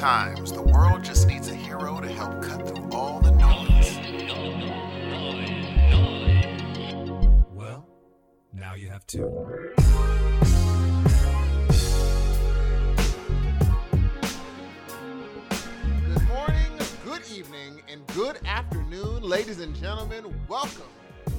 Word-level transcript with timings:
Sometimes 0.00 0.50
the 0.50 0.62
world 0.62 1.04
just 1.04 1.28
needs 1.28 1.50
a 1.50 1.54
hero 1.54 2.00
to 2.00 2.08
help 2.08 2.40
cut 2.40 2.66
through 2.66 2.88
all 2.90 3.20
the 3.20 3.32
noise. 3.32 3.98
Well, 7.52 7.86
now 8.54 8.72
you 8.76 8.88
have 8.88 9.06
two. 9.06 9.28
Good 16.06 16.28
morning, 16.28 16.72
good 17.04 17.30
evening, 17.30 17.82
and 17.86 18.06
good 18.14 18.38
afternoon, 18.46 19.22
ladies 19.22 19.60
and 19.60 19.76
gentlemen. 19.76 20.34
Welcome 20.48 20.88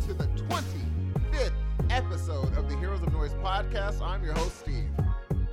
to 0.06 0.14
the 0.14 0.26
25th 0.26 1.52
episode 1.90 2.56
of 2.56 2.70
the 2.70 2.78
Heroes 2.78 3.02
of 3.02 3.12
Noise 3.12 3.34
podcast. 3.44 4.02
I'm 4.04 4.24
your 4.24 4.36
host, 4.36 4.60
Steve. 4.60 4.92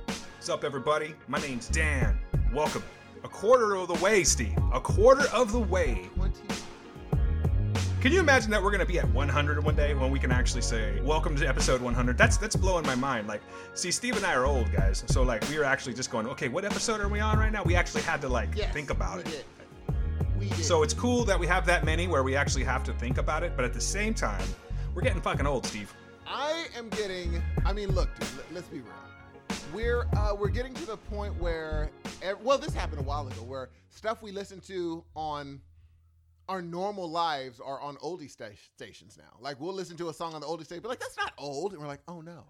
What's 0.05 0.49
up, 0.49 0.63
everybody? 0.63 1.15
My 1.27 1.39
name's 1.39 1.69
Dan. 1.69 2.19
Welcome. 2.53 2.83
A 3.23 3.27
quarter 3.27 3.75
of 3.75 3.87
the 3.87 3.95
way, 3.95 4.23
Steve. 4.23 4.57
A 4.73 4.79
quarter 4.79 5.27
of 5.33 5.51
the 5.51 5.59
way. 5.59 6.09
20. 6.15 6.33
Can 8.01 8.13
you 8.13 8.21
imagine 8.21 8.49
that 8.51 8.63
we're 8.63 8.71
gonna 8.71 8.85
be 8.85 8.97
at 8.97 9.09
100 9.09 9.61
one 9.61 9.75
day 9.75 9.93
when 9.93 10.09
we 10.09 10.19
can 10.19 10.31
actually 10.31 10.61
say, 10.61 11.01
"Welcome 11.01 11.35
to 11.35 11.45
episode 11.45 11.81
100"? 11.81 12.17
That's 12.17 12.37
that's 12.37 12.55
blowing 12.55 12.85
my 12.85 12.95
mind. 12.95 13.27
Like, 13.27 13.41
see, 13.73 13.91
Steve 13.91 14.15
and 14.15 14.25
I 14.25 14.33
are 14.35 14.45
old 14.45 14.71
guys, 14.71 15.03
so 15.07 15.21
like 15.23 15.47
we 15.49 15.57
were 15.57 15.65
actually 15.65 15.95
just 15.95 16.09
going, 16.09 16.25
"Okay, 16.27 16.47
what 16.47 16.63
episode 16.63 17.01
are 17.01 17.09
we 17.09 17.19
on 17.19 17.37
right 17.37 17.51
now?" 17.51 17.61
We 17.63 17.75
actually 17.75 18.03
had 18.03 18.21
to 18.21 18.29
like 18.29 18.49
Yes, 18.55 18.73
think 18.73 18.89
about 18.89 19.17
we 19.17 19.23
it. 19.23 19.25
Did. 19.25 19.45
We 20.39 20.47
did. 20.47 20.63
So 20.63 20.83
it's 20.83 20.93
cool 20.93 21.25
that 21.25 21.37
we 21.37 21.45
have 21.47 21.65
that 21.65 21.83
many 21.83 22.07
where 22.07 22.23
we 22.23 22.37
actually 22.37 22.63
have 22.63 22.85
to 22.85 22.93
think 22.93 23.17
about 23.17 23.43
it, 23.43 23.51
but 23.57 23.65
at 23.65 23.73
the 23.73 23.81
same 23.81 24.13
time, 24.13 24.47
we're 24.95 25.01
getting 25.01 25.21
fucking 25.21 25.45
old, 25.45 25.65
Steve. 25.65 25.93
I 26.25 26.67
am 26.77 26.87
getting. 26.89 27.41
I 27.65 27.73
mean, 27.73 27.93
look, 27.93 28.07
dude. 28.17 28.29
Let, 28.37 28.53
let's 28.53 28.67
be 28.69 28.79
real. 28.79 28.93
We're 29.73 30.07
uh, 30.17 30.35
we're 30.37 30.49
getting 30.49 30.73
to 30.75 30.85
the 30.85 30.97
point 30.97 31.39
where, 31.39 31.91
well, 32.43 32.57
this 32.57 32.73
happened 32.73 32.99
a 32.99 33.03
while 33.03 33.27
ago, 33.27 33.43
where 33.43 33.69
stuff 33.89 34.21
we 34.23 34.31
listen 34.31 34.59
to 34.61 35.03
on 35.15 35.61
our 36.47 36.61
normal 36.61 37.09
lives 37.09 37.59
are 37.59 37.79
on 37.79 37.95
oldie 37.97 38.29
sta- 38.29 38.55
stations 38.75 39.17
now. 39.17 39.37
Like 39.39 39.59
we'll 39.61 39.73
listen 39.73 39.95
to 39.97 40.09
a 40.09 40.13
song 40.13 40.33
on 40.33 40.41
the 40.41 40.47
oldie 40.47 40.65
station, 40.65 40.81
but 40.81 40.89
like 40.89 40.99
that's 40.99 41.17
not 41.17 41.33
old, 41.37 41.73
and 41.73 41.81
we're 41.81 41.87
like, 41.87 42.01
oh 42.07 42.21
no, 42.21 42.45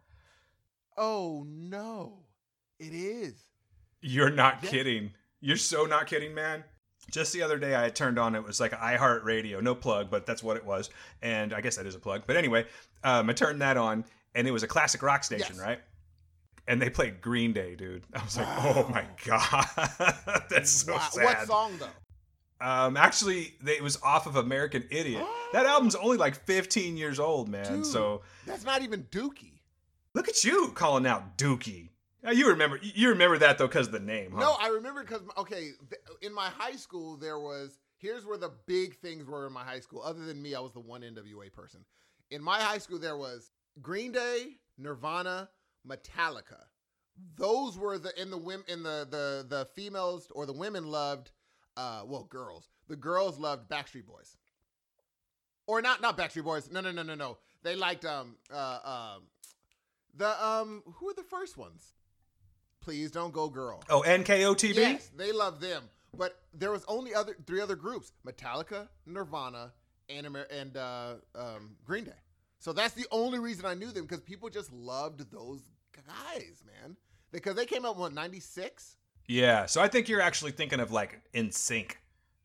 oh 0.98 1.46
no, 1.48 2.20
it 2.80 2.94
is. 2.94 3.34
You're 4.02 4.32
not 4.32 4.62
kidding. 4.62 5.12
You're 5.42 5.58
so 5.58 5.86
not 5.86 6.08
kidding, 6.08 6.34
man. 6.34 6.64
Just 7.12 7.34
the 7.34 7.42
other 7.42 7.58
day, 7.58 7.76
I 7.82 7.90
turned 7.90 8.20
on 8.20 8.36
it 8.36 8.44
was 8.44 8.60
like 8.60 8.72
iHeartRadio, 8.72 9.62
no 9.62 9.74
plug, 9.76 10.10
but 10.10 10.26
that's 10.26 10.44
what 10.44 10.56
it 10.58 10.66
was, 10.66 10.90
and 11.22 11.54
I 11.54 11.60
guess 11.62 11.76
that 11.76 11.86
is 11.86 11.96
a 11.96 12.00
plug. 12.00 12.24
But 12.28 12.38
anyway, 12.38 12.66
um, 13.04 13.30
I 13.30 13.34
turned 13.34 13.62
that 13.62 13.76
on, 13.78 14.06
and 14.36 14.48
it 14.48 14.52
was 14.52 14.64
a 14.64 14.68
classic 14.68 15.02
rock 15.02 15.24
station, 15.24 15.56
Yes. 15.56 15.60
right? 15.66 15.80
And 16.70 16.80
they 16.82 16.90
played 16.92 17.20
Green 17.20 17.52
Day, 17.52 17.76
dude. 17.76 18.04
I 18.14 18.24
was 18.24 18.38
like, 18.38 18.48
oh 18.48 18.88
my 18.90 19.04
god, 19.26 20.44
that's 20.50 20.70
so 20.70 20.94
Wow. 20.94 21.08
sad. 21.12 21.24
What 21.26 21.48
song 21.48 21.74
though? 21.80 22.66
Um, 22.66 22.96
actually, 22.96 23.56
they, 23.62 23.74
it 23.78 23.82
was 23.84 24.00
off 24.04 24.28
of 24.28 24.36
American 24.36 24.84
Idiot. 24.92 25.26
that 25.54 25.66
album's 25.66 25.96
only 25.96 26.18
like 26.18 26.36
15 26.46 26.96
years 26.96 27.20
old, 27.20 27.50
man. 27.50 27.78
Dude, 27.78 27.86
So 27.86 28.22
that's 28.46 28.64
not 28.64 28.84
even 28.84 29.04
Dookie. 29.06 29.62
look 30.14 30.30
at 30.30 30.44
you 30.44 30.72
calling 30.76 31.08
out 31.08 31.38
Dookie. 31.38 31.90
Now, 32.22 32.32
you 32.32 32.50
remember 32.50 32.80
you 32.82 33.10
remember 33.10 33.38
that 33.40 33.58
though 33.58 33.68
because 33.68 33.88
of 33.88 33.94
the 33.94 34.00
name, 34.00 34.34
huh? 34.34 34.42
No, 34.42 34.56
I 34.62 34.68
remember 34.68 35.02
because 35.02 35.22
okay, 35.38 35.72
th- 35.90 36.02
in 36.22 36.34
my 36.34 36.50
high 36.50 36.76
school 36.76 37.18
there 37.18 37.40
was. 37.40 37.80
Here's 37.98 38.26
where 38.26 38.38
the 38.38 38.52
big 38.66 38.96
things 38.96 39.28
were 39.28 39.46
in 39.48 39.52
my 39.52 39.64
high 39.66 39.82
school. 39.82 40.02
Other 40.02 40.24
than 40.26 40.42
me, 40.42 40.56
I 40.56 40.62
was 40.62 40.72
the 40.72 40.80
one 40.80 41.02
NWA 41.02 41.52
person. 41.52 41.82
In 42.32 42.42
my 42.42 42.58
high 42.62 42.78
school, 42.78 42.98
there 42.98 43.18
was 43.18 43.52
Green 43.82 44.14
Day, 44.14 44.56
Nirvana, 44.78 45.50
Metallica. 45.88 46.64
Those 47.36 47.78
were 47.78 47.98
the 47.98 48.20
in 48.20 48.30
the 48.30 48.38
women 48.38 48.66
in 48.68 48.84
the 48.84 49.08
the 49.10 49.46
the 49.48 49.66
females 49.66 50.28
or 50.32 50.46
the 50.46 50.54
women 50.54 50.88
loved. 50.88 51.32
Uh, 51.78 52.02
well, 52.06 52.24
girls. 52.26 52.70
The 52.90 52.96
girls 52.96 53.40
loved 53.40 53.70
Backstreet 53.70 54.06
Boys. 54.06 54.36
Or 55.68 55.82
not 55.82 56.02
not 56.02 56.18
Backstreet 56.18 56.44
Boys. 56.44 56.70
No 56.72 56.82
no 56.82 56.92
no 56.92 57.04
no 57.04 57.16
no. 57.16 57.38
They 57.64 57.76
liked 57.76 58.06
um 58.06 58.36
uh 58.54 58.80
um 59.16 59.24
the 60.16 60.46
um 60.46 60.84
who 60.96 61.06
were 61.08 61.14
the 61.14 61.24
first 61.24 61.58
ones? 61.58 61.94
Please 62.82 63.12
don't 63.12 63.34
go 63.34 63.50
girl. 63.50 63.84
oh, 63.90 64.04
NKOTB. 64.08 64.76
Yes, 64.76 65.12
they 65.16 65.32
love 65.32 65.60
them. 65.60 65.84
But 66.18 66.40
there 66.54 66.72
was 66.72 66.84
only 66.88 67.14
other 67.14 67.36
three 67.46 67.62
other 67.62 67.76
groups: 67.76 68.14
Metallica, 68.26 68.88
Nirvana, 69.06 69.74
and 70.10 70.26
Amer- 70.26 70.48
and 70.50 70.76
uh, 70.76 71.14
um, 71.36 71.76
Green 71.86 72.06
Day. 72.06 72.12
So 72.60 72.74
that's 72.74 72.94
the 72.94 73.08
only 73.12 73.40
reason 73.40 73.66
I 73.66 73.74
knew 73.74 73.92
them 73.92 74.04
because 74.06 74.22
people 74.22 74.50
just 74.50 74.72
loved 74.72 75.32
those 75.32 75.62
guys, 75.96 76.62
man. 76.66 76.98
Because 77.32 77.56
they 77.56 77.66
came 77.66 77.86
out 77.86 77.96
in 77.96 78.02
what 78.02 78.14
'96. 78.14 78.96
Yeah, 79.28 79.66
so 79.66 79.82
I 79.82 79.88
think 79.88 80.10
you're 80.10 80.22
actually 80.22 80.52
thinking 80.52 80.80
of 80.80 80.92
like 80.92 81.22
NSYNC 81.34 81.92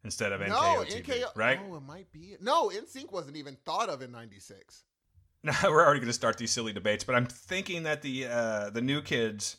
instead 0.04 0.32
of 0.32 0.40
No, 0.40 0.46
NKOTB, 0.84 1.04
NKO. 1.04 1.24
right? 1.34 1.58
Oh, 1.68 1.76
it 1.76 1.80
might 1.82 2.12
be. 2.12 2.36
No, 2.40 2.68
NSYNC 2.68 3.10
wasn't 3.10 3.36
even 3.36 3.56
thought 3.64 3.88
of 3.88 4.02
in 4.02 4.12
'96. 4.12 4.84
Now 5.42 5.54
we're 5.64 5.84
already 5.84 6.00
going 6.00 6.08
to 6.08 6.12
start 6.12 6.38
these 6.38 6.50
silly 6.50 6.72
debates, 6.72 7.04
but 7.04 7.14
I'm 7.14 7.26
thinking 7.26 7.82
that 7.84 8.02
the 8.02 8.26
uh, 8.26 8.70
the 8.70 8.82
new 8.82 9.02
kids 9.02 9.56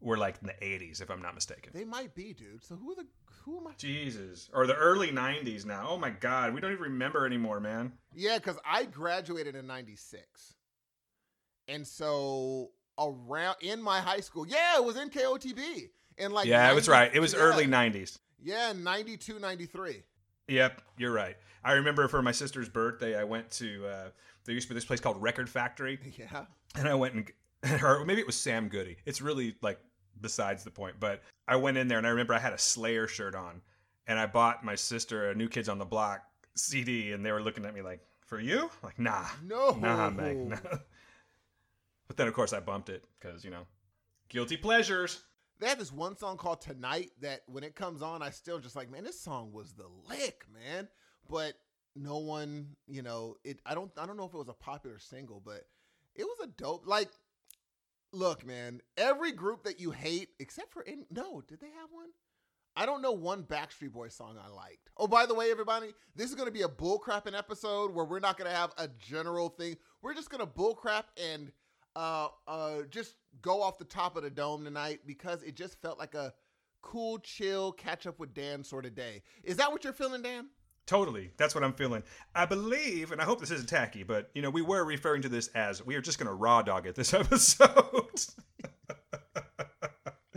were 0.00 0.18
like 0.18 0.36
in 0.42 0.46
the 0.46 0.52
80s, 0.64 1.00
if 1.00 1.10
I'm 1.10 1.22
not 1.22 1.34
mistaken. 1.34 1.72
They 1.74 1.84
might 1.84 2.14
be, 2.14 2.34
dude. 2.34 2.62
So 2.62 2.76
who 2.76 2.92
are 2.92 2.96
the 2.96 3.06
who 3.44 3.58
am 3.58 3.66
I? 3.66 3.72
Jesus, 3.76 4.48
or 4.54 4.66
the 4.66 4.74
early 4.74 5.08
90s 5.08 5.64
now. 5.66 5.86
Oh 5.88 5.96
my 5.98 6.10
God, 6.10 6.54
we 6.54 6.60
don't 6.60 6.72
even 6.72 6.82
remember 6.82 7.26
anymore, 7.26 7.60
man. 7.60 7.92
Yeah, 8.14 8.38
because 8.38 8.58
I 8.64 8.84
graduated 8.84 9.54
in 9.54 9.66
'96, 9.66 10.54
and 11.68 11.86
so 11.86 12.70
around 12.98 13.56
in 13.60 13.82
my 13.82 14.00
high 14.00 14.20
school, 14.20 14.46
yeah, 14.46 14.76
it 14.76 14.84
was 14.84 14.96
NKOTB. 14.96 15.90
And 16.18 16.32
like, 16.32 16.46
yeah, 16.46 16.70
it 16.70 16.74
was 16.74 16.88
right. 16.88 17.10
It 17.12 17.20
was 17.20 17.32
yeah. 17.32 17.40
early 17.40 17.66
90s. 17.66 18.18
Yeah, 18.42 18.72
92, 18.76 19.38
93. 19.38 20.02
Yep, 20.48 20.82
you're 20.98 21.12
right. 21.12 21.36
I 21.64 21.72
remember 21.72 22.06
for 22.08 22.22
my 22.22 22.32
sister's 22.32 22.68
birthday, 22.68 23.18
I 23.18 23.24
went 23.24 23.50
to 23.52 23.86
uh, 23.86 24.08
there 24.44 24.54
used 24.54 24.68
to 24.68 24.74
be 24.74 24.76
this 24.76 24.84
place 24.84 25.00
called 25.00 25.20
Record 25.20 25.48
Factory, 25.48 25.98
Yeah. 26.18 26.44
and 26.76 26.88
I 26.88 26.94
went 26.94 27.14
and 27.14 27.32
or 27.82 28.04
maybe 28.04 28.20
it 28.20 28.26
was 28.26 28.36
Sam 28.36 28.68
Goody. 28.68 28.96
It's 29.06 29.22
really 29.22 29.56
like 29.62 29.80
besides 30.20 30.64
the 30.64 30.70
point, 30.70 30.96
but 31.00 31.22
I 31.46 31.56
went 31.56 31.76
in 31.76 31.88
there 31.88 31.98
and 31.98 32.06
I 32.06 32.10
remember 32.10 32.34
I 32.34 32.38
had 32.38 32.52
a 32.52 32.58
Slayer 32.58 33.06
shirt 33.06 33.34
on, 33.34 33.60
and 34.06 34.18
I 34.18 34.26
bought 34.26 34.64
my 34.64 34.74
sister 34.74 35.30
a 35.30 35.34
New 35.34 35.48
Kids 35.48 35.68
on 35.68 35.78
the 35.78 35.84
Block 35.84 36.22
CD, 36.54 37.12
and 37.12 37.24
they 37.24 37.32
were 37.32 37.42
looking 37.42 37.64
at 37.64 37.74
me 37.74 37.82
like, 37.82 38.00
"For 38.20 38.38
you?" 38.40 38.70
Like, 38.82 38.98
nah, 38.98 39.26
No. 39.44 39.70
nah, 39.72 40.10
Meg. 40.10 40.36
Nah. 40.36 40.56
But 42.06 42.18
then 42.18 42.28
of 42.28 42.34
course 42.34 42.52
I 42.52 42.60
bumped 42.60 42.90
it 42.90 43.04
because 43.18 43.44
you 43.44 43.50
know, 43.50 43.66
guilty 44.28 44.56
pleasures. 44.56 45.22
They 45.58 45.68
had 45.68 45.78
this 45.78 45.92
one 45.92 46.16
song 46.16 46.36
called 46.36 46.60
Tonight 46.60 47.12
that 47.20 47.42
when 47.46 47.64
it 47.64 47.74
comes 47.74 48.02
on, 48.02 48.22
I 48.22 48.30
still 48.30 48.58
just 48.58 48.76
like, 48.76 48.90
man, 48.90 49.04
this 49.04 49.18
song 49.18 49.52
was 49.52 49.72
the 49.72 49.86
lick, 50.08 50.44
man. 50.52 50.88
But 51.30 51.54
no 51.96 52.18
one, 52.18 52.76
you 52.86 53.02
know, 53.02 53.36
it 53.44 53.60
I 53.64 53.74
don't 53.74 53.90
I 53.96 54.06
don't 54.06 54.16
know 54.16 54.26
if 54.26 54.34
it 54.34 54.38
was 54.38 54.48
a 54.48 54.52
popular 54.54 54.98
single, 54.98 55.40
but 55.44 55.66
it 56.14 56.24
was 56.24 56.38
a 56.42 56.46
dope 56.48 56.86
like 56.86 57.08
look, 58.14 58.46
man, 58.46 58.80
every 58.96 59.32
group 59.32 59.64
that 59.64 59.80
you 59.80 59.90
hate, 59.90 60.30
except 60.38 60.72
for 60.72 60.82
in 60.82 61.06
no, 61.10 61.42
did 61.42 61.60
they 61.60 61.68
have 61.68 61.90
one? 61.90 62.10
I 62.76 62.86
don't 62.86 63.02
know 63.02 63.12
one 63.12 63.44
Backstreet 63.44 63.92
Boys 63.92 64.14
song 64.14 64.36
I 64.42 64.48
liked. 64.48 64.90
Oh, 64.96 65.06
by 65.06 65.26
the 65.26 65.34
way, 65.34 65.50
everybody, 65.50 65.94
this 66.16 66.28
is 66.28 66.34
going 66.34 66.48
to 66.48 66.52
be 66.52 66.62
a 66.62 66.68
bullcrapping 66.68 67.36
episode 67.36 67.94
where 67.94 68.04
we're 68.04 68.18
not 68.18 68.36
going 68.36 68.50
to 68.50 68.56
have 68.56 68.72
a 68.78 68.88
general 68.88 69.48
thing. 69.48 69.76
We're 70.02 70.14
just 70.14 70.30
going 70.30 70.40
to 70.40 70.46
bullcrap 70.46 71.04
and 71.16 71.52
uh, 71.94 72.28
uh, 72.48 72.82
just 72.90 73.14
go 73.42 73.62
off 73.62 73.78
the 73.78 73.84
top 73.84 74.16
of 74.16 74.24
the 74.24 74.30
dome 74.30 74.64
tonight 74.64 75.00
because 75.06 75.42
it 75.44 75.54
just 75.54 75.80
felt 75.80 76.00
like 76.00 76.14
a 76.14 76.34
cool, 76.82 77.18
chill, 77.18 77.72
catch 77.72 78.06
up 78.06 78.18
with 78.18 78.34
Dan 78.34 78.64
sort 78.64 78.86
of 78.86 78.94
day. 78.94 79.22
Is 79.44 79.56
that 79.56 79.70
what 79.70 79.84
you're 79.84 79.92
feeling, 79.92 80.22
Dan? 80.22 80.48
Totally. 80.86 81.30
That's 81.38 81.54
what 81.54 81.64
I'm 81.64 81.72
feeling. 81.72 82.02
I 82.34 82.44
believe, 82.46 83.10
and 83.12 83.20
I 83.20 83.24
hope 83.24 83.40
this 83.40 83.50
isn't 83.50 83.68
tacky, 83.68 84.02
but 84.02 84.30
you 84.34 84.42
know, 84.42 84.50
we 84.50 84.60
were 84.62 84.84
referring 84.84 85.22
to 85.22 85.28
this 85.30 85.48
as 85.54 85.84
we 85.84 85.94
are 85.94 86.00
just 86.02 86.18
going 86.18 86.28
to 86.28 86.34
raw 86.34 86.60
dog 86.62 86.86
it 86.86 86.94
this 86.94 87.14
episode. 87.14 88.20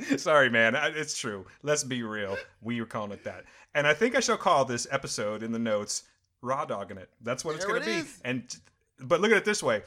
Sorry, 0.17 0.49
man. 0.49 0.75
It's 0.75 1.17
true. 1.17 1.45
Let's 1.63 1.83
be 1.83 2.03
real. 2.03 2.37
We 2.61 2.79
were 2.79 2.87
calling 2.87 3.11
it 3.11 3.23
that. 3.23 3.45
And 3.73 3.85
I 3.87 3.93
think 3.93 4.15
I 4.15 4.19
shall 4.19 4.37
call 4.37 4.63
this 4.63 4.87
episode 4.91 5.43
in 5.43 5.51
the 5.51 5.59
notes 5.59 6.03
raw 6.41 6.65
dogging 6.65 6.97
it. 6.97 7.09
That's 7.21 7.43
what 7.43 7.55
it's 7.55 7.65
There 7.65 7.73
going 7.79 7.83
to 7.85 7.97
it 7.99 8.03
be. 8.03 8.09
And 8.23 8.55
but 8.99 9.21
look 9.21 9.31
at 9.31 9.37
it 9.37 9.45
this 9.45 9.61
way. 9.63 9.81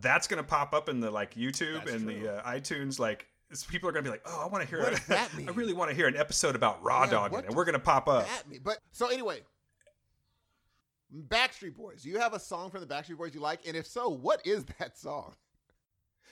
That's 0.00 0.26
going 0.26 0.42
to 0.42 0.48
pop 0.48 0.74
up 0.74 0.88
in 0.88 1.00
the 1.00 1.10
like 1.10 1.34
YouTube 1.34 1.84
That's 1.84 1.92
and 1.92 2.02
true. 2.04 2.20
the 2.20 2.36
uh, 2.46 2.50
iTunes 2.50 2.98
like 2.98 3.26
people 3.68 3.88
are 3.88 3.92
going 3.92 4.04
to 4.04 4.10
be 4.10 4.12
like, 4.12 4.22
"Oh, 4.26 4.42
I 4.44 4.48
want 4.48 4.64
to 4.64 4.68
hear 4.68 4.80
What 4.80 4.88
it. 4.92 4.96
does 4.96 5.06
that 5.06 5.32
mean? 5.36 5.48
I 5.48 5.52
really 5.52 5.72
want 5.72 5.90
to 5.90 5.96
hear 5.96 6.08
an 6.08 6.16
episode 6.16 6.56
about 6.56 6.82
raw 6.82 7.04
Yeah, 7.04 7.10
dogging. 7.10 7.44
And 7.46 7.54
we're 7.54 7.64
going 7.64 7.74
to 7.74 7.78
pop 7.78 8.08
up. 8.08 8.26
But 8.64 8.78
so 8.90 9.06
anyway, 9.06 9.42
Backstreet 11.14 11.76
Boys. 11.76 12.02
Do 12.02 12.08
you 12.08 12.18
have 12.18 12.34
a 12.34 12.40
song 12.40 12.70
from 12.70 12.80
the 12.80 12.86
Backstreet 12.86 13.16
Boys 13.16 13.34
you 13.34 13.40
like? 13.40 13.60
And 13.66 13.76
if 13.76 13.86
so, 13.86 14.08
what 14.08 14.44
is 14.46 14.64
that 14.78 14.98
song? 14.98 15.34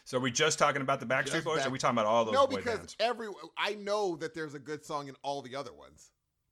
So 0.05 0.19
are 0.19 0.21
we 0.21 0.33
just 0.33 0.59
talking 0.59 0.83
about 0.83 0.99
the 0.99 1.07
Backstreet 1.07 1.33
Just 1.33 1.45
Boys? 1.45 1.65
or 1.65 1.69
are 1.69 1.71
we 1.71 1.79
talking 1.79 1.97
about 1.97 2.07
all 2.07 2.25
those 2.25 2.35
no, 2.35 2.47
because 2.47 2.79
bands? 2.79 2.97
every 2.99 3.29
I 3.57 3.75
know 3.75 4.17
that 4.17 4.35
there's 4.35 4.55
a 4.55 4.59
good 4.59 4.85
song 4.85 5.09
in 5.09 5.15
all 5.23 5.43
the 5.43 5.55
other 5.55 5.73
ones. 5.73 6.11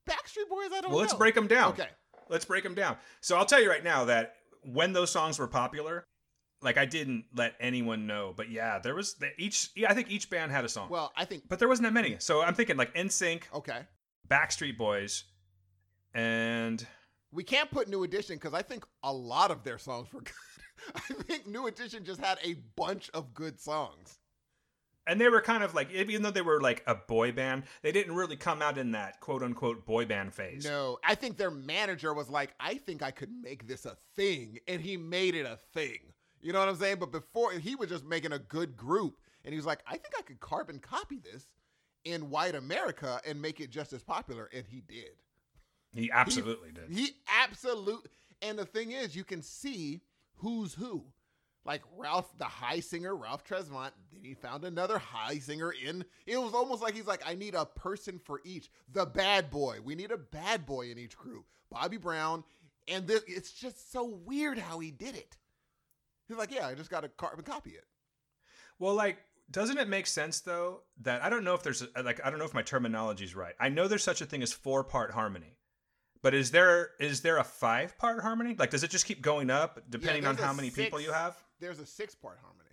Backstreet 0.08 0.48
Boys, 0.48 0.66
I 0.66 0.80
don't 0.80 0.84
know. 0.84 0.88
Well, 0.90 0.98
let's 0.98 1.14
break 1.14 1.34
them 1.34 1.48
down. 1.48 1.70
Okay. 1.70 1.88
Let's 2.28 2.44
break 2.44 2.62
them 2.62 2.74
down. 2.74 2.96
So 3.20 3.36
I'll 3.36 3.44
tell 3.44 3.60
you 3.60 3.68
right 3.68 3.82
now 3.82 4.04
that 4.04 4.36
when 4.62 4.92
those 4.92 5.10
songs 5.10 5.38
were 5.38 5.48
popular, 5.48 6.04
like 6.62 6.78
I 6.78 6.84
didn't 6.84 7.24
let 7.34 7.54
anyone 7.58 8.06
know, 8.06 8.32
but 8.36 8.50
yeah, 8.50 8.78
there 8.78 8.94
was 8.94 9.14
the, 9.14 9.30
each. 9.36 9.70
Yeah, 9.74 9.90
I 9.90 9.94
think 9.94 10.10
each 10.10 10.30
band 10.30 10.52
had 10.52 10.64
a 10.64 10.68
song, 10.68 10.88
Well, 10.88 11.12
I 11.16 11.24
think 11.24 11.44
but 11.48 11.58
there 11.58 11.68
wasn't 11.68 11.86
that 11.86 11.92
many. 11.92 12.16
So 12.20 12.42
I'm 12.42 12.54
thinking 12.54 12.76
like 12.76 12.94
NSYNC, 12.94 13.42
okay. 13.54 13.80
Backstreet 14.28 14.76
Boys, 14.76 15.24
and 16.14 16.86
We 17.32 17.44
can't 17.44 17.70
put 17.70 17.88
New 17.88 18.02
Edition 18.02 18.36
because 18.36 18.54
I 18.54 18.62
think 18.62 18.84
a 19.02 19.12
lot 19.12 19.50
of 19.50 19.62
their 19.62 19.78
songs 19.78 20.12
were 20.12 20.20
good. 20.22 20.32
I 20.94 21.00
think 21.22 21.46
New 21.46 21.66
Edition 21.66 22.04
just 22.04 22.20
had 22.20 22.38
a 22.42 22.54
bunch 22.76 23.10
of 23.14 23.34
good 23.34 23.60
songs. 23.60 24.18
and 25.06 25.20
they 25.20 25.28
were 25.28 25.40
kind 25.40 25.62
of 25.62 25.74
like 25.74 25.90
even 25.92 26.22
though 26.22 26.30
they 26.30 26.42
were 26.42 26.60
like 26.60 26.82
a 26.86 26.94
boy 26.94 27.32
band, 27.32 27.64
they 27.82 27.92
didn't 27.92 28.14
really 28.14 28.36
come 28.36 28.62
out 28.62 28.78
in 28.78 28.92
that 28.92 29.20
quote 29.20 29.42
unquote 29.42 29.84
boy 29.86 30.04
band 30.06 30.34
phase. 30.34 30.64
No, 30.64 30.98
I 31.04 31.14
think 31.14 31.36
their 31.36 31.50
manager 31.50 32.14
was 32.14 32.28
like, 32.30 32.54
I 32.60 32.74
think 32.74 33.02
I 33.02 33.10
could 33.10 33.30
make 33.42 33.66
this 33.66 33.86
a 33.86 33.96
thing. 34.16 34.58
And 34.68 34.80
he 34.80 34.96
made 34.96 35.34
it 35.34 35.46
a 35.46 35.58
thing. 35.74 35.98
You 36.40 36.52
know 36.52 36.60
what 36.60 36.68
I'm 36.68 36.76
saying? 36.76 36.96
But 36.98 37.12
before, 37.12 37.52
he 37.52 37.74
was 37.76 37.88
just 37.90 38.04
making 38.04 38.32
a 38.32 38.38
good 38.38 38.76
group. 38.76 39.18
And 39.44 39.52
he 39.52 39.56
was 39.56 39.66
like, 39.66 39.80
I 39.86 39.92
think 39.92 40.14
I 40.18 40.22
could 40.22 40.40
carbon 40.40 40.78
copy 40.78 41.18
this 41.18 41.46
in 42.04 42.30
white 42.30 42.54
America 42.54 43.20
and 43.26 43.40
make 43.40 43.60
it 43.60 43.70
just 43.70 43.92
as 43.92 44.02
popular. 44.02 44.48
And 44.54 44.64
he 44.66 44.80
did. 44.80 45.10
He 45.94 46.10
absolutely 46.10 46.70
did. 46.72 46.90
He 46.90 47.10
absolute. 47.42 48.08
And 48.42 48.58
the 48.58 48.64
thing 48.64 48.92
is, 48.92 49.16
you 49.16 49.24
can 49.24 49.42
see 49.42 50.00
who's 50.36 50.74
who. 50.74 51.04
Like 51.64 51.82
Ralph, 51.96 52.32
the 52.38 52.44
high 52.44 52.80
singer, 52.80 53.14
Ralph 53.14 53.44
Tresvant. 53.44 53.90
Then 54.12 54.22
he 54.22 54.34
found 54.34 54.64
another 54.64 54.98
high 54.98 55.38
singer 55.38 55.72
in. 55.72 56.04
It 56.26 56.38
was 56.38 56.54
almost 56.54 56.82
like 56.82 56.94
he's 56.94 57.06
like, 57.06 57.22
I 57.26 57.34
need 57.34 57.54
a 57.54 57.66
person 57.66 58.18
for 58.18 58.40
each. 58.44 58.70
The 58.92 59.04
bad 59.04 59.50
boy. 59.50 59.78
We 59.84 59.94
need 59.94 60.10
a 60.10 60.16
bad 60.16 60.64
boy 60.64 60.90
in 60.90 60.98
each 60.98 61.16
group. 61.16 61.44
Bobby 61.70 61.98
Brown. 61.98 62.44
And 62.88 63.06
this, 63.06 63.22
it's 63.26 63.52
just 63.52 63.92
so 63.92 64.04
weird 64.04 64.58
how 64.58 64.78
he 64.78 64.90
did 64.90 65.14
it. 65.14 65.36
He's 66.28 66.38
like, 66.38 66.52
yeah, 66.52 66.66
I 66.66 66.74
just 66.74 66.90
got 66.90 67.02
to 67.02 67.08
carbon 67.08 67.44
copy 67.44 67.70
it. 67.70 67.84
Well, 68.78 68.94
like, 68.94 69.18
doesn't 69.50 69.78
it 69.78 69.88
make 69.88 70.06
sense 70.06 70.40
though 70.40 70.82
that 71.02 71.22
I 71.22 71.28
don't 71.28 71.44
know 71.44 71.54
if 71.54 71.62
there's 71.62 71.82
a, 71.82 72.02
like 72.02 72.20
I 72.24 72.30
don't 72.30 72.38
know 72.38 72.44
if 72.44 72.54
my 72.54 72.62
terminology 72.62 73.24
is 73.24 73.34
right. 73.34 73.54
I 73.58 73.68
know 73.68 73.88
there's 73.88 74.04
such 74.04 74.20
a 74.20 74.26
thing 74.26 74.42
as 74.42 74.52
four 74.52 74.84
part 74.84 75.10
harmony, 75.10 75.56
but 76.22 76.34
is 76.34 76.50
there 76.50 76.90
is 76.98 77.20
there 77.22 77.38
a 77.38 77.44
five 77.44 77.96
part 77.98 78.20
harmony? 78.22 78.54
Like, 78.58 78.70
does 78.70 78.82
it 78.84 78.90
just 78.90 79.06
keep 79.06 79.22
going 79.22 79.50
up 79.50 79.80
depending 79.90 80.26
on 80.26 80.36
how 80.36 80.52
many 80.52 80.70
people 80.70 81.00
you 81.00 81.12
have? 81.12 81.36
There's 81.60 81.78
a 81.78 81.86
six 81.86 82.14
part 82.14 82.38
harmony. 82.42 82.70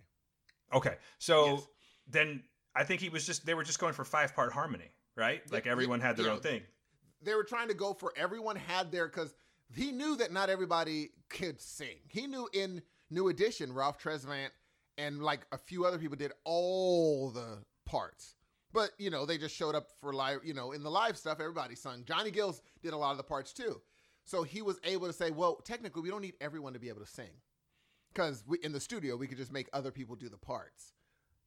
Okay, 0.74 0.96
so 1.20 1.46
Yes. 1.46 1.68
then 2.08 2.44
I 2.76 2.84
think 2.84 3.02
he 3.02 3.10
was 3.10 3.26
just 3.26 3.46
they 3.46 3.54
were 3.54 3.64
just 3.64 3.80
going 3.80 3.94
for 3.94 4.06
five 4.06 4.36
part 4.36 4.52
harmony, 4.54 4.92
right? 5.16 5.42
Like 5.52 5.66
Yeah, 5.66 5.72
everyone 5.72 6.00
had 6.00 6.18
their 6.18 6.28
yeah. 6.28 6.34
own 6.34 6.40
thing. 6.40 6.62
they 7.22 7.34
were 7.36 7.44
trying 7.44 7.68
to 7.70 7.74
go 7.74 7.94
for 7.94 8.14
everyone 8.16 8.56
had 8.56 8.92
their 8.92 9.08
because 9.08 9.34
he 9.74 9.92
knew 9.92 10.16
that 10.18 10.32
not 10.32 10.50
everybody 10.50 11.10
could 11.30 11.60
sing. 11.60 11.98
He 12.08 12.28
knew 12.28 12.48
in 12.54 12.82
New 13.10 13.28
Edition, 13.30 13.74
Ralph 13.74 14.02
Tresvant 14.02 14.50
and 14.98 15.22
like 15.22 15.42
a 15.52 15.58
few 15.58 15.86
other 15.86 15.98
people 15.98 16.16
did 16.16 16.32
all 16.46 17.30
the 17.32 17.60
parts. 17.86 18.36
But 18.78 18.92
you 19.00 19.10
know, 19.10 19.26
they 19.26 19.40
just 19.40 19.56
showed 19.56 19.74
up 19.74 19.88
for 20.00 20.14
live, 20.14 20.42
you 20.44 20.54
know, 20.54 20.72
in 20.72 20.84
the 20.84 20.92
live 20.92 21.18
stuff, 21.18 21.40
everybody 21.40 21.74
sung. 21.74 22.04
Johnny 22.06 22.30
Gills 22.30 22.62
did 22.84 22.94
a 22.94 22.98
lot 22.98 23.10
of 23.10 23.18
the 23.18 23.24
parts 23.24 23.52
too. 23.52 23.82
So 24.24 24.44
he 24.44 24.62
was 24.62 24.80
able 24.84 25.08
to 25.08 25.14
say, 25.14 25.32
well, 25.32 25.56
technically 25.56 26.04
we 26.04 26.12
don't 26.12 26.22
need 26.22 26.36
everyone 26.40 26.74
to 26.74 26.80
be 26.80 26.88
able 26.88 27.00
to 27.02 27.08
sing. 27.08 27.32
Because 28.14 28.44
in 28.62 28.74
the 28.74 28.80
studio 28.80 29.16
we 29.16 29.26
could 29.26 29.40
just 29.40 29.52
make 29.52 29.68
other 29.74 29.90
people 29.90 30.16
do 30.16 30.30
the 30.30 30.38
parts. 30.38 30.94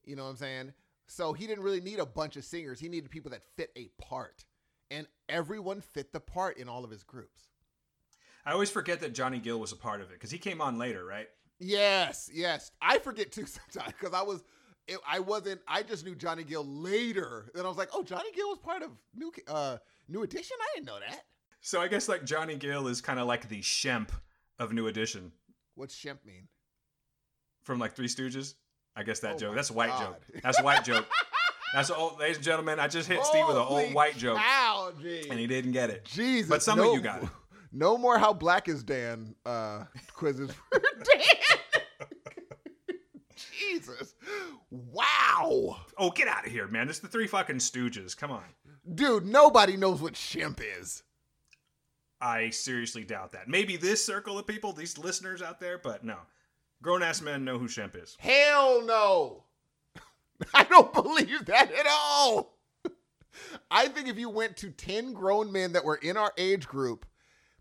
You 0.05 0.17
know 0.17 0.25
what 0.25 0.31
I'm 0.31 0.37
saying? 0.39 0.73
So 1.07 1.33
he 1.33 1.47
didn't 1.47 1.63
really 1.63 1.81
need 1.81 2.01
a 2.01 2.05
bunch 2.05 2.35
of 2.35 2.45
singers. 2.45 2.81
He 2.81 2.89
needed 2.89 3.13
people 3.13 3.31
that 3.31 3.45
fit 3.57 3.71
a 3.77 3.91
part. 4.03 4.45
And 4.91 5.07
everyone 5.29 5.83
fit 5.83 6.13
the 6.13 6.19
part 6.19 6.59
in 6.59 6.69
all 6.69 6.83
of 6.83 6.91
his 6.91 7.05
groups. 7.05 7.45
I 8.45 8.51
always 8.51 8.73
forget 8.73 8.99
that 9.03 9.15
Johnny 9.15 9.39
Gill 9.39 9.61
was 9.61 9.71
a 9.71 9.77
part 9.77 10.01
of 10.01 10.09
it 10.09 10.15
because 10.15 10.33
he 10.33 10.39
came 10.39 10.61
on 10.61 10.79
later, 10.79 11.05
right? 11.05 11.29
Yes, 11.61 12.29
yes. 12.35 12.73
I 12.83 12.99
forget 12.99 13.31
too 13.31 13.47
sometimes 13.73 13.95
because 13.97 14.15
I 14.15 14.23
was, 14.23 14.43
it, 14.91 14.99
I 15.09 15.21
wasn't. 15.21 15.61
I 15.69 15.83
just 15.83 16.05
knew 16.05 16.15
Johnny 16.15 16.45
Gill 16.45 16.65
later, 16.67 17.51
and 17.55 17.65
I 17.65 17.69
was 17.69 17.79
like, 17.79 17.89
oh, 17.95 18.03
Johnny 18.03 18.31
Gill 18.35 18.49
was 18.49 18.59
part 18.59 18.83
of 18.83 18.91
New 19.15 19.33
uh 19.49 19.79
New 20.09 20.23
Edition. 20.23 20.57
I 20.61 20.67
didn't 20.75 20.87
know 20.87 20.99
that. 21.09 21.25
So 21.61 21.81
I 21.81 21.89
guess 21.89 22.09
like 22.09 22.25
Johnny 22.25 22.57
Gill 22.57 22.89
is 22.89 23.01
kind 23.01 23.19
of 23.21 23.27
like 23.27 23.49
the 23.49 23.61
Shemp 23.61 24.09
of 24.59 24.73
New 24.73 24.87
Edition 24.89 25.33
What's 25.75 25.95
Shemp 25.97 26.25
mean? 26.27 26.49
from 27.63 27.79
like 27.79 27.95
Three 27.95 28.09
Stooges. 28.09 28.55
I 28.97 29.03
guess 29.05 29.21
that 29.21 29.35
Oh 29.37 29.39
joke. 29.39 29.55
That's 29.55 29.71
a 29.71 29.75
white 29.75 29.91
God. 29.91 30.01
joke. 30.01 30.43
That's 30.43 30.59
a 30.59 30.63
white 30.65 30.85
joke. 30.85 31.07
That's 31.73 31.91
old, 31.91 32.19
ladies 32.21 32.37
and 32.37 32.45
gentlemen. 32.45 32.81
I 32.81 32.89
just 32.89 33.09
hit 33.09 33.25
Steve 33.25 33.45
with 33.47 33.57
an 33.57 33.63
old 33.63 33.95
white 33.95 34.17
joke, 34.17 34.39
cow, 34.39 34.93
and 35.31 35.39
he 35.39 35.47
didn't 35.47 35.73
get 35.73 35.91
it. 35.91 36.05
Jesus, 36.05 36.49
But 36.51 36.63
some 36.63 36.81
of 36.81 36.93
you 36.95 37.01
got 37.01 37.23
it. 37.23 37.29
No 37.73 37.97
more 37.97 38.19
how 38.19 38.33
black 38.33 38.69
is 38.69 38.83
Dan 38.83 39.37
uh, 39.47 39.85
quizzes 40.13 40.51
for 40.51 40.81
Dan. 41.05 41.71
Jesus, 43.61 44.15
wow, 44.71 45.77
Oh, 45.99 46.11
get 46.11 46.29
out 46.29 46.47
of 46.47 46.53
here, 46.53 46.67
man! 46.69 46.89
It's 46.89 46.99
the 47.01 47.09
Three 47.09 47.27
fucking 47.27 47.57
Stooges. 47.57 48.17
Come 48.17 48.31
on. 48.31 48.45
dude. 48.95 49.27
Nobody 49.27 49.77
knows 49.77 50.01
what 50.01 50.15
Shemp 50.15 50.61
is. 50.81 51.03
I 52.21 52.51
seriously 52.51 53.05
doubt 53.05 53.33
that. 53.33 53.49
Maybe 53.49 53.77
this 53.77 54.05
circle 54.05 54.39
of 54.39 54.47
people, 54.47 54.73
these 54.73 54.99
listeners 54.99 55.41
out 55.43 55.59
there, 55.61 55.79
but 55.79 56.05
no. 56.05 56.17
Grown 56.83 57.03
ass 57.03 57.21
men 57.21 57.45
know 57.45 57.59
who 57.59 57.67
Shemp 57.69 58.01
is. 58.03 58.17
Hell 58.19 58.83
no. 58.85 59.45
I 60.55 60.65
don't 60.65 60.93
believe 60.93 61.47
that 61.47 61.73
at 61.73 61.87
all. 61.91 62.59
I 63.71 63.89
think 63.89 64.09
if 64.09 64.19
you 64.19 64.29
went 64.31 64.57
to 64.59 64.71
10 64.71 65.13
grown 65.15 65.51
men 65.53 65.73
that 65.73 65.85
were 65.85 65.97
in 65.97 66.17
our 66.17 66.33
age 66.39 66.67
group, 66.67 67.07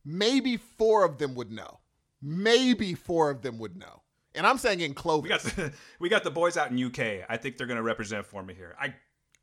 maybe 0.05 0.57
four 0.57 1.05
of 1.05 1.17
them 1.17 1.35
would 1.35 1.51
know. 1.51 1.79
Maybe 2.21 2.93
four 2.95 3.29
of 3.29 3.41
them 3.41 3.59
would 3.59 3.77
know. 3.77 3.98
And 4.35 4.45
I'm 4.45 4.57
saying 4.57 4.79
in 4.81 4.93
Clovis. 4.93 5.23
We 5.23 5.29
got 5.29 5.41
the, 5.41 5.73
we 5.99 6.09
got 6.09 6.23
the 6.23 6.31
boys 6.31 6.57
out 6.57 6.71
in 6.71 6.83
UK. 6.83 7.25
I 7.27 7.37
think 7.37 7.57
they're 7.57 7.67
going 7.67 7.77
to 7.77 7.83
represent 7.83 8.25
for 8.25 8.43
me 8.43 8.53
here. 8.53 8.75
I, 8.79 8.93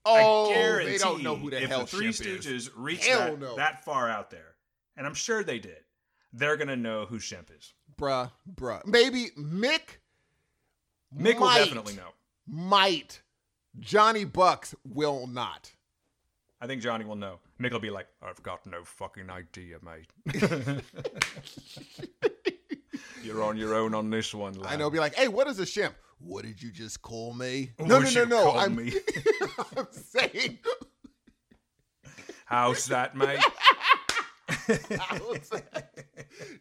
oh, 0.05 0.51
I 0.51 0.55
guarantee 0.55 0.93
they 0.93 0.99
don't 0.99 1.23
know 1.23 1.37
who 1.37 1.51
the 1.51 1.63
if 1.63 1.69
hell 1.69 1.81
the 1.81 1.87
Three 1.87 2.09
Shemp 2.09 2.39
Stooges 2.39 2.47
is. 2.47 2.77
reached 2.77 3.07
Hell 3.07 3.33
that, 3.33 3.41
no. 3.41 3.57
that 3.57 3.85
far 3.85 4.09
out 4.09 4.31
there, 4.31 4.55
and 4.97 5.07
I'm 5.07 5.15
sure 5.15 5.43
they 5.43 5.59
did, 5.59 5.79
they're 6.33 6.57
going 6.57 6.69
to 6.69 6.77
know 6.77 7.07
who 7.07 7.19
Shemp 7.19 7.57
is. 7.57 7.75
Bruh, 7.99 8.31
bruh. 8.55 8.85
Maybe 8.87 9.29
Mick 9.39 9.99
Mick 11.15 11.39
will 11.39 11.49
definitely 11.49 11.95
know. 11.95 12.11
Might. 12.47 13.23
Johnny 13.79 14.25
Bucks 14.25 14.75
will 14.85 15.27
not. 15.27 15.73
I 16.61 16.67
think 16.67 16.81
Johnny 16.81 17.05
will 17.05 17.17
know. 17.17 17.41
Mick 17.61 17.73
will 17.73 17.81
be 17.81 17.91
like, 17.91 18.07
I've 18.23 18.43
got 18.43 18.67
no 18.67 18.85
fucking 18.85 19.29
idea, 19.29 19.79
mate. 19.83 20.11
You're 23.27 23.43
on 23.43 23.57
your 23.57 23.75
own 23.75 23.95
on 23.95 24.11
this 24.11 24.33
one, 24.35 24.55
lad. 24.55 24.73
I 24.73 24.77
know, 24.77 24.89
be 24.91 24.99
like, 24.99 25.15
hey, 25.15 25.29
what 25.29 25.47
is 25.49 25.59
a 25.59 25.65
Shemp? 25.65 25.93
What 26.19 26.45
did 26.45 26.63
you 26.63 26.71
just 26.71 27.03
call 27.03 27.35
me? 27.35 27.73
No, 27.79 27.99
no, 27.99 28.11
no, 28.11 28.25
no. 28.25 28.53
I'm, 28.53 28.75
me? 28.77 28.93
I'm 29.77 29.87
saying 29.91 30.59
How's 32.47 32.87
that, 32.87 33.17
mate? 33.17 33.41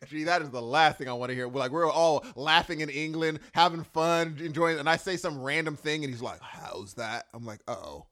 Gee, 0.07 0.23
that 0.23 0.41
is 0.41 0.49
the 0.49 0.61
last 0.61 0.97
thing 0.97 1.07
I 1.07 1.13
want 1.13 1.29
to 1.29 1.35
hear. 1.35 1.47
We're 1.47 1.59
like, 1.59 1.71
we're 1.71 1.89
all 1.89 2.25
laughing 2.35 2.79
in 2.79 2.89
England, 2.89 3.39
having 3.53 3.83
fun, 3.83 4.37
enjoying, 4.39 4.79
and 4.79 4.89
I 4.89 4.97
say 4.97 5.15
some 5.15 5.39
random 5.39 5.75
thing, 5.75 6.03
and 6.03 6.11
he's 6.11 6.23
like, 6.23 6.41
"How's 6.41 6.95
that?" 6.95 7.27
I'm 7.35 7.45
like, 7.45 7.59
"Uh 7.67 7.75
oh." 7.75 8.07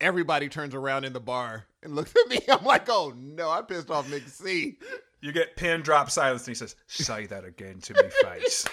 Everybody 0.00 0.48
turns 0.48 0.74
around 0.74 1.04
in 1.04 1.12
the 1.12 1.20
bar 1.20 1.66
and 1.82 1.96
looks 1.96 2.14
at 2.16 2.30
me. 2.30 2.38
I'm 2.48 2.64
like, 2.64 2.88
"Oh 2.88 3.12
no, 3.16 3.50
I 3.50 3.62
pissed 3.62 3.90
off 3.90 4.08
C." 4.28 4.78
You 5.20 5.32
get 5.32 5.56
pin 5.56 5.82
drop 5.82 6.10
silence, 6.10 6.42
and 6.42 6.48
he 6.48 6.54
says, 6.54 6.76
"Say 6.86 7.26
that 7.26 7.44
again 7.44 7.80
to 7.80 7.94
me 7.94 8.10
face." 8.22 8.66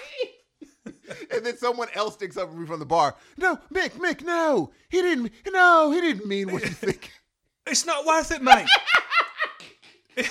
and 1.32 1.46
then 1.46 1.58
someone 1.58 1.90
else 1.94 2.14
sticks 2.14 2.38
up 2.38 2.50
for 2.50 2.56
me 2.56 2.66
from 2.66 2.80
the 2.80 2.86
bar. 2.86 3.16
No, 3.38 3.58
Mick, 3.74 3.92
Mick, 3.92 4.24
no, 4.24 4.72
he 4.90 5.02
didn't. 5.02 5.32
No, 5.52 5.92
he 5.92 6.00
didn't 6.02 6.26
mean 6.28 6.52
what 6.52 6.64
you 6.64 6.70
think. 6.72 7.12
it's 7.66 7.86
not 7.86 8.06
worth 8.06 8.32
it, 8.32 8.42
mate. 8.42 8.68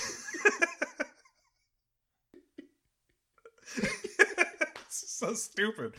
It's 4.89 5.19
so 5.19 5.35
stupid. 5.35 5.95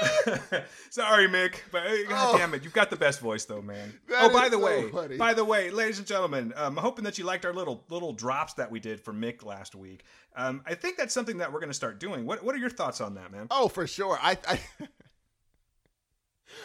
Sorry, 0.90 1.28
Mick, 1.28 1.56
but 1.70 1.82
God 2.08 2.34
Oh. 2.34 2.38
damn 2.38 2.54
it, 2.54 2.64
you've 2.64 2.72
got 2.72 2.90
the 2.90 2.96
best 2.96 3.20
voice 3.20 3.44
though, 3.44 3.62
man. 3.62 3.98
That 4.08 4.24
oh, 4.24 4.32
by 4.32 4.48
the 4.48 4.56
so 4.56 4.64
way, 4.64 4.88
funny. 4.90 5.16
by 5.16 5.34
the 5.34 5.44
way, 5.44 5.70
ladies 5.70 5.98
and 5.98 6.06
gentlemen, 6.06 6.52
um, 6.56 6.76
I'm 6.78 6.82
hoping 6.82 7.04
that 7.04 7.18
you 7.18 7.24
liked 7.24 7.44
our 7.44 7.52
little 7.52 7.84
little 7.88 8.12
drops 8.12 8.54
that 8.54 8.70
we 8.70 8.80
did 8.80 9.00
for 9.00 9.12
Mick 9.12 9.44
last 9.44 9.74
week. 9.74 10.04
Um, 10.36 10.62
I 10.66 10.74
think 10.74 10.96
that's 10.96 11.14
something 11.14 11.38
that 11.38 11.52
we're 11.52 11.60
going 11.60 11.70
to 11.70 11.74
start 11.74 12.00
doing. 12.00 12.26
What 12.26 12.42
What 12.44 12.54
are 12.54 12.58
your 12.58 12.70
thoughts 12.70 13.00
on 13.00 13.14
that, 13.14 13.30
man? 13.32 13.46
Oh, 13.50 13.68
for 13.68 13.86
sure. 13.86 14.18
I, 14.20 14.36
I 14.48 14.60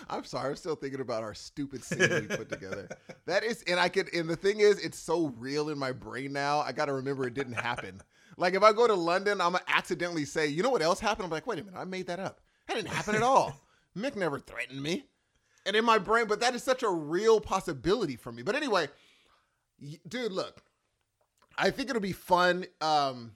I'm 0.09 0.23
sorry. 0.23 0.49
I'm 0.49 0.55
still 0.55 0.75
thinking 0.75 1.01
about 1.01 1.23
our 1.23 1.33
stupid 1.33 1.83
scene 1.83 1.99
we 1.99 2.35
put 2.35 2.49
together. 2.49 2.87
That 3.25 3.43
is, 3.43 3.61
and 3.67 3.79
I 3.79 3.89
could, 3.89 4.11
and 4.11 4.27
the 4.27 4.35
thing 4.35 4.59
is, 4.59 4.79
it's 4.79 4.97
so 4.97 5.27
real 5.37 5.69
in 5.69 5.77
my 5.77 5.91
brain 5.91 6.33
now. 6.33 6.61
I 6.61 6.71
got 6.71 6.85
to 6.85 6.93
remember 6.93 7.27
it 7.27 7.35
didn't 7.35 7.53
happen. 7.53 8.01
Like 8.37 8.55
if 8.55 8.63
I 8.63 8.73
go 8.73 8.87
to 8.87 8.95
London, 8.95 9.39
I'm 9.39 9.51
gonna 9.51 9.63
accidentally 9.67 10.25
say, 10.25 10.47
you 10.47 10.63
know 10.63 10.71
what 10.71 10.81
else 10.81 10.99
happened? 10.99 11.25
I'm 11.25 11.29
like, 11.29 11.45
wait 11.45 11.59
a 11.59 11.63
minute, 11.63 11.77
I 11.79 11.83
made 11.85 12.07
that 12.07 12.19
up. 12.19 12.41
That 12.69 12.75
didn't 12.75 12.89
happen 12.89 13.15
at 13.15 13.23
all. 13.23 13.59
Mick 13.97 14.15
never 14.15 14.37
threatened 14.39 14.81
me. 14.81 15.05
And 15.65 15.75
in 15.75 15.83
my 15.83 15.97
brain, 15.97 16.27
but 16.27 16.39
that 16.41 16.53
is 16.53 16.61
such 16.63 16.83
a 16.83 16.89
real 16.89 17.41
possibility 17.41 18.15
for 18.15 18.31
me. 18.31 18.43
But 18.43 18.55
anyway, 18.55 18.87
dude, 20.07 20.31
look, 20.31 20.61
I 21.57 21.71
think 21.71 21.89
it'll 21.89 21.99
be 22.01 22.11
fun. 22.13 22.65
Um, 22.79 23.31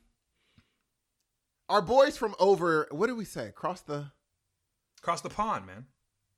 our 1.68 1.82
boys 1.82 2.16
from 2.16 2.36
over, 2.40 2.88
what 2.92 3.08
did 3.08 3.18
we 3.18 3.26
say? 3.26 3.48
Across 3.48 3.82
the, 3.82 4.12
Across 5.00 5.22
the 5.22 5.30
pond, 5.30 5.66
man. 5.66 5.88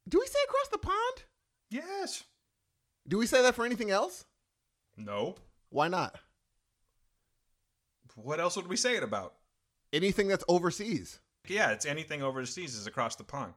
do 0.08 0.18
we 0.20 0.26
say 0.26 0.40
across 0.48 0.70
the 0.70 0.78
pond? 0.78 1.24
Yes. 1.70 2.24
Do 3.08 3.18
we 3.18 3.28
say 3.28 3.42
that 3.42 3.56
for 3.56 3.66
anything 3.66 3.92
else? 3.92 4.26
No. 4.98 5.36
Why 5.70 5.90
not? 5.90 6.16
What 8.16 8.40
else 8.40 8.56
would 8.56 8.68
we 8.68 8.78
say 8.78 8.96
it 8.96 9.04
about? 9.04 9.34
Anything 9.92 10.28
that's 10.30 10.46
overseas. 10.48 11.20
Yeah, 11.50 11.72
it's 11.72 11.86
anything 11.86 12.22
overseas 12.24 12.76
is 12.76 12.88
across 12.88 13.16
the 13.16 13.24
pond. 13.24 13.54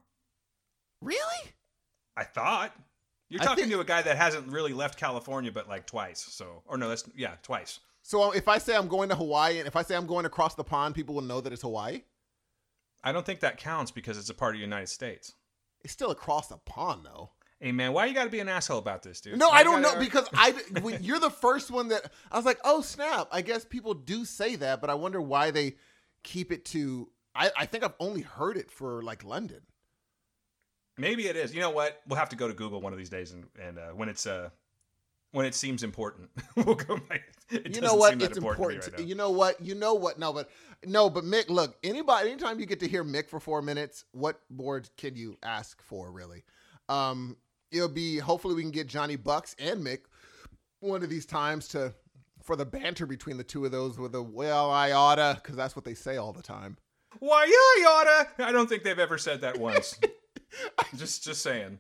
Really? 1.03 1.53
I 2.17 2.25
thought. 2.25 2.73
You're 3.31 3.43
I 3.43 3.45
talking 3.45 3.65
think- 3.65 3.75
to 3.75 3.81
a 3.81 3.85
guy 3.85 4.03
that 4.03 4.17
hasn't 4.17 4.49
really 4.49 4.73
left 4.73 4.99
California 4.99 5.53
but 5.53 5.69
like 5.69 5.87
twice. 5.87 6.21
So, 6.31 6.63
or 6.67 6.79
no, 6.79 6.89
that's 6.89 7.05
yeah, 7.15 7.35
twice. 7.43 7.81
So 8.03 8.23
um, 8.23 8.33
if 8.35 8.49
I 8.49 8.59
say 8.59 8.75
I'm 8.75 8.89
going 8.89 9.11
to 9.11 9.15
Hawaii 9.15 9.59
and 9.59 9.67
if 9.69 9.77
I 9.77 9.83
say 9.83 9.95
I'm 9.95 10.07
going 10.07 10.25
across 10.25 10.55
the 10.55 10.65
pond, 10.65 10.95
people 10.95 11.15
will 11.15 11.23
know 11.23 11.41
that 11.43 11.53
it's 11.53 11.63
Hawaii? 11.63 12.03
I 13.05 13.13
don't 13.13 13.25
think 13.27 13.41
that 13.41 13.59
counts 13.59 13.91
because 13.91 14.17
it's 14.19 14.31
a 14.31 14.35
part 14.35 14.55
of 14.55 14.59
the 14.59 14.65
United 14.65 14.89
States. 14.89 15.35
It's 15.85 15.93
still 15.93 16.11
across 16.11 16.49
the 16.49 16.57
pond 16.57 17.03
though. 17.05 17.31
Hey 17.61 17.73
man, 17.73 17.93
why 17.93 18.07
you 18.07 18.15
got 18.15 18.25
to 18.25 18.31
be 18.31 18.39
an 18.41 18.49
asshole 18.49 18.79
about 18.79 19.03
this, 19.03 19.21
dude? 19.21 19.37
No, 19.39 19.49
Why 19.49 19.59
I 19.59 19.63
don't 19.65 19.83
know 19.83 19.91
gotta- 19.91 20.05
because 20.05 20.29
I 20.33 20.53
when 20.81 21.03
you're 21.03 21.19
the 21.21 21.29
first 21.31 21.71
one 21.71 21.89
that 21.89 22.11
I 22.33 22.37
was 22.37 22.47
like, 22.47 22.59
oh 22.65 22.81
snap! 22.81 23.29
I 23.31 23.43
guess 23.43 23.65
people 23.65 23.95
do 23.95 24.25
say 24.25 24.57
that, 24.57 24.81
but 24.81 24.91
I 24.91 24.95
wonder 24.95 25.21
why 25.21 25.51
they 25.51 25.77
keep 26.23 26.51
it 26.51 26.65
to. 26.67 27.09
I, 27.39 27.51
I 27.57 27.67
think 27.67 27.85
I've 27.85 27.95
only 28.01 28.23
heard 28.23 28.57
it 28.57 28.71
for 28.71 29.03
like 29.03 29.25
London. 29.25 29.61
maybe 30.99 31.29
it 31.29 31.37
is. 31.37 31.55
You 31.55 31.61
know 31.61 31.71
what? 31.71 32.01
We'll 32.09 32.19
have 32.19 32.31
to 32.31 32.37
go 32.37 32.49
to 32.49 32.55
Google 32.55 32.81
one 32.81 32.93
of 32.93 32.99
these 32.99 33.11
days 33.11 33.33
and 33.33 33.47
and 33.61 33.79
uh, 33.79 33.89
when 33.91 34.09
it's 34.09 34.27
uh 34.27 34.51
when 35.33 35.45
it 35.47 35.55
seems 35.55 35.83
important, 35.83 36.31
we'll 36.57 36.75
go. 36.75 36.99
It 37.51 37.75
you 37.75 37.81
know 37.81 37.95
what? 37.95 38.15
It's 38.15 38.37
important, 38.37 38.37
important. 38.37 38.83
to 38.83 38.91
me 38.91 38.97
to- 38.97 39.03
right 39.03 39.09
you 39.09 39.15
know 39.15 39.31
what? 39.31 39.61
You 39.61 39.75
know 39.75 39.95
what? 39.95 40.19
No, 40.19 40.33
but 40.33 40.51
no, 40.85 41.09
but 41.09 41.25
Mick, 41.25 41.49
look. 41.49 41.77
Anybody, 41.85 42.31
anytime 42.31 42.59
you 42.59 42.67
get 42.67 42.81
to 42.81 42.89
hear 42.89 43.05
Mick 43.05 43.29
for 43.29 43.39
four 43.39 43.63
minutes, 43.63 44.05
what 44.13 44.41
board 44.51 44.89
can 44.97 45.15
you 45.17 45.37
ask 45.43 45.81
for, 45.83 46.11
really? 46.11 46.45
Um, 46.89 47.37
it'll 47.71 47.89
be 47.89 48.19
hopefully 48.19 48.55
we 48.55 48.63
can 48.63 48.71
get 48.71 48.87
Johnny 48.87 49.17
Bucks 49.17 49.55
and 49.59 49.85
Mick 49.85 50.01
one 50.81 51.03
of 51.03 51.11
these 51.11 51.27
times 51.27 51.69
to 51.69 51.95
for 52.43 52.57
the 52.57 52.65
banter 52.65 53.05
between 53.05 53.37
the 53.37 53.45
two 53.45 53.65
of 53.65 53.71
those 53.71 53.99
with 53.99 54.15
a 54.15 54.23
well 54.23 54.71
I 54.71 54.93
oughta 54.93 55.35
because 55.41 55.57
that's 55.57 55.77
what 55.77 55.85
they 55.85 55.95
say 55.95 56.17
all 56.17 56.33
the 56.33 56.43
time. 56.43 56.79
Why 57.21 57.45
yeah, 57.45 57.83
you 57.83 57.89
oughta. 57.89 58.29
I 58.45 58.53
don't 58.53 58.69
think 58.69 58.83
they've 58.83 58.99
ever 58.99 59.19
said 59.19 59.41
that 59.43 59.59
once. 59.59 59.99
just 60.97 61.25
just 61.25 61.43
saying. 61.43 61.79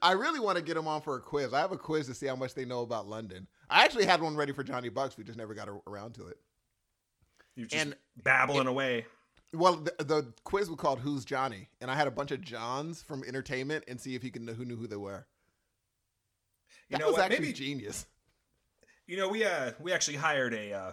I 0.00 0.12
really 0.12 0.40
want 0.40 0.56
to 0.58 0.62
get 0.64 0.74
them 0.74 0.86
on 0.86 1.00
for 1.02 1.16
a 1.16 1.20
quiz. 1.20 1.52
I 1.52 1.60
have 1.60 1.72
a 1.72 1.76
quiz 1.78 2.06
to 2.06 2.14
see 2.14 2.26
how 2.26 2.36
much 2.36 2.54
they 2.54 2.64
know 2.64 2.80
about 2.82 3.08
London. 3.08 3.46
I 3.68 3.84
actually 3.84 4.06
had 4.06 4.20
one 4.20 4.36
ready 4.36 4.52
for 4.52 4.62
Johnny 4.62 4.88
Bucks. 4.90 5.16
We 5.16 5.24
just 5.24 5.38
never 5.38 5.54
got 5.54 5.68
around 5.86 6.14
to 6.14 6.28
it. 6.28 6.36
You 7.56 7.66
just 7.66 7.84
And- 7.84 7.96
babbling 8.22 8.66
away. 8.66 9.06
Well, 9.54 9.76
the, 9.76 9.92
the 10.04 10.32
quiz 10.44 10.70
was 10.70 10.78
called 10.78 11.00
"Who's 11.00 11.24
Johnny," 11.26 11.68
and 11.82 11.90
I 11.90 11.94
had 11.94 12.06
a 12.06 12.10
bunch 12.10 12.30
of 12.30 12.40
Johns 12.40 13.02
from 13.02 13.22
entertainment 13.24 13.84
and 13.86 14.00
see 14.00 14.14
if 14.14 14.22
he 14.22 14.30
can 14.30 14.46
know 14.46 14.54
who 14.54 14.64
knew 14.64 14.76
who 14.76 14.86
they 14.86 14.96
were. 14.96 15.26
You 16.88 16.96
That 16.96 17.00
know 17.00 17.06
was 17.08 17.16
what? 17.16 17.24
actually 17.30 17.40
Maybe 17.46 17.52
genius. 17.52 18.06
you 19.06 19.16
know 19.18 19.28
we 19.28 19.44
uh 19.44 19.72
we 19.78 19.92
actually 19.92 20.16
hired 20.16 20.54
a 20.54 20.72
uh, 20.72 20.92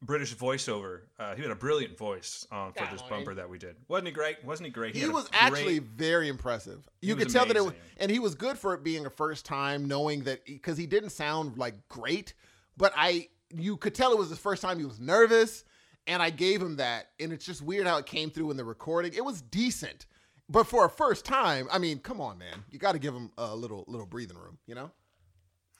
British 0.00 0.34
voiceover. 0.36 1.00
Uh, 1.18 1.34
he 1.34 1.42
had 1.42 1.50
a 1.50 1.56
brilliant 1.56 1.98
voice 1.98 2.46
um, 2.52 2.72
for 2.72 2.86
this 2.92 3.02
bumper 3.02 3.34
that 3.34 3.48
we 3.48 3.58
did. 3.58 3.76
Wasn't 3.88 4.06
he 4.06 4.12
great? 4.12 4.44
Wasn't 4.44 4.64
he 4.66 4.72
great? 4.72 4.94
He, 4.94 5.00
had 5.00 5.10
a 5.10 5.12
was 5.12 5.28
great- 5.28 5.42
actually 5.42 5.78
very 5.80 6.28
impressive. 6.28 6.88
You 7.00 7.16
was 7.16 7.24
could 7.24 7.32
tell 7.32 7.46
that 7.46 7.56
it 7.56 7.64
was, 7.64 7.74
and 7.96 8.10
he 8.10 8.18
was 8.18 8.34
good 8.34 8.58
for 8.58 8.74
it 8.74 8.84
being 8.84 9.06
a 9.06 9.10
first 9.10 9.44
time, 9.44 9.88
knowing 9.88 10.22
that 10.24 10.44
because 10.44 10.78
he 10.78 10.86
didn't 10.86 11.10
sound 11.10 11.58
like 11.58 11.88
great, 11.88 12.34
but 12.76 12.92
I 12.96 13.28
you 13.50 13.76
could 13.76 13.94
tell 13.94 14.12
it 14.12 14.18
was 14.18 14.28
his 14.30 14.38
first 14.38 14.62
time. 14.62 14.78
He 14.78 14.84
was 14.84 15.00
nervous, 15.00 15.64
and 16.06 16.22
I 16.22 16.30
gave 16.30 16.62
him 16.62 16.76
that, 16.76 17.08
and 17.18 17.32
it's 17.32 17.44
just 17.44 17.60
weird 17.60 17.86
how 17.86 17.98
it 17.98 18.06
came 18.06 18.30
through 18.30 18.52
in 18.52 18.56
the 18.56 18.64
recording. 18.64 19.12
It 19.14 19.24
was 19.24 19.42
decent, 19.42 20.06
but 20.48 20.64
for 20.68 20.84
a 20.84 20.90
first 20.90 21.24
time, 21.24 21.66
I 21.72 21.78
mean, 21.78 21.98
come 21.98 22.20
on, 22.20 22.38
man, 22.38 22.64
you 22.70 22.78
got 22.78 22.92
to 22.92 23.00
give 23.00 23.14
him 23.14 23.32
a 23.36 23.54
little 23.54 23.84
little 23.88 24.06
breathing 24.06 24.38
room, 24.38 24.58
you 24.66 24.76
know? 24.76 24.92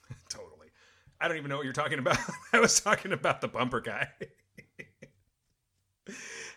totally. 0.29 0.58
I 1.21 1.27
don't 1.27 1.37
even 1.37 1.49
know 1.49 1.57
what 1.57 1.65
you're 1.65 1.73
talking 1.73 1.99
about. 1.99 2.17
I 2.53 2.59
was 2.59 2.79
talking 2.79 3.11
about 3.11 3.41
the 3.41 3.47
bumper 3.47 3.81
guy. 3.81 4.09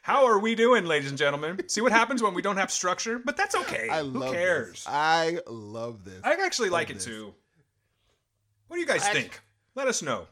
How 0.02 0.26
are 0.26 0.38
we 0.38 0.54
doing, 0.54 0.84
ladies 0.84 1.10
and 1.10 1.18
gentlemen? 1.18 1.68
See 1.68 1.80
what 1.80 1.92
happens 1.92 2.22
when 2.22 2.34
we 2.34 2.42
don't 2.42 2.56
have 2.56 2.72
structure, 2.72 3.18
but 3.18 3.36
that's 3.36 3.54
okay. 3.54 3.88
I 3.88 4.00
Who 4.00 4.18
love 4.18 4.32
cares? 4.32 4.72
This. 4.72 4.86
I 4.88 5.38
love 5.46 6.04
this. 6.04 6.20
I 6.24 6.32
actually 6.44 6.70
like 6.70 6.90
it 6.90 6.94
this. 6.94 7.04
too. 7.04 7.34
What 8.66 8.76
do 8.76 8.80
you 8.80 8.86
guys 8.86 9.04
I 9.04 9.12
think? 9.12 9.40
Let 9.74 9.86
us 9.86 10.02
know. 10.02 10.26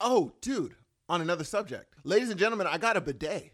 Oh, 0.00 0.32
dude, 0.40 0.74
on 1.08 1.20
another 1.20 1.44
subject. 1.44 1.94
Ladies 2.04 2.30
and 2.30 2.38
gentlemen, 2.38 2.66
I 2.66 2.78
got 2.78 2.96
a 2.96 3.00
bidet. 3.00 3.52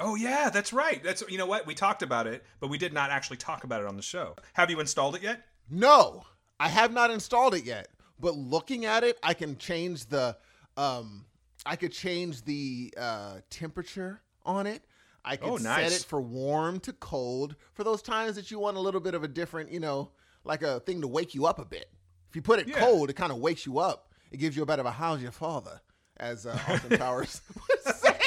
Oh 0.00 0.14
yeah, 0.14 0.50
that's 0.50 0.72
right. 0.72 1.02
That's 1.02 1.22
you 1.28 1.38
know 1.38 1.46
what 1.46 1.66
we 1.66 1.74
talked 1.74 2.02
about 2.02 2.26
it, 2.26 2.44
but 2.60 2.68
we 2.68 2.78
did 2.78 2.92
not 2.92 3.10
actually 3.10 3.36
talk 3.36 3.64
about 3.64 3.82
it 3.82 3.88
on 3.88 3.96
the 3.96 4.02
show. 4.02 4.36
Have 4.52 4.70
you 4.70 4.80
installed 4.80 5.16
it 5.16 5.22
yet? 5.22 5.44
No, 5.68 6.24
I 6.60 6.68
have 6.68 6.92
not 6.92 7.10
installed 7.10 7.54
it 7.54 7.64
yet. 7.64 7.88
But 8.20 8.34
looking 8.36 8.84
at 8.84 9.04
it, 9.04 9.18
I 9.22 9.34
can 9.34 9.56
change 9.58 10.06
the 10.06 10.36
um 10.76 11.24
I 11.64 11.76
could 11.76 11.92
change 11.92 12.42
the 12.44 12.92
uh 12.96 13.36
temperature 13.50 14.20
on 14.44 14.66
it. 14.66 14.82
I 15.24 15.36
could 15.36 15.48
Oh, 15.52 15.58
set 15.58 15.92
it 15.92 16.04
for 16.04 16.20
warm 16.20 16.80
to 16.80 16.92
cold 16.94 17.54
for 17.74 17.84
those 17.84 18.00
times 18.02 18.36
that 18.36 18.50
you 18.50 18.58
want 18.58 18.76
a 18.76 18.80
little 18.80 19.00
bit 19.00 19.14
of 19.14 19.22
a 19.24 19.28
different, 19.28 19.70
you 19.70 19.80
know, 19.80 20.10
like 20.44 20.62
a 20.62 20.80
thing 20.80 21.00
to 21.02 21.08
wake 21.08 21.34
you 21.34 21.44
up 21.46 21.58
a 21.58 21.64
bit. 21.64 21.90
If 22.30 22.36
you 22.36 22.42
put 22.42 22.58
it 22.60 22.68
Yeah. 22.68 22.78
cold, 22.78 23.10
it 23.10 23.14
kind 23.14 23.30
of 23.32 23.38
wakes 23.38 23.66
you 23.66 23.78
up. 23.78 24.12
It 24.30 24.38
gives 24.38 24.56
you 24.56 24.62
a 24.62 24.66
bit 24.66 24.78
of 24.78 24.86
a 24.86 24.90
how's 24.90 25.20
your 25.22 25.32
father, 25.32 25.80
as 26.18 26.46
uh, 26.46 26.58
Austin 26.68 26.98
Powers 26.98 27.40
would 27.86 27.94
say. 27.94 28.18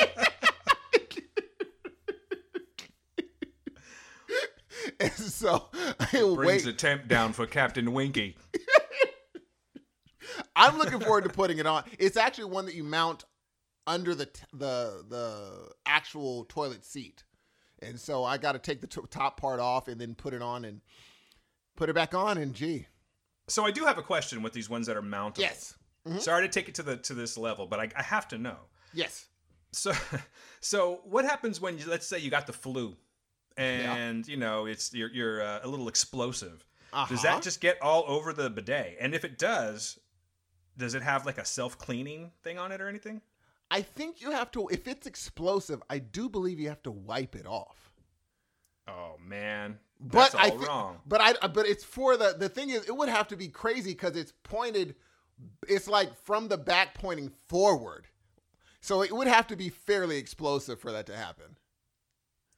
And 5.01 5.12
so 5.13 5.70
it 6.13 6.24
will 6.24 6.36
Brings 6.36 6.63
wait. 6.63 6.65
the 6.65 6.74
temp 6.74 7.08
down 7.08 7.34
for 7.34 7.46
Captain 7.46 7.93
Winky. 7.93 8.38
I'm 10.55 10.77
looking 10.77 11.00
forward 11.00 11.24
to 11.24 11.29
putting 11.29 11.58
it 11.58 11.65
on. 11.65 11.84
It's 12.00 12.17
actually 12.17 12.46
one 12.46 12.65
that 12.65 12.75
you 12.75 12.84
mount 12.84 13.25
under 13.88 14.13
the 14.15 14.27
t- 14.27 14.43
the 14.53 15.03
the 15.10 15.70
actual 15.86 16.46
toilet 16.46 16.86
seat, 16.86 17.24
and 17.81 18.00
so 18.00 18.24
I 18.24 18.38
got 18.38 18.53
to 18.53 18.60
take 18.60 18.81
the 18.81 18.88
t- 18.88 19.01
top 19.10 19.39
part 19.39 19.60
off 19.60 19.88
and 19.88 20.00
then 20.00 20.15
put 20.15 20.34
it 20.34 20.41
on 20.41 20.65
and 20.65 20.81
put 21.75 21.89
it 21.89 21.96
back 21.96 22.13
on. 22.13 22.38
And 22.38 22.53
gee, 22.53 22.88
So 23.48 23.65
I 23.65 23.72
do 23.72 23.86
have 23.86 23.98
a 23.98 24.03
question 24.03 24.43
with 24.43 24.53
these 24.53 24.70
ones 24.70 24.88
that 24.88 24.96
are 24.96 25.01
mountable. 25.01 25.39
yes, 25.39 25.75
mm-hmm. 26.08 26.20
Sorry 26.20 26.48
to 26.48 26.51
take 26.51 26.70
it 26.70 26.75
to 26.75 26.84
the 26.84 26.98
to 26.98 27.13
this 27.13 27.38
level, 27.38 27.65
but 27.65 27.79
I, 27.79 27.89
I 27.96 28.03
have 28.03 28.27
to 28.29 28.38
know. 28.38 28.58
yes, 28.93 29.27
So, 29.72 29.93
so 30.62 31.01
what 31.05 31.25
happens 31.25 31.60
when 31.60 31.77
you, 31.79 31.86
let's 31.89 32.08
say 32.08 32.20
you 32.20 32.29
got 32.29 32.46
the 32.48 32.53
flu, 32.53 32.96
and 33.58 34.27
you 34.27 34.38
know 34.38 34.65
it's 34.65 34.93
you're 34.93 35.12
you're 35.12 35.41
uh, 35.41 35.60
a 35.63 35.67
little 35.67 35.88
explosive. 35.88 36.65
Does 36.93 37.12
Uh-huh. 37.20 37.24
that 37.24 37.41
just 37.41 37.62
get 37.62 37.81
all 37.81 38.03
over 38.08 38.34
the 38.34 38.50
bidet? 38.50 38.98
And 39.00 39.15
if 39.15 39.24
it 39.24 39.38
does, 39.38 39.98
does 40.77 40.93
it 40.93 41.01
have 41.01 41.25
like 41.25 41.38
a 41.38 41.46
self 41.46 41.77
cleaning 41.77 42.31
thing 42.43 42.58
on 42.60 42.72
it 42.72 42.81
or 42.81 42.88
anything? 42.89 43.22
I 43.70 43.81
think 43.81 44.22
you 44.22 44.31
have 44.31 44.51
to. 44.51 44.67
If 44.67 44.88
it's 44.88 45.08
explosive, 45.08 45.81
I 45.89 46.00
do 46.00 46.27
believe 46.27 46.60
you 46.60 46.67
have 46.70 46.84
to 46.84 46.91
wipe 46.91 47.36
it 47.36 47.46
off. 47.48 47.93
Oh 48.88 49.15
man, 49.25 49.79
But 50.00 50.31
that's 50.31 50.36
I 50.36 50.50
all 50.50 50.58
wrong. 50.58 50.98
But 51.05 51.22
I 51.22 51.48
but 51.48 51.65
it's 51.65 51.84
for 51.84 52.17
the 52.17 52.36
the 52.38 52.50
thing 52.50 52.70
is 52.72 52.86
it 52.88 52.96
would 52.96 53.10
have 53.10 53.27
to 53.29 53.38
be 53.38 53.48
crazy 53.48 53.91
because 53.93 54.17
it's 54.17 54.34
pointed. 54.43 54.96
It's 55.67 55.88
like 55.88 56.15
from 56.24 56.50
the 56.50 56.58
back 56.58 56.93
pointing 56.96 57.29
forward, 57.48 58.08
so 58.81 59.01
it 59.01 59.12
would 59.15 59.27
have 59.27 59.48
to 59.48 59.55
be 59.55 59.70
fairly 59.70 60.17
explosive 60.17 60.79
for 60.79 60.91
that 60.91 61.05
to 61.08 61.15
happen. 61.15 61.55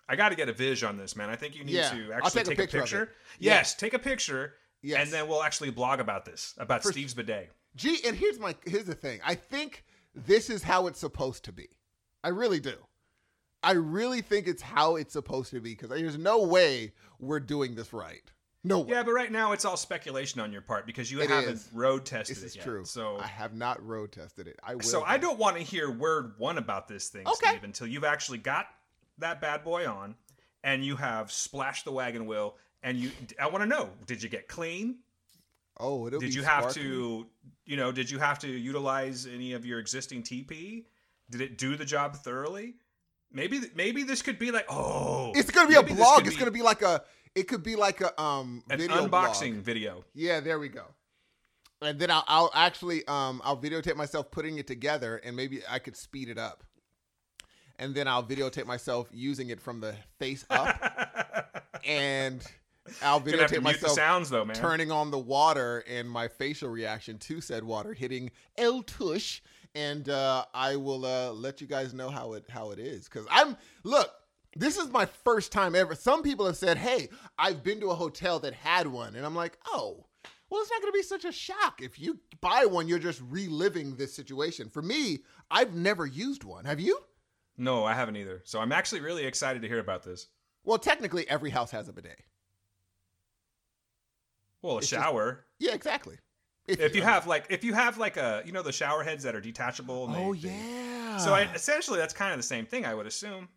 I 0.10 0.16
got 0.16 0.30
to 0.30 0.36
get 0.36 0.50
a 0.50 0.54
vision 0.54 0.90
on 0.90 0.98
this, 0.98 1.16
man. 1.16 1.30
I 1.30 1.36
think 1.36 1.56
you 1.56 1.64
need 1.64 1.74
Yeah, 1.76 1.90
to 1.92 2.12
actually 2.14 2.44
take 2.44 2.54
a 2.58 2.62
picture 2.62 2.78
a 2.80 2.82
picture. 2.82 3.04
it. 3.04 3.10
Yeah. 3.40 3.54
Yes, 3.56 3.74
take 3.76 3.94
a 3.94 4.00
picture, 4.00 4.56
Yes. 4.82 5.02
and 5.02 5.12
then 5.12 5.28
we'll 5.28 5.44
actually 5.44 5.70
blog 5.72 6.00
about 6.00 6.26
this 6.26 6.54
about 6.58 6.84
For- 6.84 6.92
Steve's 6.92 7.14
bidet. 7.14 7.52
Gee, 7.76 8.00
and 8.06 8.16
here's 8.16 8.38
my 8.40 8.56
here's 8.66 8.86
the 8.86 8.96
thing. 8.96 9.20
I 9.24 9.36
think 9.36 9.84
this 10.14 10.50
is 10.50 10.62
how 10.64 10.88
it's 10.88 11.00
supposed 11.00 11.46
to 11.46 11.52
be. 11.52 11.70
I 12.24 12.30
really 12.30 12.60
do. 12.60 12.76
I 13.64 13.72
really 13.72 14.22
think 14.22 14.48
it's 14.48 14.62
how 14.62 14.98
it's 14.98 15.14
supposed 15.14 15.52
to 15.52 15.62
be 15.62 15.72
because 15.72 15.90
there's 15.90 16.18
no 16.18 16.44
way 16.44 16.92
we're 17.20 17.40
doing 17.40 17.76
this 17.76 17.94
right. 17.94 18.22
No 18.66 18.80
way. 18.82 18.92
Yeah, 18.92 19.04
but 19.04 19.12
right 19.14 19.32
now 19.32 19.54
it's 19.54 19.66
all 19.66 19.76
speculation 19.78 20.40
on 20.42 20.52
your 20.52 20.62
part 20.62 20.86
because 20.86 21.12
you 21.12 21.22
It 21.22 21.30
haven't 21.30 21.54
is. 21.54 21.70
road 21.74 22.06
tested 22.06 22.38
this 22.38 22.54
it 22.54 22.58
yet. 22.58 22.66
true. 22.66 22.86
So 22.86 23.18
I 23.20 23.28
have 23.28 23.54
not 23.54 23.82
road 23.86 24.12
tested 24.12 24.48
it. 24.48 24.60
I 24.64 24.76
will. 24.76 24.82
So 24.84 25.04
I 25.04 25.18
don't 25.18 25.40
want 25.40 25.56
to 25.58 25.64
hear 25.64 25.90
word 25.90 26.34
one 26.38 26.58
about 26.58 26.88
this 26.90 27.08
thing, 27.10 27.26
Okay. 27.28 27.50
Steve, 27.52 27.64
until 27.64 27.88
you've 27.88 28.04
actually 28.04 28.38
got 28.38 28.68
that 29.20 29.42
bad 29.42 29.64
boy 29.64 29.88
on 29.88 30.16
and 30.64 30.84
you 30.84 30.96
have 30.96 31.32
splashed 31.32 31.86
the 31.86 31.92
wagon 31.92 32.26
wheel. 32.26 32.56
And 32.82 32.98
you, 32.98 33.12
I 33.40 33.48
want 33.48 33.62
to 33.62 33.66
know: 33.66 33.90
Did 34.08 34.22
you 34.22 34.30
get 34.30 34.48
clean? 34.48 34.98
Oh, 35.80 36.10
Did 36.10 36.20
be 36.20 36.30
you 36.30 36.44
have 36.44 36.72
sparkly. 36.72 36.84
to, 36.84 37.28
you 37.66 37.78
know, 37.78 37.92
did 37.92 38.10
you 38.10 38.20
have 38.20 38.40
to 38.40 38.48
utilize 38.48 39.26
any 39.26 39.54
of 39.54 39.66
your 39.66 39.80
existing 39.80 40.22
TP? 40.22 40.84
Did 41.32 41.42
it 41.42 41.58
do 41.58 41.76
the 41.76 41.86
job 41.86 42.16
thoroughly? 42.16 42.76
Maybe, 43.32 43.62
maybe 43.74 44.04
this 44.04 44.22
could 44.22 44.38
be 44.38 44.52
like, 44.52 44.66
oh, 44.70 45.32
It's 45.34 45.50
gonna 45.50 45.68
be 45.68 45.76
a 45.76 45.82
blog. 45.82 46.28
It's 46.28 46.38
gonna 46.38 46.52
be 46.52 46.62
like 46.62 46.82
a. 46.82 47.04
It 47.34 47.48
could 47.48 47.64
be 47.64 47.76
like 47.76 48.02
a 48.02 48.22
um 48.22 48.64
an 48.70 48.78
video 48.78 49.08
unboxing 49.08 49.54
blog. 49.54 49.64
video. 49.64 50.06
Yeah, 50.14 50.40
there 50.40 50.60
we 50.60 50.70
go. 50.70 50.84
And 51.82 51.98
then 52.00 52.12
I'll, 52.12 52.24
I'll 52.28 52.52
actually 52.54 53.06
um 53.08 53.42
I'll 53.44 53.58
videotape 53.58 53.96
myself 53.96 54.30
putting 54.30 54.58
it 54.60 54.68
together, 54.68 55.18
and 55.24 55.36
maybe 55.36 55.62
I 55.70 55.80
could 55.80 55.96
speed 55.98 56.30
it 56.30 56.38
up. 56.38 56.64
And 57.80 57.96
then 57.96 58.08
I'll 58.08 58.24
videotape 58.24 58.66
myself 58.66 59.10
using 59.12 59.50
it 59.50 59.60
from 59.60 59.80
the 59.80 59.96
face 60.20 60.46
up, 60.50 61.64
and 61.86 62.46
I'll 63.02 63.20
Gonna 63.20 63.38
have 63.38 63.52
to 63.52 63.60
videotape 63.60 63.64
myself 63.64 63.94
sounds 63.94 64.30
though, 64.30 64.46
man. 64.46 64.56
turning 64.56 64.92
on 64.92 65.12
the 65.12 65.18
water 65.18 65.84
and 65.88 66.10
my 66.10 66.28
facial 66.28 66.70
reaction 66.70 67.18
to 67.20 67.42
said 67.42 67.64
water 67.64 67.94
hitting 67.94 68.32
El 68.58 68.84
Tush, 68.84 69.42
and 69.74 70.08
uh, 70.10 70.46
I 70.54 70.76
will 70.76 71.06
uh, 71.06 71.32
let 71.32 71.62
you 71.62 71.68
guys 71.68 71.94
know 71.94 72.10
how 72.10 72.34
it 72.34 72.46
how 72.50 72.72
it 72.72 72.80
is. 72.80 73.06
Because 73.06 73.26
I'm 73.32 73.58
look, 73.84 74.12
this 74.56 74.78
is 74.78 74.90
my 74.90 75.06
first 75.06 75.52
time 75.52 75.76
ever. 75.76 75.96
Some 75.96 76.24
people 76.24 76.46
have 76.46 76.58
said, 76.58 76.78
"Hey, 76.78 77.10
I've 77.38 77.64
been 77.64 77.80
to 77.80 77.90
a 77.90 77.96
hotel 77.96 78.40
that 78.40 78.54
had 78.54 78.88
one," 78.88 79.16
and 79.16 79.26
I'm 79.26 79.36
like, 79.36 79.58
"Oh." 79.68 80.06
Well, 80.50 80.62
it's 80.62 80.70
not 80.70 80.82
going 80.82 80.94
to 80.94 80.98
be 81.00 81.02
such 81.02 81.26
a 81.26 81.32
shock. 81.32 81.82
If 81.82 82.00
you 82.00 82.20
buy 82.40 82.66
one, 82.66 82.88
you're 82.88 83.00
just 83.00 83.20
reliving 83.28 83.96
this 83.96 84.14
situation. 84.14 84.70
For 84.70 84.84
me, 84.84 85.24
I've 85.50 85.74
never 85.74 86.06
used 86.06 86.44
one. 86.44 86.66
Have 86.66 86.80
you? 86.80 87.00
No, 87.58 87.84
I 87.86 87.94
haven't 87.94 88.16
either. 88.18 88.42
So 88.46 88.60
I'm 88.60 88.72
actually 88.72 89.02
really 89.02 89.26
excited 89.26 89.62
to 89.62 89.68
hear 89.68 89.80
about 89.80 90.04
this. 90.04 90.28
Well, 90.64 90.78
technically, 90.80 91.28
every 91.30 91.50
house 91.52 91.72
has 91.72 91.88
a 91.88 91.94
bidet. 91.94 92.20
Well, 94.62 94.76
a 94.76 94.78
It's 94.78 94.90
just- 94.90 95.02
shower. 95.02 95.46
Yeah, 95.60 95.74
exactly. 95.74 96.18
if 96.68 96.96
you 96.96 97.02
have 97.02 97.28
like, 97.28 97.46
if 97.50 97.64
you 97.64 97.74
have 97.74 97.98
like 97.98 98.16
a, 98.18 98.42
you 98.46 98.54
know, 98.54 98.62
the 98.62 98.72
shower 98.72 99.04
heads 99.04 99.24
that 99.24 99.36
are 99.36 99.42
detachable. 99.42 100.06
and 100.08 100.16
oh, 100.16 100.18
they- 100.18 100.26
oh 100.26 100.34
they- 100.34 100.50
yeah. 100.50 101.18
So 101.18 101.34
I, 101.34 101.42
essentially, 101.54 102.00
that's 102.00 102.14
kind 102.14 102.32
of 102.32 102.40
the 102.40 102.44
same 102.44 102.66
thing, 102.66 102.86
I 102.86 102.94
would 102.96 103.06
assume. 103.06 103.50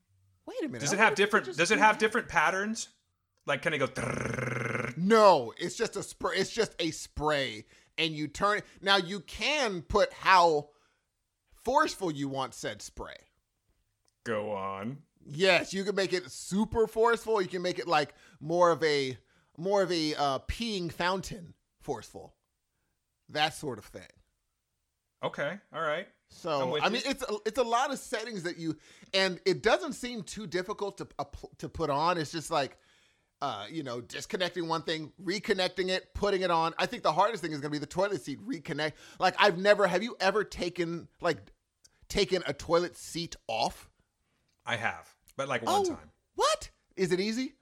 wait 0.44 0.58
a 0.62 0.66
minute. 0.66 0.80
Does 0.80 0.92
it 0.92 0.98
have 0.98 1.14
different? 1.14 1.56
Does 1.56 1.70
it 1.70 1.78
have 1.78 1.94
that. 1.96 2.00
different 2.00 2.28
patterns? 2.28 2.88
Like, 3.46 3.62
can 3.62 3.72
it 3.72 3.78
go? 3.78 3.86
No, 4.96 5.52
it's 5.56 5.76
just 5.76 5.94
a 5.96 6.02
spray. 6.02 6.36
It's 6.36 6.50
just 6.50 6.74
a 6.80 6.90
spray, 6.90 7.64
and 7.96 8.12
you 8.12 8.26
turn. 8.28 8.60
Now 8.82 8.96
you 8.96 9.20
can 9.20 9.82
put 9.82 10.12
how 10.12 10.70
forceful 11.64 12.10
you 12.10 12.28
want 12.28 12.54
said 12.54 12.82
spray. 12.82 13.14
Go 14.26 14.52
on. 14.52 14.98
Yes, 15.24 15.72
you 15.72 15.84
can 15.84 15.94
make 15.94 16.12
it 16.12 16.30
super 16.30 16.86
forceful. 16.86 17.40
You 17.40 17.48
can 17.48 17.62
make 17.62 17.78
it 17.78 17.88
like 17.88 18.14
more 18.40 18.70
of 18.70 18.82
a 18.82 19.16
more 19.56 19.82
of 19.82 19.90
a 19.90 20.14
uh, 20.14 20.38
peeing 20.40 20.92
fountain 20.92 21.54
forceful, 21.80 22.34
that 23.28 23.54
sort 23.54 23.78
of 23.78 23.84
thing. 23.84 24.02
Okay. 25.22 25.58
All 25.72 25.80
right. 25.80 26.08
So 26.28 26.76
I 26.76 26.86
you. 26.86 26.92
mean, 26.92 27.02
it's 27.06 27.22
a, 27.22 27.36
it's 27.46 27.58
a 27.58 27.62
lot 27.62 27.92
of 27.92 27.98
settings 27.98 28.42
that 28.42 28.58
you, 28.58 28.76
and 29.14 29.40
it 29.46 29.62
doesn't 29.62 29.92
seem 29.92 30.22
too 30.22 30.46
difficult 30.46 30.98
to 30.98 31.06
to 31.58 31.68
put 31.68 31.88
on. 31.88 32.18
It's 32.18 32.32
just 32.32 32.50
like, 32.50 32.76
uh, 33.40 33.66
you 33.70 33.82
know, 33.82 34.00
disconnecting 34.00 34.66
one 34.68 34.82
thing, 34.82 35.12
reconnecting 35.22 35.88
it, 35.88 36.12
putting 36.14 36.42
it 36.42 36.50
on. 36.50 36.74
I 36.78 36.86
think 36.86 37.02
the 37.04 37.12
hardest 37.12 37.42
thing 37.42 37.52
is 37.52 37.60
going 37.60 37.70
to 37.70 37.74
be 37.74 37.78
the 37.78 37.86
toilet 37.86 38.22
seat 38.22 38.40
reconnect. 38.46 38.92
Like 39.18 39.36
I've 39.38 39.58
never. 39.58 39.86
Have 39.86 40.02
you 40.02 40.16
ever 40.20 40.42
taken 40.44 41.08
like 41.20 41.38
taken 42.08 42.42
a 42.46 42.52
toilet 42.52 42.96
seat 42.96 43.36
off? 43.46 43.88
I 44.66 44.76
have, 44.76 45.08
but 45.36 45.48
like 45.48 45.62
one 45.64 45.74
oh, 45.86 45.88
time. 45.88 46.10
what 46.34 46.70
is 46.96 47.12
it 47.12 47.20
easy? 47.20 47.54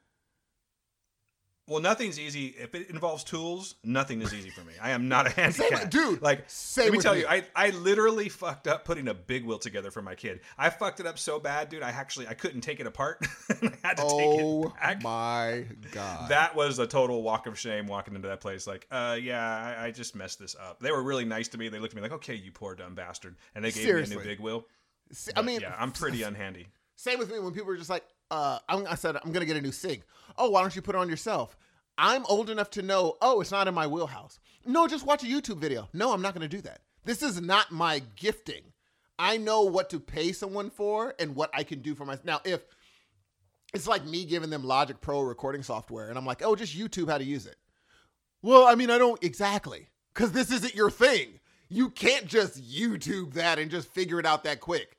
Well, 1.66 1.80
nothing's 1.80 2.20
easy. 2.20 2.48
If 2.58 2.74
it 2.74 2.90
involves 2.90 3.24
tools, 3.24 3.76
nothing 3.82 4.20
is 4.20 4.34
easy 4.34 4.50
for 4.50 4.60
me. 4.60 4.74
I 4.82 4.90
am 4.90 5.08
not 5.08 5.26
a 5.26 5.30
handicap. 5.34 5.88
dude, 5.90 6.20
Like, 6.20 6.44
same 6.46 6.84
let 6.84 6.92
me 6.92 6.96
with 6.98 7.04
tell 7.04 7.14
me. 7.14 7.20
you, 7.20 7.26
I, 7.26 7.42
I 7.56 7.70
literally 7.70 8.28
fucked 8.28 8.68
up 8.68 8.84
putting 8.84 9.08
a 9.08 9.14
big 9.14 9.46
wheel 9.46 9.58
together 9.58 9.90
for 9.90 10.02
my 10.02 10.14
kid. 10.14 10.40
I 10.58 10.68
fucked 10.68 11.00
it 11.00 11.06
up 11.06 11.18
so 11.18 11.40
bad, 11.40 11.70
dude. 11.70 11.82
I 11.82 11.88
actually 11.88 12.28
I 12.28 12.34
couldn't 12.34 12.60
take 12.60 12.80
it 12.80 12.86
apart. 12.86 13.26
I 13.50 13.72
had 13.82 13.96
to 13.96 14.02
Oh 14.04 14.64
take 14.64 14.72
it 14.74 14.78
back. 14.78 15.02
my 15.02 15.64
god! 15.92 16.28
That 16.28 16.54
was 16.54 16.78
a 16.80 16.86
total 16.86 17.22
walk 17.22 17.46
of 17.46 17.58
shame 17.58 17.86
walking 17.86 18.14
into 18.14 18.28
that 18.28 18.42
place. 18.42 18.66
Like, 18.66 18.86
uh, 18.90 19.16
yeah, 19.18 19.74
I, 19.80 19.86
I 19.86 19.90
just 19.90 20.14
messed 20.14 20.38
this 20.38 20.54
up. 20.60 20.80
They 20.80 20.92
were 20.92 21.02
really 21.02 21.24
nice 21.24 21.48
to 21.48 21.56
me. 21.56 21.70
They 21.70 21.78
looked 21.78 21.94
at 21.94 21.96
me 21.96 22.02
like, 22.02 22.12
okay, 22.12 22.34
you 22.34 22.52
poor 22.52 22.74
dumb 22.74 22.94
bastard, 22.94 23.36
and 23.54 23.64
they 23.64 23.70
gave 23.70 23.86
me 23.86 24.02
a 24.02 24.06
new 24.06 24.20
big 24.22 24.38
wheel. 24.38 24.66
See, 25.12 25.32
I 25.34 25.40
mean, 25.40 25.60
yeah, 25.62 25.74
I'm 25.78 25.92
pretty 25.92 26.22
unhandy. 26.24 26.66
Same 26.96 27.18
with 27.18 27.30
me 27.30 27.38
when 27.38 27.52
people 27.52 27.70
are 27.70 27.76
just 27.76 27.90
like, 27.90 28.04
uh, 28.30 28.58
I 28.68 28.94
said, 28.94 29.16
I'm 29.16 29.32
going 29.32 29.40
to 29.40 29.46
get 29.46 29.56
a 29.56 29.60
new 29.60 29.72
sink. 29.72 30.02
Oh, 30.36 30.50
why 30.50 30.60
don't 30.60 30.74
you 30.74 30.82
put 30.82 30.94
it 30.94 30.98
on 30.98 31.08
yourself? 31.08 31.56
I'm 31.96 32.24
old 32.26 32.50
enough 32.50 32.70
to 32.70 32.82
know, 32.82 33.16
oh, 33.20 33.40
it's 33.40 33.52
not 33.52 33.68
in 33.68 33.74
my 33.74 33.86
wheelhouse. 33.86 34.40
No, 34.66 34.88
just 34.88 35.06
watch 35.06 35.22
a 35.22 35.26
YouTube 35.26 35.58
video. 35.58 35.88
No, 35.92 36.12
I'm 36.12 36.22
not 36.22 36.34
going 36.34 36.48
to 36.48 36.56
do 36.56 36.62
that. 36.62 36.80
This 37.04 37.22
is 37.22 37.40
not 37.40 37.70
my 37.70 38.02
gifting. 38.16 38.62
I 39.18 39.36
know 39.36 39.62
what 39.62 39.90
to 39.90 40.00
pay 40.00 40.32
someone 40.32 40.70
for 40.70 41.14
and 41.20 41.36
what 41.36 41.50
I 41.54 41.62
can 41.62 41.80
do 41.80 41.94
for 41.94 42.04
myself. 42.04 42.24
Now, 42.24 42.40
if 42.44 42.62
it's 43.72 43.86
like 43.86 44.04
me 44.04 44.24
giving 44.24 44.50
them 44.50 44.64
Logic 44.64 45.00
Pro 45.00 45.20
recording 45.20 45.62
software 45.62 46.08
and 46.08 46.18
I'm 46.18 46.26
like, 46.26 46.42
oh, 46.44 46.56
just 46.56 46.76
YouTube 46.76 47.10
how 47.10 47.18
to 47.18 47.24
use 47.24 47.46
it. 47.46 47.56
Well, 48.42 48.66
I 48.66 48.74
mean, 48.74 48.90
I 48.90 48.98
don't 48.98 49.22
exactly 49.22 49.88
because 50.12 50.32
this 50.32 50.50
isn't 50.50 50.74
your 50.74 50.90
thing. 50.90 51.40
You 51.68 51.90
can't 51.90 52.26
just 52.26 52.62
YouTube 52.62 53.34
that 53.34 53.58
and 53.58 53.70
just 53.70 53.88
figure 53.88 54.20
it 54.20 54.26
out 54.26 54.44
that 54.44 54.60
quick. 54.60 54.96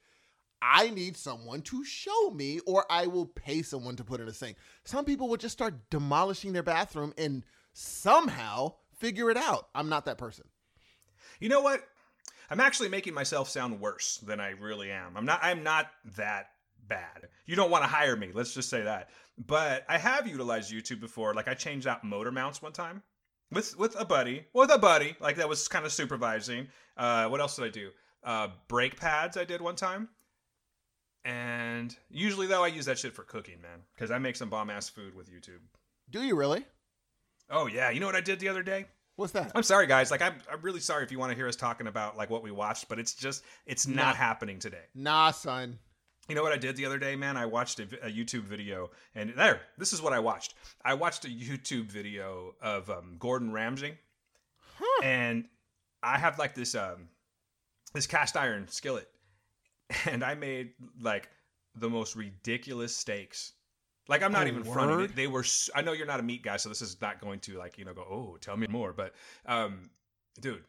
I 0.67 0.89
need 0.89 1.15
someone 1.15 1.61
to 1.63 1.83
show 1.85 2.31
me, 2.31 2.59
or 2.65 2.85
I 2.89 3.05
will 3.05 3.27
pay 3.27 3.61
someone 3.61 3.95
to 3.97 4.03
put 4.03 4.19
in 4.19 4.27
a 4.27 4.33
sink. 4.33 4.57
Some 4.83 5.05
people 5.05 5.29
will 5.29 5.37
just 5.37 5.53
start 5.53 5.75
demolishing 5.91 6.53
their 6.53 6.63
bathroom 6.63 7.13
and 7.19 7.45
somehow 7.73 8.73
figure 8.97 9.29
it 9.29 9.37
out. 9.37 9.67
I'm 9.75 9.89
not 9.89 10.05
that 10.05 10.17
person. 10.17 10.45
You 11.39 11.49
know 11.49 11.61
what? 11.61 11.81
I'm 12.49 12.59
actually 12.59 12.89
making 12.89 13.13
myself 13.13 13.47
sound 13.47 13.79
worse 13.79 14.17
than 14.17 14.39
I 14.39 14.51
really 14.51 14.91
am. 14.91 15.15
I'm 15.15 15.25
not. 15.25 15.39
I'm 15.43 15.61
not 15.63 15.91
that 16.17 16.47
bad. 16.87 17.27
You 17.45 17.55
don't 17.55 17.71
want 17.71 17.83
to 17.83 17.89
hire 17.89 18.15
me. 18.15 18.31
Let's 18.33 18.53
just 18.53 18.69
say 18.69 18.81
that. 18.83 19.09
But 19.37 19.85
I 19.87 19.97
have 19.97 20.27
utilized 20.27 20.73
YouTube 20.73 20.99
before. 20.99 21.33
Like 21.35 21.47
I 21.47 21.53
changed 21.53 21.85
out 21.87 22.03
motor 22.03 22.31
mounts 22.31 22.61
one 22.61 22.73
time 22.73 23.03
with 23.51 23.77
with 23.77 23.99
a 23.99 24.05
buddy. 24.05 24.45
With 24.53 24.71
a 24.71 24.79
buddy. 24.79 25.15
Like 25.19 25.35
that 25.37 25.49
was 25.49 25.67
kind 25.67 25.85
of 25.85 25.91
supervising. 25.91 26.67
Uh, 26.97 27.27
what 27.27 27.39
else 27.39 27.55
did 27.55 27.65
I 27.65 27.69
do? 27.69 27.89
Uh, 28.23 28.47
brake 28.67 28.99
pads 28.99 29.37
I 29.37 29.43
did 29.43 29.61
one 29.61 29.75
time. 29.75 30.09
And 31.25 31.95
usually 32.09 32.45
though 32.47 32.63
I 32.63 32.67
use 32.67 32.85
that 32.85 32.99
shit 32.99 33.11
for 33.13 33.23
cooking, 33.23 33.59
man, 33.61 33.79
because 33.95 34.11
I 34.11 34.19
make 34.19 34.35
some 34.35 34.49
bomb 34.49 34.69
ass 34.69 34.87
food 34.87 35.15
with 35.15 35.29
YouTube. 35.29 35.59
Do 36.11 36.21
you 36.21 36.35
really? 36.35 36.63
Oh 37.49 37.65
yeah, 37.67 37.89
you 37.89 37.99
know 37.99 38.05
what 38.05 38.15
I 38.15 38.21
did 38.21 38.39
the 38.39 38.47
other 38.47 38.63
day? 38.63 38.85
What's 39.17 39.33
that? 39.33 39.51
I'm 39.55 39.63
sorry, 39.63 39.87
guys. 39.87 40.11
Like, 40.11 40.21
I'm, 40.21 40.35
I'm 40.51 40.61
really 40.61 40.81
sorry 40.81 41.03
if 41.03 41.11
you 41.11 41.17
want 41.19 41.31
to 41.31 41.35
hear 41.35 41.47
us 41.47 41.55
talking 41.55 41.87
about 41.87 42.15
like 42.17 42.29
what 42.29 42.43
we 42.43 42.51
watched, 42.51 42.87
but 42.89 42.99
it's 42.99 43.13
just 43.13 43.43
it's 43.65 43.87
not 43.87 44.09
Nah. 44.09 44.13
happening 44.13 44.59
today. 44.59 44.83
Nah, 44.93 45.31
son. 45.31 45.79
You 46.27 46.35
know 46.35 46.43
what 46.43 46.51
I 46.51 46.57
did 46.57 46.75
the 46.75 46.85
other 46.85 46.97
day, 46.99 47.15
man? 47.15 47.37
I 47.37 47.45
watched 47.45 47.79
a, 47.79 47.83
a 48.03 48.09
YouTube 48.11 48.43
video, 48.43 48.89
and 49.13 49.33
there, 49.37 49.61
this 49.77 49.93
is 49.93 50.01
what 50.01 50.11
I 50.11 50.19
watched. 50.19 50.55
I 50.83 50.95
watched 50.95 51.23
a 51.25 51.27
YouTube 51.29 51.85
video 51.91 52.55
of 52.61 52.89
um, 52.89 53.15
Gordon 53.19 53.51
Ramsay, 53.51 53.93
and 55.03 55.45
I 56.03 56.17
have 56.17 56.37
like 56.39 56.55
this 56.55 56.75
um, 56.75 57.09
this 57.93 58.07
cast 58.07 58.35
iron 58.35 58.67
skillet, 58.67 59.07
and 60.05 60.23
I 60.23 60.35
made 60.35 60.71
like 61.01 61.29
the 61.75 61.89
most 61.89 62.15
ridiculous 62.15 62.95
steaks. 62.95 63.53
Like 64.07 64.21
I'm 64.23 64.31
not 64.31 64.45
Oh, 64.45 64.49
even 64.49 64.63
fronting 64.63 64.97
word? 64.97 65.09
it. 65.11 65.15
They 65.15 65.27
were. 65.27 65.43
I 65.73 65.81
know 65.81 65.91
you're 65.93 66.05
not 66.05 66.19
a 66.19 66.23
meat 66.23 66.43
guy, 66.43 66.57
so 66.57 66.69
this 66.69 66.81
is 66.81 67.01
not 67.01 67.19
going 67.19 67.39
to 67.41 67.57
like 67.57 67.77
you 67.77 67.85
know 67.85 67.93
go. 67.93 68.01
Oh, 68.03 68.37
tell 68.39 68.55
me 68.55 68.67
more. 68.67 68.93
But 68.93 69.13
um, 69.45 69.89
dude, 70.39 70.63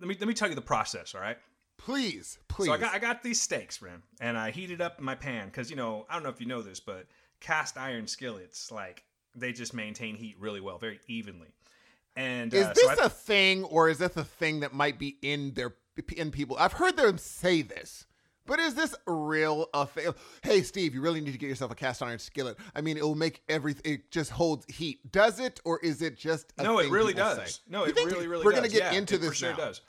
let 0.00 0.08
me 0.08 0.16
let 0.18 0.28
me 0.28 0.34
tell 0.34 0.48
you 0.48 0.54
the 0.54 0.62
process. 0.62 1.14
All 1.14 1.20
right. 1.20 1.38
Please, 1.78 2.38
please. 2.48 2.66
So 2.68 2.72
I 2.72 2.78
got 2.78 2.94
I 2.94 2.98
got 2.98 3.22
these 3.22 3.40
steaks, 3.40 3.82
man, 3.82 4.02
and 4.20 4.38
I 4.38 4.50
heated 4.50 4.80
up 4.80 5.00
my 5.00 5.14
pan 5.14 5.46
because 5.46 5.70
you 5.70 5.76
know 5.76 6.06
I 6.08 6.14
don't 6.14 6.22
know 6.22 6.30
if 6.30 6.40
you 6.40 6.46
know 6.46 6.62
this, 6.62 6.80
but 6.80 7.06
cast 7.40 7.76
iron 7.76 8.06
skillets 8.06 8.70
like 8.72 9.02
they 9.34 9.52
just 9.52 9.74
maintain 9.74 10.14
heat 10.16 10.36
really 10.38 10.60
well, 10.60 10.78
very 10.78 11.00
evenly. 11.08 11.48
And 12.16 12.54
is 12.54 12.64
uh, 12.64 12.72
this 12.72 12.82
so 12.96 13.02
I- 13.02 13.06
a 13.06 13.08
thing, 13.10 13.64
or 13.64 13.90
is 13.90 13.98
this 13.98 14.16
a 14.16 14.24
thing 14.24 14.60
that 14.60 14.72
might 14.72 14.98
be 14.98 15.18
in 15.20 15.52
their 15.52 15.74
in 16.16 16.30
people? 16.30 16.56
I've 16.58 16.72
heard 16.72 16.96
them 16.96 17.18
say 17.18 17.60
this, 17.60 18.06
but 18.46 18.58
is 18.58 18.74
this 18.74 18.94
real 19.06 19.68
a 19.74 19.86
fail? 19.86 20.14
Hey, 20.42 20.62
Steve, 20.62 20.94
you 20.94 21.00
really 21.00 21.20
need 21.20 21.32
to 21.32 21.38
get 21.38 21.48
yourself 21.48 21.70
a 21.70 21.74
cast 21.74 22.02
iron 22.02 22.18
skillet. 22.18 22.56
I 22.74 22.80
mean, 22.80 22.96
it 22.96 23.02
will 23.02 23.14
make 23.14 23.42
everything. 23.48 23.94
It 23.94 24.10
just 24.10 24.30
holds 24.30 24.64
heat. 24.72 25.10
Does 25.12 25.40
it, 25.40 25.60
or 25.64 25.78
is 25.80 26.02
it 26.02 26.16
just? 26.16 26.52
A 26.58 26.62
no, 26.62 26.78
it 26.78 26.90
really 26.90 27.14
does. 27.14 27.54
say? 27.56 27.60
No, 27.68 27.84
You 27.86 27.92
it 27.92 27.96
really 28.04 28.26
really 28.26 28.44
We're 28.44 28.52
does. 28.52 28.60
gonna 28.60 28.72
get 28.72 28.92
Yeah, 28.92 28.98
into 28.98 29.18
this 29.18 29.28
for 29.30 29.34
sure 29.34 29.50
now. 29.50 29.56
does. 29.56 29.80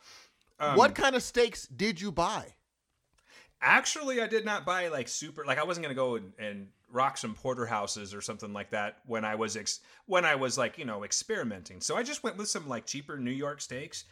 Um, 0.59 0.75
what 0.75 0.95
kind 0.95 1.15
of 1.15 1.21
steaks 1.23 1.67
did 1.67 2.01
you 2.01 2.11
buy? 2.11 2.53
Actually, 3.61 4.21
I 4.21 4.27
did 4.27 4.45
not 4.45 4.65
buy 4.65 4.87
like 4.89 5.07
super. 5.07 5.43
Like 5.45 5.57
I 5.57 5.63
wasn't 5.63 5.83
gonna 5.83 5.95
go 5.95 6.15
and, 6.15 6.31
and 6.37 6.67
rock 6.91 7.17
some 7.17 7.33
porterhouses 7.33 8.13
or 8.13 8.21
something 8.21 8.53
like 8.53 8.69
that 8.69 8.99
when 9.05 9.25
I 9.25 9.33
was 9.35 9.57
ex- 9.57 9.79
when 10.05 10.25
I 10.25 10.35
was 10.35 10.57
like 10.59 10.77
you 10.77 10.85
know 10.85 11.03
experimenting. 11.03 11.81
So 11.81 11.97
I 11.97 12.03
just 12.03 12.23
went 12.23 12.37
with 12.37 12.49
some 12.49 12.67
like 12.69 12.85
cheaper 12.85 13.17
New 13.17 13.31
York 13.31 13.59
steaks, 13.61 14.05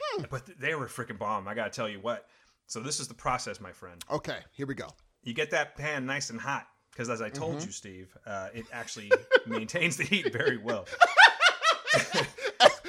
Hmm. 0.00 0.24
but 0.30 0.46
th- 0.46 0.58
they 0.58 0.74
were 0.74 0.86
freaking 0.86 1.18
bomb. 1.18 1.46
I 1.46 1.54
gotta 1.54 1.70
tell 1.70 1.88
you 1.88 2.00
what. 2.00 2.26
So 2.68 2.80
this 2.80 3.00
is 3.00 3.08
the 3.08 3.14
process, 3.14 3.60
my 3.60 3.72
friend. 3.72 4.00
Okay, 4.10 4.38
here 4.52 4.66
we 4.66 4.74
go. 4.74 4.88
You 5.24 5.34
get 5.34 5.50
that 5.50 5.74
pan 5.76 6.06
nice 6.06 6.30
and 6.30 6.40
hot 6.40 6.66
because, 6.92 7.08
as 7.10 7.20
I 7.20 7.28
told 7.30 7.56
Mm-hmm. 7.56 7.66
you, 7.66 7.72
Steve, 7.72 8.16
uh, 8.26 8.48
it 8.54 8.66
actually 8.72 9.10
maintains 9.46 9.96
the 9.96 10.04
heat 10.04 10.32
very 10.32 10.58
well. 10.58 10.86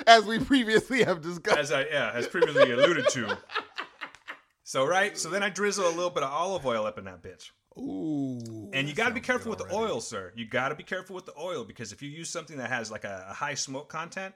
As 0.08 0.26
we 0.26 0.40
previously 0.40 1.04
have 1.04 1.22
discussed. 1.22 1.58
As 1.58 1.72
I 1.72 1.86
yeah, 1.86 2.12
as 2.16 2.28
previously 2.28 2.72
alluded 2.72 3.08
to. 3.10 3.38
So 4.64 4.84
right, 4.86 5.16
so 5.18 5.30
then 5.30 5.44
I 5.44 5.50
drizzle 5.50 5.86
a 5.88 5.90
little 5.94 6.10
bit 6.10 6.24
of 6.24 6.32
olive 6.32 6.66
oil 6.66 6.86
up 6.86 6.98
in 6.98 7.06
that 7.06 7.22
bitch. 7.22 7.52
Ooh. 7.78 8.72
And 8.74 8.88
you 8.90 8.96
got 8.96 9.10
to 9.10 9.14
be 9.14 9.20
careful 9.22 9.52
with 9.52 9.60
the 9.60 9.72
oil, 9.74 10.02
sir. 10.02 10.34
You 10.36 10.46
got 10.48 10.70
to 10.70 10.76
be 10.76 10.84
careful 10.84 11.16
with 11.16 11.26
the 11.26 11.34
oil 11.40 11.64
because 11.64 11.92
if 11.92 12.02
you 12.02 12.10
use 12.10 12.30
something 12.30 12.58
that 12.58 12.70
has 12.72 12.90
like 12.92 13.04
a, 13.04 13.28
a 13.30 13.34
high 13.34 13.54
smoke 13.54 13.88
content, 13.90 14.34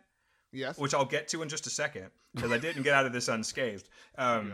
Yes. 0.52 0.78
which 0.78 0.94
I'll 0.94 1.06
get 1.06 1.28
to 1.30 1.42
in 1.42 1.50
just 1.50 1.66
a 1.66 1.72
second, 1.72 2.12
because 2.36 2.52
I 2.52 2.60
didn't 2.60 2.84
get 2.84 2.94
out 2.94 3.08
of 3.08 3.14
this 3.14 3.28
unscathed. 3.28 3.90
Um, 4.20 4.54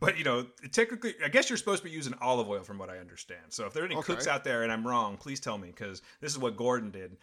But 0.00 0.16
you 0.16 0.24
know, 0.24 0.46
technically, 0.70 1.14
I 1.24 1.28
guess 1.28 1.50
you're 1.50 1.56
supposed 1.56 1.82
to 1.82 1.88
be 1.88 1.94
using 1.94 2.14
olive 2.20 2.48
oil, 2.48 2.62
from 2.62 2.78
what 2.78 2.88
I 2.88 2.98
understand. 2.98 3.42
So 3.50 3.66
if 3.66 3.72
there 3.72 3.82
are 3.82 3.86
any 3.86 3.96
Okay. 3.96 4.12
cooks 4.12 4.26
out 4.26 4.44
there 4.44 4.62
and 4.62 4.72
I'm 4.72 4.86
wrong, 4.86 5.16
please 5.16 5.40
tell 5.40 5.58
me 5.58 5.68
because 5.68 6.02
this 6.20 6.30
is 6.32 6.38
what 6.38 6.56
Gordon 6.56 6.90
did. 6.90 7.16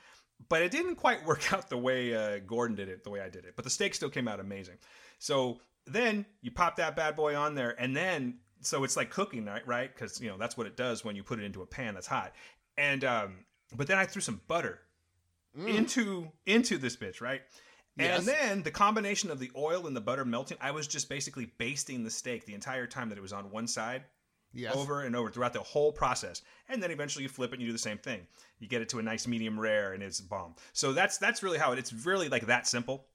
but 0.49 0.61
it 0.61 0.71
didn't 0.71 0.95
quite 0.95 1.25
work 1.29 1.51
out 1.53 1.69
the 1.69 1.77
way 1.77 2.13
uh, 2.13 2.39
Gordon 2.39 2.75
did 2.75 2.89
it, 2.89 3.03
the 3.03 3.09
way 3.09 3.21
I 3.21 3.29
did 3.29 3.45
it. 3.45 3.55
But 3.55 3.63
the 3.65 3.71
steak 3.71 3.93
still 3.95 4.09
came 4.09 4.27
out 4.27 4.39
amazing. 4.39 4.75
So 5.19 5.59
then 5.85 6.25
you 6.41 6.51
pop 6.51 6.75
that 6.77 6.95
bad 6.95 7.15
boy 7.15 7.35
on 7.35 7.55
there, 7.55 7.75
and 7.81 7.95
then 7.95 8.39
so 8.61 8.83
it's 8.83 8.97
like 8.97 9.09
cooking, 9.09 9.45
right? 9.45 9.65
Right? 9.65 9.93
Because 9.93 10.19
you 10.21 10.29
know 10.29 10.37
that's 10.37 10.57
what 10.57 10.67
it 10.67 10.75
does 10.75 11.03
when 11.05 11.15
you 11.15 11.23
put 11.23 11.39
it 11.39 11.45
into 11.45 11.61
a 11.61 11.65
pan 11.65 11.93
that's 11.93 12.07
hot. 12.07 12.33
And 12.77 13.03
um, 13.05 13.45
but 13.75 13.87
then 13.87 13.97
I 13.97 14.05
threw 14.05 14.21
some 14.21 14.41
butter 14.47 14.79
into 15.67 16.31
into 16.45 16.77
this 16.77 16.95
bitch, 16.95 17.21
right? 17.21 17.41
Yes. 17.99 18.19
And 18.19 18.27
then 18.27 18.63
the 18.63 18.71
combination 18.71 19.29
of 19.31 19.39
the 19.39 19.51
oil 19.55 19.87
and 19.87 19.95
the 19.95 20.01
butter 20.01 20.25
melting, 20.25 20.57
I 20.61 20.71
was 20.71 20.87
just 20.87 21.09
basically 21.09 21.51
basting 21.57 22.03
the 22.03 22.09
steak 22.11 22.45
the 22.45 22.53
entire 22.53 22.87
time 22.87 23.09
that 23.09 23.17
it 23.17 23.21
was 23.21 23.33
on 23.33 23.51
one 23.51 23.67
side 23.67 24.03
Yes. 24.51 24.75
over 24.75 25.01
and 25.01 25.15
over 25.15 25.29
throughout 25.29 25.53
the 25.53 25.59
whole 25.61 25.91
process. 25.91 26.41
And 26.69 26.81
then 26.81 26.89
eventually 26.89 27.23
you 27.23 27.29
flip 27.29 27.51
it 27.51 27.55
and 27.55 27.61
you 27.61 27.67
do 27.67 27.73
the 27.73 27.77
same 27.77 27.99
thing. 27.99 28.21
You 28.59 28.67
get 28.67 28.81
it 28.81 28.89
to 28.89 28.99
a 28.99 29.03
nice 29.03 29.27
medium 29.27 29.59
rare 29.59 29.93
and 29.93 30.01
it's 30.01 30.19
bomb. 30.21 30.55
So 30.73 30.91
that's 30.91 31.19
that's 31.19 31.43
really 31.43 31.59
how 31.59 31.71
it 31.73 31.77
it's 31.79 31.93
really 31.93 32.29
like 32.29 32.47
that 32.47 32.65
simple. 32.65 33.05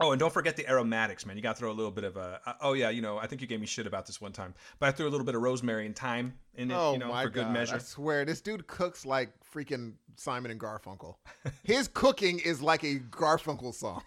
Oh, 0.00 0.12
and 0.12 0.20
don't 0.20 0.32
forget 0.32 0.54
the 0.54 0.68
aromatics, 0.68 1.26
man. 1.26 1.34
You 1.36 1.42
got 1.42 1.56
to 1.56 1.58
throw 1.60 1.70
a 1.70 1.72
little 1.72 1.90
bit 1.90 2.04
of 2.04 2.16
a. 2.16 2.40
Uh, 2.46 2.52
oh 2.60 2.74
yeah, 2.74 2.90
you 2.90 3.00
know, 3.02 3.18
I 3.18 3.26
think 3.26 3.40
you 3.40 3.48
gave 3.48 3.58
me 3.58 3.66
shit 3.66 3.86
about 3.86 4.06
this 4.06 4.20
one 4.20 4.32
time, 4.32 4.54
but 4.78 4.88
I 4.88 4.92
threw 4.92 5.08
a 5.08 5.10
little 5.10 5.24
bit 5.26 5.34
of 5.34 5.40
rosemary 5.42 5.86
and 5.86 5.96
thyme 5.96 6.34
in 6.54 6.70
it, 6.70 6.74
Oh 6.76 6.92
you 6.92 6.98
know, 6.98 7.08
my 7.08 7.24
for 7.24 7.30
good 7.30 7.44
god! 7.44 7.52
measure. 7.54 7.74
I 7.76 7.78
swear, 7.78 8.24
this 8.24 8.40
dude 8.40 8.66
cooks 8.68 9.04
like 9.06 9.30
freaking 9.52 9.94
Simon 10.14 10.50
and 10.52 10.60
Garfunkel. 10.60 11.16
His 11.64 11.88
cooking 11.88 12.38
is 12.38 12.60
like 12.62 12.84
a 12.84 12.96
Garfunkel 13.10 13.74
song. 13.74 14.02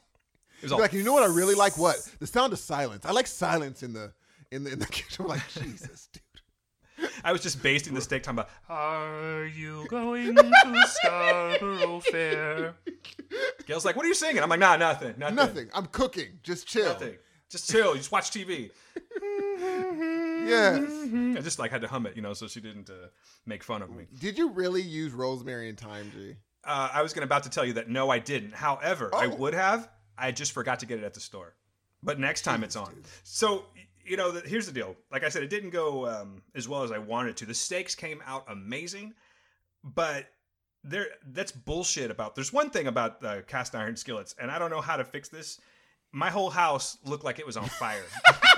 Was 0.63 0.71
all 0.71 0.79
like, 0.79 0.93
you 0.93 1.03
know 1.03 1.13
what 1.13 1.23
I 1.23 1.27
really 1.33 1.55
like? 1.55 1.77
What 1.77 1.97
the 2.19 2.27
sound 2.27 2.53
of 2.53 2.59
silence. 2.59 3.05
I 3.05 3.11
like 3.11 3.27
silence 3.27 3.83
in 3.83 3.93
the 3.93 4.13
in 4.51 4.63
the 4.63 4.71
in 4.73 4.79
the 4.79 4.85
kitchen. 4.97 5.23
I'm 5.25 5.29
like, 5.29 5.47
Jesus, 5.49 6.09
dude. 6.13 6.21
I 7.23 7.31
was 7.31 7.41
just 7.41 7.63
basting 7.63 7.95
the 7.95 8.01
steak, 8.01 8.21
talking 8.21 8.37
about, 8.39 8.49
"Are 8.69 9.45
you 9.45 9.85
going 9.89 10.35
to 10.35 10.83
Scarborough 10.87 11.99
Fair?" 12.01 12.75
Gail's 13.65 13.85
like, 13.85 13.95
"What 13.95 14.05
are 14.05 14.07
you 14.09 14.13
singing?" 14.13 14.43
I'm 14.43 14.49
like, 14.49 14.59
"Nah, 14.59 14.75
nothing, 14.77 15.15
nothing, 15.17 15.35
Nothing. 15.35 15.69
I'm 15.73 15.87
cooking. 15.87 16.39
Just 16.43 16.67
chill. 16.67 16.85
nothing. 16.85 17.15
Just 17.49 17.71
chill. 17.71 17.91
You 17.93 17.97
just 17.97 18.11
watch 18.11 18.29
TV." 18.29 18.69
Yes. 19.61 20.83
I 21.37 21.41
just 21.41 21.59
like 21.59 21.71
had 21.71 21.81
to 21.81 21.87
hum 21.87 22.05
it, 22.05 22.15
you 22.15 22.21
know, 22.21 22.33
so 22.33 22.47
she 22.47 22.61
didn't 22.61 22.89
uh, 22.89 23.07
make 23.45 23.63
fun 23.63 23.81
of 23.81 23.89
me. 23.89 24.05
Did 24.19 24.37
you 24.37 24.49
really 24.49 24.81
use 24.81 25.11
rosemary 25.13 25.69
and 25.69 25.79
thyme, 25.79 26.11
G? 26.13 26.35
Uh, 26.63 26.89
I 26.93 27.01
was 27.01 27.13
gonna 27.13 27.25
about 27.25 27.43
to 27.43 27.49
tell 27.49 27.65
you 27.65 27.73
that 27.73 27.89
no, 27.89 28.09
I 28.09 28.19
didn't. 28.19 28.53
However, 28.53 29.09
I 29.13 29.25
Oh. 29.25 29.35
would 29.35 29.53
have. 29.53 29.89
I 30.21 30.31
just 30.31 30.51
forgot 30.51 30.79
to 30.79 30.85
get 30.85 30.99
it 30.99 31.03
at 31.03 31.13
the 31.13 31.19
store. 31.19 31.55
But 32.03 32.19
next 32.19 32.41
time 32.41 32.63
it's 32.63 32.75
on. 32.75 33.03
So 33.23 33.65
you 34.05 34.17
know, 34.17 34.31
the, 34.31 34.47
here's 34.47 34.65
the 34.65 34.71
deal. 34.71 34.95
Like 35.11 35.23
I 35.23 35.29
said, 35.29 35.43
it 35.43 35.49
didn't 35.49 35.69
go 35.69 36.07
um, 36.07 36.41
as 36.55 36.67
well 36.67 36.83
as 36.83 36.91
I 36.91 36.97
wanted 36.97 37.37
to. 37.37 37.45
The 37.45 37.53
steaks 37.53 37.95
came 37.95 38.21
out 38.25 38.45
amazing, 38.47 39.13
but 39.83 40.27
there 40.83 41.07
that's 41.27 41.51
bullshit 41.51 42.11
about. 42.11 42.35
There's 42.35 42.51
one 42.51 42.69
thing 42.69 42.87
about 42.87 43.23
uh, 43.23 43.41
cast 43.47 43.75
iron 43.75 43.95
skillets, 43.95 44.35
and 44.39 44.49
I 44.49 44.59
don't 44.59 44.71
know 44.71 44.81
how 44.81 44.97
to 44.97 45.03
fix 45.03 45.29
this. 45.29 45.59
My 46.11 46.29
whole 46.29 46.49
house 46.49 46.97
looked 47.05 47.23
like 47.23 47.39
it 47.39 47.45
was 47.45 47.55
on 47.55 47.67
fire. 47.67 48.03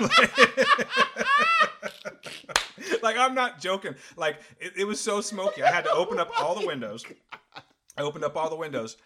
like 3.02 3.16
I'm 3.16 3.34
not 3.34 3.60
joking. 3.60 3.94
Like 4.16 4.38
it, 4.58 4.72
it 4.78 4.84
was 4.84 5.00
so 5.00 5.20
smoky. 5.20 5.62
I 5.62 5.70
had 5.70 5.84
to 5.84 5.92
open 5.92 6.18
up 6.18 6.30
all 6.40 6.58
the 6.58 6.66
windows. 6.72 7.04
I 7.96 8.02
opened 8.02 8.24
up 8.24 8.36
all 8.36 8.50
the 8.50 8.56
windows, 8.56 8.96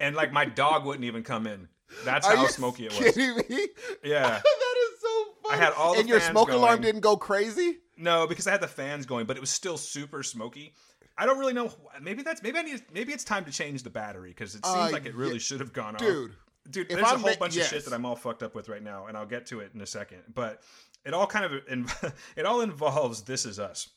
and 0.00 0.16
like 0.16 0.32
my 0.32 0.44
dog 0.44 0.86
wouldn't 0.86 1.04
even 1.04 1.22
come 1.22 1.46
in. 1.46 1.68
That's 2.04 2.26
Are 2.26 2.36
how 2.36 2.46
smoky 2.46 2.86
it 2.86 2.92
was. 2.92 3.14
kidding 3.14 3.36
me? 3.36 3.68
Yeah. 4.04 4.28
that 4.28 4.76
is 4.92 5.00
so 5.00 5.24
funny. 5.42 5.54
I 5.54 5.64
had 5.64 5.72
all 5.74 5.94
the 5.94 6.00
and 6.00 6.08
your 6.08 6.20
smoke 6.20 6.50
alarm 6.50 6.80
didn't 6.80 7.00
go 7.02 7.16
crazy. 7.16 7.78
No, 7.96 8.26
because 8.26 8.46
I 8.46 8.50
had 8.52 8.60
the 8.60 8.68
fans 8.68 9.06
going, 9.06 9.26
but 9.26 9.36
it 9.36 9.40
was 9.40 9.50
still 9.50 9.76
super 9.76 10.22
smoky. 10.22 10.74
I 11.18 11.26
don't 11.26 11.38
really 11.38 11.52
know. 11.52 11.70
Maybe 12.00 12.22
that's 12.22 12.42
maybe 12.42 12.58
I 12.58 12.62
need. 12.62 12.82
Maybe 12.92 13.12
it's 13.12 13.22
time 13.24 13.44
to 13.44 13.50
change 13.52 13.82
the 13.82 13.90
battery 13.90 14.30
because 14.30 14.54
it 14.54 14.64
seems 14.64 14.76
Uh, 14.76 14.90
like 14.90 15.04
it 15.06 15.14
really 15.14 15.34
yeah. 15.34 15.38
should 15.38 15.60
have 15.60 15.72
gone 15.72 15.94
off. 15.94 16.00
Dude, 16.00 16.32
dude, 16.70 16.88
there's 16.88 17.02
a 17.02 17.06
I'm 17.06 17.20
whole 17.20 17.30
ma- 17.30 17.36
bunch 17.38 17.56
of 17.58 17.64
shit 17.64 17.84
that 17.84 17.92
I'm 17.92 18.06
all 18.06 18.16
fucked 18.16 18.42
up 18.42 18.54
with 18.54 18.68
right 18.70 18.82
now, 18.82 19.06
and 19.06 19.16
I'll 19.16 19.26
get 19.26 19.46
to 19.48 19.60
it 19.60 19.72
in 19.74 19.80
a 19.82 19.86
second. 19.86 20.18
But 20.34 20.62
it 21.04 21.12
all 21.12 21.26
kind 21.26 21.44
of 21.44 21.52
in, 21.68 21.86
it 22.34 22.46
all 22.46 22.62
involves 22.62 23.22
"This 23.22 23.44
Is 23.44 23.58
Us." 23.60 23.90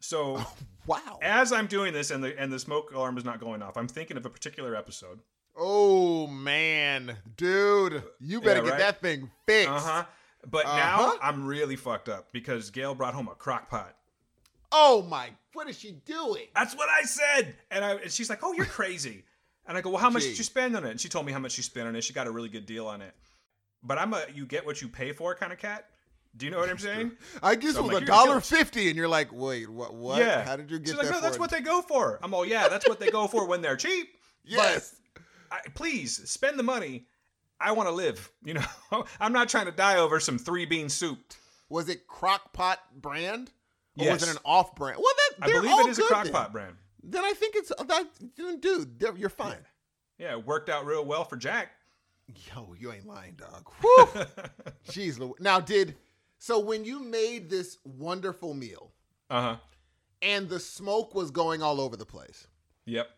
So 0.00 0.42
Wow. 0.86 1.18
as 1.22 1.52
I'm 1.52 1.66
doing 1.66 1.92
this, 1.92 2.10
and 2.10 2.24
the 2.24 2.38
and 2.40 2.50
the 2.50 2.58
smoke 2.58 2.92
alarm 2.94 3.18
is 3.18 3.24
not 3.26 3.40
going 3.40 3.62
off, 3.62 3.76
I'm 3.76 3.88
thinking 3.88 4.16
of 4.16 4.24
a 4.24 4.30
particular 4.30 4.74
episode. 4.74 5.20
Oh 5.56 6.26
man, 6.26 7.16
dude, 7.36 8.02
you 8.20 8.40
better 8.40 8.60
Yeah, 8.64 8.70
get 8.70 8.78
that 8.78 9.00
thing 9.00 9.30
fixed. 9.46 9.70
Uh 9.70 9.80
huh. 9.80 10.04
But 10.50 10.66
Uh-huh. 10.66 10.76
now 10.76 11.12
I'm 11.22 11.46
really 11.46 11.76
fucked 11.76 12.08
up 12.08 12.32
because 12.32 12.70
Gail 12.70 12.94
brought 12.94 13.14
home 13.14 13.28
a 13.28 13.34
crock 13.34 13.70
pot. 13.70 13.96
Oh 14.72 15.02
my, 15.02 15.30
what 15.52 15.68
is 15.68 15.78
she 15.78 15.92
doing? 15.92 16.46
That's 16.54 16.74
what 16.74 16.88
I 16.90 17.02
said. 17.04 17.54
And, 17.70 17.84
I, 17.84 17.92
and 17.94 18.10
she's 18.10 18.28
like, 18.28 18.40
"Oh, 18.42 18.52
you're 18.52 18.66
crazy." 18.66 19.24
And 19.66 19.78
I 19.78 19.80
go, 19.80 19.90
"Well, 19.90 20.00
how 20.00 20.10
much 20.10 20.22
Gee. 20.24 20.30
did 20.30 20.38
you 20.38 20.44
spend 20.44 20.76
on 20.76 20.84
it?" 20.84 20.90
And 20.90 21.00
she 21.00 21.08
told 21.08 21.24
me 21.24 21.32
how 21.32 21.38
much 21.38 21.52
she 21.52 21.62
spent 21.62 21.86
on 21.86 21.94
it. 21.94 22.02
She 22.02 22.12
got 22.12 22.26
a 22.26 22.30
really 22.32 22.48
good 22.48 22.66
deal 22.66 22.86
on 22.88 23.00
it. 23.00 23.14
But 23.82 23.98
I'm 23.98 24.12
a 24.12 24.24
you 24.34 24.46
get 24.46 24.66
what 24.66 24.82
you 24.82 24.88
pay 24.88 25.12
for 25.12 25.34
kind 25.36 25.52
of 25.52 25.58
cat. 25.58 25.86
Do 26.36 26.44
you 26.46 26.50
know 26.50 26.58
what 26.58 26.68
I'm 26.68 26.78
saying? 26.78 27.12
I 27.44 27.54
guess 27.54 27.74
So 27.74 27.80
it 27.80 27.82
was 27.82 27.90
a 27.90 27.92
"You're 27.92 28.00
gonna 28.00 28.06
kill 28.18 28.26
dollar 28.26 28.40
fifty, 28.40 28.88
and 28.88 28.96
you're 28.96 29.06
like, 29.08 29.28
wait, 29.32 29.70
what? 29.70 29.94
What? 29.94 30.18
Yeah. 30.18 30.44
How 30.44 30.56
did 30.56 30.68
you 30.70 30.80
get 30.80 30.96
that? 30.96 31.02
She's 31.02 31.08
that? 31.10 31.14
like, 31.14 31.14
"No, 31.14 31.20
that's 31.20 31.38
what 31.38 31.50
they 31.50 31.60
go 31.60 31.80
for." 31.80 32.18
I'm 32.22 32.34
all, 32.34 32.44
"Yeah, 32.44 32.66
that's 32.68 32.88
what 32.88 32.98
they 32.98 33.10
go 33.10 33.28
for 33.28 33.46
when 33.46 33.62
they're 33.62 33.76
cheap." 33.76 34.08
Yes. 34.46 34.96
I, 35.54 35.68
please 35.74 36.28
spend 36.28 36.58
the 36.58 36.62
money. 36.62 37.06
I 37.60 37.72
want 37.72 37.88
to 37.88 37.94
live. 37.94 38.30
You 38.44 38.54
know, 38.54 38.64
I'm 39.20 39.32
not 39.32 39.48
trying 39.48 39.66
to 39.66 39.72
die 39.72 39.96
over 39.98 40.20
some 40.20 40.38
three 40.38 40.66
bean 40.66 40.88
soup. 40.88 41.18
Was 41.68 41.88
it 41.88 42.06
Crock-Pot 42.06 42.78
brand? 43.00 43.50
Or 43.98 44.10
was 44.10 44.22
it 44.24 44.28
an 44.30 44.38
off 44.44 44.74
brand? 44.74 44.98
Well, 44.98 45.14
that 45.38 45.48
I 45.48 45.52
believe 45.52 45.86
it 45.86 45.90
is 45.90 45.98
a 45.98 46.02
good 46.02 46.08
crock 46.08 46.24
then. 46.24 46.32
pot 46.32 46.52
brand. 46.52 46.76
Then 47.04 47.24
I 47.24 47.32
think 47.32 47.54
it's 47.56 47.68
that, 47.68 48.06
dude. 48.34 49.18
You're 49.18 49.28
fine. 49.28 49.58
Yeah, 50.18 50.32
it 50.32 50.44
worked 50.44 50.68
out 50.68 50.84
real 50.84 51.04
well 51.04 51.24
for 51.24 51.36
Jack. 51.36 51.70
Yo, 52.54 52.74
you 52.78 52.90
ain't 52.90 53.06
lying, 53.06 53.34
dog. 53.34 53.70
Whew. 53.80 54.08
Jeez, 54.88 55.20
now 55.40 55.60
did 55.60 55.94
so 56.38 56.58
when 56.58 56.84
you 56.84 56.98
made 56.98 57.48
this 57.48 57.78
wonderful 57.84 58.52
meal 58.54 58.90
Uh 59.30 59.40
huh. 59.42 59.56
and 60.22 60.48
the 60.48 60.58
smoke 60.58 61.14
was 61.14 61.30
going 61.30 61.62
all 61.62 61.80
over 61.80 61.96
the 61.96 62.04
place, 62.06 62.46
Yep. 62.86 63.08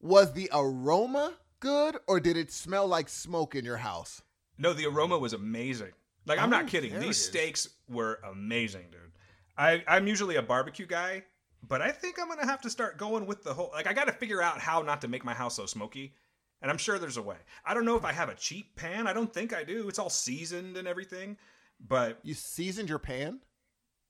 Was 0.00 0.32
the 0.32 0.48
aroma 0.52 1.34
good 1.60 1.96
or 2.06 2.20
did 2.20 2.36
it 2.36 2.50
smell 2.52 2.86
like 2.86 3.08
smoke 3.08 3.54
in 3.54 3.64
your 3.64 3.78
house? 3.78 4.22
No, 4.58 4.72
the 4.72 4.86
aroma 4.86 5.18
was 5.18 5.32
amazing. 5.32 5.92
Like 6.26 6.38
I'm 6.38 6.52
Oh, 6.52 6.58
not 6.58 6.66
kidding. 6.66 6.98
These 6.98 7.22
steaks 7.24 7.68
were 7.88 8.20
amazing, 8.30 8.86
dude. 8.90 9.00
I 9.56 9.82
I'm 9.88 10.06
usually 10.06 10.36
a 10.36 10.42
barbecue 10.42 10.86
guy, 10.86 11.24
but 11.66 11.80
I 11.82 11.90
think 11.90 12.18
I'm 12.18 12.28
gonna 12.28 12.46
have 12.46 12.60
to 12.62 12.70
start 12.70 12.98
going 12.98 13.26
with 13.26 13.42
the 13.42 13.54
whole. 13.54 13.70
Like 13.72 13.86
I 13.86 13.92
got 13.92 14.06
to 14.06 14.12
figure 14.12 14.42
out 14.42 14.58
how 14.60 14.82
not 14.82 15.00
to 15.02 15.08
make 15.08 15.24
my 15.24 15.34
house 15.34 15.56
so 15.56 15.66
smoky, 15.66 16.14
and 16.62 16.70
I'm 16.70 16.78
sure 16.78 16.98
there's 16.98 17.16
a 17.16 17.22
way. 17.22 17.36
I 17.64 17.74
don't 17.74 17.84
know 17.84 17.96
if 17.96 18.04
I 18.04 18.12
have 18.12 18.28
a 18.28 18.34
cheap 18.34 18.76
pan. 18.76 19.06
I 19.06 19.12
don't 19.12 19.32
think 19.32 19.52
I 19.52 19.64
do. 19.64 19.88
It's 19.88 19.98
all 19.98 20.10
seasoned 20.10 20.76
and 20.76 20.86
everything, 20.88 21.36
but 21.80 22.18
You 22.22 22.34
seasoned 22.34 22.88
your 22.88 22.98
pan? 22.98 23.40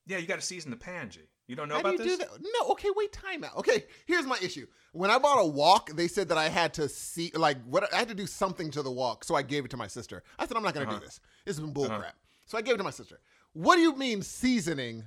yeah, 0.06 0.18
you 0.18 0.26
got 0.26 0.40
to 0.40 0.46
season 0.46 0.70
the 0.72 0.76
pan, 0.76 1.10
G. 1.10 1.20
You 1.50 1.56
don't 1.56 1.68
know 1.68 1.74
How 1.74 1.82
do 1.82 1.90
you 1.90 1.98
this? 1.98 2.06
do 2.06 2.16
that? 2.18 2.28
No, 2.40 2.68
okay, 2.70 2.90
wait, 2.94 3.12
time 3.12 3.42
out. 3.42 3.56
Okay, 3.56 3.82
here's 4.06 4.24
my 4.24 4.38
issue. 4.40 4.68
When 4.92 5.10
I 5.10 5.18
bought 5.18 5.40
a 5.40 5.44
wok, 5.44 5.90
they 5.96 6.06
said 6.06 6.28
that 6.28 6.38
I 6.38 6.48
had 6.48 6.72
to 6.74 6.88
see, 6.88 7.32
like, 7.34 7.60
what 7.64 7.92
I 7.92 7.96
had 7.96 8.06
to 8.06 8.14
do 8.14 8.28
something 8.28 8.70
to 8.70 8.82
the 8.82 8.90
wok, 8.92 9.24
so 9.24 9.34
I 9.34 9.42
gave 9.42 9.64
it 9.64 9.70
to 9.72 9.76
my 9.76 9.88
sister. 9.88 10.22
I 10.38 10.46
said, 10.46 10.56
I'm 10.56 10.62
not 10.62 10.74
going 10.74 10.86
to 10.86 10.92
Uh-huh. 10.92 11.00
do 11.00 11.04
this. 11.06 11.18
This 11.44 11.58
is 11.58 11.60
bull 11.64 11.88
crap. 11.88 12.14
So 12.46 12.56
I 12.56 12.62
gave 12.62 12.74
it 12.74 12.78
to 12.78 12.84
my 12.84 12.90
sister. 12.92 13.18
What 13.52 13.74
do 13.74 13.82
you 13.82 13.96
mean 13.96 14.22
seasoning? 14.22 15.02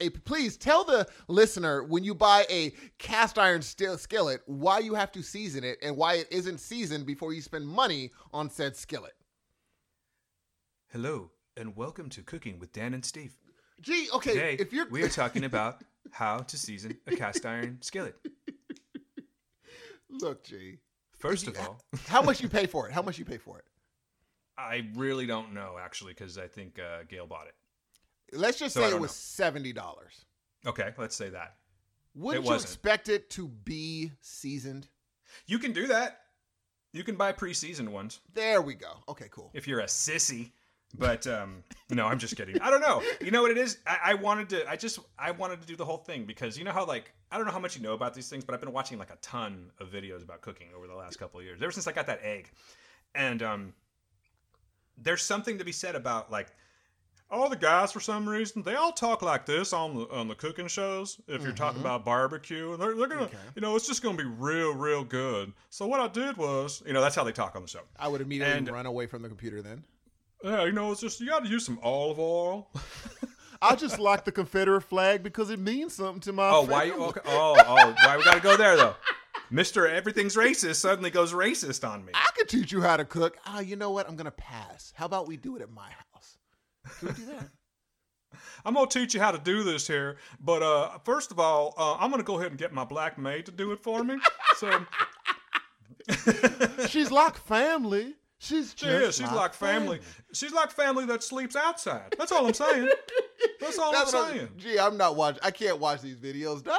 A, 0.00 0.10
please 0.10 0.56
tell 0.56 0.82
the 0.82 1.06
listener 1.28 1.84
when 1.84 2.02
you 2.02 2.16
buy 2.16 2.46
a 2.50 2.70
cast 2.98 3.38
iron 3.38 3.62
st- 3.62 4.00
skillet 4.00 4.40
why 4.46 4.80
you 4.80 4.94
have 4.94 5.12
to 5.12 5.22
season 5.22 5.62
it 5.62 5.78
and 5.82 5.96
why 5.96 6.14
it 6.14 6.26
isn't 6.32 6.58
seasoned 6.58 7.06
before 7.06 7.32
you 7.32 7.40
spend 7.40 7.64
money 7.64 8.10
on 8.32 8.50
said 8.50 8.74
skillet. 8.76 9.14
Hello 10.90 11.30
and 11.56 11.76
welcome 11.76 12.08
to 12.10 12.22
Cooking 12.24 12.58
with 12.58 12.72
Dan 12.72 12.92
and 12.92 13.04
Steve. 13.04 13.36
Gee, 13.80 14.08
okay, 14.14 14.32
Today 14.32 14.56
if 14.58 14.72
you're 14.72 14.88
we 14.88 15.02
are 15.02 15.08
talking 15.08 15.44
about 15.44 15.82
how 16.10 16.38
to 16.38 16.56
season 16.56 16.96
a 17.06 17.14
cast 17.14 17.44
iron 17.44 17.78
skillet. 17.82 18.16
look, 20.10 20.44
G, 20.44 20.78
First 21.18 21.46
of 21.46 21.58
all, 21.58 21.80
how 22.06 22.22
much 22.22 22.40
you 22.42 22.48
pay 22.58 22.66
for 22.66 22.88
it? 22.88 22.92
How 22.92 23.02
much 23.02 23.18
you 23.18 23.24
pay 23.24 23.38
for 23.38 23.58
it? 23.58 23.64
I 24.58 24.86
really 24.94 25.26
don't 25.26 25.52
know 25.52 25.76
actually 25.82 26.12
because 26.14 26.38
I 26.38 26.46
think 26.46 26.78
uh, 26.78 27.02
Gail 27.08 27.26
bought 27.26 27.46
it. 27.46 27.54
Let's 28.36 28.58
just 28.58 28.74
So 28.74 28.80
say 28.82 28.88
it 28.90 28.94
was 29.00 29.10
know. 29.10 29.14
seventy 29.14 29.72
dollars. 29.72 30.24
Okay, 30.66 30.92
let's 30.98 31.14
say 31.14 31.28
that. 31.30 31.56
Wouldn't 32.14 32.46
you 32.46 32.54
expect 32.54 33.08
it 33.08 33.28
to 33.30 33.46
be 33.48 34.12
seasoned? 34.22 34.88
You 35.46 35.58
can 35.58 35.72
do 35.72 35.86
that. 35.88 36.20
You 36.92 37.04
can 37.04 37.16
buy 37.16 37.32
pre-seasoned 37.32 37.92
ones 37.92 38.20
There 38.32 38.62
we 38.62 38.72
go. 38.74 38.88
Okay, 39.06 39.26
cool. 39.30 39.50
if 39.52 39.68
you're 39.68 39.80
a 39.80 39.86
sissy. 39.86 40.52
But 40.98 41.26
um, 41.26 41.62
no, 41.90 42.06
I'm 42.06 42.18
just 42.18 42.36
kidding. 42.36 42.60
I 42.60 42.70
don't 42.70 42.80
know. 42.80 43.02
You 43.20 43.30
know 43.30 43.42
what 43.42 43.50
it 43.50 43.58
is? 43.58 43.78
I, 43.86 43.98
I 44.04 44.14
wanted 44.14 44.48
to. 44.50 44.68
I 44.70 44.76
just 44.76 44.98
I 45.18 45.30
wanted 45.30 45.60
to 45.60 45.66
do 45.66 45.76
the 45.76 45.84
whole 45.84 45.98
thing 45.98 46.24
because 46.24 46.56
you 46.58 46.64
know 46.64 46.72
how 46.72 46.86
like 46.86 47.12
I 47.30 47.36
don't 47.36 47.46
know 47.46 47.52
how 47.52 47.58
much 47.58 47.76
you 47.76 47.82
know 47.82 47.94
about 47.94 48.14
these 48.14 48.28
things, 48.28 48.44
but 48.44 48.54
I've 48.54 48.60
been 48.60 48.72
watching 48.72 48.98
like 48.98 49.10
a 49.10 49.16
ton 49.22 49.70
of 49.80 49.88
videos 49.90 50.22
about 50.22 50.40
cooking 50.40 50.68
over 50.76 50.86
the 50.86 50.94
last 50.94 51.16
couple 51.18 51.38
of 51.40 51.44
years. 51.46 51.60
Ever 51.62 51.72
since 51.72 51.86
I 51.86 51.92
got 51.92 52.06
that 52.06 52.20
egg, 52.22 52.50
and 53.14 53.42
um, 53.42 53.72
there's 54.98 55.22
something 55.22 55.58
to 55.58 55.64
be 55.64 55.72
said 55.72 55.94
about 55.94 56.30
like 56.30 56.48
all 57.28 57.48
the 57.48 57.56
guys 57.56 57.90
for 57.90 57.98
some 57.98 58.28
reason 58.28 58.62
they 58.62 58.76
all 58.76 58.92
talk 58.92 59.20
like 59.20 59.44
this 59.46 59.72
on 59.72 59.96
the 59.96 60.08
on 60.10 60.28
the 60.28 60.34
cooking 60.34 60.68
shows. 60.68 61.20
If 61.26 61.42
you're 61.42 61.52
talking 61.52 61.80
about 61.80 62.04
barbecue, 62.04 62.72
and 62.72 62.80
they're, 62.80 62.94
they're 62.94 63.08
gonna, 63.08 63.22
Okay. 63.22 63.36
you 63.56 63.62
know, 63.62 63.74
it's 63.76 63.86
just 63.86 64.02
gonna 64.02 64.16
be 64.16 64.24
real, 64.24 64.72
real 64.74 65.04
good. 65.04 65.52
So 65.70 65.86
what 65.86 66.00
I 66.00 66.06
did 66.08 66.36
was, 66.36 66.82
you 66.86 66.92
know, 66.92 67.00
that's 67.00 67.16
how 67.16 67.24
they 67.24 67.32
talk 67.32 67.56
on 67.56 67.62
the 67.62 67.68
show. 67.68 67.80
I 67.98 68.08
would 68.08 68.20
immediately 68.20 68.56
And- 68.58 68.68
run 68.70 68.86
away 68.86 69.06
from 69.06 69.22
the 69.22 69.28
computer 69.28 69.60
then. 69.60 69.82
Yeah, 70.42 70.64
you 70.64 70.72
know, 70.72 70.92
it's 70.92 71.00
just 71.00 71.20
you 71.20 71.28
got 71.28 71.44
to 71.44 71.50
use 71.50 71.64
some 71.64 71.78
olive 71.82 72.18
oil. 72.18 72.70
I 73.62 73.74
just 73.74 73.98
like 73.98 74.24
the 74.24 74.32
Confederate 74.32 74.82
flag 74.82 75.22
because 75.22 75.50
it 75.50 75.58
means 75.58 75.94
something 75.94 76.20
to 76.20 76.32
my 76.32 76.50
Oh, 76.50 76.62
why? 76.66 76.84
You, 76.84 76.94
okay, 77.04 77.20
oh, 77.24 77.56
oh, 77.66 77.94
why 78.04 78.16
we 78.16 78.24
got 78.24 78.34
to 78.34 78.40
go 78.40 78.56
there 78.56 78.76
though? 78.76 78.94
Mister, 79.50 79.86
everything's 79.86 80.36
racist. 80.36 80.76
Suddenly 80.76 81.10
goes 81.10 81.32
racist 81.32 81.88
on 81.88 82.04
me. 82.04 82.12
I 82.14 82.26
could 82.36 82.48
teach 82.48 82.72
you 82.72 82.82
how 82.82 82.96
to 82.96 83.04
cook. 83.04 83.38
Ah, 83.46 83.60
you 83.60 83.76
know 83.76 83.92
what? 83.92 84.08
I'm 84.08 84.16
gonna 84.16 84.30
pass. 84.30 84.92
How 84.96 85.06
about 85.06 85.28
we 85.28 85.36
do 85.36 85.56
it 85.56 85.62
at 85.62 85.70
my 85.70 85.88
house? 86.12 86.36
Can 86.98 87.08
we 87.08 87.14
do 87.14 87.26
that? 87.26 87.48
I'm 88.64 88.74
gonna 88.74 88.88
teach 88.88 89.14
you 89.14 89.20
how 89.20 89.30
to 89.30 89.38
do 89.38 89.62
this 89.62 89.86
here, 89.86 90.16
but 90.40 90.62
uh, 90.62 90.98
first 91.04 91.30
of 91.30 91.38
all, 91.38 91.74
uh, 91.78 91.94
I'm 91.94 92.10
gonna 92.10 92.24
go 92.24 92.38
ahead 92.38 92.50
and 92.50 92.58
get 92.58 92.72
my 92.72 92.84
black 92.84 93.18
maid 93.18 93.46
to 93.46 93.52
do 93.52 93.70
it 93.70 93.82
for 93.82 94.02
me. 94.02 94.18
So 94.56 94.84
She's 96.88 97.10
like 97.10 97.36
family. 97.36 98.14
She's 98.38 98.74
she 98.76 98.86
just 98.86 99.02
is. 99.02 99.16
She's 99.16 99.32
like 99.34 99.54
family. 99.54 100.00
She's 100.32 100.52
like 100.52 100.70
family 100.70 101.06
that 101.06 101.22
sleeps 101.22 101.56
outside. 101.56 102.14
That's 102.18 102.30
all 102.32 102.46
I'm 102.46 102.54
saying. 102.54 102.90
That's 103.60 103.78
all 103.78 103.86
I'm 103.88 103.92
That's 103.94 104.14
I'm- 104.14 104.30
saying. 104.34 104.48
Gee, 104.58 104.78
I'm 104.78 104.96
not 104.96 105.16
watching. 105.16 105.40
I 105.42 105.50
can't 105.50 105.78
watch 105.78 106.02
these 106.02 106.16
videos, 106.16 106.62
dog. 106.62 106.76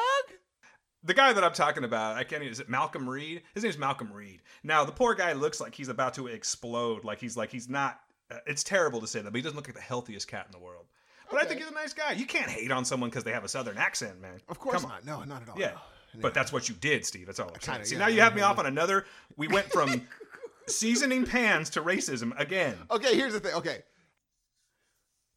The 1.03 1.13
guy 1.13 1.31
that 1.33 1.43
I'm 1.43 1.53
talking 1.53 1.83
about, 1.83 2.15
I 2.17 2.23
can't. 2.23 2.43
Is 2.43 2.59
it 2.59 2.69
Malcolm 2.69 3.09
Reed? 3.09 3.43
His 3.55 3.63
name's 3.63 3.77
Malcolm 3.77 4.11
Reed. 4.11 4.41
Now 4.63 4.83
the 4.85 4.91
poor 4.91 5.15
guy 5.15 5.33
looks 5.33 5.59
like 5.61 5.73
he's 5.73 5.89
about 5.89 6.13
to 6.15 6.27
explode. 6.27 7.03
Like 7.03 7.19
he's 7.19 7.37
like 7.37 7.49
he's 7.51 7.69
not. 7.69 7.99
Uh, 8.29 8.37
it's 8.45 8.63
terrible 8.63 8.99
to 9.01 9.07
say 9.07 9.21
that, 9.21 9.31
but 9.31 9.37
he 9.37 9.41
doesn't 9.41 9.55
look 9.55 9.67
like 9.67 9.75
the 9.75 9.81
healthiest 9.81 10.27
cat 10.27 10.45
in 10.47 10.51
the 10.51 10.63
world. 10.63 10.85
But 11.31 11.41
I 11.41 11.45
think 11.45 11.59
he's 11.61 11.69
a 11.69 11.73
nice 11.73 11.93
guy. 11.93 12.11
You 12.13 12.25
can't 12.25 12.49
hate 12.49 12.71
on 12.71 12.85
someone 12.85 13.09
because 13.09 13.23
they 13.23 13.31
have 13.31 13.43
a 13.43 13.49
southern 13.49 13.77
accent, 13.77 14.21
man. 14.21 14.39
Of 14.49 14.59
course 14.59 14.81
Come 14.81 14.91
on. 14.91 15.05
not. 15.05 15.05
No, 15.05 15.23
not 15.23 15.41
at 15.43 15.49
all. 15.49 15.59
Yeah. 15.59 15.71
no. 16.13 16.21
But 16.21 16.33
that's 16.33 16.51
what 16.53 16.67
you 16.69 16.75
did, 16.75 17.05
Steve. 17.05 17.25
That's 17.25 17.39
all 17.39 17.47
I'm 17.53 17.59
saying. 17.61 17.75
Kinda, 17.75 17.85
See, 17.87 17.95
yeah, 17.95 17.99
now 18.01 18.07
you 18.07 18.21
have 18.21 18.35
me 18.35 18.41
off 18.41 18.59
on 18.59 18.65
another. 18.65 19.05
We 19.37 19.47
went 19.47 19.71
from 19.71 20.07
seasoning 20.67 21.25
pans 21.25 21.69
to 21.71 21.82
racism 21.82 22.38
again. 22.39 22.77
Okay, 22.91 23.15
here's 23.15 23.34
the 23.34 23.39
thing. 23.39 23.53
Okay, 23.56 23.84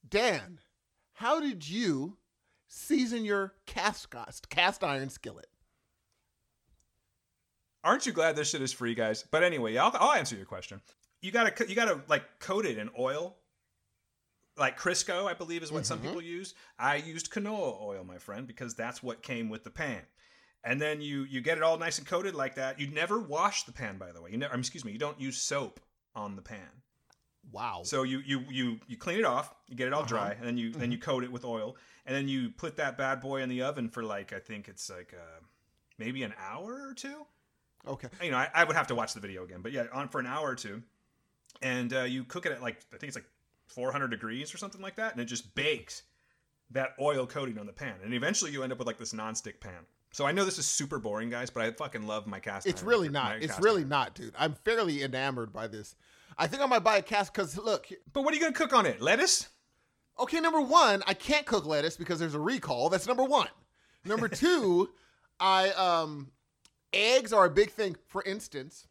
Dan, 0.09 0.59
how 1.15 1.41
did 1.41 1.69
you 1.69 2.17
season 2.69 3.25
your 3.25 3.55
cast 3.67 4.09
cast 4.51 4.85
iron 4.85 5.11
skillet? 5.11 5.47
Aren't 7.83 8.07
you 8.07 8.13
glad 8.13 8.37
this 8.37 8.51
shit 8.51 8.61
is 8.63 8.73
free, 8.73 8.95
guys? 8.95 9.25
But 9.31 9.43
anyway, 9.43 9.77
I'll, 9.77 9.91
I'll 9.95 10.13
answer 10.13 10.37
your 10.37 10.45
question. 10.45 10.81
You 11.23 11.31
gotta 11.33 11.67
you 11.69 11.75
gotta 11.75 12.01
like 12.09 12.25
coat 12.41 12.67
it 12.67 12.79
in 12.79 12.91
oil, 12.99 13.37
like 14.59 14.79
Crisco, 14.79 15.27
I 15.27 15.35
believe 15.35 15.63
is 15.63 15.73
what 15.73 15.87
some 15.87 15.99
Mhm. 15.99 16.03
people 16.03 16.23
use. 16.23 16.55
I 16.79 16.97
used 16.97 17.31
canola 17.31 17.81
oil, 17.81 18.05
my 18.05 18.19
friend, 18.19 18.47
because 18.47 18.75
that's 18.75 19.03
what 19.03 19.23
came 19.23 19.49
with 19.49 19.65
the 19.65 19.71
pan. 19.71 20.03
And 20.63 20.81
then 20.81 21.01
you 21.01 21.23
you 21.25 21.41
get 21.41 21.57
it 21.57 21.63
all 21.63 21.79
nice 21.79 21.99
and 21.99 22.07
coated 22.07 22.35
like 22.35 22.57
that. 22.57 22.79
You 22.79 22.89
never 22.89 23.19
wash 23.19 23.65
the 23.65 23.73
pan, 23.73 23.97
by 23.97 24.13
the 24.13 24.21
way. 24.21 24.31
You 24.31 24.39
never, 24.39 24.55
excuse 24.55 24.85
me, 24.85 24.93
you 24.93 24.99
don't 24.99 25.21
use 25.21 25.39
soap 25.39 25.81
on 26.15 26.37
the 26.37 26.43
pan. 26.43 26.83
Wow. 27.51 27.81
So 27.85 28.03
you 28.03 28.21
you 28.27 28.45
you 28.51 28.79
you 28.87 28.97
clean 28.97 29.19
it 29.19 29.25
off, 29.25 29.55
you 29.69 29.77
get 29.77 29.87
it 29.87 29.93
all 29.95 30.01
Uh-huh. 30.01 30.09
dry, 30.09 30.33
and 30.33 30.47
then 30.47 30.59
you 30.59 30.71
then 30.73 30.93
you 30.93 30.99
coat 30.99 31.25
it 31.25 31.33
with 31.33 31.45
oil, 31.45 31.77
and 32.05 32.15
then 32.15 32.29
you 32.29 32.51
put 32.51 32.77
that 32.77 32.99
bad 32.99 33.21
boy 33.21 33.41
in 33.43 33.49
the 33.49 33.63
oven 33.63 33.89
for 33.89 34.03
like 34.03 34.33
I 34.33 34.39
think 34.39 34.69
it's 34.69 34.91
like 34.91 35.15
uh, 35.15 35.41
maybe 35.99 36.23
an 36.23 36.35
hour 36.39 36.89
or 36.89 36.95
two 36.95 37.27
okay. 37.89 38.09
you 38.23 38.31
know, 38.31 38.37
I, 38.37 38.49
I 38.55 38.65
would 38.65 38.77
have 38.77 38.87
to 38.89 38.95
watch 38.95 39.15
the 39.15 39.21
video 39.21 39.45
again, 39.45 39.61
but 39.63 39.73
yeah, 39.73 39.87
on 39.93 40.09
for 40.09 40.21
an 40.21 40.27
hour 40.27 40.49
or 40.51 40.55
two, 40.55 40.83
and 41.63 41.93
uh, 41.95 42.03
you 42.03 42.25
cook 42.25 42.45
it 42.47 42.53
at 42.53 42.61
like 42.63 42.77
I 42.93 42.99
think 42.99 43.09
it's 43.09 43.17
like 43.17 43.29
400 43.69 44.09
degrees 44.09 44.55
or 44.55 44.59
something 44.59 44.83
like 44.83 44.97
that, 44.97 45.13
and 45.13 45.21
it 45.21 45.25
just 45.25 45.55
bakes 45.55 46.03
that 46.71 46.91
oil 47.01 47.27
coating 47.27 47.59
on 47.59 47.67
the 47.67 47.73
pan, 47.73 47.95
and 48.05 48.13
eventually 48.15 48.53
you 48.53 48.63
end 48.63 48.73
up 48.73 48.79
with 48.79 48.87
like 48.87 48.99
this 48.99 49.15
nonstick 49.15 49.59
pan. 49.61 49.87
So 50.13 50.27
I 50.27 50.33
know 50.33 50.45
this 50.45 50.59
is 50.59 50.67
super 50.67 50.99
boring, 50.99 51.31
guys, 51.31 51.51
but 51.51 51.63
I 51.63 51.71
fucking 51.71 52.07
love 52.07 52.27
my 52.27 52.41
cast. 52.41 52.67
It's 52.67 52.83
really 52.83 53.09
not. 53.09 53.37
It's 53.37 53.49
cast 53.49 53.63
really 53.63 53.83
iron. 53.83 53.89
not, 53.89 54.15
dude. 54.15 54.35
I'm 54.39 54.55
fairly 54.65 55.03
enamored 55.03 55.53
by 55.53 55.69
this. 55.69 55.95
I 56.37 56.47
think 56.47 56.63
I 56.63 56.67
might 56.67 56.83
buy 56.83 56.97
a 56.97 57.03
cast 57.03 57.33
because 57.33 57.57
look. 57.57 57.87
But 58.13 58.23
what 58.23 58.33
are 58.33 58.37
you 58.37 58.43
gonna 58.43 58.53
cook 58.53 58.73
on 58.73 58.87
it? 58.87 59.01
Lettuce? 59.01 59.49
Okay, 60.19 60.41
number 60.41 60.61
one, 60.61 61.03
I 61.07 61.15
can't 61.15 61.47
cook 61.47 61.65
lettuce 61.65 61.97
because 61.97 62.19
there's 62.19 62.35
a 62.35 62.41
recall. 62.41 62.89
That's 62.89 63.07
number 63.07 63.25
one. 63.25 63.49
Number 64.05 64.29
two, 64.29 64.91
I 65.39 65.71
um, 65.71 66.31
eggs 66.93 67.33
are 67.33 67.47
a 67.47 67.51
big 67.51 67.71
thing. 67.71 67.97
For 68.09 68.23
instance, 68.25 68.87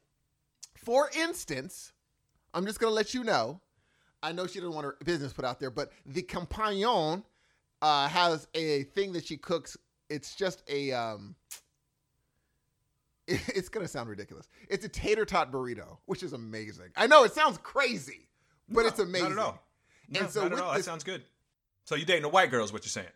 for 0.75 1.10
instance, 1.17 1.91
I'm 2.53 2.65
just 2.65 2.79
gonna 2.79 2.93
let 2.93 3.13
you 3.13 3.23
know. 3.23 3.62
I 4.21 4.32
know 4.32 4.47
she 4.47 4.60
doesn't 4.60 4.73
want 4.73 4.86
her 4.86 4.97
business 5.03 5.34
put 5.34 5.45
out 5.45 5.60
there, 5.60 5.71
but 5.71 5.91
the 6.05 6.21
compagnon 6.21 7.23
uh, 7.82 8.08
has 8.08 8.47
a 8.53 8.84
thing 8.84 9.13
that 9.13 9.25
she 9.25 9.38
cooks. 9.38 9.77
It's 10.10 10.36
just 10.36 10.63
a 10.67 10.91
um, 10.91 11.36
it's 13.28 13.69
gonna 13.69 13.88
sound 13.88 14.10
ridiculous. 14.10 14.48
It's 14.69 14.86
a 14.86 14.89
tater 14.89 15.26
tot 15.26 15.52
burrito, 15.52 15.98
which 16.06 16.24
is 16.24 16.34
amazing. 16.34 16.88
I 16.95 17.08
know 17.08 17.24
it 17.24 17.34
sounds 17.34 17.58
crazy, 17.60 18.30
but 18.67 18.82
No, 18.82 18.88
it's 18.88 19.00
amazing. 19.00 19.36
Not 19.36 19.39
at 19.39 19.45
all. 19.45 19.63
No, 20.10 20.19
And 20.22 20.30
so 20.30 20.43
not 20.43 20.54
at 20.54 20.60
all. 20.60 20.74
this- 20.74 20.86
that 20.86 20.89
sounds 20.91 21.04
good. 21.04 21.24
So 21.86 21.95
you 21.95 22.06
dating 22.06 22.26
a 22.26 22.30
white 22.30 22.52
girl 22.52 22.63
is 22.63 22.72
what 22.74 22.84
you're 22.84 22.89
saying? 22.89 23.08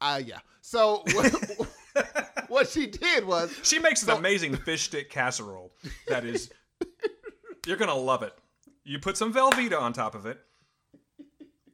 Uh, 0.00 0.20
yeah. 0.24 0.38
So 0.60 1.02
what, 1.12 1.68
what 2.48 2.68
she 2.68 2.86
did 2.86 3.26
was 3.26 3.52
She 3.62 3.78
makes 3.78 4.02
an 4.02 4.10
amazing 4.10 4.56
fish 4.56 4.82
stick 4.84 5.10
casserole. 5.10 5.72
That 6.08 6.24
is, 6.24 6.50
you're 7.66 7.76
gonna 7.76 7.94
love 7.94 8.22
it. 8.22 8.32
You 8.84 8.98
put 8.98 9.16
some 9.16 9.32
Velveeta 9.32 9.80
on 9.80 9.92
top 9.92 10.14
of 10.14 10.26
it, 10.26 10.40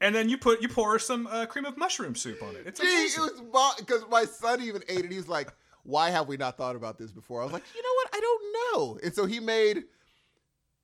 and 0.06 0.14
then 0.14 0.28
you 0.28 0.38
put 0.38 0.62
you 0.62 0.68
pour 0.68 0.98
some 0.98 1.26
uh, 1.26 1.46
cream 1.46 1.64
of 1.64 1.76
mushroom 1.76 2.14
soup 2.14 2.42
on 2.42 2.54
it. 2.56 2.62
It's 2.66 2.80
Gee, 2.80 2.86
it 2.86 3.18
was 3.52 3.74
because 3.78 4.04
my 4.10 4.24
son 4.24 4.62
even 4.62 4.82
ate 4.88 5.04
it. 5.04 5.12
He's 5.12 5.28
like, 5.28 5.52
"Why 5.82 6.10
have 6.10 6.28
we 6.28 6.36
not 6.36 6.56
thought 6.56 6.76
about 6.76 6.96
this 6.98 7.12
before?" 7.12 7.40
I 7.40 7.44
was 7.44 7.52
like, 7.52 7.64
"You 7.74 7.82
know 7.82 7.94
what? 7.94 8.08
I 8.14 8.20
don't 8.20 8.44
know." 8.54 8.98
And 9.02 9.14
so 9.14 9.26
he 9.26 9.40
made 9.40 9.84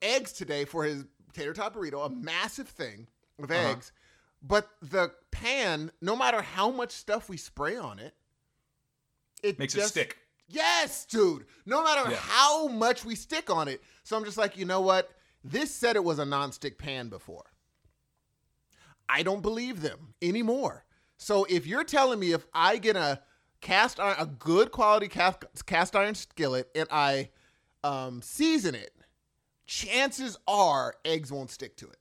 eggs 0.00 0.32
today 0.32 0.64
for 0.64 0.84
his 0.84 1.04
tater 1.32 1.52
tot 1.52 1.74
burrito, 1.74 2.04
a 2.04 2.10
massive 2.10 2.68
thing 2.68 3.06
of 3.38 3.50
Uh-huh. 3.50 3.60
eggs. 3.70 3.92
But 4.42 4.68
the 4.82 5.12
pan, 5.30 5.92
no 6.00 6.16
matter 6.16 6.42
how 6.42 6.70
much 6.70 6.90
stuff 6.90 7.28
we 7.28 7.36
spray 7.36 7.76
on 7.76 7.98
it, 8.00 8.14
it 9.42 9.58
Makes 9.58 9.74
just, 9.74 9.96
it 9.96 10.00
stick. 10.00 10.18
Yes, 10.48 11.06
dude. 11.06 11.46
No 11.64 11.82
matter 11.84 12.10
Yeah. 12.10 12.16
how 12.16 12.66
much 12.66 13.04
we 13.04 13.14
stick 13.14 13.50
on 13.50 13.68
it. 13.68 13.80
So 14.02 14.16
I'm 14.16 14.24
just 14.24 14.36
like, 14.36 14.56
you 14.56 14.64
know 14.64 14.80
what? 14.80 15.10
This 15.44 15.72
said 15.74 15.94
it 15.96 16.04
was 16.04 16.18
a 16.18 16.24
nonstick 16.24 16.76
pan 16.76 17.08
before. 17.08 17.44
I 19.12 19.22
don't 19.22 19.42
believe 19.42 19.82
them 19.82 20.14
anymore. 20.22 20.84
So 21.18 21.44
if 21.44 21.66
you're 21.66 21.84
telling 21.84 22.18
me 22.18 22.32
if 22.32 22.46
I 22.54 22.78
get 22.78 22.96
a 22.96 23.20
cast 23.60 24.00
iron, 24.00 24.16
a 24.18 24.26
good 24.26 24.72
quality 24.72 25.08
cast, 25.08 25.44
cast 25.66 25.94
iron 25.94 26.14
skillet 26.14 26.68
and 26.74 26.88
I 26.90 27.30
um, 27.84 28.22
season 28.22 28.74
it, 28.74 28.94
chances 29.66 30.38
are 30.48 30.94
eggs 31.04 31.30
won't 31.30 31.50
stick 31.50 31.76
to 31.76 31.86
it. 31.88 31.98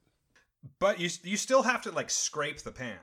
But 0.80 1.00
you 1.00 1.10
you 1.24 1.38
still 1.38 1.64
have 1.64 1.82
to 1.84 1.92
like 1.92 2.10
scrape 2.10 2.60
the 2.62 2.72
pan. 2.72 3.00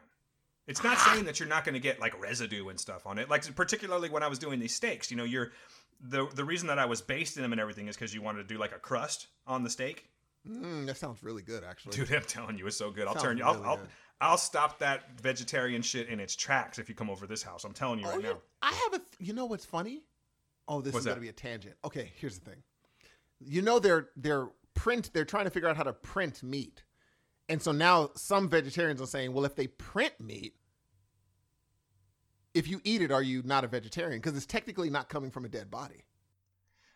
It's 0.66 0.84
not 0.84 0.98
saying 0.98 1.24
that 1.24 1.40
you're 1.40 1.48
not 1.48 1.64
going 1.64 1.74
to 1.74 1.80
get 1.80 1.98
like 1.98 2.20
residue 2.20 2.68
and 2.68 2.78
stuff 2.78 3.06
on 3.06 3.18
it. 3.18 3.28
Like 3.28 3.54
particularly 3.56 4.10
when 4.10 4.22
I 4.22 4.28
was 4.28 4.38
doing 4.38 4.60
these 4.60 4.74
steaks, 4.74 5.10
you 5.10 5.16
know, 5.16 5.24
you're 5.24 5.52
the 6.00 6.28
the 6.34 6.44
reason 6.44 6.68
that 6.68 6.78
I 6.78 6.84
was 6.86 7.00
basting 7.00 7.42
them 7.42 7.52
and 7.52 7.60
everything 7.60 7.88
is 7.88 7.96
because 7.96 8.14
you 8.14 8.22
wanted 8.22 8.46
to 8.46 8.54
do 8.54 8.58
like 8.60 8.72
a 8.72 8.78
crust 8.78 9.26
on 9.46 9.64
the 9.64 9.70
steak. 9.70 10.08
Mm, 10.46 10.86
that 10.86 10.96
sounds 10.96 11.22
really 11.22 11.42
good, 11.42 11.64
actually. 11.64 11.96
Dude, 11.96 12.12
I'm 12.12 12.22
telling 12.22 12.58
you, 12.58 12.66
it's 12.66 12.76
so 12.76 12.90
good. 12.90 13.06
I'll 13.06 13.14
Sounds 13.14 13.24
turn 13.24 13.38
you. 13.38 13.44
I'll, 13.44 13.54
really 13.54 13.66
I'll. 13.66 13.80
I'll 14.20 14.38
stop 14.38 14.80
that 14.80 15.20
vegetarian 15.20 15.80
shit 15.80 16.08
in 16.08 16.18
its 16.18 16.34
tracks 16.34 16.78
if 16.80 16.88
you 16.88 16.94
come 16.94 17.08
over 17.08 17.26
this 17.26 17.42
house. 17.42 17.62
I'm 17.64 17.72
telling 17.72 18.00
you 18.00 18.06
Oh, 18.06 18.10
right 18.10 18.18
you- 18.20 18.30
now. 18.30 18.38
I 18.62 18.72
have 18.72 18.94
a. 18.94 18.98
Th- 18.98 19.08
you 19.20 19.32
know 19.32 19.46
what's 19.46 19.64
funny? 19.64 20.02
Oh, 20.66 20.80
this 20.80 20.92
What's 20.92 21.04
is 21.04 21.06
going 21.06 21.16
to 21.16 21.22
be 21.22 21.28
a 21.28 21.32
tangent. 21.32 21.76
Okay, 21.84 22.12
here's 22.16 22.38
the 22.38 22.50
thing. 22.50 22.62
You 23.40 23.62
know 23.62 23.78
they're 23.78 24.08
they're 24.16 24.48
print. 24.74 25.10
They're 25.14 25.24
trying 25.24 25.44
to 25.44 25.50
figure 25.50 25.68
out 25.68 25.76
how 25.76 25.84
to 25.84 25.92
print 25.92 26.42
meat, 26.42 26.82
and 27.48 27.62
so 27.62 27.72
now 27.72 28.10
some 28.16 28.48
vegetarians 28.48 29.00
are 29.00 29.06
saying, 29.06 29.32
well, 29.32 29.44
if 29.44 29.54
they 29.54 29.66
print 29.68 30.14
meat, 30.20 30.54
if 32.54 32.66
you 32.68 32.80
eat 32.84 33.00
it, 33.02 33.12
are 33.12 33.22
you 33.22 33.42
not 33.44 33.64
a 33.64 33.68
vegetarian? 33.68 34.20
Because 34.20 34.36
it's 34.36 34.46
technically 34.46 34.90
not 34.90 35.08
coming 35.08 35.30
from 35.30 35.44
a 35.44 35.48
dead 35.48 35.70
body. 35.70 36.04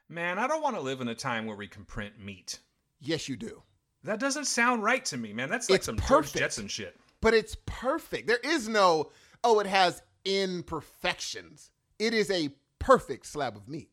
Man, 0.08 0.38
I 0.38 0.46
don't 0.46 0.62
want 0.62 0.76
to 0.76 0.82
live 0.82 1.00
in 1.00 1.08
a 1.08 1.14
time 1.14 1.46
where 1.46 1.56
we 1.56 1.68
can 1.68 1.84
print 1.84 2.18
meat. 2.18 2.58
Yes, 3.02 3.28
you 3.28 3.36
do. 3.36 3.62
That 4.04 4.20
doesn't 4.20 4.46
sound 4.46 4.82
right 4.82 5.04
to 5.06 5.16
me, 5.16 5.32
man. 5.32 5.50
That's 5.50 5.68
like 5.68 5.78
It's 5.78 5.86
some 5.86 5.96
George 5.96 6.08
perfect. 6.08 6.38
Jetson 6.38 6.68
shit. 6.68 6.96
But 7.20 7.34
it's 7.34 7.56
perfect. 7.66 8.26
There 8.26 8.40
is 8.42 8.68
no 8.68 9.10
oh, 9.44 9.58
it 9.60 9.66
has 9.66 10.02
imperfections. 10.24 11.70
It 11.98 12.14
is 12.14 12.30
a 12.30 12.50
perfect 12.78 13.26
slab 13.26 13.56
of 13.56 13.68
meat. 13.68 13.90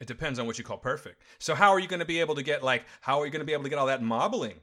It 0.00 0.06
depends 0.06 0.38
on 0.38 0.46
what 0.46 0.58
you 0.58 0.64
call 0.64 0.78
perfect. 0.78 1.22
So 1.38 1.54
how 1.54 1.70
are 1.70 1.78
you 1.78 1.86
going 1.86 2.00
to 2.00 2.06
be 2.06 2.20
able 2.20 2.34
to 2.36 2.42
get 2.42 2.62
like 2.62 2.84
how 3.00 3.20
are 3.20 3.26
you 3.26 3.32
going 3.32 3.40
to 3.40 3.46
be 3.46 3.52
able 3.52 3.64
to 3.64 3.70
get 3.70 3.78
all 3.78 3.86
that 3.86 4.02
marbling? 4.02 4.60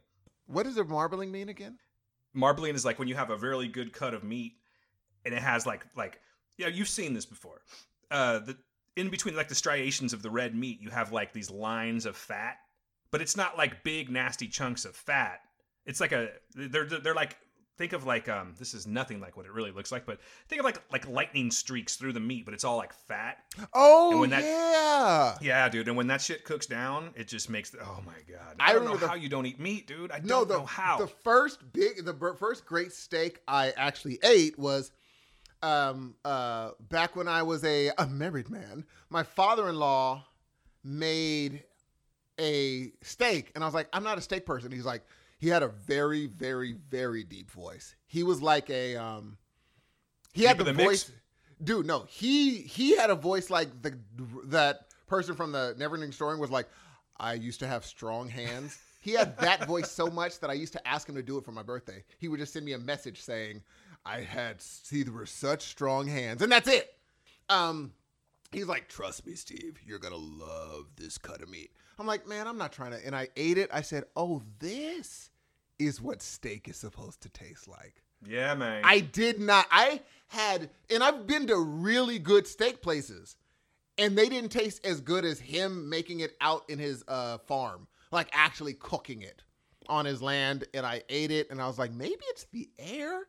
What 0.47 0.63
does 0.63 0.75
the 0.75 0.83
marbling 0.83 1.31
mean 1.31 1.49
again? 1.49 1.77
Marbling 2.33 2.75
is 2.75 2.85
like 2.85 2.99
when 2.99 3.07
you 3.07 3.15
have 3.15 3.29
a 3.29 3.37
really 3.37 3.67
good 3.67 3.93
cut 3.93 4.13
of 4.13 4.23
meat 4.23 4.53
and 5.25 5.33
it 5.33 5.41
has 5.41 5.65
like 5.65 5.85
like 5.95 6.19
yeah, 6.57 6.67
you've 6.67 6.89
seen 6.89 7.13
this 7.13 7.25
before. 7.25 7.61
Uh 8.09 8.39
the 8.39 8.57
in 8.95 9.09
between 9.09 9.35
like 9.35 9.47
the 9.47 9.55
striations 9.55 10.11
of 10.11 10.23
the 10.23 10.29
red 10.29 10.55
meat, 10.55 10.81
you 10.81 10.89
have 10.89 11.11
like 11.11 11.31
these 11.31 11.51
lines 11.51 12.07
of 12.07 12.17
fat, 12.17 12.57
but 13.11 13.21
it's 13.21 13.37
not 13.37 13.57
like 13.57 13.83
big 13.83 14.09
nasty 14.09 14.47
chunks 14.47 14.85
of 14.85 14.95
fat. 14.95 15.39
It's 15.85 15.99
like 16.01 16.11
a 16.11 16.29
they're 16.55 16.85
they're 16.85 17.15
like 17.15 17.37
think 17.77 17.93
of 17.93 18.05
like 18.07 18.27
um 18.27 18.55
this 18.57 18.73
is 18.73 18.87
nothing 18.87 19.19
like 19.19 19.37
what 19.37 19.45
it 19.45 19.51
really 19.51 19.71
looks 19.71 19.91
like, 19.91 20.05
but 20.05 20.19
think 20.49 20.59
of 20.59 20.65
like 20.65 20.81
like 20.91 21.07
lightning 21.07 21.51
streaks 21.51 21.95
through 21.95 22.11
the 22.13 22.19
meat, 22.19 22.43
but 22.43 22.53
it's 22.53 22.63
all 22.63 22.75
like 22.77 22.91
fat. 22.91 23.37
Oh 23.73 24.11
And 24.11 24.19
when 24.21 24.29
that- 24.31 24.43
yeah. 24.43 25.37
Yeah, 25.41 25.69
dude. 25.69 25.87
And 25.87 25.95
when 25.95 26.07
that 26.07 26.21
shit 26.21 26.43
cooks 26.43 26.65
down, 26.65 27.11
it 27.15 27.27
just 27.27 27.49
makes 27.49 27.69
the, 27.69 27.79
oh 27.81 28.01
my 28.05 28.13
god. 28.27 28.55
I 28.59 28.71
I, 28.71 28.73
don't 28.73 28.83
know 28.85 28.97
the- 28.97 29.07
how 29.07 29.13
you 29.15 29.29
don't 29.29 29.45
eat 29.45 29.59
meat, 29.59 29.85
dude. 29.87 30.11
I 30.11 30.19
No, 30.19 30.39
don't 30.39 30.47
the 30.47 30.57
know 30.57 30.65
how. 30.65 30.97
the 30.97 31.07
first 31.07 31.71
big, 31.71 32.03
the 32.03 32.13
first 32.39 32.65
great 32.65 32.91
steak 32.93 33.41
I 33.47 33.71
actually 33.77 34.17
ate 34.23 34.57
was, 34.57 34.91
um, 35.61 36.15
uh, 36.25 36.71
back 36.89 37.15
when 37.15 37.27
I 37.27 37.43
was 37.43 37.63
a, 37.63 37.91
a 37.97 38.07
married 38.07 38.49
man. 38.49 38.85
My 39.09 39.23
father-in-law 39.23 40.25
made 40.83 41.63
a 42.39 42.91
steak, 43.01 43.51
and 43.55 43.63
I 43.63 43.67
was 43.67 43.73
like, 43.73 43.87
I'm 43.93 44.03
not 44.03 44.17
a 44.17 44.21
steak 44.21 44.45
person. 44.45 44.71
He's 44.71 44.85
like, 44.85 45.03
he 45.39 45.49
had 45.49 45.63
a 45.63 45.67
very, 45.67 46.27
very, 46.27 46.73
very 46.89 47.23
deep 47.23 47.51
voice. 47.51 47.95
He 48.07 48.23
was 48.23 48.41
like 48.41 48.69
a, 48.69 48.95
um, 48.95 49.37
he 50.33 50.43
had 50.43 50.57
the 50.57 50.65
the 50.65 50.73
voice. 50.73 51.09
mix? 51.09 51.11
Dude, 51.63 51.87
no, 51.87 52.05
he 52.07 52.57
he 52.61 52.95
had 52.95 53.09
a 53.09 53.15
voice 53.15 53.49
like 53.49 53.81
the 53.81 53.97
that 54.45 54.87
person 55.07 55.35
from 55.35 55.51
the 55.51 55.75
Neverending 55.79 56.13
Story 56.13 56.37
was 56.37 56.51
like, 56.51 56.67
I 57.19 57.33
used 57.33 57.59
to 57.61 57.67
have 57.67 57.85
strong 57.85 58.29
hands. 58.29 58.77
He 59.01 59.13
had 59.13 59.37
that 59.39 59.65
voice 59.67 59.89
so 59.89 60.07
much 60.07 60.39
that 60.39 60.49
I 60.49 60.53
used 60.53 60.73
to 60.73 60.87
ask 60.87 61.09
him 61.09 61.15
to 61.15 61.23
do 61.23 61.37
it 61.37 61.45
for 61.45 61.51
my 61.51 61.63
birthday. 61.63 62.03
He 62.19 62.27
would 62.27 62.39
just 62.39 62.53
send 62.53 62.65
me 62.65 62.73
a 62.73 62.77
message 62.79 63.21
saying, 63.21 63.61
I 64.05 64.21
had 64.21 64.61
see 64.61 65.03
there 65.03 65.13
were 65.13 65.25
such 65.25 65.63
strong 65.63 66.07
hands, 66.07 66.41
and 66.41 66.51
that's 66.51 66.67
it. 66.67 66.93
Um, 67.49 67.93
he's 68.51 68.67
like, 68.67 68.87
trust 68.87 69.25
me, 69.25 69.33
Steve, 69.33 69.79
you're 69.85 69.99
gonna 69.99 70.15
love 70.15 70.87
this 70.95 71.17
cut 71.17 71.41
of 71.41 71.49
meat. 71.49 71.71
I'm 71.99 72.07
like, 72.07 72.27
man, 72.27 72.47
I'm 72.47 72.57
not 72.57 72.71
trying 72.71 72.91
to. 72.91 73.05
And 73.05 73.15
I 73.15 73.29
ate 73.35 73.57
it. 73.57 73.69
I 73.73 73.81
said, 73.81 74.05
oh, 74.15 74.41
this 74.59 75.31
is 75.79 76.01
what 76.01 76.21
steak 76.21 76.67
is 76.67 76.77
supposed 76.77 77.21
to 77.21 77.29
taste 77.29 77.67
like. 77.67 78.03
yeah, 78.25 78.53
man. 78.55 78.81
I 78.83 78.99
did 78.99 79.39
not. 79.39 79.65
I 79.71 80.01
had, 80.27 80.69
and 80.89 81.03
I've 81.03 81.27
been 81.27 81.47
to 81.47 81.57
really 81.57 82.19
good 82.19 82.47
steak 82.47 82.81
places, 82.81 83.35
and 83.97 84.17
they 84.17 84.29
didn't 84.29 84.51
taste 84.51 84.85
as 84.85 85.01
good 85.01 85.25
as 85.25 85.39
him 85.39 85.89
making 85.89 86.19
it 86.19 86.35
out 86.41 86.63
in 86.69 86.79
his 86.79 87.03
uh, 87.07 87.37
farm, 87.39 87.87
like 88.11 88.29
actually 88.33 88.73
cooking 88.73 89.21
it 89.21 89.43
on 89.87 90.05
his 90.05 90.21
land. 90.21 90.65
And 90.73 90.85
I 90.85 91.03
ate 91.09 91.31
it, 91.31 91.49
and 91.49 91.61
I 91.61 91.67
was 91.67 91.79
like, 91.79 91.93
maybe 91.93 92.21
it's 92.29 92.45
the 92.51 92.69
air, 92.77 93.21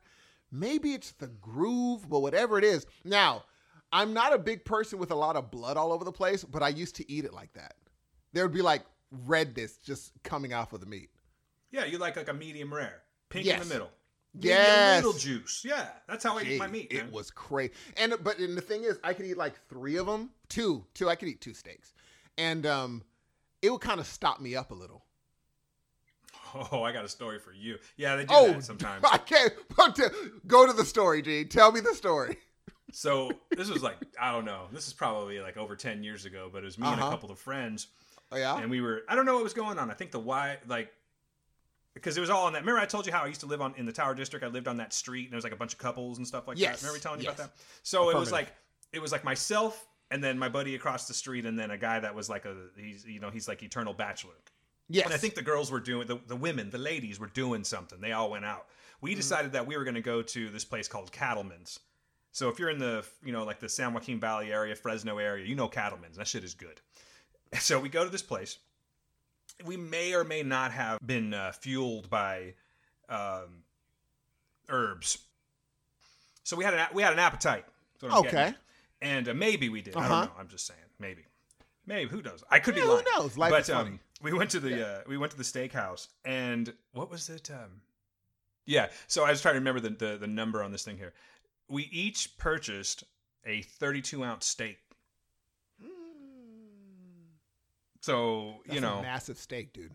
maybe 0.51 0.93
it's 0.93 1.11
the 1.13 1.27
groove, 1.27 2.09
but 2.09 2.19
whatever 2.19 2.57
it 2.57 2.63
is. 2.63 2.85
Now, 3.03 3.45
I'm 3.91 4.13
not 4.13 4.33
a 4.33 4.39
big 4.39 4.65
person 4.65 4.99
with 4.99 5.11
a 5.11 5.15
lot 5.15 5.35
of 5.35 5.49
blood 5.49 5.77
all 5.77 5.91
over 5.91 6.05
the 6.05 6.11
place, 6.11 6.43
but 6.43 6.61
I 6.61 6.69
used 6.69 6.95
to 6.97 7.11
eat 7.11 7.25
it 7.25 7.33
like 7.33 7.53
that. 7.53 7.75
There 8.33 8.43
would 8.45 8.53
be 8.53 8.61
like 8.61 8.83
redness 9.25 9.77
just 9.77 10.11
coming 10.23 10.53
off 10.53 10.73
of 10.73 10.79
the 10.81 10.85
meat. 10.85 11.09
yeah, 11.71 11.85
you 11.85 11.97
like 11.97 12.15
like 12.15 12.29
a 12.29 12.33
medium 12.33 12.73
rare, 12.73 13.01
pink 13.29 13.45
Yes. 13.45 13.61
in 13.61 13.67
the 13.67 13.73
middle. 13.73 13.89
Yeah, 14.39 14.97
little 14.97 15.13
juice. 15.13 15.63
Yeah, 15.65 15.87
that's 16.07 16.23
how 16.23 16.37
I 16.37 16.43
eat 16.43 16.59
my 16.59 16.67
Gee, 16.67 16.71
meat. 16.71 16.87
It 16.91 17.11
was 17.11 17.31
crazy. 17.31 17.73
And 17.97 18.13
but 18.23 18.37
and 18.37 18.55
the 18.55 18.61
thing 18.61 18.83
is, 18.83 18.99
I 19.03 19.13
could 19.13 19.25
eat 19.25 19.37
like 19.37 19.55
three 19.67 19.97
of 19.97 20.05
them, 20.05 20.29
two, 20.49 20.85
two. 20.93 21.09
I 21.09 21.15
could 21.15 21.27
eat 21.29 21.41
two 21.41 21.55
steaks, 21.55 21.93
and 22.37 22.65
um, 22.67 23.03
it 23.63 23.71
would 23.71 23.81
kind 23.81 23.99
of 23.99 24.05
stop 24.05 24.39
me 24.39 24.55
up 24.55 24.69
a 24.71 24.75
little. 24.75 25.03
Oh, 26.71 26.81
I 26.81 26.91
got 26.91 27.05
a 27.05 27.09
story 27.09 27.37
for 27.37 27.51
you. 27.53 27.77
Yeah, 27.95 28.15
they 28.15 28.23
do 28.25 28.33
Oh, 28.33 28.53
that 28.53 28.63
sometimes. 28.63 29.03
I 29.11 29.19
can't. 29.19 29.53
Go 30.47 30.65
to 30.65 30.73
the 30.73 30.83
story, 30.85 31.21
G. 31.21 31.45
Tell 31.45 31.71
me 31.71 31.79
the 31.79 31.93
story. 31.93 32.37
So 32.91 33.29
this 33.55 33.69
was 33.69 33.83
like 33.83 33.97
I 34.19 34.31
don't 34.31 34.45
know. 34.45 34.65
This 34.73 34.87
is 34.87 34.93
probably 34.93 35.39
like 35.41 35.57
over 35.57 35.75
ten 35.75 36.03
years 36.03 36.25
ago, 36.25 36.49
but 36.51 36.63
it 36.63 36.65
was 36.65 36.79
me 36.79 36.87
and 36.87 36.99
Uh-huh. 36.99 37.07
a 37.07 37.11
couple 37.11 37.29
of 37.29 37.37
friends, 37.37 37.85
Oh 38.31 38.37
yeah. 38.37 38.57
and 38.59 38.69
we 38.69 38.81
were 38.81 39.03
I 39.07 39.15
don't 39.15 39.25
know 39.25 39.35
what 39.35 39.43
was 39.43 39.53
going 39.53 39.77
on. 39.79 39.89
I 39.89 39.93
think 39.93 40.11
the 40.11 40.19
why 40.19 40.57
like 40.67 40.91
because 41.95 42.15
it 42.17 42.21
was 42.21 42.29
all 42.29 42.45
on 42.45 42.53
that. 42.53 42.59
Remember 42.61 42.79
I 42.79 42.85
told 42.85 43.05
you 43.05 43.11
how 43.11 43.23
I 43.23 43.27
used 43.27 43.41
to 43.41 43.47
live 43.47 43.61
on 43.61 43.73
in 43.75 43.85
the 43.85 43.91
Tower 43.91 44.13
District. 44.15 44.45
I 44.45 44.47
lived 44.47 44.67
on 44.67 44.77
that 44.77 44.93
street, 44.93 45.23
and 45.25 45.31
there 45.33 45.37
was 45.37 45.43
like 45.43 45.53
a 45.53 45.57
bunch 45.57 45.73
of 45.73 45.79
couples 45.79 46.17
and 46.17 46.27
stuff 46.27 46.47
like 46.47 46.57
Yes, 46.57 46.79
that. 46.81 46.85
Remember 46.87 46.97
me 46.97 47.01
telling 47.01 47.19
you 47.19 47.25
yes. 47.25 47.35
about 47.35 47.53
that? 47.55 47.61
So 47.83 48.09
it 48.09 48.15
was 48.17 48.31
like 48.31 48.53
it 48.93 49.01
was 49.01 49.11
like 49.11 49.23
myself 49.23 49.85
and 50.11 50.23
then 50.23 50.39
my 50.39 50.49
buddy 50.49 50.75
across 50.75 51.07
the 51.07 51.13
street, 51.13 51.45
and 51.45 51.57
then 51.59 51.71
a 51.71 51.77
guy 51.77 51.99
that 51.99 52.15
was 52.15 52.29
like 52.29 52.45
a 52.45 52.55
he's 52.77 53.05
you 53.05 53.19
know 53.19 53.29
he's 53.29 53.47
like 53.47 53.61
eternal 53.63 53.93
bachelor. 53.93 54.33
yes. 54.87 55.05
And 55.05 55.13
I 55.13 55.17
think 55.17 55.35
the 55.35 55.41
girls 55.41 55.71
were 55.71 55.79
doing 55.79 56.07
the, 56.07 56.19
the 56.27 56.35
women, 56.35 56.69
the 56.69 56.77
ladies 56.77 57.19
were 57.19 57.27
doing 57.27 57.63
something. 57.63 57.99
They 57.99 58.11
all 58.11 58.29
went 58.31 58.45
out. 58.45 58.67
We 59.01 59.11
Mm-hmm. 59.11 59.17
decided 59.17 59.51
that 59.53 59.65
we 59.67 59.77
were 59.77 59.83
going 59.83 59.95
to 59.95 60.01
go 60.01 60.21
to 60.21 60.49
this 60.49 60.65
place 60.65 60.87
called 60.87 61.11
Cattleman's. 61.11 61.79
So 62.31 62.49
if 62.49 62.59
you're 62.59 62.69
in 62.69 62.79
the 62.79 63.03
you 63.25 63.31
know 63.31 63.43
like 63.43 63.59
the 63.59 63.69
San 63.69 63.93
Joaquin 63.93 64.19
Valley 64.19 64.51
area, 64.53 64.75
Fresno 64.75 65.17
area, 65.17 65.45
you 65.45 65.55
know 65.55 65.67
Cattleman's. 65.67 66.17
That 66.17 66.27
shit 66.27 66.43
is 66.43 66.53
good. 66.53 66.79
So 67.59 67.79
we 67.79 67.89
go 67.89 68.03
to 68.03 68.09
this 68.09 68.21
place. 68.21 68.57
We 69.65 69.75
may 69.75 70.13
or 70.13 70.23
may 70.23 70.43
not 70.43 70.71
have 70.71 70.99
been 71.05 71.33
uh, 71.33 71.51
fueled 71.51 72.09
by 72.09 72.53
um, 73.09 73.63
herbs. 74.69 75.17
So 76.43 76.55
we 76.55 76.63
had 76.63 76.73
an 76.73 76.87
we 76.93 77.01
had 77.03 77.13
an 77.13 77.19
appetite. 77.19 77.65
That's 77.99 78.13
what 78.13 78.17
I'm 78.17 78.23
getting 78.23 78.39
Okay. 78.39 78.55
And 79.01 79.29
uh, 79.29 79.33
maybe 79.33 79.69
we 79.69 79.81
did. 79.81 79.95
I 79.95 79.99
Uh-huh. 79.99 80.09
don't 80.09 80.25
know. 80.25 80.39
I'm 80.39 80.47
just 80.47 80.65
saying. 80.67 80.79
Maybe. 80.99 81.23
Maybe. 81.85 82.09
Who 82.09 82.21
knows? 82.21 82.43
I 82.49 82.59
could 82.59 82.75
Yeah, 82.75 82.81
be 82.83 82.87
who 82.87 82.93
lying. 82.93 83.05
knows? 83.17 83.37
Life 83.37 83.51
but 83.51 83.61
is 83.61 83.69
funny. 83.69 83.89
um, 83.91 83.99
we 84.21 84.33
went 84.33 84.51
to 84.51 84.59
the 84.59 84.87
uh, 84.87 85.01
we 85.07 85.17
went 85.17 85.31
to 85.31 85.37
the 85.37 85.43
steakhouse, 85.43 86.07
and 86.25 86.73
what 86.93 87.09
was 87.09 87.29
it? 87.29 87.49
Um, 87.51 87.81
yeah. 88.65 88.89
So 89.07 89.23
I 89.25 89.31
was 89.31 89.41
trying 89.41 89.55
to 89.55 89.59
remember 89.59 89.79
the, 89.79 89.89
the 89.89 90.17
the 90.17 90.27
number 90.27 90.61
on 90.63 90.71
this 90.71 90.83
thing 90.83 90.97
here. 90.97 91.13
We 91.67 91.83
each 91.91 92.37
purchased 92.37 93.03
a 93.45 93.61
32 93.61 94.23
ounce 94.23 94.45
steak. 94.45 94.79
So 98.01 98.55
That's 98.65 98.73
you 98.75 98.77
a 98.79 98.81
know, 98.89 99.01
massive 99.01 99.37
steak, 99.37 99.73
dude. 99.73 99.93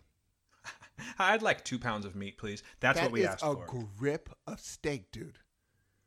I'd 1.19 1.43
like 1.43 1.64
two 1.64 1.79
pounds 1.79 2.05
of 2.07 2.14
meat, 2.14 2.38
please. 2.38 2.62
That's 2.81 2.99
That 2.99 3.05
what 3.07 3.12
we 3.12 3.27
asked 3.27 3.43
a 3.43 3.55
for. 3.55 3.64
A 3.64 3.99
grip 3.99 4.29
of 4.47 4.61
steak, 4.61 5.11
dude. 5.12 5.38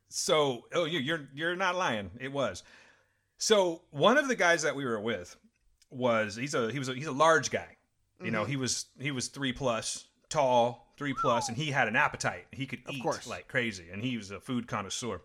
So, 0.09 0.67
oh, 0.73 0.85
you, 0.85 0.99
you're 0.99 1.27
you're 1.33 1.55
not 1.55 1.75
lying. 1.75 2.11
It 2.19 2.31
was. 2.31 2.63
So 3.39 3.81
one 3.91 4.17
of 4.17 4.27
the 4.27 4.35
guys 4.35 4.61
that 4.63 4.75
we 4.75 4.85
were 4.85 4.99
with 4.99 5.35
was 5.89 6.35
he's 6.35 6.53
a 6.53 6.71
he 6.71 6.79
was 6.79 6.89
a, 6.89 6.93
he's 6.93 7.07
a 7.07 7.11
large 7.11 7.51
guy. 7.51 7.67
You 8.19 8.25
Mm-hmm. 8.27 8.33
know, 8.33 8.45
he 8.45 8.55
was 8.55 8.85
he 8.99 9.11
was 9.11 9.27
three 9.27 9.53
plus, 9.53 10.05
tall, 10.29 10.91
three 10.97 11.13
plus, 11.13 11.49
and 11.49 11.57
he 11.57 11.69
had 11.69 11.87
an 11.87 11.95
appetite. 11.95 12.45
He 12.51 12.65
could 12.65 12.79
Of 12.87 12.95
eat 12.95 13.03
course. 13.03 13.27
like 13.27 13.47
crazy, 13.47 13.89
and 13.91 14.01
he 14.01 14.17
was 14.17 14.31
a 14.31 14.39
food 14.39 14.67
connoisseur. 14.67 15.21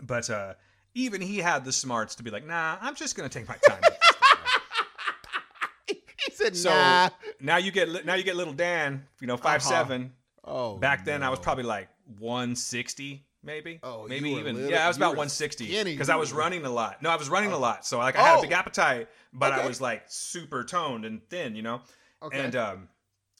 But 0.00 0.30
uh, 0.30 0.54
even 0.94 1.20
he 1.20 1.38
had 1.38 1.64
the 1.66 1.72
smarts 1.72 2.14
to 2.14 2.22
be 2.22 2.30
like, 2.30 2.46
"Nah, 2.46 2.78
I'm 2.80 2.94
just 2.94 3.16
gonna 3.16 3.28
take 3.28 3.46
my 3.48 3.56
time." 3.68 3.80
with 3.82 3.98
this 4.00 4.16
thing." 4.16 6.06
he 6.24 6.30
said, 6.54 6.56
so 6.56 6.70
"Nah." 6.70 7.08
now 7.40 7.56
you 7.56 7.70
get 7.70 8.04
now 8.04 8.14
you 8.14 8.22
get 8.24 8.36
little 8.36 8.52
Dan, 8.52 9.06
you 9.20 9.26
know, 9.26 9.36
five 9.36 9.60
Uh-huh. 9.62 9.70
seven. 9.70 10.12
Oh, 10.44 10.76
Back 10.76 11.04
then, 11.04 11.22
I 11.24 11.28
was 11.30 11.40
probably 11.40 11.64
like 11.64 11.88
160, 12.18 13.24
maybe. 13.42 13.80
Oh, 13.82 14.06
maybe 14.08 14.30
even 14.30 14.54
little- 14.56 14.70
yeah, 14.70 14.84
I 14.84 14.88
was 14.88 14.96
about 14.96 15.10
were 15.12 15.16
160 15.18 15.84
because 15.84 16.08
I 16.08 16.14
was 16.16 16.32
running 16.32 16.64
a 16.64 16.70
lot. 16.70 17.02
No, 17.02 17.10
I 17.10 17.16
was 17.16 17.28
running 17.28 17.50
a 17.52 17.58
lot, 17.58 17.84
so 17.84 17.98
like 17.98 18.16
I 18.16 18.22
had 18.22 18.38
a 18.38 18.42
big 18.42 18.52
Oh. 18.52 18.56
appetite, 18.56 19.08
but 19.32 19.52
I 19.52 19.66
was 19.66 19.80
like 19.80 20.04
super 20.06 20.62
toned 20.64 21.04
and 21.04 21.20
thin, 21.28 21.56
you 21.56 21.62
know. 21.62 21.82
Okay. 22.22 22.38
And 22.38 22.54
um, 22.56 22.88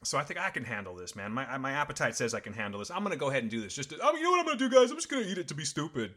so 0.04 0.18
I 0.18 0.24
think 0.24 0.38
I 0.40 0.50
can 0.50 0.64
handle 0.64 0.94
this, 0.96 1.14
man. 1.16 1.30
My 1.32 1.56
my 1.58 1.72
appetite 1.72 2.16
says 2.16 2.34
I 2.34 2.40
can 2.40 2.52
handle 2.52 2.80
this. 2.80 2.90
I'm 2.90 3.02
gonna 3.02 3.16
go 3.16 3.28
ahead 3.30 3.42
and 3.42 3.50
do 3.50 3.60
this. 3.60 3.74
Just 3.74 3.90
to, 3.90 3.98
oh, 4.02 4.14
you 4.16 4.22
know 4.24 4.30
what 4.32 4.40
I'm 4.40 4.46
gonna 4.46 4.58
do, 4.58 4.68
guys? 4.68 4.90
I'm 4.90 4.96
just 4.96 5.08
gonna 5.08 5.22
eat 5.26 5.38
it 5.38 5.48
to 5.48 5.54
be 5.54 5.64
stupid, 5.64 6.14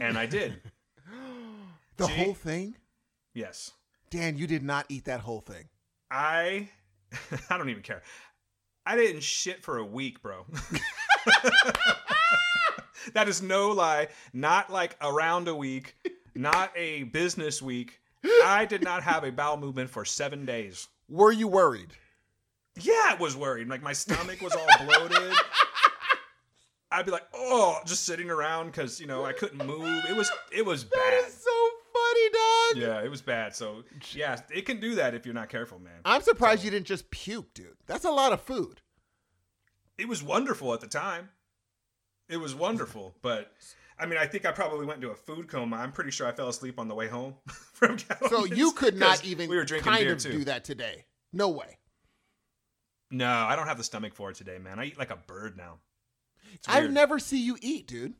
and 0.00 0.18
I 0.18 0.26
did. 0.26 0.60
the 1.96 2.06
See? 2.06 2.12
whole 2.12 2.34
thing, 2.34 2.76
Yes, 3.34 3.72
Dan. 4.10 4.36
You 4.36 4.46
did 4.46 4.62
not 4.62 4.86
eat 4.88 5.04
that 5.06 5.20
whole 5.20 5.40
thing. 5.40 5.68
I 6.12 6.68
I 7.50 7.56
don't 7.56 7.70
even 7.70 7.82
care. 7.82 8.02
I 8.84 8.96
didn't 8.96 9.22
shit 9.22 9.62
for 9.62 9.78
a 9.78 9.84
week, 9.84 10.22
bro. 10.22 10.44
that 13.14 13.28
is 13.28 13.40
no 13.42 13.70
lie. 13.70 14.08
Not 14.32 14.70
like 14.70 14.96
around 15.00 15.48
a 15.48 15.54
week, 15.54 15.96
not 16.34 16.72
a 16.76 17.04
business 17.04 17.62
week. 17.62 18.00
I 18.44 18.66
did 18.66 18.82
not 18.82 19.02
have 19.02 19.24
a 19.24 19.32
bowel 19.32 19.56
movement 19.56 19.90
for 19.90 20.04
seven 20.04 20.44
days. 20.44 20.88
Were 21.08 21.32
you 21.32 21.48
worried? 21.48 21.92
Yeah, 22.80 22.92
I 22.92 23.16
was 23.18 23.36
worried. 23.36 23.68
Like 23.68 23.82
my 23.82 23.92
stomach 23.92 24.40
was 24.40 24.54
all 24.54 24.86
bloated. 24.86 25.32
I'd 26.90 27.06
be 27.06 27.10
like, 27.10 27.26
oh, 27.34 27.78
just 27.86 28.04
sitting 28.04 28.30
around 28.30 28.66
because 28.66 29.00
you 29.00 29.06
know 29.06 29.24
I 29.24 29.32
couldn't 29.32 29.66
move. 29.66 30.04
It 30.10 30.16
was 30.16 30.30
it 30.50 30.64
was 30.64 30.84
That 30.84 31.31
bad. 32.74 32.80
is 32.80 32.84
so 32.84 32.84
funny, 32.84 32.86
dog. 32.86 33.00
Yeah, 33.02 33.04
it 33.06 33.10
was 33.10 33.22
bad. 33.22 33.54
So 33.56 33.84
yeah, 34.12 34.40
it 34.54 34.66
can 34.66 34.80
do 34.80 34.94
that 34.96 35.14
if 35.14 35.24
you're 35.26 35.34
not 35.34 35.48
careful, 35.48 35.78
man. 35.78 36.00
I'm 36.04 36.22
surprised 36.22 36.64
you 36.64 36.70
didn't 36.70 36.86
just 36.86 37.10
puke, 37.10 37.54
dude. 37.54 37.76
That's 37.86 38.04
a 38.04 38.10
lot 38.10 38.32
of 38.32 38.40
food. 38.40 38.80
it 39.98 40.08
was 40.08 40.22
wonderful 40.22 40.72
at 40.74 40.80
the 40.80 40.86
time. 40.86 41.28
It 42.28 42.36
was 42.38 42.54
wonderful, 42.54 43.14
but 43.22 43.52
I 43.98 44.06
mean, 44.06 44.18
I 44.18 44.26
think 44.26 44.46
I 44.46 44.52
probably 44.52 44.86
went 44.86 45.02
into 45.02 45.12
a 45.12 45.16
food 45.16 45.48
coma. 45.48 45.76
I'm 45.76 45.92
pretty 45.92 46.10
sure 46.10 46.26
I 46.26 46.32
fell 46.32 46.48
asleep 46.48 46.78
on 46.78 46.88
the 46.88 46.94
way 46.94 47.08
home 47.08 47.34
from 47.46 47.98
So 48.28 48.44
you 48.46 48.72
could 48.72 48.96
not 48.96 49.24
even 49.24 49.50
We 49.50 49.56
were 49.56 49.64
drinking 49.64 49.92
kind 49.92 50.04
beer 50.04 50.12
of 50.14 50.18
too. 50.18 50.32
do 50.32 50.44
that 50.44 50.64
today. 50.64 51.04
No 51.32 51.50
way. 51.50 51.78
No, 53.10 53.28
I 53.30 53.54
don't 53.56 53.66
have 53.66 53.76
the 53.76 53.84
stomach 53.84 54.14
for 54.14 54.30
it 54.30 54.36
today, 54.36 54.58
man. 54.58 54.78
I 54.78 54.86
eat 54.86 54.98
like 54.98 55.10
a 55.10 55.16
bird 55.16 55.56
now. 55.56 55.78
I 56.66 56.86
never 56.86 57.18
see 57.18 57.38
you 57.44 57.58
eat, 57.60 57.86
dude. 57.86 58.14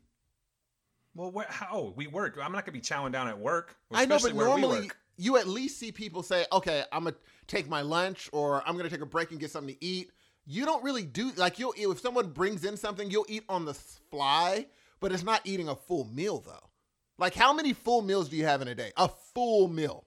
Well, 1.15 1.31
where, 1.31 1.45
how 1.49 1.93
we 1.95 2.07
work? 2.07 2.37
I'm 2.41 2.51
not 2.51 2.65
gonna 2.65 2.73
be 2.73 2.81
chowing 2.81 3.11
down 3.11 3.27
at 3.27 3.37
work. 3.37 3.75
I 3.91 4.05
know, 4.05 4.15
but 4.15 4.15
especially 4.15 4.33
where 4.33 4.55
we 4.55 4.61
normally 4.61 4.91
you 5.17 5.37
at 5.37 5.47
least 5.47 5.79
see 5.79 5.91
people 5.91 6.23
say, 6.23 6.45
"Okay, 6.51 6.83
I'm 6.91 7.03
gonna 7.03 7.15
take 7.47 7.69
my 7.69 7.81
lunch, 7.81 8.29
or 8.33 8.67
I'm 8.67 8.75
gonna 8.77 8.89
take 8.89 9.01
a 9.01 9.05
break 9.05 9.31
and 9.31 9.39
get 9.39 9.51
something 9.51 9.75
to 9.75 9.85
eat." 9.85 10.11
you 10.45 10.65
don't 10.65 10.83
really 10.83 11.03
do 11.03 11.31
like 11.35 11.59
you'll 11.59 11.73
if 11.77 11.99
someone 11.99 12.29
brings 12.29 12.65
in 12.65 12.77
something, 12.77 13.09
you'll 13.09 13.25
eat 13.29 13.43
on 13.49 13.65
the 13.65 13.73
fly, 13.73 14.65
but 14.99 15.11
it's 15.11 15.23
not 15.23 15.41
eating 15.45 15.69
a 15.69 15.75
full 15.75 16.05
meal 16.05 16.39
though. 16.39 16.69
Like 17.17 17.33
how 17.33 17.53
many 17.53 17.73
full 17.73 18.01
meals 18.01 18.29
do 18.29 18.35
you 18.35 18.45
have 18.45 18.61
in 18.61 18.67
a 18.67 18.75
day? 18.75 18.91
A 18.97 19.07
full 19.07 19.67
meal. 19.67 20.05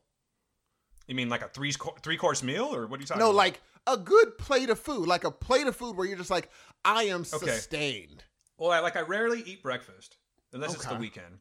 You 1.07 1.15
mean 1.15 1.29
like 1.29 1.43
a 1.43 1.49
three 1.49 1.73
three 2.03 2.17
course 2.17 2.43
meal, 2.43 2.75
or 2.75 2.87
what 2.87 2.99
are 2.99 3.01
you 3.01 3.07
talking? 3.07 3.21
No, 3.21 3.31
about? 3.31 3.37
like 3.37 3.61
a 3.87 3.97
good 3.97 4.37
plate 4.39 4.71
of 4.71 4.79
food, 4.79 5.07
like 5.07 5.25
a 5.25 5.31
plate 5.31 5.67
of 5.67 5.77
food 5.77 5.97
where 5.97 6.07
you're 6.07 6.19
just 6.19 6.31
like, 6.31 6.51
I 6.85 7.05
am 7.05 7.21
Okay. 7.21 7.47
sustained. 7.47 8.25
Well, 8.59 8.73
I, 8.73 8.81
like 8.81 8.97
I 8.97 9.03
rarely 9.03 9.43
eat 9.47 9.63
breakfast 9.63 10.17
unless 10.53 10.75
it's 10.75 10.87
the 10.87 10.97
weekend, 10.97 11.39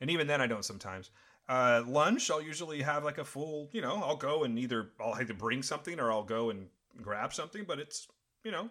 and 0.00 0.10
even 0.10 0.26
then 0.26 0.40
I 0.40 0.46
don't 0.46 0.64
sometimes. 0.64 1.10
Uh, 1.48 1.82
lunch, 1.86 2.30
I'll 2.30 2.42
usually 2.42 2.82
have 2.82 3.04
like 3.04 3.18
a 3.18 3.24
full. 3.24 3.68
You 3.72 3.82
know, 3.82 3.96
I'll 3.96 4.16
go 4.16 4.44
and 4.44 4.58
either 4.58 4.90
I'll 5.00 5.14
either 5.14 5.34
bring 5.34 5.62
something 5.62 5.98
or 5.98 6.10
I'll 6.10 6.22
go 6.22 6.50
and 6.50 6.68
grab 7.00 7.32
something, 7.32 7.64
but 7.66 7.78
it's 7.78 8.06
you 8.44 8.50
know, 8.50 8.68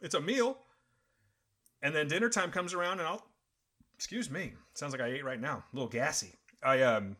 it's 0.00 0.14
a 0.14 0.20
meal. 0.20 0.58
And 1.82 1.94
then 1.94 2.08
dinner 2.08 2.30
time 2.30 2.50
comes 2.50 2.74
around, 2.74 3.00
and 3.00 3.08
I'll. 3.08 3.26
Excuse 3.96 4.28
me. 4.28 4.52
Sounds 4.74 4.92
like 4.92 5.00
I 5.00 5.06
ate 5.06 5.24
right 5.24 5.40
now. 5.40 5.62
A 5.72 5.76
little 5.76 5.88
gassy. 5.88 6.32
I 6.62 6.82
um. 6.82 7.16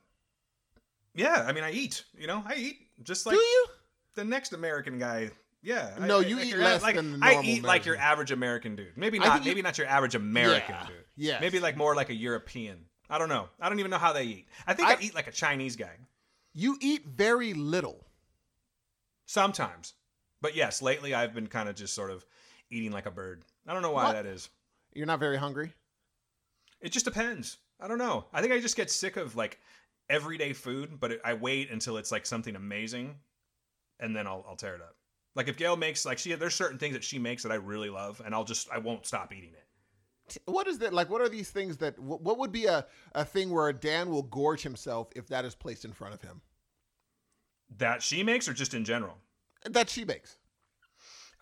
Yeah, 1.14 1.44
I 1.46 1.52
mean, 1.52 1.62
I 1.62 1.70
eat. 1.70 2.04
You 2.18 2.26
know, 2.26 2.42
I 2.46 2.54
eat 2.54 2.76
just 3.02 3.26
like 3.26 3.36
do 3.36 3.40
you? 3.40 3.66
the 4.14 4.24
next 4.24 4.52
American 4.52 4.98
guy. 4.98 5.30
Yeah. 5.64 5.96
No, 5.98 6.18
I- 6.20 6.22
you 6.24 6.36
like 6.36 6.46
eat 6.46 6.56
less 6.56 6.82
like, 6.82 6.94
than 6.96 7.18
the 7.18 7.26
I 7.26 7.40
eat 7.42 7.62
like 7.64 7.86
your 7.86 7.96
average 7.96 8.30
American 8.30 8.76
dude. 8.76 8.96
Maybe 8.96 9.18
not. 9.18 9.32
think 9.32 9.44
you- 9.46 9.50
maybe 9.50 9.62
not 9.62 9.78
your 9.78 9.86
average 9.86 10.14
American 10.14 10.74
Yeah, 10.78 10.86
dude. 10.86 11.04
yes. 11.16 11.40
Maybe 11.40 11.58
like 11.58 11.76
more 11.76 11.96
like 11.96 12.10
a 12.10 12.14
European. 12.14 12.84
I 13.10 13.18
don't 13.18 13.28
know. 13.30 13.48
I 13.60 13.68
don't 13.68 13.80
even 13.80 13.90
know 13.90 13.98
how 13.98 14.12
they 14.12 14.24
eat. 14.24 14.48
I 14.66 14.74
think 14.74 14.88
I, 14.88 14.92
I- 14.94 14.98
eat 15.00 15.14
like 15.14 15.26
a 15.26 15.32
Chinese 15.32 15.74
guy 15.76 15.96
You 16.52 16.76
eat 16.80 17.04
very 17.06 17.54
little. 17.54 18.04
sometimes. 19.26 19.94
But 20.40 20.54
yes, 20.54 20.82
lately 20.82 21.14
I've 21.14 21.34
been 21.34 21.46
kind 21.46 21.68
of 21.68 21.74
just 21.74 21.94
sort 21.94 22.10
of 22.10 22.24
eating 22.70 22.92
like 22.92 23.06
a 23.06 23.10
bird. 23.10 23.44
I 23.66 23.72
don't 23.72 23.82
know 23.82 23.90
why 23.92 24.04
What? 24.04 24.12
that 24.12 24.26
is. 24.26 24.48
You're 24.92 25.06
not 25.06 25.20
very 25.20 25.38
hungry. 25.38 25.72
It 26.80 26.92
just 26.92 27.04
depends. 27.06 27.56
I 27.80 27.88
don't 27.88 27.98
know. 27.98 28.26
I 28.32 28.40
think 28.40 28.52
I 28.52 28.60
just 28.60 28.76
get 28.76 28.90
sick 28.90 29.16
of 29.16 29.34
like 29.36 29.58
everyday 30.10 30.52
food, 30.52 31.00
but 31.00 31.12
it, 31.12 31.20
I 31.24 31.34
wait 31.34 31.70
until 31.70 31.96
it's 31.96 32.12
like 32.12 32.26
something 32.26 32.54
amazing, 32.54 33.16
and 33.98 34.14
then 34.14 34.26
I'll 34.26 34.44
I'll 34.46 34.56
tear 34.56 34.74
it 34.74 34.82
up. 34.82 34.94
Like 35.34 35.48
if 35.48 35.56
Gail 35.56 35.76
makes 35.76 36.04
like 36.04 36.18
she 36.18 36.34
there's 36.34 36.54
certain 36.54 36.78
things 36.78 36.94
that 36.94 37.04
she 37.04 37.18
makes 37.18 37.42
that 37.42 37.52
I 37.52 37.56
really 37.56 37.90
love, 37.90 38.22
and 38.24 38.34
I'll 38.34 38.44
just 38.44 38.68
I 38.70 38.78
won't 38.78 39.06
stop 39.06 39.32
eating 39.32 39.52
it. 39.52 40.40
What 40.46 40.66
is 40.66 40.78
that? 40.78 40.94
Like, 40.94 41.10
what 41.10 41.20
are 41.20 41.28
these 41.28 41.50
things 41.50 41.76
that? 41.78 41.98
What 41.98 42.38
would 42.38 42.52
be 42.52 42.64
a, 42.66 42.86
a 43.14 43.24
thing 43.24 43.50
where 43.50 43.72
Dan 43.72 44.08
will 44.10 44.22
gorge 44.22 44.62
himself 44.62 45.08
if 45.14 45.26
that 45.28 45.44
is 45.44 45.54
placed 45.54 45.84
in 45.84 45.92
front 45.92 46.14
of 46.14 46.22
him? 46.22 46.40
That 47.78 48.02
she 48.02 48.22
makes, 48.22 48.48
or 48.48 48.54
just 48.54 48.72
in 48.72 48.84
general. 48.84 49.16
That 49.68 49.90
she 49.90 50.04
makes. 50.04 50.38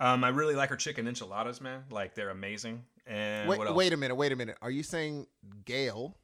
Um, 0.00 0.24
I 0.24 0.30
really 0.30 0.56
like 0.56 0.70
her 0.70 0.76
chicken 0.76 1.06
enchiladas, 1.06 1.60
man. 1.60 1.84
Like 1.90 2.14
they're 2.14 2.30
amazing. 2.30 2.82
And 3.06 3.48
Wait, 3.48 3.74
wait 3.74 3.92
a 3.92 3.96
minute. 3.96 4.14
Wait 4.16 4.32
a 4.32 4.36
minute. 4.36 4.56
Are 4.62 4.70
you 4.70 4.82
saying 4.82 5.26
Gail 5.64 6.16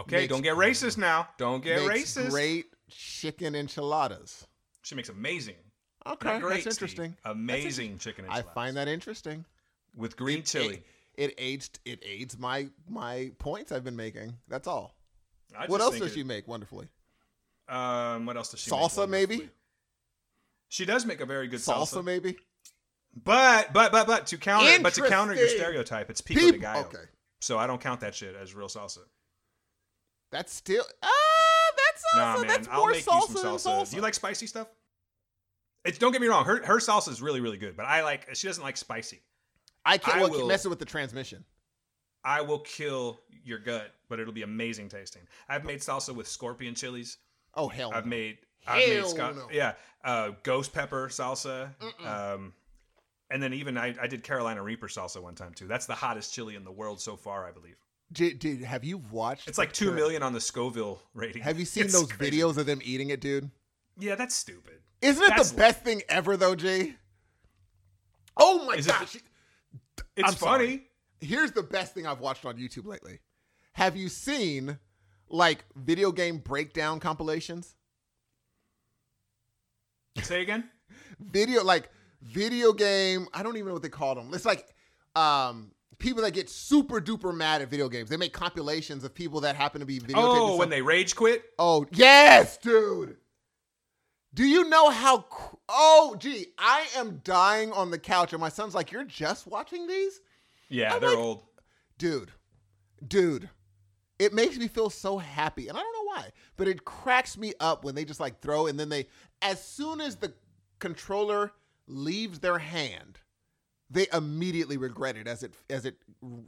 okay, 0.00 0.26
don't 0.26 0.42
get 0.42 0.56
racist 0.56 0.98
now. 0.98 1.28
Don't 1.38 1.62
get 1.62 1.86
makes 1.86 2.14
racist. 2.14 2.30
great 2.30 2.66
chicken 2.90 3.54
enchiladas? 3.54 4.46
She 4.82 4.94
makes 4.94 5.08
amazing. 5.08 5.56
Okay, 6.06 6.28
Not 6.28 6.40
great, 6.42 6.64
that's 6.64 6.76
Steve. 6.76 6.88
interesting. 6.88 7.16
Amazing 7.24 7.98
chicken 7.98 8.24
I 8.24 8.38
enchiladas. 8.38 8.54
find 8.54 8.76
that 8.76 8.88
interesting. 8.88 9.44
with 9.94 10.16
green 10.16 10.38
It- 10.40 10.46
chili. 10.46 10.84
It, 11.16 11.30
it 11.30 11.34
aids 11.38 11.70
it 11.84 12.02
aids 12.04 12.38
my 12.38 12.68
my 12.88 13.32
points 13.38 13.72
I've 13.72 13.84
been 13.84 13.96
making. 13.96 14.38
That's 14.48 14.66
all. 14.66 14.94
I 15.54 15.66
What 15.66 15.78
just 15.78 15.80
else 15.80 15.90
think 15.94 16.04
does 16.04 16.12
it- 16.12 16.14
she 16.14 16.22
make 16.22 16.46
wonderfully? 16.48 16.88
Um, 17.68 18.24
what 18.26 18.36
else 18.36 18.50
does 18.50 18.60
she 18.60 18.70
make 18.70 18.80
Salsa, 18.80 19.08
make 19.08 19.28
maybe? 19.28 19.50
She 20.68 20.84
does 20.84 21.04
make 21.04 21.20
a 21.20 21.26
very 21.26 21.48
good 21.48 21.60
Salsa, 21.60 21.98
salsa. 21.98 22.04
maybe. 22.04 22.36
But 23.14 23.72
but 23.72 23.90
but 23.92 24.06
but 24.06 24.26
to 24.28 24.38
counter 24.38 24.80
but 24.82 24.94
to 24.94 25.02
counter 25.02 25.34
your 25.34 25.42
Interesting. 25.42 25.58
stereotype, 25.60 26.10
it's 26.10 26.20
pico 26.20 26.40
de 26.40 26.52
Peop- 26.52 26.60
gallo. 26.60 26.80
okay, 26.86 27.04
So 27.40 27.58
I 27.58 27.66
don't 27.66 27.80
count 27.80 28.00
that 28.00 28.14
shit 28.14 28.34
as 28.36 28.54
real 28.54 28.68
salsa. 28.68 29.00
that's 30.30 30.54
still 30.54 30.84
ah, 31.02 31.72
that's 31.76 32.02
Nah, 32.14 32.36
salsa. 32.36 32.38
man, 32.38 32.46
that's 32.46 32.68
I'll 32.68 32.78
more 32.78 32.90
make 32.92 33.04
you 33.04 33.12
salsa 33.12 33.34
than 33.34 33.44
salsa. 33.44 33.68
salsa. 33.82 33.90
Do 33.90 33.96
you 33.96 34.02
like 34.02 34.14
spicy 34.14 34.46
stuff? 34.46 34.68
It's 35.84 35.98
don't 35.98 36.12
get 36.12 36.20
me 36.20 36.26
wrong, 36.28 36.44
her 36.44 36.64
her 36.64 36.76
salsa 36.78 37.08
is 37.08 37.22
really 37.22 37.40
really 37.40 37.56
good, 37.56 37.76
but 37.76 37.86
I 37.86 38.02
like 38.02 38.34
she 38.34 38.46
doesn't 38.46 38.62
like 38.62 38.76
spicy. 38.76 39.20
I 39.84 39.96
can't 39.98 40.18
I 40.18 40.20
well, 40.20 40.28
keep 40.30 40.38
will- 40.40 40.48
messing 40.48 40.70
with 40.70 40.78
the 40.78 40.84
transmission. 40.84 41.44
I 42.22 42.42
will 42.42 42.58
kill 42.58 43.18
your 43.44 43.58
gut, 43.58 43.94
but 44.10 44.20
it'll 44.20 44.34
be 44.34 44.42
amazing 44.42 44.90
tasting. 44.90 45.22
I've 45.48 45.64
made 45.64 45.78
salsa 45.80 46.14
with 46.14 46.28
scorpion 46.28 46.74
chilies. 46.74 47.16
Oh 47.54 47.68
hell, 47.68 47.92
I've 47.94 48.04
no. 48.04 48.10
made 48.10 48.38
I've 48.66 48.86
made 48.86 48.96
Hell 48.98 49.14
no. 49.16 49.48
yeah, 49.50 49.72
uh, 50.04 50.32
ghost 50.42 50.74
pepper 50.74 51.08
salsa. 51.08 51.70
Um, 52.04 52.52
and 53.30 53.42
then 53.42 53.54
even 53.54 53.78
I, 53.78 53.94
I 53.98 54.06
did 54.06 54.22
Carolina 54.22 54.62
Reaper 54.62 54.88
salsa 54.88 55.22
one 55.22 55.34
time 55.34 55.54
too. 55.54 55.66
That's 55.66 55.86
the 55.86 55.94
hottest 55.94 56.34
chili 56.34 56.56
in 56.56 56.64
the 56.64 56.70
world 56.72 57.00
so 57.00 57.16
far, 57.16 57.46
I 57.48 57.52
believe. 57.52 57.76
Dude, 58.12 58.38
dude, 58.38 58.60
have 58.62 58.84
you 58.84 58.98
watched? 59.10 59.48
It's 59.48 59.56
like 59.56 59.70
the 59.70 59.76
two 59.76 59.86
Car- 59.86 59.94
million 59.94 60.22
on 60.22 60.32
the 60.34 60.40
Scoville 60.40 61.00
rating. 61.14 61.40
Have 61.42 61.58
you 61.58 61.64
seen 61.64 61.84
It's 61.86 61.92
those 61.94 62.10
crazy. 62.12 62.36
videos 62.38 62.58
of 62.58 62.66
them 62.66 62.80
eating 62.84 63.10
it, 63.10 63.20
dude? 63.22 63.50
Yeah, 64.00 64.14
that's 64.14 64.34
stupid. 64.34 64.80
Isn't 65.02 65.22
it 65.22 65.28
That's 65.28 65.50
the 65.50 65.56
best 65.56 65.82
thing 65.84 66.02
ever, 66.08 66.36
though, 66.36 66.54
G? 66.54 66.96
Oh 68.36 68.64
my 68.64 68.74
Is 68.74 68.86
it 68.86 68.90
gosh! 68.90 69.16
It's 70.16 70.28
I'm 70.28 70.34
funny. 70.34 70.66
sorry. 70.66 70.86
Here's 71.20 71.52
the 71.52 71.62
best 71.62 71.94
thing 71.94 72.06
I've 72.06 72.20
watched 72.20 72.46
on 72.46 72.56
YouTube 72.56 72.86
lately. 72.86 73.20
Have 73.74 73.96
you 73.96 74.08
seen 74.08 74.78
like 75.28 75.64
video 75.76 76.12
game 76.12 76.38
breakdown 76.38 77.00
compilations? 77.00 77.74
Say 80.22 80.42
again. 80.42 80.68
Video 81.20 81.62
like 81.62 81.90
video 82.22 82.72
game. 82.72 83.28
I 83.32 83.42
don't 83.42 83.56
even 83.56 83.68
know 83.68 83.74
what 83.74 83.82
they 83.82 83.88
call 83.88 84.14
them. 84.14 84.32
It's 84.32 84.44
like 84.46 84.66
um 85.14 85.72
people 85.98 86.22
that 86.22 86.32
get 86.32 86.48
super 86.48 87.00
duper 87.00 87.34
mad 87.34 87.62
at 87.62 87.68
video 87.68 87.88
games. 87.88 88.08
They 88.08 88.16
make 88.16 88.32
compilations 88.32 89.04
of 89.04 89.14
people 89.14 89.42
that 89.42 89.54
happen 89.54 89.80
to 89.80 89.86
be 89.86 89.98
video. 89.98 90.16
Oh, 90.18 90.56
when 90.56 90.70
they 90.70 90.82
rage 90.82 91.14
quit. 91.14 91.44
Oh 91.58 91.86
yes, 91.92 92.56
dude. 92.58 93.16
Do 94.32 94.44
you 94.44 94.68
know 94.68 94.90
how? 94.90 95.24
Oh, 95.68 96.16
gee, 96.18 96.46
I 96.58 96.86
am 96.96 97.20
dying 97.24 97.72
on 97.72 97.90
the 97.90 97.98
couch, 97.98 98.32
and 98.32 98.40
my 98.40 98.48
son's 98.48 98.74
like, 98.74 98.92
"You're 98.92 99.04
just 99.04 99.46
watching 99.46 99.86
these, 99.86 100.20
Yeah, 100.68 100.94
I'm 100.94 101.00
they're 101.00 101.10
like- 101.10 101.18
old. 101.18 101.44
dude, 101.98 102.32
dude." 103.06 103.50
It 104.18 104.34
makes 104.34 104.58
me 104.58 104.68
feel 104.68 104.90
so 104.90 105.16
happy, 105.16 105.68
and 105.68 105.78
I 105.78 105.80
don't 105.80 105.92
know 105.94 106.12
why, 106.14 106.32
but 106.58 106.68
it 106.68 106.84
cracks 106.84 107.38
me 107.38 107.54
up 107.58 107.84
when 107.84 107.94
they 107.94 108.04
just 108.04 108.20
like 108.20 108.40
throw, 108.40 108.66
and 108.66 108.78
then 108.78 108.90
they, 108.90 109.08
as 109.40 109.64
soon 109.64 109.98
as 110.00 110.16
the 110.16 110.34
controller 110.78 111.52
leaves 111.86 112.38
their 112.40 112.58
hand, 112.58 113.18
they 113.88 114.06
immediately 114.12 114.76
regret 114.76 115.16
it 115.16 115.26
as 115.26 115.42
it 115.42 115.54
as 115.70 115.86
it 115.86 115.96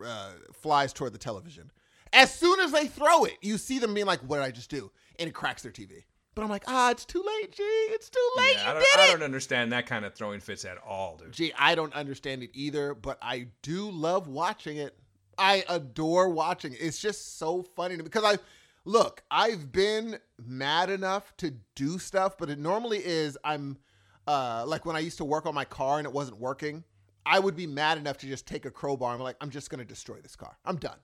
uh, 0.04 0.32
flies 0.52 0.92
toward 0.92 1.14
the 1.14 1.18
television. 1.18 1.72
As 2.12 2.32
soon 2.32 2.60
as 2.60 2.72
they 2.72 2.86
throw 2.86 3.24
it, 3.24 3.38
you 3.40 3.56
see 3.56 3.78
them 3.78 3.94
being 3.94 4.06
like, 4.06 4.20
"What 4.20 4.36
did 4.36 4.44
I 4.44 4.50
just 4.50 4.68
do?" 4.70 4.92
And 5.18 5.28
it 5.28 5.32
cracks 5.32 5.62
their 5.62 5.72
TV. 5.72 6.04
But 6.34 6.42
I'm 6.42 6.48
like, 6.48 6.64
"Ah, 6.66 6.90
it's 6.90 7.04
too 7.04 7.22
late, 7.24 7.52
G. 7.52 7.62
It's 7.62 8.08
too 8.08 8.30
late. 8.38 8.54
Yeah, 8.54 8.62
you 8.64 8.70
I, 8.70 8.72
don't, 8.72 8.80
did 8.80 9.00
I 9.00 9.06
don't 9.08 9.22
understand 9.22 9.72
that 9.72 9.86
kind 9.86 10.04
of 10.04 10.14
throwing 10.14 10.40
fits 10.40 10.64
at 10.64 10.78
all, 10.78 11.16
dude. 11.16 11.32
Gee, 11.32 11.52
I 11.58 11.74
don't 11.74 11.92
understand 11.94 12.42
it 12.42 12.50
either, 12.54 12.94
but 12.94 13.18
I 13.20 13.48
do 13.62 13.90
love 13.90 14.28
watching 14.28 14.78
it. 14.78 14.96
I 15.36 15.64
adore 15.68 16.28
watching 16.30 16.72
it. 16.72 16.78
It's 16.80 16.98
just 17.00 17.38
so 17.38 17.62
funny 17.62 17.96
to 17.96 18.02
me 18.02 18.04
because 18.04 18.24
I 18.24 18.38
look, 18.84 19.22
I've 19.30 19.72
been 19.72 20.18
mad 20.44 20.90
enough 20.90 21.36
to 21.38 21.54
do 21.74 21.98
stuff, 21.98 22.36
but 22.38 22.48
it 22.50 22.58
normally 22.58 22.98
is 23.04 23.36
I'm 23.44 23.78
uh 24.26 24.64
like 24.66 24.86
when 24.86 24.96
I 24.96 25.00
used 25.00 25.18
to 25.18 25.24
work 25.24 25.46
on 25.46 25.54
my 25.54 25.64
car 25.64 25.98
and 25.98 26.06
it 26.06 26.12
wasn't 26.12 26.38
working, 26.38 26.84
I 27.26 27.38
would 27.38 27.56
be 27.56 27.66
mad 27.66 27.98
enough 27.98 28.18
to 28.18 28.26
just 28.26 28.46
take 28.46 28.64
a 28.64 28.70
crowbar 28.70 29.10
and 29.12 29.18
be 29.18 29.24
like, 29.24 29.36
I'm 29.40 29.50
just 29.50 29.68
gonna 29.70 29.84
destroy 29.84 30.16
this 30.20 30.36
car. 30.36 30.56
I'm 30.64 30.76
done. 30.76 30.98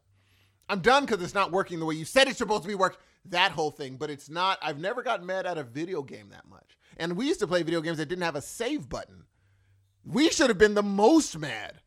I'm 0.68 0.80
done 0.80 1.04
because 1.04 1.22
it's 1.22 1.34
not 1.34 1.52
working 1.52 1.78
the 1.78 1.86
way 1.86 1.94
you 1.94 2.04
said 2.04 2.28
it's 2.28 2.38
supposed 2.38 2.62
to 2.62 2.68
be 2.68 2.74
worked. 2.74 2.98
That 3.26 3.52
whole 3.52 3.70
thing, 3.70 3.96
but 3.96 4.10
it's 4.10 4.30
not. 4.30 4.58
I've 4.62 4.78
never 4.78 5.02
gotten 5.02 5.26
mad 5.26 5.46
at 5.46 5.58
a 5.58 5.62
video 5.62 6.02
game 6.02 6.30
that 6.30 6.48
much. 6.48 6.76
And 6.96 7.16
we 7.16 7.26
used 7.26 7.40
to 7.40 7.46
play 7.46 7.62
video 7.62 7.80
games 7.80 7.98
that 7.98 8.08
didn't 8.08 8.24
have 8.24 8.36
a 8.36 8.42
save 8.42 8.88
button. 8.88 9.24
We 10.04 10.30
should 10.30 10.48
have 10.48 10.58
been 10.58 10.74
the 10.74 10.82
most 10.82 11.36
mad. 11.38 11.80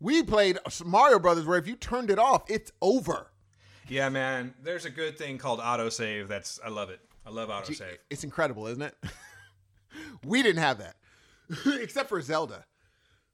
We 0.00 0.22
played 0.22 0.58
Mario 0.84 1.18
Brothers 1.18 1.46
where 1.46 1.58
if 1.58 1.66
you 1.66 1.76
turned 1.76 2.10
it 2.10 2.18
off, 2.18 2.42
it's 2.48 2.72
over. 2.82 3.30
Yeah, 3.88 4.08
man. 4.08 4.54
There's 4.62 4.84
a 4.84 4.90
good 4.90 5.16
thing 5.16 5.38
called 5.38 5.60
autosave. 5.60 6.28
That's 6.28 6.58
I 6.64 6.68
love 6.68 6.90
it. 6.90 7.00
I 7.24 7.30
love 7.30 7.48
autosave. 7.48 7.98
It's 8.10 8.24
incredible, 8.24 8.66
isn't 8.66 8.82
it? 8.82 8.96
we 10.24 10.42
didn't 10.42 10.62
have 10.62 10.78
that. 10.78 10.96
Except 11.80 12.08
for 12.08 12.20
Zelda. 12.20 12.64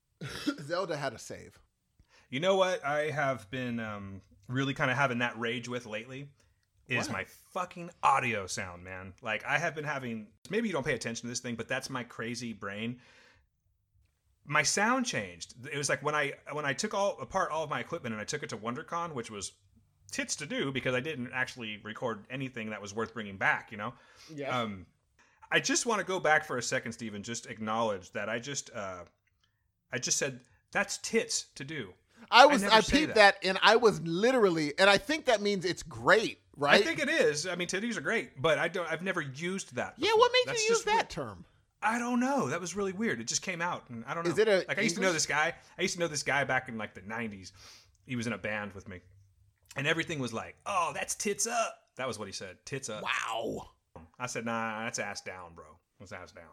Zelda 0.62 0.96
had 0.96 1.12
a 1.12 1.18
save. 1.18 1.58
You 2.30 2.40
know 2.40 2.56
what 2.56 2.84
I 2.84 3.10
have 3.10 3.50
been 3.50 3.80
um, 3.80 4.20
really 4.48 4.74
kind 4.74 4.90
of 4.90 4.96
having 4.96 5.18
that 5.18 5.38
rage 5.38 5.68
with 5.68 5.86
lately 5.86 6.28
is 6.88 7.06
What? 7.06 7.12
my 7.12 7.24
fucking 7.52 7.90
audio 8.02 8.46
sound, 8.46 8.82
man. 8.82 9.12
Like 9.22 9.44
I 9.46 9.58
have 9.58 9.74
been 9.74 9.84
having 9.84 10.28
maybe 10.50 10.68
you 10.68 10.72
don't 10.72 10.86
pay 10.86 10.94
attention 10.94 11.22
to 11.22 11.28
this 11.28 11.40
thing, 11.40 11.54
but 11.54 11.68
that's 11.68 11.90
my 11.90 12.02
crazy 12.02 12.52
brain. 12.52 12.98
My 14.46 14.62
sound 14.62 15.04
changed. 15.04 15.54
It 15.70 15.76
was 15.76 15.90
like 15.90 16.02
when 16.02 16.14
I 16.14 16.32
when 16.52 16.64
I 16.64 16.72
took 16.72 16.94
all 16.94 17.18
apart 17.20 17.50
all 17.50 17.62
of 17.64 17.70
my 17.70 17.80
equipment 17.80 18.14
and 18.14 18.20
I 18.20 18.24
took 18.24 18.42
it 18.42 18.48
to 18.50 18.56
WonderCon, 18.56 19.12
which 19.12 19.30
was 19.30 19.52
tits 20.10 20.34
to 20.36 20.46
do 20.46 20.72
because 20.72 20.94
I 20.94 21.00
didn't 21.00 21.30
actually 21.34 21.78
record 21.84 22.24
anything 22.30 22.70
that 22.70 22.80
was 22.80 22.94
worth 22.94 23.12
bringing 23.12 23.36
back, 23.36 23.70
you 23.70 23.76
know. 23.76 23.92
Yeah. 24.34 24.58
Um, 24.58 24.86
I 25.52 25.60
just 25.60 25.84
want 25.84 26.00
to 26.00 26.06
go 26.06 26.18
back 26.18 26.44
for 26.46 26.56
a 26.56 26.62
second, 26.62 26.92
Steve, 26.92 27.14
and 27.14 27.24
just 27.24 27.46
acknowledge 27.46 28.10
that 28.12 28.30
I 28.30 28.38
just 28.38 28.70
uh, 28.74 29.04
I 29.92 29.98
just 29.98 30.16
said 30.16 30.40
that's 30.72 30.96
tits 30.98 31.46
to 31.56 31.64
do. 31.64 31.92
I 32.30 32.46
was 32.46 32.62
never 32.62 32.74
I, 32.74 32.80
peeped 32.80 33.14
that. 33.14 33.36
and 33.42 33.58
I 33.62 33.76
was 33.76 34.00
literally 34.02 34.74
and 34.78 34.88
I 34.88 34.98
think 34.98 35.26
that 35.26 35.40
means 35.40 35.64
it's 35.64 35.82
great, 35.82 36.40
right? 36.56 36.80
I 36.80 36.84
think 36.84 36.98
it 36.98 37.08
is. 37.08 37.46
I 37.46 37.54
mean, 37.54 37.68
titties 37.68 37.96
are 37.96 38.02
great, 38.02 38.40
but 38.40 38.58
I 38.58 38.68
don't. 38.68 38.90
I've 38.90 39.02
never 39.02 39.20
used 39.20 39.74
that. 39.76 39.94
yeah, 39.96 40.10
what 40.14 40.30
made 40.32 40.52
That's 40.52 40.68
you 40.68 40.74
use 40.74 40.84
that 40.84 40.94
weird. 40.94 41.10
term? 41.10 41.44
I 41.82 41.98
don't 41.98 42.18
know. 42.18 42.48
That 42.48 42.60
was 42.60 42.74
really 42.74 42.92
weird. 42.92 43.20
It 43.20 43.28
just 43.28 43.42
came 43.42 43.62
out, 43.62 43.84
and 43.88 44.04
I 44.06 44.14
don't 44.14 44.24
know. 44.24 44.32
Is 44.32 44.38
it 44.38 44.48
a 44.48 44.64
like 44.68 44.78
I 44.78 44.82
used 44.82 44.96
to 44.96 45.02
know 45.02 45.12
this 45.12 45.26
guy? 45.26 45.54
I 45.78 45.82
used 45.82 45.94
to 45.94 46.00
know 46.00 46.08
this 46.08 46.22
guy 46.22 46.44
back 46.44 46.68
in 46.68 46.76
like 46.76 46.94
the 46.94 47.02
'90s. 47.02 47.52
He 48.06 48.16
was 48.16 48.26
in 48.26 48.32
a 48.32 48.38
band 48.38 48.72
with 48.72 48.88
me, 48.88 49.00
and 49.76 49.86
everything 49.86 50.18
was 50.18 50.32
like, 50.32 50.56
"Oh, 50.66 50.92
that's 50.94 51.14
tits 51.14 51.46
up." 51.46 51.78
That 51.96 52.08
was 52.08 52.18
what 52.18 52.26
he 52.26 52.32
said. 52.32 52.56
Tits 52.64 52.88
up. 52.88 53.02
Wow. 53.04 53.70
I 54.18 54.26
said, 54.26 54.44
"Nah, 54.44 54.84
that's 54.84 54.98
ass 54.98 55.20
down, 55.20 55.54
bro. 55.54 55.66
That's 56.00 56.12
ass 56.12 56.32
down." 56.32 56.44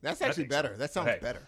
That's 0.00 0.20
actually 0.22 0.44
better. 0.44 0.76
That 0.76 0.92
sounds 0.92 1.10
better. 1.20 1.42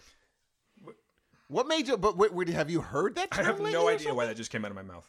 What 1.48 1.68
made 1.68 1.88
you? 1.88 1.96
But 1.96 2.16
wait, 2.16 2.32
wait, 2.32 2.48
have 2.48 2.70
you 2.70 2.80
heard 2.80 3.14
that? 3.16 3.28
I 3.32 3.42
have 3.42 3.60
no 3.60 3.88
idea 3.88 4.14
why 4.14 4.26
that 4.26 4.36
just 4.36 4.50
came 4.50 4.64
out 4.64 4.70
of 4.70 4.76
my 4.76 4.82
mouth. 4.82 5.08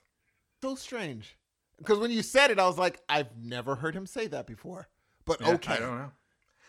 So 0.61 0.75
strange. 0.75 1.37
Because 1.77 1.99
when 1.99 2.11
you 2.11 2.23
said 2.23 2.51
it, 2.51 2.59
I 2.59 2.67
was 2.67 2.77
like, 2.77 3.01
I've 3.07 3.37
never 3.37 3.75
heard 3.75 3.95
him 3.95 4.05
say 4.05 4.27
that 4.27 4.47
before. 4.47 4.87
But 5.25 5.41
Yeah, 5.41 5.53
okay, 5.53 5.73
I 5.73 5.79
don't 5.79 5.97
know. 5.97 6.11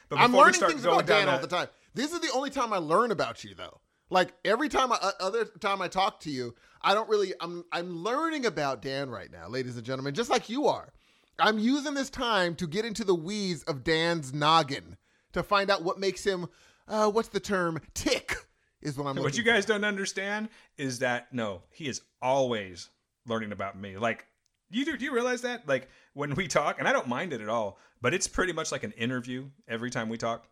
But 0.08 0.18
I'm 0.18 0.34
learning 0.34 0.60
things 0.60 0.84
about 0.84 1.06
Dan 1.06 1.26
down 1.26 1.34
all 1.34 1.40
the 1.40 1.46
time. 1.46 1.68
This 1.94 2.12
is 2.12 2.20
the 2.20 2.30
only 2.34 2.50
time 2.50 2.72
I 2.72 2.78
learn 2.78 3.10
about 3.10 3.44
you, 3.44 3.54
though. 3.54 3.80
Like 4.10 4.34
every 4.44 4.68
time, 4.68 4.90
I, 4.92 4.96
uh, 4.96 5.12
other 5.20 5.44
time 5.44 5.82
I 5.82 5.88
talk 5.88 6.20
to 6.20 6.30
you, 6.30 6.54
I 6.80 6.94
don't 6.94 7.08
really. 7.08 7.34
I'm 7.40 7.64
I'm 7.72 8.02
learning 8.02 8.46
about 8.46 8.80
Dan 8.80 9.10
right 9.10 9.30
now, 9.30 9.48
ladies 9.48 9.76
and 9.76 9.84
gentlemen, 9.84 10.14
just 10.14 10.30
like 10.30 10.48
you 10.48 10.66
are. 10.66 10.92
I'm 11.38 11.58
using 11.58 11.94
this 11.94 12.08
time 12.08 12.54
to 12.56 12.66
get 12.66 12.84
into 12.84 13.04
the 13.04 13.14
weeds 13.14 13.62
of 13.64 13.84
Dan's 13.84 14.32
noggin 14.32 14.96
to 15.32 15.42
find 15.42 15.70
out 15.70 15.84
what 15.84 15.98
makes 15.98 16.24
him. 16.24 16.46
Uh, 16.86 17.10
what's 17.10 17.28
the 17.28 17.40
term? 17.40 17.80
Tick 17.92 18.34
is 18.82 18.96
what 18.96 19.06
I'm. 19.06 19.16
What 19.16 19.36
you 19.36 19.44
guys 19.44 19.64
don't 19.64 19.84
understand 19.84 20.48
is 20.76 20.98
that 21.00 21.32
no, 21.32 21.62
he 21.70 21.88
is 21.88 22.02
always 22.22 22.90
learning 23.26 23.52
about 23.52 23.78
me. 23.78 23.96
Like 23.96 24.26
you 24.70 24.84
do, 24.84 24.96
do 24.96 25.04
you 25.04 25.12
realize 25.12 25.42
that? 25.42 25.66
Like 25.68 25.88
when 26.14 26.34
we 26.34 26.48
talk, 26.48 26.78
and 26.78 26.86
I 26.86 26.92
don't 26.92 27.08
mind 27.08 27.32
it 27.32 27.40
at 27.40 27.48
all, 27.48 27.78
but 28.00 28.14
it's 28.14 28.26
pretty 28.26 28.52
much 28.52 28.72
like 28.72 28.84
an 28.84 28.92
interview 28.92 29.46
every 29.66 29.90
time 29.90 30.08
we 30.08 30.18
talk. 30.18 30.46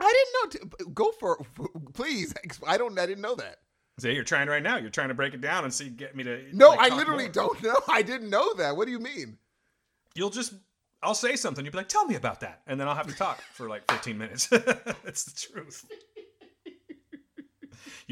I 0.00 0.26
didn't 0.50 0.62
know. 0.64 0.68
To, 0.78 0.90
go 0.90 1.12
for, 1.12 1.40
please. 1.94 2.34
I 2.66 2.76
don't. 2.76 2.98
I 2.98 3.06
didn't 3.06 3.22
know 3.22 3.34
that. 3.36 3.58
See, 3.98 4.12
you're 4.12 4.24
trying 4.24 4.48
right 4.48 4.62
now. 4.62 4.78
You're 4.78 4.90
trying 4.90 5.08
to 5.08 5.14
break 5.14 5.34
it 5.34 5.40
down 5.40 5.64
and 5.64 5.72
see 5.72 5.88
get 5.88 6.16
me 6.16 6.24
to. 6.24 6.44
No, 6.52 6.70
like, 6.70 6.92
I 6.92 6.96
literally 6.96 7.24
more. 7.24 7.32
don't 7.32 7.62
know. 7.62 7.80
I 7.88 8.02
didn't 8.02 8.30
know 8.30 8.54
that. 8.54 8.76
What 8.76 8.86
do 8.86 8.92
you 8.92 9.00
mean? 9.00 9.38
You'll 10.14 10.30
just. 10.30 10.54
I'll 11.04 11.14
say 11.14 11.34
something. 11.34 11.64
You'll 11.64 11.72
be 11.72 11.78
like, 11.78 11.88
"Tell 11.88 12.06
me 12.06 12.14
about 12.14 12.40
that," 12.40 12.62
and 12.68 12.78
then 12.78 12.86
I'll 12.86 12.94
have 12.94 13.08
to 13.08 13.16
talk 13.16 13.40
for 13.52 13.68
like 13.68 13.90
15 13.90 14.16
minutes. 14.16 14.46
That's 14.50 15.24
the 15.24 15.48
truth. 15.52 15.84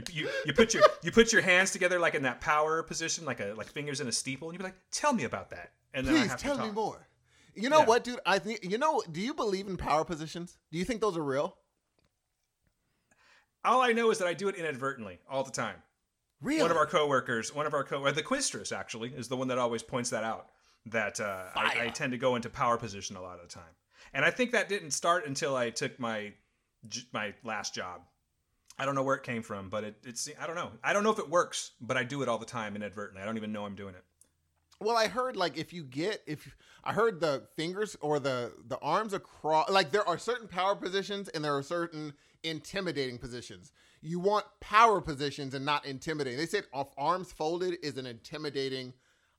You, 0.08 0.22
you, 0.24 0.30
you 0.46 0.52
put 0.52 0.74
your 0.74 0.82
you 1.02 1.12
put 1.12 1.32
your 1.32 1.42
hands 1.42 1.70
together 1.70 1.98
like 1.98 2.14
in 2.14 2.22
that 2.22 2.40
power 2.40 2.82
position, 2.82 3.24
like 3.24 3.40
a 3.40 3.54
like 3.56 3.68
fingers 3.68 4.00
in 4.00 4.08
a 4.08 4.12
steeple, 4.12 4.48
and 4.48 4.54
you 4.54 4.58
be 4.58 4.64
like, 4.64 4.76
"Tell 4.90 5.12
me 5.12 5.24
about 5.24 5.50
that," 5.50 5.72
and 5.94 6.06
then 6.06 6.14
I 6.14 6.26
Please 6.26 6.34
tell 6.36 6.58
me 6.58 6.70
more. 6.70 7.06
You 7.54 7.68
know 7.68 7.80
Yeah. 7.80 7.86
what, 7.86 8.04
dude? 8.04 8.20
I 8.24 8.38
think 8.38 8.60
you 8.62 8.78
know. 8.78 9.02
Do 9.10 9.20
you 9.20 9.34
believe 9.34 9.66
in 9.66 9.76
power 9.76 10.04
positions? 10.04 10.58
Do 10.70 10.78
you 10.78 10.84
think 10.84 11.00
those 11.00 11.16
are 11.16 11.24
real? 11.24 11.56
All 13.64 13.82
I 13.82 13.92
know 13.92 14.10
is 14.10 14.18
that 14.18 14.28
I 14.28 14.34
do 14.34 14.48
it 14.48 14.54
inadvertently 14.54 15.18
all 15.28 15.44
the 15.44 15.50
time. 15.50 15.76
Really? 16.40 16.62
One 16.62 16.70
of 16.70 16.76
our 16.78 16.86
coworkers, 16.86 17.54
one 17.54 17.66
of 17.66 17.74
our 17.74 17.84
co, 17.84 18.10
the 18.10 18.22
quistress 18.22 18.72
actually, 18.72 19.10
is 19.10 19.28
the 19.28 19.36
one 19.36 19.48
that 19.48 19.58
always 19.58 19.82
points 19.82 20.10
that 20.10 20.24
out. 20.24 20.46
That 20.86 21.20
uh, 21.20 21.48
I, 21.54 21.84
I 21.84 21.88
tend 21.88 22.12
to 22.12 22.18
go 22.18 22.36
into 22.36 22.48
power 22.48 22.78
position 22.78 23.16
a 23.16 23.20
lot 23.20 23.38
of 23.38 23.42
the 23.42 23.54
time, 23.54 23.74
and 24.14 24.24
I 24.24 24.30
think 24.30 24.52
that 24.52 24.70
didn't 24.70 24.92
start 24.92 25.26
until 25.26 25.54
I 25.54 25.68
took 25.68 26.00
my 26.00 26.32
my 27.12 27.34
last 27.44 27.74
job. 27.74 28.00
I 28.80 28.86
don't 28.86 28.94
know 28.94 29.02
where 29.02 29.14
it 29.14 29.24
came 29.24 29.42
from, 29.42 29.68
but 29.68 29.84
it, 29.84 29.96
it's 30.04 30.26
I 30.40 30.46
don't 30.46 30.56
know. 30.56 30.70
I 30.82 30.94
don't 30.94 31.04
know 31.04 31.10
if 31.10 31.18
it 31.18 31.28
works, 31.28 31.72
but 31.82 31.98
I 31.98 32.02
do 32.02 32.22
it 32.22 32.30
all 32.30 32.38
the 32.38 32.46
time 32.46 32.76
inadvertently. 32.76 33.20
I 33.20 33.26
don't 33.26 33.36
even 33.36 33.52
know 33.52 33.66
I'm 33.66 33.74
doing 33.74 33.94
it. 33.94 34.02
Well, 34.80 34.96
I 34.96 35.06
heard 35.06 35.36
like 35.36 35.58
if 35.58 35.74
you 35.74 35.84
get 35.84 36.22
if 36.26 36.56
I 36.82 36.94
heard 36.94 37.20
the 37.20 37.42
fingers 37.56 37.94
or 38.00 38.18
the 38.18 38.54
the 38.66 38.78
arms 38.78 39.12
across 39.12 39.68
like 39.68 39.90
there 39.90 40.08
are 40.08 40.16
certain 40.16 40.48
power 40.48 40.74
positions 40.74 41.28
and 41.28 41.44
there 41.44 41.54
are 41.54 41.62
certain 41.62 42.14
intimidating 42.42 43.18
positions. 43.18 43.70
You 44.00 44.18
want 44.18 44.46
power 44.60 45.02
positions 45.02 45.52
and 45.52 45.66
not 45.66 45.84
intimidating. 45.84 46.38
They 46.38 46.46
said 46.46 46.64
off 46.72 46.88
arms 46.96 47.30
folded 47.32 47.76
is 47.82 47.98
an 47.98 48.06
intimidating 48.06 48.94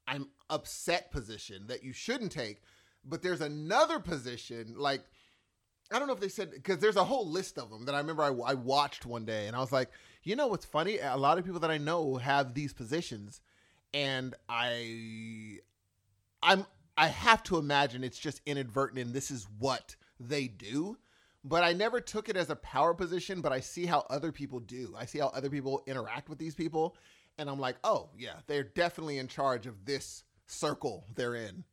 I'm 0.05 0.29
upset 0.51 1.09
position 1.09 1.65
that 1.65 1.83
you 1.83 1.93
shouldn't 1.93 2.31
take. 2.31 2.61
But 3.03 3.23
there's 3.23 3.41
another 3.41 3.97
position 3.97 4.75
like 4.77 5.01
I 5.91 5.99
don't 5.99 6.07
know 6.07 6.13
if 6.13 6.19
they 6.19 6.29
said 6.29 6.51
because 6.51 6.79
there's 6.79 6.95
a 6.95 7.03
whole 7.03 7.27
list 7.27 7.57
of 7.57 7.69
them 7.69 7.85
that 7.85 7.95
I 7.95 7.99
remember 7.99 8.23
I, 8.23 8.27
I 8.27 8.53
watched 8.53 9.05
one 9.05 9.25
day 9.25 9.47
and 9.47 9.55
I 9.55 9.59
was 9.59 9.71
like, 9.71 9.89
you 10.23 10.35
know 10.35 10.47
what's 10.47 10.65
funny? 10.65 10.99
A 10.99 11.17
lot 11.17 11.37
of 11.37 11.45
people 11.45 11.59
that 11.61 11.71
I 11.71 11.77
know 11.77 12.15
have 12.15 12.53
these 12.53 12.73
positions, 12.73 13.41
and 13.93 14.35
I, 14.47 15.57
I'm 16.41 16.65
I 16.97 17.07
have 17.07 17.43
to 17.43 17.57
imagine 17.57 18.03
it's 18.03 18.19
just 18.19 18.41
inadvertent 18.45 18.99
and 18.99 19.13
this 19.13 19.31
is 19.31 19.47
what 19.59 19.95
they 20.19 20.47
do. 20.47 20.97
But 21.43 21.63
I 21.63 21.73
never 21.73 21.99
took 21.99 22.29
it 22.29 22.37
as 22.37 22.51
a 22.51 22.55
power 22.55 22.93
position. 22.93 23.41
But 23.41 23.51
I 23.51 23.59
see 23.59 23.85
how 23.85 24.05
other 24.09 24.31
people 24.31 24.59
do. 24.59 24.93
I 24.97 25.05
see 25.05 25.19
how 25.19 25.27
other 25.27 25.49
people 25.49 25.81
interact 25.87 26.29
with 26.29 26.37
these 26.37 26.55
people, 26.55 26.95
and 27.37 27.49
I'm 27.49 27.59
like, 27.59 27.77
oh 27.83 28.09
yeah, 28.17 28.35
they're 28.47 28.63
definitely 28.63 29.17
in 29.17 29.27
charge 29.27 29.65
of 29.65 29.85
this 29.85 30.23
circle 30.45 31.05
they're 31.15 31.35
in. 31.35 31.63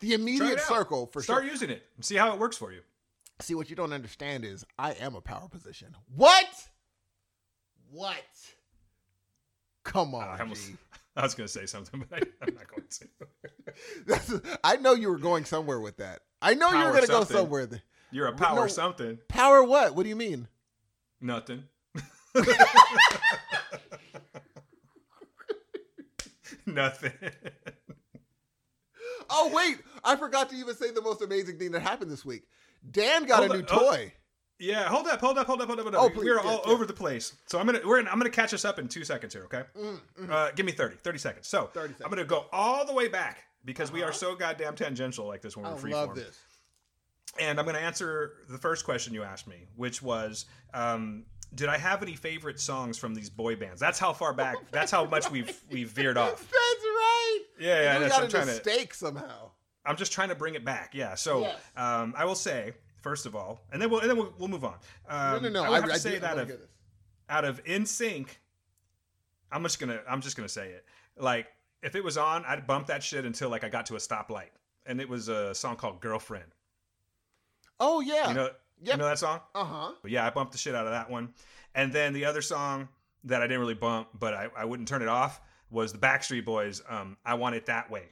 The 0.00 0.14
immediate 0.14 0.60
circle 0.60 1.06
for 1.06 1.22
Start 1.22 1.42
sure. 1.44 1.48
Start 1.48 1.52
using 1.52 1.70
it 1.70 1.82
and 1.96 2.04
see 2.04 2.16
how 2.16 2.32
it 2.32 2.38
works 2.38 2.56
for 2.56 2.70
you. 2.70 2.82
See, 3.40 3.54
what 3.54 3.70
you 3.70 3.76
don't 3.76 3.92
understand 3.92 4.44
is 4.44 4.64
I 4.78 4.92
am 4.92 5.14
a 5.14 5.20
power 5.20 5.48
position. 5.48 5.94
What? 6.14 6.46
What? 7.90 8.16
Come 9.84 10.14
on, 10.14 10.24
I, 10.28 10.38
almost. 10.40 10.70
I 11.16 11.22
was 11.22 11.34
going 11.34 11.46
to 11.46 11.52
say 11.52 11.66
something, 11.66 12.04
but 12.08 12.18
I, 12.22 12.26
I'm 12.46 12.54
not 12.54 12.68
going 12.68 12.84
to. 12.90 13.08
That's- 14.06 14.58
I 14.64 14.76
know 14.76 14.94
you 14.94 15.08
were 15.08 15.18
going 15.18 15.44
somewhere 15.44 15.80
with 15.80 15.96
that. 15.98 16.20
I 16.42 16.54
know 16.54 16.70
you 16.70 16.84
were 16.84 16.90
going 16.92 17.02
to 17.02 17.08
go 17.08 17.24
somewhere. 17.24 17.66
th- 17.66 17.80
You're 18.10 18.26
a 18.26 18.32
power 18.34 18.62
No. 18.62 18.66
something. 18.66 19.18
Power 19.28 19.62
what? 19.64 19.94
What 19.94 20.02
do 20.02 20.08
you 20.08 20.16
mean? 20.16 20.48
Nothing. 21.20 21.64
Nothing. 26.66 27.12
Oh, 29.30 29.50
wait. 29.54 29.78
I 30.04 30.16
forgot 30.16 30.48
to 30.50 30.56
even 30.56 30.74
say 30.74 30.90
the 30.90 31.02
most 31.02 31.22
amazing 31.22 31.58
thing 31.58 31.72
that 31.72 31.80
happened 31.80 32.10
this 32.10 32.24
week. 32.24 32.44
Dan 32.90 33.24
got 33.26 33.40
Hold 33.40 33.50
a 33.50 33.54
new. 33.58 33.64
Oh. 33.70 33.90
toy. 33.92 34.12
Yeah, 34.60 34.88
hold 34.88 35.06
up, 35.06 35.20
hold 35.20 35.38
up, 35.38 35.46
hold 35.46 35.60
up, 35.60 35.68
hold 35.68 35.78
up, 35.78 35.84
hold 35.84 35.94
up. 35.94 36.12
Oh, 36.16 36.20
We're 36.20 36.40
all 36.40 36.62
over 36.64 36.84
the 36.84 36.92
place. 36.92 37.32
So 37.46 37.60
I'm 37.60 37.66
gonna 37.66 37.80
we're 37.84 37.98
gonna, 37.98 38.10
I'm 38.10 38.18
gonna 38.18 38.28
catch 38.30 38.52
us 38.52 38.64
up 38.64 38.80
in 38.80 38.88
two 38.88 39.04
seconds 39.04 39.32
here, 39.32 39.44
okay? 39.44 39.62
Mm, 39.78 40.00
Uh, 40.30 40.50
give 40.56 40.66
me 40.66 40.72
30, 40.72 40.96
30 40.96 41.18
seconds. 41.18 41.46
So 41.46 41.70
30 41.74 41.94
I'm 42.02 42.10
gonna 42.10 42.24
go 42.24 42.46
all 42.50 42.84
the 42.84 42.92
way 42.92 43.06
back 43.06 43.38
because 43.64 43.92
we 43.92 44.02
are 44.02 44.06
Uh-huh. 44.08 44.12
so 44.14 44.34
goddamn 44.34 44.74
tangential 44.74 45.28
like 45.28 45.42
this 45.42 45.56
when 45.56 45.64
I 45.64 45.70
we're 45.74 45.78
free 45.78 45.92
love 45.92 46.06
form. 46.08 46.18
this. 46.18 46.40
And 47.38 47.60
I'm 47.60 47.66
gonna 47.66 47.78
answer 47.78 48.32
the 48.48 48.58
first 48.58 48.84
question 48.84 49.14
you 49.14 49.22
asked 49.22 49.46
me, 49.46 49.68
which 49.76 50.02
was, 50.02 50.46
um, 50.74 51.26
did 51.54 51.68
I 51.68 51.78
have 51.78 52.02
any 52.02 52.16
favorite 52.16 52.58
songs 52.58 52.98
from 52.98 53.14
these 53.14 53.30
boy 53.30 53.54
bands? 53.54 53.78
That's 53.80 53.98
how 54.00 54.12
far 54.12 54.32
back. 54.32 54.56
that's 54.72 54.90
how 54.90 55.04
much 55.04 55.30
we've 55.30 55.56
we've 55.70 55.90
veered 55.90 56.18
off. 56.18 56.30
That's 56.36 56.50
right. 56.50 57.38
Yeah, 57.60 57.82
yeah. 57.82 57.98
we 58.02 58.08
got 58.08 58.34
a 58.34 58.46
mistake 58.46 58.92
somehow. 58.92 59.52
I'm 59.88 59.96
just 59.96 60.12
trying 60.12 60.28
to 60.28 60.34
bring 60.34 60.54
it 60.54 60.64
back. 60.64 60.94
Yeah. 60.94 61.14
So 61.14 61.40
Yes. 61.40 61.56
um, 61.76 62.14
I 62.16 62.24
will 62.24 62.34
say 62.34 62.72
first 63.02 63.26
of 63.26 63.34
all, 63.34 63.62
and 63.72 63.80
then 63.80 63.90
we'll 63.90 64.00
and 64.00 64.10
then 64.10 64.16
we'll, 64.16 64.34
we'll 64.38 64.48
move 64.48 64.64
on. 64.64 64.76
Um, 65.08 65.42
no, 65.42 65.48
no, 65.48 65.48
no. 65.48 65.64
I 65.64 65.70
would 65.70 65.80
have 65.82 65.90
I 65.90 65.94
to 65.94 65.98
say 66.00 66.16
I 66.16 66.18
that 66.20 66.36
wanna 66.36 66.52
of 66.54 66.60
out 67.30 67.44
of 67.44 67.64
NSYNC, 67.64 68.28
I'm 69.50 69.62
just 69.62 69.78
gonna 69.80 70.00
I'm 70.08 70.20
just 70.20 70.36
gonna 70.36 70.48
say 70.48 70.68
it. 70.70 70.84
Like 71.16 71.46
if 71.82 71.94
it 71.94 72.02
was 72.04 72.16
on, 72.18 72.44
I'd 72.44 72.66
bump 72.66 72.86
that 72.88 73.02
shit 73.02 73.24
until 73.24 73.48
like 73.50 73.64
I 73.64 73.68
got 73.68 73.86
to 73.86 73.94
a 73.94 73.98
stoplight, 73.98 74.50
and 74.86 75.00
it 75.00 75.08
was 75.08 75.28
a 75.28 75.54
song 75.54 75.76
called 75.76 76.00
Girlfriend. 76.00 76.44
Oh 77.80 78.00
yeah. 78.00 78.28
You 78.28 78.34
know, 78.34 78.50
Yep. 78.80 78.94
you 78.94 78.98
know 78.98 79.06
that 79.08 79.18
song? 79.18 79.40
uh 79.54 79.64
huh. 79.64 79.92
But 80.02 80.10
yeah, 80.10 80.24
I 80.26 80.30
bumped 80.30 80.52
the 80.52 80.58
shit 80.58 80.74
out 80.74 80.86
of 80.86 80.92
that 80.92 81.10
one. 81.10 81.34
And 81.74 81.92
then 81.92 82.12
the 82.12 82.24
other 82.24 82.42
song 82.42 82.88
that 83.24 83.42
I 83.42 83.46
didn't 83.46 83.60
really 83.60 83.74
bump, 83.74 84.08
but 84.18 84.34
I, 84.34 84.48
I 84.56 84.64
wouldn't 84.64 84.88
turn 84.88 85.02
it 85.02 85.08
off, 85.08 85.40
was 85.70 85.92
the 85.92 85.98
Backstreet 85.98 86.44
Boys. 86.44 86.82
Um, 86.88 87.16
I 87.24 87.34
want 87.34 87.54
it 87.56 87.66
that 87.66 87.90
way. 87.90 88.04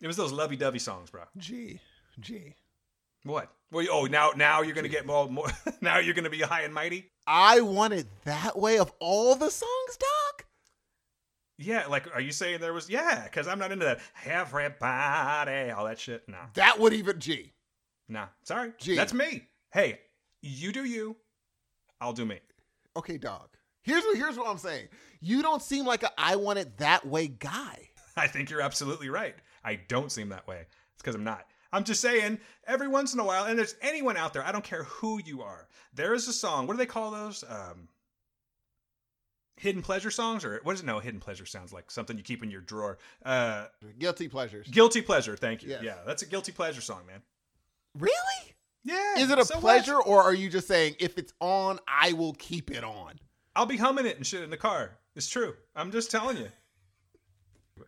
It 0.00 0.06
was 0.06 0.16
those 0.16 0.32
lovey-dovey 0.32 0.78
songs, 0.78 1.10
bro. 1.10 1.22
G. 1.36 1.80
G. 2.20 2.54
What? 3.24 3.50
Well, 3.72 3.86
oh, 3.90 4.04
now 4.06 4.30
now 4.36 4.62
you're 4.62 4.74
gonna 4.74 4.88
get 4.88 5.04
more. 5.06 5.28
more 5.28 5.48
now 5.80 5.98
you're 5.98 6.14
gonna 6.14 6.30
be 6.30 6.40
high 6.40 6.62
and 6.62 6.72
mighty. 6.72 7.10
I 7.26 7.60
want 7.60 7.92
it 7.94 8.06
that 8.24 8.58
way 8.58 8.78
of 8.78 8.92
all 9.00 9.34
the 9.34 9.50
songs, 9.50 9.96
Doc. 9.98 10.46
Yeah, 11.58 11.86
like, 11.88 12.14
are 12.14 12.20
you 12.20 12.30
saying 12.30 12.60
there 12.60 12.72
was? 12.72 12.88
Yeah, 12.88 13.24
because 13.24 13.48
I'm 13.48 13.58
not 13.58 13.72
into 13.72 13.84
that. 13.84 13.98
Everybody, 14.24 15.70
all 15.70 15.84
that 15.86 15.98
shit. 15.98 16.22
Nah, 16.28 16.36
That 16.54 16.78
would 16.78 16.92
even 16.92 17.18
G. 17.18 17.52
nah. 18.08 18.26
Sorry, 18.44 18.72
G. 18.78 18.94
that's 18.94 19.12
me. 19.12 19.48
Hey, 19.72 19.98
you 20.40 20.70
do 20.72 20.84
you. 20.84 21.16
I'll 22.00 22.12
do 22.12 22.24
me. 22.24 22.38
Okay, 22.96 23.18
dog. 23.18 23.48
Here's 23.82 24.04
what 24.04 24.16
here's 24.16 24.36
what 24.36 24.46
I'm 24.48 24.58
saying. 24.58 24.88
You 25.20 25.42
don't 25.42 25.62
seem 25.62 25.84
like 25.84 26.04
a 26.04 26.10
I 26.16 26.36
want 26.36 26.60
it 26.60 26.78
that 26.78 27.04
way 27.06 27.26
guy. 27.28 27.88
I 28.16 28.28
think 28.28 28.50
you're 28.50 28.60
absolutely 28.60 29.08
right. 29.08 29.34
I 29.68 29.76
don't 29.88 30.10
seem 30.10 30.30
that 30.30 30.46
way. 30.48 30.60
It's 30.94 31.02
because 31.02 31.14
I'm 31.14 31.24
not. 31.24 31.46
I'm 31.72 31.84
just 31.84 32.00
saying, 32.00 32.38
every 32.66 32.88
once 32.88 33.12
in 33.12 33.20
a 33.20 33.24
while, 33.24 33.44
and 33.44 33.58
there's 33.58 33.74
anyone 33.82 34.16
out 34.16 34.32
there, 34.32 34.42
I 34.42 34.52
don't 34.52 34.64
care 34.64 34.84
who 34.84 35.20
you 35.22 35.42
are, 35.42 35.68
there 35.92 36.14
is 36.14 36.26
a 36.26 36.32
song. 36.32 36.66
What 36.66 36.72
do 36.72 36.78
they 36.78 36.86
call 36.86 37.10
those? 37.10 37.44
Um, 37.46 37.88
hidden 39.58 39.82
pleasure 39.82 40.10
songs, 40.10 40.44
or 40.46 40.60
what 40.62 40.74
is 40.74 40.80
it? 40.80 40.86
No, 40.86 40.98
hidden 40.98 41.20
pleasure 41.20 41.44
sounds 41.44 41.70
like 41.72 41.90
something 41.90 42.16
you 42.16 42.22
keep 42.22 42.42
in 42.42 42.50
your 42.50 42.62
drawer. 42.62 42.96
Uh, 43.22 43.66
Guilty 43.98 44.28
pleasures. 44.28 44.66
guilty 44.68 45.02
pleasure. 45.02 45.36
Thank 45.36 45.62
you. 45.62 45.68
Yes. 45.68 45.82
Yeah, 45.82 45.96
that's 46.06 46.22
a 46.22 46.26
guilty 46.26 46.52
pleasure 46.52 46.80
song, 46.80 47.02
man. 47.06 47.20
Really? 47.98 48.54
Yeah. 48.84 49.18
Is 49.18 49.30
it 49.30 49.38
a 49.38 49.44
so 49.44 49.56
what? 49.56 49.60
pleasure, 49.60 50.00
or 50.00 50.22
are 50.22 50.32
you 50.34 50.48
just 50.48 50.68
saying 50.68 50.96
if 51.00 51.18
it's 51.18 51.34
on, 51.40 51.80
I 51.86 52.14
will 52.14 52.32
keep 52.34 52.70
it 52.70 52.82
on? 52.84 53.14
I'll 53.54 53.66
be 53.66 53.76
humming 53.76 54.06
it 54.06 54.16
and 54.16 54.26
shit 54.26 54.42
in 54.42 54.48
the 54.50 54.56
car. 54.56 54.96
It's 55.16 55.28
true. 55.28 55.54
I'm 55.76 55.90
just 55.90 56.10
telling 56.10 56.38
you. 56.38 56.48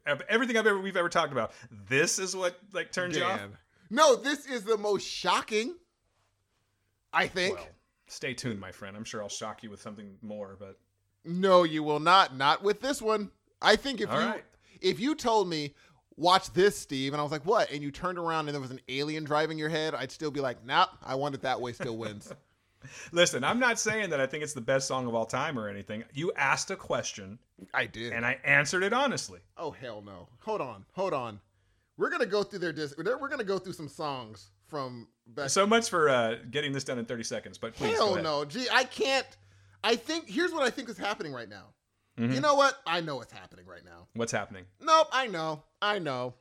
Ev- 0.06 0.22
Everything 0.28 0.56
I've 0.56 0.66
ever 0.66 0.80
we've 0.80 0.96
ever 0.96 1.08
talked 1.08 1.32
about. 1.32 1.52
This 1.88 2.18
is 2.18 2.34
what 2.36 2.58
like 2.72 2.92
turns 2.92 3.16
you 3.16 3.24
off. 3.24 3.40
No, 3.90 4.16
this 4.16 4.46
is 4.46 4.64
the 4.64 4.76
most 4.78 5.06
shocking. 5.06 5.74
I 7.12 7.26
think. 7.26 7.56
Well, 7.56 7.68
stay 8.06 8.34
tuned, 8.34 8.60
my 8.60 8.72
friend. 8.72 8.96
I'm 8.96 9.04
sure 9.04 9.22
I'll 9.22 9.28
shock 9.28 9.62
you 9.62 9.70
with 9.70 9.80
something 9.82 10.16
more, 10.22 10.56
but 10.58 10.78
No, 11.24 11.64
you 11.64 11.82
will 11.82 12.00
not. 12.00 12.36
Not 12.36 12.62
with 12.62 12.80
this 12.80 13.02
one. 13.02 13.30
I 13.60 13.76
think 13.76 14.00
if 14.00 14.10
All 14.10 14.20
you 14.20 14.26
right. 14.26 14.44
if 14.80 15.00
you 15.00 15.14
told 15.14 15.48
me 15.48 15.74
watch 16.16 16.52
this, 16.52 16.78
Steve, 16.78 17.12
and 17.12 17.20
I 17.20 17.22
was 17.22 17.32
like, 17.32 17.44
what? 17.46 17.70
And 17.70 17.82
you 17.82 17.90
turned 17.90 18.18
around 18.18 18.46
and 18.48 18.54
there 18.54 18.60
was 18.60 18.70
an 18.70 18.80
alien 18.88 19.24
driving 19.24 19.58
your 19.58 19.68
head, 19.70 19.94
I'd 19.94 20.12
still 20.12 20.30
be 20.30 20.40
like, 20.40 20.64
nah, 20.64 20.86
I 21.02 21.14
want 21.16 21.34
it 21.34 21.42
that 21.42 21.60
way. 21.60 21.72
Still 21.72 21.96
wins. 21.96 22.32
listen, 23.12 23.44
I'm 23.44 23.58
not 23.58 23.78
saying 23.78 24.10
that 24.10 24.20
I 24.20 24.26
think 24.26 24.42
it's 24.42 24.52
the 24.54 24.60
best 24.60 24.86
song 24.88 25.06
of 25.06 25.14
all 25.14 25.26
time 25.26 25.58
or 25.58 25.68
anything. 25.68 26.04
You 26.12 26.32
asked 26.36 26.70
a 26.70 26.76
question 26.76 27.38
I 27.74 27.86
did. 27.86 28.12
and 28.12 28.24
I 28.24 28.38
answered 28.44 28.82
it 28.82 28.92
honestly. 28.92 29.40
oh 29.56 29.70
hell 29.70 30.02
no. 30.02 30.28
Hold 30.40 30.60
on. 30.60 30.84
Hold 30.92 31.12
on. 31.12 31.40
We're 31.96 32.10
gonna 32.10 32.26
go 32.26 32.42
through 32.42 32.60
their 32.60 32.72
disc. 32.72 32.96
We're 32.96 33.28
gonna 33.28 33.44
go 33.44 33.58
through 33.58 33.74
some 33.74 33.88
songs 33.88 34.50
from 34.68 35.08
back. 35.26 35.50
So 35.50 35.66
much 35.66 35.90
for 35.90 36.08
uh, 36.08 36.36
getting 36.50 36.72
this 36.72 36.84
done 36.84 36.98
in 36.98 37.04
30 37.04 37.24
seconds, 37.24 37.58
but 37.58 37.74
please 37.74 37.96
hell 37.96 38.16
no. 38.22 38.44
Gee, 38.44 38.66
I 38.72 38.84
can't. 38.84 39.26
I 39.84 39.96
think 39.96 40.28
here's 40.28 40.52
what 40.52 40.62
I 40.62 40.70
think 40.70 40.88
is 40.88 40.96
happening 40.98 41.32
right 41.32 41.48
now. 41.48 41.66
Mhm. 42.18 42.34
You 42.34 42.40
know 42.40 42.54
what? 42.54 42.78
I 42.86 43.00
know 43.00 43.16
what's 43.16 43.32
happening 43.32 43.66
right 43.66 43.84
now. 43.84 44.06
What's 44.14 44.32
happening? 44.32 44.64
Nope, 44.80 45.08
I 45.12 45.26
know. 45.26 45.62
I 45.82 45.98
know. 45.98 46.34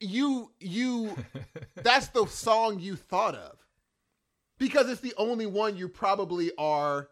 You 0.00 0.50
you 0.60 1.16
that's 1.76 2.08
the 2.08 2.26
song 2.26 2.80
you 2.80 2.96
thought 2.96 3.34
of. 3.34 3.58
Because 4.58 4.88
it's 4.88 5.00
the 5.00 5.14
only 5.18 5.46
one 5.46 5.76
you 5.76 5.88
probably 5.88 6.50
are 6.56 7.08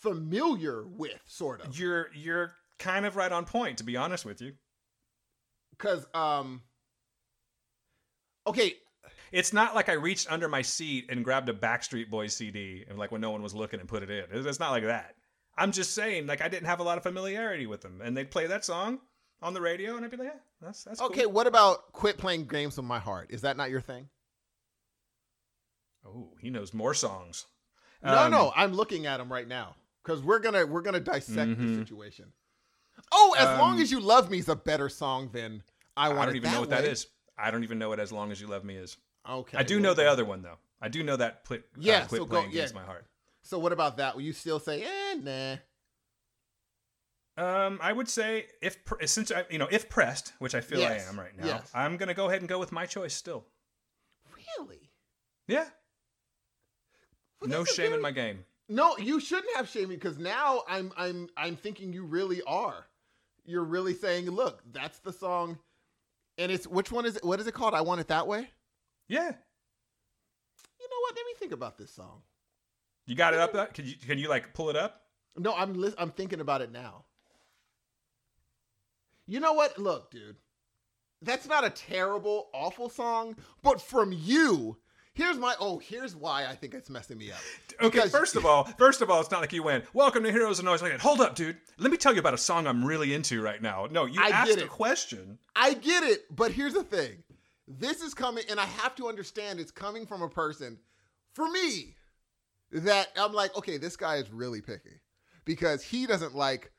familiar 0.00 0.84
with, 0.86 1.20
sort 1.26 1.64
of. 1.64 1.78
You're 1.78 2.08
you're 2.14 2.52
kind 2.78 3.06
of 3.06 3.16
right 3.16 3.30
on 3.30 3.44
point, 3.44 3.78
to 3.78 3.84
be 3.84 3.96
honest 3.96 4.24
with 4.24 4.40
you. 4.40 4.52
Cuz 5.78 6.06
um 6.14 6.62
Okay, 8.46 8.74
It's 9.30 9.52
not 9.52 9.74
like 9.74 9.88
I 9.88 9.92
reached 9.92 10.30
under 10.30 10.48
my 10.48 10.62
seat 10.62 11.06
and 11.08 11.24
grabbed 11.24 11.48
a 11.48 11.54
Backstreet 11.54 12.10
Boys 12.10 12.34
CD 12.34 12.84
and 12.88 12.98
like 12.98 13.12
when 13.12 13.20
no 13.20 13.30
one 13.30 13.42
was 13.42 13.54
looking 13.54 13.80
and 13.80 13.88
put 13.88 14.02
it 14.02 14.10
in. 14.10 14.24
It's 14.32 14.46
it's 14.46 14.60
not 14.60 14.70
like 14.72 14.84
that. 14.84 15.14
I'm 15.56 15.72
just 15.72 15.94
saying, 15.94 16.26
like 16.26 16.40
I 16.40 16.48
didn't 16.48 16.66
have 16.66 16.80
a 16.80 16.82
lot 16.82 16.96
of 16.96 17.02
familiarity 17.04 17.66
with 17.66 17.82
them, 17.82 18.00
and 18.02 18.16
they'd 18.16 18.30
play 18.30 18.46
that 18.46 18.64
song 18.64 19.00
on 19.42 19.54
the 19.54 19.60
radio, 19.60 19.96
and 19.96 20.04
I'd 20.04 20.10
be 20.10 20.16
like, 20.16 20.28
yeah, 20.28 20.40
that's 20.60 20.84
that's 20.84 20.98
cool." 21.00 21.08
okay, 21.08 21.26
what 21.26 21.46
about 21.46 21.92
quit 21.92 22.18
playing 22.18 22.46
games 22.46 22.76
with 22.76 22.86
my 22.86 22.98
heart? 22.98 23.28
Is 23.30 23.42
that 23.42 23.56
not 23.56 23.70
your 23.70 23.80
thing? 23.80 24.08
Oh, 26.04 26.32
he 26.40 26.50
knows 26.50 26.74
more 26.74 26.94
songs. 26.94 27.46
No, 28.02 28.24
Um, 28.24 28.30
no, 28.30 28.52
I'm 28.56 28.72
looking 28.74 29.06
at 29.06 29.20
him 29.20 29.32
right 29.32 29.46
now 29.46 29.76
cuz 30.02 30.20
we're 30.22 30.40
going 30.40 30.54
to 30.54 30.64
we're 30.64 30.82
to 30.82 30.98
dissect 31.00 31.56
the 31.58 31.64
Mhm. 31.64 31.78
situation. 31.78 32.32
Oh, 33.12 33.34
as 33.38 33.58
long 33.58 33.76
Um, 33.76 33.80
as 33.80 33.90
you 33.90 34.00
love 34.00 34.30
me 34.30 34.38
is 34.38 34.48
a 34.48 34.56
better 34.56 34.88
song 34.88 35.30
than 35.30 35.62
I 35.96 36.06
I 36.06 36.08
want 36.14 36.28
don't 36.28 36.36
even 36.36 36.50
know 36.52 36.60
what 36.60 36.70
that 36.70 36.82
way. 36.84 36.90
is. 36.90 37.06
I 37.38 37.50
don't 37.50 37.62
even 37.64 37.78
know 37.78 37.88
what 37.88 38.00
"As 38.00 38.12
Long 38.12 38.30
as 38.32 38.40
You 38.40 38.46
Love 38.46 38.64
Me" 38.64 38.76
is. 38.76 38.96
Okay. 39.28 39.56
I 39.58 39.62
do 39.62 39.76
well, 39.76 39.82
know 39.82 39.94
the 39.94 40.06
other 40.10 40.24
one 40.24 40.42
though. 40.42 40.58
I 40.80 40.88
do 40.88 41.02
know 41.02 41.16
that. 41.16 41.44
Pl- 41.44 41.58
Yeah, 41.76 41.98
uh, 42.00 42.06
quit 42.08 42.20
so 42.20 42.26
go- 42.26 42.30
playing 42.38 42.50
yeah. 42.52 42.60
against 42.60 42.74
my 42.74 42.84
heart. 42.84 43.06
So 43.42 43.58
what 43.58 43.72
about 43.72 43.96
that? 43.98 44.14
Will 44.14 44.22
you 44.22 44.32
still 44.32 44.58
say, 44.60 44.82
eh, 44.84 45.14
nah? 45.14 45.56
Um, 47.36 47.78
I 47.82 47.92
would 47.92 48.08
say 48.08 48.46
if 48.60 48.78
since 49.06 49.30
I 49.30 49.46
you 49.50 49.58
know 49.58 49.68
if 49.70 49.88
pressed, 49.88 50.34
which 50.38 50.54
I 50.54 50.60
feel 50.60 50.80
Yes, 50.80 51.06
I 51.06 51.08
am 51.08 51.18
right 51.18 51.36
now, 51.36 51.46
yes. 51.46 51.70
I'm 51.74 51.96
gonna 51.96 52.14
go 52.14 52.28
ahead 52.28 52.40
and 52.42 52.48
go 52.48 52.58
with 52.58 52.72
my 52.72 52.84
choice 52.84 53.14
still. 53.14 53.46
Really? 54.58 54.90
Yeah, 55.48 55.70
Well, 57.42 57.50
no 57.50 57.64
shame 57.64 57.92
in 57.92 58.00
my 58.00 58.10
game. 58.10 58.44
No, 58.68 58.96
you 58.96 59.20
shouldn't 59.20 59.54
have 59.56 59.68
shame 59.68 59.88
because 59.88 60.18
now 60.18 60.62
I'm 60.68 60.92
I'm 60.96 61.28
I'm 61.36 61.56
thinking 61.56 61.92
you 61.92 62.04
really 62.04 62.40
are. 62.46 62.86
You're 63.44 63.64
really 63.64 63.94
saying, 63.94 64.30
look, 64.30 64.62
that's 64.72 64.98
the 65.00 65.12
song, 65.12 65.58
and 66.38 66.50
it's 66.52 66.66
which 66.66 66.90
one 66.92 67.04
is 67.04 67.16
it? 67.16 67.24
What 67.24 67.40
is 67.40 67.46
it 67.46 67.52
called? 67.54 67.74
I 67.74 67.80
want 67.82 68.00
it 68.00 68.08
that 68.08 68.26
way. 68.26 68.48
Yeah, 69.08 69.26
You 69.26 70.88
know 70.88 71.00
what? 71.02 71.16
Let 71.16 71.26
me 71.26 71.32
think 71.38 71.52
about 71.52 71.76
this 71.76 71.90
song. 71.92 72.22
you 73.06 73.14
got 73.14 73.34
it 73.34 73.40
up. 73.40 73.54
uh, 73.54 73.66
Can 73.66 73.84
you 73.84 73.94
can 73.96 74.18
you 74.18 74.28
like 74.28 74.54
pull 74.54 74.70
it 74.70 74.76
up? 74.76 75.02
No, 75.36 75.54
I'm 75.54 75.74
lis- 75.74 75.94
I'm 75.98 76.10
thinking 76.10 76.40
about 76.40 76.62
it 76.62 76.70
now. 76.72 77.04
You 79.26 79.40
know 79.40 79.52
what? 79.52 79.78
Look, 79.78 80.10
dude, 80.10 80.36
that's 81.20 81.46
not 81.46 81.64
a 81.64 81.70
terrible, 81.70 82.48
awful 82.52 82.88
song, 82.88 83.36
but 83.62 83.80
from 83.80 84.12
you, 84.12 84.78
here's 85.14 85.38
my 85.38 85.54
oh, 85.60 85.78
here's 85.78 86.14
why 86.16 86.46
I 86.46 86.54
think 86.54 86.74
it's 86.74 86.90
messing 86.90 87.18
me 87.18 87.30
up. 87.30 87.38
Okay, 87.80 87.98
Because- 87.98 88.10
first 88.10 88.36
of 88.36 88.44
all, 88.46 88.64
first 88.64 89.02
of 89.02 89.10
all, 89.10 89.20
it's 89.20 89.30
not 89.30 89.40
like 89.40 89.52
you 89.52 89.62
went, 89.62 89.84
"Welcome 89.94 90.22
to 90.24 90.32
Heroes 90.32 90.58
and 90.58 90.66
Noise." 90.66 90.82
Like. 90.82 90.98
Hold 91.00 91.20
up, 91.20 91.34
dude. 91.34 91.56
Let 91.78 91.90
me 91.90 91.96
tell 91.96 92.12
you 92.12 92.20
about 92.20 92.34
a 92.34 92.38
song 92.38 92.66
I'm 92.66 92.84
really 92.84 93.14
into 93.14 93.42
right 93.42 93.60
now. 93.60 93.86
No, 93.90 94.04
you 94.06 94.20
I 94.22 94.28
asked 94.28 94.54
get 94.54 94.62
a 94.62 94.68
question. 94.68 95.38
I 95.56 95.74
get 95.74 96.02
it, 96.02 96.24
but 96.34 96.52
here's 96.52 96.74
the 96.74 96.84
thing. 96.84 97.22
This 97.68 98.02
is 98.02 98.12
coming, 98.14 98.44
and 98.50 98.58
I 98.58 98.64
have 98.66 98.94
to 98.96 99.08
understand 99.08 99.60
it's 99.60 99.70
coming 99.70 100.04
from 100.06 100.20
a 100.22 100.28
person, 100.28 100.78
for 101.32 101.48
me, 101.48 101.94
that 102.72 103.08
I'm 103.16 103.32
like, 103.32 103.56
okay, 103.56 103.78
this 103.78 103.96
guy 103.96 104.16
is 104.16 104.30
really 104.30 104.60
picky 104.60 105.00
because 105.44 105.82
he 105.82 106.06
doesn't 106.06 106.34
like, 106.34 106.72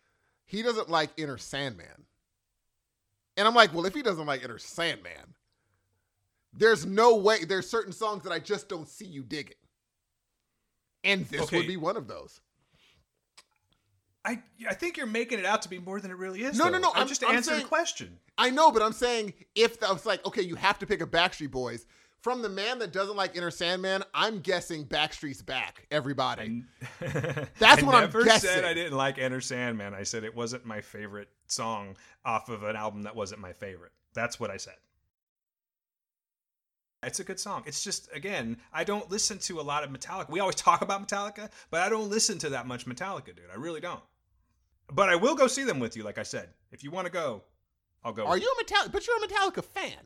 he 0.46 0.62
doesn't 0.62 0.90
like 0.90 1.10
Enter 1.18 1.38
Sandman, 1.38 2.06
and 3.38 3.48
I'm 3.48 3.56
like, 3.56 3.74
well, 3.74 3.86
if 3.86 3.94
he 3.96 4.02
doesn't 4.04 4.26
like 4.26 4.44
Enter 4.44 4.60
Sandman, 4.60 5.34
there's 6.56 6.86
no 6.86 7.16
way. 7.16 7.44
There's 7.46 7.70
certain 7.70 7.92
songs 7.94 8.24
that 8.24 8.32
I 8.32 8.40
just 8.40 8.70
don't 8.70 8.88
see 8.88 9.06
you 9.06 9.24
digging, 9.24 9.56
and 11.04 11.26
this 11.28 11.42
Okay. 11.42 11.58
would 11.58 11.68
be 11.68 11.78
one 11.78 11.98
of 11.98 12.08
those. 12.08 12.40
I 14.26 14.42
I 14.70 14.74
think 14.74 14.96
you're 14.98 15.06
making 15.06 15.40
it 15.40 15.46
out 15.46 15.62
to 15.64 15.70
be 15.70 15.80
more 15.80 16.00
than 16.00 16.10
it 16.12 16.18
really 16.18 16.44
is. 16.44 16.58
No, 16.58 16.66
though. 16.66 16.72
no, 16.72 16.78
no, 16.80 16.92
I 16.92 17.00
I'm- 17.00 17.08
just 17.08 17.24
I'm 17.24 17.36
answered 17.36 17.52
saying- 17.56 17.66
a 17.66 17.68
question. 17.68 18.20
I 18.38 18.50
know, 18.50 18.72
but 18.72 18.82
I'm 18.82 18.94
saying 18.94 19.34
if 19.54 19.80
that 19.82 19.90
was 19.92 20.06
like, 20.06 20.26
okay, 20.26 20.42
you 20.42 20.56
have 20.56 20.80
to 20.80 20.86
pick 20.88 21.02
a 21.02 21.06
Backstreet 21.08 21.52
Boys. 21.52 21.86
From 22.22 22.42
the 22.42 22.48
man 22.48 22.80
that 22.80 22.94
doesn't 22.94 23.18
like 23.18 23.36
Enter 23.36 23.52
Sandman, 23.52 24.02
I'm 24.14 24.40
guessing 24.40 24.86
Backstreet's 24.86 25.42
back. 25.42 25.86
Everybody. 25.92 26.64
That's 27.02 27.62
I 27.62 27.86
what 27.86 27.96
I'm 27.96 28.02
never 28.04 28.24
said 28.40 28.64
I 28.64 28.74
didn't 28.74 28.98
like 28.98 29.18
Enter 29.18 29.42
Sandman. 29.42 29.94
I 29.94 30.04
said 30.04 30.24
it 30.24 30.34
wasn't 30.34 30.66
my 30.66 30.80
favorite 30.80 31.28
song 31.48 31.98
off 32.24 32.48
of 32.48 32.64
an 32.64 32.78
album 32.78 33.04
that 33.04 33.14
wasn't 33.14 33.42
my 33.42 33.52
favorite. 33.52 33.92
That's 34.14 34.40
what 34.40 34.52
I 34.52 34.56
said. 34.58 34.78
It's 37.06 37.20
a 37.20 37.24
good 37.24 37.40
song. 37.40 37.64
It's 37.66 37.84
just 37.84 38.10
again, 38.14 38.58
I 38.72 38.84
don't 38.84 39.10
listen 39.12 39.38
to 39.40 39.60
a 39.60 39.62
lot 39.64 39.84
of 39.84 39.90
Metallica. 39.90 40.30
We 40.30 40.40
always 40.40 40.56
talk 40.56 40.82
about 40.82 41.08
Metallica, 41.08 41.50
but 41.70 41.82
I 41.82 41.90
don't 41.90 42.10
listen 42.10 42.38
to 42.40 42.50
that 42.50 42.66
much 42.68 42.86
Metallica, 42.86 43.28
dude. 43.36 43.46
I 43.52 43.56
really 43.58 43.80
don't. 43.82 44.02
But 44.92 45.10
I 45.10 45.16
will 45.16 45.36
go 45.36 45.48
see 45.48 45.64
them 45.64 45.80
with 45.80 45.96
you, 45.98 46.04
like 46.04 46.18
I 46.18 46.24
said. 46.24 46.50
If 46.72 46.84
you 46.84 46.92
want 46.92 47.06
to 47.08 47.12
go, 47.12 47.42
I'll 48.04 48.14
go. 48.14 48.26
Are 48.26 48.38
you 48.38 48.54
a 48.60 48.64
Metallica? 48.64 48.92
But 48.92 49.08
you're 49.08 49.18
a 49.18 49.28
Metallica 49.28 49.64
fan. 49.64 49.98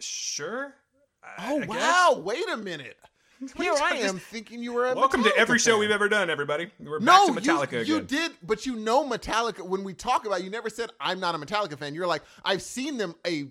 Sure. 0.00 0.74
I- 1.22 1.52
Oh 1.52 1.56
I 1.62 1.66
guess. 1.66 1.68
wow! 1.68 2.20
Wait 2.24 2.48
a 2.48 2.56
minute. 2.56 2.96
Here 3.56 3.72
I 3.80 3.94
am 3.96 4.18
thinking 4.18 4.62
you 4.62 4.72
were 4.72 4.86
a 4.86 4.94
Welcome 4.94 5.22
to 5.24 5.30
Metallica 5.30 5.36
every 5.36 5.58
show 5.58 5.72
fan. 5.72 5.80
we've 5.80 5.90
ever 5.90 6.08
done, 6.08 6.30
everybody. 6.30 6.70
We're 6.80 6.98
No, 7.00 7.32
back 7.32 7.42
to 7.42 7.50
Metallica 7.50 7.72
you, 7.72 7.78
again. 7.80 7.86
you 7.86 8.00
did, 8.02 8.32
but 8.42 8.66
you 8.66 8.76
know 8.76 9.08
Metallica. 9.08 9.62
When 9.66 9.82
we 9.84 9.94
talk 9.94 10.26
about, 10.26 10.40
it, 10.40 10.44
you 10.44 10.50
never 10.50 10.70
said 10.70 10.90
I'm 11.00 11.18
not 11.20 11.34
a 11.34 11.38
Metallica 11.38 11.78
fan. 11.78 11.94
You're 11.94 12.06
like 12.06 12.22
I've 12.44 12.62
seen 12.62 12.98
them 12.98 13.14
a 13.26 13.46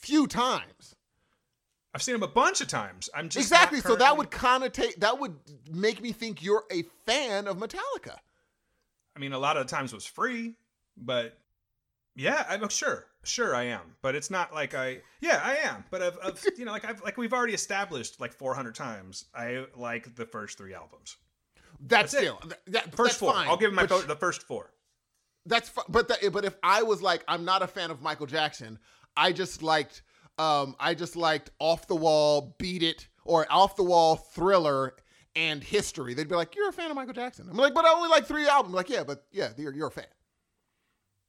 few 0.00 0.26
times. 0.26 0.94
I've 1.94 2.02
seen 2.02 2.14
him 2.14 2.22
a 2.22 2.28
bunch 2.28 2.60
of 2.60 2.68
times. 2.68 3.10
I'm 3.14 3.28
just 3.28 3.46
exactly. 3.46 3.80
So 3.80 3.96
that 3.96 4.16
would 4.16 4.30
connotate. 4.30 4.96
That 4.96 5.18
would 5.18 5.34
make 5.70 6.00
me 6.00 6.12
think 6.12 6.42
you're 6.42 6.64
a 6.70 6.84
fan 7.06 7.48
of 7.48 7.58
Metallica. 7.58 8.16
I 9.16 9.18
mean, 9.18 9.32
a 9.32 9.38
lot 9.38 9.56
of 9.56 9.66
the 9.66 9.70
times 9.70 9.92
was 9.92 10.06
free, 10.06 10.54
but 10.96 11.36
yeah, 12.14 12.44
I'm 12.48 12.68
sure, 12.68 13.06
sure 13.24 13.56
I 13.56 13.64
am. 13.64 13.96
But 14.02 14.14
it's 14.14 14.30
not 14.30 14.54
like 14.54 14.74
I, 14.74 14.98
yeah, 15.20 15.40
I 15.42 15.56
am. 15.68 15.84
But 15.90 16.02
of, 16.02 16.16
of 16.18 16.44
you 16.56 16.64
know, 16.64 16.70
like 16.70 16.84
I've 16.84 17.02
like 17.02 17.16
we've 17.16 17.32
already 17.32 17.54
established 17.54 18.20
like 18.20 18.32
400 18.32 18.74
times. 18.74 19.24
I 19.34 19.64
like 19.76 20.14
the 20.14 20.26
first 20.26 20.58
three 20.58 20.74
albums. 20.74 21.16
That's, 21.80 22.12
That's 22.12 22.14
it. 22.14 22.18
still 22.18 22.40
that, 22.48 22.58
that- 22.68 22.94
First 22.94 23.10
that's 23.10 23.16
four. 23.16 23.32
fine. 23.32 23.48
I'll 23.48 23.56
give 23.56 23.72
my 23.72 23.86
vote. 23.86 24.06
The 24.06 24.14
first 24.16 24.42
four. 24.44 24.70
That's 25.46 25.72
but 25.88 26.06
that, 26.08 26.18
but 26.32 26.44
if 26.44 26.54
I 26.62 26.82
was 26.82 27.02
like 27.02 27.24
I'm 27.26 27.44
not 27.44 27.62
a 27.62 27.66
fan 27.66 27.90
of 27.90 28.00
Michael 28.02 28.26
Jackson, 28.26 28.78
I 29.20 29.32
just 29.32 29.62
liked 29.62 30.02
um 30.38 30.74
I 30.80 30.94
just 30.94 31.14
liked 31.16 31.50
Off 31.58 31.86
the 31.86 31.94
Wall, 31.96 32.56
Beat 32.58 32.82
It, 32.82 33.08
or 33.24 33.46
Off 33.50 33.76
the 33.76 33.84
Wall, 33.84 34.16
Thriller, 34.16 34.94
and 35.36 35.62
History. 35.62 36.14
They'd 36.14 36.28
be 36.28 36.34
like, 36.34 36.56
"You're 36.56 36.70
a 36.70 36.72
fan 36.72 36.90
of 36.90 36.96
Michael 36.96 37.12
Jackson." 37.14 37.46
I'm 37.50 37.56
like, 37.56 37.74
"But 37.74 37.84
I 37.84 37.92
only 37.92 38.08
like 38.08 38.26
three 38.26 38.48
albums." 38.48 38.72
I'm 38.72 38.76
like, 38.76 38.88
"Yeah, 38.88 39.04
but 39.04 39.26
yeah, 39.30 39.50
you're 39.56 39.74
you're 39.74 39.88
a 39.88 39.90
fan." 39.90 40.06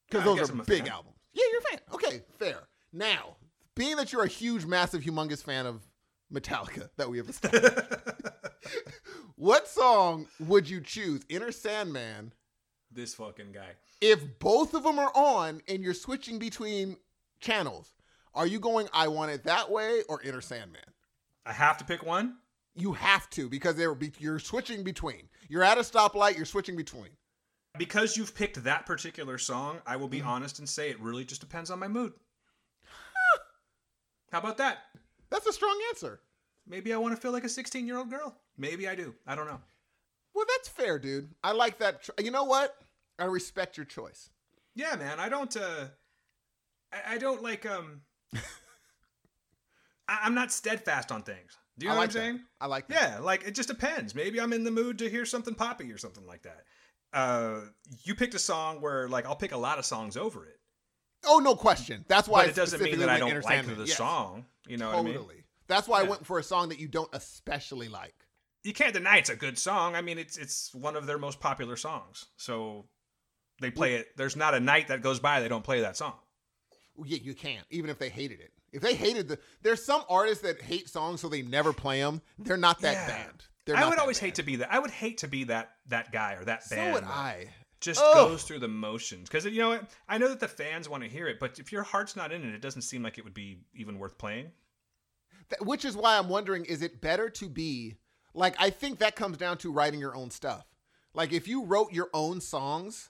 Because 0.09 0.25
Yeah, 0.25 0.35
those 0.35 0.49
are 0.49 0.63
big 0.63 0.87
albums. 0.87 1.17
Yeah, 1.33 1.43
you're 1.51 1.59
a 1.59 1.63
fan. 1.63 1.79
Okay, 1.93 2.21
fair. 2.39 2.59
Now, 2.93 3.37
being 3.75 3.95
that 3.97 4.11
you're 4.11 4.23
a 4.23 4.27
huge, 4.27 4.65
massive, 4.65 5.01
humongous 5.03 5.43
fan 5.43 5.65
of 5.65 5.81
Metallica 6.33 6.89
that 6.97 7.09
we 7.09 7.17
have 7.17 7.29
established, 7.29 7.77
what 9.35 9.67
song 9.67 10.27
would 10.39 10.69
you 10.69 10.81
choose? 10.81 11.21
Enter 11.29 11.51
Sandman. 11.51 12.33
this 12.91 13.13
fucking 13.15 13.51
guy. 13.53 13.69
If 14.01 14.39
both 14.39 14.73
of 14.73 14.83
them 14.83 14.99
are 14.99 15.11
on 15.15 15.61
and 15.67 15.83
you're 15.83 15.93
switching 15.93 16.39
between 16.39 16.97
channels, 17.41 17.93
are 18.33 18.47
you 18.47 18.59
going 18.59 18.87
I 18.93 19.07
want 19.09 19.31
it 19.31 19.43
that 19.43 19.69
way 19.69 20.01
or 20.07 20.21
Enter 20.23 20.41
Sandman? 20.41 20.81
I 21.45 21.51
have 21.53 21.77
to 21.79 21.85
pick 21.85 22.05
one. 22.05 22.37
You 22.75 22.93
have 22.93 23.29
to 23.31 23.49
because 23.49 23.75
they're 23.75 23.95
be- 23.95 24.13
you're 24.19 24.39
switching 24.39 24.83
between. 24.83 25.27
You're 25.49 25.63
at 25.63 25.77
a 25.77 25.81
stoplight. 25.81 26.37
You're 26.37 26.45
switching 26.45 26.77
between. 26.77 27.09
Because 27.77 28.15
you've 28.15 28.35
picked 28.35 28.63
that 28.63 28.85
particular 28.85 29.37
song, 29.37 29.81
I 29.85 29.95
will 29.95 30.07
be 30.07 30.21
honest 30.21 30.59
and 30.59 30.67
say 30.69 30.89
it 30.89 30.99
really 30.99 31.25
just 31.25 31.41
depends 31.41 31.69
on 31.71 31.79
my 31.79 31.87
mood. 31.87 32.13
How 34.31 34.39
about 34.39 34.57
that? 34.57 34.77
That's 35.29 35.47
a 35.47 35.53
strong 35.53 35.77
answer. 35.89 36.21
Maybe 36.67 36.93
I 36.93 36.97
want 36.97 37.15
to 37.15 37.21
feel 37.21 37.31
like 37.31 37.43
a 37.43 37.49
16 37.49 37.85
year 37.87 37.97
old 37.97 38.09
girl. 38.09 38.37
Maybe 38.57 38.87
I 38.87 38.95
do. 38.95 39.13
I 39.27 39.35
don't 39.35 39.47
know. 39.47 39.59
Well, 40.33 40.45
that's 40.57 40.69
fair, 40.69 40.99
dude. 40.99 41.29
I 41.43 41.51
like 41.51 41.79
that. 41.79 42.03
Tr- 42.03 42.11
you 42.19 42.31
know 42.31 42.45
what? 42.45 42.75
I 43.19 43.25
respect 43.25 43.75
your 43.77 43.85
choice. 43.85 44.29
Yeah, 44.75 44.95
man. 44.95 45.19
I 45.19 45.27
don't. 45.27 45.55
uh 45.57 45.87
I, 46.93 47.15
I 47.15 47.17
don't 47.17 47.41
like. 47.41 47.65
um 47.65 48.01
I, 50.07 50.19
I'm 50.23 50.35
not 50.35 50.51
steadfast 50.51 51.11
on 51.11 51.23
things. 51.23 51.57
Do 51.77 51.85
you 51.85 51.91
know 51.91 51.97
like 51.97 52.09
what 52.09 52.09
I'm 52.09 52.13
that. 52.13 52.19
saying? 52.19 52.39
I 52.59 52.65
like 52.67 52.87
that. 52.89 53.11
Yeah, 53.13 53.19
like 53.19 53.43
it 53.45 53.55
just 53.55 53.69
depends. 53.69 54.13
Maybe 54.13 54.39
I'm 54.39 54.53
in 54.53 54.63
the 54.63 54.71
mood 54.71 54.99
to 54.99 55.09
hear 55.09 55.25
something 55.25 55.55
poppy 55.55 55.91
or 55.91 55.97
something 55.97 56.25
like 56.25 56.43
that. 56.43 56.63
Uh, 57.13 57.61
you 58.03 58.15
picked 58.15 58.35
a 58.35 58.39
song 58.39 58.81
where 58.81 59.07
like 59.07 59.25
I'll 59.25 59.35
pick 59.35 59.51
a 59.51 59.57
lot 59.57 59.79
of 59.79 59.85
songs 59.85 60.15
over 60.17 60.45
it, 60.45 60.59
Oh, 61.25 61.39
no 61.39 61.55
question. 61.55 62.05
That's 62.07 62.27
why 62.27 62.41
but 62.43 62.49
it 62.49 62.55
doesn't 62.55 62.81
mean 62.81 62.99
that 62.99 63.09
I 63.09 63.19
don't 63.19 63.43
like 63.43 63.65
the 63.65 63.75
Yes, 63.85 63.97
song. 63.97 64.45
You 64.67 64.77
know 64.77 64.91
Totally. 64.91 65.13
what 65.17 65.25
I 65.25 65.33
mean? 65.33 65.43
That's 65.67 65.87
why 65.87 66.01
I 66.01 66.03
went 66.03 66.25
for 66.25 66.39
a 66.39 66.43
song 66.43 66.69
that 66.69 66.79
you 66.79 66.87
don't 66.87 67.09
especially 67.13 67.87
like. 67.87 68.15
You 68.63 68.73
can't 68.73 68.93
deny 68.93 69.17
it's 69.17 69.29
a 69.29 69.35
good 69.35 69.57
song. 69.57 69.95
I 69.95 70.01
mean, 70.01 70.17
it's 70.17 70.37
it's 70.37 70.73
one 70.73 70.95
of 70.95 71.05
their 71.07 71.17
most 71.17 71.39
popular 71.39 71.75
songs. 71.75 72.25
So 72.37 72.85
they 73.59 73.71
play 73.71 73.95
it. 73.95 74.15
There's 74.17 74.35
not 74.35 74.53
a 74.53 74.59
night 74.59 74.87
that 74.89 75.01
goes 75.01 75.19
by 75.19 75.39
they 75.39 75.47
don't 75.47 75.63
play 75.63 75.81
that 75.81 75.97
song. 75.97 76.13
Yeah, 77.03 77.19
you 77.21 77.33
can't, 77.33 77.65
even 77.69 77.89
if 77.89 77.97
they 77.99 78.09
hated 78.09 78.39
it. 78.39 78.51
If 78.71 78.81
they 78.81 78.95
hated 78.95 79.27
the, 79.27 79.39
there's 79.61 79.83
some 79.83 80.03
artists 80.09 80.43
that 80.43 80.61
hate 80.61 80.87
songs 80.89 81.21
so 81.21 81.27
they 81.29 81.41
never 81.41 81.73
play 81.73 81.99
them. 81.99 82.21
They're 82.39 82.57
not 82.57 82.79
that 82.81 82.93
Yeah. 82.93 83.07
band. 83.07 83.43
They're 83.65 83.75
I 83.77 83.87
would 83.87 83.99
always 83.99 84.17
hate 84.17 84.35
to 84.35 84.43
be 84.43 84.55
that. 84.57 84.71
I 84.73 84.79
would 84.79 84.89
hate 84.91 85.19
to 85.19 85.27
be 85.27 85.43
that 85.45 85.71
that 85.87 86.11
guy 86.11 86.33
or 86.33 86.45
that 86.45 86.63
So 86.63 86.75
band. 86.75 86.93
would 86.93 87.03
I. 87.03 87.47
Just 87.79 87.99
goes 87.99 88.43
through 88.43 88.59
the 88.59 88.67
motions 88.67 89.27
because 89.27 89.45
you 89.45 89.59
know 89.59 89.69
what? 89.69 89.89
I 90.07 90.17
know 90.19 90.29
that 90.29 90.39
the 90.39 90.47
fans 90.47 90.87
want 90.87 91.03
to 91.03 91.09
hear 91.09 91.27
it, 91.27 91.39
but 91.39 91.57
if 91.59 91.71
your 91.71 91.83
heart's 91.83 92.15
not 92.15 92.31
in 92.31 92.43
it, 92.43 92.53
it 92.53 92.61
doesn't 92.61 92.83
seem 92.83 93.01
like 93.03 93.17
it 93.17 93.23
would 93.23 93.33
be 93.33 93.61
even 93.73 93.97
worth 93.97 94.17
playing. 94.17 94.51
Th- 95.49 95.61
Which 95.61 95.85
is 95.85 95.95
why 95.95 96.17
I'm 96.17 96.29
wondering: 96.29 96.65
is 96.65 96.81
it 96.81 97.01
better 97.01 97.29
to 97.29 97.49
be 97.49 97.95
like? 98.33 98.55
I 98.59 98.69
think 98.69 98.99
that 98.99 99.15
comes 99.15 99.37
down 99.37 99.57
to 99.59 99.71
writing 99.71 99.99
your 99.99 100.15
own 100.15 100.29
stuff. 100.31 100.65
Like 101.13 101.33
if 101.33 101.47
you 101.47 101.65
wrote 101.65 101.91
your 101.91 102.09
own 102.13 102.39
songs, 102.41 103.09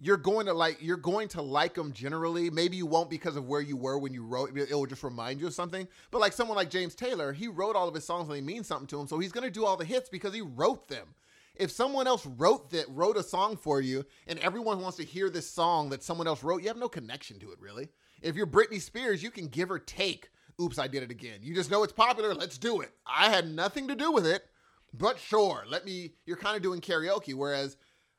you're 0.00 0.16
going 0.16 0.46
to 0.46 0.52
like 0.52 0.78
you're 0.80 0.96
going 0.96 1.28
to 1.28 1.42
like 1.42 1.74
them 1.74 1.92
generally. 1.92 2.50
Maybe 2.50 2.76
you 2.76 2.86
won't 2.86 3.10
because 3.10 3.36
of 3.36 3.46
where 3.46 3.60
you 3.60 3.76
were 3.76 3.98
when 3.98 4.12
you 4.12 4.24
wrote. 4.24 4.56
It 4.56 4.70
will 4.70 4.86
just 4.86 5.02
remind 5.02 5.40
you 5.40 5.48
of 5.48 5.54
something. 5.54 5.88
But 6.10 6.20
like 6.20 6.32
someone 6.32 6.56
like 6.56 6.70
James 6.70 6.94
Taylor, 6.94 7.32
he 7.32 7.48
wrote 7.48 7.76
all 7.76 7.88
of 7.88 7.94
his 7.94 8.04
songs 8.04 8.28
and 8.28 8.36
they 8.36 8.40
mean 8.40 8.64
something 8.64 8.86
to 8.88 9.00
him, 9.00 9.08
so 9.08 9.18
he's 9.18 9.32
going 9.32 9.44
to 9.44 9.50
do 9.50 9.64
all 9.64 9.76
the 9.76 9.84
hits 9.84 10.08
because 10.08 10.34
he 10.34 10.40
wrote 10.40 10.88
them. 10.88 11.14
If 11.56 11.72
someone 11.72 12.06
else 12.06 12.24
wrote 12.24 12.70
that 12.70 12.86
wrote 12.88 13.16
a 13.16 13.22
song 13.22 13.56
for 13.56 13.80
you 13.80 14.04
and 14.28 14.38
everyone 14.38 14.80
wants 14.80 14.96
to 14.98 15.04
hear 15.04 15.28
this 15.28 15.50
song 15.50 15.90
that 15.90 16.04
someone 16.04 16.28
else 16.28 16.44
wrote, 16.44 16.62
you 16.62 16.68
have 16.68 16.76
no 16.76 16.88
connection 16.88 17.40
to 17.40 17.50
it 17.50 17.60
really. 17.60 17.88
If 18.22 18.36
you're 18.36 18.46
Britney 18.46 18.80
Spears, 18.80 19.22
you 19.22 19.32
can 19.32 19.48
give 19.48 19.70
or 19.70 19.80
take 19.80 20.30
oops, 20.60 20.78
I 20.78 20.88
did 20.88 21.02
it 21.02 21.10
again. 21.10 21.38
You 21.42 21.54
just 21.54 21.70
know 21.70 21.82
it's 21.82 21.92
popular, 21.92 22.34
let's 22.34 22.58
do 22.58 22.80
it. 22.80 22.90
I 23.06 23.28
had 23.28 23.48
nothing 23.48 23.88
to 23.88 23.94
do 23.94 24.10
with 24.10 24.26
it, 24.26 24.44
but 24.92 25.18
sure, 25.18 25.64
let 25.68 25.84
me 25.84 26.12
you're 26.26 26.36
kind 26.36 26.56
of 26.56 26.62
doing 26.62 26.80
karaoke 26.80 27.34
whereas 27.34 27.76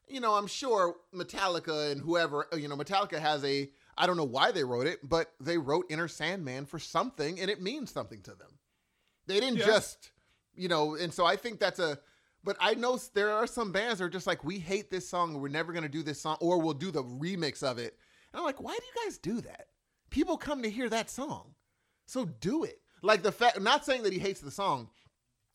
you 0.10 0.20
know, 0.20 0.34
I'm 0.36 0.48
sure 0.48 0.96
Metallica 1.14 1.92
and 1.92 2.02
whoever, 2.02 2.48
uh, 2.52 2.58
you 2.58 2.68
know, 2.68 2.76
Metallica 2.78 3.20
has 3.20 3.44
a 3.44 3.70
I 3.98 4.08
don't 4.08 4.16
know 4.18 4.24
why 4.24 4.52
they 4.52 4.64
wrote 4.64 4.88
it, 4.88 5.00
but 5.08 5.34
they 5.42 5.58
wrote 5.58 5.86
Enter 5.90 6.08
Sandman 6.08 6.66
for 6.66 6.80
something 6.80 7.40
and 7.40 7.50
it 7.50 7.62
means 7.62 7.92
something 7.92 8.22
to 8.22 8.32
them. 8.32 8.58
They 9.28 9.40
didn't 9.42 9.58
Yeah. 9.58 9.66
just, 9.66 10.12
you 10.56 10.70
know, 10.70 10.96
and 10.96 11.14
so 11.14 11.26
I 11.26 11.36
think 11.36 11.60
that's 11.60 11.80
a 11.80 12.00
but 12.42 12.56
I 12.62 12.74
know 12.76 12.98
there 13.14 13.32
are 13.32 13.46
some 13.46 13.74
bands 13.74 14.00
that 14.00 14.06
are 14.06 14.10
just 14.10 14.26
like, 14.26 14.46
we 14.46 14.60
hate 14.60 14.90
this 14.90 15.10
song, 15.10 15.42
we're 15.42 15.50
never 15.50 15.74
gonna 15.74 15.90
do 15.90 16.02
this 16.04 16.22
song, 16.22 16.38
or 16.40 16.62
we'll 16.62 16.74
do 16.74 16.90
the 16.92 17.04
remix 17.04 17.62
of 17.64 17.78
it. 17.78 17.98
And 18.32 18.40
I'm 18.40 18.46
like, 18.46 18.62
why 18.62 18.78
do 18.78 18.86
you 18.86 19.06
guys 19.06 19.18
do 19.18 19.42
that? 19.42 19.68
People 20.10 20.38
come 20.38 20.64
to 20.64 20.70
hear 20.70 20.88
that 20.90 21.10
song. 21.10 21.54
So 22.06 22.24
do 22.26 22.64
it. 22.64 22.80
Like 23.02 23.22
the 23.24 23.32
fact 23.34 23.60
not 23.62 23.86
saying 23.86 24.04
that 24.04 24.14
he 24.14 24.20
hates 24.20 24.40
the 24.40 24.52
song, 24.52 24.90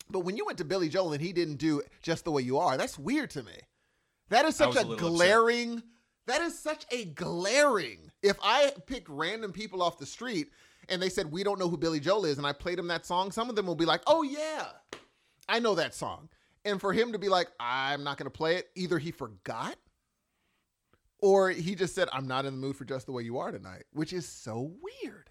but 0.09 0.19
when 0.19 0.37
you 0.37 0.45
went 0.45 0.59
to 0.59 0.65
Billy 0.65 0.87
Joel 0.87 1.13
and 1.13 1.21
he 1.21 1.33
didn't 1.33 1.55
do 1.57 1.81
just 2.03 2.23
the 2.25 2.31
way 2.31 2.43
you 2.43 2.59
are, 2.59 2.77
that's 2.77 2.99
weird 2.99 3.31
to 3.31 3.41
me. 3.43 3.53
That 4.29 4.45
is 4.45 4.55
such 4.55 4.75
a, 4.75 4.79
a 4.79 4.83
little 4.85 4.93
upset. 4.93 5.09
glaring 5.17 5.83
that 6.27 6.41
is 6.41 6.57
such 6.57 6.85
a 6.91 7.05
glaring. 7.05 8.11
If 8.23 8.37
I 8.41 8.73
picked 8.87 9.09
random 9.09 9.51
people 9.51 9.83
off 9.83 9.99
the 9.99 10.05
street 10.07 10.47
and 10.89 11.01
they 11.01 11.09
said 11.09 11.31
we 11.31 11.43
don't 11.43 11.59
know 11.59 11.69
who 11.69 11.77
Billy 11.77 11.99
Joel 11.99 12.25
is 12.25 12.37
and 12.37 12.47
I 12.47 12.53
played 12.53 12.79
them 12.79 12.87
that 12.87 13.05
song, 13.05 13.31
some 13.31 13.49
of 13.49 13.55
them 13.55 13.67
will 13.67 13.75
be 13.75 13.85
like, 13.85 14.01
"Oh 14.07 14.23
yeah. 14.23 14.67
I 15.47 15.59
know 15.59 15.75
that 15.75 15.93
song." 15.93 16.29
And 16.63 16.81
for 16.81 16.93
him 16.93 17.11
to 17.11 17.19
be 17.19 17.29
like, 17.29 17.49
"I'm 17.59 18.03
not 18.03 18.17
going 18.17 18.25
to 18.25 18.35
play 18.35 18.55
it," 18.55 18.69
either 18.75 18.97
he 18.97 19.11
forgot 19.11 19.75
or 21.19 21.51
he 21.51 21.75
just 21.75 21.93
said, 21.93 22.09
"I'm 22.11 22.27
not 22.27 22.45
in 22.45 22.53
the 22.55 22.59
mood 22.59 22.75
for 22.75 22.85
just 22.85 23.05
the 23.05 23.11
way 23.11 23.21
you 23.23 23.37
are 23.37 23.51
tonight," 23.51 23.83
which 23.93 24.11
is 24.11 24.27
so 24.27 24.73
weird. 25.03 25.29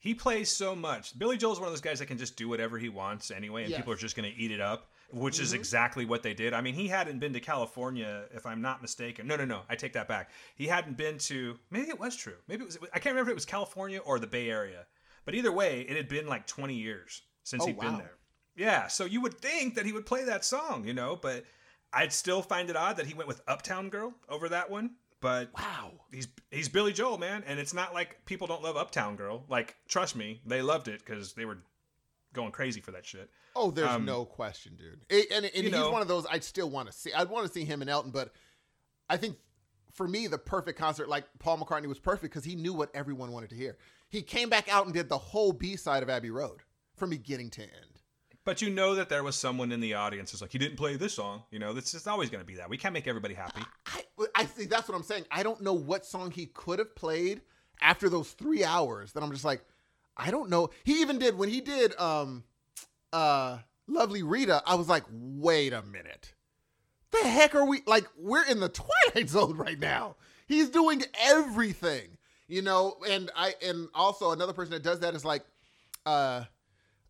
He 0.00 0.14
plays 0.14 0.48
so 0.50 0.76
much. 0.76 1.18
Billy 1.18 1.36
Joel's 1.38 1.58
one 1.58 1.68
of 1.68 1.72
those 1.72 1.80
guys 1.80 1.98
that 1.98 2.06
can 2.06 2.18
just 2.18 2.36
do 2.36 2.48
whatever 2.48 2.78
he 2.78 2.88
wants 2.88 3.30
anyway, 3.30 3.62
and 3.62 3.70
Yes. 3.70 3.78
people 3.80 3.94
are 3.94 3.96
just 3.96 4.14
going 4.14 4.30
to 4.30 4.38
eat 4.38 4.50
it 4.52 4.60
up, 4.60 4.92
which 5.10 5.38
is 5.40 5.52
Mhm. 5.52 5.56
exactly 5.56 6.04
what 6.04 6.22
they 6.22 6.34
did. 6.34 6.52
I 6.52 6.60
mean, 6.60 6.74
he 6.74 6.88
hadn't 6.88 7.18
been 7.18 7.32
to 7.32 7.40
California, 7.40 8.26
if 8.32 8.44
I'm 8.46 8.60
not 8.60 8.82
mistaken. 8.82 9.26
No, 9.26 9.36
no, 9.36 9.44
no. 9.44 9.64
I 9.68 9.76
take 9.76 9.92
that 9.94 10.06
back. 10.08 10.30
He 10.54 10.66
hadn't 10.66 10.96
been 10.96 11.18
to. 11.18 11.58
Maybe 11.70 11.88
it 11.88 11.98
was 11.98 12.14
true. 12.16 12.36
Maybe 12.46 12.62
it 12.62 12.66
was. 12.66 12.78
I 12.92 12.98
can't 12.98 13.14
remember 13.14 13.30
if 13.30 13.32
it 13.32 13.34
was 13.36 13.46
California 13.46 14.00
or 14.00 14.18
the 14.18 14.26
Bay 14.26 14.50
Area. 14.50 14.86
But 15.24 15.34
either 15.34 15.52
way, 15.52 15.82
it 15.82 15.96
had 15.96 16.08
been 16.08 16.26
like 16.26 16.46
20 16.46 16.74
years 16.74 17.22
since 17.42 17.62
Oh, 17.62 17.66
he'd 17.66 17.78
been 17.80 17.98
there. 17.98 18.16
Yeah, 18.56 18.88
so 18.88 19.04
you 19.04 19.20
would 19.20 19.38
think 19.40 19.74
that 19.76 19.86
he 19.86 19.92
would 19.92 20.04
play 20.06 20.24
that 20.24 20.44
song, 20.44 20.84
you 20.84 20.92
know, 20.94 21.16
but 21.16 21.44
I'd 21.92 22.12
still 22.12 22.42
find 22.42 22.68
it 22.70 22.76
odd 22.76 22.96
that 22.96 23.06
he 23.06 23.14
went 23.14 23.28
with 23.28 23.40
Uptown 23.46 23.88
Girl 23.88 24.14
over 24.28 24.48
that 24.48 24.68
one. 24.68 24.96
But 25.20 25.52
Wow. 25.54 26.04
he's 26.12 26.28
he's 26.50 26.68
Billy 26.68 26.92
Joel, 26.92 27.18
man, 27.18 27.42
and 27.44 27.58
it's 27.58 27.74
not 27.74 27.92
like 27.92 28.24
people 28.24 28.46
don't 28.46 28.62
love 28.62 28.76
Uptown 28.76 29.16
Girl. 29.16 29.44
Like, 29.48 29.76
trust 29.88 30.14
me, 30.16 30.40
they 30.46 30.62
loved 30.62 30.86
it 30.88 31.04
because 31.04 31.32
they 31.34 31.44
were 31.44 31.58
going 32.38 32.52
crazy 32.52 32.80
for 32.80 32.92
that 32.92 33.04
shit. 33.04 33.30
Oh, 33.56 33.70
there's 33.70 33.88
Um, 33.90 34.04
no 34.04 34.24
question, 34.24 34.76
dude. 34.76 35.00
It- 35.08 35.30
and 35.32 35.44
and 35.44 35.54
he's 35.54 35.70
know- 35.72 35.90
one 35.90 36.02
of 36.02 36.08
those 36.08 36.24
I'd 36.30 36.44
still 36.44 36.70
want 36.70 36.90
to 36.90 36.92
see. 36.96 37.12
I'd 37.12 37.28
want 37.28 37.46
to 37.46 37.52
see 37.52 37.64
him 37.64 37.80
and 37.82 37.90
Elton, 37.90 38.10
but 38.12 38.32
I 39.10 39.16
think 39.16 39.36
for 39.92 40.06
me 40.06 40.26
the 40.26 40.38
perfect 40.38 40.78
concert, 40.78 41.08
like 41.08 41.24
Paul 41.38 41.58
McCartney, 41.58 41.86
was 41.86 41.98
perfect 41.98 42.32
because 42.32 42.44
he 42.44 42.54
knew 42.54 42.72
what 42.72 42.90
everyone 42.94 43.32
wanted 43.32 43.50
to 43.50 43.56
hear. 43.56 43.76
He 44.08 44.22
came 44.22 44.48
back 44.48 44.72
out 44.72 44.84
and 44.86 44.94
did 44.94 45.08
the 45.08 45.18
whole 45.18 45.52
B 45.52 45.76
side 45.76 46.02
of 46.02 46.08
Abbey 46.08 46.30
Road 46.30 46.60
from 46.96 47.10
beginning 47.10 47.50
to 47.50 47.62
end. 47.62 48.00
But 48.44 48.62
you 48.62 48.70
know 48.70 48.94
that 48.94 49.08
there 49.10 49.22
was 49.22 49.36
someone 49.36 49.72
in 49.72 49.80
the 49.80 49.92
audience 49.94 50.30
who's 50.30 50.40
like, 50.40 50.52
he 50.52 50.58
didn't 50.58 50.76
play 50.78 50.96
this 50.96 51.12
song. 51.14 51.42
You 51.50 51.58
know, 51.58 51.76
it's 51.76 51.92
just 51.92 52.08
always 52.08 52.30
going 52.30 52.40
to 52.42 52.46
be 52.46 52.54
that. 52.56 52.70
We 52.70 52.78
can't 52.78 52.94
make 52.94 53.06
everybody 53.06 53.34
happy. 53.34 53.60
I 53.86 54.04
I 54.34 54.44
think 54.44 54.70
that's 54.70 54.88
what 54.88 54.94
I'm 54.96 55.02
saying. 55.02 55.26
I 55.30 55.42
don't 55.42 55.60
know 55.60 55.74
what 55.74 56.06
song 56.06 56.30
he 56.30 56.46
could 56.46 56.78
have 56.78 56.94
played 56.96 57.42
after 57.80 58.08
those 58.08 58.30
three 58.32 58.64
hours. 58.64 59.12
That 59.12 59.22
I'm 59.22 59.32
just 59.32 59.44
like, 59.44 59.64
I 60.18 60.30
don't 60.30 60.50
know. 60.50 60.70
He 60.84 61.00
even 61.00 61.18
did 61.18 61.38
when 61.38 61.48
he 61.48 61.60
did 61.60 61.98
um 61.98 62.44
uh 63.12 63.58
Lovely 63.86 64.22
Rita. 64.22 64.62
I 64.66 64.74
was 64.74 64.88
like, 64.88 65.04
wait 65.10 65.72
a 65.72 65.82
minute. 65.82 66.34
The 67.10 67.26
heck 67.26 67.54
are 67.54 67.64
we 67.64 67.82
like? 67.86 68.06
We're 68.18 68.44
in 68.44 68.60
the 68.60 68.68
twilight 69.14 69.30
zone 69.30 69.56
right 69.56 69.78
now. 69.78 70.16
He's 70.46 70.68
doing 70.68 71.02
everything, 71.18 72.18
you 72.46 72.62
know. 72.62 72.96
And 73.08 73.30
I 73.34 73.54
and 73.62 73.88
also 73.94 74.32
another 74.32 74.52
person 74.52 74.72
that 74.72 74.82
does 74.82 75.00
that 75.00 75.14
is 75.14 75.24
like, 75.24 75.42
uh, 76.04 76.44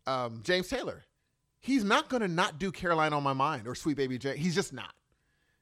um, 0.07 0.41
James 0.43 0.67
Taylor. 0.69 1.03
He's 1.59 1.83
not 1.83 2.07
gonna 2.09 2.29
not 2.29 2.57
do 2.59 2.71
Caroline 2.71 3.11
on 3.11 3.23
My 3.23 3.33
Mind 3.33 3.67
or 3.67 3.75
Sweet 3.75 3.97
Baby 3.97 4.17
J. 4.17 4.37
He's 4.37 4.55
just 4.55 4.71
not. 4.71 4.93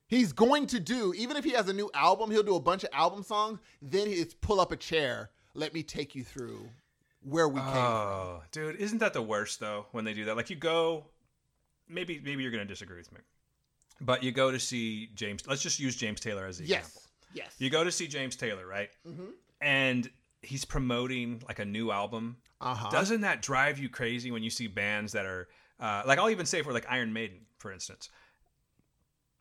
He's 0.08 0.32
going 0.32 0.68
to 0.68 0.80
do, 0.80 1.14
even 1.18 1.36
if 1.36 1.44
he 1.44 1.52
has 1.52 1.68
a 1.68 1.74
new 1.74 1.90
album, 1.94 2.32
he'll 2.32 2.44
do 2.44 2.56
a 2.56 2.62
bunch 2.62 2.84
of 2.86 2.90
album 2.94 3.24
songs. 3.24 3.60
Then 3.82 4.08
it's 4.08 4.34
pull 4.34 4.62
up 4.62 4.72
a 4.72 4.78
chair. 4.78 5.32
Let 5.54 5.74
me 5.74 5.84
take 5.84 6.16
you 6.16 6.24
through 6.24 6.70
where 7.28 7.48
we 7.48 7.60
came 7.60 7.70
from. 7.70 7.78
Oh, 7.78 8.44
dude, 8.52 8.76
isn't 8.78 9.00
that 9.00 9.14
the 9.14 9.22
worst 9.22 9.60
though 9.60 9.86
when 9.92 10.06
they 10.06 10.14
do 10.14 10.26
that? 10.26 10.36
Like 10.38 10.50
you 10.50 10.56
go, 10.56 11.06
maybe 11.88 12.22
maybe 12.24 12.44
you're 12.44 12.52
going 12.52 12.66
to 12.66 12.74
disagree 12.74 12.98
with 12.98 13.12
me, 13.12 13.20
but 14.02 14.24
you 14.24 14.32
go 14.32 14.52
to 14.52 14.60
see 14.60 15.10
James. 15.16 15.46
Let's 15.48 15.62
just 15.62 15.80
use 15.80 15.96
James 15.96 16.20
Taylor 16.20 16.46
as 16.46 16.58
the 16.58 16.64
example. 16.64 16.90
Yes. 16.94 17.08
Yes. 17.34 17.56
You 17.60 17.70
go 17.70 17.84
to 17.84 17.92
see 17.92 18.08
James 18.08 18.36
Taylor, 18.36 18.66
right? 18.66 18.90
Mhm. 19.08 19.32
And 19.62 20.10
he's 20.42 20.66
promoting 20.66 21.44
like 21.48 21.60
a 21.60 21.66
new 21.66 21.92
album. 21.92 22.38
Uh 22.62 22.74
huh. 22.74 22.90
Doesn't 22.90 23.22
that 23.22 23.42
drive 23.42 23.78
you 23.80 23.90
crazy 23.90 24.32
when 24.32 24.44
you 24.44 24.50
see 24.50 24.68
bands 24.68 25.12
that 25.12 25.26
are 25.26 25.48
uh, 25.80 26.04
like 26.06 26.20
I'll 26.20 26.30
even 26.30 26.46
say 26.46 26.62
for 26.62 26.74
like 26.74 26.86
Iron 26.90 27.14
Maiden, 27.14 27.40
for 27.60 27.72
instance. 27.72 28.10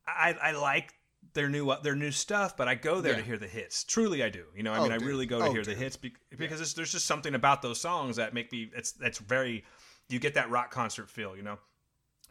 I, 0.06 0.34
I 0.40 0.52
like 0.52 0.94
their 1.34 1.48
new 1.48 1.72
their 1.82 1.94
new 1.96 2.10
stuff, 2.10 2.56
but 2.56 2.68
I 2.68 2.74
go 2.74 3.00
there 3.00 3.12
Yeah. 3.12 3.18
to 3.18 3.24
hear 3.24 3.38
the 3.38 3.46
hits. 3.48 3.84
Truly, 3.84 4.22
I 4.22 4.28
do. 4.28 4.44
You 4.54 4.62
know, 4.62 4.72
I 4.72 4.78
Oh, 4.78 4.82
mean, 4.84 4.92
I 4.92 4.96
really 4.96 5.26
go 5.26 5.38
to 5.40 5.46
Oh, 5.46 5.52
hear 5.52 5.64
the 5.64 5.74
hits 5.74 5.96
be- 5.96 6.14
because 6.36 6.60
it's, 6.60 6.72
there's 6.74 6.92
just 6.92 7.06
something 7.06 7.34
about 7.34 7.62
those 7.62 7.80
songs 7.80 8.16
that 8.16 8.34
make 8.34 8.50
me. 8.52 8.70
It's 8.74 8.92
that's 8.92 9.18
very. 9.18 9.64
You 10.08 10.18
get 10.18 10.34
that 10.34 10.50
rock 10.50 10.70
concert 10.70 11.10
feel, 11.10 11.36
you 11.36 11.42
know. 11.42 11.58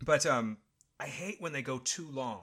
But 0.03 0.25
um, 0.25 0.57
I 0.99 1.05
hate 1.07 1.41
when 1.41 1.51
they 1.53 1.61
go 1.61 1.77
too 1.79 2.07
long. 2.11 2.41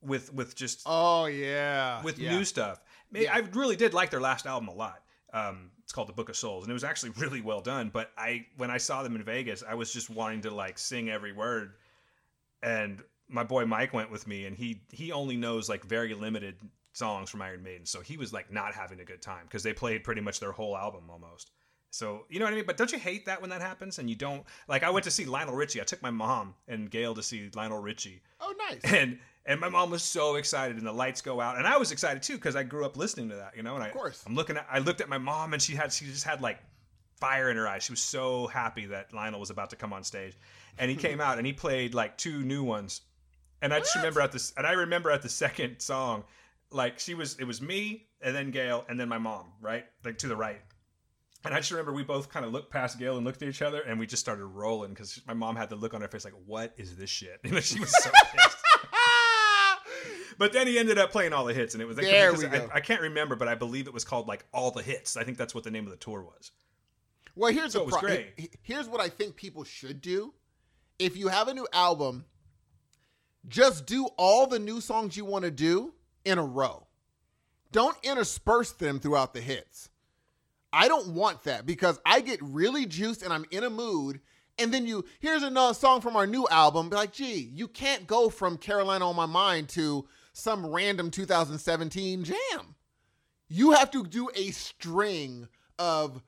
With 0.00 0.32
with 0.32 0.54
just 0.54 0.82
Oh 0.86 1.26
yeah. 1.26 2.02
with 2.02 2.18
yeah. 2.18 2.30
new 2.36 2.44
stuff. 2.44 2.80
Yeah. 3.12 3.34
I 3.34 3.38
really 3.54 3.74
did 3.76 3.94
like 3.94 4.10
their 4.10 4.20
last 4.20 4.46
album 4.46 4.68
a 4.68 4.74
lot. 4.74 5.02
Um, 5.32 5.70
it's 5.82 5.92
called 5.92 6.08
The 6.08 6.12
Book 6.12 6.28
of 6.28 6.36
Souls, 6.36 6.64
and 6.64 6.70
it 6.70 6.74
was 6.74 6.84
actually 6.84 7.10
really 7.18 7.40
well 7.40 7.60
done. 7.60 7.90
But 7.92 8.12
I, 8.16 8.46
when 8.56 8.70
I 8.70 8.76
saw 8.78 9.02
them 9.02 9.16
in 9.16 9.22
Vegas, 9.24 9.64
I 9.68 9.74
was 9.74 9.92
just 9.92 10.08
wanting 10.08 10.42
to 10.42 10.50
like 10.50 10.78
sing 10.78 11.10
every 11.10 11.32
word. 11.32 11.72
And 12.62 13.02
my 13.28 13.44
boy 13.44 13.64
Mike 13.66 13.92
went 13.92 14.10
with 14.10 14.26
me, 14.26 14.46
and 14.46 14.56
he 14.56 14.82
he 14.90 15.12
only 15.12 15.36
knows 15.36 15.68
like 15.68 15.84
very 15.84 16.14
limited 16.14 16.56
songs 16.92 17.30
from 17.30 17.42
Iron 17.42 17.62
Maiden, 17.62 17.86
so 17.86 18.00
he 18.00 18.16
was 18.16 18.32
like 18.32 18.50
not 18.52 18.74
having 18.74 19.00
a 19.00 19.04
good 19.04 19.22
time 19.22 19.44
because 19.44 19.62
they 19.62 19.72
played 19.72 20.04
pretty 20.04 20.20
much 20.20 20.40
their 20.40 20.52
whole 20.52 20.76
album 20.76 21.04
almost. 21.10 21.50
So 21.90 22.24
you 22.28 22.38
know 22.38 22.44
what 22.44 22.52
I 22.52 22.56
mean? 22.56 22.66
But 22.66 22.76
don't 22.76 22.92
you 22.92 22.98
hate 22.98 23.26
that 23.26 23.40
when 23.40 23.50
that 23.50 23.60
happens 23.62 23.98
and 23.98 24.10
you 24.10 24.16
don't 24.16 24.44
like? 24.68 24.82
I 24.82 24.90
went 24.90 25.04
to 25.04 25.10
see 25.10 25.24
Lionel 25.24 25.54
Richie. 25.54 25.80
I 25.80 25.84
took 25.84 26.02
my 26.02 26.10
mom 26.10 26.54
and 26.66 26.90
Gail 26.90 27.14
to 27.14 27.22
see 27.22 27.48
Lionel 27.54 27.78
Richie, 27.80 28.20
Oh 28.40 28.54
nice. 28.68 28.80
and 28.84 29.18
and 29.46 29.58
my 29.60 29.70
mom 29.70 29.90
was 29.90 30.02
so 30.02 30.34
excited 30.34 30.76
and 30.76 30.86
the 30.86 30.92
lights 30.92 31.22
go 31.22 31.40
out 31.40 31.56
and 31.56 31.66
i 31.66 31.78
was 31.78 31.90
excited 31.90 32.22
too 32.22 32.34
because 32.34 32.54
i 32.54 32.62
grew 32.62 32.84
up 32.84 32.98
listening 32.98 33.30
to 33.30 33.36
that 33.36 33.56
you 33.56 33.62
know 33.62 33.76
and 33.76 33.82
I, 33.82 33.86
Of 33.86 33.94
course. 33.94 34.22
i'm 34.26 34.34
looking 34.34 34.58
at 34.58 34.66
i 34.70 34.78
looked 34.78 35.00
at 35.00 35.08
my 35.08 35.16
mom 35.16 35.54
and 35.54 35.62
she 35.62 35.74
had 35.74 35.90
she 35.90 36.04
just 36.04 36.24
had 36.24 36.42
like 36.42 36.58
fire 37.18 37.48
in 37.48 37.56
her 37.56 37.66
eyes 37.66 37.82
she 37.82 37.92
was 37.92 38.00
so 38.02 38.46
happy 38.48 38.84
that 38.86 39.14
lionel 39.14 39.40
was 39.40 39.48
about 39.48 39.70
to 39.70 39.76
come 39.76 39.94
on 39.94 40.04
stage 40.04 40.36
and 40.76 40.90
he 40.90 40.96
came 40.98 41.18
out 41.26 41.38
and 41.38 41.46
he 41.46 41.54
played 41.54 41.94
like 41.94 42.18
two 42.18 42.42
new 42.42 42.62
ones 42.62 43.00
and 43.62 43.72
i 43.72 43.78
just 43.78 43.94
remember 43.96 44.20
at 44.20 44.32
this 44.32 44.52
and 44.56 44.66
i 44.66 44.72
remember 44.72 45.10
at 45.10 45.22
the 45.22 45.28
second 45.28 45.78
song 45.80 46.24
like 46.70 46.98
she 46.98 47.14
was 47.14 47.36
it 47.38 47.44
was 47.44 47.60
me 47.62 48.06
and 48.20 48.34
then 48.34 48.50
gail 48.50 48.84
and 48.88 48.98
then 48.98 49.08
my 49.08 49.18
mom 49.18 49.46
right 49.60 49.84
like 50.04 50.18
to 50.18 50.28
the 50.28 50.36
right 50.36 50.60
and 51.44 51.54
I 51.54 51.58
just 51.58 51.70
remember 51.70 51.92
we 51.92 52.02
both 52.02 52.28
kind 52.28 52.44
of 52.44 52.52
looked 52.52 52.70
past 52.70 52.98
Gail 52.98 53.16
and 53.16 53.24
looked 53.24 53.42
at 53.42 53.48
each 53.48 53.62
other, 53.62 53.80
and 53.80 53.98
we 53.98 54.06
just 54.06 54.20
started 54.20 54.44
rolling 54.44 54.90
because 54.90 55.20
my 55.26 55.34
mom 55.34 55.54
had 55.54 55.68
the 55.68 55.76
look 55.76 55.94
on 55.94 56.00
her 56.00 56.08
face 56.08 56.24
like, 56.24 56.34
"What 56.46 56.74
is 56.76 56.96
this 56.96 57.08
shit?" 57.08 57.38
You 57.44 57.52
know, 57.52 57.60
she 57.60 57.78
was 57.78 57.90
so 58.02 58.10
pissed. 58.10 58.58
But 60.38 60.52
then 60.52 60.68
he 60.68 60.78
ended 60.78 60.98
up 60.98 61.10
playing 61.10 61.32
all 61.32 61.44
the 61.44 61.52
hits, 61.52 61.74
and 61.74 61.82
it 61.82 61.86
was 61.86 61.96
like, 61.96 62.06
There 62.06 62.32
we 62.32 62.46
I, 62.46 62.58
go. 62.58 62.70
I 62.72 62.80
can't 62.80 63.00
remember, 63.00 63.34
but 63.34 63.48
I 63.48 63.56
believe 63.56 63.88
it 63.88 63.92
was 63.92 64.04
called 64.04 64.28
like 64.28 64.44
all 64.54 64.70
the 64.70 64.82
hits. 64.82 65.16
I 65.16 65.24
think 65.24 65.36
that's 65.36 65.52
what 65.52 65.64
the 65.64 65.70
name 65.70 65.84
of 65.84 65.90
the 65.90 65.96
tour 65.96 66.22
was. 66.22 66.52
Well, 67.34 67.52
here's 67.52 67.72
So 67.72 67.80
the 67.80 67.82
it 67.82 67.86
was 67.86 67.96
pro-. 67.96 68.46
Here's 68.62 68.88
what 68.88 69.00
I 69.00 69.08
think 69.08 69.34
people 69.34 69.64
should 69.64 70.00
do. 70.00 70.32
If 71.00 71.16
you 71.16 71.26
have 71.26 71.48
a 71.48 71.54
new 71.54 71.66
album, 71.72 72.24
just 73.46 73.86
do 73.86 74.06
all 74.16 74.46
the 74.46 74.58
new 74.58 74.80
songs 74.80 75.16
you 75.16 75.24
want 75.24 75.44
to 75.44 75.50
do 75.50 75.94
in 76.24 76.38
a 76.38 76.44
row. 76.44 76.86
Don't 77.70 77.96
intersperse 78.02 78.72
them 78.72 78.98
throughout 78.98 79.34
the 79.34 79.40
hits. 79.40 79.90
I 80.72 80.88
don't 80.88 81.08
want 81.08 81.44
that 81.44 81.66
because 81.66 81.98
I 82.04 82.20
get 82.20 82.42
really 82.42 82.86
juiced 82.86 83.22
and 83.22 83.32
I'm 83.32 83.44
in 83.50 83.64
a 83.64 83.70
mood. 83.70 84.20
And 84.58 84.72
then 84.74 84.86
you, 84.86 85.04
here's 85.20 85.42
another 85.42 85.74
song 85.74 86.00
from 86.00 86.16
our 86.16 86.26
new 86.26 86.46
album. 86.48 86.90
Be 86.90 86.96
like, 86.96 87.12
gee, 87.12 87.50
you 87.54 87.68
can't 87.68 88.06
go 88.06 88.28
from 88.28 88.58
Carolina 88.58 89.08
on 89.08 89.16
My 89.16 89.26
Mind 89.26 89.68
to 89.70 90.06
some 90.32 90.66
random 90.66 91.10
2017 91.10 92.24
jam. 92.24 92.74
You 93.48 93.72
have 93.72 93.90
to 93.92 94.04
do 94.04 94.28
a 94.34 94.50
string 94.50 95.48
of 95.78 96.22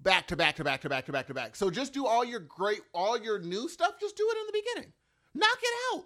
back 0.00 0.28
to 0.28 0.36
back 0.36 0.56
to 0.56 0.64
back 0.64 0.82
to 0.82 0.88
back 0.88 1.06
to 1.06 1.12
back 1.12 1.26
to 1.26 1.34
back. 1.34 1.56
So 1.56 1.70
just 1.70 1.92
do 1.92 2.06
all 2.06 2.24
your 2.24 2.40
great, 2.40 2.80
all 2.92 3.18
your 3.18 3.38
new 3.38 3.68
stuff. 3.68 3.98
Just 4.00 4.16
do 4.16 4.28
it 4.30 4.38
in 4.38 4.46
the 4.46 4.62
beginning. 4.62 4.92
Knock 5.34 5.58
it 5.62 5.96
out. 5.96 6.04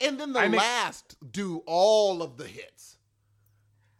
And 0.00 0.18
then 0.20 0.32
the 0.32 0.40
I 0.40 0.48
make- 0.48 0.60
last, 0.60 1.16
do 1.32 1.62
all 1.66 2.22
of 2.22 2.36
the 2.36 2.46
hits. 2.46 2.96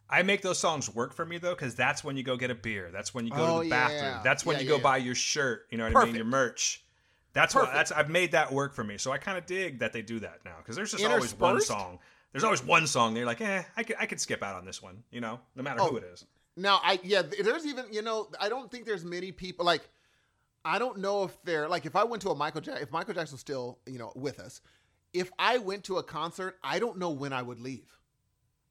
I 0.08 0.22
make 0.22 0.40
those 0.42 0.58
songs 0.58 0.94
work 0.94 1.12
for 1.14 1.26
me 1.26 1.38
though, 1.38 1.54
because 1.54 1.74
that's 1.74 2.04
when 2.04 2.16
you 2.16 2.22
go 2.22 2.36
get 2.36 2.50
a 2.50 2.54
beer. 2.54 2.90
That's 2.92 3.12
when 3.12 3.24
you 3.26 3.32
go 3.32 3.44
Oh, 3.56 3.58
to 3.58 3.64
the 3.64 3.70
bathroom. 3.70 4.02
yeah. 4.02 4.20
That's 4.22 4.46
when 4.46 4.56
Yeah, 4.56 4.62
you 4.62 4.68
go 4.68 4.78
buy 4.78 4.98
your 4.98 5.16
shirt. 5.16 5.66
You 5.70 5.78
know 5.78 5.90
what 5.90 5.96
I 5.96 6.04
mean? 6.06 6.14
Your 6.14 6.24
merch. 6.24 6.84
That's 7.32 7.54
what. 7.54 7.72
That's 7.72 7.90
I've 7.92 8.08
made 8.08 8.32
that 8.32 8.52
work 8.52 8.72
for 8.74 8.84
me. 8.84 8.98
So 8.98 9.10
I 9.10 9.18
kind 9.18 9.36
of 9.36 9.46
dig 9.46 9.80
that 9.80 9.92
they 9.92 10.02
do 10.02 10.20
that 10.20 10.40
now 10.44 10.54
because 10.58 10.76
there's 10.76 10.92
just 10.92 11.04
always 11.04 11.34
one 11.38 11.60
song. 11.60 11.98
There's 12.32 12.44
always 12.44 12.62
one 12.62 12.86
song. 12.86 13.14
They're 13.14 13.26
like, 13.26 13.40
eh, 13.40 13.62
I 13.76 13.82
could 13.82 13.96
I 13.98 14.06
could 14.06 14.20
skip 14.20 14.42
out 14.42 14.54
on 14.54 14.64
this 14.64 14.80
one. 14.80 15.02
You 15.10 15.20
know, 15.20 15.40
no 15.56 15.62
matter 15.62 15.80
Oh. 15.80 15.88
who 15.88 15.96
it 15.96 16.04
is. 16.04 16.24
Now, 16.56 16.80
I 16.82 17.00
yeah, 17.02 17.22
there's 17.22 17.66
even 17.66 17.86
you 17.90 18.02
know 18.02 18.28
I 18.40 18.48
don't 18.48 18.70
think 18.70 18.86
there's 18.86 19.04
many 19.04 19.32
people 19.32 19.66
like 19.66 19.88
I 20.64 20.78
don't 20.78 20.98
know 20.98 21.24
if 21.24 21.36
they're 21.44 21.68
like 21.68 21.84
if 21.84 21.96
I 21.96 22.04
went 22.04 22.22
to 22.22 22.30
a 22.30 22.34
Michael 22.34 22.60
Jackson 22.60 22.82
if 22.82 22.92
Michael 22.92 23.12
Jackson 23.14 23.34
was 23.34 23.40
still 23.40 23.80
you 23.86 23.98
know 23.98 24.12
with 24.14 24.38
us, 24.38 24.60
if 25.18 25.30
I 25.38 25.58
went 25.58 25.84
to 25.84 25.96
a 25.98 26.02
concert, 26.02 26.56
I 26.62 26.78
don't 26.78 26.98
know 26.98 27.10
when 27.10 27.32
I 27.32 27.42
would 27.42 27.60
leave. 27.60 27.98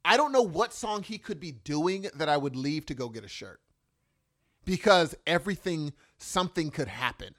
I 0.04 0.18
don't 0.18 0.32
know 0.32 0.44
what 0.44 0.74
song 0.74 1.02
he 1.02 1.18
could 1.18 1.40
be 1.40 1.52
doing 1.52 2.08
that 2.16 2.30
I 2.30 2.38
would 2.38 2.56
leave 2.56 2.86
to 2.88 2.94
go 2.94 3.10
get 3.10 3.26
a 3.26 3.28
shirt 3.28 3.60
because 4.66 5.16
everything 5.26 5.94
something 6.18 6.70
could 6.70 6.88
happen. 6.88 7.34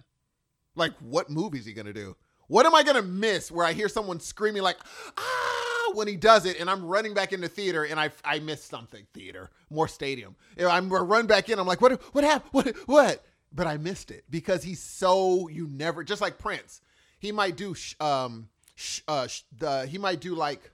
Like 0.74 0.92
what 0.98 1.30
movie 1.30 1.58
is 1.58 1.66
he 1.66 1.72
gonna 1.72 1.92
do? 1.92 2.16
What 2.48 2.66
am 2.66 2.74
I 2.74 2.82
gonna 2.82 3.02
miss 3.02 3.50
where 3.52 3.64
I 3.64 3.72
hear 3.72 3.88
someone 3.88 4.18
screaming 4.18 4.62
like 4.62 4.78
ah 5.16 5.92
when 5.94 6.08
he 6.08 6.16
does 6.16 6.44
it 6.44 6.58
and 6.58 6.68
I'm 6.68 6.84
running 6.84 7.14
back 7.14 7.32
into 7.32 7.48
theater 7.48 7.84
and 7.84 8.00
I 8.00 8.10
I 8.24 8.40
missed 8.40 8.68
something 8.68 9.06
theater 9.14 9.50
more 9.70 9.86
stadium. 9.86 10.34
I'm 10.58 10.92
run 10.92 11.26
back 11.26 11.48
in. 11.48 11.60
I'm 11.60 11.66
like 11.66 11.80
what 11.80 12.02
what 12.12 12.24
happened 12.24 12.50
what 12.52 12.76
what? 12.86 13.24
But 13.52 13.68
I 13.68 13.76
missed 13.76 14.10
it 14.10 14.24
because 14.28 14.64
he's 14.64 14.82
so 14.82 15.48
you 15.48 15.68
never 15.68 16.02
just 16.02 16.20
like 16.20 16.36
Prince. 16.38 16.80
He 17.20 17.30
might 17.30 17.56
do 17.56 17.76
um 18.00 18.48
sh- 18.76 19.00
uh 19.08 19.26
sh- 19.26 19.42
the 19.58 19.86
he 19.86 19.98
might 19.98 20.20
do 20.20 20.34
like 20.34 20.70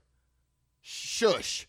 shush 0.82 1.66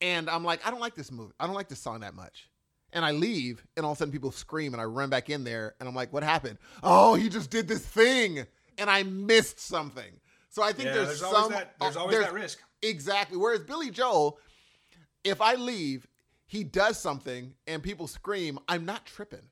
and 0.00 0.28
I'm 0.28 0.44
like 0.44 0.66
I 0.66 0.70
don't 0.70 0.80
like 0.80 0.94
this 0.94 1.12
movie. 1.12 1.32
I 1.38 1.46
don't 1.46 1.54
like 1.54 1.68
this 1.68 1.78
song 1.80 2.00
that 2.00 2.14
much 2.14 2.50
and 2.92 3.04
I 3.04 3.10
leave, 3.10 3.64
and 3.76 3.84
all 3.84 3.92
of 3.92 3.96
a 3.96 4.00
sudden 4.00 4.12
people 4.12 4.32
scream, 4.32 4.72
and 4.72 4.80
I 4.80 4.86
run 4.86 5.10
back 5.10 5.28
in 5.28 5.44
there, 5.44 5.74
and 5.78 5.88
I'm 5.88 5.94
like, 5.94 6.12
"What 6.12 6.22
happened? 6.22 6.58
Oh, 6.82 7.14
he 7.14 7.28
just 7.28 7.50
did 7.50 7.68
this 7.68 7.84
thing, 7.84 8.46
and 8.78 8.88
I 8.88 9.02
missed 9.02 9.60
something." 9.60 10.18
So 10.48 10.62
I 10.62 10.72
think 10.72 10.86
Yeah, 10.86 10.94
there's, 10.94 11.06
there's 11.08 11.20
some 11.20 11.34
always 11.34 11.48
that. 11.50 11.74
There's 11.78 11.96
uh, 11.96 12.00
always 12.00 12.18
that 12.18 12.32
risk. 12.32 12.62
Exactly. 12.80 13.36
Whereas 13.36 13.60
Billy 13.60 13.90
Joel, 13.90 14.38
if 15.24 15.42
I 15.42 15.54
leave, 15.54 16.06
he 16.46 16.64
does 16.64 16.98
something, 16.98 17.52
and 17.66 17.82
people 17.82 18.06
scream, 18.06 18.58
I'm 18.66 18.86
not 18.86 19.04
tripping, 19.04 19.42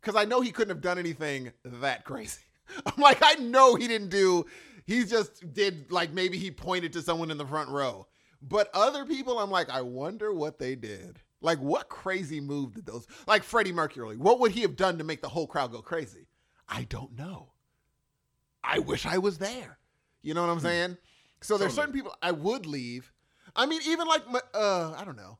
because 0.00 0.16
I 0.16 0.24
know 0.24 0.40
he 0.40 0.50
couldn't 0.50 0.74
have 0.74 0.82
done 0.82 0.98
anything 0.98 1.52
that 1.64 2.04
crazy. 2.04 2.42
I'm 2.86 3.00
like, 3.00 3.18
I 3.22 3.34
know 3.34 3.76
he 3.76 3.86
didn't 3.86 4.08
do. 4.08 4.46
He 4.84 5.04
just 5.04 5.52
did 5.52 5.90
like 5.90 6.12
maybe 6.12 6.38
he 6.38 6.50
pointed 6.50 6.92
to 6.94 7.02
someone 7.02 7.30
in 7.30 7.38
the 7.38 7.46
front 7.46 7.70
row. 7.70 8.06
But 8.42 8.68
other 8.74 9.06
people, 9.06 9.38
I'm 9.38 9.50
like, 9.50 9.70
I 9.70 9.80
wonder 9.80 10.32
what 10.32 10.58
they 10.58 10.74
did. 10.74 11.20
Like, 11.40 11.58
what 11.60 11.88
crazy 11.88 12.40
move 12.40 12.74
did 12.74 12.86
those? 12.86 13.06
Like 13.26 13.42
Freddie 13.42 13.72
Mercury, 13.72 14.16
what 14.16 14.40
would 14.40 14.52
he 14.52 14.60
have 14.62 14.76
done 14.76 14.98
to 14.98 15.04
make 15.04 15.22
the 15.22 15.28
whole 15.28 15.46
crowd 15.46 15.72
go 15.72 15.80
crazy? 15.80 16.26
I 16.68 16.84
don't 16.84 17.16
know. 17.16 17.52
I 18.62 18.78
wish 18.78 19.06
I 19.06 19.18
was 19.18 19.38
there. 19.38 19.78
You 20.22 20.34
know 20.34 20.42
what 20.42 20.50
I'm 20.50 20.60
saying? 20.60 20.96
So 21.42 21.58
there's 21.58 21.72
Totally. 21.72 21.82
certain 21.82 21.92
people 21.94 22.16
I 22.22 22.32
would 22.32 22.64
leave. 22.66 23.12
I 23.54 23.66
mean, 23.66 23.80
even 23.86 24.06
like, 24.08 24.22
uh, 24.54 24.94
I 24.96 25.04
don't 25.04 25.16
know. 25.16 25.38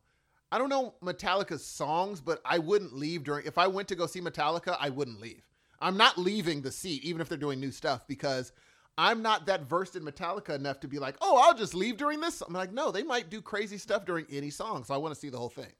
I 0.52 0.58
don't 0.58 0.68
know 0.68 0.94
Metallica's 1.02 1.64
songs, 1.64 2.20
but 2.20 2.40
I 2.44 2.58
wouldn't 2.58 2.94
leave 2.94 3.24
during. 3.24 3.46
If 3.46 3.58
I 3.58 3.66
went 3.66 3.88
to 3.88 3.94
go 3.94 4.06
see 4.06 4.20
Metallica, 4.20 4.76
I 4.78 4.90
wouldn't 4.90 5.20
leave. 5.20 5.48
I'm 5.80 5.96
not 5.96 6.16
leaving 6.16 6.62
the 6.62 6.70
seat, 6.70 7.02
even 7.04 7.20
if 7.20 7.28
they're 7.28 7.38
doing 7.38 7.60
new 7.60 7.72
stuff, 7.72 8.06
because 8.06 8.52
I'm 8.96 9.22
not 9.22 9.46
that 9.46 9.62
versed 9.68 9.96
in 9.96 10.04
Metallica 10.04 10.50
enough 10.54 10.80
to 10.80 10.88
be 10.88 10.98
like, 10.98 11.16
oh, 11.20 11.40
I'll 11.42 11.54
just 11.56 11.74
leave 11.74 11.96
during 11.96 12.20
this. 12.20 12.40
I'm 12.42 12.52
like, 12.52 12.72
no, 12.72 12.90
they 12.92 13.02
might 13.02 13.28
do 13.30 13.42
crazy 13.42 13.76
stuff 13.78 14.04
during 14.04 14.24
any 14.30 14.50
song, 14.50 14.84
so 14.84 14.94
I 14.94 14.98
want 14.98 15.12
to 15.14 15.20
see 15.20 15.30
the 15.30 15.38
whole 15.38 15.48
thing. 15.48 15.72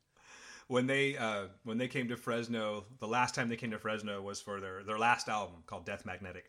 when 0.69 0.87
they 0.87 1.17
uh, 1.17 1.45
when 1.63 1.79
they 1.79 1.87
came 1.89 2.09
to 2.09 2.17
Fresno, 2.17 2.85
the 2.99 3.07
last 3.07 3.35
time 3.35 3.49
they 3.49 3.57
came 3.57 3.71
to 3.71 3.79
Fresno 3.79 4.21
was 4.23 4.41
for 4.41 4.61
their 4.61 4.83
their 4.83 4.99
last 4.99 5.29
album 5.29 5.57
called 5.67 5.87
Death 5.87 6.05
Magnetic, 6.07 6.47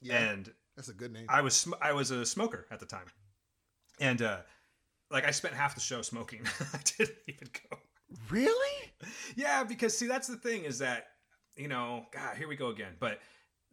Yeah. 0.00 0.18
and 0.32 0.52
That's 0.76 0.88
a 0.88 0.94
good 0.94 1.12
name. 1.12 1.26
I 1.28 1.40
was 1.40 1.54
sm- 1.56 1.74
I 1.80 1.92
was 1.92 2.10
a 2.10 2.26
smoker 2.26 2.66
at 2.70 2.78
the 2.80 2.86
time, 2.86 3.06
and 4.00 4.20
uh, 4.20 4.38
like 5.10 5.24
I 5.24 5.30
spent 5.30 5.54
half 5.54 5.74
the 5.74 5.80
show 5.80 6.02
smoking. 6.02 6.42
I 6.74 6.78
didn't 6.98 7.16
even 7.28 7.48
go. 7.70 7.78
really? 8.28 8.92
Yeah, 9.36 9.64
because 9.64 9.96
see, 9.96 10.06
that's 10.08 10.26
the 10.28 10.36
thing 10.36 10.64
is 10.64 10.78
that 10.80 11.06
you 11.56 11.68
know, 11.68 12.04
God, 12.12 12.36
here 12.36 12.48
we 12.48 12.56
go 12.56 12.68
again. 12.68 12.92
But 12.98 13.20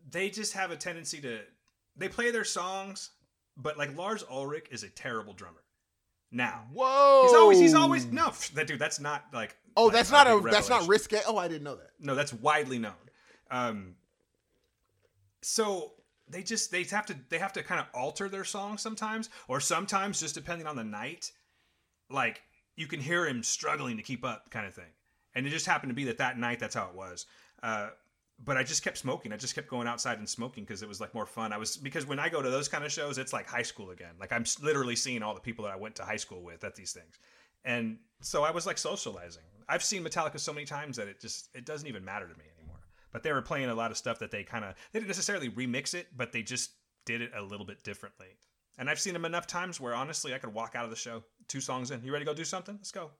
they 0.09 0.29
just 0.29 0.53
have 0.53 0.71
a 0.71 0.75
tendency 0.77 1.19
to 1.21 1.39
they 1.95 2.07
play 2.09 2.31
their 2.31 2.43
songs, 2.45 3.11
but 3.57 3.77
like 3.77 3.95
Lars 3.97 4.23
Ulrich 4.29 4.67
is 4.71 4.83
a 4.83 4.89
terrible 4.89 5.33
drummer. 5.33 5.63
Now 6.31 6.65
Whoa. 6.73 7.23
he's 7.23 7.33
always 7.35 7.59
he's 7.59 7.73
always 7.73 8.05
no 8.05 8.31
that 8.53 8.67
dude. 8.67 8.79
That's 8.79 8.99
not 8.99 9.25
like 9.33 9.55
Oh, 9.75 9.85
like, 9.85 9.93
that's 9.93 10.11
not 10.11 10.27
a 10.27 10.35
big 10.41 10.51
that's 10.51 10.69
not 10.69 10.81
revelation. 10.81 10.89
risque. 10.89 11.21
Oh, 11.27 11.37
I 11.37 11.47
didn't 11.47 11.63
know 11.63 11.75
that. 11.75 11.91
No, 11.99 12.13
that's 12.15 12.33
widely 12.33 12.77
known. 12.79 12.93
Um, 13.49 13.95
so 15.41 15.93
they 16.27 16.43
just 16.43 16.71
they 16.71 16.83
have 16.83 17.05
to 17.07 17.15
they 17.29 17.39
have 17.39 17.53
to 17.53 17.63
kind 17.63 17.79
of 17.81 17.87
alter 17.93 18.29
their 18.29 18.43
songs 18.43 18.81
sometimes, 18.81 19.29
or 19.47 19.59
sometimes 19.59 20.19
just 20.19 20.35
depending 20.35 20.67
on 20.67 20.75
the 20.75 20.83
night, 20.83 21.31
like 22.09 22.41
you 22.75 22.87
can 22.87 22.99
hear 22.99 23.25
him 23.27 23.41
struggling 23.43 23.97
to 23.97 24.03
keep 24.03 24.23
up, 24.23 24.49
kind 24.51 24.65
of 24.67 24.73
thing. 24.73 24.91
And 25.35 25.45
it 25.45 25.49
just 25.49 25.65
happened 25.65 25.89
to 25.91 25.95
be 25.95 26.05
that 26.05 26.17
that 26.19 26.37
night 26.37 26.59
that's 26.59 26.75
how 26.75 26.87
it 26.89 26.95
was. 26.95 27.25
Uh, 27.61 27.89
but 28.43 28.57
I 28.57 28.63
just 28.63 28.83
kept 28.83 28.97
smoking. 28.97 29.33
I 29.33 29.37
just 29.37 29.55
kept 29.55 29.69
going 29.69 29.87
outside 29.87 30.17
and 30.17 30.27
smoking 30.27 30.63
because 30.63 30.81
it 30.81 30.87
was 30.87 31.01
like 31.01 31.13
more 31.13 31.25
fun. 31.25 31.51
I 31.51 31.57
was 31.57 31.77
because 31.77 32.05
when 32.05 32.19
I 32.19 32.29
go 32.29 32.41
to 32.41 32.49
those 32.49 32.67
kind 32.67 32.85
of 32.85 32.91
shows, 32.91 33.17
it's 33.17 33.33
like 33.33 33.47
high 33.47 33.63
school 33.63 33.91
again. 33.91 34.13
Like 34.19 34.31
I'm 34.31 34.45
literally 34.61 34.95
seeing 34.95 35.21
all 35.23 35.33
the 35.33 35.41
people 35.41 35.65
that 35.65 35.73
I 35.73 35.77
went 35.77 35.95
to 35.95 36.03
high 36.03 36.17
school 36.17 36.41
with 36.41 36.63
at 36.63 36.75
these 36.75 36.93
things, 36.93 37.19
and 37.65 37.97
so 38.21 38.43
I 38.43 38.51
was 38.51 38.65
like 38.65 38.77
socializing. 38.77 39.43
I've 39.67 39.83
seen 39.83 40.03
Metallica 40.03 40.39
so 40.39 40.53
many 40.53 40.65
times 40.65 40.97
that 40.97 41.07
it 41.07 41.19
just 41.19 41.49
it 41.53 41.65
doesn't 41.65 41.87
even 41.87 42.03
matter 42.03 42.27
to 42.27 42.37
me 42.37 42.45
anymore. 42.57 42.79
But 43.11 43.23
they 43.23 43.33
were 43.33 43.41
playing 43.41 43.69
a 43.69 43.75
lot 43.75 43.91
of 43.91 43.97
stuff 43.97 44.19
that 44.19 44.31
they 44.31 44.43
kind 44.43 44.63
of 44.63 44.75
they 44.91 44.99
didn't 44.99 45.09
necessarily 45.09 45.49
remix 45.49 45.93
it, 45.93 46.07
but 46.15 46.31
they 46.31 46.41
just 46.41 46.71
did 47.05 47.21
it 47.21 47.31
a 47.35 47.41
little 47.41 47.65
bit 47.65 47.83
differently. 47.83 48.37
And 48.77 48.89
I've 48.89 48.99
seen 48.99 49.13
them 49.13 49.25
enough 49.25 49.47
times 49.47 49.81
where 49.81 49.93
honestly 49.93 50.33
I 50.33 50.37
could 50.37 50.53
walk 50.53 50.73
out 50.75 50.85
of 50.85 50.89
the 50.89 50.95
show 50.95 51.23
two 51.47 51.59
songs 51.59 51.91
in. 51.91 52.03
You 52.03 52.13
ready 52.13 52.23
to 52.23 52.31
go 52.31 52.35
do 52.35 52.45
something? 52.45 52.75
Let's 52.75 52.91
go. 52.91 53.11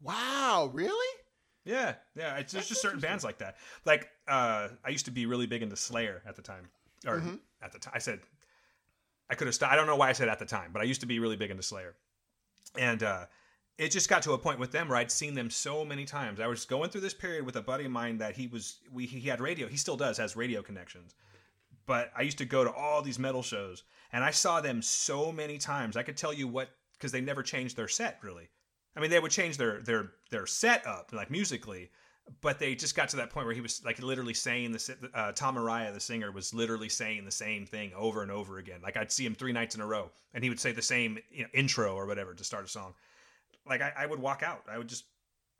Wow, 0.00 0.70
really? 0.72 1.18
Yeah, 1.64 1.94
yeah. 2.14 2.36
It's, 2.36 2.52
there's 2.52 2.68
just 2.68 2.82
certain 2.82 3.00
bands 3.00 3.24
like 3.24 3.38
that. 3.38 3.56
Like 3.84 4.08
uh, 4.28 4.68
I 4.84 4.90
used 4.90 5.06
to 5.06 5.10
be 5.10 5.26
really 5.26 5.46
big 5.46 5.62
into 5.62 5.76
Slayer 5.76 6.22
at 6.26 6.36
the 6.36 6.42
time, 6.42 6.68
or 7.06 7.20
Mhm. 7.20 7.38
at 7.62 7.72
the 7.72 7.78
time. 7.78 7.92
I 7.94 7.98
said 7.98 8.20
I 9.30 9.34
could 9.34 9.46
have. 9.46 9.56
I 9.62 9.74
don't 9.76 9.86
know 9.86 9.96
why 9.96 10.10
I 10.10 10.12
said 10.12 10.28
at 10.28 10.38
the 10.38 10.44
time, 10.44 10.70
but 10.72 10.82
I 10.82 10.84
used 10.84 11.00
to 11.00 11.06
be 11.06 11.18
really 11.18 11.36
big 11.36 11.50
into 11.50 11.62
Slayer, 11.62 11.94
and 12.78 13.02
uh, 13.02 13.26
it 13.78 13.88
just 13.88 14.08
got 14.10 14.22
to 14.24 14.32
a 14.32 14.38
point 14.38 14.58
with 14.58 14.72
them 14.72 14.88
where 14.88 14.98
I'd 14.98 15.10
seen 15.10 15.34
them 15.34 15.48
so 15.50 15.84
many 15.84 16.04
times. 16.04 16.38
I 16.38 16.46
was 16.46 16.64
going 16.66 16.90
through 16.90 17.00
this 17.00 17.14
period 17.14 17.46
with 17.46 17.56
a 17.56 17.62
buddy 17.62 17.86
of 17.86 17.90
mine 17.90 18.18
that 18.18 18.36
he 18.36 18.46
was. 18.46 18.80
We 18.92 19.06
he 19.06 19.28
had 19.28 19.40
radio. 19.40 19.66
He 19.66 19.76
still 19.78 19.96
does 19.96 20.18
has 20.18 20.36
radio 20.36 20.62
connections. 20.62 21.14
But 21.86 22.10
I 22.16 22.22
used 22.22 22.38
to 22.38 22.46
go 22.46 22.64
to 22.64 22.72
all 22.72 23.02
these 23.02 23.18
metal 23.18 23.42
shows, 23.42 23.82
and 24.12 24.22
I 24.24 24.30
saw 24.30 24.60
them 24.60 24.80
so 24.82 25.30
many 25.32 25.58
times. 25.58 25.96
I 25.96 26.02
could 26.02 26.16
tell 26.16 26.32
you 26.32 26.46
what 26.48 26.70
because 26.92 27.12
they 27.12 27.20
never 27.20 27.42
changed 27.42 27.76
their 27.76 27.88
set 27.88 28.18
really. 28.22 28.48
I 28.96 29.00
mean, 29.00 29.10
they 29.10 29.18
would 29.18 29.30
change 29.30 29.56
their 29.56 29.80
their 29.80 30.12
their 30.30 30.46
set 30.46 30.86
up 30.86 31.12
like 31.12 31.30
musically, 31.30 31.90
but 32.40 32.58
they 32.58 32.74
just 32.74 32.94
got 32.94 33.08
to 33.10 33.16
that 33.16 33.30
point 33.30 33.46
where 33.46 33.54
he 33.54 33.60
was 33.60 33.84
like 33.84 34.00
literally 34.00 34.34
saying 34.34 34.72
the 34.72 35.10
uh, 35.14 35.32
Tom 35.32 35.56
Araya, 35.56 35.92
the 35.92 36.00
singer, 36.00 36.30
was 36.30 36.54
literally 36.54 36.88
saying 36.88 37.24
the 37.24 37.30
same 37.30 37.66
thing 37.66 37.92
over 37.96 38.22
and 38.22 38.30
over 38.30 38.58
again. 38.58 38.80
Like 38.82 38.96
I'd 38.96 39.12
see 39.12 39.26
him 39.26 39.34
three 39.34 39.52
nights 39.52 39.74
in 39.74 39.80
a 39.80 39.86
row, 39.86 40.10
and 40.32 40.44
he 40.44 40.50
would 40.50 40.60
say 40.60 40.72
the 40.72 40.82
same 40.82 41.18
you 41.30 41.42
know, 41.42 41.48
intro 41.52 41.94
or 41.94 42.06
whatever 42.06 42.34
to 42.34 42.44
start 42.44 42.64
a 42.64 42.68
song. 42.68 42.94
Like 43.68 43.82
I, 43.82 43.92
I 43.96 44.06
would 44.06 44.20
walk 44.20 44.42
out, 44.42 44.62
I 44.70 44.78
would 44.78 44.88
just 44.88 45.04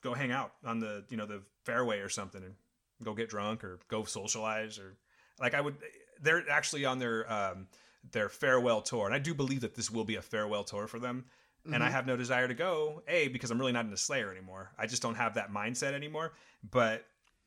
go 0.02 0.14
hang 0.14 0.30
out 0.30 0.52
on 0.64 0.78
the 0.78 1.04
you 1.08 1.16
know 1.16 1.26
the 1.26 1.42
fairway 1.64 1.98
or 2.00 2.08
something 2.08 2.42
and 2.42 2.54
go 3.02 3.14
get 3.14 3.28
drunk 3.28 3.64
or 3.64 3.80
go 3.88 4.04
socialize 4.04 4.78
or 4.78 4.96
like 5.40 5.54
I 5.54 5.60
would. 5.60 5.74
They're 6.22 6.48
actually 6.48 6.84
on 6.84 7.00
their 7.00 7.30
um, 7.32 7.66
their 8.12 8.28
farewell 8.28 8.80
tour, 8.80 9.06
and 9.06 9.14
I 9.14 9.18
do 9.18 9.34
believe 9.34 9.62
that 9.62 9.74
this 9.74 9.90
will 9.90 10.04
be 10.04 10.14
a 10.14 10.22
farewell 10.22 10.62
tour 10.62 10.86
for 10.86 11.00
them 11.00 11.24
and 11.66 11.76
I 11.76 11.86
mm-hmm. 11.86 11.94
have 11.94 12.06
no 12.06 12.16
desire 12.16 12.46
to 12.46 12.54
go. 12.54 13.02
A 13.08 13.28
because 13.28 13.50
I'm 13.50 13.58
really 13.58 13.72
not 13.72 13.84
into 13.84 13.96
Slayer 13.96 14.30
anymore. 14.30 14.70
I 14.78 14.86
just 14.86 15.02
don't 15.02 15.14
have 15.14 15.34
that 15.34 15.52
mindset 15.52 15.94
anymore. 15.94 16.34
But 16.70 17.04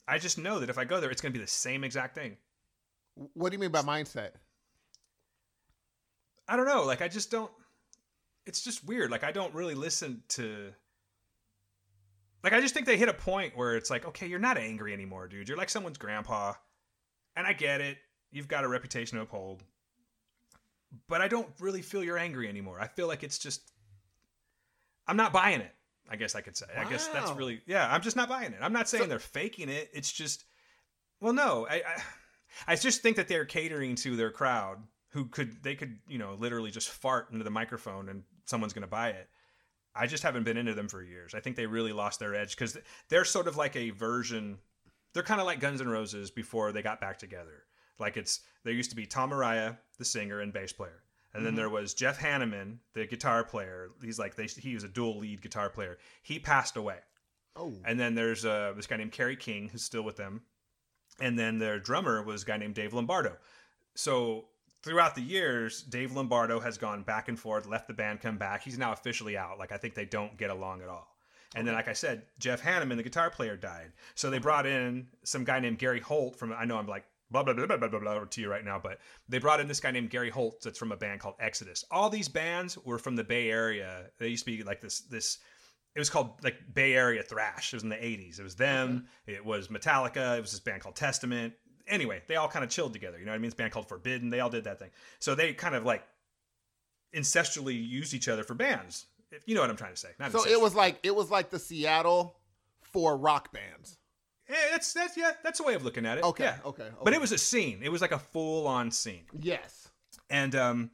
I 0.07 0.18
just 0.18 0.38
know 0.38 0.59
that 0.59 0.70
if 0.70 0.78
I 0.78 0.86
go 0.86 0.99
there, 0.99 1.11
it's 1.11 1.22
going 1.22 1.34
to 1.34 1.38
be 1.38 1.43
the 1.43 1.49
same 1.49 1.84
exact 1.84 2.15
thing. 2.15 2.38
What 3.34 3.49
do 3.49 3.55
you 3.55 3.59
mean 3.59 3.72
by 3.72 3.82
mindset? 3.82 4.32
I 6.47 6.55
don't 6.55 6.65
know. 6.65 6.84
Like 6.84 7.01
I 7.01 7.07
just 7.07 7.30
don't. 7.30 7.51
It's 8.45 8.63
just 8.63 8.86
weird. 8.86 9.11
Like 9.11 9.24
I 9.24 9.32
don't 9.32 9.53
really 9.53 9.76
listen 9.76 10.24
to. 10.30 10.72
Like 12.43 12.53
I 12.53 12.61
just 12.61 12.74
think 12.74 12.86
they 12.86 12.97
hit 12.97 13.09
a 13.09 13.13
point 13.13 13.57
where 13.57 13.76
it's 13.76 13.89
like, 13.89 14.07
okay, 14.07 14.28
you're 14.28 14.39
not 14.39 14.57
angry 14.57 14.93
anymore, 14.93 15.28
dude. 15.28 15.49
You're 15.49 15.57
like 15.57 15.70
someone's 15.70 15.97
grandpa, 15.97 16.53
and 17.36 17.45
I 17.45 17.53
get 17.53 17.82
it. 17.82 17.97
You've 18.32 18.47
got 18.47 18.63
a 18.63 18.68
reputation 18.68 19.18
to 19.18 19.24
uphold, 19.24 19.63
but 21.07 21.22
I 21.22 21.28
don't 21.28 21.49
really 21.59 21.82
feel 21.82 22.03
you're 22.03 22.18
angry 22.18 22.47
anymore. 22.47 22.80
I 22.80 22.88
feel 22.88 23.07
like 23.07 23.24
it's 23.24 23.38
just. 23.38 23.72
I'm 25.07 25.17
not 25.17 25.33
buying 25.33 25.61
it. 25.61 25.73
I 26.09 26.15
guess 26.15 26.35
I 26.35 26.41
could 26.41 26.55
say. 26.55 26.65
I 26.77 26.89
guess 26.89 27.07
that's 27.07 27.31
really 27.31 27.61
yeah. 27.65 27.87
I'm 27.91 28.01
just 28.01 28.15
not 28.15 28.29
buying 28.29 28.53
it. 28.53 28.59
I'm 28.61 28.73
not 28.73 28.87
saying 28.87 29.09
they're 29.09 29.19
faking 29.19 29.69
it. 29.69 29.89
It's 29.93 30.11
just, 30.11 30.45
well, 31.19 31.33
no. 31.33 31.67
I, 31.69 31.75
I 31.75 32.01
I 32.67 32.75
just 32.75 33.01
think 33.01 33.17
that 33.17 33.27
they're 33.27 33.45
catering 33.45 33.95
to 33.95 34.15
their 34.15 34.31
crowd 34.31 34.77
who 35.09 35.25
could 35.25 35.61
they 35.63 35.75
could 35.75 35.97
you 36.07 36.17
know 36.17 36.35
literally 36.39 36.71
just 36.71 36.89
fart 36.89 37.29
into 37.31 37.43
the 37.43 37.49
microphone 37.49 38.09
and 38.09 38.23
someone's 38.45 38.73
going 38.73 38.83
to 38.83 38.87
buy 38.87 39.09
it. 39.09 39.29
I 39.95 40.07
just 40.07 40.23
haven't 40.23 40.43
been 40.43 40.57
into 40.57 40.75
them 40.75 40.87
for 40.87 41.03
years. 41.03 41.33
I 41.33 41.39
think 41.39 41.55
they 41.55 41.65
really 41.65 41.91
lost 41.91 42.19
their 42.19 42.35
edge 42.35 42.55
because 42.55 42.77
they're 43.09 43.25
sort 43.25 43.47
of 43.47 43.57
like 43.57 43.75
a 43.75 43.89
version. 43.89 44.59
They're 45.13 45.23
kind 45.23 45.41
of 45.41 45.47
like 45.47 45.59
Guns 45.59 45.81
N' 45.81 45.87
Roses 45.87 46.29
before 46.29 46.71
they 46.71 46.83
got 46.83 47.01
back 47.01 47.17
together. 47.17 47.63
Like 47.99 48.15
it's 48.15 48.41
there 48.63 48.73
used 48.73 48.91
to 48.91 48.95
be 48.95 49.05
Tom 49.05 49.31
Araya, 49.31 49.77
the 49.97 50.05
singer 50.05 50.41
and 50.41 50.53
bass 50.53 50.71
player, 50.71 51.01
and 51.38 51.45
then 51.45 51.55
there 51.55 51.69
was 51.69 51.93
Jeff 51.93 52.19
Hanneman, 52.19 52.77
the 52.93 53.05
guitar 53.05 53.43
player. 53.43 53.89
He's 54.03 54.19
like 54.19 54.35
they, 54.35 54.47
he 54.47 54.73
was 54.73 54.83
a 54.83 54.88
dual 54.88 55.19
lead 55.19 55.41
guitar 55.41 55.69
player. 55.69 55.97
He 56.23 56.39
passed 56.39 56.75
away. 56.75 56.97
Oh, 57.55 57.73
And 57.85 57.99
then 57.99 58.15
there's 58.15 58.45
uh, 58.45 58.73
this 58.75 58.88
guy 58.88 58.97
named 58.97 59.11
Kerry 59.11 59.35
King 59.35 59.69
who's 59.69 59.83
still 59.83 60.03
with 60.03 60.17
them. 60.17 60.41
And 61.19 61.38
then 61.38 61.57
their 61.57 61.79
drummer 61.79 62.21
was 62.21 62.43
a 62.43 62.45
guy 62.45 62.57
named 62.57 62.75
Dave 62.75 62.93
Lombardo. 62.93 63.38
So 63.95 64.45
throughout 64.83 65.15
the 65.15 65.21
years, 65.21 65.81
Dave 65.81 66.15
Lombardo 66.15 66.59
has 66.59 66.77
gone 66.77 67.01
back 67.03 67.29
and 67.29 67.39
forth, 67.39 67.67
left 67.67 67.88
the 67.88 67.93
band, 67.93 68.21
come 68.21 68.38
back. 68.38 68.63
He's 68.63 68.77
now 68.77 68.91
officially 68.91 69.38
out. 69.38 69.57
Like 69.57 69.71
I 69.71 69.77
think 69.77 69.95
they 69.95 70.05
don't 70.05 70.38
get 70.38 70.49
along 70.49 70.81
at 70.81 70.89
all. 70.89 71.07
And 71.55 71.65
then, 71.65 71.73
like 71.75 71.88
I 71.88 71.93
said, 71.93 72.23
Jeff 72.39 72.61
Hanneman, 72.61 72.97
the 72.97 73.03
guitar 73.03 73.29
player, 73.29 73.55
died. 73.55 73.93
So 74.15 74.29
they 74.29 74.38
brought 74.38 74.67
in 74.67 75.07
some 75.23 75.45
guy 75.45 75.59
named 75.59 75.79
Gary 75.79 76.01
Holt 76.01 76.35
from. 76.35 76.51
I 76.53 76.65
know 76.65 76.77
I'm 76.77 76.88
like 76.88 77.05
blah 77.32 77.43
blah 77.43 77.53
blah 77.53 77.65
blah 77.65 77.78
blah 77.78 77.88
blah, 77.88 77.99
blah 77.99 78.25
to 78.25 78.41
you 78.41 78.49
right 78.49 78.65
now, 78.65 78.80
but 78.82 78.99
they 79.28 79.39
brought 79.39 79.59
in 79.59 79.67
this 79.67 79.80
guy 79.80 79.91
named 79.91 80.09
Gary 80.09 80.30
Holt 80.30 80.61
that's 80.63 80.80
from 80.80 80.91
a 80.91 80.97
band 80.97 81.19
called 81.19 81.36
Exodus. 81.39 81.84
All 81.91 82.09
these 82.09 82.28
bands 82.28 82.78
were 82.78 82.99
from 82.99 83.15
the 83.15 83.23
Bay 83.23 83.49
Area. 83.49 84.05
They 84.19 84.30
used 84.30 84.45
to 84.45 84.57
be 84.57 84.63
like 84.63 84.82
this 84.82 85.01
this 85.01 85.39
it 85.95 85.99
was 85.99 86.09
called 86.09 86.43
like 86.43 86.57
Bay 86.73 86.93
Area 86.93 87.23
thrash. 87.23 87.73
It 87.73 87.78
was 87.78 87.84
in 87.84 87.89
the 87.89 87.95
80s. 87.95 88.39
It 88.39 88.43
was 88.43 88.55
them. 88.55 89.07
It 89.25 89.43
was 89.43 89.69
Metallica. 89.69 90.38
It 90.38 90.41
was 90.41 90.51
this 90.51 90.59
band 90.59 90.82
called 90.82 90.95
Testament. 90.95 91.53
Anyway, 91.88 92.21
they 92.28 92.36
all 92.36 92.47
kind 92.47 92.63
of 92.63 92.69
chilled 92.69 92.93
together. 92.93 93.17
You 93.17 93.25
know 93.25 93.32
what 93.32 93.38
I 93.38 93.39
mean? 93.39 93.49
This 93.49 93.55
band 93.55 93.71
called 93.71 93.89
Forbidden. 93.89 94.30
They 94.30 94.39
all 94.39 94.49
did 94.49 94.65
that 94.65 94.78
thing. 94.78 94.91
So 95.19 95.34
they 95.34 95.53
kind 95.53 95.73
of 95.73 95.86
like 95.86 96.03
ancestrally 97.15 97.75
used 97.75 98.13
each 98.13 98.28
other 98.28 98.43
for 98.43 98.53
bands. 98.53 99.07
If 99.32 99.43
you 99.47 99.55
know 99.55 99.61
what 99.61 99.69
I'm 99.69 99.75
trying 99.75 99.93
to 99.93 99.99
say. 99.99 100.09
Not 100.19 100.32
so 100.32 100.47
it 100.47 100.61
was 100.61 100.75
like 100.75 100.99
it 101.03 101.15
was 101.15 101.32
like 101.32 101.49
the 101.49 101.59
Seattle 101.59 102.38
for 102.82 103.17
rock 103.17 103.51
bands. 103.51 103.97
Yeah, 104.49 104.55
that's 104.71 104.93
that's 104.93 105.17
yeah, 105.17 105.31
that's 105.43 105.59
a 105.59 105.63
way 105.63 105.73
of 105.73 105.83
looking 105.83 106.05
at 106.05 106.17
it. 106.17 106.23
Okay, 106.23 106.45
Yeah. 106.45 106.57
okay, 106.65 106.83
okay. 106.83 106.93
But 107.03 107.13
it 107.13 107.21
was 107.21 107.31
a 107.31 107.37
scene. 107.37 107.81
It 107.83 107.89
was 107.89 108.01
like 108.01 108.11
a 108.11 108.19
full 108.19 108.67
on 108.67 108.91
scene. 108.91 109.25
Yes. 109.39 109.89
And 110.29 110.55
um, 110.55 110.91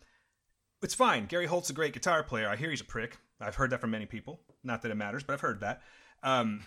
it's 0.81 0.93
fine. 0.95 1.25
Gary 1.27 1.45
Holt's 1.45 1.69
a 1.69 1.73
great 1.73 1.93
guitar 1.93 2.23
player. 2.23 2.47
I 2.49 2.55
hear 2.55 2.69
he's 2.69 2.81
a 2.81 2.85
prick. 2.85 3.17
I've 3.39 3.55
heard 3.55 3.69
that 3.71 3.81
from 3.81 3.91
many 3.91 4.05
people. 4.05 4.39
Not 4.63 4.81
that 4.83 4.91
it 4.91 4.95
matters, 4.95 5.23
but 5.23 5.33
I've 5.33 5.41
heard 5.41 5.59
that. 5.61 5.81
Um, 6.23 6.61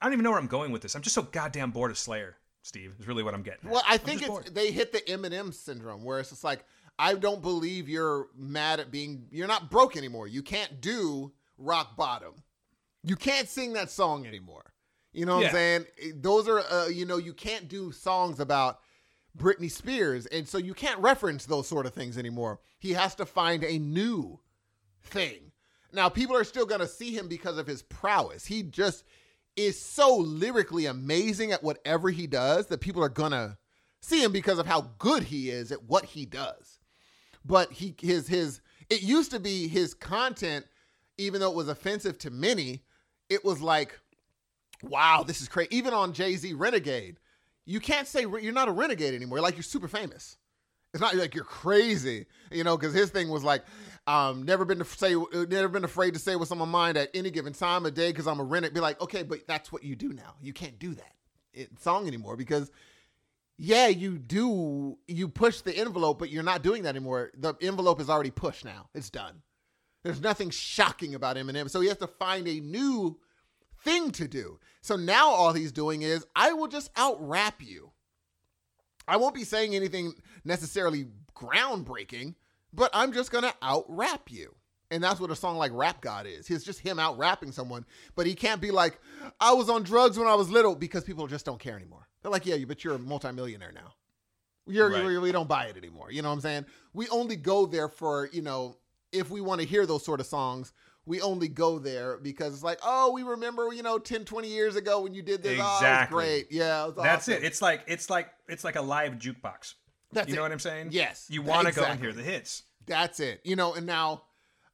I 0.00 0.06
don't 0.06 0.12
even 0.12 0.22
know 0.24 0.30
where 0.30 0.38
I'm 0.38 0.46
going 0.46 0.72
with 0.72 0.82
this. 0.82 0.94
I'm 0.94 1.02
just 1.02 1.14
so 1.14 1.22
goddamn 1.22 1.70
bored 1.70 1.90
of 1.90 1.98
Slayer, 1.98 2.36
Steve, 2.62 2.94
is 2.98 3.06
really 3.06 3.22
what 3.22 3.34
I'm 3.34 3.42
getting 3.42 3.66
at. 3.66 3.72
Well, 3.72 3.82
I 3.86 3.94
I'm 3.94 3.98
think 4.00 4.20
it's 4.22 4.28
bored. 4.28 4.54
they 4.54 4.70
hit 4.70 4.92
the 4.92 5.00
Eminem 5.00 5.52
syndrome 5.54 6.02
where 6.04 6.18
it's 6.20 6.30
just 6.30 6.44
like 6.44 6.64
I 6.98 7.14
don't 7.14 7.40
believe 7.42 7.88
you're 7.88 8.28
mad 8.36 8.80
at 8.80 8.90
being 8.90 9.26
you're 9.30 9.46
not 9.48 9.70
broke 9.70 9.96
anymore. 9.96 10.26
You 10.26 10.42
can't 10.42 10.80
do 10.80 11.32
rock 11.56 11.96
bottom. 11.96 12.34
You 13.04 13.16
can't 13.16 13.48
sing 13.48 13.72
that 13.74 13.90
song 13.90 14.26
anymore. 14.26 14.72
You 15.12 15.26
know 15.26 15.36
what 15.36 15.42
Yeah. 15.42 15.48
I'm 15.48 15.52
saying? 15.54 15.86
Those 16.16 16.48
are 16.48 16.60
uh, 16.60 16.86
you 16.88 17.06
know 17.06 17.16
you 17.16 17.32
can't 17.32 17.68
do 17.68 17.92
songs 17.92 18.40
about 18.40 18.80
Britney 19.36 19.70
Spears 19.70 20.26
and 20.26 20.48
so 20.48 20.58
you 20.58 20.74
can't 20.74 20.98
reference 21.00 21.46
those 21.46 21.68
sort 21.68 21.86
of 21.86 21.94
things 21.94 22.18
anymore. 22.18 22.60
He 22.78 22.92
has 22.92 23.14
to 23.16 23.26
find 23.26 23.64
a 23.64 23.78
new 23.78 24.40
thing. 25.02 25.52
Now 25.92 26.08
people 26.08 26.36
are 26.36 26.44
still 26.44 26.66
going 26.66 26.80
to 26.80 26.86
see 26.88 27.16
him 27.16 27.28
because 27.28 27.56
of 27.58 27.66
his 27.66 27.82
prowess. 27.82 28.46
He 28.46 28.62
just 28.62 29.04
is 29.56 29.80
so 29.80 30.16
lyrically 30.16 30.86
amazing 30.86 31.52
at 31.52 31.62
whatever 31.62 32.10
he 32.10 32.26
does 32.26 32.66
that 32.66 32.80
people 32.80 33.02
are 33.02 33.08
going 33.08 33.32
to 33.32 33.56
see 34.00 34.22
him 34.22 34.30
because 34.30 34.58
of 34.58 34.66
how 34.66 34.90
good 34.98 35.24
he 35.24 35.50
is 35.50 35.72
at 35.72 35.82
what 35.84 36.04
he 36.04 36.24
does. 36.24 36.78
But 37.44 37.72
he 37.72 37.94
his 38.00 38.28
his 38.28 38.60
it 38.90 39.02
used 39.02 39.30
to 39.30 39.40
be 39.40 39.68
his 39.68 39.94
content 39.94 40.66
even 41.16 41.40
though 41.40 41.50
it 41.50 41.56
was 41.56 41.68
offensive 41.68 42.16
to 42.18 42.30
many, 42.30 42.84
it 43.28 43.44
was 43.44 43.60
like 43.60 43.98
wow, 44.82 45.24
this 45.26 45.40
is 45.40 45.48
crazy. 45.48 45.74
Even 45.76 45.94
on 45.94 46.12
Jay-Z 46.12 46.52
Renegade, 46.54 47.18
you 47.64 47.80
can't 47.80 48.06
say 48.06 48.26
re- 48.26 48.42
you're 48.42 48.52
not 48.52 48.68
a 48.68 48.72
renegade 48.72 49.14
anymore. 49.14 49.40
Like 49.40 49.56
you're 49.56 49.62
super 49.62 49.88
famous. 49.88 50.36
It's 50.94 51.02
not 51.02 51.14
like 51.16 51.34
you're 51.34 51.44
crazy, 51.44 52.24
you 52.50 52.64
know, 52.64 52.76
because 52.76 52.94
his 52.94 53.10
thing 53.10 53.28
was 53.28 53.44
like, 53.44 53.62
um, 54.06 54.44
never 54.44 54.64
been 54.64 54.78
to 54.78 54.84
say, 54.86 55.14
never 55.32 55.68
been 55.68 55.84
afraid 55.84 56.14
to 56.14 56.20
say 56.20 56.34
what's 56.34 56.50
on 56.50 56.56
my 56.56 56.64
mind 56.64 56.96
at 56.96 57.10
any 57.12 57.30
given 57.30 57.52
time 57.52 57.84
of 57.84 57.92
day 57.92 58.10
because 58.10 58.26
I'm 58.26 58.40
a 58.40 58.44
renegade. 58.44 58.74
Be 58.74 58.80
like, 58.80 58.98
okay, 59.02 59.22
but 59.22 59.46
that's 59.46 59.70
what 59.70 59.84
you 59.84 59.94
do 59.96 60.14
now. 60.14 60.34
You 60.40 60.54
can't 60.54 60.78
do 60.78 60.94
that 60.94 61.12
song 61.78 62.06
anymore 62.06 62.36
because, 62.36 62.70
yeah, 63.58 63.88
you 63.88 64.16
do. 64.16 64.96
You 65.06 65.28
push 65.28 65.60
the 65.60 65.76
envelope, 65.76 66.18
but 66.18 66.30
you're 66.30 66.42
not 66.42 66.62
doing 66.62 66.84
that 66.84 66.96
anymore. 66.96 67.32
The 67.36 67.54
envelope 67.60 68.00
is 68.00 68.08
already 68.08 68.30
pushed 68.30 68.64
now. 68.64 68.88
It's 68.94 69.10
done. 69.10 69.42
There's 70.04 70.22
nothing 70.22 70.48
shocking 70.48 71.14
about 71.14 71.36
Eminem, 71.36 71.68
so 71.68 71.80
he 71.80 71.88
has 71.88 71.98
to 71.98 72.06
find 72.06 72.48
a 72.48 72.60
new 72.60 73.18
thing 73.82 74.10
to 74.12 74.28
do. 74.28 74.58
So 74.80 74.96
now 74.96 75.28
all 75.28 75.52
he's 75.52 75.72
doing 75.72 76.02
is, 76.02 76.24
I 76.36 76.52
will 76.52 76.68
just 76.68 76.90
out 76.96 77.16
rap 77.26 77.60
you. 77.60 77.90
I 79.06 79.16
won't 79.16 79.34
be 79.34 79.44
saying 79.44 79.74
anything 79.74 80.14
necessarily 80.44 81.06
groundbreaking, 81.34 82.34
but 82.72 82.90
I'm 82.92 83.12
just 83.12 83.30
gonna 83.30 83.54
out 83.62 83.84
rap 83.88 84.30
you. 84.30 84.54
And 84.90 85.04
that's 85.04 85.20
what 85.20 85.30
a 85.30 85.36
song 85.36 85.58
like 85.58 85.72
Rap 85.74 86.00
God 86.00 86.26
is. 86.26 86.48
It's 86.48 86.64
just 86.64 86.80
him 86.80 86.98
out 86.98 87.18
rapping 87.18 87.52
someone, 87.52 87.84
but 88.16 88.24
he 88.26 88.34
can't 88.34 88.60
be 88.60 88.70
like, 88.70 88.98
I 89.38 89.52
was 89.52 89.68
on 89.68 89.82
drugs 89.82 90.18
when 90.18 90.26
I 90.26 90.34
was 90.34 90.48
little 90.50 90.74
because 90.74 91.04
people 91.04 91.26
just 91.26 91.44
don't 91.44 91.60
care 91.60 91.76
anymore. 91.76 92.08
They're 92.22 92.32
like, 92.32 92.46
yeah, 92.46 92.54
you 92.54 92.66
but 92.66 92.82
you're 92.82 92.94
a 92.94 92.98
multimillionaire 92.98 93.72
now. 93.72 93.92
You're, 94.66 94.90
Right. 94.90 95.20
we 95.20 95.30
don't 95.32 95.48
buy 95.48 95.66
it 95.66 95.76
anymore. 95.76 96.10
You 96.10 96.22
know 96.22 96.28
what 96.28 96.36
I'm 96.36 96.40
saying? 96.40 96.66
We 96.94 97.06
only 97.08 97.36
go 97.36 97.66
there 97.66 97.88
for, 97.88 98.30
you 98.32 98.40
know, 98.42 98.76
if 99.12 99.30
we 99.30 99.40
want 99.42 99.60
to 99.60 99.66
hear 99.66 99.84
those 99.86 100.04
sort 100.04 100.20
of 100.20 100.26
songs, 100.26 100.72
we 101.08 101.20
only 101.22 101.48
go 101.48 101.78
there 101.78 102.18
because 102.18 102.52
it's 102.52 102.62
like, 102.62 102.78
oh, 102.84 103.12
we 103.12 103.22
remember, 103.22 103.72
you 103.72 103.82
know, 103.82 103.98
10, 103.98 104.24
20 104.26 104.48
years 104.48 104.76
ago 104.76 105.00
when 105.00 105.14
you 105.14 105.22
did 105.22 105.42
this. 105.42 105.52
Oh, 105.52 105.62
it 105.62 105.64
was 105.64 105.76
Exactly. 105.80 106.14
great. 106.16 106.46
Yeah, 106.50 106.88
it 106.88 106.96
That's 106.96 107.28
awesome. 107.28 107.34
it. 107.34 107.44
It's 107.44 107.62
like 107.62 107.82
it's 107.86 108.10
like 108.10 108.28
it's 108.46 108.62
like 108.62 108.76
a 108.76 108.82
live 108.82 109.14
jukebox. 109.14 109.74
That's 110.12 110.28
you 110.28 110.36
know 110.36 110.42
it. 110.42 110.44
what 110.44 110.52
I'm 110.52 110.58
saying? 110.58 110.88
Yes, 110.90 111.26
You 111.28 111.42
want 111.42 111.66
to 111.66 111.74
go 111.74 111.82
and 111.84 111.98
hear 111.98 112.12
the 112.12 112.22
hits. 112.22 112.62
That's 112.86 113.20
it. 113.20 113.40
You 113.44 113.56
know, 113.56 113.74
and 113.74 113.86
now 113.86 114.22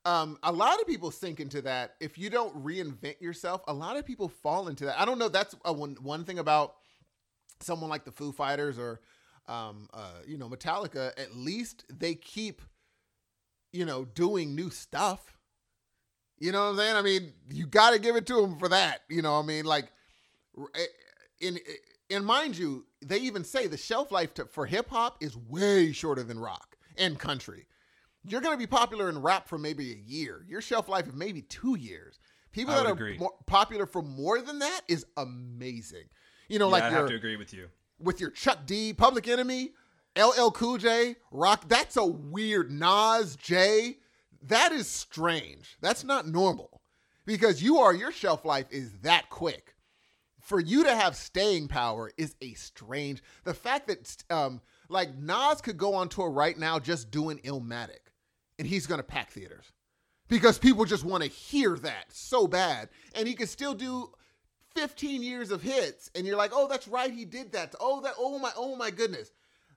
um, 0.04 0.38
a 0.42 0.52
lot 0.52 0.80
of 0.80 0.86
people 0.86 1.10
sink 1.10 1.40
into 1.40 1.62
that. 1.62 1.94
If 2.00 2.18
you 2.18 2.30
don't 2.30 2.64
reinvent 2.64 3.20
yourself, 3.20 3.62
a 3.66 3.72
lot 3.74 3.96
of 3.96 4.04
people 4.04 4.28
fall 4.28 4.68
into 4.68 4.84
that. 4.86 5.00
I 5.00 5.04
don't 5.04 5.18
know. 5.18 5.28
That's 5.28 5.54
a, 5.64 5.72
one 5.72 5.96
one 6.02 6.24
thing 6.24 6.38
about 6.38 6.74
someone 7.60 7.90
like 7.90 8.04
the 8.04 8.12
Foo 8.12 8.32
Fighters 8.32 8.78
or 8.78 9.00
um, 9.48 9.88
uh, 9.94 10.18
you 10.26 10.36
know 10.36 10.48
Metallica. 10.48 11.18
At 11.18 11.36
least 11.36 11.84
they 11.88 12.14
keep 12.14 12.60
you 13.72 13.84
know 13.84 14.04
doing 14.04 14.54
new 14.54 14.70
stuff. 14.70 15.33
You 16.38 16.52
know 16.52 16.64
what 16.64 16.70
I'm 16.70 16.76
saying? 16.76 16.96
I 16.96 17.02
mean, 17.02 17.32
you 17.50 17.66
got 17.66 17.92
to 17.92 17.98
give 17.98 18.16
it 18.16 18.26
to 18.26 18.40
them 18.40 18.58
for 18.58 18.68
that. 18.68 19.02
You 19.08 19.22
know, 19.22 19.34
what 19.34 19.44
I 19.44 19.46
mean, 19.46 19.64
like 19.64 19.90
eh, 20.74 20.84
in 21.40 21.58
and 22.10 22.24
mind 22.24 22.56
you, 22.56 22.86
they 23.02 23.18
even 23.18 23.44
say 23.44 23.66
the 23.66 23.76
shelf 23.76 24.12
life 24.12 24.34
to, 24.34 24.46
for 24.46 24.66
hip 24.66 24.90
hop 24.90 25.22
is 25.22 25.36
way 25.36 25.92
shorter 25.92 26.22
than 26.22 26.38
rock 26.38 26.76
and 26.96 27.18
country. 27.18 27.66
You're 28.26 28.40
going 28.40 28.54
to 28.54 28.58
be 28.58 28.66
popular 28.66 29.08
in 29.08 29.20
rap 29.20 29.48
for 29.48 29.58
maybe 29.58 29.92
a 29.92 29.96
year. 29.96 30.44
Your 30.48 30.60
shelf 30.60 30.88
life 30.88 31.06
is 31.06 31.14
maybe 31.14 31.42
two 31.42 31.76
years. 31.76 32.18
People 32.52 32.74
that 32.74 32.86
are 32.86 32.92
agree. 32.92 33.20
popular 33.46 33.84
for 33.84 34.00
more 34.00 34.40
than 34.40 34.60
that 34.60 34.82
is 34.88 35.04
amazing. 35.16 36.04
You 36.48 36.58
know, 36.58 36.66
Yeah, 36.68 36.72
like 36.72 36.82
I 36.84 36.90
have 36.90 37.08
to 37.08 37.14
agree 37.14 37.36
with 37.36 37.52
you. 37.52 37.68
with 37.98 38.20
your 38.20 38.30
Chuck 38.30 38.60
D, 38.64 38.92
Public 38.92 39.26
Enemy, 39.28 39.72
LL 40.16 40.50
Cool 40.50 40.78
J, 40.78 41.16
Rock. 41.32 41.68
That's 41.68 41.96
a 41.96 42.06
weird 42.06 42.70
Nas 42.70 43.36
J. 43.36 43.96
That 44.48 44.72
is 44.72 44.88
strange. 44.88 45.76
That's 45.80 46.04
not 46.04 46.28
normal 46.28 46.82
because 47.24 47.62
you 47.62 47.78
are 47.78 47.94
your 47.94 48.12
shelf 48.12 48.44
life 48.44 48.66
is 48.70 48.92
that 48.98 49.30
quick. 49.30 49.74
For 50.40 50.60
you 50.60 50.84
to 50.84 50.94
have 50.94 51.16
staying 51.16 51.68
power 51.68 52.12
is 52.18 52.36
a 52.42 52.52
strange. 52.52 53.22
The 53.44 53.54
fact 53.54 53.88
that 53.88 54.22
um 54.28 54.60
like 54.90 55.16
Nas 55.16 55.62
could 55.62 55.78
go 55.78 55.94
on 55.94 56.10
tour 56.10 56.30
right 56.30 56.58
now 56.58 56.78
just 56.78 57.10
doing 57.10 57.38
Illmatic, 57.38 58.12
and 58.58 58.68
he's 58.68 58.86
gonna 58.86 59.02
pack 59.02 59.30
theaters 59.30 59.72
because 60.28 60.58
people 60.58 60.84
just 60.84 61.04
want 61.04 61.22
to 61.22 61.30
hear 61.30 61.76
that 61.76 62.12
so 62.12 62.46
bad, 62.46 62.90
and 63.14 63.26
he 63.26 63.34
could 63.34 63.48
still 63.48 63.74
do 63.74 64.12
15 64.74 65.22
years 65.22 65.50
of 65.50 65.62
hits 65.62 66.10
and 66.14 66.26
you're 66.26 66.36
like, 66.36 66.50
"Oh, 66.52 66.68
that's 66.68 66.88
right, 66.88 67.10
he 67.10 67.24
did 67.24 67.52
that." 67.52 67.74
Oh, 67.80 68.02
that 68.02 68.14
oh 68.18 68.38
my 68.38 68.52
oh 68.56 68.76
my 68.76 68.90
goodness. 68.90 69.30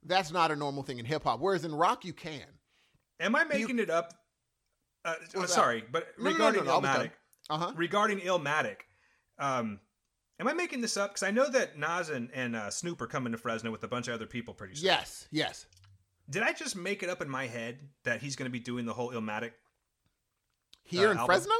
That's 0.03 0.31
not 0.31 0.51
a 0.51 0.55
normal 0.57 0.83
thing 0.83 0.99
in 0.99 1.05
hip 1.05 1.23
hop. 1.23 1.39
Whereas 1.39 1.63
in 1.63 1.73
rock 1.73 2.03
you 2.03 2.11
can. 2.11 2.45
Am 3.21 3.33
I 3.35 3.45
making 3.45 3.79
it 3.79 3.89
up? 3.89 4.13
Uh, 5.07 5.13
that? 5.33 5.49
sorry, 5.49 5.83
but 5.91 6.07
No, 6.19 6.23
no, 6.25 6.29
no, 6.29 6.33
regarding 6.33 6.65
no, 6.65 6.81
done. 6.81 6.83
Illmatic, 6.83 7.11
Uh-huh. 7.49 7.71
regarding 7.75 8.19
Illmatic, 8.19 8.77
um, 9.39 9.79
am 10.39 10.47
I 10.47 10.53
making 10.53 10.81
this 10.81 10.97
up? 10.97 11.11
Because 11.11 11.23
I 11.23 11.31
know 11.31 11.49
that 11.49 11.77
Nas 11.77 12.09
and, 12.09 12.29
and 12.33 12.55
uh, 12.55 12.69
Snoop 12.69 13.01
are 13.01 13.07
coming 13.07 13.31
to 13.31 13.37
Fresno 13.37 13.71
with 13.71 13.83
a 13.83 13.87
bunch 13.87 14.07
of 14.07 14.13
other 14.13 14.25
people 14.25 14.53
pretty 14.53 14.75
soon. 14.75 14.85
Yes, 14.85 15.27
yes. 15.31 15.65
Did 16.29 16.43
I 16.43 16.51
just 16.51 16.75
make 16.75 17.03
it 17.03 17.09
up 17.09 17.21
in 17.21 17.29
my 17.29 17.47
head 17.47 17.79
that 18.03 18.21
he's 18.21 18.35
going 18.35 18.47
to 18.47 18.51
be 18.51 18.59
doing 18.59 18.85
the 18.85 18.93
whole 18.93 19.11
Illmatic? 19.11 19.51
Here 20.83 21.07
Uh, 21.07 21.11
in 21.11 21.17
album? 21.17 21.25
Fresno? 21.35 21.53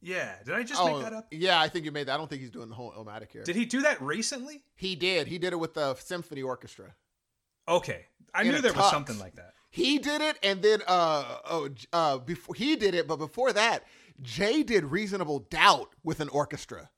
Yeah. 0.00 0.36
Did 0.44 0.54
I 0.54 0.62
just 0.62 0.80
oh, 0.80 0.94
make 0.94 1.02
that 1.02 1.12
up? 1.12 1.26
yeah, 1.32 1.60
I 1.60 1.68
think 1.68 1.84
you 1.84 1.90
made 1.90 2.06
that. 2.06 2.14
I 2.14 2.16
don't 2.16 2.30
think 2.30 2.40
he's 2.42 2.50
doing 2.52 2.68
the 2.68 2.74
whole 2.76 2.92
Illmatic 2.92 3.32
here. 3.32 3.42
Did 3.42 3.56
he 3.56 3.64
do 3.64 3.82
that 3.82 4.00
recently? 4.00 4.62
he 4.76 4.94
did. 4.94 5.26
He 5.26 5.38
did 5.38 5.52
it 5.52 5.56
with 5.56 5.74
the 5.74 5.94
symphony 5.96 6.42
orchestra. 6.42 6.94
Okay, 7.66 8.06
I 8.32 8.42
In 8.42 8.48
knew 8.52 8.60
there 8.60 8.72
was 8.72 8.88
something 8.90 9.18
like 9.18 9.34
that. 9.34 9.54
He 9.70 9.98
did 9.98 10.20
it, 10.20 10.38
and 10.42 10.62
then 10.62 10.82
uh 10.86 11.38
oh 11.44 11.68
uh 11.92 12.18
before 12.18 12.54
he 12.54 12.76
did 12.76 12.94
it, 12.94 13.06
but 13.06 13.16
before 13.16 13.52
that, 13.52 13.84
Jay 14.22 14.62
did 14.62 14.84
Reasonable 14.84 15.40
Doubt 15.50 15.94
with 16.02 16.20
an 16.20 16.28
orchestra, 16.30 16.90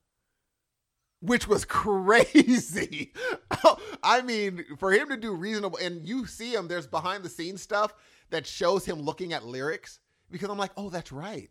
which 1.21 1.49
was 1.49 1.64
crazy. 1.66 3.12
I 4.03 4.23
mean, 4.23 4.64
for 4.79 4.93
him 4.93 5.09
to 5.09 5.16
do 5.16 5.35
Reasonable, 5.35 5.79
and 5.79 6.07
you 6.07 6.27
see 6.27 6.55
him, 6.55 6.68
there's 6.68 6.87
behind 6.87 7.25
the 7.25 7.29
scenes 7.29 7.62
stuff 7.62 7.93
that 8.31 8.47
shows 8.47 8.85
him 8.85 9.01
looking 9.01 9.33
at 9.33 9.45
lyrics 9.45 9.99
because 10.31 10.49
I'm 10.49 10.59
like, 10.59 10.73
oh, 10.77 10.91
that's 10.91 11.12
right. 11.12 11.51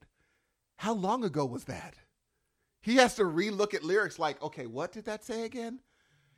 How 0.77 0.93
long 0.93 1.25
ago 1.25 1.45
was 1.45 1.65
that? 1.65 1.95
He 2.81 2.95
has 2.95 3.15
to 3.15 3.25
re-look 3.25 3.73
at 3.73 3.83
lyrics 3.83 4.17
like, 4.17 4.41
okay, 4.41 4.65
what 4.65 4.93
did 4.93 5.03
that 5.05 5.25
say 5.25 5.43
again? 5.43 5.79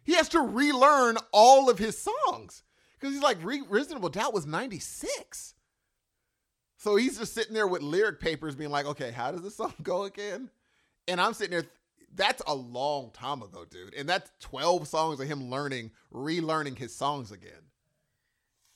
He 0.04 0.16
has 0.16 0.30
to 0.30 0.42
relearn 0.42 1.18
all 1.32 1.70
of 1.70 1.78
his 1.78 2.02
songs 2.02 2.64
because 3.02 3.16
he's 3.16 3.24
like, 3.24 3.43
Re- 3.43 3.64
Reasonable 3.68 4.10
Doubt 4.10 4.34
was 4.34 4.45
96. 4.45 5.56
So 6.78 6.95
he's 6.95 7.18
just 7.18 7.34
sitting 7.34 7.54
there 7.54 7.68
with 7.68 7.82
lyric 7.82 8.20
papers 8.20 8.56
being 8.56 8.70
like, 8.70 8.86
okay, 8.86 9.12
how 9.12 9.32
does 9.32 9.41
this 9.41 9.56
song 9.58 9.74
go 9.82 10.04
again? 10.04 10.49
And 11.08 11.20
I'm 11.20 11.34
sitting 11.34 11.52
there, 11.52 11.66
that's 12.14 12.41
a 12.45 12.54
long 12.56 13.12
time 13.12 13.41
ago, 13.41 13.66
dude. 13.70 13.93
And 13.95 14.08
that's 14.08 14.32
12 14.41 14.88
songs 14.88 15.20
of 15.20 15.28
him 15.28 15.49
learning, 15.49 15.91
relearning 16.14 16.78
his 16.78 16.95
songs 16.95 17.32
again. 17.32 17.70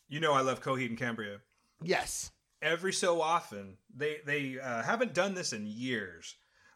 You 0.07 0.19
know, 0.19 0.34
I 0.34 0.41
love 0.41 0.61
Coheed 0.61 0.88
and 0.88 0.97
Cambria. 0.97 1.38
Yes. 1.82 2.32
every 2.61 2.93
so 2.93 3.21
often 3.21 3.78
they 3.95 4.17
they 4.26 4.57
uh, 4.59 4.82
haven't 4.82 5.13
done 5.13 5.34
this 5.36 5.51
in 5.51 5.67
years 5.67 6.36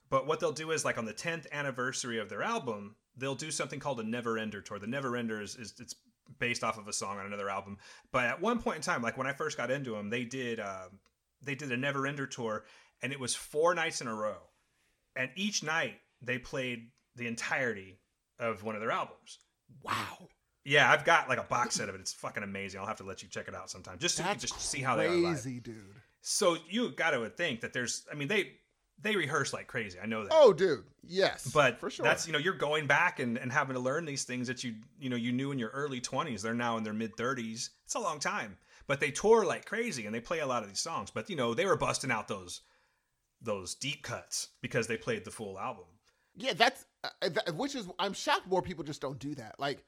but 0.09 0.27
what 0.27 0.39
they'll 0.39 0.51
do 0.51 0.71
is 0.71 0.83
like 0.83 0.97
on 0.97 1.05
the 1.05 1.13
10th 1.13 1.49
anniversary 1.53 2.19
of 2.19 2.27
their 2.27 2.43
album 2.43 2.95
they'll 3.15 3.33
do 3.33 3.49
something 3.49 3.79
called 3.79 3.99
a 4.01 4.03
never 4.03 4.37
ender 4.37 4.61
tour 4.61 4.77
the 4.77 4.85
never 4.85 5.15
ender 5.15 5.41
is, 5.41 5.55
is 5.55 5.73
it's 5.79 5.95
based 6.37 6.63
off 6.63 6.77
of 6.77 6.87
a 6.87 6.93
song 6.93 7.17
on 7.17 7.25
another 7.25 7.49
album 7.49 7.77
but 8.11 8.25
at 8.25 8.39
one 8.41 8.59
point 8.59 8.75
in 8.77 8.81
time 8.81 9.01
like 9.01 9.17
when 9.17 9.27
i 9.27 9.33
first 9.33 9.57
got 9.57 9.71
into 9.71 9.91
them 9.91 10.09
they 10.09 10.23
did 10.23 10.59
uh, 10.59 10.85
they 11.41 11.55
did 11.55 11.71
a 11.71 11.77
never 11.77 12.05
ender 12.05 12.27
tour 12.27 12.65
and 13.01 13.11
it 13.11 13.19
was 13.19 13.33
four 13.35 13.73
nights 13.73 14.01
in 14.01 14.07
a 14.07 14.13
row 14.13 14.37
and 15.15 15.29
each 15.35 15.63
night 15.63 15.95
they 16.21 16.37
played 16.37 16.89
the 17.15 17.27
entirety 17.27 17.97
of 18.39 18.63
one 18.63 18.75
of 18.75 18.81
their 18.81 18.91
albums 18.91 19.39
Wow. 19.83 20.27
yeah 20.65 20.91
i've 20.91 21.05
got 21.05 21.29
like 21.29 21.39
a 21.39 21.43
box 21.43 21.75
set 21.75 21.89
of 21.89 21.95
it 21.95 22.01
it's 22.01 22.13
fucking 22.13 22.43
amazing 22.43 22.79
i'll 22.79 22.87
have 22.87 22.97
to 22.97 23.03
let 23.03 23.23
you 23.23 23.29
check 23.29 23.47
it 23.47 23.55
out 23.55 23.69
sometime 23.69 23.97
just 23.99 24.17
can 24.17 24.25
That's 24.25 24.41
just 24.41 24.59
see 24.61 24.81
how 24.81 24.95
they 24.95 25.07
are 25.07 25.21
crazy, 25.31 25.59
dude. 25.59 25.75
So 26.21 26.57
you 26.69 26.89
got 26.89 27.11
to 27.11 27.29
think 27.29 27.61
that 27.61 27.71
there's. 27.71 28.05
I 28.11 28.15
mean, 28.15 28.27
they 28.27 28.51
they 29.01 29.15
rehearse 29.15 29.53
like 29.53 29.67
crazy. 29.67 29.97
I 30.01 30.05
know 30.05 30.23
that. 30.23 30.33
Oh, 30.33 30.53
dude. 30.53 30.83
Yes. 31.07 31.49
but 31.51 31.79
for 31.79 31.89
sure. 31.89 32.03
that's 32.03 32.27
you 32.27 32.33
know 32.33 32.39
you're 32.39 32.53
going 32.53 32.85
back 32.85 33.19
and, 33.19 33.37
and 33.37 33.51
having 33.51 33.73
to 33.73 33.79
learn 33.79 34.05
these 34.05 34.23
things 34.25 34.47
that 34.47 34.63
you 34.63 34.75
you 34.99 35.09
know 35.09 35.15
you 35.15 35.31
knew 35.31 35.51
in 35.51 35.59
your 35.59 35.69
early 35.69 36.01
20s. 36.01 36.41
They're 36.41 36.53
now 36.53 36.77
in 36.77 36.83
their 36.83 36.93
mid 36.93 37.15
30s. 37.15 37.69
It's 37.85 37.95
a 37.95 37.99
long 37.99 38.19
time. 38.19 38.57
But 38.87 38.99
they 38.99 39.11
tour 39.11 39.45
like 39.45 39.65
crazy 39.65 40.05
and 40.05 40.13
they 40.15 40.19
play 40.19 40.39
a 40.39 40.47
lot 40.47 40.63
of 40.63 40.69
these 40.69 40.79
songs. 40.79 41.11
But 41.11 41.29
you 41.29 41.35
know 41.35 41.53
they 41.53 41.65
were 41.65 41.77
busting 41.77 42.11
out 42.11 42.27
those 42.27 42.61
those 43.41 43.75
deep 43.75 44.03
cuts 44.03 44.49
because 44.61 44.87
they 44.87 44.97
played 44.97 45.25
the 45.25 45.31
full 45.31 45.57
album. 45.59 45.85
Yeah, 46.35 46.53
that's 46.53 46.85
uh, 47.03 47.29
that, 47.29 47.55
which 47.55 47.75
is 47.75 47.87
I'm 47.97 48.13
shocked 48.13 48.47
more 48.47 48.61
people 48.61 48.83
just 48.83 49.01
don't 49.01 49.19
do 49.19 49.35
that. 49.35 49.55
Like 49.59 49.83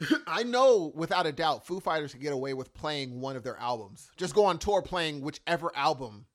I 0.26 0.42
know 0.42 0.92
without 0.94 1.26
a 1.26 1.32
doubt 1.32 1.66
Foo 1.66 1.80
Fighters 1.80 2.12
could 2.12 2.22
get 2.22 2.32
away 2.32 2.54
with 2.54 2.74
playing 2.74 3.20
one 3.20 3.36
of 3.36 3.44
their 3.44 3.58
albums. 3.58 4.10
Just 4.16 4.34
go 4.34 4.44
on 4.44 4.58
tour 4.58 4.82
playing 4.82 5.20
whichever 5.20 5.70
album 5.76 6.26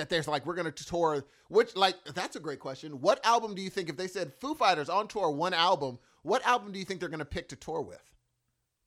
that 0.00 0.08
there's 0.08 0.26
like 0.26 0.46
we're 0.46 0.54
to 0.72 0.86
tour 0.86 1.24
which 1.48 1.76
like 1.76 1.96
that's 2.14 2.36
a 2.36 2.40
great 2.40 2.58
question. 2.58 3.00
What 3.00 3.24
album 3.24 3.54
do 3.54 3.62
you 3.62 3.70
think 3.70 3.88
if 3.88 3.96
they 3.96 4.08
said 4.08 4.32
Foo 4.32 4.54
Fighters 4.54 4.88
on 4.88 5.08
tour 5.08 5.30
one 5.30 5.54
album, 5.54 5.98
what 6.22 6.44
album 6.46 6.72
do 6.72 6.78
you 6.78 6.84
think 6.84 7.00
they're 7.00 7.08
to 7.20 7.24
pick 7.24 7.48
to 7.50 7.56
tour 7.56 7.82
with? 7.82 8.14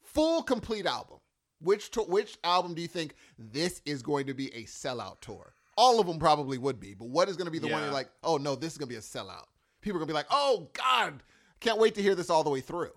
Full 0.01 0.43
complete 0.43 0.85
album. 0.85 1.19
Which 1.61 1.91
to, 1.91 2.01
which 2.01 2.37
album 2.43 2.73
do 2.73 2.81
you 2.81 2.87
think 2.87 3.15
this 3.37 3.81
is 3.85 4.01
going 4.01 4.27
to 4.27 4.33
be 4.33 4.53
a 4.53 4.63
sellout 4.63 5.21
tour? 5.21 5.53
All 5.77 5.99
of 5.99 6.07
them 6.07 6.19
probably 6.19 6.57
would 6.57 6.79
be, 6.79 6.93
but 6.93 7.07
what 7.07 7.29
is 7.29 7.37
going 7.37 7.45
to 7.45 7.51
be 7.51 7.59
the 7.59 7.67
one 7.67 7.79
Yeah. 7.79 7.85
you're 7.85 7.93
like, 7.93 8.09
"Oh 8.23 8.37
no, 8.37 8.55
this 8.55 8.73
is 8.73 8.77
going 8.77 8.89
to 8.89 8.93
be 8.93 8.97
a 8.97 9.01
sellout." 9.01 9.45
People 9.81 9.97
are 9.97 9.99
going 9.99 10.07
to 10.07 10.13
be 10.13 10.17
like, 10.17 10.27
"Oh 10.29 10.69
god, 10.73 11.23
can't 11.61 11.79
wait 11.79 11.95
to 11.95 12.01
hear 12.01 12.15
this 12.15 12.29
all 12.29 12.43
the 12.43 12.49
way 12.49 12.59
through." 12.59 12.91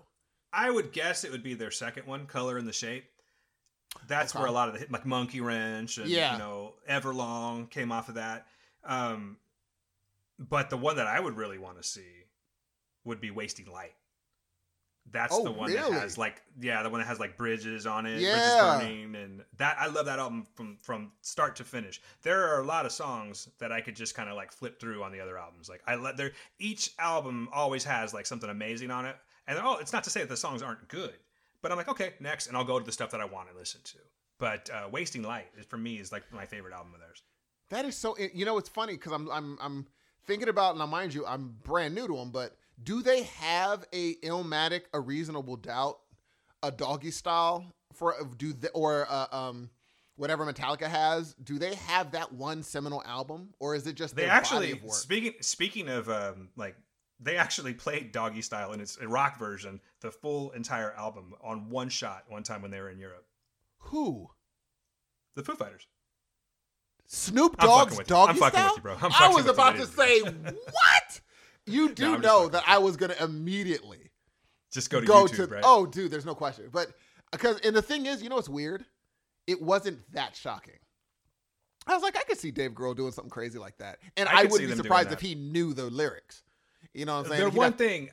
I 0.51 0.69
would 0.69 0.91
guess 0.91 1.23
it 1.23 1.31
would 1.31 1.43
be 1.43 1.53
their 1.53 1.71
second 1.71 2.07
one, 2.07 2.25
Color 2.25 2.57
and 2.57 2.67
the 2.67 2.73
Shape. 2.73 3.05
That's 4.07 4.33
Okay. 4.33 4.39
where 4.39 4.47
a 4.47 4.51
lot 4.51 4.67
of 4.67 4.73
the 4.73 4.79
hit, 4.81 4.91
like 4.91 5.05
Monkey 5.05 5.41
Wrench 5.41 5.97
and 5.97 6.09
Yeah. 6.09 6.33
you 6.33 6.37
know 6.39 6.75
Everlong 6.89 7.69
came 7.69 7.91
off 7.91 8.09
of 8.09 8.15
that. 8.15 8.47
Um, 8.83 9.37
but 10.39 10.69
the 10.69 10.77
one 10.77 10.97
that 10.97 11.07
I 11.07 11.19
would 11.19 11.35
really 11.35 11.57
want 11.57 11.77
to 11.77 11.83
see 11.83 12.25
would 13.03 13.19
be 13.19 13.31
Wasting 13.31 13.65
Light. 13.71 13.95
That's 15.09 15.33
Oh, 15.33 15.43
the 15.43 15.51
one 15.51 15.71
really? 15.71 15.89
that 15.95 16.01
has 16.01 16.17
like 16.17 16.41
yeah, 16.59 16.83
the 16.83 16.89
one 16.89 16.99
that 16.99 17.07
has 17.07 17.17
like 17.19 17.37
bridges 17.37 17.85
on 17.87 18.05
it, 18.05 18.21
Yeah. 18.21 18.31
bridges 18.31 18.55
burning, 18.57 19.15
and 19.15 19.45
that 19.55 19.77
I 19.79 19.87
love 19.87 20.05
that 20.07 20.19
album 20.19 20.45
from 20.53 20.77
from 20.77 21.13
start 21.21 21.55
to 21.57 21.63
finish. 21.63 22.01
There 22.23 22.53
are 22.53 22.59
a 22.59 22.65
lot 22.65 22.85
of 22.85 22.91
songs 22.91 23.47
that 23.59 23.71
I 23.71 23.79
could 23.79 23.95
just 23.95 24.15
kind 24.15 24.29
of 24.29 24.35
like 24.35 24.51
flip 24.51 24.81
through 24.81 25.03
on 25.03 25.13
the 25.13 25.21
other 25.21 25.37
albums. 25.37 25.69
Like 25.69 25.81
I 25.87 25.95
let 25.95 26.17
there 26.17 26.33
each 26.59 26.91
album 26.99 27.47
always 27.53 27.85
has 27.85 28.13
like 28.13 28.25
something 28.25 28.49
amazing 28.49 28.91
on 28.91 29.05
it, 29.05 29.15
and 29.47 29.57
oh, 29.57 29.77
it's 29.77 29.93
not 29.93 30.03
to 30.03 30.09
say 30.09 30.19
that 30.19 30.29
the 30.29 30.35
songs 30.37 30.61
aren't 30.61 30.85
good, 30.89 31.15
but 31.67 31.73
I'm 31.73 31.77
like 31.77 31.89
okay, 31.89 32.13
next, 32.21 32.47
and 32.47 32.55
I'll 32.55 32.63
go 32.63 32.79
to 32.79 32.85
the 32.85 32.93
stuff 32.93 33.11
that 33.11 33.19
I 33.19 33.25
want 33.25 33.51
to 33.51 33.57
listen 33.57 33.81
to. 33.83 33.97
But 34.39 34.69
uh, 34.69 34.87
Wasting 34.89 35.21
Light 35.21 35.47
is 35.59 35.65
for 35.65 35.75
me 35.75 35.95
is 35.99 36.13
like 36.13 36.23
my 36.31 36.45
favorite 36.45 36.73
album 36.73 36.93
of 36.93 37.01
theirs. 37.01 37.23
That 37.71 37.83
is 37.83 37.93
so. 37.97 38.15
You 38.17 38.45
know, 38.45 38.57
it's 38.57 38.69
funny 38.69 38.93
because 38.93 39.11
I'm 39.11 39.29
I'm 39.29 39.57
I'm 39.61 39.87
thinking 40.25 40.47
about 40.47 40.77
now. 40.77 40.85
Mind 40.85 41.13
you, 41.13 41.25
I'm 41.25 41.55
brand 41.63 41.93
new 41.93 42.07
to 42.07 42.15
them, 42.15 42.31
but 42.31 42.55
do 42.81 43.01
they 43.01 43.23
have 43.23 43.83
a 43.91 44.15
Illmatic, 44.15 44.83
a 44.93 44.99
Reasonable 45.01 45.57
Doubt, 45.57 45.97
a 46.63 46.71
Doggy 46.71 47.11
Style 47.11 47.73
for 47.91 48.15
do 48.37 48.53
they, 48.53 48.69
or 48.69 49.05
uh, 49.09 49.25
um 49.33 49.69
whatever 50.15 50.45
Metallica 50.45 50.87
has? 50.87 51.33
Do 51.33 51.59
they 51.59 51.75
have 51.75 52.11
that 52.11 52.31
one 52.31 52.63
seminal 52.63 53.03
album, 53.05 53.49
or 53.59 53.75
is 53.75 53.85
it 53.87 53.95
just 53.95 54.15
They 54.15 54.23
actually 54.23 54.67
body 54.67 54.79
of 54.79 54.83
work? 54.83 54.93
speaking 54.93 55.33
speaking 55.41 55.89
of 55.89 56.07
um, 56.07 56.47
like 56.55 56.77
they 57.19 57.37
actually 57.37 57.73
played 57.73 58.11
Doggy 58.11 58.41
Style 58.41 58.73
in 58.73 58.79
its 58.79 58.97
a 58.97 59.07
rock 59.07 59.39
version, 59.39 59.79
the 60.01 60.11
full 60.11 60.51
entire 60.51 60.93
album 60.93 61.33
on 61.43 61.69
one 61.69 61.89
shot 61.89 62.23
one 62.27 62.43
time 62.43 62.61
when 62.61 62.71
they 62.71 62.79
were 62.79 62.89
in 62.89 62.99
Europe. 62.99 63.25
Who? 63.79 64.29
The 65.35 65.43
Foo 65.43 65.55
Fighters. 65.55 65.87
Snoop 67.07 67.57
Dogg's 67.57 67.95
fucking 67.95 67.97
with 67.97 68.09
you. 68.09 68.15
Doggy 68.15 68.29
I'm 68.31 68.37
fucking 68.37 68.59
Style? 68.59 68.67
with 68.69 68.77
you, 68.77 68.81
bro. 68.81 69.09
I 69.19 69.29
was 69.29 69.47
about 69.47 69.75
to 69.77 69.85
say 69.85 70.21
what? 70.21 71.21
You 71.65 71.93
do 71.93 72.11
No, 72.13 72.17
know 72.17 72.47
that 72.49 72.63
I 72.67 72.77
was 72.79 72.97
gonna 72.97 73.15
immediately 73.19 74.11
Just 74.71 74.89
go 74.89 74.99
to 75.01 75.05
go 75.07 75.25
YouTube, 75.25 75.47
to. 75.49 75.55
right? 75.55 75.63
Oh, 75.65 75.85
dude, 75.85 76.11
there's 76.11 76.25
no 76.25 76.35
question. 76.35 76.69
But 76.71 76.87
because 77.31 77.59
and 77.61 77.75
the 77.75 77.81
thing 77.81 78.05
is, 78.05 78.21
you 78.21 78.29
know 78.29 78.35
what's 78.35 78.49
weird? 78.49 78.85
It 79.47 79.61
wasn't 79.61 79.99
that 80.13 80.35
shocking. 80.35 80.73
I 81.85 81.93
was 81.93 82.03
like, 82.03 82.17
I 82.17 82.23
could 82.23 82.37
see 82.37 82.51
Dave 82.51 82.71
Grohl 82.71 82.95
doing 82.95 83.13
something 83.13 83.29
crazy 83.29 83.57
like 83.57 83.77
that, 83.77 83.99
and 84.17 84.27
I 84.27 84.41
I, 84.41 84.43
wouldn't 84.43 84.69
be 84.69 84.75
surprised 84.75 85.11
if 85.13 85.21
he 85.21 85.35
knew 85.35 85.73
the 85.73 85.85
lyrics. 85.85 86.43
You 86.93 87.05
know 87.05 87.17
what 87.17 87.25
I'm 87.25 87.31
saying? 87.31 87.43
the 87.43 87.49
He'd 87.51 87.57
one 87.57 87.73
thing 87.73 88.09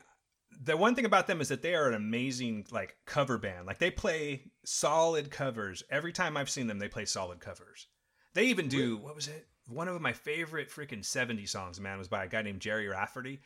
the 0.63 0.77
one 0.77 0.95
thing 0.95 1.05
about 1.05 1.27
them 1.27 1.41
is 1.41 1.49
that 1.49 1.61
they 1.61 1.75
are 1.75 1.87
an 1.87 1.93
amazing 1.93 2.65
like 2.71 2.95
cover 3.05 3.37
band 3.37 3.65
like 3.65 3.79
they 3.79 3.91
play 3.91 4.43
solid 4.63 5.29
covers 5.29 5.83
every 5.89 6.13
time 6.13 6.37
i've 6.37 6.49
seen 6.49 6.67
them 6.67 6.79
they 6.79 6.87
play 6.87 7.05
solid 7.05 7.39
covers 7.39 7.87
they 8.33 8.45
even 8.45 8.67
do 8.67 8.97
what 8.97 9.15
was 9.15 9.27
it 9.27 9.47
one 9.67 9.87
of 9.87 9.99
my 10.01 10.13
favorite 10.13 10.69
freaking 10.69 11.03
70 11.03 11.45
songs 11.45 11.79
man 11.79 11.97
was 11.97 12.07
by 12.07 12.23
a 12.23 12.27
guy 12.27 12.41
named 12.41 12.61
gerry 12.61 12.87
rafferty 12.87 13.41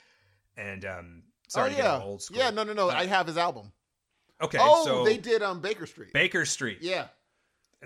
and 0.58 0.86
um 0.86 1.24
sorry 1.48 1.74
oh 1.76 1.78
yeah, 1.78 2.02
old 2.02 2.22
school 2.22 2.38
yeah. 2.38 2.50
No, 2.50 2.64
no, 2.64 2.74
no. 2.74 2.90
Uh, 2.90 2.94
I 2.94 3.06
have 3.06 3.28
his 3.28 3.38
album. 3.38 3.72
okay 4.42 4.58
oh, 4.62 4.86
so 4.86 5.04
they 5.04 5.18
did 5.18 5.42
um 5.42 5.62
Baker 5.62 5.86
Street. 5.86 6.14
baker 6.14 6.46
street 6.46 6.80
yeah. 6.82 7.08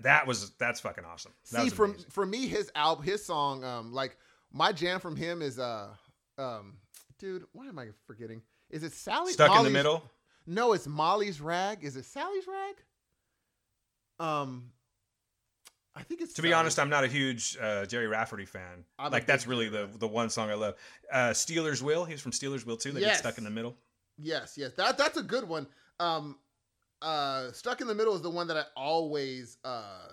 that 0.02 0.28
was 0.28 0.52
that's 0.52 0.80
fucking 0.80 1.06
awesome 1.06 1.34
that 1.52 1.64
See, 1.64 1.70
from 1.70 1.96
for 2.10 2.26
me, 2.26 2.48
his 2.48 2.72
album, 2.76 3.06
his 3.06 3.24
song, 3.24 3.64
um, 3.64 3.94
like 3.94 4.18
my 4.52 4.72
jam 4.72 5.00
from 5.00 5.16
him 5.16 5.42
is 5.42 5.60
uh, 5.60 5.90
um, 6.38 6.78
dude, 7.20 7.44
why 7.52 7.68
am 7.68 7.80
I 7.80 7.88
forgetting? 8.08 8.42
Is 8.70 8.84
it 8.84 8.94
Sally? 8.94 9.34
stuck 9.34 9.58
in 9.58 9.64
the 9.64 9.70
middle 9.70 10.04
No, 10.46 10.74
it's 10.74 10.88
Molly's 10.88 11.40
Rag. 11.40 11.84
Is 11.84 11.96
it 11.96 12.06
Sally's 12.06 12.46
Rag? 12.48 12.76
Um, 14.20 14.72
I 15.96 16.04
think 16.04 16.22
it's. 16.22 16.34
to 16.34 16.42
be 16.42 16.54
honest, 16.54 16.80
I'm 16.80 16.90
not 16.90 17.04
a 17.04 17.08
huge 17.08 17.58
uh, 17.62 17.86
Gerry 17.86 18.08
Rafferty 18.08 18.46
fan. 18.46 18.84
I'm 18.98 19.12
like 19.12 19.26
that's 19.26 19.48
really 19.48 19.70
the 19.70 19.90
the 20.00 20.08
one 20.08 20.30
song 20.30 20.50
I 20.50 20.56
love. 20.56 20.76
Uh, 21.12 21.34
Stealers 21.34 21.84
Wheel, 21.84 22.06
he's 22.06 22.22
from 22.22 22.32
Stealers 22.32 22.66
Wheel 22.66 22.78
too. 22.78 22.92
They 22.92 23.02
get 23.02 23.18
stuck 23.18 23.38
in 23.38 23.44
the 23.44 23.50
middle. 23.50 23.76
Yes, 24.18 24.56
yes, 24.58 24.74
that 24.74 24.98
that's 24.98 25.18
a 25.18 25.24
good 25.24 25.48
one. 25.48 25.68
Um, 26.00 26.38
uh, 27.02 27.52
Stuck 27.52 27.82
in 27.82 27.88
the 27.88 27.96
Middle 27.96 28.16
is 28.16 28.22
the 28.22 28.30
one 28.30 28.48
that 28.48 28.58
I 28.58 28.64
always 28.76 29.58
uh 29.64 30.08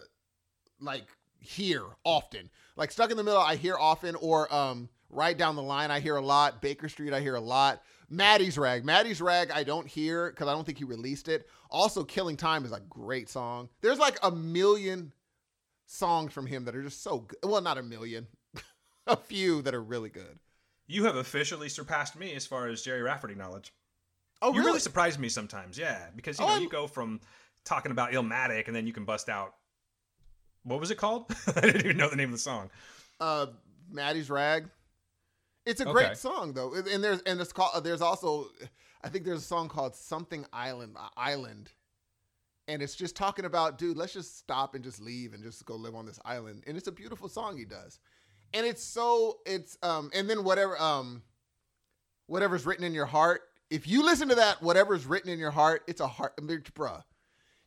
like 0.81 1.07
hear 1.39 1.83
often. 2.05 2.51
Like 2.77 2.91
Stuck 2.91 3.11
in 3.11 3.17
the 3.17 3.25
Middle, 3.25 3.41
I 3.41 3.57
hear 3.57 3.77
often, 3.79 4.15
or 4.17 4.53
um, 4.55 4.89
Right 5.11 5.37
Down 5.37 5.57
the 5.57 5.63
Line, 5.63 5.91
I 5.91 6.01
hear 6.01 6.17
a 6.17 6.21
lot. 6.23 6.63
Baker 6.63 6.89
Street, 6.89 7.13
I 7.13 7.21
hear 7.21 7.35
a 7.35 7.41
lot. 7.41 7.83
Mattie's 8.09 8.59
Rag, 8.59 8.85
Mattie's 8.85 9.21
Rag, 9.21 9.51
I 9.51 9.63
don't 9.65 9.87
hear 9.87 10.31
because 10.31 10.49
I 10.49 10.53
don't 10.53 10.65
think 10.65 10.79
he 10.79 10.85
released 10.85 11.29
it. 11.29 11.47
Also, 11.71 12.03
Killing 12.05 12.37
Time 12.37 12.65
is 12.65 12.73
a 12.73 12.81
great 12.89 13.29
song. 13.29 13.69
There's 13.83 13.99
like 13.99 14.19
a 14.23 14.31
million 14.31 15.13
songs 15.87 16.33
from 16.33 16.47
him 16.47 16.65
that 16.65 16.75
are 16.75 16.83
just 16.83 17.03
so 17.03 17.19
good. 17.21 17.39
Well, 17.45 17.61
not 17.61 17.79
a 17.79 17.83
million, 17.83 18.27
a 19.07 19.17
few 19.17 19.63
that 19.63 19.75
are 19.75 19.83
really 19.83 20.09
good. 20.11 20.39
You 20.89 21.05
have 21.05 21.15
officially 21.17 21.69
surpassed 21.69 22.17
me 22.17 22.35
as 22.35 22.47
far 22.47 22.67
as 22.67 22.83
Gerry 22.83 23.03
Rafferty 23.03 23.37
knowledge. 23.37 23.73
Oh, 24.43 24.53
you 24.55 24.65
really 24.65 24.81
surprise 24.81 25.19
me 25.19 25.29
sometimes, 25.29 25.79
yeah. 25.79 26.07
Because 26.17 26.39
you 26.39 26.45
Oh, 26.45 26.49
know 26.49 26.55
I'm- 26.55 26.63
you 26.63 26.69
go 26.69 26.87
from 26.89 27.21
talking 27.65 27.93
about 27.93 28.11
Illmatic 28.13 28.67
and 28.67 28.75
then 28.75 28.87
you 28.89 28.93
can 28.93 29.05
bust 29.05 29.29
out. 29.29 29.55
What 30.65 30.81
was 30.81 30.91
it 30.91 30.97
called? 30.97 31.27
I 31.57 31.61
didn't 31.61 31.85
even 31.85 31.97
know 31.97 32.09
the 32.11 32.17
name 32.17 32.29
of 32.31 32.33
the 32.33 32.39
song. 32.39 32.71
uh 33.21 33.47
Mattie's 33.93 34.31
Rag. 34.31 34.69
It's 35.67 35.81
a 35.81 35.85
Okay. 35.85 35.93
great 35.93 36.17
song 36.17 36.53
though, 36.55 36.73
and 36.75 37.05
there's 37.05 37.21
and 37.23 37.41
it's 37.41 37.53
called. 37.53 37.85
There's 37.85 38.01
also, 38.01 38.49
I 39.05 39.09
think 39.09 39.25
there's 39.25 39.41
a 39.43 39.45
song 39.47 39.69
called 39.69 39.95
Something 39.95 40.47
Island 40.53 40.97
uh, 40.99 41.09
Island, 41.17 41.71
and 42.67 42.83
it's 42.83 42.97
just 42.97 43.15
talking 43.15 43.45
about, 43.45 43.79
dude, 43.79 43.97
let's 43.97 44.13
just 44.13 44.39
stop 44.39 44.75
and 44.75 44.83
just 44.83 45.01
leave 45.01 45.35
and 45.35 45.43
just 45.43 45.65
go 45.67 45.77
live 45.77 45.95
on 45.95 46.07
this 46.07 46.19
island, 46.25 46.65
and 46.67 46.77
it's 46.77 46.89
a 46.89 46.93
beautiful 46.93 47.29
song 47.29 47.57
he 47.59 47.65
does, 47.67 47.99
and 48.55 48.67
it's 48.67 48.83
so 48.83 49.39
it's 49.45 49.77
um 49.83 50.11
and 50.15 50.29
then 50.31 50.45
whatever 50.45 50.81
um, 50.81 51.23
whatever's 52.27 52.65
written 52.67 52.85
in 52.85 52.95
your 52.95 53.07
heart. 53.07 53.43
If 53.69 53.87
you 53.87 54.03
listen 54.05 54.29
to 54.31 54.35
that, 54.35 54.61
whatever's 54.63 55.07
written 55.07 55.31
in 55.31 55.39
your 55.39 55.53
heart, 55.53 55.83
it's 55.87 56.01
a 56.01 56.09
heart, 56.09 56.37
bruh. 56.39 57.03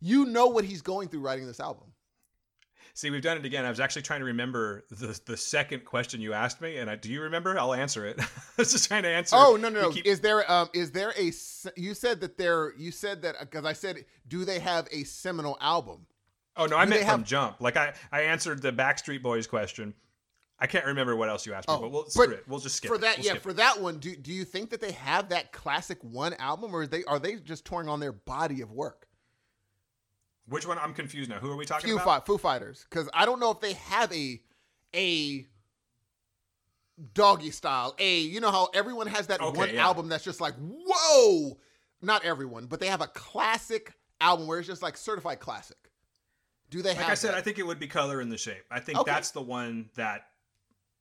You 0.02 0.26
know 0.26 0.48
what 0.48 0.66
he's 0.66 0.82
going 0.82 1.08
through 1.08 1.22
writing 1.22 1.48
this 1.48 1.62
album. 1.62 1.93
See, 2.96 3.10
we've 3.10 3.24
done 3.24 3.38
it 3.38 3.46
again. 3.46 3.66
I 3.66 3.70
was 3.70 3.80
actually 3.80 4.04
trying 4.04 4.20
to 4.20 4.26
remember 4.28 4.86
the 4.92 5.20
the 5.26 5.36
second 5.36 5.84
question 5.84 6.22
you 6.22 6.34
asked 6.34 6.62
me, 6.62 6.78
and 6.78 6.90
I 6.90 6.96
do 6.96 7.10
you 7.12 7.22
remember? 7.22 7.58
I'll 7.58 7.74
answer 7.74 8.06
it. 8.06 8.20
I 8.22 8.26
was 8.58 8.72
just 8.72 8.88
trying 8.88 9.02
to 9.04 9.10
answer. 9.10 9.36
Oh 9.38 9.56
no 9.60 9.70
no 9.70 9.82
no! 9.82 9.90
keep- 9.92 10.06
Is 10.06 10.20
there 10.20 10.50
um 10.52 10.70
is 10.74 10.92
there 10.92 11.12
a 11.18 11.32
you 11.76 11.94
said 11.96 12.22
that 12.22 12.38
there 12.38 12.74
you 12.78 12.92
said 12.92 13.24
that 13.24 13.40
because 13.40 13.66
I 13.66 13.74
said 13.74 14.06
do 14.28 14.46
they 14.46 14.60
have 14.60 14.88
a 14.92 15.04
seminal 15.06 15.58
album? 15.60 16.06
oh 16.56 16.68
no, 16.68 16.78
I 16.78 16.84
do 16.86 16.92
meant 16.92 17.02
from 17.02 17.10
have- 17.22 17.24
Jump. 17.28 17.62
Like 17.62 17.78
I 17.78 17.94
I 18.12 18.22
answered 18.22 18.62
the 18.62 18.72
Backstreet 18.72 19.24
Boys 19.24 19.48
question. 19.48 19.96
I 20.60 20.68
can't 20.68 20.86
remember 20.86 21.16
what 21.16 21.30
else 21.30 21.48
you 21.48 21.54
asked 21.54 21.68
me, 21.68 21.74
Oh, 21.74 21.80
but 21.80 21.92
we'll 21.92 22.06
but 22.16 22.30
it. 22.30 22.44
We'll 22.48 22.60
just 22.60 22.76
skip 22.76 22.90
for 22.92 23.00
that 23.00 23.18
We'll 23.18 23.26
yeah 23.26 23.36
for 23.40 23.50
it. 23.50 23.58
that 23.58 23.82
one 23.82 23.98
do 23.98 24.16
do 24.16 24.32
you 24.32 24.46
think 24.46 24.70
that 24.70 24.82
they 24.82 24.92
have 24.92 25.30
that 25.30 25.52
classic 25.52 25.98
one 26.04 26.36
album 26.36 26.76
or 26.76 26.84
is 26.84 26.90
they 26.90 27.04
are 27.06 27.18
they 27.18 27.38
just 27.38 27.66
touring 27.66 27.90
on 27.90 28.00
their 28.00 28.12
body 28.14 28.62
of 28.62 28.72
work? 28.72 29.08
Which 30.48 30.68
one? 30.68 30.78
I'm 30.78 30.94
confused 30.94 31.30
now. 31.30 31.40
Who 31.40 31.52
are 31.52 31.56
we 31.56 31.66
talking 31.66 31.90
Foo, 31.90 31.96
about? 31.96 32.26
Fi- 32.26 32.34
Foo 32.34 32.38
Fighters 32.38 32.86
because 32.90 33.10
I 33.14 33.26
don't 33.26 33.40
know 33.40 33.52
if 33.52 33.60
they 33.60 33.74
have 33.74 34.12
a 34.14 34.42
a 34.96 35.48
doggy 37.16 37.50
style 37.50 37.96
a 37.98 38.20
you 38.20 38.40
know 38.40 38.52
how 38.52 38.70
everyone 38.74 39.08
has 39.08 39.28
that 39.28 39.42
Okay, 39.42 39.58
one 39.58 39.74
yeah. 39.74 39.84
album 39.84 40.10
that's 40.10 40.24
just 40.24 40.40
like 40.40 40.54
whoa 40.60 41.58
not 42.04 42.24
everyone 42.24 42.68
but 42.68 42.80
they 42.80 42.86
have 42.88 43.02
a 43.02 43.08
classic 43.08 43.94
album 44.22 44.46
where 44.46 44.60
it's 44.60 44.68
just 44.68 44.82
like 44.82 44.96
certified 44.98 45.40
classic. 45.40 45.78
Do 46.70 46.82
they 46.82 46.90
like 46.90 47.00
have 47.00 47.10
I 47.10 47.14
said, 47.16 47.32
that? 47.32 47.38
I 47.38 47.42
think 47.42 47.60
it 47.60 47.68
would 47.68 47.80
be 47.80 47.88
color 47.88 48.20
in 48.22 48.30
the 48.30 48.38
shape. 48.38 48.64
I 48.72 48.80
think 48.80 48.98
Okay. 49.00 49.12
that's 49.12 49.32
the 49.32 49.42
one 49.42 49.90
that 49.96 50.28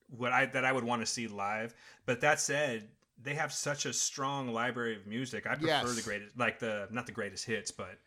what 0.09 0.32
I 0.32 0.47
that 0.47 0.64
I 0.64 0.73
would 0.73 0.85
want 0.85 1.01
to 1.02 1.06
see 1.06 1.28
live. 1.28 1.74
But 2.05 2.20
that 2.23 2.40
said, 2.40 2.89
they 3.23 3.35
have 3.35 3.52
such 3.52 3.86
a 3.86 3.93
strong 3.93 4.52
library 4.52 4.97
of 4.97 5.06
music. 5.06 5.47
I 5.47 5.55
prefer 5.55 5.66
Yes. 5.66 5.94
the 5.94 6.02
greatest, 6.02 6.39
like 6.39 6.59
the 6.59 6.89
not 6.90 7.06
the 7.06 7.12
greatest 7.12 7.44
hits, 7.47 7.70
but 7.70 7.98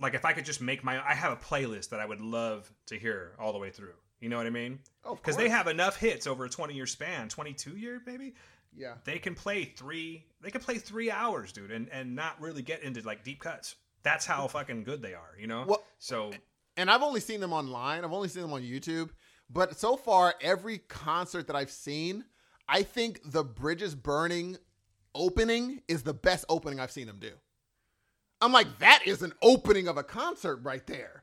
like 0.00 0.14
if 0.14 0.24
I 0.24 0.32
could 0.32 0.44
just 0.44 0.60
make 0.60 0.84
my, 0.84 1.02
I 1.04 1.14
have 1.14 1.32
a 1.32 1.36
playlist 1.36 1.90
that 1.90 2.00
I 2.00 2.06
would 2.06 2.20
love 2.20 2.72
to 2.86 2.98
hear 2.98 3.32
all 3.38 3.52
the 3.52 3.58
way 3.58 3.70
through. 3.70 3.94
You 4.20 4.28
know 4.28 4.36
what 4.36 4.46
I 4.46 4.50
mean? 4.50 4.80
Oh, 5.04 5.14
Because 5.14 5.36
they 5.36 5.48
have 5.48 5.68
enough 5.68 5.96
hits 5.96 6.26
over 6.26 6.44
a 6.44 6.48
twenty 6.48 6.74
year 6.74 6.86
span, 6.86 7.28
twenty 7.28 7.52
two 7.52 7.76
year 7.76 8.00
maybe. 8.06 8.34
Yeah. 8.76 8.94
They 9.04 9.18
can 9.18 9.34
play 9.34 9.64
three. 9.64 10.24
They 10.40 10.50
can 10.50 10.60
play 10.60 10.78
three 10.78 11.10
hours, 11.10 11.52
dude, 11.52 11.70
and 11.70 11.88
and 11.90 12.14
not 12.16 12.40
really 12.40 12.62
get 12.62 12.82
into 12.82 13.00
like 13.02 13.22
deep 13.24 13.40
cuts. 13.40 13.76
That's 14.02 14.26
how 14.26 14.46
fucking 14.48 14.84
good 14.84 15.02
they 15.02 15.14
are. 15.14 15.34
You 15.38 15.46
know. 15.46 15.64
Well, 15.66 15.84
so 15.98 16.32
And 16.76 16.90
I've 16.90 17.02
only 17.02 17.20
seen 17.20 17.40
them 17.40 17.52
online. 17.52 18.04
I've 18.04 18.12
only 18.12 18.28
seen 18.28 18.42
them 18.42 18.52
on 18.52 18.62
YouTube. 18.62 19.10
But 19.50 19.78
so 19.78 19.96
far, 19.96 20.34
every 20.40 20.78
concert 20.78 21.46
that 21.46 21.56
I've 21.56 21.70
seen, 21.70 22.24
I 22.68 22.82
think 22.82 23.20
the 23.24 23.42
Bridges 23.42 23.94
Burning 23.94 24.58
opening 25.14 25.82
is 25.88 26.02
the 26.02 26.12
best 26.14 26.44
opening 26.48 26.80
I've 26.80 26.90
seen 26.90 27.06
them 27.06 27.18
do. 27.18 27.30
I'm 28.40 28.52
like, 28.52 28.78
that 28.78 29.02
is 29.06 29.22
an 29.22 29.32
opening 29.42 29.88
of 29.88 29.96
a 29.96 30.02
concert 30.02 30.56
right 30.62 30.86
there. 30.86 31.22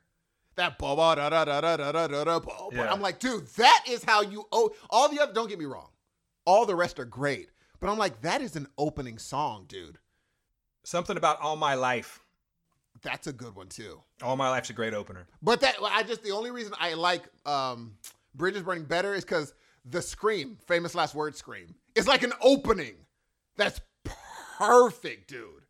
That 0.55 0.77
ba 0.77 0.95
ba 0.95 1.15
da 1.15 1.29
da 1.29 1.45
da 1.45 1.61
da 1.61 1.77
da 1.77 1.91
da 1.91 2.07
da 2.07 2.39
da. 2.39 2.69
Yeah. 2.71 2.91
I'm 2.91 3.01
like, 3.01 3.19
dude, 3.19 3.47
that 3.57 3.83
is 3.89 4.03
how 4.03 4.21
you. 4.21 4.45
Oh, 4.51 4.71
all 4.89 5.09
the 5.09 5.19
other. 5.21 5.33
Don't 5.33 5.49
get 5.49 5.59
me 5.59 5.65
wrong, 5.65 5.89
all 6.45 6.65
the 6.65 6.75
rest 6.75 6.99
are 6.99 7.05
great. 7.05 7.49
But 7.79 7.89
I'm 7.89 7.97
like, 7.97 8.21
that 8.21 8.41
is 8.41 8.55
an 8.55 8.67
opening 8.77 9.17
song, 9.17 9.65
dude. 9.67 9.97
something 10.83 11.17
about 11.17 11.41
all 11.41 11.55
my 11.55 11.75
life. 11.75 12.21
That's 13.01 13.27
a 13.27 13.33
good 13.33 13.55
one 13.55 13.67
too. 13.67 14.01
All 14.21 14.37
my 14.37 14.49
life's 14.49 14.69
a 14.69 14.73
great 14.73 14.93
opener. 14.93 15.27
But 15.41 15.59
that 15.61 15.75
I 15.83 16.03
just 16.03 16.23
the 16.23 16.31
only 16.31 16.51
reason 16.51 16.73
I 16.79 16.93
like 16.93 17.23
um 17.45 17.97
Bridges 18.33 18.63
Burning 18.63 18.85
better 18.85 19.13
is 19.13 19.23
because 19.25 19.53
the 19.83 20.01
scream, 20.01 20.57
famous 20.67 20.95
last 20.95 21.13
word 21.13 21.35
scream, 21.35 21.75
is 21.95 22.07
like 22.07 22.23
an 22.23 22.33
opening. 22.41 22.95
That's 23.57 23.79
perfect, 24.57 25.29
dude. 25.29 25.64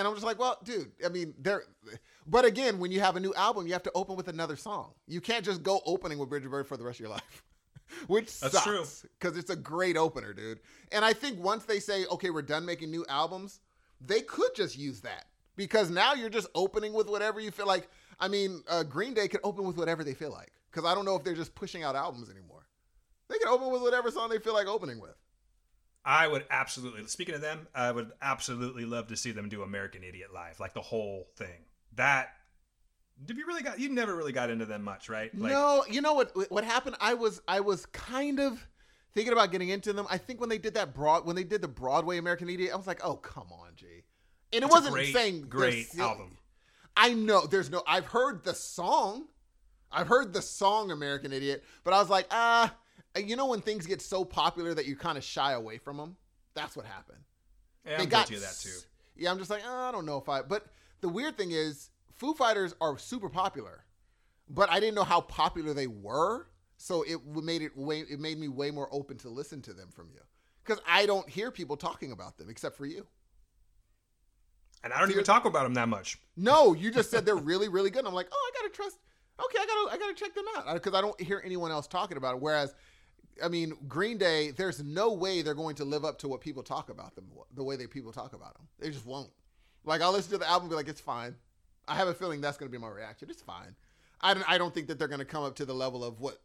And 0.00 0.08
I'm 0.08 0.14
just 0.14 0.24
like, 0.24 0.38
well, 0.38 0.58
dude, 0.64 0.90
I 1.04 1.10
mean, 1.10 1.34
there 1.38 1.64
but 2.26 2.46
again, 2.46 2.78
when 2.78 2.90
you 2.90 3.00
have 3.00 3.16
a 3.16 3.20
new 3.20 3.34
album, 3.34 3.66
you 3.66 3.74
have 3.74 3.82
to 3.82 3.92
open 3.94 4.16
with 4.16 4.28
another 4.28 4.56
song. 4.56 4.94
You 5.06 5.20
can't 5.20 5.44
just 5.44 5.62
go 5.62 5.82
opening 5.84 6.16
with 6.16 6.30
Bridges 6.30 6.48
Burning 6.48 6.64
for 6.64 6.78
the 6.78 6.84
rest 6.84 6.96
of 6.96 7.00
your 7.00 7.10
life. 7.10 7.42
Which 8.06 8.40
That's 8.40 8.64
sucks. 8.64 9.04
Because 9.18 9.36
it's 9.36 9.50
a 9.50 9.56
great 9.56 9.98
opener, 9.98 10.32
dude. 10.32 10.60
And 10.90 11.04
I 11.04 11.12
think 11.12 11.38
once 11.38 11.66
they 11.66 11.80
say, 11.80 12.06
okay, 12.06 12.30
we're 12.30 12.40
done 12.40 12.64
making 12.64 12.90
new 12.90 13.04
albums, 13.10 13.60
they 14.00 14.22
could 14.22 14.54
just 14.54 14.78
use 14.78 15.02
that. 15.02 15.26
Because 15.54 15.90
now 15.90 16.14
you're 16.14 16.30
just 16.30 16.48
opening 16.54 16.94
with 16.94 17.10
whatever 17.10 17.40
you 17.40 17.50
feel 17.50 17.66
like. 17.66 17.90
I 18.18 18.28
mean, 18.28 18.62
uh, 18.68 18.84
Green 18.84 19.12
Day 19.12 19.28
could 19.28 19.40
open 19.44 19.66
with 19.66 19.76
whatever 19.76 20.02
they 20.02 20.14
feel 20.14 20.30
like. 20.30 20.52
Because 20.70 20.90
I 20.90 20.94
don't 20.94 21.04
know 21.04 21.16
if 21.16 21.24
they're 21.24 21.34
just 21.34 21.54
pushing 21.54 21.82
out 21.82 21.94
albums 21.94 22.30
anymore. 22.30 22.64
They 23.28 23.36
can 23.36 23.48
open 23.48 23.70
with 23.70 23.82
whatever 23.82 24.10
song 24.10 24.30
they 24.30 24.38
feel 24.38 24.54
like 24.54 24.66
opening 24.66 24.98
with. 24.98 25.16
I 26.04 26.26
would 26.26 26.44
absolutely. 26.50 27.06
Speaking 27.06 27.34
of 27.34 27.40
them, 27.40 27.68
I 27.74 27.92
would 27.92 28.10
absolutely 28.22 28.84
love 28.84 29.08
to 29.08 29.16
see 29.16 29.32
them 29.32 29.48
do 29.48 29.62
American 29.62 30.02
Idiot 30.02 30.32
live, 30.32 30.60
like 30.60 30.74
the 30.74 30.80
whole 30.80 31.28
thing. 31.36 31.66
That. 31.96 32.30
Did 33.22 33.36
you 33.36 33.46
really 33.46 33.62
got? 33.62 33.78
You 33.78 33.90
never 33.90 34.16
really 34.16 34.32
got 34.32 34.48
into 34.48 34.64
them 34.64 34.82
much, 34.82 35.10
right? 35.10 35.30
Like, 35.38 35.52
no, 35.52 35.84
you 35.90 36.00
know 36.00 36.14
what? 36.14 36.50
What 36.50 36.64
happened? 36.64 36.96
I 37.00 37.12
was 37.14 37.42
I 37.46 37.60
was 37.60 37.84
kind 37.86 38.40
of 38.40 38.66
thinking 39.12 39.32
about 39.32 39.52
getting 39.52 39.68
into 39.68 39.92
them. 39.92 40.06
I 40.08 40.16
think 40.16 40.40
when 40.40 40.48
they 40.48 40.56
did 40.56 40.74
that 40.74 40.94
broad 40.94 41.26
when 41.26 41.36
they 41.36 41.44
did 41.44 41.60
the 41.60 41.68
Broadway 41.68 42.16
American 42.16 42.48
Idiot, 42.48 42.72
I 42.72 42.76
was 42.76 42.86
like, 42.86 43.04
oh 43.04 43.16
come 43.16 43.48
on, 43.52 43.72
G. 43.76 43.86
And 44.52 44.64
it 44.64 44.70
wasn't 44.70 44.94
great, 44.94 45.12
saying 45.12 45.42
great 45.50 45.88
album. 45.98 46.38
I 46.96 47.12
know 47.12 47.46
there's 47.46 47.70
no. 47.70 47.82
I've 47.86 48.06
heard 48.06 48.42
the 48.44 48.54
song. 48.54 49.26
I've 49.92 50.08
heard 50.08 50.32
the 50.32 50.42
song 50.42 50.90
American 50.90 51.32
Idiot, 51.32 51.64
but 51.84 51.92
I 51.92 51.98
was 51.98 52.08
like, 52.08 52.26
ah, 52.30 52.74
you 53.16 53.36
know 53.36 53.46
when 53.46 53.60
things 53.60 53.86
get 53.86 54.00
so 54.02 54.24
popular 54.24 54.74
that 54.74 54.86
you 54.86 54.96
kind 54.96 55.18
of 55.18 55.24
shy 55.24 55.52
away 55.52 55.78
from 55.78 55.96
them. 55.96 56.16
That's 56.54 56.76
what 56.76 56.86
happened. 56.86 57.18
Yeah, 57.84 57.96
they 57.96 58.04
I'm 58.04 58.08
got 58.08 58.28
guilty 58.28 58.44
that 58.44 58.58
too. 58.60 58.76
Yeah, 59.16 59.30
I'm 59.30 59.38
just 59.38 59.50
like, 59.50 59.64
"Uh, 59.64 59.88
I 59.88 59.92
don't 59.92 60.06
know 60.06 60.18
if 60.18 60.28
I. 60.28 60.42
But 60.42 60.66
the 61.00 61.08
weird 61.08 61.36
thing 61.36 61.50
is, 61.52 61.90
Foo 62.14 62.34
Fighters 62.34 62.74
are 62.80 62.98
super 62.98 63.28
popular, 63.28 63.84
but 64.48 64.70
I 64.70 64.80
didn't 64.80 64.94
know 64.94 65.04
how 65.04 65.20
popular 65.20 65.74
they 65.74 65.86
were, 65.86 66.46
so 66.76 67.02
it 67.02 67.18
made 67.26 67.62
it 67.62 67.76
way. 67.76 68.00
It 68.00 68.20
made 68.20 68.38
me 68.38 68.48
way 68.48 68.70
more 68.70 68.88
open 68.92 69.16
to 69.18 69.28
listen 69.28 69.62
to 69.62 69.72
them 69.72 69.88
from 69.90 70.08
you, 70.12 70.20
because 70.64 70.82
I 70.86 71.06
don't 71.06 71.28
hear 71.28 71.50
people 71.50 71.76
talking 71.76 72.12
about 72.12 72.38
them 72.38 72.50
except 72.50 72.76
for 72.76 72.86
you. 72.86 73.06
And 74.82 74.92
I 74.92 75.00
don't 75.00 75.10
even 75.10 75.24
talk 75.24 75.44
about 75.44 75.64
them 75.64 75.74
that 75.74 75.88
much. 75.88 76.18
No, 76.36 76.72
you 76.72 76.90
just 76.90 77.10
said 77.10 77.26
they're 77.26 77.36
really, 77.36 77.68
really 77.68 77.90
good. 77.90 78.00
And 78.00 78.08
I'm 78.08 78.14
like, 78.14 78.28
oh, 78.32 78.50
I 78.50 78.62
gotta 78.62 78.72
trust. 78.72 78.98
Okay, 79.38 79.58
I 79.60 79.66
gotta, 79.66 79.94
I 79.94 79.98
gotta 79.98 80.14
check 80.14 80.34
them 80.34 80.44
out 80.56 80.72
because 80.74 80.94
I 80.94 81.00
don't 81.00 81.18
hear 81.20 81.42
anyone 81.44 81.70
else 81.70 81.86
talking 81.86 82.16
about 82.16 82.36
it. 82.36 82.40
Whereas, 82.40 82.74
I 83.42 83.48
mean, 83.48 83.74
Green 83.88 84.18
Day, 84.18 84.50
there's 84.50 84.82
no 84.82 85.12
way 85.12 85.42
they're 85.42 85.54
going 85.54 85.76
to 85.76 85.84
live 85.84 86.04
up 86.04 86.18
to 86.18 86.28
what 86.28 86.40
people 86.40 86.62
talk 86.62 86.90
about 86.90 87.14
them, 87.14 87.26
the 87.54 87.64
way 87.64 87.76
that 87.76 87.90
people 87.90 88.12
talk 88.12 88.32
about 88.32 88.54
them. 88.54 88.68
They 88.78 88.90
just 88.90 89.06
won't. 89.06 89.30
Like, 89.84 90.02
I'll 90.02 90.12
listen 90.12 90.32
to 90.32 90.38
the 90.38 90.48
album, 90.48 90.64
and 90.64 90.70
be 90.70 90.76
like, 90.76 90.88
it's 90.88 91.00
fine. 91.00 91.34
I 91.88 91.94
have 91.96 92.08
a 92.08 92.14
feeling 92.14 92.40
that's 92.40 92.56
gonna 92.56 92.70
be 92.70 92.78
my 92.78 92.88
reaction. 92.88 93.30
It's 93.30 93.42
fine. 93.42 93.74
I 94.20 94.34
don't, 94.34 94.50
I 94.50 94.58
don't 94.58 94.74
think 94.74 94.88
that 94.88 94.98
they're 94.98 95.08
gonna 95.08 95.24
come 95.24 95.44
up 95.44 95.56
to 95.56 95.64
the 95.64 95.74
level 95.74 96.04
of 96.04 96.20
what, 96.20 96.40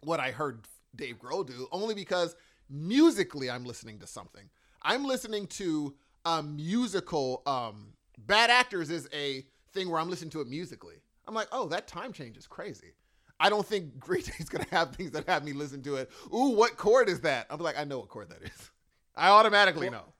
what 0.00 0.20
I 0.20 0.30
heard 0.30 0.66
Dave 0.94 1.18
Grohl 1.18 1.46
do. 1.46 1.68
Only 1.72 1.94
because 1.94 2.36
musically, 2.68 3.50
I'm 3.50 3.64
listening 3.64 3.98
to 4.00 4.06
something. 4.06 4.48
I'm 4.82 5.04
listening 5.04 5.46
to 5.48 5.94
a 6.24 6.42
musical. 6.42 7.42
Um, 7.46 7.94
Bad 8.18 8.50
Actors 8.50 8.90
is 8.90 9.08
a 9.12 9.44
thing 9.72 9.90
where 9.90 10.00
I'm 10.00 10.10
listening 10.10 10.30
to 10.30 10.40
it 10.40 10.48
musically. 10.48 10.96
I'm 11.26 11.34
like, 11.34 11.48
oh, 11.52 11.66
that 11.68 11.88
time 11.88 12.12
change 12.12 12.36
is 12.36 12.46
crazy. 12.46 12.92
I 13.38 13.50
don't 13.50 13.66
think 13.66 13.98
Green 13.98 14.22
Day's 14.22 14.48
gonna 14.48 14.66
have 14.70 14.94
things 14.94 15.10
that 15.12 15.28
have 15.28 15.44
me 15.44 15.52
listen 15.52 15.82
to 15.82 15.96
it. 15.96 16.10
Ooh, 16.34 16.50
what 16.50 16.76
chord 16.76 17.08
is 17.08 17.20
that? 17.20 17.46
I'm 17.50 17.60
like, 17.60 17.78
I 17.78 17.84
know 17.84 17.98
what 17.98 18.08
chord 18.08 18.30
that 18.30 18.42
is. 18.42 18.70
I 19.16 19.28
automatically 19.28 19.90
know. 19.90 20.12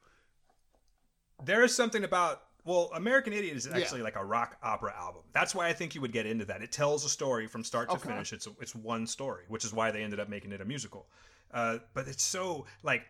There 1.44 1.62
is 1.62 1.74
something 1.74 2.05
about 2.05 2.43
well, 2.64 2.90
American 2.94 3.32
Idiot 3.32 3.56
is 3.56 3.68
actually 3.68 4.02
like 4.02 4.16
a 4.16 4.24
rock 4.24 4.56
opera 4.60 4.93
album. 4.98 5.22
That's 5.32 5.55
why 5.55 5.68
I 5.68 5.72
think 5.72 5.94
you 5.94 6.01
would 6.01 6.10
get 6.10 6.26
into 6.26 6.44
that. 6.47 6.62
It 6.62 6.72
tells 6.72 7.05
a 7.05 7.09
story 7.09 7.47
from 7.47 7.62
start 7.62 7.88
to 7.90 7.94
Okay. 7.97 8.09
finish. 8.09 8.32
It's 8.32 8.48
it's 8.60 8.74
one 8.74 9.06
story, 9.06 9.44
which 9.48 9.64
is 9.64 9.72
why 9.72 9.93
they 9.93 10.02
ended 10.02 10.18
up 10.18 10.28
making 10.28 10.51
it 10.51 10.60
a 10.60 10.64
musical. 10.64 11.06
Uh, 11.55 11.78
but 11.94 12.09
it's 12.09 12.24
so 12.24 12.66
like, 12.82 13.06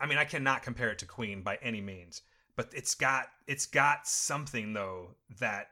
I 0.00 0.06
mean, 0.06 0.16
I 0.16 0.24
cannot 0.24 0.62
compare 0.62 0.90
it 0.90 0.98
to 1.00 1.06
Queen 1.06 1.42
by 1.42 1.58
any 1.60 1.82
means, 1.82 2.22
but 2.56 2.70
it's 2.72 2.94
got 2.94 3.26
it's 3.46 3.66
got 3.66 4.06
something 4.06 4.72
though 4.72 5.10
that 5.38 5.71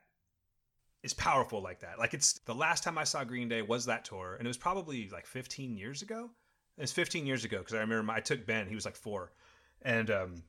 is 1.03 1.15
powerful 1.15 1.63
like 1.63 1.81
that. 1.81 1.99
Like 1.99 2.15
it's 2.15 2.35
the 2.41 2.55
last 2.55 2.85
time 2.85 2.99
I 2.99 3.05
saw 3.05 3.25
Green 3.25 3.49
Day 3.49 3.63
was 3.63 3.87
that 3.87 4.05
tour, 4.05 4.37
and 4.39 4.47
it 4.47 4.49
was 4.49 4.59
probably 4.59 5.09
like 5.11 5.27
15 5.27 5.77
years 5.77 6.03
ago. 6.03 6.31
It 6.77 6.83
was 6.83 6.93
15 6.93 7.27
years 7.27 7.45
ago 7.45 7.59
because 7.59 7.75
I 7.75 7.81
remember 7.81 8.03
my, 8.05 8.17
I 8.17 8.21
took 8.21 8.47
Ben. 8.47 8.69
He 8.69 8.75
was 8.75 8.85
like 8.85 8.97
four, 8.97 9.33
and 9.83 10.11
um, 10.11 10.43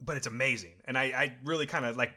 but 0.00 0.16
it's 0.16 0.26
amazing, 0.26 0.74
and 0.86 0.96
I 0.96 1.04
I 1.04 1.36
really 1.44 1.66
kind 1.66 1.84
of 1.84 1.96
like 1.96 2.12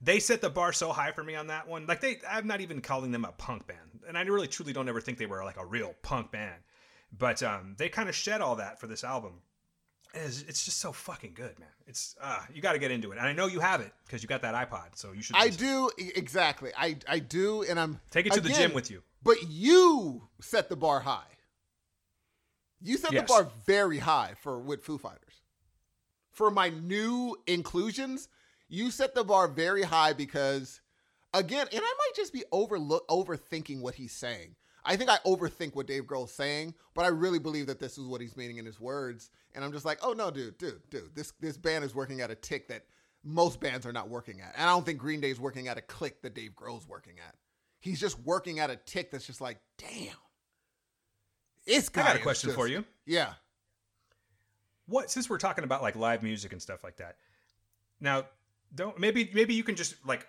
they 0.00 0.18
set 0.18 0.40
the 0.40 0.50
bar 0.50 0.72
so 0.72 0.92
high 0.92 1.12
for 1.12 1.24
me 1.24 1.34
on 1.34 1.48
that 1.48 1.68
one. 1.68 1.86
Like 1.86 2.00
they, 2.00 2.18
I'm 2.28 2.46
not 2.46 2.60
even 2.60 2.80
calling 2.80 3.10
them 3.10 3.24
a 3.24 3.32
punk 3.32 3.66
band, 3.66 4.00
and 4.06 4.18
I 4.18 4.22
really 4.22 4.48
truly 4.48 4.72
don't 4.72 4.88
ever 4.88 5.00
think 5.00 5.18
they 5.18 5.26
were 5.26 5.44
like 5.44 5.56
a 5.56 5.66
real 5.66 5.94
punk 6.02 6.30
band. 6.30 6.62
But 7.16 7.42
um, 7.42 7.76
they 7.78 7.88
kind 7.88 8.08
of 8.08 8.14
shed 8.14 8.40
all 8.40 8.56
that 8.56 8.80
for 8.80 8.86
this 8.86 9.04
album. 9.04 9.34
It's, 10.14 10.42
it's 10.42 10.64
just 10.64 10.78
so 10.78 10.92
fucking 10.92 11.32
good, 11.34 11.58
man. 11.58 11.68
It's 11.86 12.14
uh, 12.20 12.40
you 12.52 12.62
got 12.62 12.72
to 12.72 12.78
get 12.78 12.90
into 12.90 13.10
it, 13.12 13.18
and 13.18 13.26
I 13.26 13.32
know 13.32 13.46
you 13.46 13.60
have 13.60 13.80
it 13.80 13.92
because 14.06 14.22
you 14.22 14.28
got 14.28 14.42
that 14.42 14.54
iPod, 14.54 14.94
so 14.96 15.12
you 15.12 15.22
should. 15.22 15.36
I 15.36 15.48
do 15.48 15.90
exactly. 15.98 16.70
I 16.76 16.96
I 17.08 17.18
do, 17.18 17.62
and 17.64 17.78
I'm 17.78 18.00
Take 18.10 18.26
it 18.26 18.32
to 18.32 18.40
the 18.40 18.48
gym 18.50 18.72
with 18.72 18.90
you. 18.90 19.02
But 19.22 19.36
you 19.48 20.28
set 20.40 20.68
the 20.68 20.76
bar 20.76 21.00
high. 21.00 21.22
You 22.80 22.96
set 22.98 23.12
Yes. 23.12 23.22
the 23.22 23.26
bar 23.26 23.50
very 23.66 23.98
high 23.98 24.34
for 24.40 24.60
with 24.60 24.84
Foo 24.84 24.98
Fighters. 24.98 25.40
For 26.30 26.50
my 26.50 26.68
new 26.68 27.36
inclusions, 27.46 28.28
you 28.68 28.90
set 28.90 29.14
the 29.14 29.24
bar 29.24 29.48
very 29.48 29.82
high 29.82 30.12
because, 30.12 30.80
again, 31.32 31.66
and 31.72 31.80
I 31.80 31.94
might 31.98 32.12
just 32.14 32.32
be 32.32 32.44
overlook 32.52 33.06
overthinking 33.08 33.80
what 33.80 33.94
he's 33.94 34.12
saying. 34.12 34.56
I 34.84 34.96
think 34.96 35.10
I 35.10 35.18
overthink 35.26 35.74
what 35.74 35.86
Dave 35.86 36.04
Grohl's 36.04 36.32
saying, 36.32 36.74
but 36.94 37.04
I 37.04 37.08
really 37.08 37.38
believe 37.38 37.66
that 37.66 37.80
this 37.80 37.96
is 37.96 38.06
what 38.06 38.20
he's 38.20 38.36
meaning 38.36 38.58
in 38.58 38.66
his 38.66 38.78
words. 38.78 39.30
And 39.54 39.64
I'm 39.64 39.72
just 39.72 39.84
like, 39.84 39.98
oh 40.02 40.12
no, 40.12 40.30
dude, 40.30 40.58
dude, 40.58 40.82
dude, 40.90 41.14
this 41.14 41.32
this 41.40 41.56
band 41.56 41.84
is 41.84 41.94
working 41.94 42.20
at 42.20 42.30
a 42.30 42.34
tick 42.34 42.68
that 42.68 42.84
most 43.22 43.60
bands 43.60 43.86
are 43.86 43.92
not 43.92 44.08
working 44.08 44.40
at, 44.40 44.52
and 44.56 44.68
I 44.68 44.72
don't 44.72 44.84
think 44.84 44.98
Green 44.98 45.20
Day's 45.20 45.40
working 45.40 45.68
at 45.68 45.78
a 45.78 45.82
click 45.82 46.22
that 46.22 46.34
Dave 46.34 46.52
Grohl's 46.54 46.86
working 46.86 47.14
at. 47.26 47.34
He's 47.80 48.00
just 48.00 48.18
working 48.20 48.60
at 48.60 48.70
a 48.70 48.76
tick 48.76 49.10
that's 49.10 49.26
just 49.26 49.40
like, 49.40 49.58
damn. 49.78 50.16
It's 51.66 51.90
I 51.94 52.02
got 52.02 52.16
a 52.16 52.18
question 52.18 52.50
for 52.52 52.66
you. 52.66 52.84
Yeah. 53.06 53.34
What 54.86 55.10
since 55.10 55.30
we're 55.30 55.38
talking 55.38 55.64
about 55.64 55.82
like 55.82 55.96
live 55.96 56.22
music 56.22 56.52
and 56.52 56.60
stuff 56.60 56.84
like 56.84 56.96
that. 56.96 57.16
Now, 58.00 58.26
don't 58.74 58.98
maybe 58.98 59.30
maybe 59.32 59.54
you 59.54 59.64
can 59.64 59.76
just 59.76 59.94
like 60.06 60.26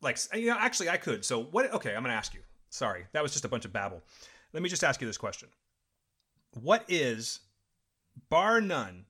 like 0.00 0.18
you 0.34 0.46
know 0.46 0.56
actually 0.58 0.88
I 0.88 0.96
could. 0.96 1.24
So 1.24 1.42
what 1.42 1.70
okay, 1.74 1.94
I'm 1.94 2.02
going 2.02 2.12
to 2.12 2.16
ask 2.16 2.32
you. 2.32 2.40
Sorry. 2.70 3.04
That 3.12 3.22
was 3.22 3.32
just 3.32 3.44
a 3.44 3.48
bunch 3.48 3.64
of 3.64 3.72
babble. 3.72 4.02
Let 4.52 4.62
me 4.62 4.68
just 4.68 4.84
ask 4.84 5.00
you 5.00 5.06
this 5.06 5.18
question. 5.18 5.48
What 6.60 6.84
is 6.88 7.40
bar 8.28 8.60
none 8.60 9.04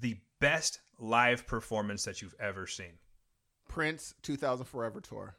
the 0.00 0.18
best 0.40 0.80
live 0.98 1.46
performance 1.46 2.04
that 2.04 2.22
you've 2.22 2.34
ever 2.38 2.66
seen? 2.66 2.92
Prince 3.68 4.14
2000 4.22 4.64
Forever 4.66 5.00
tour. 5.00 5.36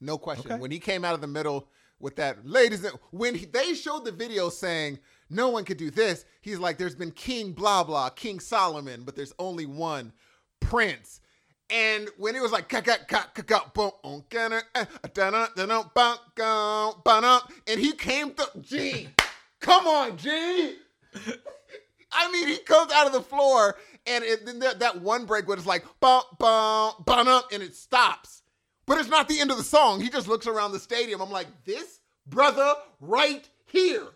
No 0.00 0.18
question. 0.18 0.52
Okay. 0.52 0.60
When 0.60 0.70
he 0.70 0.78
came 0.78 1.04
out 1.04 1.14
of 1.14 1.20
the 1.20 1.26
middle 1.26 1.68
with 1.98 2.16
that, 2.16 2.46
ladies, 2.46 2.84
and 2.84 2.98
when 3.10 3.34
he, 3.34 3.46
they 3.46 3.72
showed 3.72 4.04
the 4.04 4.12
video 4.12 4.50
saying 4.50 4.98
no 5.30 5.48
one 5.48 5.64
could 5.64 5.78
do 5.78 5.90
this, 5.90 6.26
he's 6.42 6.58
like, 6.58 6.76
"There's 6.76 6.94
been 6.94 7.12
King 7.12 7.52
blah 7.52 7.82
blah, 7.82 8.10
King 8.10 8.38
Solomon, 8.38 9.04
but 9.04 9.16
there's 9.16 9.32
only 9.38 9.64
one, 9.66 10.12
Prince." 10.60 11.20
And 11.68 12.08
when 12.16 12.36
it 12.36 12.42
was 12.42 12.52
like, 12.52 12.72
and 12.72 12.86
he 17.80 17.92
came 17.92 18.30
through, 18.30 18.62
G, 18.62 19.08
come 19.60 19.86
on, 19.86 20.16
G. 20.16 20.76
I 22.12 22.32
mean, 22.32 22.48
he 22.48 22.58
comes 22.58 22.92
out 22.92 23.06
of 23.06 23.12
the 23.12 23.22
floor, 23.22 23.76
and 24.06 24.24
then 24.44 24.60
that, 24.60 25.00
one 25.00 25.26
break 25.26 25.48
where 25.48 25.56
it's 25.56 25.66
like 25.66 25.84
bum 25.98 26.22
bum 26.38 27.42
and 27.52 27.62
it 27.62 27.74
stops, 27.74 28.42
but 28.86 28.98
it's 28.98 29.08
not 29.08 29.28
the 29.28 29.40
end 29.40 29.50
of 29.50 29.56
the 29.56 29.64
song. 29.64 30.00
He 30.00 30.08
just 30.08 30.28
looks 30.28 30.46
around 30.46 30.72
the 30.72 30.78
stadium. 30.78 31.20
I'm 31.20 31.32
like, 31.32 31.48
this 31.64 32.00
brother 32.26 32.74
right 33.00 33.48
here 33.66 34.06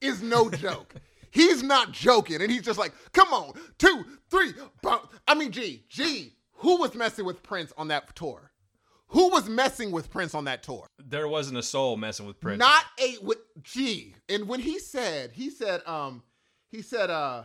is 0.00 0.22
no 0.22 0.48
joke. 0.50 0.94
he's 1.30 1.62
not 1.62 1.92
joking, 1.92 2.40
and 2.40 2.50
he's 2.50 2.62
just 2.62 2.78
like, 2.78 2.92
come 3.12 3.28
on, 3.32 3.52
two, 3.76 4.06
three, 4.30 4.52
bum. 4.82 5.00
I 5.28 5.34
mean, 5.34 5.52
G, 5.52 5.84
G, 5.88 6.33
who 6.64 6.78
was 6.78 6.94
messing 6.94 7.26
with 7.26 7.42
Prince 7.42 7.74
on 7.76 7.88
that 7.88 8.16
tour? 8.16 8.50
Who 9.08 9.28
was 9.28 9.50
messing 9.50 9.92
with 9.92 10.10
Prince 10.10 10.34
on 10.34 10.46
that 10.46 10.62
tour? 10.62 10.86
There 10.98 11.28
wasn't 11.28 11.58
a 11.58 11.62
soul 11.62 11.98
messing 11.98 12.26
with 12.26 12.40
Prince. 12.40 12.58
Not 12.58 12.84
a 12.98 13.18
with 13.22 13.38
G. 13.62 14.14
And 14.30 14.48
when 14.48 14.60
he 14.60 14.78
said, 14.78 15.32
he 15.32 15.50
said, 15.50 15.82
um, 15.86 16.22
he 16.70 16.80
said, 16.80 17.10
uh, 17.10 17.44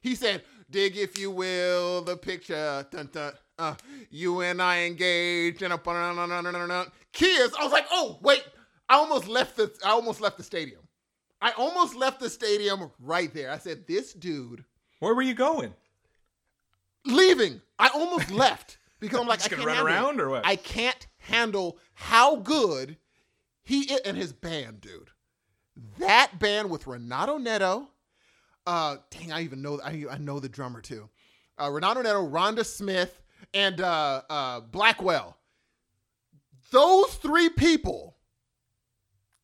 he 0.00 0.14
said, 0.14 0.44
dig 0.70 0.96
if 0.96 1.18
you 1.18 1.32
will 1.32 2.02
the 2.02 2.16
picture. 2.16 2.86
Dun, 2.92 3.10
dun, 3.12 3.32
uh, 3.58 3.74
you 4.08 4.40
and 4.42 4.62
I 4.62 4.84
engaged 4.84 5.62
in 5.62 5.72
a 5.72 5.78
kiss. 7.12 7.52
I 7.58 7.64
was 7.64 7.72
like, 7.72 7.86
oh 7.90 8.20
wait, 8.22 8.44
I 8.88 8.94
almost 8.94 9.26
left 9.26 9.56
the 9.56 9.72
I 9.84 9.90
almost 9.90 10.20
left 10.20 10.36
the 10.36 10.44
stadium. 10.44 10.80
I 11.40 11.50
almost 11.58 11.96
left 11.96 12.20
the 12.20 12.30
stadium 12.30 12.92
right 13.00 13.34
there. 13.34 13.50
I 13.50 13.58
said, 13.58 13.88
this 13.88 14.12
dude 14.12 14.64
Where 15.00 15.12
were 15.12 15.22
you 15.22 15.34
going? 15.34 15.74
Leaving. 17.06 17.60
I 17.78 17.88
almost 17.88 18.30
left 18.32 18.78
because 19.00 19.18
I'm 19.18 19.26
like, 19.26 19.40
Just 19.40 19.52
I 19.52 19.56
can't 19.56 19.66
run 19.66 19.76
handle 19.76 19.92
around 19.94 20.20
it. 20.20 20.22
or 20.22 20.30
what? 20.30 20.46
I 20.46 20.56
can't 20.56 21.06
handle 21.18 21.78
how 21.94 22.36
good 22.36 22.96
he 23.62 23.90
and 24.04 24.16
his 24.16 24.32
band, 24.32 24.80
dude. 24.80 25.10
That 25.98 26.38
band 26.38 26.70
with 26.70 26.86
Renato 26.86 27.38
Neto. 27.38 27.88
Uh, 28.66 28.96
dang, 29.10 29.32
I 29.32 29.42
even 29.42 29.62
know 29.62 29.80
I, 29.82 30.04
I 30.10 30.18
know 30.18 30.38
the 30.38 30.48
drummer 30.48 30.80
too. 30.80 31.08
Uh, 31.60 31.70
Renato 31.70 32.02
Neto, 32.02 32.28
Rhonda 32.28 32.64
Smith, 32.64 33.22
and 33.54 33.80
uh, 33.80 34.22
uh, 34.28 34.60
Blackwell. 34.60 35.36
Those 36.70 37.14
three 37.14 37.48
people 37.50 38.16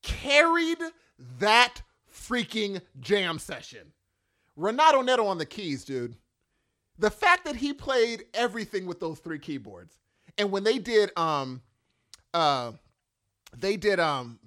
carried 0.02 0.78
that 1.38 1.82
freaking 2.12 2.80
jam 3.00 3.38
session. 3.38 3.92
Renato 4.56 5.02
Neto 5.02 5.26
on 5.26 5.38
the 5.38 5.46
keys, 5.46 5.84
dude 5.84 6.16
the 6.98 7.10
fact 7.10 7.44
that 7.44 7.56
he 7.56 7.72
played 7.72 8.24
everything 8.34 8.86
with 8.86 9.00
those 9.00 9.18
three 9.18 9.38
keyboards, 9.38 9.98
and 10.36 10.50
when 10.50 10.64
they 10.64 10.78
did, 10.78 11.16
um, 11.16 11.62
uh, 12.34 12.72
they 13.56 13.76
did 13.76 14.00
um, 14.00 14.38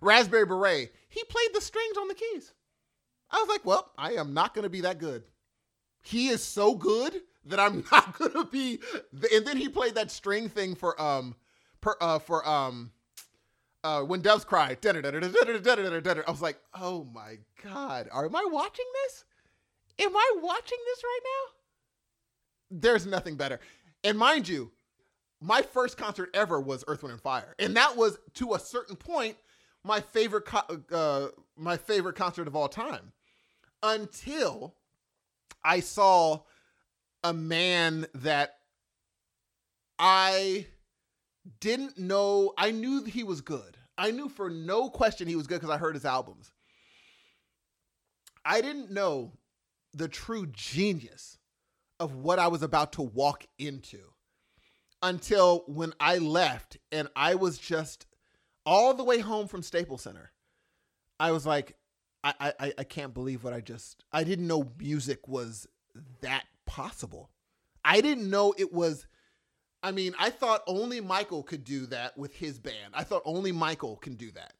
Raspberry 0.00 0.46
Beret, 0.46 0.92
he 1.08 1.24
played 1.24 1.48
the 1.54 1.60
strings 1.60 1.96
on 1.96 2.08
the 2.08 2.14
keys. 2.14 2.52
I 3.30 3.38
was 3.38 3.48
like, 3.48 3.64
well, 3.64 3.90
I 3.96 4.12
am 4.12 4.34
not 4.34 4.54
going 4.54 4.64
to 4.64 4.70
be 4.70 4.82
that 4.82 4.98
good. 4.98 5.24
He 6.02 6.28
is 6.28 6.42
so 6.42 6.74
good 6.74 7.22
that 7.46 7.58
I'm 7.58 7.84
not 7.92 8.18
going 8.18 8.32
to 8.32 8.44
be. 8.44 8.80
And 9.32 9.46
then 9.46 9.56
he 9.56 9.68
played 9.68 9.94
that 9.94 10.10
string 10.10 10.48
thing 10.48 10.74
for 10.74 11.00
um, 11.00 11.34
per, 11.80 11.96
uh, 12.00 12.18
for 12.18 12.46
um, 12.46 12.92
uh, 13.82 14.02
when 14.02 14.20
doves 14.20 14.44
cry. 14.44 14.76
I 14.84 16.30
was 16.30 16.42
like, 16.42 16.58
oh 16.74 17.08
my 17.12 17.38
god, 17.62 18.08
am 18.12 18.36
I 18.36 18.46
watching 18.50 18.86
this? 19.04 19.24
Am 19.98 20.16
I 20.16 20.36
watching 20.42 20.78
this 20.86 21.02
right 21.04 21.20
now? 21.24 22.78
There's 22.80 23.06
nothing 23.06 23.36
better. 23.36 23.60
And 24.02 24.18
mind 24.18 24.48
you, 24.48 24.72
my 25.40 25.62
first 25.62 25.96
concert 25.96 26.30
ever 26.34 26.60
was 26.60 26.84
Earth, 26.88 27.02
Wind, 27.02 27.12
and 27.12 27.22
Fire, 27.22 27.54
and 27.58 27.76
that 27.76 27.96
was 27.96 28.18
to 28.34 28.54
a 28.54 28.58
certain 28.58 28.96
point 28.96 29.36
my 29.84 30.00
favorite 30.00 30.46
co- 30.46 30.82
uh, 30.90 31.28
my 31.56 31.76
favorite 31.76 32.16
concert 32.16 32.48
of 32.48 32.56
all 32.56 32.68
time. 32.68 33.12
Until 33.82 34.74
I 35.62 35.80
saw 35.80 36.40
a 37.22 37.32
man 37.32 38.06
that 38.14 38.56
I 39.98 40.66
didn't 41.60 41.98
know. 41.98 42.52
I 42.56 42.70
knew 42.70 43.04
he 43.04 43.24
was 43.24 43.40
good. 43.40 43.76
I 43.96 44.10
knew 44.10 44.28
for 44.28 44.50
no 44.50 44.90
question 44.90 45.28
he 45.28 45.36
was 45.36 45.46
good 45.46 45.60
because 45.60 45.74
I 45.74 45.78
heard 45.78 45.94
his 45.94 46.04
albums. 46.04 46.52
I 48.44 48.60
didn't 48.60 48.90
know 48.90 49.32
the 49.94 50.08
true 50.08 50.46
genius 50.46 51.38
of 52.00 52.16
what 52.16 52.38
I 52.38 52.48
was 52.48 52.62
about 52.62 52.92
to 52.94 53.02
walk 53.02 53.46
into 53.58 54.00
until 55.02 55.64
when 55.66 55.92
I 56.00 56.18
left 56.18 56.78
and 56.90 57.08
I 57.14 57.36
was 57.36 57.58
just 57.58 58.06
all 58.66 58.94
the 58.94 59.04
way 59.04 59.20
home 59.20 59.46
from 59.46 59.62
Staples 59.62 60.02
Center. 60.02 60.32
I 61.20 61.30
was 61.30 61.46
like, 61.46 61.76
I, 62.24 62.54
I, 62.58 62.72
I 62.78 62.84
can't 62.84 63.12
believe 63.14 63.44
what 63.44 63.52
I 63.52 63.60
just 63.60 64.02
I 64.12 64.24
didn't 64.24 64.46
know 64.46 64.72
music 64.78 65.28
was 65.28 65.66
that 66.22 66.44
possible. 66.66 67.30
I 67.84 68.00
didn't 68.00 68.30
know 68.30 68.54
it 68.56 68.72
was 68.72 69.06
I 69.82 69.92
mean, 69.92 70.14
I 70.18 70.30
thought 70.30 70.62
only 70.66 71.02
Michael 71.02 71.42
could 71.42 71.62
do 71.62 71.84
that 71.86 72.16
with 72.16 72.34
his 72.34 72.58
band. 72.58 72.94
I 72.94 73.04
thought 73.04 73.20
only 73.26 73.52
Michael 73.52 73.96
can 73.96 74.14
do 74.14 74.30
that. 74.30 74.54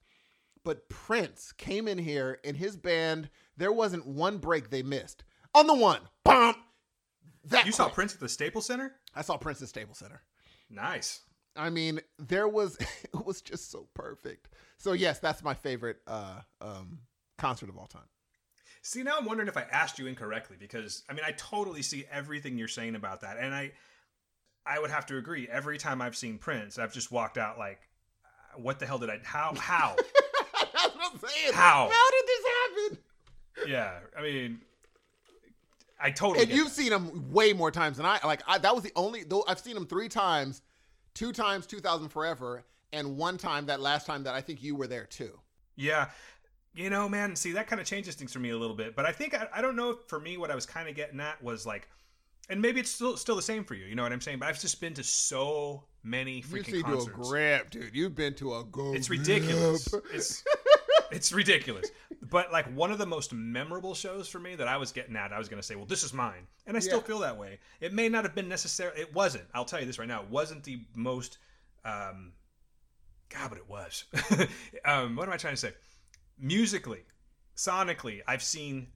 But 0.65 0.90
Prince 0.90 1.52
came 1.52 1.89
in 1.89 1.97
here 1.97 2.39
and 2.44 2.55
his 2.55 2.77
band, 2.77 3.31
there 3.56 3.72
wasn't 3.72 4.06
one 4.06 4.39
break 4.39 4.70
they 4.70 4.82
missed. 4.82 5.24
On 5.55 5.66
the 5.66 5.74
one, 5.74 6.01
bomb. 6.24 6.56
That 7.44 7.66
You 7.66 7.72
saw. 7.72 7.89
Prince 7.89 8.14
at 8.14 8.20
the 8.20 8.28
Staples 8.28 8.66
Center? 8.66 8.94
I 9.14 9.22
saw 9.22 9.36
Prince 9.36 9.60
at 9.62 9.68
Staples 9.68 9.98
Center. 9.98 10.22
Nice. 10.70 11.20
I 11.56 11.70
mean, 11.70 12.01
there 12.18 12.48
was 12.48 12.76
it 13.05 13.24
was 13.26 13.40
just 13.43 13.70
so 13.70 13.86
perfect. 13.94 14.48
So 14.78 14.93
yes, 14.93 15.18
that's 15.18 15.43
my 15.43 15.55
favorite 15.55 15.98
uh 16.06 16.40
um 16.60 17.01
concert 17.39 17.68
of 17.68 17.76
all 17.76 17.86
time. 17.86 18.09
See, 18.82 19.02
now 19.02 19.16
I'm 19.18 19.24
wondering 19.24 19.48
if 19.48 19.56
I 19.56 19.62
asked 19.70 19.98
you 19.98 20.06
incorrectly 20.06 20.56
because 20.59 21.05
I 21.09 21.12
mean 21.12 21.24
I 21.24 21.32
totally 21.32 21.82
see 21.82 22.05
everything 22.10 22.59
you're 22.59 22.68
saying 22.68 22.97
about 22.97 23.20
that, 23.20 23.36
and 23.39 23.55
I 23.55 23.72
I 24.66 24.78
would 24.78 24.90
have 24.90 25.06
to 25.06 25.18
agree. 25.18 25.47
Every 25.51 25.78
time 25.78 26.01
I've 26.02 26.16
seen 26.16 26.39
Prince, 26.39 26.78
I've 26.78 26.93
just 26.93 27.12
walked 27.12 27.39
out 27.39 27.59
like, 27.59 27.81
what 28.56 28.78
the 28.78 28.86
hell 28.86 28.98
did 28.98 29.10
I? 29.10 29.20
How? 29.22 29.55
How? 29.56 29.94
that's 30.72 30.94
what 30.97 31.12
I'm 31.12 31.18
saying. 31.18 31.52
How? 31.52 31.89
How 31.93 32.10
did? 32.10 32.24
Yeah, 33.66 33.98
I 34.18 34.22
mean, 34.22 34.60
I 36.01 36.10
totally. 36.10 36.44
And 36.44 36.52
you've 36.52 36.68
that. 36.68 36.74
seen 36.74 36.93
him 36.93 37.32
way 37.32 37.52
more 37.52 37.70
times 37.70 37.97
than 37.97 38.06
I. 38.06 38.18
Like 38.24 38.43
I, 38.47 38.59
that 38.59 38.74
was 38.74 38.85
the 38.85 38.93
only. 38.97 39.24
Though 39.24 39.44
I've 39.48 39.59
seen 39.59 39.76
him 39.76 39.86
three 39.86 40.09
times, 40.09 40.62
two 41.14 41.32
times 41.32 41.66
2000 41.66 42.09
Forever, 42.09 42.64
and 42.93 43.16
one 43.16 43.39
time 43.39 43.66
that 43.66 43.81
last 43.81 44.06
time 44.06 44.24
that 44.24 44.35
I 44.35 44.40
think 44.40 44.62
you 44.62 44.74
were 44.74 44.86
there 44.86 45.06
too. 45.06 45.39
Yeah. 45.76 46.09
You 46.76 46.90
know, 46.90 47.09
man, 47.09 47.36
see, 47.36 47.52
that 47.52 47.68
kind 47.68 47.81
of 47.81 47.86
changes 47.86 48.16
things 48.16 48.32
for 48.32 48.40
me 48.40 48.51
a 48.51 48.59
little 48.59 48.74
bit. 48.74 48.97
But 48.97 49.06
I 49.06 49.12
think, 49.12 49.32
I, 49.32 49.47
I 49.55 49.62
don't 49.62 49.76
know 49.76 49.90
if 49.90 49.98
for 50.09 50.18
me, 50.18 50.36
what 50.36 50.51
I 50.51 50.56
was 50.56 50.66
kind 50.66 50.89
of 50.89 50.97
getting 50.97 51.20
at 51.20 51.40
was 51.40 51.64
like, 51.64 51.89
and 52.48 52.60
maybe 52.60 52.81
it's 52.81 52.90
still 52.90 53.16
still 53.16 53.36
the 53.36 53.43
same 53.43 53.64
for 53.64 53.74
you, 53.74 53.86
you 53.86 53.94
know 53.94 54.02
what 54.02 54.12
I'm 54.12 54.20
saying? 54.20 54.40
But 54.40 54.48
I've 54.48 54.60
just 54.60 54.81
been 54.81 54.93
to 54.94 55.05
so 55.05 55.85
many 56.02 56.39
You 56.39 56.43
freaking 56.43 56.64
see 56.66 56.72
to 56.72 56.78
a 56.81 56.82
concerts. 56.82 57.31
grip, 57.31 57.70
dude. 57.70 57.94
You've 57.94 58.14
been 58.14 58.35
to 58.35 58.56
a 58.56 58.64
grip. 58.64 58.97
It's 58.97 59.09
ridiculous. 59.09 59.89
It's 60.12 60.44
it's 61.14 61.32
ridiculous. 61.32 61.90
But 62.30 62.52
like 62.52 62.66
one 62.74 62.90
of 62.90 62.98
the 62.98 63.06
most 63.06 63.32
memorable 63.32 63.94
shows 63.94 64.28
for 64.28 64.38
me 64.38 64.54
that 64.56 64.66
I 64.68 64.76
was 64.76 64.92
getting 64.92 65.16
at, 65.16 65.32
I 65.32 65.38
was 65.38 65.48
going 65.48 65.60
to 65.60 65.66
say, 65.66 65.76
well, 65.76 65.86
this 65.86 66.02
is 66.02 66.12
mine, 66.12 66.46
and 66.66 66.76
I 66.76 66.80
still 66.80 66.98
Yeah. 66.98 67.04
feel 67.04 67.18
that 67.20 67.36
way. 67.36 67.58
It 67.80 67.92
may 67.92 68.08
not 68.08 68.24
have 68.24 68.34
been 68.34 68.48
necessary. 68.48 68.98
It 68.98 69.12
wasn't. 69.14 69.44
I'll 69.54 69.64
tell 69.64 69.80
you 69.80 69.86
this 69.86 69.98
right 69.98 70.08
now. 70.08 70.22
It 70.22 70.28
wasn't 70.28 70.64
the 70.64 70.80
most. 70.94 71.38
Um, 71.84 72.32
God, 73.28 73.50
but 73.50 73.58
it 73.58 73.68
was. 73.68 74.04
um, 74.84 75.16
what 75.16 75.26
am 75.26 75.32
I 75.34 75.36
trying 75.36 75.54
to 75.54 75.60
say? 75.60 75.72
Musically, 76.38 77.00
sonically, 77.56 78.20
I've 78.26 78.42
seen 78.42 78.88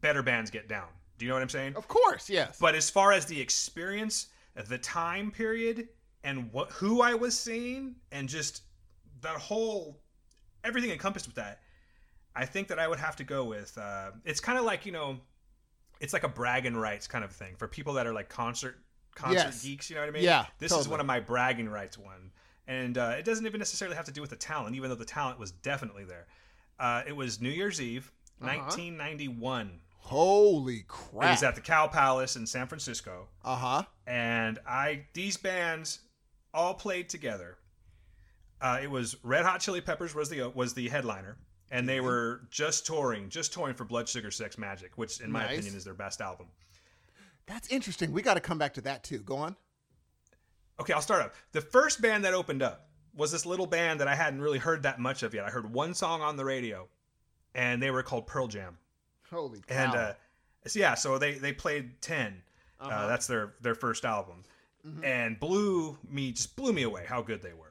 better 0.00 0.22
bands 0.22 0.50
get 0.50 0.68
down. 0.68 0.88
Do 1.18 1.24
you 1.24 1.30
know 1.30 1.34
what 1.34 1.42
I'm 1.42 1.48
saying? 1.48 1.74
Of 1.76 1.88
course, 1.88 2.30
yes. 2.30 2.58
But 2.60 2.74
as 2.74 2.88
far 2.88 3.12
as 3.12 3.26
the 3.26 3.40
experience, 3.40 4.28
the 4.68 4.78
time 4.78 5.30
period, 5.30 5.88
and 6.24 6.52
what 6.52 6.70
who 6.70 7.00
I 7.02 7.14
was 7.14 7.38
seeing, 7.38 7.96
and 8.12 8.28
just 8.28 8.62
that 9.22 9.36
whole 9.36 9.98
everything 10.68 10.90
encompassed 10.90 11.26
with 11.26 11.36
that, 11.36 11.60
I 12.36 12.44
think 12.44 12.68
that 12.68 12.78
I 12.78 12.86
would 12.86 12.98
have 13.00 13.16
to 13.16 13.24
go 13.24 13.44
with. 13.44 13.76
Uh, 13.76 14.10
it's 14.24 14.40
kind 14.40 14.58
of 14.58 14.64
like 14.64 14.86
you 14.86 14.92
know, 14.92 15.18
it's 16.00 16.12
like 16.12 16.22
a 16.24 16.28
bragging 16.28 16.76
rights 16.76 17.06
kind 17.08 17.24
of 17.24 17.32
thing 17.32 17.56
for 17.56 17.66
people 17.66 17.94
that 17.94 18.06
are 18.06 18.12
like 18.12 18.28
concert 18.28 18.76
concert 19.14 19.34
Yes. 19.46 19.62
geeks. 19.64 19.90
You 19.90 19.96
know 19.96 20.02
what 20.02 20.08
I 20.10 20.12
mean? 20.12 20.22
Yeah, 20.22 20.46
This 20.58 20.72
is 20.72 20.86
one 20.88 21.00
of 21.00 21.06
my 21.06 21.18
bragging 21.20 21.68
rights 21.68 21.98
one, 21.98 22.30
and 22.68 22.96
uh, 22.96 23.14
it 23.18 23.24
doesn't 23.24 23.46
even 23.46 23.58
necessarily 23.58 23.96
have 23.96 24.04
to 24.06 24.12
do 24.12 24.20
with 24.20 24.30
the 24.30 24.36
talent, 24.36 24.76
even 24.76 24.90
though 24.90 24.94
the 24.96 25.04
talent 25.04 25.38
was 25.40 25.50
definitely 25.50 26.04
there. 26.04 26.26
Uh, 26.78 27.02
it 27.06 27.16
was 27.16 27.40
New 27.40 27.50
Year's 27.50 27.80
Eve, 27.80 28.12
Uh-huh. 28.40 28.52
1991. 28.58 29.80
Holy 30.00 30.84
crap! 30.86 31.24
It 31.26 31.30
was 31.32 31.42
at 31.42 31.54
the 31.56 31.60
Cow 31.60 31.86
Palace 31.88 32.36
in 32.36 32.46
San 32.46 32.66
Francisco 32.66 33.28
uh 33.44 33.56
huh. 33.56 33.82
and 34.06 34.58
I 34.66 35.04
these 35.12 35.36
bands 35.36 36.00
all 36.54 36.72
played 36.74 37.08
together. 37.10 37.58
Uh, 38.60 38.78
it 38.82 38.90
was 38.90 39.16
Red 39.22 39.44
Hot 39.44 39.60
Chili 39.60 39.80
Peppers 39.80 40.14
was 40.14 40.28
the 40.28 40.48
was 40.50 40.74
the 40.74 40.88
headliner, 40.88 41.36
and 41.70 41.88
they 41.88 42.00
were 42.00 42.42
just 42.50 42.86
touring, 42.86 43.28
just 43.28 43.52
touring 43.52 43.74
for 43.74 43.84
Blood 43.84 44.08
Sugar 44.08 44.30
Sex 44.30 44.56
Magik, 44.56 44.90
which 44.96 45.20
in 45.20 45.30
my 45.30 45.42
Nice. 45.44 45.52
opinion 45.58 45.76
is 45.76 45.84
their 45.84 45.94
best 45.94 46.20
album. 46.20 46.46
That's 47.46 47.68
interesting. 47.68 48.12
We 48.12 48.20
got 48.22 48.34
to 48.34 48.40
come 48.40 48.58
back 48.58 48.74
to 48.74 48.80
that 48.82 49.04
too. 49.04 49.18
Go 49.18 49.36
on. 49.36 49.56
Okay, 50.80 50.92
I'll 50.92 51.00
start 51.02 51.22
up. 51.22 51.34
The 51.52 51.60
first 51.60 52.00
band 52.00 52.24
that 52.24 52.34
opened 52.34 52.62
up 52.62 52.88
was 53.14 53.32
this 53.32 53.44
little 53.46 53.66
band 53.66 54.00
that 54.00 54.06
I 54.08 54.14
hadn't 54.14 54.40
really 54.40 54.58
heard 54.58 54.82
that 54.84 54.98
much 55.00 55.22
of 55.22 55.34
yet. 55.34 55.44
I 55.44 55.50
heard 55.50 55.72
one 55.72 55.94
song 55.94 56.20
on 56.20 56.36
the 56.36 56.44
radio, 56.44 56.88
and 57.54 57.82
they 57.82 57.90
were 57.90 58.02
called 58.02 58.26
Pearl 58.26 58.46
Jam. 58.46 58.78
Holy 59.30 59.60
cow. 59.60 59.74
And 59.74 59.94
uh, 59.94 60.12
so 60.66 60.78
yeah, 60.78 60.94
so 60.94 61.18
they 61.18 61.34
they 61.34 61.52
played 61.52 62.00
10 62.02 62.42
uh 62.80 62.84
Uh-huh. 62.84 63.06
that's 63.06 63.26
their 63.26 63.54
their 63.60 63.74
first 63.74 64.04
album, 64.04 64.42
Mhm. 64.86 65.04
and 65.04 65.40
blew 65.40 65.98
me 66.08 66.32
just 66.32 66.54
blew 66.56 66.72
me 66.72 66.82
away 66.82 67.04
how 67.06 67.22
good 67.22 67.42
they 67.42 67.52
were. 67.52 67.67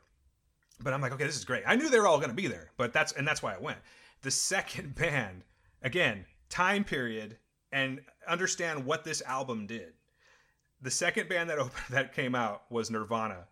But 0.79 0.93
I'm 0.93 1.01
like, 1.01 1.11
okay, 1.13 1.25
this 1.25 1.35
is 1.35 1.45
great. 1.45 1.63
I 1.65 1.75
knew 1.75 1.89
they 1.89 1.99
were 1.99 2.07
all 2.07 2.17
going 2.17 2.29
to 2.29 2.35
be 2.35 2.47
there, 2.47 2.71
but 2.77 2.93
that's 2.93 3.11
and 3.13 3.27
that's 3.27 3.41
why 3.41 3.53
I 3.53 3.57
went. 3.57 3.79
The 4.21 4.31
second 4.31 4.95
band, 4.99 5.43
again, 5.81 6.25
time 6.49 6.83
period, 6.83 7.37
and 7.71 8.01
understand 8.27 8.85
what 8.85 9.03
this 9.03 9.21
album 9.23 9.67
did. 9.67 9.93
The 10.81 10.91
second 10.91 11.29
band 11.29 11.49
that 11.49 11.59
opened, 11.59 11.85
that 11.89 12.13
came 12.13 12.35
out 12.35 12.63
was 12.69 12.91
Nirvana, 12.91 13.47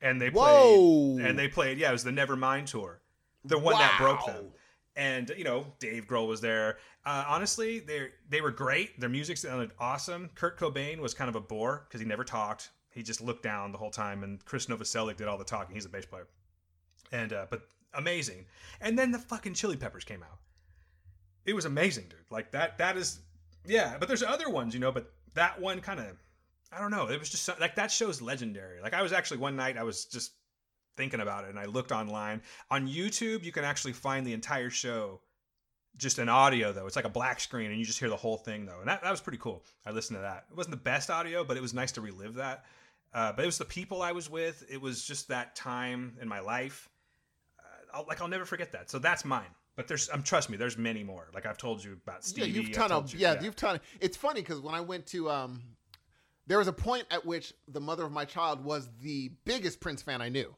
and 0.00 0.20
they 0.20 0.30
Whoa. 0.30 1.14
played 1.16 1.26
and 1.26 1.38
they 1.38 1.48
played 1.48 1.78
yeah, 1.78 1.90
it 1.90 1.92
was 1.92 2.04
the 2.04 2.10
Nevermind 2.10 2.66
tour, 2.66 3.00
the 3.44 3.58
one 3.58 3.74
that 3.74 3.96
broke 3.98 4.26
them 4.26 4.52
and 4.98 5.32
you 5.38 5.44
know 5.44 5.64
Dave 5.78 6.06
Grohl 6.06 6.26
was 6.26 6.42
there. 6.42 6.76
Uh, 7.06 7.24
honestly, 7.26 7.78
they 7.78 8.08
they 8.28 8.42
were 8.42 8.50
great. 8.50 9.00
Their 9.00 9.08
music 9.08 9.38
sounded 9.38 9.70
awesome. 9.78 10.28
Kurt 10.34 10.58
Cobain 10.58 10.98
was 10.98 11.14
kind 11.14 11.30
of 11.30 11.36
a 11.36 11.40
bore 11.40 11.86
because 11.88 12.00
he 12.00 12.06
never 12.06 12.24
talked. 12.24 12.70
He 12.90 13.02
just 13.02 13.20
looked 13.20 13.44
down 13.44 13.72
the 13.72 13.78
whole 13.78 13.92
time, 13.92 14.24
and 14.24 14.44
Chris 14.44 14.66
Novoselic 14.66 15.16
did 15.16 15.28
all 15.28 15.38
the 15.38 15.44
talking. 15.44 15.74
He's 15.74 15.86
a 15.86 15.88
bass 15.88 16.04
player, 16.04 16.26
and 17.12 17.32
uh, 17.32 17.46
but 17.50 17.62
amazing. 17.94 18.44
And 18.80 18.98
then 18.98 19.10
the 19.10 19.18
fucking 19.18 19.54
Chili 19.54 19.76
Peppers 19.76 20.04
came 20.04 20.22
out. 20.22 20.38
It 21.46 21.54
was 21.54 21.64
amazing, 21.64 22.04
dude. 22.08 22.18
Like 22.30 22.50
that. 22.52 22.78
That 22.78 22.96
is 22.96 23.20
yeah. 23.66 23.96
But 23.98 24.08
there's 24.08 24.22
other 24.22 24.50
ones, 24.50 24.74
you 24.74 24.80
know. 24.80 24.92
But 24.92 25.12
that 25.34 25.60
one 25.60 25.80
kind 25.80 26.00
of 26.00 26.16
I 26.72 26.80
don't 26.80 26.90
know. 26.90 27.08
It 27.08 27.18
was 27.18 27.30
just 27.30 27.44
so, 27.44 27.54
like 27.60 27.76
that 27.76 27.90
show's 27.90 28.20
legendary. 28.20 28.80
Like 28.80 28.94
I 28.94 29.02
was 29.02 29.12
actually 29.12 29.38
one 29.38 29.56
night 29.56 29.78
I 29.78 29.84
was 29.84 30.04
just 30.04 30.32
thinking 30.96 31.20
about 31.20 31.44
it 31.44 31.50
and 31.50 31.58
I 31.58 31.64
looked 31.64 31.92
online. 31.92 32.42
On 32.70 32.86
YouTube, 32.86 33.44
you 33.44 33.52
can 33.52 33.64
actually 33.64 33.92
find 33.92 34.26
the 34.26 34.32
entire 34.34 34.68
show 34.68 35.20
just 35.96 36.18
an 36.18 36.28
audio 36.28 36.72
though. 36.72 36.86
It's 36.86 36.96
like 36.96 37.04
a 37.04 37.10
black 37.10 37.40
screen 37.40 37.70
and 37.70 37.78
you 37.78 37.86
just 37.86 37.98
hear 37.98 38.10
the 38.10 38.16
whole 38.16 38.36
thing 38.36 38.66
though. 38.66 38.80
And 38.80 38.88
that, 38.88 39.02
that 39.02 39.10
was 39.10 39.20
pretty 39.20 39.38
cool. 39.38 39.64
I 39.86 39.92
listened 39.92 40.18
to 40.18 40.22
that. 40.22 40.44
It 40.50 40.56
wasn't 40.56 40.72
the 40.72 40.82
best 40.82 41.10
audio, 41.10 41.44
but 41.44 41.56
it 41.56 41.62
was 41.62 41.72
nice 41.72 41.92
to 41.92 42.00
relive 42.00 42.34
that. 42.34 42.64
Uh, 43.14 43.32
but 43.32 43.42
it 43.42 43.46
was 43.46 43.58
the 43.58 43.64
people 43.64 44.02
I 44.02 44.12
was 44.12 44.28
with. 44.28 44.64
It 44.70 44.80
was 44.80 45.04
just 45.04 45.28
that 45.28 45.56
time 45.56 46.16
in 46.20 46.28
my 46.28 46.40
life. 46.40 46.90
I'll, 47.92 48.04
like 48.08 48.20
I'll 48.20 48.28
never 48.28 48.44
forget 48.44 48.72
that. 48.72 48.90
So 48.90 48.98
that's 48.98 49.24
mine. 49.24 49.48
But 49.76 49.86
there's, 49.86 50.10
um, 50.10 50.22
trust 50.24 50.50
me, 50.50 50.56
there's 50.56 50.76
many 50.76 51.04
more. 51.04 51.28
Like 51.32 51.46
I've 51.46 51.56
told 51.58 51.84
you 51.84 51.92
about 52.04 52.24
Stevie. 52.24 52.50
yeah, 52.50 52.60
you've 52.62 52.72
ton 52.72 52.90
told 52.90 53.04
of 53.04 53.14
you- 53.14 53.20
yeah, 53.20 53.40
you've 53.40 53.54
ton. 53.56 53.80
It's 54.00 54.16
funny 54.16 54.40
because 54.40 54.60
when 54.60 54.74
I 54.74 54.80
went 54.80 55.06
to 55.08 55.30
um, 55.30 55.62
there 56.46 56.58
was 56.58 56.66
a 56.68 56.72
point 56.72 57.04
at 57.10 57.24
which 57.24 57.52
the 57.68 57.80
mother 57.80 58.04
of 58.04 58.10
my 58.12 58.24
child 58.24 58.64
was 58.64 58.88
the 59.02 59.30
biggest 59.44 59.80
Prince 59.80 60.02
fan 60.02 60.20
I 60.20 60.28
knew. 60.30 60.54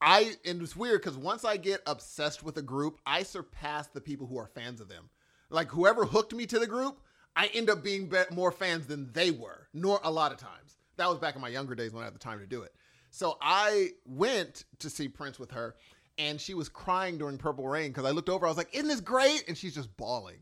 I 0.00 0.34
and 0.44 0.60
it's 0.62 0.76
weird 0.76 1.00
because 1.00 1.16
once 1.16 1.44
I 1.44 1.56
get 1.56 1.80
obsessed 1.86 2.42
with 2.42 2.56
a 2.58 2.62
group, 2.62 2.98
I 3.06 3.22
surpass 3.22 3.86
the 3.88 4.00
people 4.00 4.26
who 4.26 4.38
are 4.38 4.46
fans 4.46 4.80
of 4.80 4.88
them. 4.88 5.08
Like 5.50 5.70
whoever 5.70 6.04
hooked 6.04 6.34
me 6.34 6.46
to 6.46 6.58
the 6.58 6.66
group, 6.66 7.00
I 7.34 7.46
end 7.54 7.70
up 7.70 7.82
being 7.82 8.06
be- 8.08 8.22
more 8.30 8.52
fans 8.52 8.86
than 8.86 9.10
they 9.12 9.30
were. 9.30 9.68
Nor 9.72 10.00
a 10.04 10.10
lot 10.10 10.30
of 10.32 10.38
times. 10.38 10.76
That 10.96 11.08
was 11.08 11.18
back 11.18 11.34
in 11.34 11.40
my 11.40 11.48
younger 11.48 11.74
days 11.74 11.92
when 11.92 12.02
I 12.02 12.04
had 12.06 12.14
the 12.14 12.18
time 12.20 12.38
to 12.38 12.46
do 12.46 12.62
it. 12.62 12.72
So 13.10 13.38
I 13.40 13.90
went 14.04 14.64
to 14.80 14.90
see 14.90 15.08
Prince 15.08 15.38
with 15.38 15.52
her, 15.52 15.74
and 16.18 16.40
she 16.40 16.54
was 16.54 16.68
crying 16.68 17.18
during 17.18 17.38
Purple 17.38 17.66
Rain 17.68 17.88
because 17.90 18.04
I 18.04 18.10
looked 18.10 18.28
over. 18.28 18.46
I 18.46 18.48
was 18.48 18.56
like, 18.58 18.74
"Isn't 18.74 18.88
this 18.88 19.00
great?" 19.00 19.44
And 19.48 19.56
she's 19.56 19.74
just 19.74 19.94
bawling. 19.96 20.38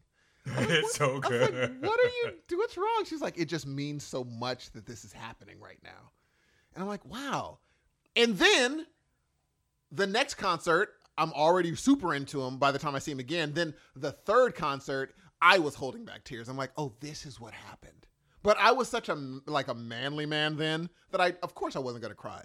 it's 0.46 0.96
so 0.96 1.10
I 1.10 1.12
was 1.18 1.20
good. 1.28 1.54
like, 1.54 1.82
what 1.82 2.00
are 2.00 2.10
you? 2.24 2.32
do- 2.48 2.58
What's 2.58 2.76
wrong? 2.76 3.04
She's 3.06 3.20
like, 3.20 3.38
it 3.38 3.46
just 3.46 3.66
means 3.66 4.04
so 4.04 4.24
much 4.24 4.70
that 4.72 4.86
this 4.86 5.04
is 5.04 5.12
happening 5.12 5.60
right 5.60 5.78
now. 5.84 6.10
And 6.74 6.82
I'm 6.82 6.88
like, 6.88 7.04
wow. 7.04 7.58
And 8.16 8.36
then 8.36 8.86
the 9.90 10.06
next 10.06 10.34
concert, 10.34 10.90
I'm 11.16 11.32
already 11.32 11.74
super 11.76 12.14
into 12.14 12.42
him 12.42 12.56
by 12.58 12.72
the 12.72 12.78
time 12.78 12.94
I 12.94 12.98
see 12.98 13.12
him 13.12 13.20
again. 13.20 13.52
Then 13.52 13.74
the 13.94 14.12
third 14.12 14.54
concert, 14.54 15.14
I 15.40 15.58
was 15.58 15.74
holding 15.74 16.04
back 16.04 16.24
tears. 16.24 16.48
I'm 16.48 16.56
like, 16.56 16.72
oh, 16.76 16.94
this 17.00 17.24
is 17.26 17.38
what 17.38 17.52
happened. 17.52 18.06
But 18.42 18.56
I 18.58 18.72
was 18.72 18.88
such 18.88 19.08
a 19.08 19.14
like 19.46 19.68
a 19.68 19.74
manly 19.74 20.26
man 20.26 20.56
then 20.56 20.88
that 21.12 21.20
I, 21.20 21.34
of 21.44 21.54
course, 21.54 21.76
I 21.76 21.78
wasn't 21.78 22.02
gonna 22.02 22.14
cry. 22.16 22.42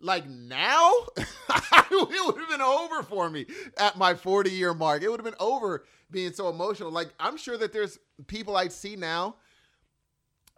Like 0.00 0.28
now, 0.28 0.92
it 1.16 2.26
would 2.26 2.38
have 2.38 2.48
been 2.48 2.60
over 2.60 3.02
for 3.02 3.28
me 3.28 3.46
at 3.78 3.96
my 3.96 4.14
40 4.14 4.50
year 4.50 4.74
mark. 4.74 5.02
It 5.02 5.08
would 5.10 5.20
have 5.20 5.24
been 5.24 5.40
over 5.40 5.84
being 6.10 6.32
so 6.32 6.48
emotional. 6.48 6.90
Like 6.90 7.08
I'm 7.18 7.36
sure 7.36 7.56
that 7.56 7.72
there's 7.72 7.98
people 8.26 8.56
I'd 8.56 8.72
see 8.72 8.96
now. 8.96 9.36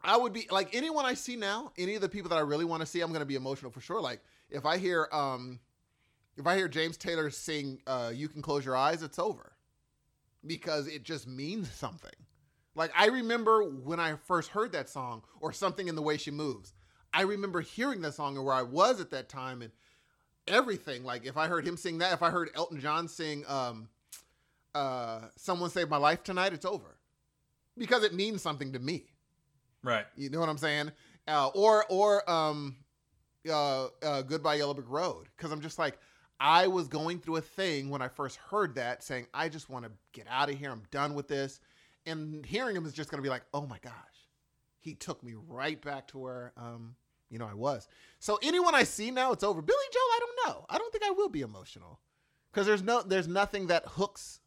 I 0.03 0.17
would 0.17 0.33
be 0.33 0.47
like 0.51 0.75
anyone 0.75 1.05
I 1.05 1.15
see 1.15 1.37
now, 1.37 1.73
any 1.79 1.95
of 1.95 2.01
the 2.01 2.09
people 2.09 2.31
that 2.31 2.37
I 2.37 2.41
really 2.41 2.65
want 2.65 2.81
to 2.81 2.87
see, 2.87 3.01
I'm 3.01 3.12
gonna 3.12 3.25
be 3.25 3.35
emotional 3.35 3.71
for 3.71 3.81
sure. 3.81 4.01
Like 4.01 4.21
if 4.51 4.67
I 4.67 4.79
hear 4.79 5.09
um 5.12 5.61
if 6.37 6.47
I 6.47 6.57
hear 6.57 6.69
James 6.69 6.97
Taylor 6.97 7.31
sing 7.31 7.81
uh 7.87 8.12
You 8.15 8.29
Can 8.29 8.43
Close 8.43 8.65
Your 8.65 8.77
Eyes, 8.77 9.03
it's 9.03 9.19
over. 9.19 9.53
Because 10.47 10.87
it 10.87 11.03
just 11.03 11.27
means 11.27 11.71
something. 11.71 12.11
Like 12.75 12.93
I 12.97 13.07
remember 13.07 13.65
when 13.65 14.01
I 14.01 14.17
first 14.27 14.51
heard 14.51 14.73
that 14.73 14.89
song 14.89 15.23
or 15.41 15.53
something 15.53 15.89
in 15.89 15.95
the 15.95 16.03
way 16.03 16.17
she 16.17 16.31
moves. 16.31 16.73
I 17.12 17.23
remember 17.23 17.61
hearing 17.61 18.01
that 18.03 18.15
song 18.15 18.37
and 18.37 18.45
where 18.45 18.55
I 18.55 18.62
was 18.62 19.01
at 19.01 19.11
that 19.11 19.28
time 19.28 19.62
and 19.62 19.73
everything. 20.47 21.05
Like 21.05 21.27
if 21.27 21.37
I 21.37 21.49
heard 21.49 21.66
him 21.66 21.77
sing 21.77 21.99
that, 21.99 22.12
if 22.12 22.23
I 22.23 22.31
heard 22.31 22.51
Elton 22.55 22.81
John 22.81 23.09
sing 23.09 23.45
um 23.49 23.89
uh 24.74 25.23
Someone 25.37 25.70
Saved 25.70 25.91
My 25.91 25.97
Life 25.97 26.23
Tonight, 26.23 26.53
it's 26.53 26.65
over. 26.65 26.97
Because 27.77 28.05
it 28.05 28.12
means 28.15 28.43
something 28.43 28.73
to 28.73 28.78
me. 28.78 29.07
right. 29.82 30.07
You 30.16 30.28
know 30.31 30.41
what 30.41 30.49
I'm 30.49 30.59
saying? 30.59 30.93
Uh, 31.27 31.49
or 31.55 31.85
or 31.89 32.28
um, 32.31 32.77
uh, 33.49 33.87
uh, 34.03 34.23
Goodbye 34.23 34.57
Yellow 34.57 34.74
Brick 34.74 34.89
Road. 34.89 35.28
Because 35.37 35.53
I'm 35.53 35.61
just 35.61 35.78
like, 35.78 35.99
I 36.39 36.66
was 36.66 36.89
going 36.89 37.20
through 37.20 37.37
a 37.37 37.41
thing 37.41 37.89
when 37.91 38.03
I 38.03 38.09
first 38.09 38.37
heard 38.37 38.74
that, 38.74 39.03
saying, 39.03 39.27
I 39.32 39.49
just 39.49 39.70
want 39.70 39.85
to 39.85 39.91
get 40.12 40.27
out 40.28 40.51
of 40.51 40.59
here. 40.59 40.70
I'm 40.70 40.82
done 40.91 41.15
with 41.15 41.28
this. 41.28 41.61
And 42.07 42.45
hearing 42.45 42.74
him 42.77 42.85
is 42.87 42.93
just 42.93 43.11
going 43.11 43.19
to 43.19 43.23
be 43.23 43.28
like, 43.28 43.45
oh 43.55 43.66
my 43.66 43.78
gosh, 43.82 43.93
he 44.81 44.95
took 44.95 45.23
me 45.23 45.35
right 45.49 45.81
back 45.81 46.09
to 46.09 46.19
where 46.19 46.53
um, 46.57 46.97
you 47.31 47.39
know 47.39 47.48
I 47.51 47.55
was. 47.55 47.89
So 48.19 48.39
anyone 48.43 48.74
I 48.74 48.82
see 48.82 49.11
now, 49.11 49.32
it's 49.32 49.44
over. 49.44 49.62
Billy 49.62 49.78
Joel, 49.93 50.01
I 50.02 50.19
don't 50.20 50.48
know. 50.55 50.66
I 50.69 50.78
don't 50.78 50.93
think 50.93 51.05
I 51.05 51.11
will 51.11 51.28
be 51.28 51.40
emotional 51.40 52.01
because 52.52 52.66
there's 52.66 52.82
no 52.82 53.02
there's 53.02 53.28
nothing 53.28 53.69
that 53.69 53.85
hooks 53.86 54.40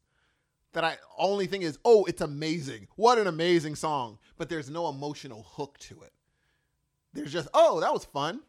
that 0.73 0.84
I 0.84 0.97
only 1.18 1.45
thing 1.47 1.61
is, 1.61 1.77
oh, 1.85 2.03
it's 2.05 2.22
amazing. 2.22 2.88
What 2.95 3.18
an 3.18 3.27
amazing 3.27 3.76
song. 3.76 4.18
But 4.38 4.49
there's 4.49 4.69
no 4.69 4.89
emotional 4.89 5.43
hook 5.43 5.77
to 5.81 6.01
it. 6.01 6.11
There's 7.14 7.31
just, 7.31 7.47
oh, 7.53 7.80
that 7.80 7.93
was 7.93 8.05
fun. 8.05 8.41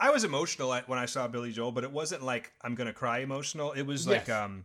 I 0.00 0.10
was 0.10 0.24
emotional 0.24 0.74
at, 0.74 0.88
when 0.88 0.98
I 0.98 1.06
saw 1.06 1.28
Billy 1.28 1.52
Joel, 1.52 1.72
but 1.72 1.84
it 1.84 1.92
wasn't 1.92 2.22
like 2.22 2.52
I'm 2.62 2.74
gonna 2.74 2.92
cry 2.92 3.18
emotional. 3.20 3.72
It 3.72 3.82
was 3.82 4.06
like 4.06 4.28
Yes. 4.28 4.42
um 4.44 4.64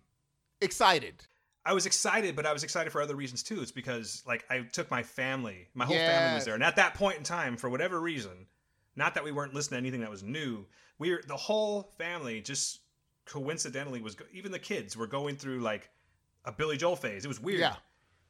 Excited. 0.61 1.25
I 1.65 1.73
was 1.73 1.85
excited, 1.85 2.35
but 2.35 2.45
I 2.45 2.53
was 2.53 2.63
excited 2.63 2.91
for 2.91 3.01
other 3.01 3.15
reasons 3.15 3.41
too. 3.41 3.61
It's 3.61 3.71
because 3.71 4.21
like 4.27 4.43
I 4.49 4.59
took 4.59 4.91
my 4.91 5.01
family, 5.01 5.67
my 5.73 5.85
whole 5.85 5.95
family 5.95 6.35
was 6.35 6.45
there, 6.45 6.55
and 6.55 6.63
at 6.63 6.75
that 6.75 6.93
point 6.93 7.17
in 7.17 7.23
time, 7.23 7.57
for 7.57 7.69
whatever 7.69 7.99
reason, 8.01 8.47
not 8.95 9.15
that 9.15 9.23
we 9.23 9.31
weren't 9.31 9.53
listening 9.53 9.77
to 9.81 9.81
anything 9.87 10.01
that 10.01 10.09
was 10.09 10.23
new, 10.23 10.65
we 10.99 11.11
were 11.11 11.21
the 11.27 11.35
whole 11.37 11.91
family 11.97 12.41
just 12.41 12.79
coincidentally 13.25 14.01
was 14.01 14.15
even 14.33 14.51
the 14.51 14.59
kids 14.59 14.95
were 14.97 15.07
going 15.07 15.35
through 15.35 15.59
like 15.59 15.89
a 16.45 16.51
Billy 16.51 16.77
Joel 16.77 16.95
phase. 16.95 17.23
It 17.25 17.27
was 17.29 17.39
weird, 17.39 17.61
Yeah. 17.61 17.75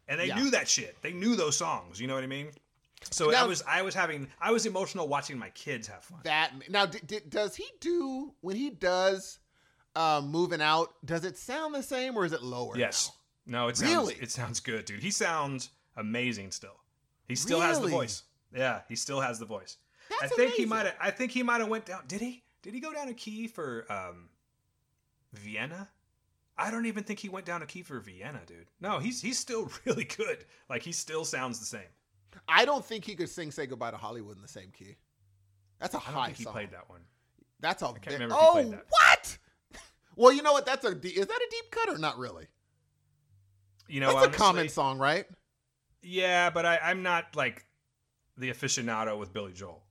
and 0.08 0.20
they 0.20 0.28
Yeah. 0.28 0.36
knew 0.40 0.52
that 0.52 0.68
shit. 0.70 1.02
They 1.02 1.14
knew 1.14 1.36
those 1.36 1.58
songs. 1.58 2.00
You 2.00 2.08
know 2.08 2.14
what 2.16 2.24
I 2.24 2.28
mean? 2.28 2.52
So 3.12 3.34
I 3.34 3.44
was 3.44 3.62
I 3.68 3.82
was 3.82 3.94
having 3.94 4.30
I 4.40 4.52
was 4.52 4.66
emotional 4.66 5.08
watching 5.08 5.38
my 5.38 5.50
kids 5.50 5.88
have 5.88 6.04
fun. 6.04 6.20
That 6.24 6.52
now, 6.70 6.86
d- 6.86 7.00
d- 7.06 7.20
does 7.28 7.56
he 7.56 7.66
do 7.80 8.34
when 8.42 8.56
he 8.56 8.70
does 8.70 9.40
uh, 9.96 10.22
moving 10.24 10.62
out? 10.62 10.94
Does 11.04 11.26
it 11.26 11.38
sound 11.38 11.76
the 11.76 11.84
same 11.84 12.16
or 12.16 12.24
is 12.26 12.32
it 12.34 12.42
lower? 12.44 12.78
Yes. 12.78 13.12
now? 13.46 13.64
No, 13.64 13.68
it 13.68 13.76
sounds 13.78 13.92
Really? 13.92 14.16
it 14.16 14.32
sounds 14.32 14.60
good, 14.62 14.86
dude. 14.86 15.02
He 15.04 15.12
sounds 15.12 15.70
amazing 15.98 16.52
still. 16.52 16.80
He 17.28 17.36
still 17.36 17.60
has 17.60 17.80
the 17.82 17.88
voice. 17.90 18.24
Yeah, 18.56 18.82
he 18.88 18.96
still 18.96 19.20
has 19.20 19.38
the 19.40 19.46
voice. 19.46 19.78
I 20.24 20.28
think 20.28 20.54
he 20.54 20.66
might 20.66 20.86
have 20.86 20.96
I 21.00 21.12
think 21.12 21.32
he 21.32 21.44
might 21.44 21.60
have 21.60 21.70
went 21.70 21.86
down. 21.86 22.04
Did 22.08 22.22
he? 22.22 22.44
Did 22.62 22.74
he 22.74 22.80
go 22.80 22.94
down 22.94 23.10
a 23.10 23.14
key 23.14 23.48
for 23.48 23.86
um 23.92 24.30
Vienna? 25.34 25.90
I 26.58 26.70
don't 26.72 26.86
even 26.86 27.04
think 27.04 27.20
he 27.20 27.30
went 27.30 27.46
down 27.46 27.62
a 27.62 27.66
key 27.66 27.82
for 27.82 28.00
Vienna, 28.00 28.42
dude. 28.46 28.68
No, 28.80 29.00
he's 29.00 29.22
he's 29.22 29.40
still 29.40 29.70
really 29.86 30.06
good. 30.06 30.46
Like 30.70 30.84
he 30.84 30.92
still 30.92 31.26
sounds 31.26 31.60
the 31.60 31.66
same. 31.66 31.82
I 32.48 32.66
don't 32.66 32.84
think 32.86 33.06
he 33.06 33.16
could 33.16 33.30
sing 33.30 33.52
"Say 33.52 33.66
Goodbye 33.66 33.92
to 33.92 33.98
Hollywood" 33.98 34.36
in 34.36 34.42
the 34.42 34.48
same 34.48 34.72
key. 34.72 34.96
That's 35.80 35.94
a 35.94 35.98
I 35.98 36.02
don't 36.06 36.14
high 36.14 36.26
think 36.28 36.38
he 36.38 36.44
song. 36.46 36.54
played 36.54 36.72
that 36.72 36.90
one. 36.90 37.02
That's 37.60 37.82
a. 37.82 37.88
can't 37.88 38.06
ve- 38.06 38.14
remember 38.14 38.36
if 38.36 38.42
he 38.42 38.48
oh, 38.48 38.52
played 38.54 38.72
that. 38.72 38.86
what? 38.90 39.38
Well, 40.16 40.32
you 40.32 40.44
know 40.44 40.54
what? 40.54 40.68
That's 40.68 40.86
a. 40.86 40.94
de- 40.94 41.10
Is 41.10 41.26
that 41.26 41.36
a 41.36 41.48
deep 41.50 41.72
cut 41.72 41.90
or 41.90 41.98
not 41.98 42.20
really? 42.20 42.46
You 43.88 44.00
know, 44.00 44.08
That's 44.08 44.18
honestly, 44.28 44.36
a 44.36 44.38
common 44.38 44.70
song, 44.70 45.00
right? 45.00 45.26
Yeah, 46.04 46.52
but 46.52 46.68
I, 46.68 46.78
I'm 46.84 47.02
not 47.02 47.36
like 47.36 47.66
the 48.38 48.52
aficionado 48.52 49.18
with 49.18 49.34
Billy 49.34 49.54
Joel. 49.54 49.84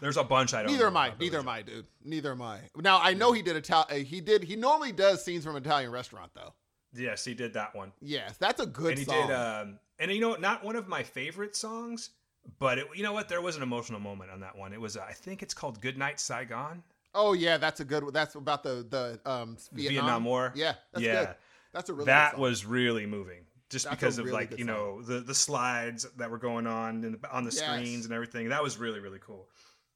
There's 0.00 0.16
a 0.16 0.24
bunch 0.24 0.54
I 0.54 0.62
don't. 0.62 0.72
Neither 0.72 0.86
am 0.86 0.96
I. 0.96 1.12
Neither 1.18 1.38
am 1.38 1.48
I, 1.48 1.62
dude. 1.62 1.86
Neither 2.04 2.32
am 2.32 2.42
I. 2.42 2.58
Now 2.76 3.00
I 3.00 3.14
know 3.14 3.32
he 3.32 3.42
did 3.42 3.56
Italian. 3.56 4.04
He 4.04 4.20
did. 4.20 4.44
He 4.44 4.56
normally 4.56 4.92
does 4.92 5.24
scenes 5.24 5.44
from 5.44 5.56
an 5.56 5.62
Italian 5.64 5.90
restaurant, 5.90 6.32
though. 6.34 6.54
Yes, 6.94 7.24
he 7.24 7.34
did 7.34 7.54
that 7.54 7.74
one. 7.74 7.92
Yes, 8.00 8.36
that's 8.38 8.60
a 8.60 8.66
good 8.66 8.90
and 8.90 8.98
he 8.98 9.04
song. 9.04 9.28
did 9.28 9.34
um 9.34 9.78
and 9.98 10.10
you 10.12 10.20
know 10.20 10.34
not 10.36 10.64
one 10.64 10.76
of 10.76 10.88
my 10.88 11.02
favorite 11.02 11.54
songs 11.56 12.10
but 12.58 12.78
it, 12.78 12.86
you 12.94 13.02
know 13.02 13.12
what 13.12 13.28
there 13.28 13.40
was 13.40 13.56
an 13.56 13.62
emotional 13.62 14.00
moment 14.00 14.30
on 14.30 14.40
that 14.40 14.56
one 14.56 14.72
it 14.72 14.80
was 14.80 14.96
uh, 14.96 15.04
i 15.08 15.12
think 15.12 15.42
it's 15.42 15.54
called 15.54 15.80
good 15.80 15.96
night 15.96 16.20
saigon 16.20 16.82
oh 17.14 17.32
yeah, 17.32 17.56
that's 17.56 17.80
a 17.80 17.84
good. 17.84 18.02
one. 18.04 18.12
That's 18.12 18.34
about 18.34 18.62
the 18.62 18.86
the 18.88 19.20
um 19.30 19.56
Vietnam, 19.72 20.04
Vietnam 20.04 20.24
War? 20.24 20.52
Yeah, 20.54 20.74
that's 20.92 21.04
Yeah. 21.04 21.24
good. 21.24 21.34
That's 21.72 21.88
a 21.90 21.94
really 21.94 22.06
that 22.06 22.38
was 22.38 22.64
really 22.66 23.06
moving 23.06 23.44
just 23.70 23.84
That's 23.86 23.96
because 23.96 24.18
of 24.18 24.26
really 24.26 24.46
like 24.48 24.58
you 24.58 24.64
know 24.64 25.00
the 25.02 25.20
the 25.20 25.34
slides 25.34 26.06
that 26.16 26.30
were 26.30 26.38
going 26.38 26.66
on 26.66 27.02
in 27.04 27.12
the, 27.12 27.30
on 27.32 27.44
the 27.44 27.50
Yes. 27.52 27.60
screens 27.60 28.04
and 28.04 28.12
everything 28.14 28.48
that 28.48 28.62
was 28.62 28.78
really 28.78 29.00
really 29.00 29.20
cool 29.20 29.48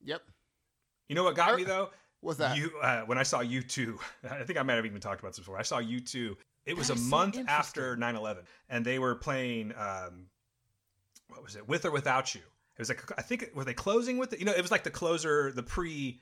Yep. 0.04 0.22
you 1.08 1.14
know 1.14 1.24
what 1.24 1.34
got 1.34 1.56
me 1.56 1.64
though? 1.64 1.90
What's 2.20 2.38
that? 2.38 2.56
you 2.56 2.72
uh, 2.82 3.02
when 3.02 3.16
i 3.18 3.22
saw 3.22 3.40
U2 3.42 3.96
i 4.30 4.42
think 4.44 4.58
i 4.58 4.62
might 4.62 4.74
have 4.74 4.86
even 4.86 5.00
talked 5.00 5.20
about 5.20 5.30
this 5.32 5.38
before. 5.38 5.58
I 5.58 5.62
saw 5.62 5.80
U2 5.80 6.36
it 6.66 6.76
was 6.76 6.88
That 6.88 6.94
a 6.94 6.96
is 6.96 7.02
so 7.04 7.08
month 7.10 7.38
after 7.48 7.96
9-11 7.96 8.38
and 8.68 8.84
they 8.84 8.98
were 8.98 9.14
playing 9.14 9.72
um 9.76 10.26
what 11.28 11.42
was 11.42 11.56
it? 11.56 11.68
With 11.68 11.84
or 11.84 11.90
without 11.90 12.34
you. 12.34 12.40
It 12.40 12.78
was 12.80 12.88
like 12.88 13.02
i 13.18 13.22
think 13.22 13.50
were 13.54 13.64
they 13.64 13.74
closing 13.74 14.18
with 14.18 14.32
it? 14.32 14.38
You 14.40 14.46
know 14.46 14.52
it 14.52 14.62
was 14.62 14.70
like 14.70 14.82
the 14.84 14.90
closer 14.90 15.52
the 15.52 15.62
pre 15.62 16.20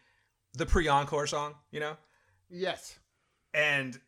the 0.54 0.66
pre 0.66 0.86
encore 0.88 1.26
song 1.26 1.54
you 1.70 1.80
know? 1.80 1.96
Yes. 2.50 2.98
and 3.54 3.98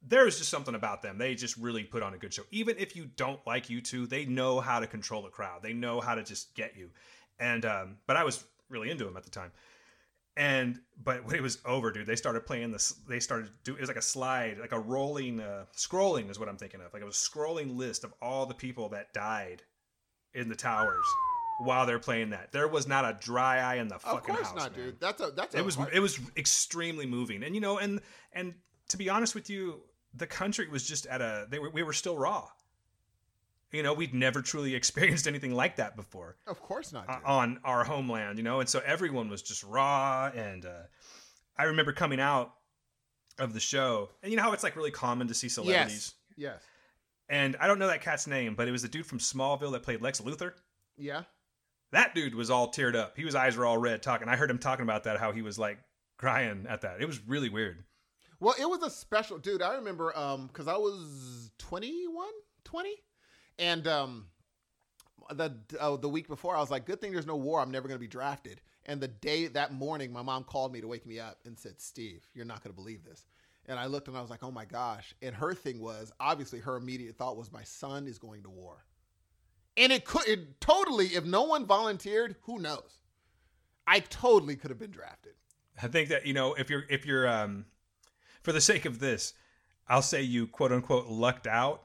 there 0.00 0.24
was 0.24 0.38
just 0.38 0.48
something 0.48 0.76
about 0.76 1.02
them. 1.02 1.18
They 1.18 1.34
just 1.34 1.56
really 1.56 1.82
put 1.82 2.04
on 2.04 2.14
a 2.14 2.18
good 2.18 2.32
show. 2.32 2.44
Even 2.52 2.76
if 2.78 2.94
you 2.94 3.06
don't 3.16 3.44
like 3.46 3.66
U2 3.66 4.08
they 4.08 4.24
know 4.24 4.60
how 4.60 4.80
to 4.80 4.86
control 4.86 5.22
the 5.22 5.28
crowd. 5.28 5.62
They 5.62 5.72
know 5.74 6.00
how 6.00 6.14
to 6.14 6.22
just 6.22 6.54
get 6.54 6.76
you. 6.76 6.90
And 7.38 7.64
um 7.66 7.96
but 8.06 8.16
i 8.16 8.24
was 8.24 8.44
really 8.68 8.90
into 8.90 9.04
them 9.04 9.16
at 9.16 9.24
the 9.24 9.30
time 9.30 9.52
and 10.36 10.78
but 11.02 11.24
when 11.24 11.34
it 11.34 11.42
was 11.42 11.58
over 11.64 11.90
dude 11.90 12.06
they 12.06 12.16
started 12.16 12.46
playing 12.46 12.70
this 12.70 12.94
they 13.08 13.18
started 13.20 13.50
do 13.64 13.74
it 13.74 13.80
was 13.80 13.88
like 13.88 13.96
a 13.96 14.02
slide 14.02 14.58
like 14.60 14.72
a 14.72 14.78
rolling 14.78 15.40
uh 15.40 15.64
scrolling 15.76 16.30
is 16.30 16.38
what 16.38 16.48
i'm 16.48 16.56
thinking 16.56 16.80
of 16.80 16.92
like 16.92 17.02
it 17.02 17.04
was 17.06 17.16
a 17.16 17.30
scrolling 17.38 17.76
list 17.76 18.04
of 18.04 18.14
all 18.22 18.46
the 18.46 18.54
people 18.54 18.88
that 18.88 19.12
died 19.12 19.62
in 20.34 20.48
the 20.48 20.54
towers 20.54 21.04
while 21.60 21.86
they're 21.86 21.98
playing 21.98 22.30
that 22.30 22.52
there 22.52 22.68
was 22.68 22.86
not 22.86 23.04
a 23.04 23.18
dry 23.20 23.58
eye 23.58 23.76
in 23.76 23.88
the 23.88 23.96
Of 23.96 24.02
fucking 24.02 24.32
course 24.34 24.46
house 24.46 24.56
not, 24.56 24.76
man 24.76 24.86
dude. 24.86 25.00
That's 25.00 25.20
a. 25.20 25.32
That's 25.34 25.56
a. 25.56 25.58
it 25.58 25.64
was 25.64 25.74
hard- 25.74 25.92
it 25.92 25.98
was 25.98 26.20
extremely 26.36 27.04
moving 27.04 27.42
and 27.42 27.52
you 27.54 27.60
know 27.60 27.78
and 27.78 28.00
and 28.32 28.54
to 28.90 28.96
be 28.96 29.08
honest 29.08 29.34
with 29.34 29.50
you 29.50 29.80
the 30.14 30.26
country 30.26 30.68
was 30.68 30.86
just 30.86 31.06
at 31.06 31.20
a 31.20 31.48
they 31.50 31.58
were 31.58 31.70
we 31.70 31.82
were 31.82 31.92
still 31.92 32.16
raw 32.16 32.46
You 33.72 33.82
know, 33.82 33.92
we'd 33.92 34.14
never 34.14 34.40
truly 34.42 34.74
experienced 34.82 35.26
anything 35.26 35.54
like 35.54 35.76
that 35.76 35.94
before 35.96 36.36
Of 36.46 36.60
course 36.60 36.92
not. 36.92 37.06
dude. 37.06 37.16
on 37.24 37.60
our 37.64 37.84
homeland, 37.84 38.38
you 38.38 38.44
know, 38.44 38.60
and 38.60 38.68
so 38.68 38.80
everyone 38.84 39.28
was 39.28 39.42
just 39.42 39.62
raw. 39.64 40.30
And 40.34 40.64
uh, 40.64 40.82
I 41.56 41.64
remember 41.64 41.92
coming 41.92 42.20
out 42.20 42.54
of 43.38 43.52
the 43.54 43.60
show, 43.60 44.10
and 44.22 44.30
you 44.32 44.36
know 44.36 44.42
how 44.42 44.52
it's 44.52 44.62
like 44.62 44.74
really 44.76 44.90
common 44.90 45.28
to 45.28 45.34
see 45.34 45.48
celebrities. 45.48 46.14
yes. 46.36 46.52
Yes. 46.54 46.62
And 47.28 47.56
I 47.60 47.66
don't 47.66 47.78
know 47.78 47.88
that 47.88 48.00
cat's 48.00 48.26
name, 48.26 48.54
but 48.54 48.68
it 48.68 48.70
was 48.72 48.80
the 48.82 48.88
dude 48.88 49.04
from 49.04 49.18
Smallville 49.18 49.72
that 49.72 49.82
played 49.82 50.00
Lex 50.00 50.20
Luthor. 50.22 50.52
Yeah. 50.96 51.24
That 51.92 52.14
dude 52.14 52.34
was 52.34 52.48
all 52.50 52.70
teared 52.72 52.94
up. 52.96 53.16
he 53.16 53.24
was 53.24 53.34
eyes 53.34 53.56
were 53.56 53.66
all 53.66 53.76
red 53.78 54.02
talking. 54.02 54.28
I 54.28 54.36
heard 54.36 54.50
him 54.50 54.58
talking 54.58 54.82
about 54.82 55.04
that, 55.04 55.18
how 55.18 55.32
he 55.32 55.42
was 55.42 55.58
like 55.58 55.78
crying 56.16 56.66
at 56.68 56.80
that. 56.82 57.00
It 57.02 57.06
was 57.06 57.20
really 57.26 57.48
weird. 57.50 57.84
Well, 58.40 58.54
it 58.58 58.68
was 58.68 58.82
a 58.82 58.88
special 58.90 59.36
dude. 59.38 59.60
I 59.62 59.74
remember 59.74 60.16
um 60.16 60.48
cuz 60.52 60.68
I 60.68 60.76
was 60.76 61.50
21, 61.58 62.28
20 62.64 62.94
and 63.58 63.86
um 63.86 64.26
the 65.30 65.54
uh, 65.78 65.96
the 65.96 66.08
week 66.08 66.28
before 66.28 66.56
I 66.56 66.60
was 66.60 66.70
like 66.70 66.86
good 66.86 67.00
thing 67.00 67.12
there's 67.12 67.26
no 67.26 67.36
war. 67.36 67.60
I'm 67.60 67.70
never 67.70 67.88
going 67.88 67.98
to 67.98 68.00
be 68.00 68.08
drafted. 68.08 68.60
And 68.86 69.00
the 69.00 69.08
day 69.08 69.46
that 69.48 69.72
morning 69.72 70.12
my 70.12 70.22
mom 70.22 70.44
called 70.44 70.72
me 70.72 70.80
to 70.80 70.88
wake 70.88 71.06
me 71.06 71.20
up 71.20 71.38
and 71.44 71.58
said, 71.58 71.80
"Steve, 71.80 72.26
you're 72.34 72.46
not 72.46 72.62
going 72.62 72.72
to 72.72 72.76
believe 72.76 73.04
this." 73.04 73.26
And 73.66 73.78
I 73.78 73.86
looked 73.86 74.08
and 74.08 74.16
I 74.16 74.22
was 74.22 74.30
like, 74.30 74.42
"Oh 74.42 74.50
my 74.50 74.64
gosh." 74.64 75.14
And 75.20 75.34
her 75.34 75.52
thing 75.52 75.80
was 75.80 76.12
obviously 76.18 76.60
her 76.60 76.76
immediate 76.76 77.16
thought 77.16 77.36
was 77.36 77.52
my 77.52 77.64
son 77.64 78.06
is 78.06 78.18
going 78.18 78.42
to 78.44 78.50
war. 78.50 78.84
And 79.76 79.92
it 79.92 80.04
could 80.04 80.26
it 80.26 80.60
totally 80.60 81.08
if 81.08 81.24
no 81.24 81.42
one 81.42 81.66
volunteered, 81.66 82.36
who 82.42 82.58
knows? 82.58 83.02
I 83.86 84.00
totally 84.00 84.56
could 84.56 84.70
have 84.70 84.78
been 84.78 84.90
drafted. 84.90 85.32
I 85.82 85.88
think 85.88 86.08
that 86.08 86.26
you 86.26 86.32
know 86.32 86.54
if 86.54 86.70
you're 86.70 86.84
if 86.88 87.04
you're 87.04 87.28
um 87.28 87.66
for 88.42 88.52
the 88.52 88.60
sake 88.60 88.86
of 88.86 88.98
this, 88.98 89.34
I'll 89.88 90.02
say 90.02 90.22
you 90.22 90.46
quote 90.46 90.72
unquote 90.72 91.06
lucked 91.06 91.46
out 91.46 91.82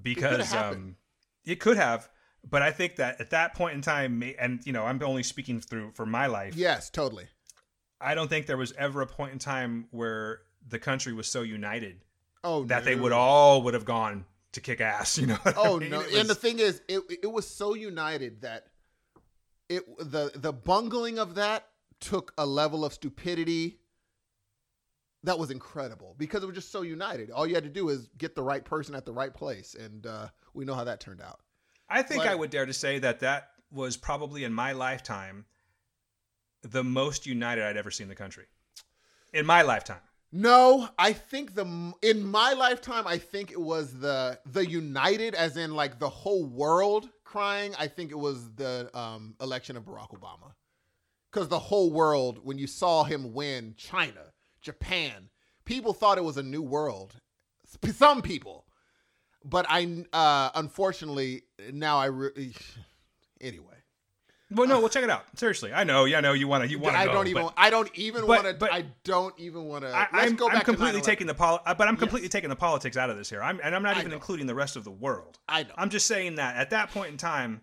because 0.00 0.50
happened. 0.52 0.82
um 0.82 0.96
it 1.44 1.60
could 1.60 1.76
have, 1.76 2.08
but 2.48 2.62
I 2.62 2.70
think 2.70 2.96
that 2.96 3.20
at 3.20 3.30
that 3.30 3.54
point 3.54 3.74
in 3.74 3.82
time, 3.82 4.22
and 4.38 4.60
you 4.64 4.72
know 4.72 4.84
I'm 4.84 5.02
only 5.02 5.22
speaking 5.22 5.60
through 5.60 5.92
for 5.94 6.06
my 6.06 6.26
life. 6.26 6.54
Yes, 6.56 6.90
totally. 6.90 7.26
I 8.00 8.14
don't 8.14 8.28
think 8.28 8.46
there 8.46 8.56
was 8.56 8.72
ever 8.78 9.00
a 9.02 9.06
point 9.06 9.32
in 9.32 9.38
time 9.38 9.86
where 9.90 10.40
the 10.66 10.78
country 10.78 11.12
was 11.12 11.26
so 11.26 11.42
united 11.42 12.00
Oh, 12.42 12.64
that 12.64 12.84
they 12.84 12.94
would 12.94 13.12
all 13.12 13.62
would 13.62 13.74
have 13.74 13.84
gone 13.86 14.24
to 14.52 14.60
kick 14.60 14.80
ass. 14.80 15.16
You 15.18 15.28
know? 15.28 15.34
what 15.42 15.56
I 15.56 15.60
Oh 15.60 15.78
mean? 15.78 15.90
no! 15.90 16.00
It 16.00 16.14
and 16.14 16.28
the 16.28 16.34
thing 16.34 16.58
is, 16.58 16.82
it 16.88 17.02
it 17.22 17.30
was 17.32 17.46
so 17.46 17.74
united 17.74 18.42
that 18.42 18.66
it 19.68 19.84
the 19.98 20.30
the 20.34 20.52
bungling 20.52 21.18
of 21.18 21.36
that 21.36 21.66
took 22.00 22.32
a 22.36 22.44
level 22.44 22.84
of 22.84 22.92
stupidity 22.92 23.78
that 25.24 25.38
was 25.38 25.50
incredible 25.50 26.14
because 26.18 26.42
it 26.42 26.46
was 26.46 26.54
just 26.54 26.70
so 26.70 26.82
united. 26.82 27.30
All 27.30 27.46
you 27.46 27.54
had 27.54 27.64
to 27.64 27.70
do 27.70 27.88
is 27.88 28.08
get 28.18 28.34
the 28.34 28.42
right 28.42 28.64
person 28.64 28.94
at 28.94 29.04
the 29.04 29.12
right 29.12 29.32
place, 29.34 29.74
and 29.74 30.06
uh, 30.06 30.28
we 30.54 30.64
know 30.64 30.74
how 30.74 30.84
that 30.84 31.00
turned 31.00 31.20
out. 31.20 31.40
I 31.88 32.02
think 32.02 32.22
But- 32.22 32.30
I 32.30 32.34
would 32.34 32.50
dare 32.50 32.66
to 32.66 32.72
say 32.72 32.98
that 33.00 33.20
that 33.20 33.50
was 33.70 33.96
probably 33.96 34.44
in 34.44 34.52
my 34.52 34.72
lifetime 34.72 35.46
the 36.62 36.84
most 36.84 37.26
united 37.26 37.64
I'd 37.64 37.76
ever 37.76 37.90
seen 37.90 38.08
the 38.08 38.14
country. 38.14 38.46
In 39.32 39.44
my 39.44 39.62
lifetime. 39.62 40.00
No, 40.32 40.88
I 40.98 41.12
think 41.12 41.54
the 41.54 41.92
in 42.02 42.24
my 42.24 42.54
lifetime, 42.54 43.06
I 43.06 43.18
think 43.18 43.52
it 43.52 43.60
was 43.60 43.98
the 43.98 44.40
the 44.46 44.68
united, 44.68 45.34
as 45.34 45.56
in 45.56 45.74
like 45.74 45.98
the 45.98 46.08
whole 46.08 46.44
world 46.44 47.08
crying. 47.22 47.74
I 47.78 47.86
think 47.86 48.10
it 48.10 48.18
was 48.18 48.52
the 48.54 48.90
um, 48.94 49.36
election 49.40 49.76
of 49.76 49.84
Barack 49.84 50.10
Obama, 50.10 50.54
because 51.30 51.48
the 51.48 51.58
whole 51.58 51.92
world, 51.92 52.40
when 52.42 52.58
you 52.58 52.66
saw 52.66 53.04
him 53.04 53.32
win, 53.32 53.74
China, 53.76 54.32
Japan, 54.64 55.28
people 55.64 55.92
thought 55.92 56.18
it 56.18 56.24
was 56.24 56.36
a 56.38 56.42
new 56.42 56.62
world. 56.62 57.14
Some 57.92 58.22
people, 58.22 58.64
but 59.44 59.66
I 59.68 60.04
uh, 60.12 60.50
unfortunately 60.54 61.42
now 61.72 61.98
I 61.98 62.06
re- 62.06 62.54
anyway. 63.40 63.66
Well, 64.50 64.68
no, 64.68 64.78
well, 64.78 64.88
check 64.88 65.02
it 65.02 65.10
out. 65.10 65.24
Seriously, 65.36 65.72
I 65.72 65.84
know, 65.84 66.04
yeah, 66.04 66.18
I 66.18 66.20
know 66.20 66.32
you 66.32 66.46
want 66.46 66.62
to, 66.64 66.70
you 66.70 66.78
want 66.78 66.94
to. 66.94 67.00
I 67.00 67.06
don't 67.06 67.26
even. 67.26 67.48
I 67.56 67.70
don't 67.70 67.90
even 67.94 68.26
want 68.26 68.44
to. 68.44 68.72
I 68.72 68.84
don't 69.04 69.34
even 69.38 69.64
want 69.64 69.84
to. 69.84 70.08
I'm, 70.12 70.36
go 70.36 70.48
back 70.48 70.58
I'm 70.58 70.64
completely 70.64 71.00
to 71.00 71.06
taking 71.06 71.26
the 71.26 71.34
pol, 71.34 71.60
uh, 71.66 71.74
but 71.74 71.88
I'm 71.88 71.94
Yes. 71.94 72.00
completely 72.00 72.28
taking 72.28 72.50
the 72.50 72.56
politics 72.56 72.96
out 72.96 73.10
of 73.10 73.16
this 73.16 73.28
here. 73.28 73.42
I'm, 73.42 73.60
and 73.64 73.74
I'm 73.74 73.82
not 73.82 73.98
even 73.98 74.12
including 74.12 74.46
the 74.46 74.54
rest 74.54 74.76
of 74.76 74.84
the 74.84 74.90
world. 74.90 75.38
I 75.48 75.64
know. 75.64 75.74
I'm 75.76 75.90
just 75.90 76.06
saying 76.06 76.36
that 76.36 76.56
at 76.56 76.70
that 76.70 76.90
point 76.90 77.10
in 77.10 77.16
time, 77.16 77.62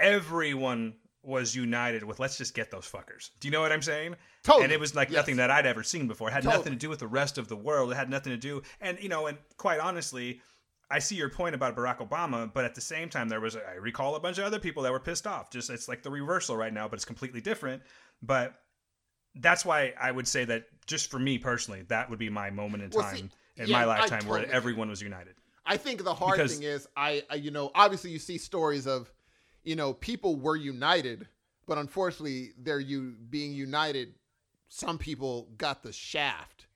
everyone 0.00 0.94
was 1.22 1.54
united 1.54 2.02
with 2.02 2.18
let's 2.18 2.36
just 2.36 2.54
get 2.54 2.70
those 2.70 2.90
fuckers. 2.90 3.30
Do 3.40 3.48
you 3.48 3.52
know 3.52 3.60
what 3.60 3.70
I'm 3.72 3.82
saying? 3.82 4.16
Totally. 4.44 4.64
And 4.64 4.72
it 4.72 4.78
was 4.78 4.94
like 4.94 5.08
Yes. 5.08 5.16
nothing 5.16 5.36
that 5.36 5.50
I'd 5.50 5.66
ever 5.66 5.82
seen 5.82 6.06
before. 6.06 6.28
It 6.28 6.32
had 6.32 6.42
Totally. 6.44 6.58
nothing 6.60 6.72
to 6.74 6.78
do 6.78 6.88
with 6.90 6.98
the 7.00 7.06
rest 7.08 7.38
of 7.38 7.48
the 7.48 7.56
world. 7.56 7.90
It 7.90 7.96
had 7.96 8.08
nothing 8.10 8.32
to 8.32 8.36
do. 8.36 8.62
And 8.80 8.98
you 9.02 9.08
know, 9.08 9.26
and 9.26 9.38
quite 9.56 9.80
honestly, 9.80 10.40
I 10.90 10.98
see 10.98 11.16
your 11.16 11.30
point 11.30 11.54
about 11.54 11.74
Barack 11.74 12.06
Obama, 12.06 12.52
but 12.52 12.64
at 12.66 12.74
the 12.74 12.80
same 12.82 13.08
time, 13.08 13.28
there 13.30 13.40
was 13.40 13.56
I 13.56 13.74
recall 13.80 14.14
a 14.16 14.20
bunch 14.20 14.36
of 14.38 14.44
other 14.44 14.58
people 14.60 14.82
that 14.84 14.92
were 14.92 15.00
pissed 15.00 15.26
off. 15.26 15.50
Just 15.50 15.70
it's 15.70 15.88
like 15.88 16.02
the 16.02 16.10
reversal 16.10 16.56
right 16.56 16.72
now, 16.72 16.86
but 16.88 16.96
it's 16.96 17.06
completely 17.06 17.40
different. 17.40 17.82
But 18.22 18.54
that's 19.34 19.64
why 19.64 19.94
I 19.98 20.10
would 20.12 20.28
say 20.28 20.44
that 20.44 20.66
just 20.86 21.10
for 21.10 21.18
me 21.18 21.38
personally, 21.38 21.82
that 21.88 22.10
would 22.10 22.18
be 22.18 22.28
my 22.28 22.50
moment 22.50 22.82
in 22.84 22.90
Well, 22.90 23.02
time 23.02 23.16
see, 23.16 23.62
in 23.62 23.68
yeah, 23.68 23.78
my 23.78 23.84
lifetime 23.86 24.26
where 24.26 24.48
everyone 24.50 24.88
was 24.90 25.00
united. 25.02 25.34
I 25.66 25.78
think 25.78 26.04
the 26.04 26.14
hard 26.14 26.36
Because- 26.36 26.54
thing 26.54 26.62
is, 26.64 26.86
I, 26.94 27.24
I, 27.30 27.36
you 27.36 27.50
know, 27.50 27.70
obviously 27.74 28.10
you 28.10 28.18
see 28.18 28.36
stories 28.36 28.86
of, 28.86 29.10
you 29.64 29.74
know, 29.74 29.94
people 29.94 30.36
were 30.36 30.54
united, 30.56 31.26
but 31.66 31.78
unfortunately, 31.78 32.52
they're 32.58 32.78
you 32.78 33.16
being 33.30 33.54
united. 33.54 34.14
Some 34.68 34.98
people 34.98 35.50
got 35.56 35.82
the 35.82 35.92
shaft 35.92 36.66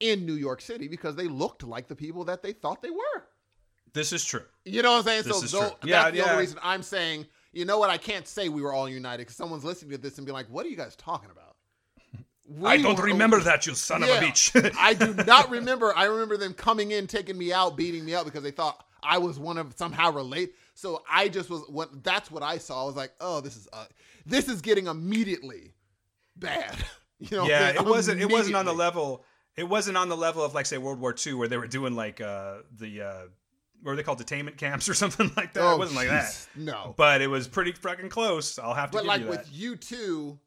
in 0.00 0.26
New 0.26 0.34
York 0.34 0.60
City 0.60 0.88
because 0.88 1.16
they 1.16 1.28
looked 1.28 1.62
like 1.62 1.88
the 1.88 1.96
people 1.96 2.24
that 2.24 2.42
they 2.42 2.52
thought 2.52 2.82
they 2.82 2.90
were. 2.90 3.24
This 3.92 4.12
is 4.12 4.24
true. 4.24 4.42
You 4.64 4.82
know 4.82 4.92
what 4.92 4.98
I'm 4.98 5.04
saying? 5.04 5.22
This 5.24 5.38
so 5.38 5.44
is 5.44 5.52
though, 5.52 5.60
true. 5.60 5.90
Yeah, 5.90 6.02
that's 6.02 6.12
the 6.12 6.18
yeah. 6.18 6.24
only 6.24 6.40
reason 6.40 6.58
I'm 6.62 6.82
saying, 6.82 7.26
you 7.52 7.64
know 7.64 7.78
what? 7.78 7.88
I 7.88 7.96
can't 7.96 8.26
say 8.26 8.48
we 8.48 8.60
were 8.60 8.72
all 8.72 8.88
united 8.88 9.22
because 9.22 9.36
someone's 9.36 9.64
listening 9.64 9.92
to 9.92 9.98
this 9.98 10.18
and 10.18 10.26
be 10.26 10.32
like, 10.32 10.46
"What 10.50 10.66
are 10.66 10.68
you 10.68 10.76
guys 10.76 10.96
talking 10.96 11.30
about?" 11.30 11.56
I 12.64 12.76
don't 12.76 12.98
were- 12.98 13.04
remember 13.04 13.40
that, 13.40 13.66
you 13.66 13.74
son 13.74 14.02
of 14.02 14.08
a 14.08 14.12
bitch. 14.12 14.74
I 14.78 14.94
do 14.94 15.14
not 15.24 15.50
remember. 15.50 15.96
I 15.96 16.04
remember 16.04 16.36
them 16.36 16.52
coming 16.52 16.90
in, 16.90 17.06
taking 17.06 17.36
me 17.38 17.52
out, 17.52 17.76
beating 17.76 18.04
me 18.04 18.14
up 18.14 18.24
because 18.24 18.42
they 18.42 18.50
thought 18.50 18.84
I 19.02 19.18
was 19.18 19.38
one 19.38 19.58
of 19.58 19.74
somehow 19.76 20.12
relate. 20.12 20.54
So 20.74 21.02
I 21.10 21.28
just 21.28 21.48
was 21.48 21.62
what 21.68 22.04
that's 22.04 22.30
what 22.30 22.42
I 22.42 22.58
saw. 22.58 22.82
I 22.82 22.86
was 22.86 22.96
like, 22.96 23.12
oh, 23.20 23.40
this 23.40 23.56
is 23.56 23.68
uh, 23.72 23.86
this 24.26 24.48
is 24.48 24.60
getting 24.60 24.86
immediately 24.86 25.72
bad. 26.36 26.76
You 27.30 27.38
know, 27.38 27.46
yeah, 27.46 27.70
it 27.70 27.84
wasn't. 27.84 28.20
It 28.20 28.30
wasn't 28.30 28.56
on 28.56 28.66
the 28.66 28.74
level. 28.74 29.24
It 29.56 29.66
wasn't 29.66 29.96
on 29.96 30.10
the 30.10 30.16
level 30.16 30.44
of 30.44 30.54
like 30.54 30.66
say 30.66 30.76
World 30.76 31.00
War 31.00 31.14
II, 31.26 31.34
where 31.34 31.48
they 31.48 31.56
were 31.56 31.66
doing 31.66 31.94
like 31.94 32.20
uh 32.20 32.58
the 32.78 33.00
uh 33.00 33.22
what 33.82 33.92
are 33.92 33.96
they 33.96 34.02
called 34.02 34.20
detainment 34.20 34.58
camps 34.58 34.86
or 34.90 34.94
something 34.94 35.30
like 35.34 35.54
that. 35.54 35.62
Oh, 35.62 35.74
it 35.74 35.78
wasn't 35.78 35.96
like 35.96 36.08
that. 36.08 36.46
No, 36.54 36.94
but 36.96 37.22
it 37.22 37.28
was 37.28 37.48
pretty 37.48 37.72
fucking 37.72 38.10
close. 38.10 38.58
I'll 38.58 38.74
have 38.74 38.90
to 38.90 38.98
but 38.98 39.06
like 39.06 39.22
you 39.22 39.28
with 39.28 39.50
U2 39.50 40.38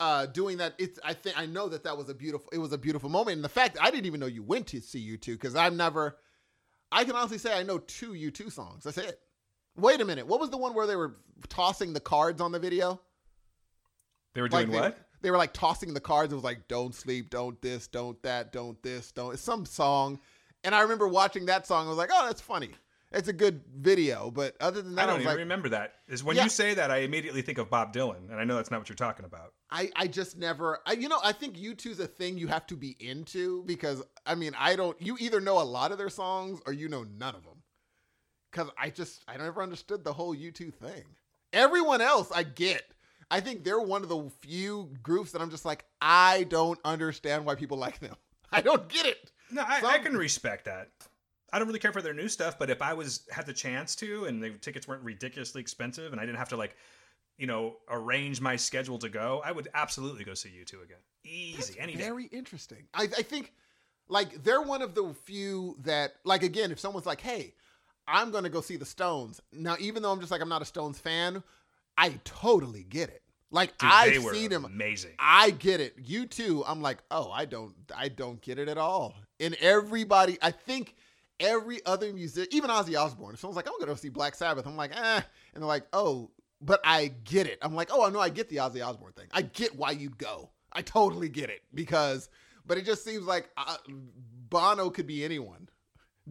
uh 0.00 0.26
doing 0.26 0.58
that 0.58 0.74
it's 0.78 0.98
i 1.04 1.12
think 1.12 1.38
i 1.38 1.46
know 1.46 1.68
that 1.68 1.84
that 1.84 1.96
was 1.96 2.08
a 2.08 2.14
beautiful 2.14 2.48
it 2.52 2.58
was 2.58 2.72
a 2.72 2.78
beautiful 2.78 3.08
moment 3.08 3.36
and 3.36 3.44
the 3.44 3.48
fact 3.48 3.78
i 3.80 3.90
didn't 3.90 4.06
even 4.06 4.18
know 4.18 4.26
you 4.26 4.42
went 4.42 4.66
to 4.66 4.80
see 4.80 5.16
U2 5.16 5.26
because 5.26 5.54
i've 5.54 5.72
never 5.72 6.16
i 6.90 7.04
can 7.04 7.14
honestly 7.14 7.38
say 7.38 7.56
i 7.56 7.62
know 7.62 7.78
two 7.78 8.12
U2 8.12 8.50
songs 8.50 8.82
that's 8.82 8.98
it 8.98 9.20
wait 9.76 10.00
a 10.00 10.04
minute 10.04 10.26
what 10.26 10.40
was 10.40 10.50
the 10.50 10.56
one 10.56 10.74
where 10.74 10.88
they 10.88 10.96
were 10.96 11.14
tossing 11.48 11.92
the 11.92 12.00
cards 12.00 12.40
on 12.40 12.50
the 12.50 12.58
video 12.58 13.00
They 14.34 14.40
were 14.42 14.48
doing 14.48 14.68
like 14.68 14.72
they, 14.72 14.80
what? 14.80 14.98
They 15.24 15.30
were 15.30 15.36
like 15.38 15.52
tossing 15.52 15.92
the 15.94 16.00
cards 16.00 16.32
it 16.32 16.36
was 16.36 16.44
like 16.44 16.68
don't 16.68 16.94
sleep 16.94 17.30
don't 17.30 17.60
this 17.62 17.86
don't 17.88 18.22
that 18.22 18.52
don't 18.52 18.80
this 18.82 19.10
don't 19.10 19.32
it's 19.32 19.42
some 19.42 19.66
song 19.66 20.18
and 20.62 20.74
i 20.74 20.80
remember 20.80 21.08
watching 21.08 21.46
that 21.46 21.66
song 21.66 21.86
i 21.86 21.88
was 21.88 21.98
like 21.98 22.10
oh 22.12 22.26
that's 22.26 22.40
funny 22.40 22.70
it's 23.12 23.28
a 23.28 23.32
good 23.32 23.60
video 23.76 24.30
but 24.30 24.56
other 24.60 24.82
than 24.82 24.94
that 24.96 25.02
I 25.02 25.04
i, 25.04 25.06
don't 25.06 25.14
was 25.16 25.22
even 25.22 25.32
like 25.32 25.38
remember 25.38 25.68
that. 25.70 25.94
Is 26.08 26.24
when 26.24 26.36
Yeah. 26.36 26.44
you 26.44 26.48
say 26.48 26.74
that, 26.74 26.90
I 26.90 26.98
immediately 26.98 27.42
think 27.42 27.58
of 27.58 27.70
Bob 27.70 27.94
Dylan, 27.94 28.28
and 28.28 28.40
I 28.40 28.44
know 28.44 28.56
that's 28.56 28.72
not 28.72 28.80
what 28.80 28.88
you're 28.88 28.96
talking 28.96 29.24
about. 29.24 29.52
I, 29.70 29.90
I 29.94 30.08
just 30.08 30.36
never 30.36 30.80
I 30.84 30.92
you 30.94 31.08
know 31.08 31.20
I 31.22 31.30
think 31.32 31.56
U2's 31.56 32.00
a 32.00 32.08
thing 32.08 32.36
you 32.38 32.48
have 32.48 32.66
to 32.66 32.76
be 32.76 32.96
into 32.98 33.62
because 33.66 34.02
I 34.26 34.34
mean 34.34 34.52
I 34.58 34.74
don't 34.74 35.00
you 35.00 35.16
either 35.20 35.40
know 35.40 35.60
a 35.60 35.62
lot 35.62 35.92
of 35.92 35.98
their 35.98 36.08
songs 36.10 36.60
or 36.66 36.72
you 36.72 36.88
know 36.88 37.04
none 37.16 37.36
of 37.36 37.44
them 37.44 37.62
because 38.50 38.68
I 38.76 38.90
just 38.90 39.22
I 39.28 39.36
never 39.36 39.62
understood 39.62 40.02
the 40.02 40.12
whole 40.12 40.34
U2 40.34 40.74
thing. 40.74 41.04
Everyone 41.52 42.00
else 42.00 42.32
I 42.34 42.42
get. 42.42 42.82
I 43.34 43.40
think 43.40 43.64
they're 43.64 43.80
one 43.80 44.04
of 44.04 44.08
the 44.08 44.30
few 44.42 44.90
groups 45.02 45.32
that 45.32 45.42
I'm 45.42 45.50
just 45.50 45.64
like 45.64 45.84
I 46.00 46.44
don't 46.44 46.78
understand 46.84 47.44
why 47.44 47.56
people 47.56 47.76
like 47.76 47.98
them. 47.98 48.14
I 48.52 48.60
don't 48.60 48.88
get 48.88 49.06
it. 49.06 49.32
No, 49.50 49.62
I, 49.66 49.82
I 49.84 49.98
can 49.98 50.16
respect 50.16 50.66
that. 50.66 50.90
I 51.52 51.58
don't 51.58 51.66
really 51.66 51.80
care 51.80 51.92
for 51.92 52.00
their 52.00 52.14
new 52.14 52.28
stuff, 52.28 52.60
but 52.60 52.70
if 52.70 52.80
I 52.80 52.94
was 52.94 53.26
had 53.32 53.44
the 53.44 53.52
chance 53.52 53.96
to, 53.96 54.26
and 54.26 54.40
the 54.40 54.50
tickets 54.50 54.86
weren't 54.86 55.02
ridiculously 55.02 55.60
expensive, 55.60 56.12
and 56.12 56.20
I 56.20 56.24
didn't 56.24 56.38
have 56.38 56.50
to 56.50 56.56
like, 56.56 56.76
you 57.36 57.48
know, 57.48 57.74
arrange 57.90 58.40
my 58.40 58.54
schedule 58.54 59.00
to 59.00 59.08
go, 59.08 59.42
I 59.44 59.50
would 59.50 59.66
absolutely 59.74 60.22
go 60.22 60.34
see 60.34 60.50
U2 60.50 60.84
again. 60.84 60.98
Easy, 61.24 61.56
That's 61.56 61.76
any 61.76 61.94
day. 61.94 62.04
very 62.04 62.26
interesting. 62.26 62.84
I, 62.94 63.04
I 63.04 63.22
think 63.22 63.52
like 64.06 64.44
they're 64.44 64.62
one 64.62 64.80
of 64.80 64.94
the 64.94 65.12
few 65.24 65.76
that 65.80 66.12
like 66.22 66.44
again, 66.44 66.70
if 66.70 66.78
someone's 66.78 67.06
like, 67.06 67.20
"Hey, 67.20 67.54
I'm 68.06 68.30
gonna 68.30 68.48
go 68.48 68.60
see 68.60 68.76
the 68.76 68.86
Stones," 68.86 69.40
now 69.52 69.74
even 69.80 70.04
though 70.04 70.12
I'm 70.12 70.20
just 70.20 70.30
like 70.30 70.40
I'm 70.40 70.48
not 70.48 70.62
a 70.62 70.66
Stones 70.66 71.00
fan, 71.00 71.42
I 71.98 72.20
totally 72.22 72.84
get 72.84 73.08
it. 73.08 73.23
Like 73.54 73.78
Dude, 73.78 73.88
I've 73.92 74.24
seen 74.24 74.50
them. 74.50 74.64
amazing. 74.64 75.12
I 75.16 75.50
get 75.50 75.80
it. 75.80 76.04
U2. 76.04 76.64
I'm 76.66 76.82
like, 76.82 76.98
oh, 77.12 77.30
I 77.30 77.44
don't, 77.44 77.72
I 77.96 78.08
don't 78.08 78.42
get 78.42 78.58
it 78.58 78.68
at 78.68 78.78
all. 78.78 79.14
And 79.38 79.54
everybody, 79.60 80.36
I 80.42 80.50
think 80.50 80.96
every 81.38 81.78
other 81.86 82.12
music, 82.12 82.48
even 82.52 82.68
Ozzy 82.68 83.00
Osbourne. 83.00 83.34
If 83.34 83.40
someone's 83.40 83.54
like, 83.54 83.68
I'm 83.68 83.74
gonna 83.78 83.92
go 83.92 83.94
see 83.94 84.08
Black 84.08 84.34
Sabbath, 84.34 84.66
I'm 84.66 84.76
like, 84.76 84.90
eh, 84.90 85.20
and 85.54 85.62
they're 85.62 85.68
like, 85.68 85.86
oh, 85.92 86.32
but 86.60 86.80
I 86.82 87.12
get 87.22 87.46
it. 87.46 87.58
I'm 87.62 87.76
like, 87.76 87.90
oh, 87.92 88.04
I 88.04 88.10
know, 88.10 88.18
I 88.18 88.28
get 88.28 88.48
the 88.48 88.56
Ozzy 88.56 88.84
Osbourne 88.84 89.12
thing. 89.12 89.26
I 89.32 89.42
get 89.42 89.76
why 89.76 89.92
you'd 89.92 90.18
go. 90.18 90.50
I 90.72 90.82
totally 90.82 91.28
get 91.28 91.48
it 91.48 91.62
because, 91.72 92.30
but 92.66 92.76
it 92.76 92.84
just 92.84 93.04
seems 93.04 93.24
like 93.24 93.50
uh, 93.56 93.76
Bono 94.50 94.90
could 94.90 95.06
be 95.06 95.24
anyone, 95.24 95.68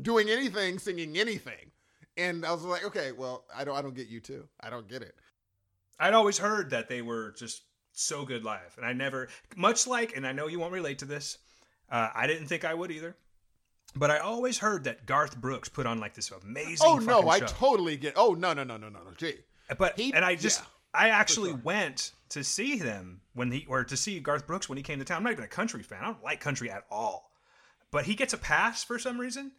doing 0.01 0.29
anything, 0.29 0.77
singing 0.77 1.17
anything, 1.17 1.71
and 2.17 2.45
I 2.45 2.51
was 2.51 2.63
like, 2.63 2.83
okay, 2.85 3.13
well, 3.13 3.45
I 3.55 3.63
don't, 3.63 3.77
I 3.77 3.81
don't 3.81 3.95
get 3.95 4.11
U2. 4.11 4.43
I 4.59 4.69
don't 4.69 4.89
get 4.89 5.01
it. 5.01 5.15
I'd 5.99 6.13
always 6.13 6.37
heard 6.37 6.71
that 6.71 6.89
they 6.89 7.01
were 7.01 7.33
just 7.37 7.63
so 7.91 8.25
good 8.25 8.43
live, 8.43 8.73
and 8.77 8.85
I 8.85 8.93
never, 8.93 9.29
much 9.55 9.85
like, 9.87 10.15
and 10.17 10.25
I 10.25 10.31
know 10.31 10.47
you 10.47 10.59
won't 10.59 10.73
relate 10.73 10.99
to 10.99 11.05
this. 11.05 11.37
Uh, 11.89 12.09
I 12.13 12.25
didn't 12.27 12.47
think 12.47 12.65
I 12.65 12.73
would 12.73 12.91
either, 12.91 13.15
but 13.95 14.09
I 14.09 14.17
always 14.17 14.57
heard 14.57 14.85
that 14.85 15.05
Garth 15.05 15.39
Brooks 15.39 15.69
put 15.69 15.85
on 15.85 15.99
like 15.99 16.15
this 16.15 16.31
amazing. 16.31 16.87
Oh 16.89 16.97
no, 16.97 17.29
I 17.29 17.39
show. 17.39 17.45
totally 17.47 17.95
get. 17.97 18.13
Oh 18.15 18.33
no, 18.33 18.53
no, 18.53 18.63
no, 18.63 18.77
no, 18.77 18.89
no, 18.89 18.99
no. 19.03 19.11
Gee, 19.17 19.35
But 19.77 19.99
He- 19.99 20.13
and 20.13 20.25
I 20.25 20.35
just 20.35 20.61
yeah, 20.61 20.65
I 21.01 21.09
actually 21.09 21.51
sure. 21.51 21.61
went 21.63 22.11
to 22.29 22.43
see 22.43 22.79
them 22.79 23.21
when 23.35 23.51
he 23.51 23.65
or 23.69 23.83
to 23.83 23.95
see 23.95 24.19
Garth 24.19 24.47
Brooks 24.47 24.67
when 24.67 24.77
he 24.77 24.83
came 24.83 24.97
to 24.99 25.05
town. 25.05 25.17
I'm 25.17 25.23
not 25.23 25.33
even 25.33 25.43
a 25.43 25.47
country 25.47 25.83
fan. 25.83 25.99
I 26.01 26.05
don't 26.07 26.23
like 26.23 26.39
country 26.39 26.71
at 26.71 26.85
all. 26.89 27.29
But 27.91 28.05
he 28.05 28.15
gets 28.15 28.33
a 28.33 28.39
pass 28.39 28.83
for 28.83 28.97
some 28.97 29.19
reason, 29.19 29.51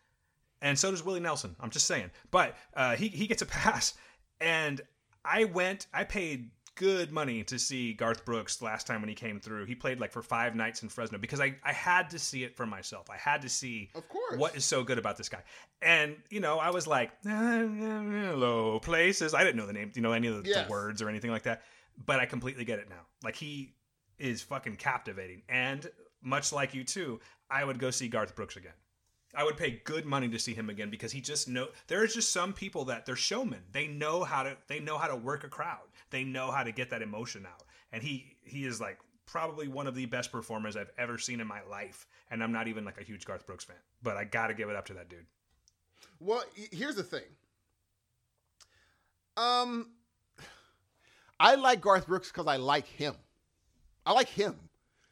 and 0.60 0.76
so 0.76 0.90
does 0.90 1.04
Willie 1.04 1.20
Nelson. 1.20 1.54
I'm 1.60 1.70
just 1.70 1.86
saying. 1.86 2.10
But 2.32 2.56
uh, 2.74 2.96
he 2.96 3.06
he 3.06 3.28
gets 3.28 3.42
a 3.42 3.46
pass, 3.62 3.94
and 4.40 4.80
I 5.24 5.44
went. 5.44 5.86
I 5.92 6.04
paid 6.04 6.50
good 6.76 7.12
money 7.12 7.44
to 7.44 7.56
see 7.56 7.92
Garth 7.94 8.24
Brooks 8.24 8.60
last 8.60 8.86
time 8.86 9.00
when 9.00 9.08
he 9.08 9.14
came 9.14 9.38
through. 9.38 9.64
He 9.64 9.76
played 9.76 10.00
like 10.00 10.10
for 10.10 10.22
five 10.22 10.56
nights 10.56 10.82
in 10.82 10.88
Fresno 10.88 11.18
because 11.18 11.40
I 11.40 11.54
I 11.62 11.72
had 11.72 12.10
to 12.10 12.18
see 12.18 12.42
it 12.44 12.56
for 12.56 12.66
myself. 12.66 13.08
I 13.10 13.16
had 13.16 13.42
to 13.42 13.48
see 13.48 13.90
Of 13.94 14.08
course. 14.08 14.36
what 14.38 14.56
is 14.56 14.64
so 14.64 14.82
good 14.82 14.98
about 14.98 15.16
this 15.16 15.28
guy. 15.28 15.42
And 15.82 16.16
you 16.30 16.40
know, 16.40 16.58
I 16.58 16.70
was 16.70 16.86
like, 16.86 17.12
"Hello, 17.24 18.80
places." 18.80 19.34
I 19.34 19.44
didn't 19.44 19.56
know 19.56 19.66
the 19.66 19.72
name, 19.72 19.92
you 19.94 20.02
know, 20.02 20.12
any 20.12 20.26
of 20.28 20.42
the, 20.42 20.48
Yes. 20.50 20.66
the 20.66 20.70
words 20.70 21.00
or 21.02 21.08
anything 21.08 21.30
like 21.30 21.44
that. 21.44 21.62
But 22.04 22.18
I 22.20 22.26
completely 22.26 22.64
get 22.64 22.78
it 22.80 22.88
now. 22.88 23.06
Like 23.22 23.36
he 23.36 23.74
is 24.18 24.42
fucking 24.42 24.76
captivating. 24.76 25.42
And 25.48 25.88
much 26.22 26.52
like 26.52 26.72
U2, 26.72 27.20
I 27.50 27.64
would 27.64 27.78
go 27.78 27.90
see 27.90 28.08
Garth 28.08 28.34
Brooks 28.34 28.56
again. 28.56 28.72
I 29.36 29.44
would 29.44 29.56
pay 29.56 29.80
good 29.84 30.04
money 30.04 30.28
to 30.28 30.38
see 30.38 30.54
him 30.54 30.70
again 30.70 30.90
because 30.90 31.12
he 31.12 31.20
just 31.20 31.48
know 31.48 31.68
there's 31.86 32.14
just 32.14 32.32
some 32.32 32.52
people 32.52 32.84
that 32.86 33.06
they're 33.06 33.16
showmen. 33.16 33.60
They 33.72 33.86
know 33.86 34.24
how 34.24 34.42
to 34.42 34.56
they 34.68 34.80
know 34.80 34.98
how 34.98 35.08
to 35.08 35.16
work 35.16 35.44
a 35.44 35.48
crowd. 35.48 35.88
They 36.10 36.24
know 36.24 36.50
how 36.50 36.62
to 36.62 36.72
get 36.72 36.90
that 36.90 37.02
emotion 37.02 37.46
out. 37.46 37.64
And 37.92 38.02
he 38.02 38.36
he 38.42 38.64
is 38.64 38.80
like 38.80 38.98
probably 39.26 39.68
one 39.68 39.86
of 39.86 39.94
the 39.94 40.06
best 40.06 40.30
performers 40.30 40.76
I've 40.76 40.90
ever 40.98 41.18
seen 41.18 41.40
in 41.40 41.46
my 41.46 41.62
life. 41.70 42.06
And 42.30 42.42
I'm 42.42 42.52
not 42.52 42.68
even 42.68 42.84
like 42.84 43.00
a 43.00 43.04
huge 43.04 43.24
Garth 43.24 43.46
Brooks 43.46 43.64
fan, 43.64 43.76
but 44.02 44.16
I 44.16 44.24
got 44.24 44.48
to 44.48 44.54
give 44.54 44.68
it 44.68 44.76
up 44.76 44.86
to 44.86 44.94
that 44.94 45.08
dude. 45.08 45.26
Well, 46.20 46.42
here's 46.70 46.96
the 46.96 47.02
thing. 47.02 47.22
Um, 49.36 49.90
I 51.40 51.56
like 51.56 51.80
Garth 51.80 52.06
Brooks 52.06 52.28
because 52.30 52.46
I 52.46 52.56
like 52.56 52.86
him. 52.86 53.14
I 54.06 54.12
like 54.12 54.28
him. 54.28 54.54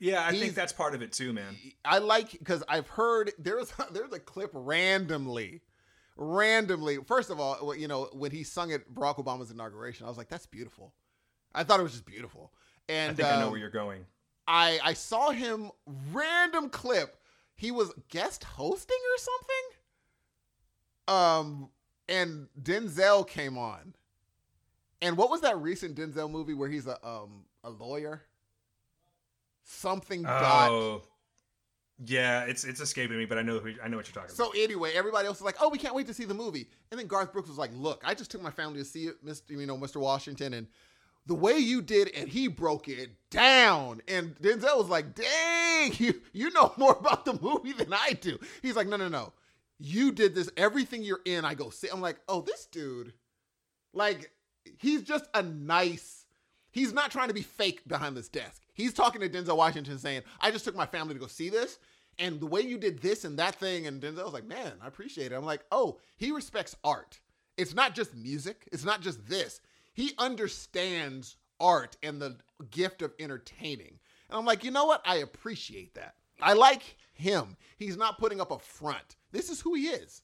Yeah, 0.02 0.26
I 0.26 0.32
think 0.32 0.56
that's 0.56 0.72
part 0.72 0.96
of 0.96 1.02
it 1.02 1.12
too, 1.12 1.32
man. 1.32 1.56
I 1.84 1.98
like 1.98 2.32
because 2.32 2.64
I've 2.68 2.88
heard 2.88 3.30
there's 3.38 3.72
there's 3.92 4.12
a 4.12 4.18
clip 4.18 4.50
randomly, 4.52 5.60
randomly. 6.16 6.98
First 7.06 7.30
of 7.30 7.38
all, 7.38 7.72
you 7.76 7.86
know 7.86 8.08
when 8.12 8.32
he 8.32 8.42
sung 8.42 8.72
at 8.72 8.92
Barack 8.92 9.24
Obama's 9.24 9.52
inauguration, 9.52 10.04
I 10.04 10.08
was 10.08 10.18
like, 10.18 10.28
that's 10.28 10.46
beautiful. 10.46 10.92
I 11.54 11.62
thought 11.62 11.78
it 11.78 11.84
was 11.84 11.92
just 11.92 12.04
beautiful. 12.04 12.52
And 12.88 13.12
I 13.12 13.14
think 13.14 13.28
I 13.28 13.38
know 13.38 13.44
um, 13.44 13.50
where 13.52 13.60
you're 13.60 13.70
going. 13.70 14.04
I 14.48 14.80
I 14.82 14.94
saw 14.94 15.30
him 15.30 15.70
random 16.10 16.68
clip. 16.68 17.16
He 17.54 17.70
was 17.70 17.92
guest 18.08 18.42
hosting 18.42 18.98
or 19.14 19.18
something. 21.06 21.16
Um, 21.16 21.70
and 22.08 22.48
Denzel 22.60 23.28
came 23.28 23.56
on. 23.56 23.94
And 25.00 25.16
what 25.16 25.30
was 25.30 25.42
that 25.42 25.58
recent 25.58 25.96
Denzel 25.96 26.28
movie 26.28 26.54
where 26.54 26.68
he's 26.68 26.88
a 26.88 26.98
um 27.06 27.44
a 27.62 27.70
lawyer? 27.70 28.22
Something 29.64 30.22
dot. 30.22 30.70
Oh, 30.70 31.02
yeah, 32.04 32.44
it's 32.44 32.64
it's 32.64 32.80
escaping 32.80 33.18
me, 33.18 33.26
but 33.26 33.38
I 33.38 33.42
know 33.42 33.58
who, 33.58 33.74
I 33.82 33.88
know 33.88 33.96
what 33.96 34.06
you're 34.06 34.14
talking 34.14 34.34
about. 34.34 34.36
So 34.36 34.50
anyway, 34.56 34.92
everybody 34.94 35.26
else 35.28 35.38
was 35.38 35.44
like, 35.44 35.56
"Oh, 35.60 35.68
we 35.68 35.78
can't 35.78 35.94
wait 35.94 36.06
to 36.08 36.14
see 36.14 36.24
the 36.24 36.34
movie." 36.34 36.68
And 36.90 36.98
then 36.98 37.06
Garth 37.06 37.32
Brooks 37.32 37.48
was 37.48 37.58
like, 37.58 37.70
"Look, 37.74 38.02
I 38.04 38.14
just 38.14 38.30
took 38.30 38.42
my 38.42 38.50
family 38.50 38.78
to 38.78 38.84
see 38.84 39.04
it, 39.04 39.24
Mr. 39.24 39.50
You 39.50 39.66
know, 39.66 39.76
Mr. 39.76 40.00
Washington, 40.00 40.54
and 40.54 40.66
the 41.26 41.34
way 41.34 41.58
you 41.58 41.80
did, 41.80 42.08
and 42.16 42.28
he 42.28 42.48
broke 42.48 42.88
it 42.88 43.10
down." 43.30 44.02
And 44.08 44.34
Denzel 44.40 44.78
was 44.78 44.88
like, 44.88 45.14
"Dang, 45.14 45.92
you 45.98 46.20
you 46.32 46.50
know 46.50 46.72
more 46.76 46.96
about 46.98 47.24
the 47.24 47.38
movie 47.40 47.72
than 47.72 47.92
I 47.92 48.14
do." 48.20 48.38
He's 48.62 48.74
like, 48.74 48.88
"No, 48.88 48.96
no, 48.96 49.08
no, 49.08 49.32
you 49.78 50.10
did 50.12 50.34
this. 50.34 50.50
Everything 50.56 51.02
you're 51.02 51.20
in, 51.24 51.44
I 51.44 51.54
go 51.54 51.70
see." 51.70 51.88
I'm 51.88 52.00
like, 52.00 52.18
"Oh, 52.28 52.40
this 52.40 52.66
dude, 52.66 53.12
like, 53.92 54.32
he's 54.78 55.02
just 55.02 55.26
a 55.34 55.42
nice." 55.42 56.26
He's 56.72 56.94
not 56.94 57.10
trying 57.10 57.28
to 57.28 57.34
be 57.34 57.42
fake 57.42 57.86
behind 57.86 58.16
this 58.16 58.30
desk. 58.30 58.61
He's 58.74 58.92
talking 58.92 59.20
to 59.20 59.28
Denzel 59.28 59.56
Washington 59.56 59.98
saying, 59.98 60.22
I 60.40 60.50
just 60.50 60.64
took 60.64 60.76
my 60.76 60.86
family 60.86 61.14
to 61.14 61.20
go 61.20 61.26
see 61.26 61.50
this. 61.50 61.78
And 62.18 62.40
the 62.40 62.46
way 62.46 62.60
you 62.60 62.78
did 62.78 63.00
this 63.00 63.24
and 63.24 63.38
that 63.38 63.54
thing, 63.56 63.86
and 63.86 64.02
Denzel 64.02 64.24
was 64.24 64.32
like, 64.32 64.46
man, 64.46 64.72
I 64.82 64.86
appreciate 64.86 65.32
it. 65.32 65.34
I'm 65.34 65.44
like, 65.44 65.64
oh, 65.72 65.98
he 66.16 66.30
respects 66.30 66.76
art. 66.84 67.20
It's 67.56 67.74
not 67.74 67.94
just 67.94 68.14
music, 68.14 68.68
it's 68.72 68.84
not 68.84 69.00
just 69.00 69.26
this. 69.26 69.60
He 69.94 70.12
understands 70.18 71.36
art 71.60 71.96
and 72.02 72.20
the 72.20 72.36
gift 72.70 73.02
of 73.02 73.12
entertaining. 73.18 73.98
And 74.28 74.38
I'm 74.38 74.44
like, 74.46 74.64
you 74.64 74.70
know 74.70 74.86
what? 74.86 75.02
I 75.04 75.16
appreciate 75.16 75.94
that. 75.94 76.14
I 76.40 76.54
like 76.54 76.96
him. 77.12 77.56
He's 77.76 77.96
not 77.96 78.18
putting 78.18 78.40
up 78.40 78.50
a 78.50 78.58
front. 78.58 79.16
This 79.30 79.50
is 79.50 79.60
who 79.60 79.74
he 79.74 79.88
is. 79.88 80.22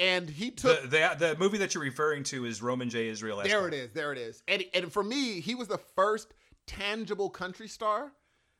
And 0.00 0.28
he 0.28 0.50
took 0.50 0.82
the, 0.82 0.88
the 0.88 1.28
the 1.34 1.38
movie 1.38 1.58
that 1.58 1.72
you're 1.74 1.84
referring 1.84 2.24
to 2.24 2.44
is 2.46 2.60
Roman 2.60 2.90
J. 2.90 3.08
Israel. 3.08 3.40
there 3.44 3.68
it 3.68 3.74
is. 3.74 3.92
There 3.92 4.10
it 4.12 4.18
is. 4.18 4.42
And 4.48 4.64
and 4.74 4.92
for 4.92 5.04
me, 5.04 5.38
he 5.40 5.54
was 5.54 5.68
the 5.68 5.78
first 5.78 6.34
tangible 6.66 7.30
country 7.30 7.68
star 7.68 8.12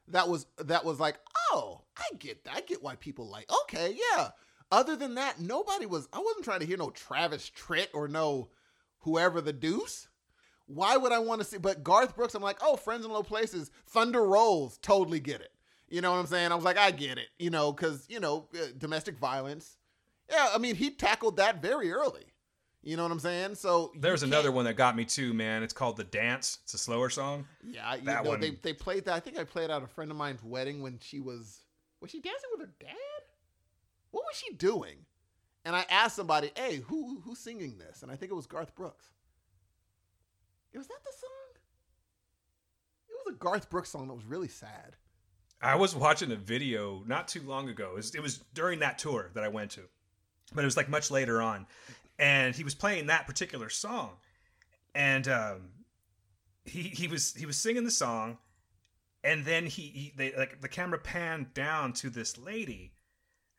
that 0.08 0.28
was 0.28 0.46
that 0.58 0.84
was 0.84 1.00
like, 1.00 1.16
oh, 1.50 1.82
I 1.96 2.16
get 2.18 2.44
that. 2.44 2.54
I 2.56 2.60
get 2.60 2.82
why 2.82 2.96
people 2.96 3.28
like. 3.28 3.50
Okay, 3.62 3.96
yeah. 4.12 4.30
Other 4.70 4.96
than 4.96 5.14
that, 5.14 5.40
nobody 5.40 5.86
was. 5.86 6.08
I 6.12 6.18
wasn't 6.18 6.44
trying 6.44 6.60
to 6.60 6.66
hear 6.66 6.76
no 6.76 6.90
Travis 6.90 7.50
Tritt 7.50 7.88
or 7.94 8.08
no 8.08 8.50
whoever 9.00 9.40
the 9.40 9.52
deuce. 9.52 10.08
Why 10.66 10.96
would 10.96 11.12
I 11.12 11.18
want 11.18 11.40
to 11.40 11.46
see? 11.46 11.58
But 11.58 11.84
Garth 11.84 12.16
Brooks, 12.16 12.34
I'm 12.34 12.42
like, 12.42 12.58
oh, 12.62 12.76
Friends 12.76 13.04
in 13.04 13.12
Low 13.12 13.22
Places, 13.22 13.70
Thunder 13.86 14.24
Rolls, 14.24 14.78
totally 14.78 15.20
get 15.20 15.40
it. 15.40 15.52
You 15.88 16.00
know 16.00 16.10
what 16.10 16.18
I'm 16.18 16.26
saying? 16.26 16.52
I 16.52 16.54
was 16.54 16.64
like, 16.64 16.78
I 16.78 16.90
get 16.90 17.18
it. 17.18 17.28
You 17.38 17.50
know, 17.50 17.72
because 17.72 18.06
you 18.08 18.20
know, 18.20 18.48
uh, 18.54 18.66
domestic 18.76 19.18
violence. 19.18 19.76
Yeah, 20.30 20.48
I 20.54 20.58
mean, 20.58 20.74
he 20.74 20.90
tackled 20.90 21.36
that 21.36 21.60
very 21.60 21.92
early. 21.92 22.32
You 22.84 22.96
know 22.98 23.02
what 23.02 23.12
I'm 23.12 23.18
saying? 23.18 23.54
So 23.54 23.92
There's 23.98 24.22
another 24.22 24.52
one 24.52 24.66
that 24.66 24.74
got 24.74 24.94
me 24.94 25.06
too, 25.06 25.32
man. 25.32 25.62
It's 25.62 25.72
called 25.72 25.96
The 25.96 26.04
Dance. 26.04 26.58
It's 26.64 26.74
a 26.74 26.78
slower 26.78 27.08
song. 27.08 27.46
Yeah, 27.62 27.94
you 27.94 28.02
That 28.02 28.24
know, 28.24 28.30
one- 28.30 28.40
they 28.40 28.50
they 28.50 28.74
played 28.74 29.06
that. 29.06 29.14
I 29.14 29.20
think 29.20 29.38
I 29.38 29.44
played 29.44 29.70
at 29.70 29.82
a 29.82 29.86
friend 29.86 30.10
of 30.10 30.16
mine's 30.18 30.42
wedding 30.44 30.82
when 30.82 30.98
she 31.00 31.18
was 31.20 31.60
was 32.00 32.10
she 32.10 32.20
dancing 32.20 32.50
with 32.52 32.60
her 32.60 32.74
dad? 32.78 32.90
What 34.10 34.24
was 34.24 34.36
she 34.36 34.52
doing? 34.54 35.06
And 35.64 35.74
I 35.74 35.86
asked 35.88 36.16
somebody, 36.16 36.50
"Hey, 36.54 36.76
who 36.86 37.20
who's 37.24 37.38
singing 37.38 37.78
this?" 37.78 38.02
And 38.02 38.12
I 38.12 38.16
think 38.16 38.30
it 38.30 38.34
was 38.34 38.46
Garth 38.46 38.74
Brooks. 38.74 39.06
Was 40.74 40.86
that 40.88 41.04
the 41.04 41.12
song? 41.18 41.60
It 43.08 43.14
was 43.24 43.34
a 43.34 43.38
Garth 43.38 43.70
Brooks 43.70 43.90
song 43.90 44.08
that 44.08 44.14
was 44.14 44.24
really 44.26 44.48
sad. 44.48 44.96
I 45.62 45.76
was 45.76 45.94
watching 45.96 46.32
a 46.32 46.36
video 46.36 47.02
not 47.06 47.28
too 47.28 47.40
long 47.42 47.68
ago. 47.70 47.90
It 47.92 47.94
was, 47.94 48.14
it 48.16 48.20
was 48.22 48.38
during 48.52 48.80
that 48.80 48.98
tour 48.98 49.30
that 49.34 49.42
I 49.44 49.48
went 49.48 49.70
to, 49.72 49.82
but 50.52 50.62
it 50.62 50.66
was 50.66 50.76
like 50.76 50.90
much 50.90 51.10
later 51.10 51.40
on, 51.40 51.66
and 52.18 52.54
he 52.54 52.64
was 52.64 52.74
playing 52.74 53.06
that 53.06 53.26
particular 53.26 53.68
song, 53.68 54.12
and 54.94 55.26
um, 55.28 55.70
he 56.64 56.82
he 56.82 57.08
was 57.08 57.34
he 57.34 57.46
was 57.46 57.56
singing 57.56 57.84
the 57.84 57.90
song, 57.90 58.38
and 59.22 59.44
then 59.44 59.66
he, 59.66 59.82
he 59.82 60.12
they 60.16 60.32
like 60.36 60.60
the 60.60 60.68
camera 60.68 60.98
panned 60.98 61.54
down 61.54 61.92
to 61.94 62.10
this 62.10 62.38
lady, 62.38 62.92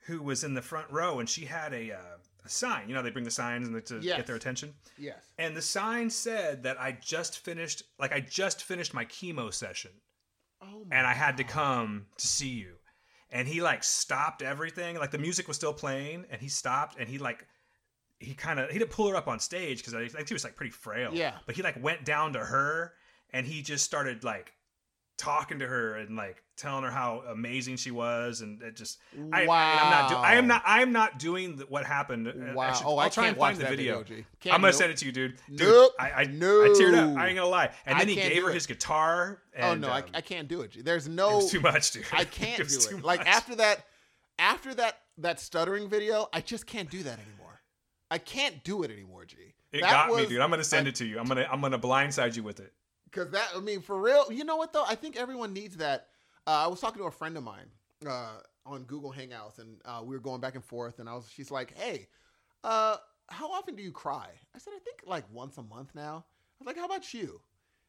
who 0.06 0.22
was 0.22 0.44
in 0.44 0.54
the 0.54 0.62
front 0.62 0.90
row, 0.92 1.20
and 1.20 1.30
she 1.30 1.46
had 1.46 1.74
a 1.74 1.92
uh, 1.92 2.18
a 2.46 2.50
sign. 2.50 2.88
You 2.88 2.96
know, 2.96 3.02
they 3.02 3.10
bring 3.10 3.26
the 3.26 3.32
signs 3.32 3.68
and 3.68 3.86
to 3.86 4.00
Yes. 4.00 4.18
get 4.18 4.28
their 4.28 4.36
attention. 4.36 4.74
Yes. 4.98 5.18
And 5.38 5.58
the 5.58 5.62
sign 5.62 6.10
said 6.10 6.64
that 6.64 6.80
I 6.80 6.92
just 6.94 7.40
finished, 7.40 7.84
like 8.00 8.14
I 8.14 8.20
just 8.20 8.64
finished 8.64 8.94
my 8.94 9.06
chemo 9.06 9.54
session 9.54 9.92
Oh 10.62 10.86
and 10.92 11.06
I 11.06 11.14
had 11.14 11.38
to 11.38 11.44
come 11.44 12.06
to 12.18 12.28
see 12.28 12.50
you. 12.50 12.76
And 13.32 13.48
he 13.48 13.62
like 13.62 13.84
stopped 13.84 14.42
everything. 14.42 14.98
Like 14.98 15.12
the 15.12 15.18
music 15.18 15.48
was 15.48 15.58
still 15.58 15.74
playing, 15.74 16.26
and 16.30 16.40
he 16.40 16.48
stopped 16.48 16.98
and 17.00 17.10
he 17.10 17.18
like 17.18 17.46
he 18.20 18.34
kind 18.34 18.60
of 18.60 18.70
he 18.70 18.80
didn't 18.80 18.92
pull 18.92 19.10
her 19.10 19.16
up 19.16 19.28
on 19.28 19.40
stage 19.40 19.78
because 19.80 19.94
I 19.94 20.08
think 20.08 20.28
she 20.28 20.34
was 20.34 20.44
like 20.44 20.56
pretty 20.56 20.72
frail. 20.72 21.12
Yeah. 21.14 21.34
But 21.46 21.56
he 21.56 21.62
like 21.64 21.82
went 21.84 22.06
down 22.06 22.34
to 22.34 22.40
her 22.40 22.94
and 23.34 23.46
he 23.46 23.62
just 23.62 23.84
started 23.86 24.24
like 24.24 24.54
talking 25.18 25.60
to 25.60 25.68
her 25.68 25.96
and 25.96 26.18
like 26.18 26.44
telling 26.58 26.84
her 26.84 26.92
how 26.92 27.24
amazing 27.30 27.78
she 27.78 27.90
was 27.90 28.42
and 28.42 28.62
it 28.62 28.76
just 28.76 29.00
I, 29.32 29.46
wow. 29.46 29.56
I, 29.56 29.82
am 29.86 29.90
not 29.90 30.10
do, 30.10 30.16
I 30.16 30.36
am 30.36 30.48
not 30.48 30.64
I 30.66 30.82
am 30.82 30.92
not 30.92 31.20
doing 31.20 31.56
the, 31.58 31.66
what 31.66 31.86
happened. 31.86 32.28
Uh, 32.28 32.54
Wow. 32.54 32.64
actually, 32.64 32.86
oh, 32.88 32.98
I'll 32.98 33.00
I 33.00 33.10
try 33.10 33.28
and 33.28 33.38
watch 33.38 33.52
find 33.52 33.58
the 33.60 33.64
that 33.64 33.70
video. 33.70 34.04
I'm 34.52 34.62
gonna 34.62 34.74
send 34.74 34.92
it 34.92 34.98
to 34.98 35.06
you, 35.06 35.12
dude. 35.14 35.36
Dude, 35.50 35.60
Nope. 35.60 35.94
I, 36.00 36.12
I, 36.12 36.24
No. 36.26 36.64
I 36.66 36.68
teared 36.70 36.98
up. 36.98 37.18
I 37.18 37.28
ain't 37.28 37.36
gonna 37.38 37.50
lie. 37.50 37.72
And 37.86 37.96
I 37.96 38.00
then 38.00 38.08
he 38.10 38.16
gave 38.16 38.44
her 38.44 38.50
it. 38.50 38.56
his 38.56 38.66
guitar. 38.68 39.42
Oh 39.58 39.74
no, 39.76 39.90
I, 39.90 40.00
um, 40.00 40.06
I 40.14 40.22
can't 40.22 40.48
do 40.48 40.62
it. 40.62 40.84
There's 40.84 41.08
it 41.08 41.12
no 41.12 41.38
was 41.38 41.52
too 41.52 41.62
much, 41.62 41.92
dude. 41.92 42.06
I 42.12 42.24
can't 42.26 42.60
It 42.60 42.68
do 42.70 42.98
it. 42.98 43.04
Like 43.04 43.26
after 43.26 43.56
that, 43.56 43.86
after 44.38 44.74
that 44.76 45.00
that 45.20 45.40
stuttering 45.40 45.88
video, 45.90 46.28
I 46.34 46.42
just 46.42 46.68
can't 46.68 46.90
do 46.90 47.04
that 47.04 47.20
anymore. 47.20 47.45
I 48.12 48.18
can't 48.18 48.64
do 48.64 48.84
it 48.84 48.92
anymore, 48.92 49.26
G. 49.26 49.38
It 49.72 49.82
That 49.82 49.90
got 50.08 50.16
me, 50.16 50.26
dude. 50.26 50.42
I'm 50.42 50.50
gonna 50.50 50.64
send 50.64 50.88
a- 50.88 50.90
it 50.90 50.96
to 50.96 51.06
you. 51.06 51.20
I'm 51.20 51.26
gonna 51.26 51.48
I'm 51.52 51.62
gonna 51.62 51.80
blindside 51.80 52.36
you 52.36 52.44
with 52.44 52.60
it. 52.60 52.74
Because 53.06 53.32
that, 53.32 53.50
I 53.56 53.60
mean, 53.60 53.82
for 53.82 54.00
real, 54.00 54.32
you 54.32 54.44
know 54.44 54.58
what 54.58 54.74
though? 54.74 54.86
I 54.86 54.96
think 54.96 55.16
everyone 55.18 55.54
needs 55.54 55.78
that. 55.78 56.08
Uh, 56.48 56.66
I 56.66 56.68
was 56.68 56.80
talking 56.80 57.02
to 57.02 57.08
a 57.08 57.12
friend 57.12 57.38
of 57.38 57.44
mine 57.44 57.68
uh, 58.08 58.40
on 58.66 58.84
Google 58.84 59.12
Hangouts, 59.12 59.60
and 59.60 59.80
uh, 59.86 60.02
we 60.04 60.16
were 60.16 60.22
going 60.22 60.42
back 60.42 60.56
and 60.56 60.64
forth, 60.64 61.00
and 61.00 61.10
I 61.10 61.14
was, 61.14 61.28
she's 61.30 61.50
like, 61.50 61.78
"Hey, 61.78 62.08
uh, 62.64 62.98
how 63.30 63.52
often 63.52 63.76
do 63.76 63.84
you 63.84 63.92
cry?" 63.92 64.30
I 64.54 64.60
said, 64.60 64.74
"I 64.76 64.80
think 64.80 65.02
like 65.06 65.24
once 65.32 65.58
a 65.58 65.64
month 65.64 65.96
now." 65.96 66.26
I 66.26 66.64
was 66.64 66.68
like, 66.68 66.78
"How 66.78 66.86
about 66.86 67.14
you?" 67.14 67.42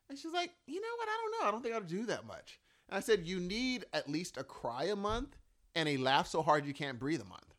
And 0.09 0.19
she's 0.19 0.33
like, 0.33 0.51
"You 0.67 0.81
know 0.81 0.89
what? 0.97 1.09
I 1.09 1.19
don't 1.21 1.41
know. 1.41 1.49
I 1.49 1.51
don't 1.51 1.63
think 1.63 1.75
I 1.75 1.81
do 1.81 2.07
that 2.07 2.27
much." 2.27 2.61
And 2.89 2.97
I 2.97 3.01
said, 3.01 3.27
"You 3.27 3.41
need 3.41 3.85
at 3.93 4.09
least 4.09 4.37
a 4.39 4.45
cry 4.45 4.85
a 4.85 4.97
month 4.97 5.37
and 5.75 5.89
a 5.89 5.97
laugh 5.99 6.29
so 6.29 6.41
hard 6.43 6.67
you 6.67 6.73
can't 6.73 6.99
breathe 6.99 7.21
a 7.21 7.25
month. 7.25 7.55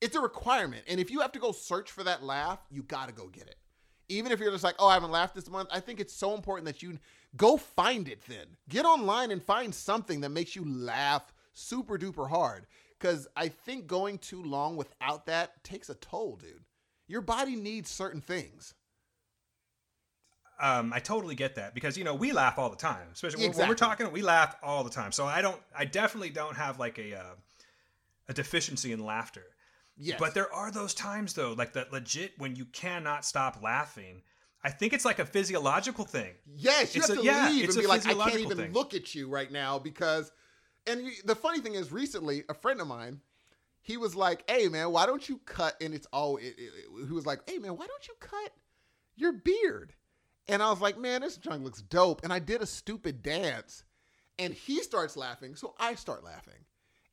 It's 0.00 0.14
a 0.16 0.20
requirement, 0.20 0.84
and 0.88 1.00
if 1.00 1.10
you 1.10 1.20
have 1.20 1.32
to 1.32 1.38
go 1.38 1.52
search 1.52 1.90
for 1.90 2.04
that 2.04 2.22
laugh, 2.22 2.58
you 2.70 2.82
got 2.82 3.08
to 3.08 3.14
go 3.14 3.28
get 3.28 3.46
it." 3.46 3.56
even 4.08 4.30
if 4.30 4.38
you're 4.38 4.52
just 4.52 4.62
like, 4.62 4.76
oh, 4.78 4.86
I 4.86 4.94
haven't 4.94 5.10
laughed 5.10 5.34
this 5.34 5.50
month, 5.50 5.68
I 5.72 5.80
think 5.80 5.98
it's 5.98 6.14
so 6.14 6.34
important 6.34 6.64
that 6.66 6.80
you 6.80 6.96
go 7.36 7.56
find 7.56 8.06
it 8.06 8.20
then. 8.28 8.46
Get 8.68 8.84
online 8.84 9.32
and 9.32 9.42
find 9.42 9.74
something 9.74 10.20
that 10.20 10.28
makes 10.28 10.54
you 10.54 10.64
laugh 10.64 11.34
super 11.54 11.98
duper 11.98 12.30
hard. 12.30 12.68
Because 13.00 13.26
I 13.34 13.48
think 13.48 13.88
going 13.88 14.18
too 14.18 14.44
long 14.44 14.76
without 14.76 15.26
that 15.26 15.64
takes 15.64 15.90
a 15.90 15.94
toll, 15.96 16.36
dude. 16.36 16.62
Your 17.08 17.20
body 17.20 17.56
needs 17.56 17.90
certain 17.90 18.20
things. 18.20 18.74
um, 20.60 20.92
I 20.92 21.00
totally 21.00 21.34
get 21.34 21.56
that 21.56 21.74
because 21.74 21.98
you 21.98 22.04
know 22.04 22.14
we 22.14 22.30
laugh 22.30 22.58
all 22.58 22.70
the 22.70 22.76
time, 22.76 23.08
especially 23.12 23.40
when- 23.48 23.58
when 23.58 23.68
we're 23.68 23.74
talking. 23.74 24.10
We 24.12 24.22
laugh 24.22 24.54
all 24.62 24.84
the 24.84 24.90
time, 24.90 25.10
so 25.10 25.26
I 25.26 25.42
don't. 25.42 25.60
I 25.74 25.84
definitely 25.84 26.30
don't 26.30 26.56
have 26.56 26.78
like 26.78 26.96
a 26.98 27.12
uh, 27.18 27.34
a 28.28 28.32
deficiency 28.34 28.92
in 28.92 29.04
laughter. 29.04 29.44
Yes. 29.98 30.18
But 30.20 30.34
there 30.34 30.52
are 30.52 30.70
those 30.70 30.94
times 30.94 31.34
though, 31.34 31.52
like 31.52 31.72
that 31.74 31.92
legit 31.92 32.32
when 32.38 32.54
you 32.56 32.66
cannot 32.66 33.24
stop 33.24 33.62
laughing. 33.62 34.22
I 34.62 34.70
think 34.70 34.92
it's 34.92 35.04
like 35.04 35.18
a 35.18 35.24
physiological 35.26 36.04
thing. 36.04 36.34
Yes, 36.44 36.94
you 36.94 37.00
It's 37.00 37.08
have 37.08 37.18
a- 37.18 37.20
to 37.20 37.26
yeah, 37.26 37.48
leave 37.48 37.68
and 37.68 37.78
be 37.78 37.86
like, 37.86 38.04
I 38.06 38.14
can't 38.14 38.40
even 38.40 38.56
thing. 38.56 38.72
look 38.72 38.94
at 38.94 39.14
you 39.14 39.28
right 39.28 39.50
now 39.50 39.78
because. 39.78 40.32
And 40.88 41.02
you- 41.04 41.22
the 41.24 41.34
funny 41.34 41.60
thing 41.60 41.74
is, 41.74 41.90
recently, 41.90 42.44
a 42.48 42.54
friend 42.54 42.80
of 42.80 42.86
mine, 42.86 43.20
he 43.80 43.96
was 43.96 44.14
like, 44.14 44.48
"Hey, 44.50 44.68
man, 44.68 44.90
why 44.92 45.06
don't 45.06 45.28
you 45.28 45.38
cut?" 45.38 45.74
And 45.80 45.94
it's 45.94 46.06
all. 46.12 46.36
It, 46.36 46.54
it, 46.58 46.72
it- 46.74 47.06
he 47.06 47.12
was 47.12 47.26
like, 47.26 47.48
"Hey, 47.48 47.58
man, 47.58 47.76
why 47.76 47.86
don't 47.86 48.06
you 48.08 48.14
cut 48.20 48.52
your 49.16 49.32
beard?" 49.32 49.94
And 50.48 50.62
I 50.62 50.70
was 50.70 50.80
like, 50.80 50.98
"Man, 50.98 51.22
this 51.22 51.36
junk 51.38 51.64
looks 51.64 51.82
dope." 51.82 52.22
And 52.22 52.32
I 52.32 52.38
did 52.38 52.62
a 52.62 52.66
stupid 52.66 53.22
dance, 53.22 53.82
and 54.38 54.52
he 54.54 54.82
starts 54.82 55.16
laughing, 55.16 55.56
so 55.56 55.74
I 55.78 55.94
start 55.96 56.22
laughing, 56.22 56.64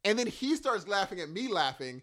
and 0.03 0.17
then 0.19 0.27
he 0.27 0.55
starts 0.55 0.87
laughing 0.87 1.19
at 1.19 1.29
me 1.29 1.47
laughing, 1.47 2.01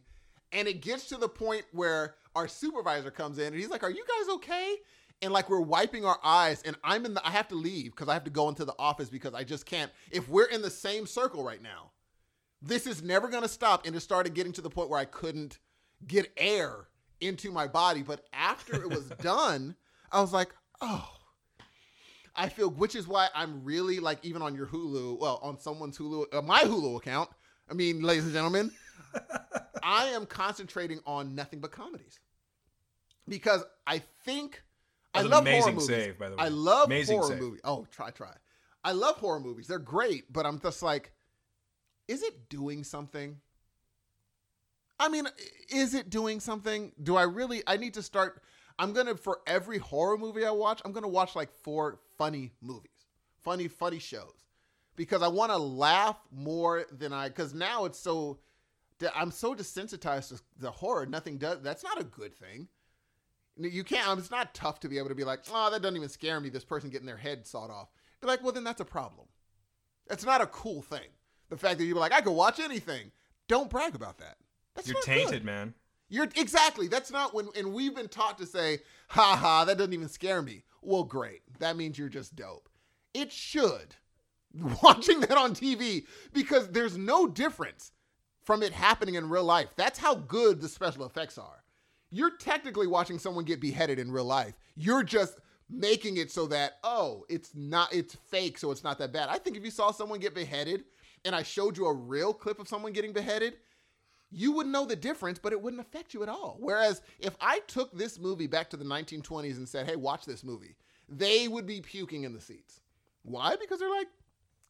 and 0.52 0.68
it 0.68 0.81
gets 0.81 1.06
to 1.06 1.16
the 1.16 1.28
point 1.28 1.64
where 1.72 2.14
our 2.35 2.48
supervisor 2.48 3.10
comes 3.10 3.39
in 3.39 3.47
and 3.47 3.56
he's 3.56 3.70
like, 3.70 3.82
"Are 3.82 3.90
you 3.90 4.05
guys 4.06 4.35
okay?" 4.36 4.77
And 5.22 5.32
like 5.32 5.51
we're 5.51 5.60
wiping 5.60 6.05
our 6.05 6.18
eyes, 6.24 6.62
and 6.62 6.77
I'm 6.82 7.05
in 7.05 7.14
the. 7.14 7.27
I 7.27 7.31
have 7.31 7.48
to 7.48 7.55
leave 7.55 7.93
because 7.93 8.09
I 8.09 8.14
have 8.14 8.24
to 8.24 8.31
go 8.31 8.48
into 8.48 8.64
the 8.64 8.74
office 8.78 9.09
because 9.09 9.35
I 9.35 9.44
just 9.44 9.66
can't. 9.66 9.90
If 10.10 10.28
we're 10.28 10.47
in 10.47 10.62
the 10.62 10.70
same 10.70 11.06
circle 11.06 11.44
right 11.44 11.62
now, 11.62 11.90
this 12.62 12.86
is 12.86 13.02
never 13.02 13.28
going 13.28 13.43
to 13.43 13.48
stop. 13.48 13.86
And 13.86 13.94
it 13.94 14.01
started 14.01 14.35
getting 14.35 14.52
to 14.52 14.60
the 14.60 14.70
point 14.70 14.90
where 14.90 14.98
I 14.98 15.05
couldn't 15.05 15.59
get 16.06 16.32
air 16.36 16.89
into 17.20 17.51
my 17.51 17.66
body. 17.66 18.02
But 18.02 18.27
after 18.32 18.81
it 18.81 18.89
was 18.89 19.05
done, 19.22 19.77
I 20.12 20.20
was 20.20 20.32
like, 20.32 20.55
oh. 20.81 21.09
I 22.36 22.48
feel, 22.48 22.70
which 22.70 22.94
is 22.94 23.09
why 23.09 23.28
I'm 23.35 23.64
really 23.64 23.98
like, 23.98 24.24
even 24.24 24.40
on 24.40 24.55
your 24.55 24.66
Hulu, 24.66 25.18
well, 25.18 25.40
on 25.43 25.59
someone's 25.59 25.98
Hulu, 25.98 26.32
uh, 26.32 26.40
my 26.43 26.60
Hulu 26.60 26.97
account. 26.97 27.28
I 27.68 27.74
mean, 27.74 28.02
ladies 28.02 28.24
and 28.24 28.32
gentlemen, 28.32 28.70
I 29.82 30.07
am 30.07 30.27
concentrating 30.27 31.01
on 31.07 31.35
nothing 31.35 31.61
but 31.61 31.73
comedies 31.73 32.19
because 33.28 33.65
I 33.86 34.02
think 34.24 34.62
I 35.15 35.20
an 35.20 35.31
love 35.31 35.47
horror 35.47 35.73
movies. 35.73 35.86
save, 35.86 36.19
by 36.19 36.28
the 36.28 36.36
way. 36.36 36.43
I 36.44 36.48
love 36.48 36.86
Amazing 36.86 37.19
horror 37.19 37.31
save. 37.32 37.40
movies. 37.40 37.61
Oh, 37.65 37.86
try, 37.90 38.11
try. 38.11 38.32
I 38.85 38.93
love 38.93 39.16
horror 39.16 39.40
movies. 39.40 39.66
They're 39.66 39.78
great, 39.78 40.32
but 40.32 40.47
I'm 40.47 40.59
just 40.61 40.82
like, 40.82 41.12
is 42.09 42.23
it 42.23 42.48
doing 42.48 42.85
something? 42.85 43.36
I 44.98 45.09
mean, 45.09 45.27
is 45.70 45.94
it 45.94 46.11
doing 46.11 46.40
something? 46.40 46.93
Do 47.02 47.16
I 47.16 47.23
really? 47.23 47.62
I 47.66 47.77
need 47.77 47.94
to 47.94 48.02
start. 48.02 48.43
I'm 48.78 48.93
gonna 48.93 49.16
for 49.16 49.40
every 49.47 49.78
horror 49.78 50.16
movie 50.16 50.44
I 50.44 50.51
watch, 50.51 50.81
I'm 50.85 50.93
gonna 50.93 51.09
watch 51.09 51.35
like 51.36 51.52
four 51.52 52.01
funny 52.16 52.52
movies, 52.62 53.07
funny, 53.43 53.69
funny 53.69 53.98
shows, 53.98 54.47
because 54.97 55.23
I 55.23 55.28
want 55.28 55.52
to 55.52 55.59
laugh 55.59 56.19
more 56.31 56.85
than 56.90 57.12
I. 57.12 57.28
Because 57.28 57.55
now 57.55 57.85
it's 57.85 57.98
so, 57.98 58.39
I'm 59.14 59.31
so 59.31 59.55
desensitized 59.55 60.28
to 60.28 60.43
the 60.59 60.70
horror. 60.70 61.06
Nothing 61.06 61.39
does. 61.39 61.60
That's 61.62 61.85
not 61.85 62.01
a 62.01 62.05
good 62.05 62.35
thing. 62.35 62.68
You 63.56 63.85
can't. 63.85 64.09
Um, 64.09 64.18
it's 64.18 64.31
not 64.31 64.55
tough 64.55 64.81
to 64.81 64.89
be 64.89 64.98
able 64.98 65.09
to 65.09 65.14
be 65.14 65.24
like, 65.24 65.40
oh, 65.52 65.70
that 65.70 65.82
doesn't 65.82 65.97
even 65.97 66.09
scare 66.09 66.40
me. 66.40 66.48
This 66.48 66.64
person 66.64 66.90
getting 66.90 67.06
their 67.06 67.16
head 67.16 67.47
sawed 67.47 67.70
off. 67.70 67.89
Be 68.20 68.27
like, 68.27 68.43
well, 68.43 68.52
then 68.52 68.64
that's 68.64 68.81
a 68.81 68.85
problem. 68.86 69.27
It's 70.10 70.24
not 70.24 70.40
a 70.40 70.47
cool 70.47 70.82
thing. 70.82 71.09
The 71.51 71.56
fact 71.56 71.78
that 71.78 71.85
you're 71.85 71.97
like, 71.97 72.12
I 72.12 72.20
could 72.20 72.32
watch 72.32 72.60
anything. 72.60 73.10
Don't 73.48 73.70
brag 73.70 73.94
about 73.94 74.18
that. 74.18 74.36
That's 74.74 74.89
You're 74.89 75.02
tainted, 75.02 75.31
good. 75.40 75.44
man. 75.44 75.74
You're 76.09 76.28
exactly. 76.36 76.89
That's 76.89 77.10
not 77.10 77.35
when. 77.35 77.48
And 77.56 77.72
we've 77.72 77.94
been 77.94 78.09
taught 78.09 78.39
to 78.39 78.47
say, 78.47 78.78
"Ha 79.09 79.36
ha, 79.36 79.64
that 79.64 79.78
doesn't 79.78 79.93
even 79.93 80.09
scare 80.09 80.43
me." 80.43 80.64
Well, 80.82 81.05
great. 81.05 81.43
That 81.59 81.77
means 81.77 81.98
you're 81.98 82.09
just 82.09 82.35
dope. 82.35 82.68
It 83.14 83.32
should. 83.32 83.97
Watching 84.82 85.20
that 85.20 85.36
on 85.36 85.55
TV 85.55 86.06
because 86.32 86.68
there's 86.68 86.97
no 86.97 87.27
difference 87.28 87.93
from 88.43 88.62
it 88.62 88.73
happening 88.73 89.15
in 89.15 89.29
real 89.29 89.45
life. 89.45 89.69
That's 89.77 89.99
how 89.99 90.15
good 90.15 90.61
the 90.61 90.69
special 90.69 91.05
effects 91.05 91.39
are. 91.39 91.62
You're 92.11 92.37
technically 92.37 92.87
watching 92.87 93.19
someone 93.19 93.45
get 93.45 93.61
beheaded 93.61 93.99
in 93.99 94.11
real 94.11 94.25
life. 94.25 94.55
You're 94.75 95.05
just 95.05 95.39
making 95.69 96.17
it 96.17 96.31
so 96.31 96.47
that 96.49 96.79
oh, 96.83 97.25
it's 97.29 97.55
not 97.55 97.95
it's 97.95 98.15
fake, 98.15 98.59
so 98.59 98.71
it's 98.71 98.83
not 98.85 98.99
that 98.99 99.12
bad. 99.12 99.29
I 99.29 99.39
think 99.39 99.57
if 99.57 99.65
you 99.65 99.71
saw 99.71 99.93
someone 99.93 100.19
get 100.19 100.35
beheaded 100.35 100.85
and 101.25 101.35
I 101.35 101.43
showed 101.43 101.77
you 101.77 101.87
a 101.87 101.95
real 101.95 102.33
clip 102.33 102.59
of 102.59 102.69
someone 102.69 102.93
getting 102.93 103.12
beheaded, 103.12 103.59
you 104.31 104.53
wouldn't 104.53 104.73
know 104.73 104.87
the 104.87 104.97
difference, 104.97 105.39
but 105.39 105.53
it 105.53 105.61
wouldn't 105.61 105.83
affect 105.83 106.15
you 106.15 106.23
at 106.23 106.29
all. 106.29 106.57
Whereas 106.61 107.03
if 107.19 107.37
I 107.41 107.61
took 107.67 107.93
this 107.93 108.19
movie 108.19 108.47
back 108.47 108.71
to 108.71 108.77
the 108.77 108.85
1920s 108.85 109.57
and 109.57 109.69
said, 109.69 109.89
hey, 109.89 109.97
watch 109.97 110.25
this 110.25 110.45
movie, 110.45 110.77
they 111.09 111.49
would 111.49 111.67
be 111.67 111.81
puking 111.81 112.25
in 112.25 112.33
the 112.33 112.41
seats. 112.41 112.81
Why? 113.23 113.57
Because 113.61 113.81
they're 113.81 113.91
like, 113.91 114.09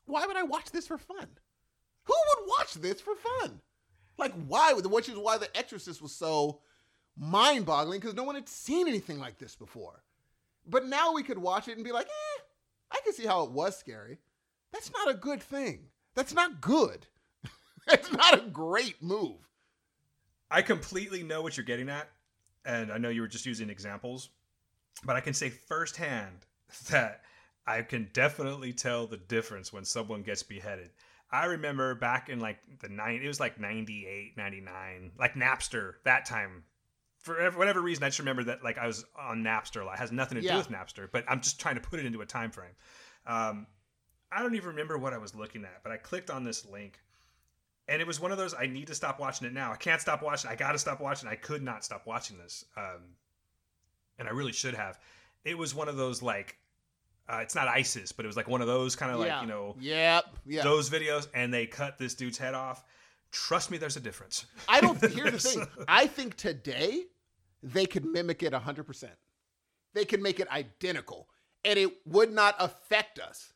why 0.06 0.26
would 0.26 0.36
I 0.36 0.42
watch 0.42 0.70
this 0.70 0.86
for 0.86 0.98
fun? 0.98 1.28
Who 2.04 2.14
would 2.14 2.48
watch 2.58 2.74
this 2.74 3.00
for 3.00 3.14
fun? 3.14 3.60
Like, 4.18 4.32
why? 4.46 4.72
would- 4.72 4.86
Which 4.86 5.08
is 5.08 5.16
why 5.16 5.38
The 5.38 5.54
Exorcist 5.56 6.02
was 6.02 6.14
so 6.14 6.60
mind 7.16 7.66
boggling 7.66 8.00
because 8.00 8.14
no 8.14 8.24
one 8.24 8.34
had 8.34 8.48
seen 8.48 8.88
anything 8.88 9.18
like 9.18 9.38
this 9.38 9.54
before. 9.56 10.02
But 10.66 10.86
now 10.86 11.12
we 11.12 11.22
could 11.22 11.38
watch 11.38 11.68
it 11.68 11.76
and 11.76 11.84
be 11.84 11.92
like, 11.92 12.06
eh, 12.06 12.42
I 12.92 13.00
can 13.04 13.12
see 13.12 13.26
how 13.26 13.44
it 13.44 13.50
was 13.50 13.76
scary. 13.78 14.18
That's 14.72 14.92
not 14.92 15.10
a 15.10 15.14
good 15.14 15.42
thing. 15.42 15.88
That's 16.14 16.34
not 16.34 16.60
good. 16.60 17.06
That's 17.86 18.12
not 18.12 18.38
a 18.38 18.42
great 18.50 19.02
move. 19.02 19.38
I 20.50 20.62
completely 20.62 21.22
know 21.22 21.42
what 21.42 21.56
you're 21.56 21.64
getting 21.64 21.88
at, 21.88 22.08
and 22.64 22.92
I 22.92 22.98
know 22.98 23.08
you 23.08 23.20
were 23.20 23.28
just 23.28 23.46
using 23.46 23.70
examples, 23.70 24.30
but 25.04 25.16
I 25.16 25.20
can 25.20 25.34
say 25.34 25.48
firsthand 25.50 26.46
that 26.90 27.22
I 27.66 27.82
can 27.82 28.10
definitely 28.12 28.72
tell 28.72 29.06
the 29.06 29.16
difference 29.16 29.72
when 29.72 29.84
someone 29.84 30.22
gets 30.22 30.42
beheaded. 30.42 30.90
I 31.32 31.46
remember 31.46 31.94
back 31.94 32.28
in 32.28 32.40
like 32.40 32.58
the 32.80 32.88
nine, 32.88 33.20
it 33.22 33.28
was 33.28 33.38
like 33.40 33.60
98, 33.60 34.36
99, 34.36 35.12
like 35.18 35.34
Napster, 35.34 35.94
that 36.04 36.24
time. 36.26 36.64
For 37.20 37.50
whatever 37.50 37.80
reason, 37.82 38.02
I 38.02 38.08
just 38.08 38.18
remember 38.18 38.44
that 38.44 38.64
like 38.64 38.78
I 38.78 38.86
was 38.86 39.04
on 39.18 39.42
Napster 39.44 39.82
a 39.82 39.84
lot. 39.84 39.94
It 39.94 39.98
has 40.00 40.10
nothing 40.12 40.38
to 40.38 40.44
Yeah. 40.44 40.52
do 40.52 40.58
with 40.58 40.70
Napster, 40.70 41.08
but 41.12 41.24
I'm 41.28 41.40
just 41.40 41.60
trying 41.60 41.74
to 41.76 41.80
put 41.80 42.00
it 42.00 42.06
into 42.06 42.20
a 42.22 42.26
time 42.26 42.50
frame. 42.50 42.74
Um, 43.26 43.66
I 44.32 44.42
don't 44.42 44.54
even 44.54 44.68
remember 44.70 44.96
what 44.96 45.12
I 45.12 45.18
was 45.18 45.34
looking 45.34 45.64
at, 45.64 45.82
but 45.82 45.92
I 45.92 45.98
clicked 45.98 46.30
on 46.30 46.44
this 46.44 46.64
link 46.64 47.00
and 47.88 48.00
it 48.00 48.06
was 48.06 48.20
one 48.20 48.30
of 48.32 48.38
those 48.38 48.54
I 48.54 48.66
need 48.66 48.86
to 48.86 48.94
stop 48.94 49.18
watching 49.20 49.46
it 49.46 49.52
now. 49.52 49.72
I 49.72 49.76
can't 49.76 50.00
stop 50.00 50.22
watching. 50.22 50.50
I 50.50 50.54
got 50.54 50.72
to 50.72 50.78
stop 50.78 51.00
watching. 51.00 51.28
I 51.28 51.34
could 51.34 51.62
not 51.62 51.84
stop 51.84 52.06
watching 52.06 52.38
this, 52.38 52.64
um, 52.76 53.16
and 54.18 54.28
I 54.28 54.30
really 54.30 54.52
should 54.52 54.74
have. 54.74 54.98
It 55.44 55.58
was 55.58 55.74
one 55.74 55.88
of 55.88 55.96
those 55.96 56.22
like, 56.22 56.56
uh, 57.30 57.38
it's 57.38 57.54
not 57.54 57.68
ISIS, 57.68 58.12
but 58.12 58.24
it 58.24 58.28
was 58.28 58.36
like 58.36 58.48
one 58.48 58.60
of 58.60 58.66
those 58.66 58.96
kind 58.96 59.12
of 59.12 59.20
like 59.20 59.28
yeah. 59.28 59.40
you 59.42 59.46
know 59.46 59.76
Yep. 59.80 60.24
Yeah. 60.46 60.62
those 60.62 60.90
videos, 60.90 61.28
and 61.32 61.52
they 61.54 61.66
cut 61.66 61.98
this 61.98 62.14
dude's 62.14 62.38
head 62.38 62.54
off. 62.54 62.84
Trust 63.30 63.70
me, 63.70 63.78
there's 63.78 63.96
a 63.96 64.00
difference. 64.00 64.46
I 64.68 64.80
don't. 64.80 65.00
Here's 65.12 65.32
the 65.32 65.38
thing. 65.38 65.66
I 65.86 66.06
think 66.06 66.36
today 66.36 67.04
they 67.62 67.86
could 67.86 68.04
mimic 68.04 68.42
it 68.42 68.52
100. 68.52 68.84
percent 68.84 69.12
They 69.94 70.04
could 70.04 70.20
make 70.20 70.40
it 70.40 70.48
identical, 70.50 71.28
and 71.64 71.78
it 71.78 71.92
would 72.06 72.32
not 72.32 72.56
affect 72.58 73.20
us. 73.20 73.52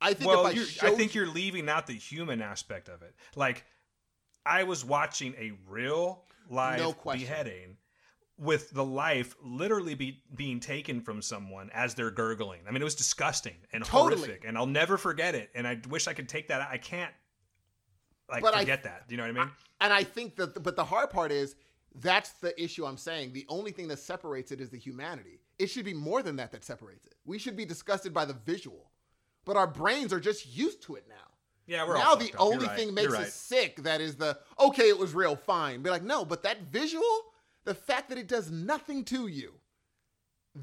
I 0.00 0.12
think 0.12 0.30
well, 0.30 0.46
if 0.46 0.82
I 0.82 0.88
I 0.88 0.90
think 0.94 1.14
you're 1.14 1.26
leaving 1.26 1.68
out 1.68 1.86
the 1.86 1.94
human 1.94 2.42
aspect 2.42 2.88
of 2.88 3.02
it. 3.02 3.14
Like, 3.34 3.64
I 4.46 4.64
was 4.64 4.84
watching 4.84 5.34
a 5.38 5.52
real 5.68 6.24
live 6.48 6.78
No 6.78 6.92
beheading 6.92 7.78
with 8.38 8.70
the 8.70 8.84
life 8.84 9.34
literally 9.42 9.94
be, 9.94 10.22
being 10.34 10.60
taken 10.60 11.00
from 11.00 11.20
someone 11.22 11.70
as 11.74 11.94
they're 11.94 12.10
gurgling. 12.10 12.60
I 12.68 12.70
mean, 12.70 12.80
it 12.80 12.84
was 12.84 12.94
disgusting 12.94 13.56
and 13.72 13.84
Totally. 13.84 14.16
horrific, 14.22 14.44
and 14.46 14.56
I'll 14.56 14.66
never 14.66 14.96
forget 14.96 15.34
it. 15.34 15.50
And 15.54 15.66
I 15.66 15.80
wish 15.88 16.06
I 16.06 16.12
could 16.14 16.28
take 16.28 16.48
that. 16.48 16.68
I 16.70 16.78
can't. 16.78 17.12
like 18.30 18.42
But 18.42 18.54
I- 18.54 18.60
forget 18.60 18.84
that. 18.84 19.08
Do 19.08 19.14
you 19.14 19.16
know 19.16 19.24
what 19.24 19.36
I 19.40 19.44
mean? 19.44 19.50
And 19.80 19.92
I 19.92 20.04
think 20.04 20.36
that, 20.36 20.62
but 20.62 20.76
the 20.76 20.84
hard 20.84 21.10
part 21.10 21.32
is 21.32 21.56
that's 21.94 22.30
the 22.32 22.60
issue 22.62 22.84
I'm 22.84 22.96
saying. 22.96 23.32
The 23.32 23.46
only 23.48 23.72
thing 23.72 23.88
that 23.88 23.98
separates 23.98 24.52
it 24.52 24.60
is 24.60 24.70
the 24.70 24.78
humanity. 24.78 25.40
It 25.58 25.68
should 25.68 25.84
be 25.84 25.94
more 25.94 26.22
than 26.22 26.36
that 26.36 26.52
that 26.52 26.64
separates 26.64 27.06
it. 27.06 27.14
We 27.24 27.38
should 27.38 27.56
be 27.56 27.64
disgusted 27.64 28.12
by 28.14 28.24
the 28.24 28.34
visual, 28.34 28.90
but 29.44 29.56
our 29.56 29.66
brains 29.66 30.12
are 30.12 30.20
just 30.20 30.46
used 30.56 30.82
to 30.82 30.94
it 30.94 31.06
now. 31.08 31.14
yeah, 31.66 31.84
we're 31.86 31.96
all 31.96 32.02
now 32.02 32.14
the 32.14 32.26
fucked 32.26 32.34
up. 32.34 32.40
You're 32.40 32.52
only 32.54 32.66
right. 32.66 32.76
thing 32.76 32.94
makes 32.94 33.12
right. 33.12 33.26
us 33.26 33.34
sick 33.34 33.82
that 33.82 34.00
is 34.00 34.14
the 34.16 34.38
okay, 34.60 34.88
it 34.88 34.98
was 34.98 35.14
real, 35.14 35.34
fine. 35.34 35.82
Be 35.82 35.90
like, 35.90 36.04
no, 36.04 36.24
but 36.24 36.42
that 36.44 36.62
visual, 36.70 37.02
the 37.64 37.74
fact 37.74 38.08
that 38.08 38.18
it 38.18 38.28
does 38.28 38.50
nothing 38.50 39.04
to 39.04 39.26
you, 39.26 39.54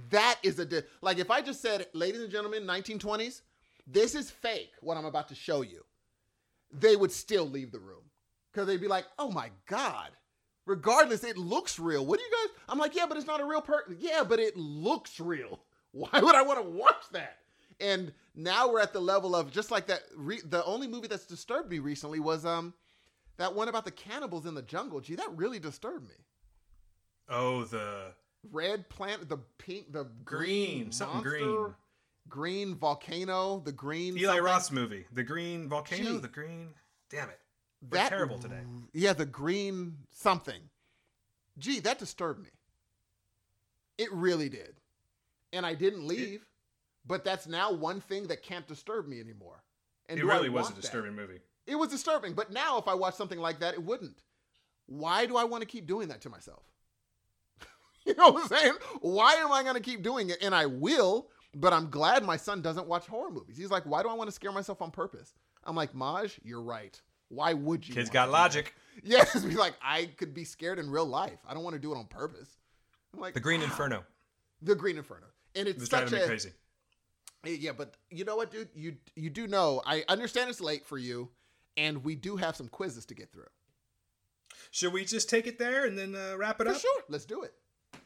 that 0.10 0.40
is 0.44 0.60
a 0.60 0.66
di- 0.66 0.82
like 1.02 1.20
if 1.20 1.32
I 1.32 1.42
just 1.42 1.62
said, 1.62 1.88
ladies 1.94 2.22
and 2.22 2.32
gentlemen, 2.32 2.64
1920s, 2.64 3.42
this 3.88 4.16
is 4.16 4.32
fake. 4.32 4.72
What 4.82 4.98
I'm 4.98 5.06
about 5.06 5.28
to 5.30 5.36
show 5.36 5.62
you, 5.62 5.86
they 6.72 6.96
would 6.96 7.12
still 7.12 7.48
leave 7.48 7.72
the 7.72 7.80
room 7.80 8.04
because 8.52 8.68
they'd 8.68 8.82
be 8.82 8.88
like, 8.88 9.06
oh 9.20 9.32
my 9.32 9.52
god. 9.68 10.12
Regardless, 10.66 11.24
it 11.24 11.38
looks 11.38 11.78
real. 11.78 12.06
What 12.06 12.18
do 12.20 12.26
you 12.26 12.32
guys? 12.32 12.56
I'm 12.68 12.80
like, 12.80 12.96
yeah, 12.96 13.06
but 13.08 13.18
it's 13.18 13.28
not 13.28 13.40
a 13.40 13.46
real 13.46 13.62
person. 13.62 13.98
Yeah, 14.00 14.24
but 14.28 14.40
it 14.40 14.58
looks 14.58 15.20
real. 15.20 15.60
Why 15.92 16.20
would 16.20 16.36
I 16.36 16.42
want 16.42 16.60
to 16.60 16.68
watch 16.70 17.04
that? 17.12 17.38
And 17.80 18.12
now 18.34 18.72
we're 18.72 18.80
at 18.80 18.92
the 18.92 19.00
level 19.00 19.36
of 19.36 19.52
just 19.52 19.70
like 19.70 19.86
that. 19.88 20.02
Re- 20.16 20.42
the 20.44 20.66
only 20.66 20.88
movie 20.88 21.08
that's 21.08 21.28
disturbed 21.28 21.70
me 21.70 21.80
recently 21.80 22.20
was 22.20 22.46
um 22.46 22.74
that 23.38 23.54
one 23.54 23.68
about 23.68 23.86
the 23.86 23.92
cannibals 23.92 24.46
in 24.46 24.56
the 24.56 24.62
jungle. 24.62 25.02
Gee, 25.02 25.16
that 25.16 25.30
really 25.36 25.60
disturbed 25.60 26.08
me. 26.08 26.16
Oh, 27.30 27.64
the 27.64 28.12
Red 28.52 28.88
plant, 28.90 29.28
the 29.28 29.38
pink, 29.58 29.92
the 29.92 30.04
Green, 30.24 30.78
green, 30.84 30.92
something 30.92 31.22
green. 31.22 31.74
green 32.30 32.76
volcano, 32.76 33.60
the 33.60 33.72
green. 33.72 34.16
Eli 34.18 34.28
something. 34.28 34.44
Roth's 34.44 34.72
movie, 34.72 35.06
The 35.14 35.24
Green 35.24 35.68
Volcano. 35.68 36.04
Gee. 36.14 36.18
The 36.20 36.28
Green. 36.28 36.70
Damn 37.10 37.30
it. 37.30 37.40
We're 37.90 38.08
terrible 38.08 38.38
today. 38.40 38.62
Yeah, 38.94 39.14
the 39.14 39.26
green 39.26 39.98
something. 40.12 40.62
Gee, 41.58 41.80
that 41.82 42.00
disturbed 42.00 42.42
me. 42.44 42.50
It 43.98 44.12
really 44.12 44.50
did. 44.50 44.76
And 45.54 45.66
I 45.66 45.74
didn't 45.74 46.06
leave, 46.08 46.46
but 47.08 47.24
that's 47.24 47.48
now 47.48 47.72
one 47.72 48.02
thing 48.02 48.28
that 48.28 48.44
can't 48.44 48.68
disturb 48.68 49.08
me 49.08 49.20
anymore. 49.20 49.64
And 50.10 50.20
It 50.20 50.26
really 50.26 50.50
was 50.50 50.66
a 50.66 50.66
want 50.66 50.76
that? 50.76 50.82
disturbing 50.82 51.16
movie. 51.16 51.40
It 51.68 51.76
was 51.76 51.90
disturbing, 51.90 52.34
but 52.34 52.52
now 52.52 52.78
if 52.78 52.88
I 52.88 52.94
watch 52.94 53.16
something 53.16 53.40
like 53.40 53.60
that, 53.60 53.74
it 53.74 53.84
wouldn't. 53.84 54.22
Why 54.88 55.26
do 55.26 55.36
I 55.38 55.44
want 55.46 55.62
to 55.62 55.68
keep 55.68 55.88
doing 55.88 56.10
that 56.10 56.22
to 56.22 56.30
myself? 56.30 56.64
you 58.08 58.14
know 58.16 58.30
what 58.32 58.44
I'm 58.44 58.48
saying? 58.48 58.74
Why 59.02 59.34
am 59.36 59.52
I 59.52 59.64
going 59.64 59.76
to 59.76 59.82
keep 59.82 60.04
doing 60.04 60.30
it? 60.30 60.38
And 60.42 60.54
I 60.56 60.66
will, 60.66 61.30
but 61.56 61.74
I'm 61.74 61.90
glad 61.90 62.24
my 62.24 62.38
son 62.38 62.62
doesn't 62.62 62.88
watch 62.88 63.08
horror 63.08 63.32
movies. 63.32 63.58
He's 63.58 63.72
like, 63.72 63.84
why 63.86 64.04
do 64.04 64.10
I 64.10 64.14
want 64.14 64.28
to 64.30 64.34
scare 64.36 64.52
myself 64.52 64.82
on 64.82 64.92
purpose? 64.92 65.34
I'm 65.64 65.76
like, 65.76 65.96
Maj, 65.96 66.40
you're 66.44 66.62
right. 66.62 67.00
Why 67.30 67.54
would 67.54 67.88
you? 67.88 67.94
Kids 67.96 68.10
got 68.10 68.30
logic. 68.30 68.66
that?" 68.66 68.72
Yes, 69.04 69.44
be 69.44 69.56
like, 69.56 69.74
I 69.82 70.06
could 70.18 70.34
be 70.34 70.46
scared 70.46 70.80
in 70.80 70.90
real 70.90 71.06
life. 71.06 71.40
I 71.46 71.54
don't 71.54 71.64
want 71.64 71.74
to 71.74 71.82
do 71.82 71.92
it 71.94 71.98
on 71.98 72.06
purpose. 72.06 72.56
I'm 73.14 73.20
like, 73.20 73.34
The 73.34 73.42
Green 73.42 73.60
wow. 73.60 73.66
Inferno. 73.66 74.06
The 74.62 74.76
Green 74.76 74.98
Inferno. 74.98 75.26
And 75.54 75.68
It 75.68 75.72
it's 75.72 75.80
was 75.82 75.90
such 75.90 76.10
driving 76.10 76.20
me 76.20 76.24
a 76.24 76.28
crazy. 76.28 76.52
yeah, 77.46 77.72
but 77.74 77.96
you 78.10 78.24
know 78.24 78.36
what, 78.38 78.52
dude? 78.52 78.70
You 78.74 78.96
you 79.16 79.30
do 79.30 79.48
know. 79.48 79.82
I 79.86 80.04
understand 80.08 80.50
it's 80.50 80.62
late 80.62 80.86
for 80.86 80.98
you, 80.98 81.30
and 81.76 82.04
we 82.06 82.16
do 82.16 82.38
have 82.38 82.56
some 82.56 82.68
quizzes 82.70 83.06
to 83.08 83.16
get 83.16 83.32
through. 83.34 83.48
Should 84.72 84.94
we 84.94 85.04
just 85.06 85.30
take 85.30 85.46
it 85.48 85.60
there 85.60 85.86
and 85.86 85.98
then 85.98 86.16
uh, 86.16 86.36
wrap 86.38 86.60
it 86.62 86.66
For 86.68 86.72
up? 86.74 86.80
sure, 86.80 87.04
let's 87.10 87.26
do 87.26 87.44
it. 87.44 87.54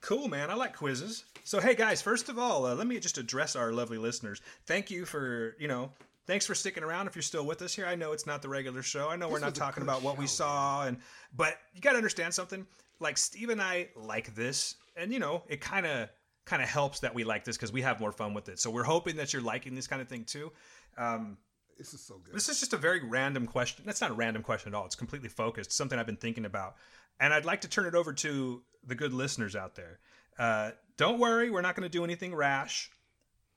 Cool, 0.02 0.28
man. 0.28 0.50
I 0.50 0.54
like 0.54 0.76
quizzes. 0.76 1.26
So, 1.44 1.60
hey, 1.60 1.76
guys, 1.76 2.02
first 2.02 2.30
of 2.30 2.40
all, 2.40 2.66
uh, 2.66 2.76
let 2.76 2.88
me 2.88 3.00
just 3.00 3.18
address 3.18 3.56
our 3.56 3.72
lovely 3.74 3.98
listeners. 3.98 4.42
Thank 4.66 4.90
you 4.90 5.06
for, 5.06 5.56
you 5.60 5.68
know, 5.68 5.92
thanks 6.26 6.46
for 6.46 6.56
sticking 6.56 6.84
around 6.84 7.08
if 7.08 7.16
you're 7.16 7.24
still 7.24 7.46
with 7.46 7.62
us 7.62 7.74
here. 7.74 7.86
I 7.86 7.96
know 7.96 8.12
it's 8.14 8.26
not 8.28 8.42
the 8.42 8.50
regular 8.50 8.82
show. 8.82 9.10
I 9.10 9.16
know 9.16 9.28
we're 9.28 9.40
not 9.40 9.56
talking 9.56 9.84
about 9.84 10.02
what 10.02 10.18
we 10.18 10.28
saw, 10.28 10.86
and 10.86 10.98
but 11.36 11.56
you 11.74 11.82
got 11.82 11.92
to 11.92 11.98
understand 11.98 12.34
something. 12.34 12.66
Like 13.00 13.18
Steve 13.18 13.50
and 13.50 13.62
I 13.62 13.90
like 13.96 14.36
this, 14.36 14.76
and 14.96 15.12
you 15.12 15.20
know, 15.20 15.44
it 15.48 15.60
kind 15.60 15.86
of 15.86 16.10
kind 16.46 16.62
of 16.62 16.70
helps 16.70 17.00
that 17.02 17.14
we 17.14 17.24
like 17.24 17.44
this 17.46 17.58
because 17.58 17.72
we 17.72 17.82
have 17.82 18.00
more 18.00 18.12
fun 18.12 18.34
with 18.34 18.48
it. 18.50 18.60
So 18.60 18.70
we're 18.70 18.84
hoping 18.84 19.16
that 19.18 19.34
you're 19.34 19.42
liking 19.42 19.76
this 19.76 19.88
kind 19.88 20.02
of 20.02 20.08
thing 20.08 20.24
too. 20.24 20.52
Um, 20.98 21.38
This 21.78 21.94
is 21.94 22.02
so 22.02 22.20
good. 22.24 22.34
this 22.34 22.50
is 22.50 22.60
just 22.60 22.74
a 22.74 22.78
very 22.78 23.04
random 23.04 23.46
question. 23.48 23.84
That's 23.86 24.02
not 24.02 24.12
a 24.12 24.16
random 24.16 24.44
question 24.44 24.74
at 24.74 24.78
all. 24.78 24.86
It's 24.86 24.96
completely 24.96 25.30
focused, 25.30 25.72
something 25.72 25.98
I've 26.00 26.06
been 26.06 26.16
thinking 26.18 26.46
about. 26.46 26.76
And 27.20 27.34
I'd 27.34 27.46
like 27.46 27.62
to 27.62 27.70
turn 27.70 27.86
it 27.86 27.96
over 27.96 28.14
to 28.14 28.62
the 28.86 28.96
good 28.96 29.14
listeners 29.14 29.56
out 29.56 29.76
there. 29.76 30.00
Uh, 30.38 30.72
don't 30.98 31.20
worry, 31.20 31.50
we're 31.50 31.62
not 31.62 31.76
going 31.76 31.90
to 31.90 31.90
do 31.90 32.04
anything 32.04 32.34
rash, 32.34 32.90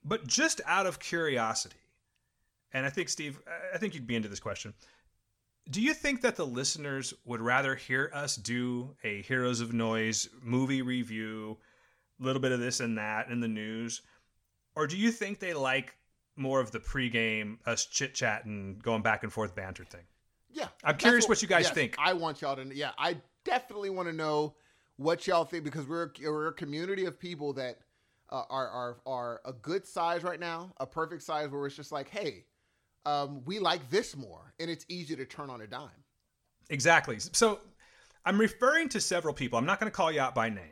but 0.04 0.26
just 0.26 0.60
out 0.66 0.86
of 0.86 0.98
curiosity. 0.98 1.76
And 2.72 2.84
I 2.86 2.90
think, 2.90 3.08
Steve, 3.08 3.38
I 3.72 3.78
think 3.78 3.94
you'd 3.94 4.06
be 4.06 4.16
into 4.16 4.28
this 4.28 4.40
question. 4.40 4.74
Do 5.70 5.80
you 5.80 5.94
think 5.94 6.22
that 6.22 6.34
the 6.34 6.46
listeners 6.46 7.14
would 7.24 7.40
rather 7.40 7.76
hear 7.76 8.10
us 8.12 8.34
do 8.34 8.96
a 9.04 9.22
Heroes 9.22 9.60
of 9.60 9.72
Noise 9.72 10.28
movie 10.42 10.82
review, 10.82 11.56
a 12.20 12.24
little 12.24 12.42
bit 12.42 12.50
of 12.50 12.58
this 12.58 12.80
and 12.80 12.98
that 12.98 13.28
in 13.28 13.40
the 13.40 13.48
news? 13.48 14.02
Or 14.74 14.88
do 14.88 14.96
you 14.96 15.12
think 15.12 15.38
they 15.38 15.54
like 15.54 15.94
more 16.34 16.58
of 16.58 16.72
the 16.72 16.80
pregame, 16.80 17.58
us 17.66 17.86
chit 17.86 18.14
chatting, 18.14 18.80
going 18.82 19.02
back 19.02 19.22
and 19.22 19.32
forth 19.32 19.54
banter 19.54 19.84
thing? 19.84 20.02
yeah, 20.52 20.68
I'm 20.84 20.96
curious 20.96 21.28
what 21.28 21.40
you 21.42 21.48
guys 21.48 21.64
yes, 21.64 21.74
think. 21.74 21.96
I 21.98 22.12
want 22.12 22.40
y'all 22.40 22.56
to. 22.56 22.74
Yeah, 22.74 22.90
I 22.98 23.16
definitely 23.44 23.90
want 23.90 24.08
to 24.08 24.14
know 24.14 24.54
what 24.96 25.26
y'all 25.26 25.44
think 25.44 25.64
because 25.64 25.86
we're 25.86 26.10
we're 26.22 26.48
a 26.48 26.52
community 26.52 27.04
of 27.04 27.18
people 27.18 27.52
that 27.54 27.78
uh, 28.30 28.42
are 28.48 28.68
are 28.68 28.96
are 29.06 29.40
a 29.44 29.52
good 29.52 29.86
size 29.86 30.22
right 30.22 30.40
now, 30.40 30.72
a 30.78 30.86
perfect 30.86 31.22
size 31.22 31.50
where 31.50 31.66
it's 31.66 31.76
just 31.76 31.92
like, 31.92 32.08
hey, 32.08 32.44
um, 33.04 33.42
we 33.44 33.58
like 33.58 33.88
this 33.90 34.16
more, 34.16 34.54
and 34.60 34.70
it's 34.70 34.84
easy 34.88 35.16
to 35.16 35.24
turn 35.24 35.50
on 35.50 35.60
a 35.60 35.66
dime. 35.66 35.90
Exactly. 36.70 37.18
So 37.18 37.60
I'm 38.24 38.38
referring 38.38 38.88
to 38.90 39.00
several 39.00 39.34
people. 39.34 39.58
I'm 39.58 39.66
not 39.66 39.80
going 39.80 39.90
to 39.90 39.96
call 39.96 40.10
you 40.10 40.20
out 40.20 40.34
by 40.34 40.48
name. 40.48 40.64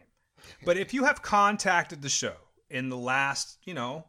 But 0.64 0.76
if 0.76 0.94
you 0.94 1.04
have 1.04 1.20
contacted 1.20 2.00
the 2.00 2.08
show 2.08 2.36
in 2.70 2.88
the 2.88 2.96
last, 2.96 3.58
you 3.64 3.74
know, 3.74 4.06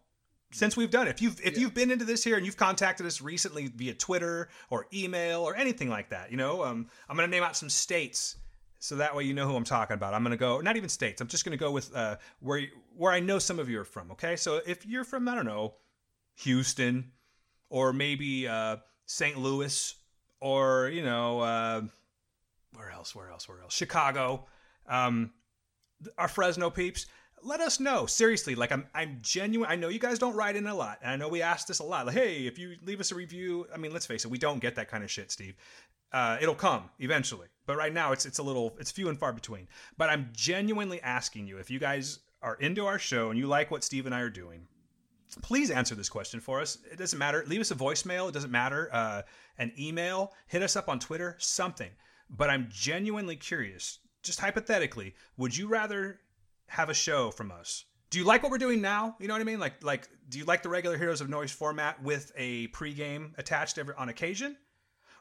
since 0.51 0.77
we've 0.77 0.91
done 0.91 1.07
it, 1.07 1.11
if 1.11 1.21
you've 1.21 1.39
if 1.43 1.57
you've 1.57 1.73
been 1.73 1.91
into 1.91 2.05
this 2.05 2.23
here 2.23 2.38
and 2.38 2.45
you've 2.45 2.57
contacted 2.57 3.05
us 3.05 3.21
recently 3.21 3.67
via 3.67 3.93
Twitter 3.93 4.49
or 4.69 4.88
email 4.93 5.41
or 5.41 5.55
anything 5.55 5.89
like 5.89 6.09
that, 6.09 6.31
you 6.31 6.38
know, 6.38 6.63
um, 6.63 6.88
I'm 7.09 7.17
going 7.17 7.27
to 7.27 7.31
name 7.31 7.43
out 7.43 7.55
some 7.55 7.69
states 7.69 8.38
so 8.81 8.97
that 8.97 9.15
way 9.15 9.23
you 9.23 9.33
know 9.33 9.47
who 9.47 9.55
I'm 9.55 9.63
talking 9.63 9.93
about. 9.93 10.13
I'm 10.13 10.23
going 10.23 10.31
to 10.31 10.37
go 10.37 10.59
not 10.59 10.75
even 10.75 10.89
states. 10.89 11.21
I'm 11.21 11.27
just 11.27 11.45
going 11.45 11.57
to 11.57 11.63
go 11.63 11.71
with 11.71 11.95
uh, 11.95 12.17
where 12.39 12.63
where 12.97 13.13
I 13.13 13.21
know 13.21 13.39
some 13.39 13.59
of 13.59 13.69
you 13.69 13.79
are 13.79 13.85
from. 13.85 14.11
Okay, 14.11 14.35
so 14.35 14.59
if 14.65 14.85
you're 14.85 15.05
from 15.05 15.27
I 15.29 15.35
don't 15.35 15.45
know 15.45 15.75
Houston 16.39 17.11
or 17.69 17.93
maybe 17.93 18.47
uh, 18.47 18.77
St. 19.05 19.37
Louis 19.37 19.95
or 20.41 20.89
you 20.89 21.03
know 21.03 21.39
uh, 21.39 21.81
where 22.75 22.91
else 22.91 23.15
where 23.15 23.29
else 23.29 23.47
where 23.47 23.61
else 23.61 23.73
chicago 23.73 24.45
um 24.87 25.31
our 26.17 26.27
fresno 26.27 26.69
peeps 26.69 27.05
let 27.43 27.59
us 27.61 27.79
know 27.79 28.05
seriously 28.05 28.55
like 28.55 28.71
i'm 28.71 28.85
i'm 28.93 29.19
genuine 29.21 29.69
i 29.69 29.75
know 29.75 29.87
you 29.87 29.99
guys 29.99 30.19
don't 30.19 30.35
write 30.35 30.55
in 30.55 30.67
a 30.67 30.75
lot 30.75 30.99
and 31.01 31.11
i 31.11 31.15
know 31.15 31.29
we 31.29 31.41
ask 31.41 31.67
this 31.67 31.79
a 31.79 31.83
lot 31.83 32.05
like 32.05 32.15
hey 32.15 32.45
if 32.47 32.59
you 32.59 32.75
leave 32.83 32.99
us 32.99 33.11
a 33.11 33.15
review 33.15 33.67
i 33.73 33.77
mean 33.77 33.93
let's 33.93 34.05
face 34.05 34.25
it 34.25 34.31
we 34.31 34.37
don't 34.37 34.59
get 34.59 34.75
that 34.75 34.89
kind 34.89 35.03
of 35.03 35.09
shit 35.09 35.31
steve 35.31 35.55
uh, 36.13 36.37
it'll 36.41 36.55
come 36.55 36.89
eventually 36.99 37.47
but 37.65 37.77
right 37.77 37.93
now 37.93 38.11
it's 38.11 38.25
it's 38.25 38.39
a 38.39 38.43
little 38.43 38.75
it's 38.79 38.91
few 38.91 39.09
and 39.09 39.17
far 39.17 39.33
between 39.33 39.67
but 39.97 40.09
i'm 40.09 40.29
genuinely 40.33 41.01
asking 41.01 41.47
you 41.47 41.57
if 41.57 41.69
you 41.69 41.79
guys 41.79 42.19
are 42.41 42.55
into 42.55 42.85
our 42.85 42.99
show 42.99 43.29
and 43.29 43.39
you 43.39 43.47
like 43.47 43.71
what 43.71 43.83
steve 43.83 44.05
and 44.05 44.15
i 44.15 44.21
are 44.21 44.29
doing 44.29 44.67
please 45.39 45.71
answer 45.71 45.95
this 45.95 46.09
question 46.09 46.39
for 46.39 46.59
us. 46.59 46.77
It 46.91 46.97
doesn't 46.97 47.17
matter. 47.17 47.43
Leave 47.47 47.61
us 47.61 47.71
a 47.71 47.75
voicemail. 47.75 48.27
It 48.27 48.33
doesn't 48.33 48.51
matter. 48.51 48.89
Uh, 48.91 49.21
an 49.57 49.71
email. 49.79 50.33
Hit 50.47 50.61
us 50.61 50.75
up 50.75 50.89
on 50.89 50.99
Twitter. 50.99 51.35
Something. 51.39 51.91
But 52.29 52.49
I'm 52.49 52.67
genuinely 52.71 53.35
curious. 53.35 53.99
Just 54.23 54.39
hypothetically, 54.39 55.15
would 55.38 55.55
you 55.55 55.67
rather 55.67 56.19
have 56.67 56.89
a 56.89 56.93
show 56.93 57.31
from 57.31 57.51
us? 57.51 57.85
Do 58.09 58.19
you 58.19 58.25
like 58.25 58.43
what 58.43 58.51
we're 58.51 58.57
doing 58.57 58.81
now? 58.81 59.15
You 59.19 59.27
know 59.27 59.33
what 59.33 59.41
I 59.41 59.45
mean? 59.45 59.59
Like, 59.59 59.83
like, 59.83 60.07
do 60.29 60.38
you 60.38 60.45
like 60.45 60.63
the 60.63 60.69
regular 60.69 60.97
Heroes 60.97 61.21
of 61.21 61.29
Noise 61.29 61.51
format 61.51 62.01
with 62.03 62.31
a 62.35 62.67
pregame 62.67 63.31
attached 63.38 63.77
every, 63.77 63.95
on 63.95 64.09
occasion, 64.09 64.57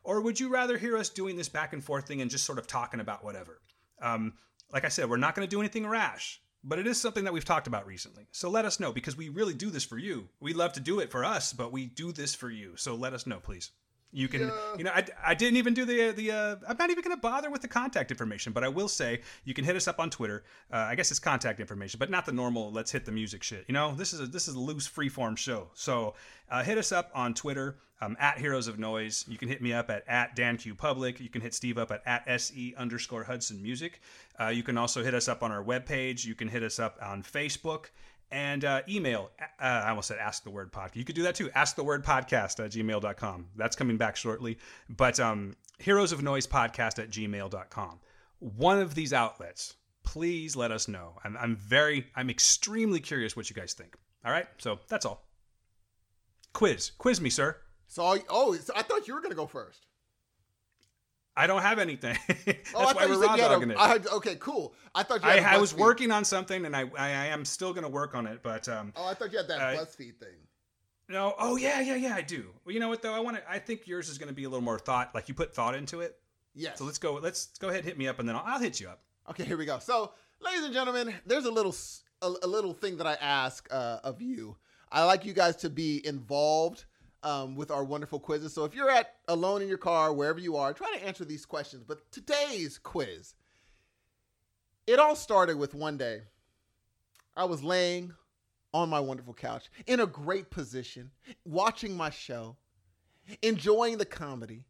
or 0.02 0.20
would 0.20 0.38
you 0.40 0.48
rather 0.48 0.78
hear 0.78 0.96
us 0.96 1.08
doing 1.08 1.36
this 1.36 1.48
back 1.48 1.72
and 1.72 1.82
forth 1.84 2.06
thing 2.06 2.20
and 2.20 2.30
just 2.30 2.44
sort 2.44 2.58
of 2.58 2.66
talking 2.66 3.00
about 3.00 3.24
whatever? 3.24 3.60
Um, 4.00 4.34
like 4.72 4.84
I 4.84 4.88
said, 4.88 5.10
we're 5.10 5.16
not 5.16 5.34
going 5.34 5.46
to 5.46 5.50
do 5.50 5.60
anything 5.60 5.86
rash, 5.86 6.40
but 6.64 6.78
it 6.78 6.86
is 6.86 7.00
something 7.00 7.24
that 7.24 7.32
we've 7.32 7.44
talked 7.44 7.66
about 7.66 7.86
recently. 7.86 8.26
So 8.32 8.48
let 8.48 8.64
us 8.64 8.80
know 8.80 8.92
because 8.92 9.16
we 9.16 9.28
really 9.28 9.54
do 9.54 9.70
this 9.70 9.84
for 9.84 9.98
you. 9.98 10.28
We 10.40 10.54
love 10.54 10.72
to 10.74 10.80
do 10.80 11.00
it 11.00 11.10
for 11.10 11.24
us, 11.24 11.52
but 11.52 11.72
we 11.72 11.86
do 11.86 12.12
this 12.12 12.34
for 12.34 12.50
you. 12.50 12.76
So 12.76 12.94
let 12.94 13.12
us 13.12 13.26
know, 13.26 13.40
please. 13.40 13.70
You 14.12 14.26
can, 14.26 14.40
Yeah. 14.48 14.76
you 14.76 14.82
know, 14.84 14.90
I, 14.92 15.04
I 15.24 15.34
didn't 15.34 15.56
even 15.58 15.72
do 15.72 15.84
the 15.84 16.10
the. 16.10 16.32
Uh, 16.32 16.56
I'm 16.68 16.76
not 16.76 16.90
even 16.90 17.04
going 17.04 17.14
to 17.16 17.20
bother 17.20 17.48
with 17.48 17.62
the 17.62 17.68
contact 17.68 18.10
information, 18.10 18.52
but 18.52 18.64
I 18.64 18.68
will 18.68 18.88
say 18.88 19.20
you 19.44 19.54
can 19.54 19.64
hit 19.64 19.76
us 19.76 19.86
up 19.86 20.00
on 20.00 20.10
Twitter. 20.10 20.42
Uh, 20.72 20.78
I 20.78 20.96
guess 20.96 21.12
it's 21.12 21.20
contact 21.20 21.60
information, 21.60 21.98
but 21.98 22.10
not 22.10 22.26
the 22.26 22.32
normal. 22.32 22.72
Let's 22.72 22.90
hit 22.90 23.04
the 23.04 23.12
music 23.12 23.44
shit. 23.44 23.64
You 23.68 23.72
know, 23.74 23.94
this 23.94 24.12
is 24.12 24.18
a 24.18 24.26
this 24.26 24.48
is 24.48 24.56
a 24.56 24.58
loose 24.58 24.88
freeform 24.88 25.36
show. 25.36 25.70
So 25.74 26.14
uh, 26.50 26.64
hit 26.64 26.76
us 26.76 26.90
up 26.90 27.12
on 27.14 27.34
Twitter 27.34 27.76
um, 28.00 28.16
at 28.18 28.38
Heroes 28.38 28.66
of 28.66 28.78
Noise. 28.78 29.24
You 29.28 29.36
can 29.38 29.48
hit 29.48 29.62
me 29.62 29.72
up 29.72 29.90
at 29.90 30.04
at 30.08 30.34
Dan 30.36 30.56
Q 30.56 30.74
Public. 30.74 31.20
You 31.20 31.28
can 31.28 31.40
hit 31.40 31.54
Steve 31.54 31.78
up 31.78 31.90
at 31.90 32.02
at 32.06 32.40
se 32.40 32.74
underscore 32.76 33.24
Hudson 33.24 33.62
Music. 33.62 34.00
Uh, 34.38 34.48
you 34.48 34.62
can 34.62 34.78
also 34.78 35.02
hit 35.02 35.14
us 35.14 35.28
up 35.28 35.42
on 35.42 35.52
our 35.52 35.62
webpage. 35.62 36.24
You 36.24 36.34
can 36.34 36.48
hit 36.48 36.62
us 36.62 36.78
up 36.78 36.98
on 37.02 37.22
Facebook. 37.22 37.86
And 38.32 38.64
uh, 38.64 38.82
email, 38.88 39.30
uh, 39.40 39.64
I 39.64 39.88
almost 39.88 40.08
said 40.08 40.18
ask 40.18 40.44
the 40.44 40.50
word 40.50 40.72
podcast. 40.72 40.96
You 40.96 41.04
could 41.04 41.16
do 41.16 41.24
that 41.24 41.34
too. 41.34 41.50
Ask 41.54 41.74
the 41.74 41.82
word 41.82 42.04
podcast 42.04 42.64
at 42.64 42.70
gmail.com. 42.70 43.46
That's 43.56 43.74
coming 43.74 43.96
back 43.96 44.16
shortly. 44.16 44.58
But 44.88 45.18
um, 45.18 45.56
heroes 45.78 46.12
of 46.12 46.22
noise 46.22 46.46
podcast 46.46 47.00
at 47.00 47.10
gmail.com. 47.10 48.00
One 48.38 48.78
of 48.78 48.94
these 48.94 49.12
outlets, 49.12 49.74
please 50.04 50.54
let 50.54 50.70
us 50.70 50.86
know. 50.86 51.18
I'm, 51.24 51.36
I'm 51.36 51.56
very, 51.56 52.06
I'm 52.14 52.30
extremely 52.30 53.00
curious 53.00 53.36
what 53.36 53.50
you 53.50 53.56
guys 53.56 53.72
think. 53.72 53.96
All 54.24 54.30
right. 54.30 54.46
So 54.58 54.78
that's 54.88 55.04
all. 55.04 55.26
Quiz. 56.52 56.92
Quiz 56.98 57.20
me, 57.20 57.30
sir. 57.30 57.56
So, 57.90 58.16
oh, 58.28 58.54
so 58.54 58.72
I 58.76 58.82
thought 58.82 59.08
you 59.08 59.14
were 59.14 59.20
gonna 59.20 59.34
go 59.34 59.48
first. 59.48 59.84
I 61.36 61.48
don't 61.48 61.62
have 61.62 61.80
anything. 61.80 62.16
that's 62.28 62.72
Oh, 62.72 62.80
I 62.80 62.84
why 62.84 62.92
thought 62.92 63.08
we're 63.08 63.14
you 63.16 63.22
raw 63.22 63.36
dogging 63.36 63.70
a, 63.70 63.74
it. 63.74 63.78
I 63.78 63.98
okay, 64.16 64.36
cool. 64.36 64.74
I 64.94 65.02
thought 65.02 65.24
you 65.24 65.28
I, 65.28 65.40
had 65.40 65.54
a 65.54 65.56
I 65.56 65.60
was 65.60 65.74
working 65.74 66.12
on 66.12 66.24
something, 66.24 66.66
and 66.66 66.76
I, 66.76 66.82
I, 66.96 67.08
I 67.08 67.26
am 67.26 67.44
still 67.44 67.72
going 67.72 67.82
to 67.82 67.88
work 67.90 68.14
on 68.14 68.28
it. 68.28 68.44
But 68.44 68.68
um, 68.68 68.92
Oh, 68.94 69.06
I 69.06 69.14
thought 69.14 69.32
you 69.32 69.38
had 69.38 69.48
that 69.48 69.60
Uh, 69.60 69.80
BuzzFeed 69.80 70.18
thing. 70.18 70.36
no, 71.08 71.34
oh 71.38 71.56
yeah, 71.56 71.80
yeah, 71.80 71.96
yeah, 71.96 72.14
I 72.14 72.20
do. 72.22 72.46
Well, 72.64 72.72
you 72.72 72.78
know 72.78 72.88
what 72.88 73.02
though? 73.02 73.12
I 73.14 73.18
want 73.20 73.38
to. 73.38 73.50
I 73.50 73.58
think 73.58 73.88
yours 73.88 74.08
is 74.08 74.18
going 74.18 74.28
to 74.28 74.34
be 74.34 74.44
a 74.44 74.48
little 74.48 74.64
more 74.64 74.78
thought. 74.78 75.12
Like 75.12 75.28
you 75.28 75.34
put 75.34 75.52
thought 75.52 75.74
into 75.74 76.00
it. 76.00 76.16
Yes. 76.54 76.78
So 76.78 76.84
let's 76.84 76.98
go. 76.98 77.14
Let's 77.14 77.46
go 77.58 77.68
ahead, 77.68 77.80
and 77.80 77.88
hit 77.88 77.98
me 77.98 78.06
up, 78.06 78.20
and 78.20 78.28
then 78.28 78.36
I'll, 78.36 78.44
I'll 78.46 78.60
hit 78.60 78.78
you 78.78 78.88
up. 78.88 79.00
Okay, 79.30 79.44
here 79.44 79.56
we 79.56 79.64
go. 79.66 79.78
So, 79.80 80.12
ladies 80.40 80.62
and 80.64 80.72
gentlemen, 80.74 81.12
there's 81.26 81.44
a 81.46 81.50
little 81.50 81.74
a 82.22 82.46
little 82.46 82.74
thing 82.74 82.98
that 82.98 83.06
I 83.06 83.14
ask 83.14 83.66
uh, 83.72 83.98
of 84.04 84.20
you. 84.20 84.56
I 84.92 85.04
like 85.04 85.24
you 85.24 85.32
guys 85.32 85.56
to 85.56 85.70
be 85.70 86.04
involved 86.06 86.84
um, 87.22 87.56
with 87.56 87.70
our 87.70 87.84
wonderful 87.84 88.18
quizzes. 88.18 88.52
So, 88.52 88.64
if 88.64 88.74
you're 88.74 88.90
at 88.90 89.14
alone 89.28 89.62
in 89.62 89.68
your 89.68 89.78
car, 89.78 90.12
wherever 90.12 90.38
you 90.38 90.56
are, 90.56 90.72
try 90.72 90.90
to 90.96 91.06
answer 91.06 91.24
these 91.24 91.46
questions. 91.46 91.84
But 91.84 92.10
today's 92.10 92.78
quiz, 92.78 93.34
it 94.86 94.98
all 94.98 95.16
started 95.16 95.56
with 95.56 95.74
one 95.74 95.96
day. 95.96 96.22
I 97.36 97.44
was 97.44 97.62
laying 97.62 98.12
on 98.72 98.88
my 98.88 99.00
wonderful 99.00 99.34
couch 99.34 99.70
in 99.86 100.00
a 100.00 100.06
great 100.06 100.50
position, 100.50 101.10
watching 101.44 101.96
my 101.96 102.10
show, 102.10 102.56
enjoying 103.42 103.98
the 103.98 104.04
comedy. 104.04 104.64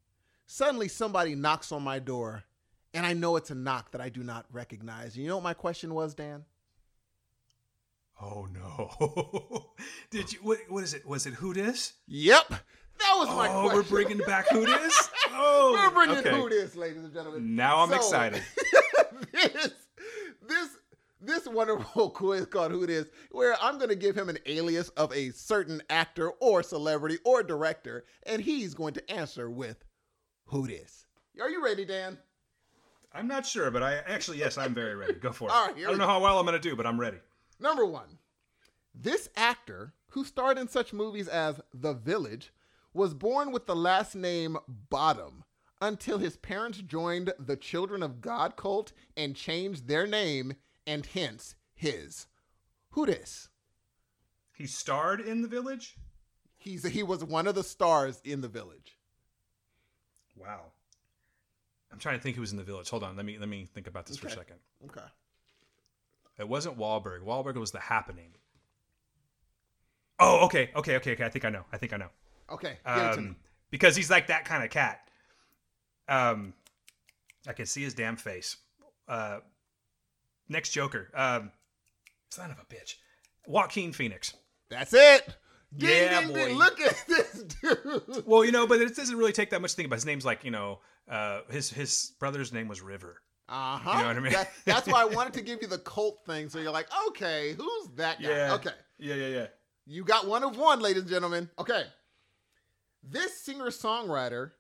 Suddenly, 0.47 0.89
somebody 0.89 1.35
knocks 1.35 1.73
on 1.73 1.83
my 1.83 1.99
door 1.99 2.45
and 2.93 3.07
I 3.07 3.13
know 3.13 3.37
it's 3.37 3.51
a 3.51 3.55
knock 3.55 3.93
that 3.93 4.01
I 4.01 4.09
do 4.09 4.23
not 4.23 4.47
recognize. 4.51 5.17
You 5.17 5.29
know 5.29 5.37
what 5.37 5.45
my 5.45 5.55
question 5.55 5.95
was, 5.95 6.15
Dan? 6.15 6.45
Oh 8.23 8.47
no! 8.53 9.71
Did 10.11 10.33
you? 10.33 10.41
What? 10.43 10.59
What 10.69 10.85
is 10.85 10.95
it? 10.95 11.07
Was 11.07 11.27
it 11.27 11.35
who 11.35 11.55
dis? 11.55 11.95
Yep, 12.07 12.49
that 12.51 13.15
was 13.17 13.29
my 13.29 13.49
Oh, 13.49 13.63
question. 13.63 13.77
we're 13.77 13.83
bringing 13.85 14.19
back 14.27 14.49
who 14.51 14.67
dis. 14.67 15.09
Oh, 15.33 15.73
we're 15.73 15.95
bringing 15.95 16.19
okay. 16.19 16.31
who 16.39 16.49
this, 16.51 16.75
ladies 16.75 17.05
and 17.05 17.15
gentlemen. 17.15 17.55
Now 17.55 17.79
I'm 17.79 17.89
So, 17.91 17.95
excited. 17.95 18.43
this, 19.33 19.71
this, 20.47 20.69
this 21.21 21.47
wonderful 21.47 22.11
quiz 22.11 22.47
called 22.47 22.73
Who 22.73 22.85
This, 22.85 23.07
where 23.31 23.57
I'm 23.63 23.79
going 23.79 23.91
to 23.91 23.95
give 23.97 24.17
him 24.19 24.29
an 24.29 24.39
alias 24.45 24.89
of 24.91 25.13
a 25.15 25.31
certain 25.31 25.83
actor 25.89 26.31
or 26.41 26.65
celebrity 26.65 27.19
or 27.25 27.45
director, 27.45 28.05
and 28.25 28.43
he's 28.43 28.75
going 28.75 28.93
to 28.95 29.11
answer 29.11 29.49
with 29.49 29.83
Who 30.47 30.67
This. 30.67 31.07
Are 31.41 31.49
you 31.49 31.65
ready, 31.65 31.85
Dan? 31.85 32.19
I'm 33.15 33.29
not 33.29 33.47
sure, 33.47 33.71
but 33.71 33.83
I 33.85 33.99
actually 34.09 34.39
yes, 34.39 34.59
I'm 34.59 34.75
very 34.75 34.97
ready. 34.97 35.15
Go 35.15 35.33
for 35.33 35.49
it. 35.49 35.53
Right, 35.53 35.75
I 35.79 35.81
don't 35.83 35.99
know 35.99 36.07
how 36.09 36.21
well 36.21 36.39
I'm 36.41 36.45
going 36.45 36.61
to 36.61 36.69
do, 36.69 36.77
but 36.77 36.87
I'm 36.87 37.01
ready. 37.01 37.19
Number 37.61 37.85
one, 37.85 38.19
this 38.95 39.29
actor, 39.37 39.93
who 40.11 40.25
starred 40.25 40.59
in 40.59 40.67
such 40.67 40.93
movies 40.93 41.29
as 41.29 41.61
The 41.73 41.93
Village, 41.93 42.53
was 42.93 43.15
born 43.15 43.53
with 43.53 43.67
the 43.67 43.77
last 43.77 44.15
name 44.15 44.57
Bottom 44.67 45.45
until 45.81 46.19
his 46.19 46.37
parents 46.37 46.79
joined 46.79 47.33
the 47.39 47.57
Children 47.57 48.03
of 48.03 48.21
God 48.21 48.57
cult 48.57 48.93
and 49.17 49.37
changed 49.37 49.87
their 49.87 50.07
name 50.07 50.55
and 50.87 51.07
hence 51.07 51.55
his. 51.75 52.27
Who 52.91 53.07
this? 53.07 53.49
He 54.55 54.67
starred 54.67 55.21
in 55.21 55.43
The 55.43 55.49
Village. 55.49 55.97
He's 56.59 56.85
he 56.87 57.03
was 57.03 57.25
one 57.25 57.47
of 57.47 57.55
the 57.55 57.63
stars 57.63 58.21
in 58.25 58.41
The 58.41 58.49
Village. 58.49 58.99
Wow. 60.37 60.73
I'm 61.93 61.99
trying 61.99 62.19
to 62.19 62.23
think 62.23 62.37
who 62.37 62.43
was 62.43 62.53
in 62.53 62.59
The 62.59 62.65
Village. 62.65 62.91
Hold 62.91 63.03
on. 63.03 63.17
Let 63.17 63.25
me 63.25 63.39
let 63.39 63.49
me 63.49 63.67
think 63.73 63.87
about 63.87 64.07
this 64.07 64.17
for 64.17 64.27
a 64.27 64.31
second. 64.31 64.57
Okay. 64.85 65.07
It 66.41 66.49
wasn't 66.49 66.79
Wahlberg. 66.79 67.21
Wahlberg 67.23 67.55
was 67.57 67.71
The 67.71 67.81
Happening. 67.81 68.33
Oh, 70.19 70.45
okay, 70.47 70.71
okay, 70.77 70.97
okay, 70.97 71.13
okay. 71.13 71.25
I 71.25 71.29
think 71.29 71.45
I 71.45 71.51
know. 71.51 71.65
I 71.73 71.79
think 71.79 71.93
I 71.93 71.97
know. 71.97 72.09
Okay. 72.51 72.79
Give 72.87 72.97
it 73.05 73.15
to 73.15 73.21
me. 73.21 73.29
Um, 73.29 73.37
because 73.71 73.97
he's 73.97 74.11
like 74.11 74.27
that 74.27 74.45
kind 74.45 74.63
of 74.65 74.71
cat. 74.71 75.01
Um, 76.09 76.53
I 77.47 77.53
can 77.53 77.67
see 77.67 77.83
his 77.83 77.95
damn 77.95 78.17
face. 78.17 78.57
Uh, 79.09 79.39
next 80.49 80.71
Joker. 80.71 81.09
Um, 81.15 81.53
son 82.31 82.51
of 82.51 82.59
a 82.59 82.65
bitch. 82.75 82.95
Joaquin 83.47 83.93
Phoenix. 83.93 84.35
That's 84.69 84.93
it. 84.93 85.27
Ding, 85.77 85.89
Yeah, 85.89 86.21
ding, 86.21 86.35
ding. 86.35 86.49
boy. 86.57 86.59
Look 86.59 86.81
at 86.81 87.05
this 87.09 87.45
dude. 87.63 88.27
Well, 88.27 88.45
you 88.45 88.53
know, 88.53 88.67
but 88.67 88.81
it 88.81 88.95
doesn't 88.95 89.17
really 89.17 89.33
take 89.33 89.51
that 89.51 89.63
much 89.63 89.71
to 89.73 89.77
think 89.77 89.87
about. 89.87 89.97
His 89.97 90.07
name's 90.07 90.25
like, 90.25 90.45
you 90.45 90.51
know, 90.51 90.81
uh, 91.09 91.41
his 91.51 91.71
his 91.71 92.13
brother's 92.19 92.53
name 92.53 92.69
was 92.69 92.81
River. 92.83 93.23
Uh 93.51 93.79
huh. 93.79 93.91
You 93.91 94.03
know 94.03 94.07
what 94.07 94.17
I 94.17 94.21
mean? 94.21 94.33
That, 94.33 94.53
that's 94.65 94.87
why 94.87 95.03
I 95.03 95.05
wanted 95.17 95.33
to 95.35 95.43
give 95.43 95.61
you 95.61 95.67
the 95.67 95.79
cult 95.79 96.25
thing, 96.25 96.49
so 96.49 96.61
you're 96.61 96.71
like, 96.71 96.87
okay, 97.09 97.55
who's 97.59 97.89
that 97.97 98.23
guy? 98.23 98.29
Yeah. 98.29 98.55
Okay. 98.55 98.71
Yeah, 98.99 99.17
yeah, 99.17 99.27
yeah. 99.27 99.47
You 99.87 100.05
got 100.05 100.29
one 100.29 100.45
of 100.45 100.57
one, 100.57 100.79
ladies 100.79 101.03
and 101.03 101.11
gentlemen. 101.11 101.51
Okay. 101.59 101.83
This 103.03 103.41
singer 103.41 103.67
songwriter 103.67 104.53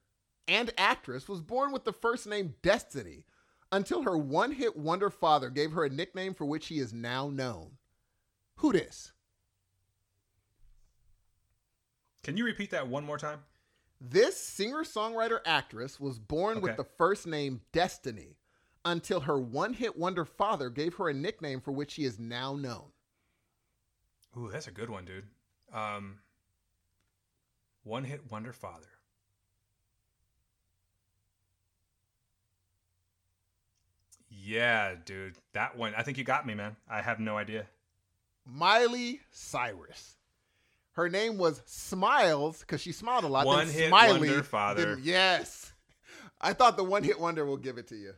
and 0.49 0.73
actress 0.77 1.29
was 1.29 1.41
born 1.41 1.71
with 1.71 1.85
the 1.85 1.93
first 1.93 2.27
name 2.27 2.55
Destiny 2.62 3.27
until 3.71 4.03
her 4.03 4.19
one 4.19 4.51
hit 4.51 4.77
wonder 4.77 5.09
father 5.09 5.51
gave 5.51 5.71
her 5.71 5.85
a 5.85 5.91
nickname 5.91 6.35
for 6.35 6.45
which 6.45 6.67
he 6.67 6.81
is 6.81 6.93
now 6.93 7.29
known. 7.29 7.77
Who 8.57 8.73
this? 8.73 9.12
Can 12.25 12.37
you 12.37 12.45
repeat 12.45 12.71
that 12.73 12.89
one 12.89 13.05
more 13.05 13.19
time? 13.19 13.41
This 14.01 14.37
singer 14.37 14.83
songwriter 14.83 15.39
actress 15.47 16.01
was 16.01 16.19
born 16.19 16.61
with 16.61 16.77
the 16.77 16.85
first 16.85 17.27
name 17.27 17.61
Destiny 17.73 18.39
until 18.85 19.20
her 19.20 19.39
one 19.39 19.74
hit 19.74 19.97
wonder 19.98 20.24
father 20.24 20.70
gave 20.70 20.94
her 20.94 21.09
a 21.09 21.15
nickname 21.15 21.61
for 21.61 21.73
which 21.73 21.93
she 21.93 22.05
is 22.05 22.19
now 22.19 22.55
known. 22.57 22.86
Ooh, 24.36 24.48
that's 24.51 24.66
a 24.69 24.73
good 24.73 24.90
one, 24.90 25.05
dude. 25.05 25.24
Um, 25.73 26.19
one 27.85 28.05
hit 28.05 28.31
wonder 28.31 28.52
father. 28.52 28.86
Yeah, 34.28 34.94
dude. 35.05 35.35
That 35.52 35.77
one. 35.77 35.94
I 35.97 36.02
think 36.02 36.19
you 36.19 36.24
got 36.24 36.47
me, 36.47 36.55
man. 36.55 36.77
I 36.89 37.02
have 37.02 37.19
no 37.20 37.36
idea. 37.36 37.66
Miley 38.47 39.20
Cyrus. 39.31 40.16
Her 40.93 41.09
name 41.09 41.39
was 41.39 41.62
Smiles 41.66 42.61
because 42.61 42.81
she 42.81 42.93
smiled 42.93 43.24
a 43.24 43.28
lot. 43.28 43.44
then 43.44 43.52
One 43.55 43.69
hit 43.69 43.89
Smiley, 43.89 44.28
wonder 44.28 44.43
father. 44.43 44.94
then- 44.97 45.05
yes. 45.05 45.73
I 46.40 46.52
thought 46.52 46.77
the 46.77 46.85
one 46.85 47.02
hit 47.05 47.20
wonder 47.20 47.44
will 47.44 47.57
give 47.59 47.78
it 47.78 47.89
to 47.89 47.97
you. 47.97 48.15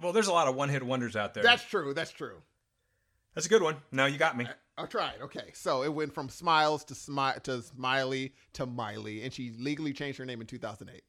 Well, 0.00 0.12
there's 0.12 0.28
a 0.28 0.32
lot 0.32 0.48
of 0.48 0.54
one 0.54 0.68
hit 0.68 0.82
wonders 0.82 1.16
out 1.16 1.34
there. 1.34 1.42
That's 1.42 1.64
true. 1.64 1.92
That's 1.94 2.10
true. 2.12 2.36
That's 3.34 3.46
a 3.46 3.50
good 3.50 3.62
one. 3.62 3.76
No, 3.92 4.06
you 4.06 4.18
got 4.18 4.36
me. 4.36 4.46
I'll 4.76 4.86
try 4.86 5.10
it. 5.10 5.22
Okay. 5.22 5.50
So 5.54 5.82
it 5.82 5.92
went 5.92 6.14
from 6.14 6.28
Smiles 6.28 6.84
to 6.84 6.94
Smi- 6.94 7.42
to 7.42 7.62
Smiley 7.62 8.32
to 8.54 8.66
Miley, 8.66 9.22
and 9.22 9.32
she 9.32 9.52
legally 9.58 9.92
changed 9.92 10.18
her 10.18 10.24
name 10.24 10.40
in 10.40 10.46
2008. 10.46 11.02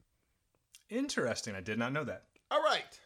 Interesting. 0.90 1.56
I 1.56 1.62
did 1.62 1.78
not 1.78 1.94
know 1.94 2.04
that. 2.04 2.24
All 2.50 2.62
right. 2.64 3.00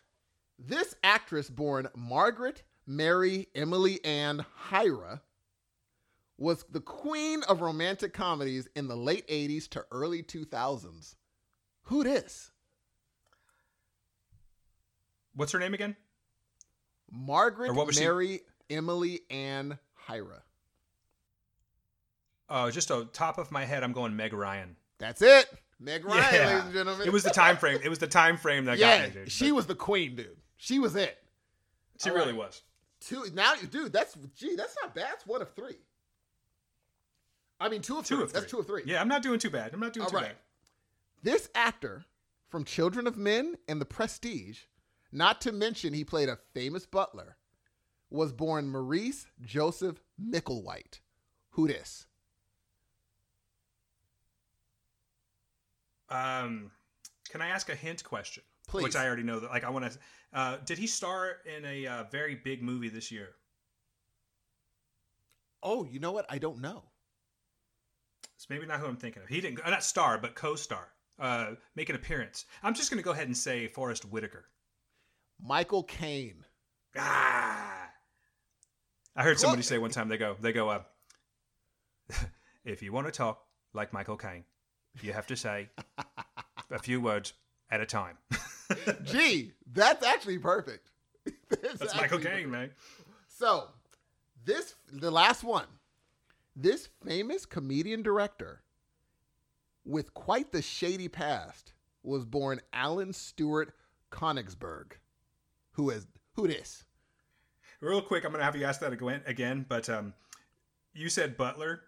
This 0.57 0.95
actress 1.03 1.49
born 1.49 1.89
Margaret 1.95 2.63
Mary 2.87 3.47
Emily 3.55 4.03
Ann 4.05 4.45
Hyra 4.69 5.19
was 6.37 6.63
the 6.69 6.81
queen 6.81 7.43
of 7.43 7.61
romantic 7.61 8.13
comedies 8.13 8.67
in 8.75 8.87
the 8.87 8.95
late 8.95 9.27
80s 9.27 9.67
to 9.69 9.85
early 9.91 10.23
2000s. 10.23 11.15
Who 11.83 12.03
this? 12.03 12.51
What's 15.35 15.51
her 15.51 15.59
name 15.59 15.73
again? 15.73 15.95
Margaret 17.11 17.73
was 17.73 17.95
she- 17.95 18.01
Mary 18.03 18.41
Emily 18.69 19.21
Ann 19.29 19.77
Hyra. 20.07 20.41
Oh, 22.49 22.69
just 22.69 22.91
a 22.91 23.05
top 23.13 23.37
of 23.37 23.51
my 23.51 23.65
head, 23.65 23.83
I'm 23.83 23.93
going 23.93 24.15
Meg 24.15 24.33
Ryan. 24.33 24.75
That's 24.99 25.21
it. 25.21 25.47
Meg 25.79 26.05
Ryan, 26.05 26.45
ladies 26.47 26.63
and 26.65 26.73
gentlemen. 26.73 27.07
It 27.07 27.11
was 27.13 27.23
the 27.23 27.29
time 27.29 27.57
frame. 27.57 27.79
It 27.83 27.89
was 27.89 27.99
the 27.99 28.07
time 28.07 28.37
frame 28.37 28.65
that 28.65 28.77
yeah, 28.77 29.05
got 29.05 29.15
me, 29.15 29.21
dude. 29.21 29.31
she 29.31 29.51
was 29.51 29.65
the 29.65 29.75
queen, 29.75 30.15
dude. 30.15 30.37
She 30.57 30.79
was 30.79 30.95
it. 30.95 31.17
She 32.01 32.09
all 32.09 32.15
really 32.15 32.31
right. 32.31 32.37
was. 32.39 32.61
Two 33.01 33.25
now, 33.33 33.53
dude. 33.69 33.91
That's 33.91 34.15
gee, 34.35 34.55
that's 34.55 34.75
not 34.81 34.95
bad. 34.95 35.05
That's 35.09 35.27
one 35.27 35.41
of 35.41 35.53
three. 35.55 35.77
I 37.59 37.69
mean, 37.69 37.81
two 37.81 37.97
of 37.97 38.05
Two 38.05 38.15
three. 38.15 38.23
of 38.23 38.31
three. 38.31 38.39
That's 38.39 38.51
two 38.51 38.59
of 38.59 38.67
three. 38.67 38.83
Yeah, 38.85 39.01
I'm 39.01 39.07
not 39.07 39.23
doing 39.23 39.39
too 39.39 39.49
bad. 39.49 39.73
I'm 39.73 39.79
not 39.79 39.93
doing 39.93 40.05
All 40.05 40.09
too 40.09 40.17
right. 40.17 40.25
bad. 40.27 40.35
This 41.21 41.49
actor 41.55 42.05
from 42.49 42.65
Children 42.65 43.07
of 43.07 43.17
Men 43.17 43.55
and 43.67 43.79
The 43.81 43.85
Prestige, 43.85 44.59
not 45.13 45.41
to 45.41 45.51
mention 45.51 45.93
he 45.93 46.03
played 46.03 46.29
a 46.29 46.39
famous 46.53 46.85
butler, 46.85 47.37
was 48.09 48.33
born 48.33 48.67
Maurice 48.67 49.27
Joseph 49.41 50.01
Micklewhite. 50.21 50.99
Who 51.51 51.67
this? 51.67 52.07
Um, 56.09 56.71
can 57.29 57.41
I 57.41 57.49
ask 57.49 57.69
a 57.69 57.75
hint 57.75 58.03
question? 58.03 58.43
Please. 58.67 58.83
Which 58.83 58.95
I 58.95 59.05
already 59.05 59.23
know 59.23 59.39
that. 59.39 59.49
Like, 59.49 59.63
I 59.63 59.69
want 59.69 59.91
to. 59.91 59.99
Uh, 60.31 60.57
did 60.65 60.77
he 60.77 60.87
star 60.87 61.37
in 61.45 61.65
a 61.65 61.85
uh, 61.85 62.03
very 62.11 62.35
big 62.35 62.63
movie 62.63 62.89
this 62.89 63.11
year? 63.11 63.29
Oh, 65.61 65.85
you 65.85 65.99
know 65.99 66.11
what? 66.11 66.25
I 66.29 66.37
don't 66.37 66.59
know. 66.59 66.83
It's 68.35 68.49
maybe 68.49 68.65
not 68.65 68.79
who 68.79 68.87
I'm 68.87 68.97
thinking 68.97 69.23
of. 69.23 69.29
He 69.29 69.41
didn't, 69.41 69.65
uh, 69.65 69.69
not 69.69 69.83
star, 69.83 70.17
but 70.17 70.35
co-star, 70.35 70.89
uh, 71.19 71.51
make 71.75 71.89
an 71.89 71.95
appearance. 71.95 72.45
I'm 72.61 72.73
just 72.73 72.89
going 72.89 72.97
to 72.97 73.03
go 73.03 73.11
ahead 73.11 73.27
and 73.27 73.37
say 73.37 73.67
Forest 73.67 74.05
Whitaker. 74.05 74.45
Michael 75.43 75.83
Caine. 75.83 76.45
Ah, 76.97 77.89
I 79.15 79.23
heard 79.23 79.39
somebody 79.39 79.61
say 79.61 79.77
one 79.77 79.91
time 79.91 80.07
they 80.07 80.17
go, 80.17 80.35
they 80.39 80.53
go, 80.53 80.69
uh, 80.69 80.81
if 82.65 82.81
you 82.81 82.93
want 82.93 83.07
to 83.07 83.11
talk 83.11 83.43
like 83.73 83.91
Michael 83.91 84.15
Caine, 84.15 84.45
you 85.01 85.11
have 85.11 85.27
to 85.27 85.35
say 85.35 85.69
a 86.71 86.79
few 86.79 87.01
words 87.01 87.33
at 87.69 87.81
a 87.81 87.85
time. 87.85 88.17
Gee, 89.03 89.51
that's 89.71 90.05
actually 90.05 90.37
perfect. 90.39 90.89
That's 91.49 91.79
Michael 91.95 92.17
actually 92.17 92.23
Caine, 92.23 92.51
man. 92.51 92.71
So, 93.27 93.67
this 94.43 94.75
the 94.91 95.11
last 95.11 95.43
one. 95.43 95.67
This 96.55 96.89
famous 97.05 97.45
comedian 97.45 98.01
director 98.01 98.61
with 99.85 100.13
quite 100.13 100.51
the 100.51 100.61
shady 100.61 101.07
past 101.07 101.73
was 102.01 102.25
born 102.25 102.59
Alan 102.73 103.13
Stewart 103.13 103.73
Konigsberg. 104.11 104.93
Who 105.73 105.89
is 105.89 106.07
who 106.35 106.47
this? 106.47 106.83
Real 107.81 108.01
quick, 108.01 108.23
I'm 108.23 108.31
going 108.31 108.39
to 108.39 108.45
have 108.45 108.55
you 108.55 108.65
ask 108.65 108.79
that 108.79 108.93
again, 108.93 109.21
again 109.25 109.65
but 109.67 109.89
um, 109.89 110.13
you 110.93 111.09
said 111.09 111.35
Butler, 111.35 111.81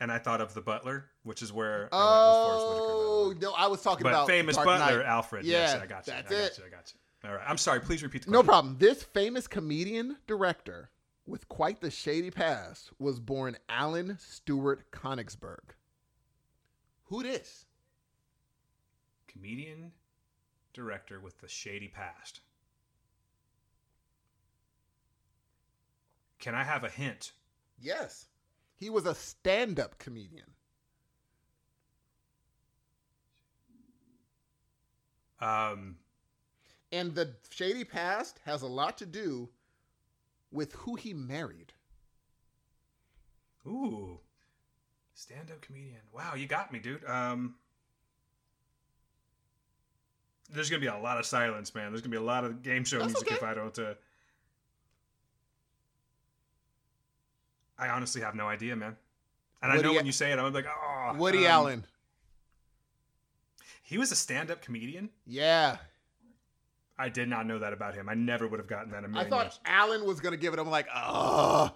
and 0.00 0.10
I 0.10 0.18
thought 0.18 0.40
of 0.40 0.54
the 0.54 0.62
Butler, 0.62 1.06
which 1.24 1.42
is 1.42 1.52
where 1.52 1.88
I 1.92 1.96
went 1.98 2.08
with 2.22 2.46
Forest 2.46 2.66
Whitaker. 2.68 2.86
by 2.86 3.02
the 3.02 3.08
Oh, 3.08 3.28
way. 3.30 3.36
no, 3.42 3.52
I 3.52 3.66
was 3.66 3.82
talking 3.82 4.02
But 4.02 4.08
about 4.14 4.26
famous 4.28 4.56
Dark 4.56 4.66
Butler, 4.66 4.98
Knight. 4.98 5.06
Alfred. 5.06 5.44
Yeah, 5.44 5.58
yes, 5.58 5.74
I 5.74 5.86
got 5.86 6.06
you. 6.06 6.12
that's 6.14 6.30
I 6.30 6.34
got 6.34 6.44
it. 6.44 6.58
you. 6.58 6.64
I 6.64 6.68
got 6.70 6.92
you. 6.94 7.28
All 7.28 7.34
right. 7.36 7.44
I'm 7.48 7.58
sorry. 7.58 7.80
Please 7.80 8.02
repeat 8.02 8.24
the 8.24 8.30
No 8.30 8.42
problem. 8.42 8.76
This 8.78 9.02
famous 9.02 9.46
comedian 9.46 10.16
director 10.26 10.90
with 11.26 11.48
quite 11.48 11.80
the 11.80 11.90
shady 11.90 12.30
past 12.30 12.90
was 12.98 13.18
born 13.20 13.56
Alan 13.68 14.16
Stewart 14.20 14.90
Konigsberg. 14.92 15.74
Who 17.04 17.22
this? 17.22 17.66
Comedian, 19.28 19.92
director 20.72 21.20
with 21.20 21.38
the 21.40 21.48
shady 21.48 21.88
past. 21.88 22.40
Can 26.46 26.54
I 26.54 26.62
have 26.62 26.84
a 26.84 26.88
hint? 26.88 27.32
Yes. 27.76 28.26
He 28.76 28.88
was 28.88 29.04
a 29.04 29.16
stand-up 29.16 29.98
comedian. 29.98 30.46
Um, 35.40 35.96
And 36.92 37.16
the 37.16 37.34
shady 37.50 37.82
past 37.82 38.38
has 38.44 38.62
a 38.62 38.68
lot 38.68 38.96
to 38.98 39.06
do 39.06 39.48
with 40.52 40.72
who 40.74 40.94
he 40.94 41.12
married. 41.12 41.72
ooh, 43.66 44.20
stand-up 45.14 45.60
comedian. 45.60 46.02
Wow, 46.14 46.34
you 46.36 46.46
got 46.46 46.72
me, 46.72 46.78
dude. 46.78 47.04
Um, 47.06 47.56
there's 50.48 50.70
gonna 50.70 50.78
be 50.78 50.86
a 50.86 50.96
lot 50.96 51.18
of 51.18 51.26
silence, 51.26 51.74
man. 51.74 51.90
There's 51.90 52.02
gonna 52.02 52.12
be 52.12 52.18
a 52.18 52.20
lot 52.22 52.44
of 52.44 52.62
game 52.62 52.84
show 52.84 53.00
That's 53.00 53.14
music 53.14 53.26
okay. 53.32 53.34
if 53.34 53.42
I 53.42 53.52
don't. 53.52 53.76
Uh... 53.76 53.94
I 57.78 57.88
honestly 57.88 58.22
have 58.22 58.34
no 58.34 58.46
idea, 58.46 58.76
man. 58.76 58.96
And 59.62 59.72
I 59.72 59.80
know 59.80 59.92
when 59.92 60.06
you 60.06 60.12
say 60.12 60.32
it, 60.32 60.38
I'm 60.38 60.52
like, 60.52 60.66
oh, 60.66 61.14
Woody 61.16 61.46
um, 61.46 61.52
Allen. 61.52 61.86
He 63.82 63.98
was 63.98 64.10
a 64.12 64.16
stand-up 64.16 64.62
comedian. 64.62 65.10
Yeah. 65.26 65.76
I 66.98 67.08
did 67.08 67.28
not 67.28 67.46
know 67.46 67.58
that 67.58 67.72
about 67.72 67.94
him. 67.94 68.08
I 68.08 68.14
never 68.14 68.48
would 68.48 68.58
have 68.58 68.66
gotten 68.66 68.90
that 68.92 69.04
I 69.14 69.24
thought 69.24 69.46
years. 69.46 69.60
Allen 69.64 70.04
was 70.04 70.20
going 70.20 70.32
to 70.32 70.38
give 70.38 70.54
it. 70.54 70.58
I'm 70.58 70.70
like, 70.70 70.88
ugh. 70.92 71.72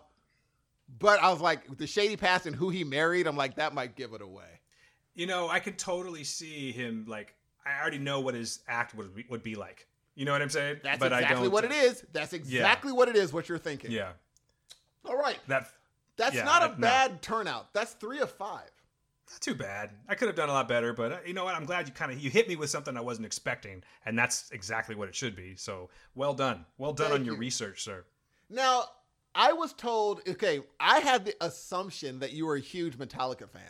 But 0.98 1.22
I 1.22 1.30
was 1.30 1.40
like, 1.40 1.76
the 1.78 1.86
shady 1.86 2.16
past 2.16 2.46
and 2.46 2.56
who 2.56 2.68
he 2.70 2.82
married, 2.82 3.26
I'm 3.26 3.36
like, 3.36 3.56
that 3.56 3.74
might 3.74 3.94
give 3.94 4.12
it 4.12 4.22
away. 4.22 4.60
You 5.14 5.26
know, 5.26 5.48
I 5.48 5.60
could 5.60 5.78
totally 5.78 6.24
see 6.24 6.72
him 6.72 7.04
like. 7.06 7.34
I 7.64 7.80
already 7.80 7.98
know 7.98 8.20
what 8.20 8.34
his 8.34 8.60
act 8.66 8.94
would 8.94 9.14
be, 9.14 9.26
would 9.28 9.42
be 9.42 9.54
like. 9.54 9.86
You 10.14 10.24
know 10.24 10.32
what 10.32 10.42
I'm 10.42 10.48
saying? 10.48 10.78
That's 10.82 10.98
but 10.98 11.12
I 11.12 11.20
exactly 11.20 11.48
what 11.48 11.64
it 11.64 11.72
is. 11.72 12.04
That's 12.12 12.32
exactly 12.32 12.90
what 12.92 13.08
it 13.08 13.16
is, 13.16 13.32
what 13.32 13.48
you're 13.48 13.58
thinking. 13.58 13.90
Yeah, 13.90 14.12
All 15.04 15.16
right. 15.16 15.38
that 15.48 15.68
That's 16.20 16.36
Yeah, 16.36 16.44
not 16.44 16.62
a 16.62 16.68
no. 16.68 16.80
bad 16.82 17.22
turnout. 17.22 17.72
That's 17.72 17.92
three 17.94 18.20
of 18.20 18.30
five. 18.30 18.70
not 19.32 19.40
too 19.40 19.54
bad. 19.54 19.90
I 20.06 20.14
could 20.14 20.28
have 20.28 20.36
done 20.36 20.50
a 20.50 20.52
lot 20.52 20.68
better, 20.68 20.92
but 20.92 21.12
uh, 21.12 21.18
you 21.26 21.32
know 21.32 21.44
what? 21.44 21.54
I'm 21.54 21.64
glad 21.64 21.88
you 21.88 21.94
kind 21.94 22.12
of 22.12 22.20
you 22.20 22.28
hit 22.30 22.46
me 22.46 22.56
with 22.56 22.68
something 22.68 22.94
I 22.96 23.00
wasn't 23.00 23.24
expecting, 23.26 23.82
and 24.04 24.18
that's 24.18 24.50
exactly 24.50 24.94
what 24.94 25.08
it 25.08 25.14
should 25.14 25.34
be. 25.34 25.56
So 25.56 25.88
well 26.14 26.34
done, 26.34 26.66
well 26.76 26.92
done 26.92 27.08
Thank 27.08 27.20
on 27.20 27.24
your 27.24 27.34
you. 27.36 27.40
research, 27.40 27.82
sir. 27.82 28.04
Now, 28.50 28.84
I 29.34 29.52
was 29.54 29.72
told, 29.72 30.20
okay, 30.28 30.60
I 30.78 30.98
had 30.98 31.24
the 31.24 31.34
assumption 31.42 32.18
that 32.18 32.32
you 32.32 32.44
were 32.44 32.56
a 32.56 32.60
huge 32.60 32.98
Metallica 32.98 33.48
fan. 33.48 33.62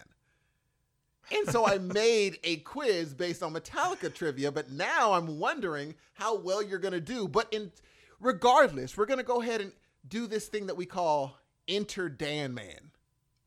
And 1.30 1.48
so 1.50 1.64
I 1.66 1.78
made 1.78 2.38
a 2.42 2.56
quiz 2.56 3.14
based 3.14 3.42
on 3.42 3.52
Metallica 3.54 4.12
trivia, 4.12 4.50
but 4.50 4.72
now 4.72 5.12
I'm 5.12 5.38
wondering 5.38 5.94
how 6.14 6.36
well 6.36 6.62
you're 6.62 6.78
going 6.80 6.94
to 6.94 7.00
do. 7.00 7.28
But 7.28 7.46
in 7.52 7.70
regardless, 8.18 8.96
we're 8.96 9.06
going 9.06 9.18
to 9.18 9.24
go 9.24 9.40
ahead 9.42 9.60
and 9.60 9.70
do 10.08 10.26
this 10.26 10.48
thing 10.48 10.66
that 10.66 10.76
we 10.76 10.86
call 10.86 11.36
Enter 11.70 12.08
Dan 12.08 12.52
Man. 12.52 12.90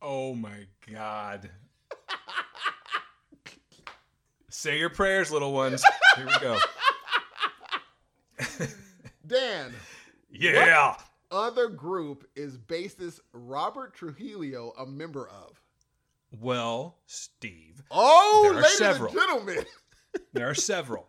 Oh 0.02 0.34
my 0.34 0.66
god. 0.92 1.50
Say 4.50 4.80
your 4.80 4.90
prayers, 4.90 5.30
little 5.30 5.52
ones. 5.52 5.84
Here 6.16 6.26
we 6.26 6.40
go. 6.40 6.58
Dan, 9.28 9.74
Yeah. 10.32 10.96
other 11.32 11.68
group 11.68 12.26
is 12.36 12.58
bassist 12.58 13.20
Robert 13.34 13.94
Trujillo 13.94 14.72
a 14.78 14.86
member 14.86 15.28
of? 15.28 15.60
Well, 16.40 16.98
Steve, 17.06 17.84
Oh, 17.92 18.42
There 18.44 18.54
are 18.54 18.62
ladies 18.62 18.78
several. 18.78 19.12
and 19.12 19.20
gentlemen. 19.20 19.66
there 20.34 20.50
are 20.50 20.56
several. 20.56 21.08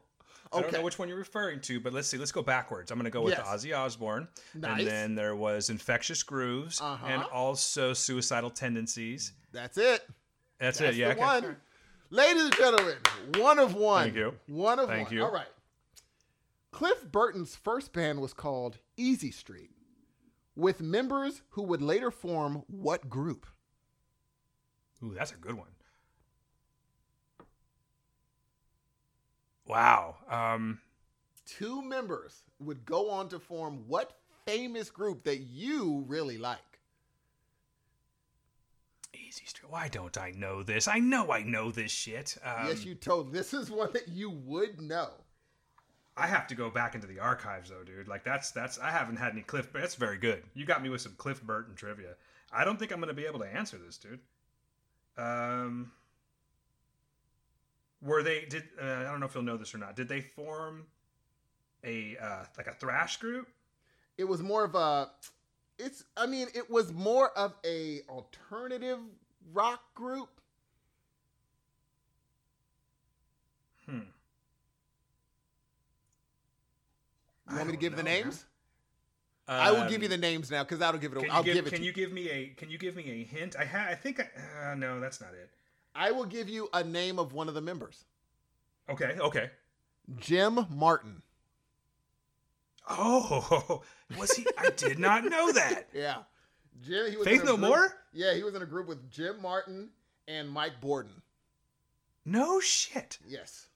I 0.55 0.61
don't 0.63 0.73
know 0.73 0.83
which 0.83 0.99
one 0.99 1.09
you're 1.09 1.19
referring 1.19 1.61
to, 1.63 1.81
but 1.81 1.93
let's 1.93 2.09
see. 2.09 2.17
Let's 2.19 2.33
go 2.33 2.43
backwards. 2.43 2.91
I'm 2.91 2.99
going 2.99 3.05
to 3.05 3.11
go 3.11 3.23
with 3.23 3.35
Yes. 3.37 3.47
Ozzy 3.47 3.77
Osbourne, 3.77 4.29
Nice. 4.55 4.81
and 4.81 4.89
then 4.89 5.15
there 5.15 5.35
was 5.37 5.71
Infectious 5.71 6.23
Grooves, 6.23 6.81
Uh-huh. 6.81 7.07
and 7.07 7.23
also 7.25 7.93
Suicidal 7.93 8.51
Tendencies. 8.51 9.33
That's 9.53 9.77
it. 9.79 10.07
That's, 10.59 10.79
That's 10.79 10.95
it. 10.95 10.99
Yeah. 10.99 11.09
the 11.09 11.13
okay. 11.15 11.21
one. 11.47 11.57
Ladies 12.11 12.45
and 12.45 12.55
gentlemen, 12.57 12.97
one 13.39 13.59
of 13.59 13.75
one. 13.75 14.05
Thank 14.05 14.17
you. 14.17 14.35
One 14.47 14.79
of 14.79 14.89
Thank 14.89 15.09
one. 15.09 15.17
you. 15.17 15.25
All 15.25 15.33
right. 15.33 15.47
Cliff 16.71 17.05
Burton's 17.11 17.55
first 17.57 17.93
band 17.93 18.21
was 18.21 18.33
called 18.33 18.79
Easy 18.97 19.31
Street, 19.31 19.71
with 20.57 20.81
members 20.81 21.43
who 21.51 21.63
would 21.63 21.83
later 21.83 22.11
form 22.11 22.63
what 22.69 23.09
group? 23.09 23.47
Ooh, 25.03 25.15
that's 25.15 25.33
a 25.33 25.37
good 25.37 25.55
one. 25.55 25.69
Wow. 29.67 30.17
Um, 30.29 30.81
Two 31.47 31.83
members 31.83 32.43
would 32.59 32.85
go 32.85 33.11
on 33.11 33.29
to 33.29 33.39
form 33.39 33.85
what 33.87 34.19
famous 34.47 34.91
group 34.91 35.25
that 35.25 35.39
you 35.39 36.05
really 36.07 36.39
like? 36.39 36.59
Easy 39.15 39.45
Street. 39.47 39.71
Why 39.71 39.89
don't 39.89 40.17
I 40.19 40.33
know 40.33 40.63
this? 40.63 40.89
I 40.89 40.99
know 40.99 41.31
I 41.31 41.43
know 41.43 41.71
this 41.71 41.91
shit. 41.91 42.37
Um, 42.45 42.69
yes, 42.69 42.85
you 42.85 42.95
told. 42.95 43.33
This 43.33 43.55
is 43.55 43.71
one 43.71 43.91
that 43.93 44.09
you 44.09 44.31
would 44.31 44.81
know. 44.81 45.11
I 46.17 46.27
have 46.27 46.47
to 46.49 46.55
go 46.55 46.71
back 46.71 46.95
into 46.95 47.07
the 47.07 47.19
archives 47.19 47.71
though, 47.71 47.83
dude. 47.85 48.09
Like 48.09 48.25
that's 48.25 48.51
that's 48.53 48.79
I 48.79 48.91
haven't 48.91 49.17
had 49.17 49.33
any 49.33 49.43
Cliff. 49.43 49.73
That's 49.73 49.97
very 49.97 50.17
good. 50.17 50.43
You 50.55 50.65
got 50.65 50.83
me 50.83 50.89
with 50.89 51.01
some 51.01 51.15
Cliff 51.17 51.43
Burton 51.43 51.75
trivia. 51.75 52.15
I 52.53 52.65
don't 52.65 52.79
think 52.79 52.93
I'm 52.93 53.01
gonna 53.01 53.13
be 53.15 53.27
able 53.27 53.41
to 53.41 53.47
answer 53.47 53.77
this, 53.79 53.99
dude. 53.99 54.21
Um, 55.17 55.93
were 58.05 58.23
they? 58.23 58.45
Did 58.45 58.65
uh, 58.81 58.85
I 58.85 59.03
don't 59.05 59.21
know 59.21 59.27
if 59.27 59.35
you'll 59.35 59.45
know 59.45 59.57
this 59.57 59.75
or 59.75 59.79
not? 59.79 59.97
Did 59.97 60.09
they 60.09 60.21
form 60.21 60.87
a 61.83 62.17
uh, 62.21 62.45
like 62.57 62.67
a 62.67 62.75
thrash 62.75 63.17
group? 63.17 63.49
It 64.19 64.25
was 64.25 64.43
more 64.43 64.65
of 64.65 64.75
a. 64.75 65.11
It's. 65.79 66.05
I 66.17 66.27
mean, 66.27 66.49
it 66.55 66.71
was 66.71 66.93
more 66.93 67.31
of 67.31 67.55
a 67.65 68.03
alternative 68.09 68.99
rock 69.53 69.81
group. 69.95 70.29
Hmm. 73.87 74.01
You 77.51 77.57
want 77.57 77.67
me 77.67 77.73
to 77.73 77.79
give 77.79 77.97
the 77.97 78.03
know, 78.03 78.11
names? 78.11 78.45
I 79.47 79.71
will 79.73 79.83
Um, 79.83 79.89
give 79.89 80.03
you 80.03 80.09
the 80.09 80.17
names 80.17 80.51
now 80.51 80.63
because 80.63 80.79
that'll 80.79 81.01
give 81.01 81.13
it. 81.13 81.31
I'll 81.31 81.43
give, 81.43 81.55
give 81.55 81.67
it. 81.67 81.71
Can 81.71 81.81
to 81.81 81.85
you 81.85 81.93
give 81.93 82.13
me 82.13 82.31
a? 82.31 82.49
Can 82.49 82.71
you 82.71 82.79
give 82.79 82.97
me 82.97 83.11
a 83.11 83.25
hint? 83.25 83.57
I 83.59 83.65
ha- 83.67 83.89
I 83.91 83.95
think. 83.95 84.21
I, 84.21 84.71
uh, 84.71 84.75
no, 84.75 85.01
that's 85.01 85.21
not 85.21 85.31
it. 85.35 85.51
I 85.95 86.11
will 86.11 86.25
give 86.25 86.49
you 86.49 86.69
a 86.73 86.83
name 86.83 87.19
of 87.19 87.33
one 87.33 87.49
of 87.49 87.55
the 87.55 87.61
members. 87.61 88.05
Okay. 88.91 89.17
Okay. 89.21 89.51
Jim 90.19 90.67
Martin. 90.71 91.23
Oh, 92.89 93.83
was 94.19 94.33
he? 94.33 94.47
I 94.59 94.71
did 94.71 94.99
not 94.99 95.25
know 95.25 95.53
that. 95.53 95.89
Yeah, 95.95 96.17
Jim. 96.83 97.11
He 97.11 97.17
was 97.17 97.27
Faith 97.27 97.45
No 97.45 97.57
group- 97.57 97.69
More? 97.69 97.93
Yeah, 98.13 98.35
he 98.35 98.43
was 98.43 98.55
in 98.55 98.63
a 98.63 98.67
group 98.67 98.89
with 98.89 99.11
Jim 99.11 99.41
Martin 99.41 99.89
and 100.29 100.49
Mike 100.51 100.81
Bordin. 100.83 101.23
No 102.25 102.61
shit. 102.61 103.19
Yes. 103.27 103.69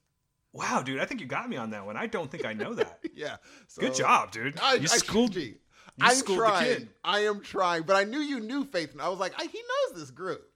Wow, 0.53 0.81
dude. 0.83 0.99
I 0.99 1.05
think 1.05 1.21
you 1.21 1.27
got 1.27 1.49
me 1.49 1.57
on 1.57 1.69
that 1.71 1.85
one. 1.85 1.95
I 1.97 2.07
don't 2.07 2.29
think 2.29 2.45
I 2.45 2.53
know 2.53 2.73
that. 2.73 2.99
Yeah. 3.15 3.35
So, 3.67 3.81
Good 3.81 3.95
job, 3.95 4.31
dude. 4.31 4.57
I, 4.61 4.75
you 4.75 4.87
schooled 4.87 5.35
You 5.35 5.55
I'm 5.99 6.21
trying. 6.21 6.87
I 7.03 7.19
am 7.25 7.41
trying, 7.41 7.83
but 7.83 7.97
I 7.97 8.05
knew 8.05 8.19
you 8.19 8.39
knew 8.39 8.63
Faith. 8.63 8.93
And 8.93 9.01
I 9.01 9.09
was 9.09 9.19
like, 9.19 9.33
I, 9.37 9.43
he 9.43 9.59
knows 9.59 9.99
this 9.99 10.09
group. 10.11 10.49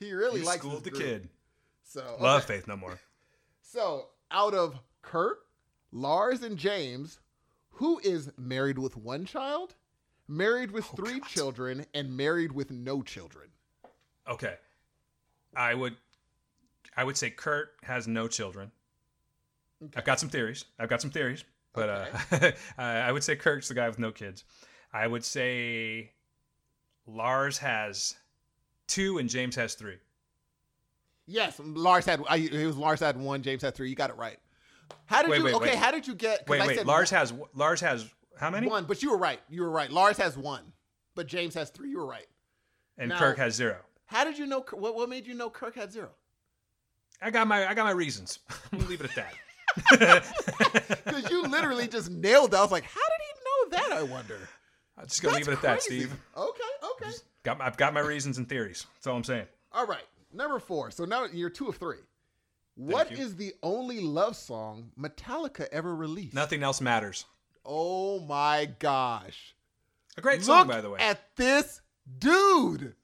He 0.00 0.12
really 0.12 0.40
You 0.40 0.46
likes 0.46 0.60
schooled 0.60 0.84
the 0.84 0.90
group. 0.90 1.02
kid. 1.02 1.28
So 1.84 2.16
Love 2.20 2.44
okay. 2.44 2.54
Faith 2.56 2.68
No 2.68 2.76
More. 2.76 2.98
So 3.62 4.06
out 4.30 4.54
of 4.54 4.76
Kurt, 5.02 5.38
Lars, 5.90 6.42
and 6.42 6.56
James, 6.56 7.18
who 7.70 7.98
is 8.04 8.30
married 8.38 8.78
with 8.78 8.96
one 8.96 9.24
child, 9.24 9.74
married 10.28 10.70
with 10.70 10.86
Oh, 10.92 10.96
three 10.96 11.18
God. 11.18 11.28
children, 11.28 11.86
and 11.92 12.16
married 12.16 12.52
with 12.52 12.70
no 12.70 13.02
children? 13.02 13.48
Okay. 14.28 14.54
I 15.56 15.74
would 15.74 15.96
I 16.96 17.02
would 17.02 17.16
say 17.16 17.30
Kurt 17.30 17.70
has 17.82 18.06
no 18.06 18.28
children. 18.28 18.70
I've 19.96 20.04
got 20.04 20.20
some 20.20 20.28
theories. 20.28 20.64
I've 20.78 20.88
got 20.88 21.00
some 21.00 21.10
theories. 21.10 21.42
But 21.72 21.88
uh, 21.88 22.52
I 22.78 22.84
I 23.08 23.12
would 23.12 23.24
say 23.24 23.34
Kurt's 23.34 23.66
the 23.68 23.74
guy 23.74 23.88
with 23.88 23.98
no 23.98 24.12
kids. 24.12 24.44
I 24.92 25.06
would 25.08 25.24
say 25.24 26.12
Lars 27.06 27.58
has 27.58 28.14
two 28.86 29.18
and 29.18 29.28
James 29.28 29.56
has 29.56 29.74
three. 29.74 29.96
Yes, 31.26 31.58
Lars 31.62 32.04
had. 32.04 32.20
I, 32.28 32.36
it 32.36 32.66
was 32.66 32.76
Lars 32.76 33.00
had 33.00 33.16
one. 33.16 33.42
James 33.42 33.62
had 33.62 33.74
three. 33.74 33.88
You 33.88 33.96
got 33.96 34.10
it 34.10 34.16
right. 34.16 34.38
How 35.06 35.22
did 35.22 35.30
Wait, 35.30 35.38
you? 35.38 35.44
wait, 35.44 35.54
okay, 35.54 35.66
wait. 35.70 35.74
how 35.78 35.90
did 35.90 36.06
you 36.06 36.14
get? 36.14 36.46
Wait, 36.48 36.60
I 36.60 36.66
wait. 36.66 36.76
said 36.76 36.86
Lars 36.86 37.10
has 37.10 37.32
Lars 37.54 37.80
has 37.80 38.08
how 38.38 38.50
many? 38.50 38.66
one, 38.68 38.84
but 38.84 39.02
you 39.02 39.10
were 39.10 39.16
right. 39.18 39.40
You 39.48 39.62
were 39.62 39.70
right. 39.70 39.90
Lars 39.90 40.18
has 40.18 40.36
one, 40.36 40.72
but 41.14 41.26
James 41.26 41.54
has 41.54 41.70
three. 41.70 41.90
You 41.90 41.98
were 41.98 42.06
right. 42.06 42.26
And 42.98 43.08
Now- 43.08 43.18
Kirk 43.18 43.38
has 43.38 43.54
zero. 43.54 43.78
How 44.06 44.24
did 44.24 44.38
you 44.38 44.46
know? 44.46 44.64
What, 44.72 44.94
what 44.94 45.08
made 45.08 45.26
you 45.26 45.34
know 45.34 45.48
Kirk 45.48 45.74
had 45.76 45.90
zero? 45.92 46.10
I 47.22 47.30
got 47.30 47.46
my 47.46 47.66
I 47.66 47.72
got 47.74 47.84
my 47.84 47.92
reasons. 47.92 48.40
I'm 48.72 48.78
gonna 48.78 48.90
leave 48.90 49.00
it 49.00 49.10
at 49.10 49.16
that. 49.16 49.34
Because 51.04 51.30
you 51.30 51.42
literally 51.42 51.88
just 51.88 52.10
nailed 52.10 52.50
that. 52.52 52.58
I 52.58 52.62
was 52.62 52.70
like, 52.70 52.84
how 52.84 53.00
did 53.00 53.24
he 53.26 53.78
know 53.78 53.78
that? 53.88 53.96
I 53.98 54.02
wonder. 54.02 54.38
I'm 54.98 55.06
just 55.06 55.22
gonna 55.22 55.34
That's 55.36 55.46
leave 55.48 55.52
it 55.54 55.56
at 55.56 55.62
that. 55.62 55.82
Steve. 55.82 56.14
Okay, 56.36 56.62
okay. 57.02 57.10
Got 57.42 57.58
my, 57.58 57.66
I've 57.66 57.76
got 57.76 57.92
my 57.94 58.00
reasons 58.00 58.38
and 58.38 58.48
theories. 58.48 58.86
That's 58.94 59.06
all 59.06 59.16
I'm 59.16 59.24
saying. 59.24 59.46
All 59.72 59.86
right, 59.86 60.04
number 60.32 60.58
four. 60.58 60.90
So 60.90 61.04
now 61.04 61.24
you're 61.32 61.50
two 61.50 61.68
of 61.68 61.76
three. 61.76 61.98
What 62.76 63.12
is 63.12 63.36
the 63.36 63.52
only 63.62 64.00
love 64.00 64.34
song 64.36 64.90
Metallica 64.98 65.68
ever 65.70 65.94
released? 65.94 66.34
Nothing 66.34 66.62
else 66.62 66.80
matters. 66.80 67.24
Oh 67.64 68.20
my 68.20 68.68
gosh! 68.78 69.54
A 70.16 70.20
great 70.20 70.38
Look 70.38 70.44
song, 70.46 70.66
by 70.68 70.80
the 70.80 70.90
way. 70.90 70.98
at 71.00 71.20
this 71.36 71.80
dude. 72.18 72.94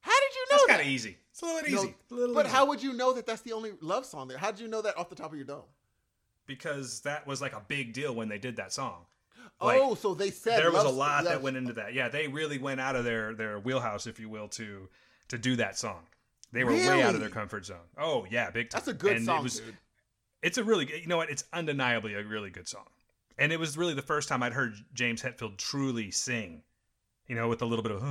How 0.00 0.12
did 0.12 0.34
you 0.34 0.46
know 0.50 0.56
That's 0.56 0.62
that? 0.66 0.68
kind 0.68 0.80
of 0.82 0.86
easy. 0.88 1.16
It's 1.30 1.42
a 1.42 1.46
little 1.46 1.70
No, 1.70 1.82
easy. 1.84 1.94
little 2.10 2.34
but 2.34 2.46
easy. 2.46 2.54
how 2.54 2.66
would 2.66 2.82
you 2.82 2.92
know 2.94 3.12
that 3.14 3.26
that's 3.26 3.42
the 3.42 3.52
only 3.52 3.72
love 3.80 4.04
song 4.06 4.28
there? 4.28 4.38
How 4.38 4.50
did 4.50 4.60
you 4.60 4.68
know 4.68 4.82
that 4.82 4.96
off 4.96 5.08
the 5.08 5.14
top 5.16 5.30
of 5.32 5.36
your 5.36 5.46
dome? 5.46 5.62
Because 6.46 7.00
that 7.00 7.26
was 7.26 7.40
like 7.40 7.52
a 7.52 7.62
big 7.66 7.92
deal 7.92 8.14
when 8.14 8.28
they 8.28 8.38
did 8.38 8.56
that 8.56 8.72
song. 8.72 9.04
Like, 9.60 9.80
oh, 9.80 9.94
so 9.94 10.14
they 10.14 10.30
said 10.30 10.58
there 10.60 10.72
was 10.72 10.84
a 10.84 10.88
lot 10.88 11.24
that 11.24 11.42
went 11.42 11.56
into 11.56 11.72
that. 11.74 11.94
Yeah, 11.94 12.08
they 12.08 12.28
really 12.28 12.58
went 12.58 12.80
out 12.80 12.96
of 12.96 13.04
their 13.04 13.34
their 13.34 13.58
wheelhouse, 13.58 14.06
if 14.06 14.18
you 14.20 14.28
will, 14.28 14.48
to 14.48 14.88
to 15.28 15.38
do 15.38 15.56
that 15.56 15.76
song. 15.78 16.00
They 16.52 16.64
were 16.64 16.72
way 16.72 17.02
out 17.02 17.14
of 17.14 17.20
their 17.20 17.28
comfort 17.30 17.66
zone. 17.66 17.76
Oh 17.98 18.26
yeah, 18.30 18.50
big 18.50 18.70
time. 18.70 18.78
That's 18.78 18.88
a 18.88 18.94
good 18.94 19.12
And 19.12 19.22
it 19.22 19.26
song, 19.26 19.42
was- 19.42 19.60
dude. 19.60 19.76
It's 20.42 20.56
a 20.56 20.62
really 20.64 20.84
good. 20.84 21.00
You 21.00 21.08
know 21.08 21.16
what? 21.16 21.30
It's 21.30 21.44
undeniably 21.52 22.14
a 22.14 22.22
really 22.22 22.50
good 22.50 22.68
song. 22.68 22.86
And 23.38 23.52
it 23.52 23.58
was 23.60 23.76
really 23.76 23.94
the 23.94 24.02
first 24.02 24.28
time 24.28 24.42
I'd 24.42 24.52
heard 24.52 24.74
James 24.94 25.22
Hetfield 25.22 25.56
truly 25.58 26.10
sing. 26.10 26.62
You 27.28 27.34
know, 27.36 27.46
with 27.46 27.60
a 27.60 27.66
little 27.66 27.82
bit 27.82 27.92
of, 27.92 28.02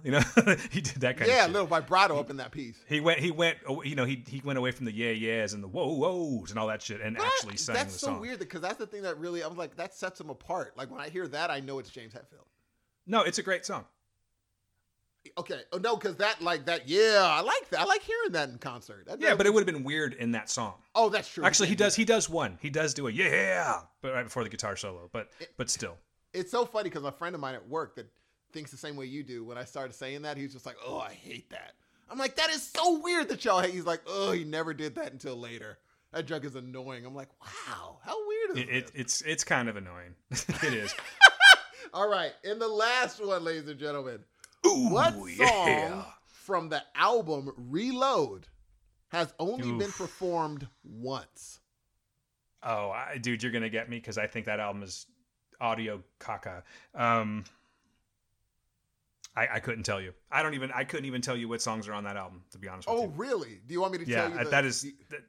you 0.04 0.10
know, 0.10 0.20
he 0.70 0.80
did 0.80 0.96
that 1.02 1.18
kind 1.18 1.28
Yeah, 1.30 1.44
of 1.44 1.46
yeah, 1.46 1.46
a 1.46 1.52
little 1.52 1.66
vibrato 1.66 2.18
up 2.18 2.30
in 2.30 2.38
that 2.38 2.50
piece. 2.50 2.78
He 2.88 2.98
went. 2.98 3.20
He 3.20 3.30
went. 3.30 3.58
oh, 3.68 3.82
You 3.82 3.94
know, 3.94 4.06
he 4.06 4.24
he 4.26 4.40
went 4.42 4.58
away 4.58 4.70
from 4.70 4.86
the 4.86 4.92
yeah 4.92 5.10
yeahs 5.10 5.52
and 5.52 5.62
the 5.62 5.68
whoa 5.68 5.88
whoas 5.98 6.48
and 6.48 6.58
all 6.58 6.68
that 6.68 6.80
shit, 6.80 7.02
and 7.02 7.18
actually 7.18 7.58
sang 7.58 7.74
that's 7.74 7.92
the 7.92 7.98
so 7.98 8.06
song. 8.06 8.20
weird 8.20 8.38
because 8.38 8.62
that's 8.62 8.78
the 8.78 8.86
thing 8.86 9.02
that 9.02 9.18
really 9.18 9.42
I 9.42 9.48
was 9.48 9.58
like 9.58 9.76
that 9.76 9.92
sets 9.94 10.18
him 10.18 10.30
apart. 10.30 10.76
Like 10.78 10.90
when 10.90 11.00
I 11.00 11.10
hear 11.10 11.28
that, 11.28 11.50
I 11.50 11.60
know 11.60 11.78
it's 11.78 11.90
James 11.90 12.14
Hetfield. 12.14 12.46
No, 13.06 13.20
it's 13.22 13.38
a 13.38 13.42
great 13.42 13.66
song. 13.66 13.84
Okay, 15.38 15.60
oh 15.72 15.78
no, 15.78 15.96
because 15.96 16.16
that 16.16 16.40
like 16.42 16.66
that. 16.66 16.86
Yeah, 16.88 17.18
I 17.22 17.40
like 17.40 17.68
that. 17.70 17.80
I 17.80 17.84
like 17.84 18.02
hearing 18.02 18.32
that 18.32 18.50
in 18.50 18.58
concert. 18.58 19.06
That 19.06 19.20
Yeah, 19.20 19.30
does- 19.30 19.38
but 19.38 19.46
it 19.46 19.54
would 19.54 19.66
have 19.66 19.74
been 19.74 19.82
weird 19.84 20.12
in 20.14 20.32
that 20.32 20.48
song. 20.50 20.74
oh, 20.94 21.08
that's 21.08 21.28
true. 21.28 21.44
Actually, 21.44 21.68
he 21.68 21.74
does. 21.74 21.94
He 21.96 22.04
does 22.04 22.28
one. 22.30 22.58
He 22.60 22.68
does 22.70 22.92
do 22.94 23.08
a 23.08 23.10
yeah, 23.10 23.80
but 24.02 24.12
right 24.12 24.22
before 24.24 24.44
the 24.44 24.50
guitar 24.50 24.76
solo. 24.76 25.08
But 25.12 25.30
but 25.56 25.70
still, 25.70 25.96
It's 26.34 26.50
so 26.50 26.64
funny 26.66 26.90
because 26.90 27.04
a 27.04 27.12
friend 27.12 27.34
of 27.34 27.40
mine 27.40 27.54
at 27.54 27.66
work 27.68 27.96
that 27.96 28.06
thinks 28.54 28.70
the 28.70 28.78
same 28.78 28.96
way 28.96 29.04
you 29.04 29.22
do. 29.22 29.44
When 29.44 29.58
I 29.58 29.64
started 29.64 29.92
saying 29.94 30.22
that, 30.22 30.38
he's 30.38 30.52
just 30.54 30.64
like, 30.64 30.76
"Oh, 30.86 30.98
I 30.98 31.12
hate 31.12 31.50
that." 31.50 31.74
I'm 32.08 32.18
like, 32.18 32.36
"That 32.36 32.48
is 32.50 32.62
so 32.62 32.98
weird 33.00 33.28
that 33.28 33.44
y'all 33.44 33.60
hate." 33.60 33.74
He's 33.74 33.84
like, 33.84 34.00
"Oh, 34.06 34.32
he 34.32 34.44
never 34.44 34.72
did 34.72 34.94
that 34.94 35.12
until 35.12 35.36
later." 35.36 35.78
That 36.12 36.26
joke 36.26 36.44
is 36.44 36.54
annoying. 36.54 37.04
I'm 37.04 37.14
like, 37.14 37.28
"Wow, 37.42 37.98
how 38.02 38.26
weird 38.26 38.50
is 38.52 38.56
it, 38.62 38.68
it 38.70 38.90
it's 38.94 39.20
it's 39.22 39.44
kind 39.44 39.68
of 39.68 39.76
annoying. 39.76 40.14
it 40.30 40.72
is. 40.72 40.94
All 41.92 42.08
right, 42.08 42.32
and 42.44 42.60
the 42.60 42.68
last 42.68 43.24
one, 43.24 43.44
ladies 43.44 43.68
and 43.68 43.78
gentlemen. 43.78 44.20
Ooh, 44.66 44.88
What 44.88 45.12
song 45.12 45.28
yeah. 45.38 46.04
from 46.26 46.68
the 46.70 46.82
album 46.94 47.52
Reload 47.56 48.46
has 49.08 49.34
only 49.38 49.70
been 49.78 49.92
performed 49.92 50.66
once? 50.82 51.60
Oh, 52.62 52.90
I, 52.90 53.18
dude, 53.18 53.42
you're 53.42 53.52
gonna 53.52 53.68
get 53.68 53.90
me 53.90 53.98
because 53.98 54.16
I 54.16 54.26
think 54.26 54.46
that 54.46 54.58
album 54.58 54.82
is 54.82 55.06
audio 55.60 56.02
caca. 56.18 56.62
Um, 56.94 57.44
I, 59.36 59.48
I 59.54 59.60
couldn't 59.60 59.82
tell 59.82 60.00
you. 60.00 60.12
I 60.30 60.42
don't 60.42 60.54
even. 60.54 60.70
I 60.72 60.84
couldn't 60.84 61.06
even 61.06 61.20
tell 61.20 61.36
you 61.36 61.48
what 61.48 61.60
songs 61.60 61.88
are 61.88 61.92
on 61.92 62.04
that 62.04 62.16
album. 62.16 62.42
To 62.52 62.58
be 62.58 62.68
honest 62.68 62.88
with 62.88 62.98
you. 62.98 63.04
Oh, 63.04 63.12
really? 63.16 63.60
Do 63.66 63.74
you 63.74 63.80
want 63.80 63.92
me 63.92 63.98
to 63.98 64.08
yeah, 64.08 64.16
tell 64.16 64.30
you? 64.30 64.44
The, 64.44 64.50
that 64.50 64.64
is. 64.64 64.82
the- 64.82 64.94
that, 65.10 65.20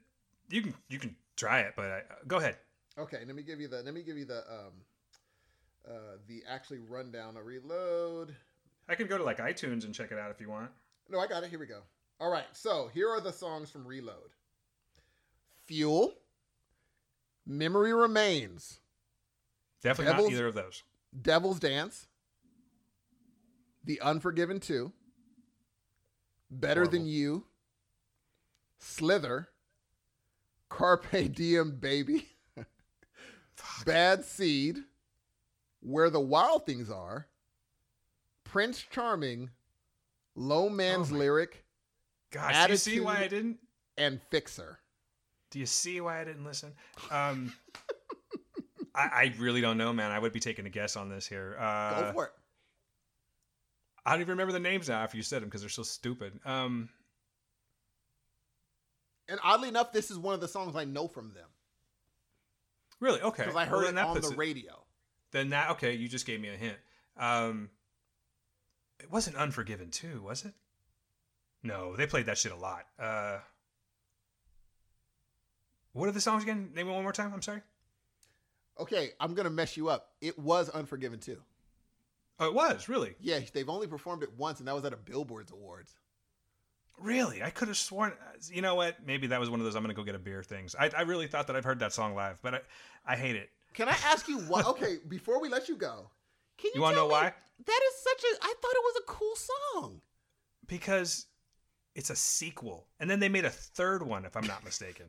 you 0.49 0.61
can 0.61 0.73
you 0.90 0.99
can 0.99 1.15
try 1.36 1.61
it, 1.61 1.73
but 1.76 1.86
I, 1.86 2.02
go 2.27 2.38
ahead. 2.38 2.57
okay, 2.99 3.19
let 3.26 3.36
me 3.36 3.41
give 3.41 3.60
you 3.60 3.68
the. 3.68 3.82
Let 3.82 3.94
me 3.94 4.03
give 4.03 4.18
you 4.18 4.26
the. 4.26 4.40
Um, 4.40 4.73
uh, 5.88 6.18
the 6.27 6.41
actually 6.49 6.80
rundown 6.80 7.38
of 7.38 7.45
Reload. 7.45 8.36
I 8.90 8.95
can 8.95 9.07
go 9.07 9.18
to 9.18 9.23
like 9.23 9.38
iTunes 9.38 9.86
and 9.86 9.94
check 9.94 10.11
it 10.11 10.18
out 10.18 10.32
if 10.32 10.41
you 10.41 10.49
want. 10.49 10.69
No, 11.10 11.19
I 11.19 11.27
got 11.27 11.44
it. 11.44 11.49
Here 11.49 11.60
we 11.60 11.68
go. 11.68 11.82
All 12.19 12.32
right, 12.32 12.45
so 12.53 12.90
here 12.94 13.10
are 13.10 13.22
the 13.22 13.34
songs 13.34 13.69
from 13.69 13.86
Reload. 13.86 14.32
Fuel. 15.65 16.14
Memory 17.45 17.94
Remains. 17.94 18.80
Definitely 19.82 20.14
Devils- 20.14 20.30
not 20.30 20.34
either 20.34 20.48
of 20.48 20.56
those. 20.56 20.84
Devil's 21.22 21.60
Dance. 21.60 22.07
The 23.86 24.02
Unforgiven 24.02 24.60
2. 24.60 24.91
Better 26.49 26.88
Than 26.88 27.06
You. 27.06 27.45
Slither. 28.80 29.49
Carpe 30.70 31.32
Diem 31.34 31.78
Baby. 31.80 32.28
Bad 33.86 34.26
Seed. 34.26 34.80
Where 35.82 36.10
the 36.10 36.20
Wild 36.20 36.66
Things 36.66 36.90
Are. 36.90 37.28
Prince 38.44 38.82
Charming. 38.90 39.49
Low 40.36 40.68
Man's 40.70 41.12
Oh 41.12 41.16
Lyric. 41.16 41.64
Gosh, 42.32 42.66
do 42.66 42.72
you 42.74 42.78
see 42.78 42.99
why 42.99 43.20
I 43.20 43.28
didn't? 43.28 43.57
And 43.98 44.20
Fixer. 44.30 44.80
Do 45.52 45.60
you 45.60 45.66
see 45.66 46.02
why 46.02 46.20
I 46.20 46.24
didn't 46.26 46.44
listen? 46.44 46.74
Um, 47.12 47.53
I, 48.95 49.02
I 49.03 49.34
really 49.40 49.62
don't 49.62 49.78
know, 49.78 49.94
man. 49.94 50.12
I 50.12 50.20
would 50.20 50.34
be 50.34 50.41
taking 50.41 50.66
a 50.66 50.70
guess 50.70 50.98
on 50.98 51.07
this 51.07 51.26
here. 51.28 51.56
Go 51.57 51.64
Uh, 51.64 52.14
for 52.14 52.26
it. 52.26 52.32
I 54.06 54.11
don't 54.11 54.22
even 54.22 54.32
remember 54.32 54.53
the 54.53 54.60
names 54.60 54.88
now 54.90 54.99
after 55.02 55.18
you 55.18 55.23
said 55.23 55.41
them 55.41 55.49
because 55.49 55.61
they're 55.61 55.69
so 55.69 55.84
stupid. 55.84 56.40
Um, 56.45 56.90
And 59.27 59.40
oddly 59.44 59.68
enough, 59.69 59.91
this 59.91 60.11
is 60.11 60.18
one 60.19 60.36
of 60.36 60.41
the 60.41 60.48
songs 60.48 60.76
I 60.76 60.86
know 60.86 61.07
from 61.07 61.34
them. 61.34 61.49
really? 62.99 63.22
Okay. 63.22 63.44
Because 63.44 63.56
I 63.56 63.65
heard 63.65 63.84
then 63.86 63.94
it 63.94 63.95
that 63.95 64.06
on 64.07 64.22
the 64.22 64.30
it- 64.30 64.38
radio. 64.38 64.84
Then 65.32 65.49
that 65.49 65.72
okay? 65.72 65.94
You 65.94 66.07
just 66.07 66.26
gave 66.26 66.40
me 66.40 66.49
a 66.49 66.56
hint. 66.56 66.77
Um, 67.18 67.69
it 68.99 69.11
wasn't 69.11 69.36
Unforgiven 69.36 69.90
too, 69.90 70.22
was 70.22 70.45
it? 70.45 70.53
No, 71.64 71.95
they 71.95 72.06
played 72.07 72.27
that 72.27 72.38
shit 72.38 72.52
a 72.52 72.56
lot. 72.56 72.86
Uh, 72.99 73.40
what 75.94 76.07
are 76.07 76.11
the 76.14 76.22
songs 76.22 76.44
again? 76.44 76.72
Name 76.73 76.88
it 76.88 76.91
one 76.91 77.03
more 77.03 77.11
time. 77.11 77.34
I'm 77.34 77.41
sorry. 77.41 77.61
Okay, 78.80 79.11
I'm 79.19 79.34
gonna 79.34 79.49
mess 79.49 79.76
you 79.76 79.90
up. 79.90 80.11
It 80.22 80.38
was 80.38 80.69
Unforgiven 80.69 81.19
too. 81.19 81.41
Oh, 82.40 82.48
it 82.48 82.53
was 82.53 82.90
really, 82.90 83.16
Yeah, 83.20 83.40
they've 83.53 83.70
only 83.70 83.88
performed 83.88 84.22
it 84.24 84.30
once, 84.38 84.60
and 84.60 84.68
that 84.68 84.76
was 84.76 84.84
at 84.86 84.91
a 84.94 84.98
Billboards 84.98 85.52
Awards. 85.52 85.95
really. 86.99 87.41
I 87.44 87.49
could 87.49 87.68
have 87.68 87.78
sworn. 87.78 88.14
You 88.52 88.62
know 88.62 88.76
what? 88.76 89.06
Maybe 89.06 89.28
that 89.28 89.40
was 89.40 89.49
one 89.49 89.60
of 89.60 89.66
those. 89.66 89.76
I'm 89.76 89.84
gonna 89.84 89.94
go 89.94 90.03
get 90.03 90.16
a 90.16 90.20
beer 90.20 90.44
things. 90.44 90.76
I, 90.80 90.90
I 90.98 91.02
really 91.02 91.28
thought 91.28 91.48
that 91.48 91.56
I've 91.56 91.64
heard 91.66 91.80
that 91.80 91.94
song 91.94 92.16
live, 92.16 92.40
but 92.41 92.53
I, 92.56 92.60
I 93.06 93.16
hate 93.16 93.36
it. 93.36 93.49
Can 93.74 93.88
I 93.90 93.95
ask 94.06 94.28
you 94.28 94.40
why? 94.40 94.62
Okay, 94.64 94.98
before 95.07 95.41
we 95.41 95.49
let 95.49 95.68
you 95.70 95.76
go, 95.76 96.10
can 96.57 96.70
you, 96.74 96.76
You 96.76 96.82
wanna 96.82 96.95
tell 96.95 97.03
know 97.06 97.10
me- 97.10 97.22
why? 97.22 97.34
That 97.66 97.82
is 97.90 97.95
such 98.03 98.24
a. 98.24 98.44
I 98.44 98.53
thought 98.62 98.72
it 98.74 98.84
was 98.84 98.95
a 99.02 99.03
cool 99.07 99.36
song. 99.36 100.02
because 100.68 101.28
it's 101.95 102.10
a 102.10 102.16
sequel, 102.16 102.88
and 102.99 103.10
then 103.10 103.20
they 103.22 103.30
made 103.30 103.45
a 103.45 103.49
third 103.49 104.03
one, 104.03 104.26
if 104.26 104.36
I'm 104.36 104.48
not 104.48 104.64
mistaken. 104.66 105.06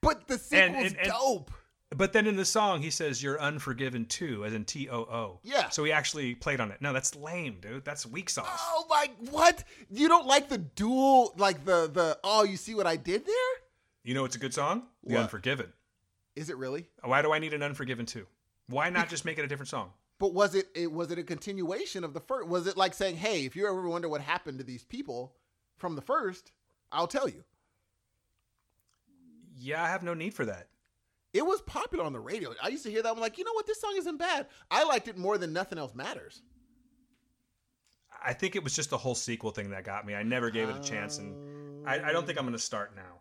But 0.00 0.28
the 0.28 0.38
sequel's 0.38 0.62
And- 0.76 0.76
and- 0.86 0.96
and- 0.96 1.08
dope. 1.10 1.50
But 1.90 2.12
then 2.12 2.26
in 2.26 2.36
the 2.36 2.44
song, 2.44 2.82
he 2.82 2.90
says, 2.90 3.22
"You're 3.22 3.40
unforgiven 3.40 4.04
too," 4.04 4.44
as 4.44 4.52
in 4.52 4.66
T 4.66 4.90
O 4.90 4.98
O. 4.98 5.40
Yeah. 5.42 5.70
So 5.70 5.84
he 5.84 5.92
actually 5.92 6.34
played 6.34 6.60
on 6.60 6.70
it. 6.70 6.82
No, 6.82 6.92
that's 6.92 7.16
lame, 7.16 7.58
dude. 7.60 7.84
That's 7.84 8.04
weak 8.04 8.28
sauce. 8.28 8.46
Oh 8.50 8.86
my! 8.90 9.10
What? 9.30 9.64
You 9.90 10.06
don't 10.06 10.26
like 10.26 10.50
the 10.50 10.58
dual, 10.58 11.32
like 11.38 11.64
the 11.64 11.90
the? 11.90 12.18
Oh, 12.22 12.44
you 12.44 12.58
see 12.58 12.74
what 12.74 12.86
I 12.86 12.96
did 12.96 13.24
there? 13.24 13.34
You 14.04 14.12
know, 14.14 14.26
it's 14.26 14.36
a 14.36 14.38
good 14.38 14.52
song. 14.52 14.82
The 15.02 15.14
What? 15.14 15.22
Unforgiven. 15.22 15.72
Is 16.36 16.50
it 16.50 16.58
really? 16.58 16.88
Why 17.02 17.22
do 17.22 17.32
I 17.32 17.38
need 17.38 17.54
an 17.54 17.62
Unforgiven 17.62 18.04
too? 18.04 18.26
Why 18.68 18.90
not 18.90 19.08
just 19.08 19.24
make 19.24 19.38
it 19.38 19.44
a 19.44 19.48
different 19.48 19.70
song? 19.70 19.92
But 20.18 20.34
was 20.34 20.54
it, 20.54 20.68
it 20.74 20.92
was 20.92 21.10
it 21.10 21.18
a 21.18 21.22
continuation 21.22 22.04
of 22.04 22.12
the 22.12 22.20
first? 22.20 22.48
Was 22.48 22.66
it 22.66 22.76
like 22.76 22.92
saying, 22.92 23.16
"Hey, 23.16 23.46
if 23.46 23.56
you 23.56 23.66
ever 23.66 23.88
wonder 23.88 24.10
what 24.10 24.20
happened 24.20 24.58
to 24.58 24.64
these 24.64 24.84
people 24.84 25.34
from 25.78 25.96
the 25.96 26.02
first, 26.02 26.52
I'll 26.92 27.06
tell 27.06 27.28
you." 27.28 27.44
Yeah, 29.56 29.82
I 29.82 29.88
have 29.88 30.02
no 30.02 30.12
need 30.12 30.34
for 30.34 30.44
that. 30.44 30.68
It 31.34 31.44
was 31.44 31.60
popular 31.62 32.04
on 32.04 32.12
the 32.12 32.20
radio. 32.20 32.54
I 32.62 32.68
used 32.68 32.84
to 32.84 32.90
hear 32.90 33.02
that. 33.02 33.12
I'm 33.12 33.20
like, 33.20 33.38
you 33.38 33.44
know 33.44 33.52
what? 33.52 33.66
This 33.66 33.80
song 33.80 33.94
isn't 33.96 34.16
bad. 34.16 34.46
I 34.70 34.84
liked 34.84 35.08
it 35.08 35.18
more 35.18 35.36
than 35.36 35.52
Nothing 35.52 35.78
Else 35.78 35.94
Matters. 35.94 36.42
I 38.24 38.32
think 38.32 38.56
it 38.56 38.64
was 38.64 38.74
just 38.74 38.90
the 38.90 38.98
whole 38.98 39.14
sequel 39.14 39.50
thing 39.50 39.70
that 39.70 39.84
got 39.84 40.06
me. 40.06 40.14
I 40.14 40.22
never 40.22 40.50
gave 40.50 40.68
it 40.68 40.76
a 40.76 40.80
chance, 40.80 41.18
and 41.18 41.86
I, 41.86 42.08
I 42.08 42.12
don't 42.12 42.26
think 42.26 42.38
I'm 42.38 42.44
going 42.44 42.52
to 42.52 42.58
start 42.58 42.96
now. 42.96 43.20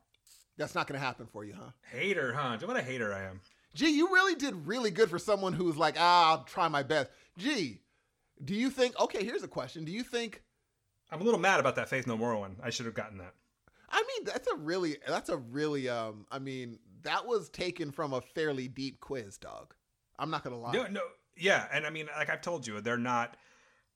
That's 0.57 0.73
not 0.73 0.87
going 0.87 0.99
to 0.99 1.05
happen 1.05 1.27
for 1.27 1.43
you, 1.43 1.53
huh? 1.53 1.69
Hater, 1.91 2.33
huh? 2.33 2.57
What 2.65 2.77
a 2.77 2.81
hater 2.81 3.13
I 3.13 3.23
am. 3.23 3.41
Gee, 3.75 3.95
you 3.95 4.07
really 4.07 4.33
did 4.33 4.65
really 4.65 4.89
good 4.89 5.09
for 5.09 5.19
someone 5.19 5.53
who's 5.53 5.77
like, 5.77 5.95
ah, 5.99 6.31
I'll 6.31 6.43
try 6.45 6.67
my 6.67 6.81
best. 6.81 7.11
Gee, 7.37 7.81
do 8.43 8.55
you 8.55 8.71
think? 8.71 8.99
Okay, 8.99 9.23
here's 9.23 9.43
a 9.43 9.47
question. 9.47 9.85
Do 9.85 9.91
you 9.91 10.03
think? 10.03 10.41
I'm 11.11 11.21
a 11.21 11.23
little 11.23 11.39
mad 11.39 11.59
about 11.59 11.75
that 11.75 11.89
Faith 11.89 12.07
No 12.07 12.17
More 12.17 12.35
one. 12.37 12.55
I 12.63 12.71
should 12.71 12.87
have 12.87 12.95
gotten 12.95 13.19
that. 13.19 13.33
I 13.89 14.01
mean, 14.01 14.25
that's 14.25 14.47
a 14.47 14.55
really, 14.55 14.97
that's 15.07 15.29
a 15.29 15.37
really, 15.37 15.87
um, 15.87 16.25
I 16.31 16.39
mean, 16.39 16.79
that 17.03 17.25
was 17.25 17.49
taken 17.49 17.91
from 17.91 18.13
a 18.13 18.21
fairly 18.21 18.67
deep 18.67 18.99
quiz, 18.99 19.37
dog. 19.37 19.73
I'm 20.19 20.29
not 20.29 20.43
gonna 20.43 20.57
lie. 20.59 20.71
No, 20.73 20.87
no, 20.87 21.01
yeah, 21.35 21.67
and 21.71 21.85
I 21.85 21.89
mean, 21.89 22.07
like 22.17 22.29
I've 22.29 22.41
told 22.41 22.65
you, 22.65 22.81
they're 22.81 22.97
not, 22.97 23.37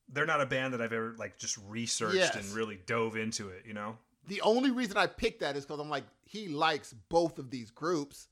they're 0.09 0.25
not 0.25 0.41
a 0.41 0.45
band 0.45 0.73
that 0.73 0.81
I've 0.81 0.93
ever 0.93 1.15
like 1.17 1.37
just 1.37 1.57
researched 1.67 2.15
Yes. 2.15 2.35
and 2.35 2.45
really 2.55 2.79
dove 2.85 3.15
into 3.17 3.49
it. 3.49 3.63
You 3.65 3.73
know? 3.73 3.97
The 4.27 4.41
only 4.41 4.71
reason 4.71 4.97
I 4.97 5.07
picked 5.07 5.39
that 5.39 5.55
is 5.55 5.65
because 5.65 5.79
I'm 5.79 5.89
like, 5.89 6.03
he 6.25 6.47
likes 6.47 6.93
both 7.09 7.39
of 7.39 7.49
these 7.49 7.71
groups. 7.71 8.27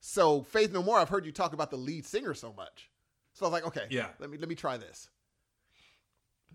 So 0.00 0.42
Faith 0.42 0.72
No 0.72 0.82
More, 0.82 0.98
I've 0.98 1.08
heard 1.08 1.26
you 1.26 1.32
talk 1.32 1.52
about 1.52 1.70
the 1.70 1.76
lead 1.76 2.06
singer 2.06 2.34
so 2.34 2.52
much. 2.52 2.90
So 3.34 3.44
I 3.46 3.48
was 3.48 3.52
like, 3.52 3.66
okay, 3.68 3.86
Yeah. 3.90 4.08
let 4.18 4.30
me 4.30 4.38
let 4.38 4.48
me 4.48 4.54
try 4.54 4.76
this. 4.76 5.08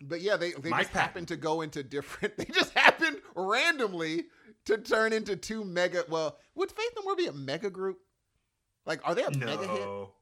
But 0.02 0.22
yeah, 0.22 0.38
they 0.38 0.52
they 0.52 0.70
Mike 0.70 0.84
just 0.84 0.94
happened 0.94 1.28
to 1.30 1.36
go 1.38 1.61
into 1.61 1.84
different. 1.84 2.36
They 2.38 2.45
just 2.45 2.74
happened 2.74 3.18
randomly 3.36 4.26
to 4.65 4.78
turn 4.78 5.14
into 5.14 5.36
two 5.36 5.64
mega. 5.64 6.03
Well, 6.10 6.38
would 6.56 6.72
Faith 6.72 6.91
No 6.95 7.03
More 7.03 7.15
be 7.15 7.28
a 7.28 7.34
mega 7.34 7.70
group? 7.70 7.99
Like, 8.86 9.02
are 9.07 9.15
they 9.15 9.24
a 9.24 9.32
mega 9.32 9.68
hit? 9.68 9.82
No, 9.82 10.14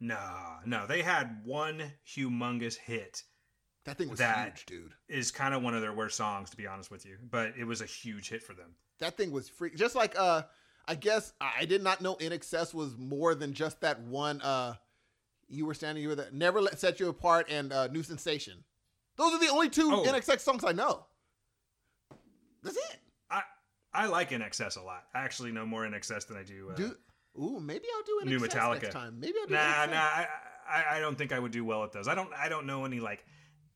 no, 0.00 0.26
no. 0.66 0.86
They 0.86 1.02
had 1.02 1.40
one 1.44 1.92
humongous 2.06 2.76
hit. 2.76 3.22
That 3.84 3.96
thing 3.96 4.10
was 4.10 4.18
That- 4.18 4.48
huge, 4.48 4.66
dude. 4.66 4.94
Is 5.08 5.30
kind 5.30 5.54
of 5.54 5.62
one 5.62 5.74
of 5.74 5.80
their 5.80 5.92
worst 5.92 6.16
songs, 6.16 6.50
to 6.50 6.56
be 6.56 6.66
honest 6.66 6.90
with 6.90 7.06
you. 7.06 7.16
But 7.30 7.54
it 7.58 7.64
was 7.64 7.80
a 7.80 7.86
huge 7.86 8.28
hit 8.28 8.42
for 8.42 8.52
them. 8.52 8.74
That 8.98 9.16
thing 9.16 9.30
was 9.30 9.48
free. 9.48 9.70
Just 9.74 9.94
like 9.94 10.18
uh, 10.18 10.42
I 10.86 10.94
guess 10.94 11.32
I 11.40 11.64
did 11.64 11.82
not 11.82 12.00
know 12.00 12.16
INXS 12.16 12.74
was 12.74 12.96
more 12.98 13.34
than 13.34 13.54
just 13.54 13.80
that 13.80 14.00
one. 14.00 14.42
Uh, 14.42 14.74
you 15.48 15.64
were 15.66 15.74
standing. 15.74 16.02
You 16.02 16.10
were 16.10 16.14
there. 16.14 16.28
Never 16.32 16.60
let 16.60 16.78
set 16.78 17.00
you 17.00 17.08
apart 17.08 17.46
and 17.48 17.72
uh, 17.72 17.86
New 17.88 18.02
Sensation. 18.02 18.64
Those 19.20 19.34
are 19.34 19.38
the 19.38 19.48
only 19.52 19.68
two 19.68 19.90
Oh. 19.92 20.02
Excess 20.14 20.42
songs 20.42 20.64
I 20.64 20.72
know. 20.72 21.04
That's 22.62 22.76
it. 22.76 22.96
I 23.30 23.42
I 23.92 24.06
like 24.06 24.30
INXS 24.30 24.76
a 24.78 24.82
lot. 24.82 25.04
I 25.14 25.20
actually 25.20 25.52
know 25.52 25.66
more 25.66 25.82
INXS 25.86 26.26
than 26.26 26.36
I 26.36 26.42
do. 26.42 26.70
Uh, 26.70 26.74
Do 26.74 26.96
ooh, 27.40 27.60
maybe 27.60 27.84
I'll 27.96 28.02
do 28.04 28.20
In 28.22 28.28
New 28.28 28.38
Metallica. 28.40 28.82
next 28.82 28.92
time. 28.94 29.18
Maybe 29.20 29.34
I'll 29.40 29.46
do 29.46 29.54
nah, 29.54 29.60
INXS. 29.60 29.90
nah. 29.90 29.96
I, 29.96 30.26
I 30.68 30.96
I 30.96 31.00
don't 31.00 31.16
think 31.16 31.32
I 31.32 31.38
would 31.38 31.52
do 31.52 31.64
well 31.64 31.84
at 31.84 31.92
those. 31.92 32.08
I 32.08 32.14
don't 32.14 32.30
I 32.34 32.48
don't 32.48 32.66
know 32.66 32.84
any 32.84 33.00
like. 33.00 33.24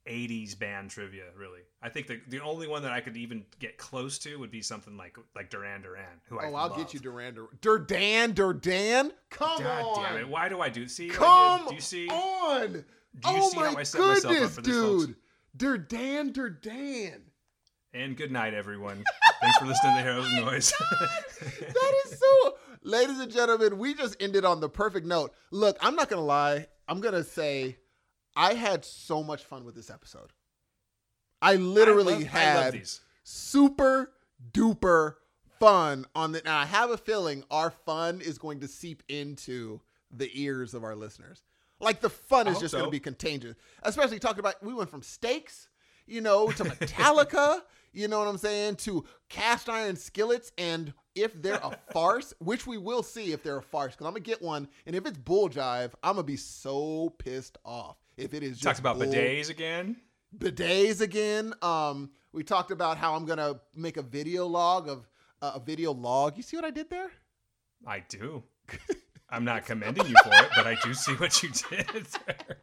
80s 0.07 0.59
band 0.59 0.91
trivia 0.91 1.23
really 1.35 1.61
i 1.81 1.89
think 1.89 2.07
the, 2.09 2.21
the 2.29 2.39
only 2.41 2.69
one 2.69 2.83
that 2.83 2.93
i 2.93 3.01
could 3.01 3.17
even 3.17 3.43
get 3.59 3.79
close 3.79 4.19
to 4.19 4.37
would 4.39 4.51
be 4.51 4.61
something 4.61 4.99
like 4.99 5.17
like 5.35 5.49
duran 5.49 5.81
duran 5.81 6.05
who 6.29 6.39
i 6.39 6.43
Oh, 6.43 6.47
I'll 6.49 6.69
love. 6.69 6.77
get 6.77 6.93
you 6.93 7.01
Duran 7.01 7.35
Dur- 7.35 7.49
Durdan 7.63 8.35
Durdan. 8.35 9.13
Come 9.31 9.63
god 9.63 9.83
on. 9.83 10.05
damn 10.05 10.19
it 10.19 10.29
why 10.29 10.51
do 10.51 10.61
i 10.61 10.69
do 10.69 10.87
see 10.89 11.09
I 11.11 11.15
Come 11.15 11.61
did? 11.61 11.69
do 11.71 11.75
you 11.77 11.81
see 11.81 12.09
on. 12.11 12.73
do 12.73 12.77
you 12.81 12.83
oh 13.25 13.49
see 13.49 13.57
my 13.57 13.69
how 13.71 13.77
i 13.79 13.83
set 13.83 14.01
myself 14.03 14.37
up 14.43 14.51
for 14.51 14.61
this 14.61 14.77
folks? 14.77 15.13
Durdan 15.57 16.33
Durdan. 16.33 17.21
and 17.93 18.17
good 18.17 18.33
night 18.33 18.55
everyone. 18.55 19.05
Thanks 19.41 19.59
for 19.59 19.67
listening 19.67 19.97
to 19.97 20.03
heroes 20.03 20.27
of 20.27 20.33
noise 20.33 20.73
that 21.61 21.95
is 22.07 22.19
so 22.19 22.57
ladies 22.83 23.21
and 23.21 23.31
gentlemen 23.31 23.79
we 23.79 23.95
just 23.95 24.17
ended 24.21 24.45
on 24.45 24.61
the 24.61 24.69
perfect 24.69 25.07
note. 25.07 25.33
Look 25.51 25.77
i'm 25.81 25.95
not 25.95 26.09
gonna 26.09 26.23
lie 26.23 26.67
i'm 26.89 27.01
gonna 27.01 27.23
say 27.25 27.79
i 28.37 28.55
had 28.55 28.85
so 28.85 29.23
much 29.23 29.45
fun 29.45 29.65
with 29.65 29.75
this 29.75 29.91
episode. 29.91 30.33
I 31.41 31.57
literally 31.57 32.15
I 32.15 32.19
love, 32.19 32.27
had 32.27 32.75
I 32.75 32.83
super 33.23 34.13
duper 34.53 35.15
fun 35.61 36.05
on 36.15 36.33
the 36.33 36.41
and 36.41 36.49
i 36.49 36.65
have 36.65 36.91
a 36.91 36.97
feeling 36.99 37.45
our 37.51 37.71
fun 37.71 38.21
is 38.21 38.39
going 38.39 38.61
to 38.61 38.69
seep 38.69 39.03
into 39.09 39.81
the 40.11 40.29
ears 40.35 40.75
of 40.75 40.83
our 40.85 40.97
listeners 40.97 41.43
like 41.85 42.01
the 42.01 42.11
fun 42.11 42.49
is 42.49 42.59
just 42.59 42.73
going 42.75 42.85
to 42.85 42.91
be 42.91 43.01
contagious 43.01 43.55
especially 43.83 44.19
talking 44.19 44.41
about 44.41 44.63
we 44.63 44.75
went 44.75 44.91
from 44.91 45.03
steaks 45.03 45.69
you 46.07 46.21
know 46.21 46.51
to 46.53 46.65
metallica 46.65 47.61
you 47.93 48.09
know 48.09 48.19
what 48.19 48.29
i'm 48.29 48.39
saying 48.39 48.75
to 48.77 49.05
cast 49.29 49.69
iron 49.69 49.97
skillets 49.97 50.53
and 50.59 50.93
if 51.15 51.41
they're 51.41 51.61
a 51.63 51.79
farce 51.93 52.35
which 52.39 52.67
we 52.67 52.79
will 52.79 53.03
see 53.03 53.33
if 53.33 53.43
they're 53.43 53.59
a 53.59 53.63
farce 53.63 53.93
because 53.93 54.07
i'm 54.07 54.13
gonna 54.13 54.21
get 54.21 54.43
one 54.43 54.67
and 54.87 54.97
if 54.97 55.07
it's 55.07 55.19
bull 55.19 55.49
jive 55.49 55.93
i'm 56.03 56.15
gonna 56.15 56.23
be 56.23 56.37
so 56.37 57.15
pissed 57.19 57.59
off 57.65 57.97
if 58.17 58.35
it 58.35 58.43
is 58.43 58.59
just 58.59 58.65
talked 58.65 58.79
about 58.81 58.99
bull- 58.99 59.13
bidets 59.13 59.51
again 59.51 59.97
bidets 60.39 61.01
again. 61.01 61.55
Um, 61.63 62.11
we 62.33 62.43
talked 62.43 62.71
about 62.71 62.99
how 62.99 63.15
I'm 63.15 63.25
gonna 63.25 63.61
make 63.75 63.97
a 63.97 64.03
video 64.03 64.47
log 64.47 64.89
of 64.89 65.09
uh, 65.41 65.53
a 65.55 65.61
video 65.61 65.93
log. 65.93 66.37
You 66.37 66.43
see 66.43 66.57
what 66.57 66.65
I 66.65 66.71
did 66.71 66.91
there? 66.91 67.11
i 67.87 68.03
do 68.09 68.43
i'm 69.31 69.45
not 69.45 69.65
commending 69.65 70.07
you 70.07 70.15
for 70.23 70.33
it 70.33 70.51
but 70.57 70.67
i 70.67 70.77
do 70.83 70.95
see 70.95 71.13
what 71.15 71.43
you 71.43 71.51
did 71.71 72.07
there. 72.27 72.59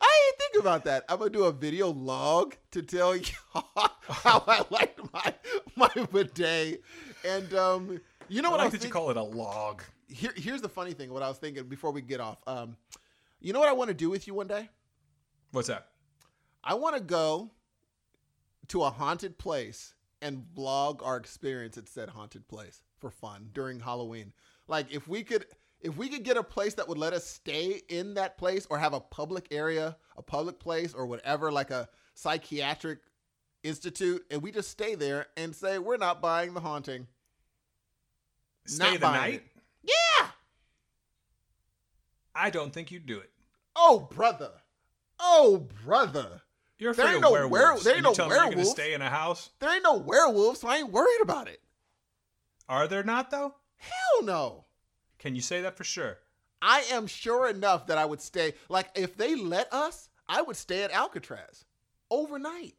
I 0.00 0.30
didn't 0.30 0.38
think 0.38 0.62
about 0.62 0.84
that. 0.84 1.04
I'm 1.08 1.18
gonna 1.18 1.30
do 1.30 1.44
a 1.44 1.52
video 1.52 1.90
log 1.90 2.56
to 2.72 2.82
tell 2.82 3.16
you 3.16 3.24
how 3.54 4.44
I 4.46 4.64
liked 4.70 5.00
my 5.12 5.34
my 5.74 6.06
bidet. 6.12 6.82
And 7.24 7.52
um, 7.54 8.00
you 8.28 8.42
know 8.42 8.50
what 8.50 8.60
I, 8.60 8.64
like 8.64 8.72
was 8.72 8.80
that 8.80 8.86
you 8.86 8.92
call 8.92 9.10
it 9.10 9.16
a 9.16 9.22
log 9.22 9.82
Here, 10.08 10.32
here's 10.36 10.62
the 10.62 10.68
funny 10.68 10.92
thing. 10.92 11.12
What 11.12 11.22
I 11.22 11.28
was 11.28 11.38
thinking 11.38 11.64
before 11.64 11.90
we 11.90 12.02
get 12.02 12.20
off. 12.20 12.38
Um, 12.46 12.76
you 13.40 13.52
know 13.52 13.60
what 13.60 13.68
I 13.68 13.72
want 13.72 13.88
to 13.88 13.94
do 13.94 14.10
with 14.10 14.26
you 14.26 14.34
one 14.34 14.46
day? 14.46 14.68
what's 15.52 15.68
that 15.68 15.86
I 16.62 16.74
want 16.74 16.96
to 16.96 17.02
go 17.02 17.50
to 18.68 18.82
a 18.82 18.90
haunted 18.90 19.38
place 19.38 19.94
and 20.20 20.44
vlog 20.56 21.04
our 21.04 21.16
experience 21.16 21.78
at 21.78 21.88
said 21.88 22.10
haunted 22.10 22.48
place 22.48 22.82
for 22.98 23.10
fun 23.10 23.50
during 23.52 23.80
Halloween. 23.80 24.32
Like 24.68 24.92
if 24.92 25.06
we 25.08 25.22
could 25.22 25.46
if 25.80 25.96
we 25.96 26.08
could 26.08 26.24
get 26.24 26.36
a 26.36 26.42
place 26.42 26.74
that 26.74 26.88
would 26.88 26.98
let 26.98 27.12
us 27.12 27.24
stay 27.26 27.82
in 27.88 28.14
that 28.14 28.38
place 28.38 28.66
or 28.70 28.78
have 28.78 28.92
a 28.94 29.00
public 29.00 29.48
area, 29.50 29.96
a 30.16 30.22
public 30.22 30.58
place 30.58 30.94
or 30.94 31.06
whatever 31.06 31.52
like 31.52 31.70
a 31.70 31.88
psychiatric 32.14 32.98
institute 33.62 34.24
and 34.30 34.42
we 34.42 34.50
just 34.52 34.70
stay 34.70 34.94
there 34.94 35.26
and 35.36 35.54
say 35.54 35.78
we're 35.78 35.96
not 35.96 36.20
buying 36.22 36.54
the 36.54 36.60
haunting. 36.60 37.06
stay 38.66 38.92
Not 38.92 39.00
the 39.00 39.10
night 39.12 39.34
it. 39.34 39.92
Yeah. 40.20 40.28
i 42.34 42.50
don't 42.50 42.72
think 42.72 42.90
you'd 42.90 43.06
do 43.06 43.18
it 43.18 43.30
Oh 43.78 44.08
brother. 44.10 44.52
Oh 45.20 45.66
brother. 45.84 46.40
You're 46.78 46.94
There 46.94 47.06
ain't 47.06 47.16
of 47.16 47.22
no 47.22 47.32
were- 47.32 47.46
werewolves. 47.48 47.84
there 47.84 47.94
ain't 47.94 48.02
no 48.04 48.10
you 48.10 48.14
tell 48.14 48.28
me 48.28 48.34
you're 48.34 48.46
werewolves. 48.46 48.70
stay 48.70 48.94
in 48.94 49.02
a 49.02 49.10
house. 49.10 49.50
There 49.58 49.72
ain't 49.74 49.82
no 49.82 49.96
werewolves, 49.98 50.60
so 50.60 50.68
I 50.68 50.76
ain't 50.78 50.90
worried 50.92 51.20
about 51.20 51.46
it. 51.48 51.60
Are 52.70 52.88
there 52.88 53.02
not 53.02 53.30
though? 53.30 53.54
Hell 53.78 54.22
no. 54.24 54.64
Can 55.18 55.34
you 55.34 55.40
say 55.40 55.60
that 55.62 55.76
for 55.76 55.84
sure? 55.84 56.18
I 56.62 56.80
am 56.92 57.06
sure 57.06 57.48
enough 57.48 57.86
that 57.86 57.98
I 57.98 58.04
would 58.04 58.20
stay. 58.20 58.54
Like, 58.68 58.88
if 58.94 59.16
they 59.16 59.34
let 59.34 59.72
us, 59.72 60.08
I 60.28 60.42
would 60.42 60.56
stay 60.56 60.82
at 60.82 60.90
Alcatraz 60.90 61.64
overnight. 62.10 62.74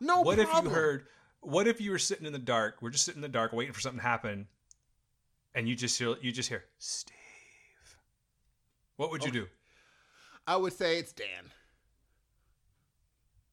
No 0.00 0.22
what 0.22 0.38
problem. 0.38 0.66
if 0.66 0.70
you 0.70 0.74
heard? 0.74 1.06
What 1.42 1.66
if 1.66 1.80
you 1.80 1.90
were 1.90 1.98
sitting 1.98 2.26
in 2.26 2.32
the 2.32 2.38
dark? 2.38 2.76
We're 2.80 2.90
just 2.90 3.04
sitting 3.04 3.18
in 3.18 3.22
the 3.22 3.28
dark, 3.28 3.52
waiting 3.52 3.72
for 3.72 3.80
something 3.80 3.98
to 4.00 4.06
happen, 4.06 4.46
and 5.54 5.68
you 5.68 5.74
just 5.74 5.98
hear 5.98 6.14
you 6.20 6.32
just 6.32 6.48
hear 6.48 6.64
Steve. 6.78 7.14
What 8.96 9.10
would 9.10 9.24
you 9.24 9.30
do? 9.30 9.46
I 10.46 10.56
would 10.56 10.72
say 10.72 10.98
it's 10.98 11.12
Dan. 11.12 11.26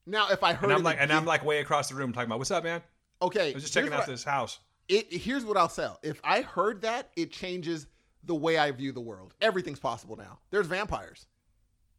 Now, 0.05 0.29
if 0.31 0.43
I 0.43 0.53
heard, 0.53 0.65
And 0.69 0.73
I'm 0.73 0.83
like, 0.83 0.97
and 0.99 1.11
I'm 1.11 1.25
like 1.25 1.43
way 1.43 1.59
across 1.59 1.89
the 1.89 1.95
room 1.95 2.13
talking 2.13 2.27
about 2.27 2.39
what's 2.39 2.51
up, 2.51 2.63
man. 2.63 2.81
okay, 3.21 3.51
I 3.51 3.53
was 3.53 3.63
just 3.63 3.73
checking 3.73 3.91
out 3.93 4.03
I- 4.03 4.05
this 4.05 4.23
house. 4.23 4.59
It 4.89 5.11
here's 5.11 5.43
what 5.45 5.57
I'll 5.57 5.69
sell. 5.69 5.99
If 6.03 6.21
I 6.23 6.41
heard 6.41 6.81
that, 6.81 7.09
it 7.15 7.31
changes 7.31 7.87
the 8.23 8.35
way 8.35 8.57
I 8.57 8.71
view 8.71 8.91
the 8.91 9.01
world. 9.01 9.33
Everything's 9.41 9.79
possible 9.79 10.15
now. 10.15 10.39
There's 10.49 10.67
vampires. 10.67 11.25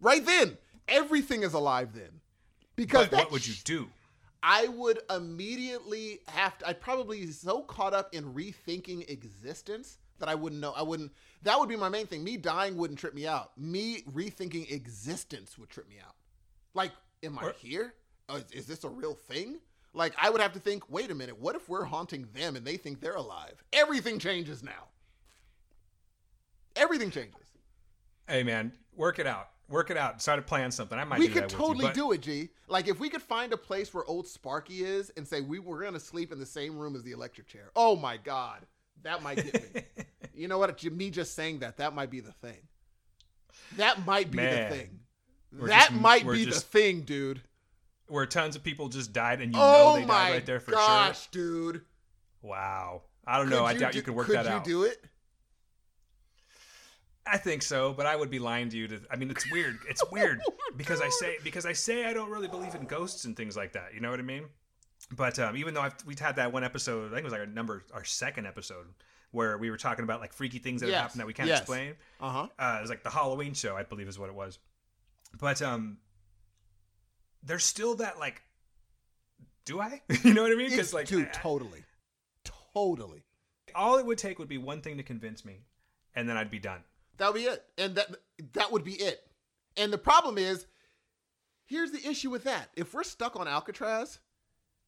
Right 0.00 0.24
then, 0.24 0.56
everything 0.86 1.42
is 1.42 1.54
alive 1.54 1.90
then. 1.94 2.20
Because 2.76 3.10
what 3.10 3.30
would 3.32 3.46
you 3.46 3.54
do? 3.64 3.88
I 4.42 4.68
would 4.68 5.00
immediately 5.10 6.20
have 6.28 6.56
to. 6.58 6.68
I'd 6.68 6.80
probably 6.80 7.26
be 7.26 7.32
so 7.32 7.62
caught 7.62 7.92
up 7.92 8.14
in 8.14 8.32
rethinking 8.32 9.10
existence 9.10 9.98
that 10.18 10.28
I 10.28 10.34
wouldn't 10.34 10.60
know. 10.60 10.72
I 10.76 10.82
wouldn't. 10.82 11.12
That 11.42 11.58
would 11.58 11.68
be 11.68 11.76
my 11.76 11.88
main 11.88 12.06
thing. 12.06 12.22
Me 12.22 12.36
dying 12.36 12.76
wouldn't 12.76 12.98
trip 13.00 13.14
me 13.14 13.26
out. 13.26 13.58
Me 13.58 14.02
rethinking 14.12 14.70
existence 14.70 15.58
would 15.58 15.70
trip 15.70 15.88
me 15.88 15.96
out. 16.04 16.14
Like, 16.74 16.92
am 17.22 17.38
I 17.38 17.46
Or- 17.46 17.52
here? 17.52 17.94
Uh, 18.28 18.40
is, 18.52 18.60
is 18.62 18.66
this 18.66 18.84
a 18.84 18.88
real 18.88 19.14
thing? 19.14 19.58
Like, 19.98 20.14
I 20.16 20.30
would 20.30 20.40
have 20.40 20.52
to 20.52 20.60
think. 20.60 20.88
Wait 20.88 21.10
a 21.10 21.14
minute. 21.14 21.38
What 21.38 21.56
if 21.56 21.68
we're 21.68 21.84
haunting 21.84 22.28
them 22.32 22.54
and 22.56 22.64
they 22.64 22.76
think 22.76 23.00
they're 23.00 23.16
alive? 23.16 23.62
Everything 23.72 24.18
changes 24.18 24.62
now. 24.62 24.86
Everything 26.76 27.10
changes. 27.10 27.34
Hey 28.28 28.42
man, 28.44 28.72
work 28.94 29.18
it 29.18 29.26
out. 29.26 29.48
Work 29.68 29.90
it 29.90 29.96
out. 29.96 30.22
Start 30.22 30.38
to 30.38 30.42
plan 30.42 30.70
something. 30.70 30.98
I 30.98 31.04
might. 31.04 31.18
we 31.18 31.26
do 31.26 31.34
could 31.34 31.48
totally 31.48 31.86
you, 31.86 31.88
but- 31.88 31.94
do 31.94 32.12
it, 32.12 32.20
G. 32.20 32.50
Like 32.68 32.86
if 32.86 33.00
we 33.00 33.10
could 33.10 33.22
find 33.22 33.52
a 33.52 33.56
place 33.56 33.92
where 33.92 34.04
old 34.04 34.28
Sparky 34.28 34.84
is 34.84 35.10
and 35.16 35.26
say 35.26 35.40
we 35.40 35.58
were 35.58 35.82
gonna 35.82 35.98
sleep 35.98 36.30
in 36.32 36.38
the 36.38 36.46
same 36.46 36.78
room 36.78 36.94
as 36.94 37.02
the 37.02 37.10
electric 37.10 37.48
chair. 37.48 37.70
Oh 37.74 37.96
my 37.96 38.16
god, 38.18 38.66
that 39.02 39.22
might 39.22 39.36
get 39.36 39.74
me. 39.74 39.82
you 40.34 40.46
know 40.46 40.58
what? 40.58 40.82
Me 40.92 41.10
just 41.10 41.34
saying 41.34 41.58
that 41.60 41.78
that 41.78 41.94
might 41.94 42.10
be 42.10 42.20
the 42.20 42.32
thing. 42.32 42.58
That 43.76 44.06
might 44.06 44.30
be 44.30 44.36
Man. 44.36 44.70
the 44.70 44.76
thing. 44.76 45.00
We're 45.58 45.68
that 45.68 45.88
just- 45.90 46.00
might 46.00 46.30
be 46.30 46.44
the 46.44 46.52
thing, 46.52 47.00
dude. 47.00 47.40
Where 48.08 48.26
tons 48.26 48.56
of 48.56 48.62
people 48.64 48.88
just 48.88 49.12
died, 49.12 49.40
and 49.40 49.52
you 49.52 49.60
oh 49.60 49.94
know 49.94 50.00
they 50.00 50.06
died 50.06 50.32
right 50.32 50.46
there 50.46 50.60
for 50.60 50.72
gosh, 50.72 51.28
sure. 51.32 51.72
dude. 51.72 51.82
Wow. 52.42 53.02
I 53.26 53.36
don't 53.38 53.50
know. 53.50 53.64
I 53.64 53.74
doubt 53.74 53.92
do, 53.92 53.98
you 53.98 54.02
could 54.02 54.14
work 54.14 54.26
could 54.26 54.36
that 54.36 54.46
you 54.46 54.52
out. 54.52 54.64
do 54.64 54.84
it? 54.84 55.04
I 57.26 57.36
think 57.36 57.62
so, 57.62 57.92
but 57.92 58.06
I 58.06 58.16
would 58.16 58.30
be 58.30 58.38
lying 58.38 58.70
to 58.70 58.76
you. 58.76 58.88
To 58.88 59.00
I 59.10 59.16
mean, 59.16 59.30
it's 59.30 59.50
weird. 59.52 59.78
It's 59.88 60.02
weird 60.12 60.40
because 60.76 61.02
I 61.02 61.10
say 61.10 61.36
because 61.44 61.66
I 61.66 61.74
say 61.74 62.06
I 62.06 62.14
don't 62.14 62.30
really 62.30 62.48
believe 62.48 62.74
in 62.74 62.86
ghosts 62.86 63.26
and 63.26 63.36
things 63.36 63.56
like 63.56 63.72
that. 63.74 63.92
You 63.94 64.00
know 64.00 64.10
what 64.10 64.18
I 64.18 64.22
mean? 64.22 64.44
But 65.14 65.38
um, 65.38 65.56
even 65.56 65.74
though 65.74 65.82
I've, 65.82 65.94
we've 66.06 66.18
had 66.18 66.36
that 66.36 66.52
one 66.52 66.64
episode, 66.64 67.06
I 67.12 67.16
think 67.16 67.20
it 67.20 67.24
was 67.24 67.32
like 67.32 67.40
our 67.42 67.46
number, 67.46 67.84
our 67.92 68.04
second 68.04 68.46
episode, 68.46 68.86
where 69.30 69.58
we 69.58 69.70
were 69.70 69.76
talking 69.76 70.04
about 70.04 70.20
like 70.20 70.32
freaky 70.32 70.58
things 70.58 70.80
that 70.80 70.86
have 70.86 70.92
Yes, 70.92 71.02
happened 71.02 71.20
that 71.20 71.26
we 71.26 71.34
can't 71.34 71.48
yes. 71.48 71.60
explain. 71.60 71.94
Uh 72.20 72.30
huh. 72.30 72.48
Uh, 72.58 72.76
it 72.78 72.80
was 72.80 72.90
like 72.90 73.02
the 73.02 73.10
Halloween 73.10 73.52
show, 73.54 73.76
I 73.76 73.82
believe, 73.82 74.08
is 74.08 74.18
what 74.18 74.30
it 74.30 74.34
was. 74.34 74.58
But 75.38 75.60
um, 75.60 75.98
there's 77.42 77.64
still 77.64 77.96
that 77.96 78.18
like, 78.18 78.42
do 79.64 79.80
I? 79.80 80.02
you 80.22 80.34
know 80.34 80.42
what 80.42 80.52
I 80.52 80.56
mean? 80.56 80.70
Because 80.70 80.94
like, 80.94 81.06
dude, 81.06 81.28
I- 81.28 81.30
totally, 81.32 81.84
totally. 82.74 83.24
all 83.74 83.98
it 83.98 84.06
would 84.06 84.18
take 84.18 84.38
would 84.38 84.48
be 84.48 84.58
one 84.58 84.80
thing 84.80 84.96
to 84.96 85.02
convince 85.02 85.44
me, 85.44 85.60
and 86.14 86.28
then 86.28 86.36
I'd 86.36 86.50
be 86.50 86.58
done. 86.58 86.80
That 87.18 87.32
would 87.32 87.38
be 87.42 87.46
it. 87.46 87.64
And 87.76 87.94
that 87.96 88.14
that 88.54 88.72
would 88.72 88.84
be 88.84 88.94
it. 88.94 89.20
And 89.76 89.92
the 89.92 89.98
problem 89.98 90.38
is, 90.38 90.66
here's 91.66 91.92
the 91.92 92.08
issue 92.08 92.30
with 92.30 92.44
that. 92.44 92.70
If 92.76 92.94
we're 92.94 93.04
stuck 93.04 93.36
on 93.36 93.46
Alcatraz, 93.46 94.18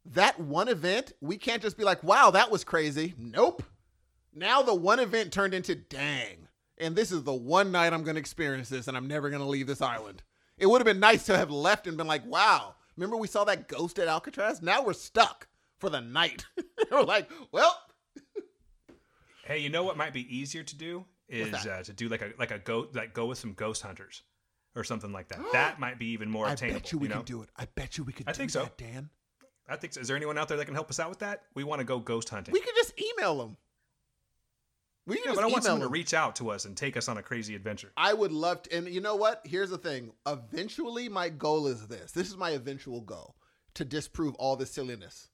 that 0.06 0.40
one 0.40 0.68
event, 0.68 1.12
we 1.20 1.36
can't 1.36 1.62
just 1.62 1.76
be 1.76 1.84
like, 1.84 2.02
wow, 2.02 2.30
that 2.30 2.50
was 2.50 2.64
crazy. 2.64 3.14
Nope. 3.18 3.62
Now 4.34 4.62
the 4.62 4.74
one 4.74 5.00
event 5.00 5.32
turned 5.32 5.54
into 5.54 5.74
dang. 5.74 6.48
And 6.78 6.96
this 6.96 7.12
is 7.12 7.24
the 7.24 7.34
one 7.34 7.70
night 7.72 7.92
I'm 7.92 8.04
gonna 8.04 8.18
experience 8.18 8.68
this 8.68 8.88
and 8.88 8.96
I'm 8.96 9.06
never 9.06 9.28
gonna 9.28 9.46
leave 9.46 9.66
this 9.66 9.82
island. 9.82 10.22
It 10.60 10.66
would 10.68 10.80
have 10.80 10.86
been 10.86 11.00
nice 11.00 11.24
to 11.26 11.36
have 11.36 11.50
left 11.50 11.86
and 11.86 11.96
been 11.96 12.06
like, 12.06 12.24
wow, 12.26 12.74
remember 12.96 13.16
we 13.16 13.26
saw 13.26 13.44
that 13.44 13.66
ghost 13.66 13.98
at 13.98 14.08
Alcatraz? 14.08 14.60
Now 14.60 14.84
we're 14.84 14.92
stuck 14.92 15.48
for 15.78 15.88
the 15.88 16.00
night. 16.02 16.44
we're 16.92 17.02
like, 17.02 17.30
well, 17.50 17.74
Hey, 19.44 19.58
you 19.58 19.70
know 19.70 19.82
what 19.82 19.96
might 19.96 20.12
be 20.12 20.36
easier 20.36 20.62
to 20.62 20.76
do 20.76 21.04
is 21.28 21.54
uh, 21.66 21.82
to 21.84 21.92
do 21.92 22.08
like 22.08 22.22
a 22.22 22.32
like 22.38 22.50
a 22.50 22.58
go 22.58 22.88
like 22.92 23.14
go 23.14 23.26
with 23.26 23.38
some 23.38 23.52
ghost 23.54 23.82
hunters 23.82 24.22
or 24.76 24.84
something 24.84 25.12
like 25.12 25.28
that. 25.28 25.40
that 25.52 25.80
might 25.80 25.98
be 25.98 26.06
even 26.10 26.30
more 26.30 26.46
I 26.46 26.52
attainable. 26.52 26.80
bet 26.80 26.92
you 26.92 26.98
we 26.98 27.08
know? 27.08 27.16
can 27.16 27.24
do 27.24 27.42
it. 27.42 27.48
I 27.56 27.66
bet 27.74 27.96
you 27.98 28.04
we 28.04 28.12
could 28.12 28.28
I 28.28 28.32
do 28.32 28.36
think 28.36 28.50
so. 28.50 28.64
that, 28.64 28.76
Dan. 28.76 29.08
I 29.68 29.76
think. 29.76 29.94
So. 29.94 30.00
Is 30.02 30.08
there 30.08 30.16
anyone 30.16 30.36
out 30.38 30.48
there 30.48 30.56
that 30.58 30.66
can 30.66 30.74
help 30.74 30.90
us 30.90 31.00
out 31.00 31.08
with 31.08 31.20
that? 31.20 31.42
We 31.54 31.64
want 31.64 31.80
to 31.80 31.84
go 31.84 31.98
ghost 31.98 32.28
hunting. 32.28 32.52
We 32.52 32.60
could 32.60 32.74
just 32.76 32.92
email 33.00 33.38
them. 33.38 33.56
We 35.06 35.16
can 35.16 35.30
yeah, 35.30 35.34
but 35.34 35.44
I 35.44 35.46
want 35.48 35.64
someone 35.64 35.80
to 35.80 35.88
reach 35.88 36.14
out 36.14 36.36
to 36.36 36.50
us 36.50 36.66
and 36.66 36.76
take 36.76 36.96
us 36.96 37.08
on 37.08 37.18
a 37.18 37.22
crazy 37.22 37.54
adventure. 37.54 37.90
I 37.96 38.12
would 38.12 38.32
love 38.32 38.62
to. 38.64 38.76
And 38.76 38.88
you 38.88 39.00
know 39.00 39.16
what? 39.16 39.40
Here's 39.44 39.70
the 39.70 39.78
thing. 39.78 40.12
Eventually, 40.26 41.08
my 41.08 41.28
goal 41.28 41.66
is 41.66 41.88
this. 41.88 42.12
This 42.12 42.28
is 42.28 42.36
my 42.36 42.50
eventual 42.50 43.00
goal 43.00 43.34
to 43.74 43.84
disprove 43.84 44.34
all 44.36 44.56
this 44.56 44.70
silliness. 44.70 45.28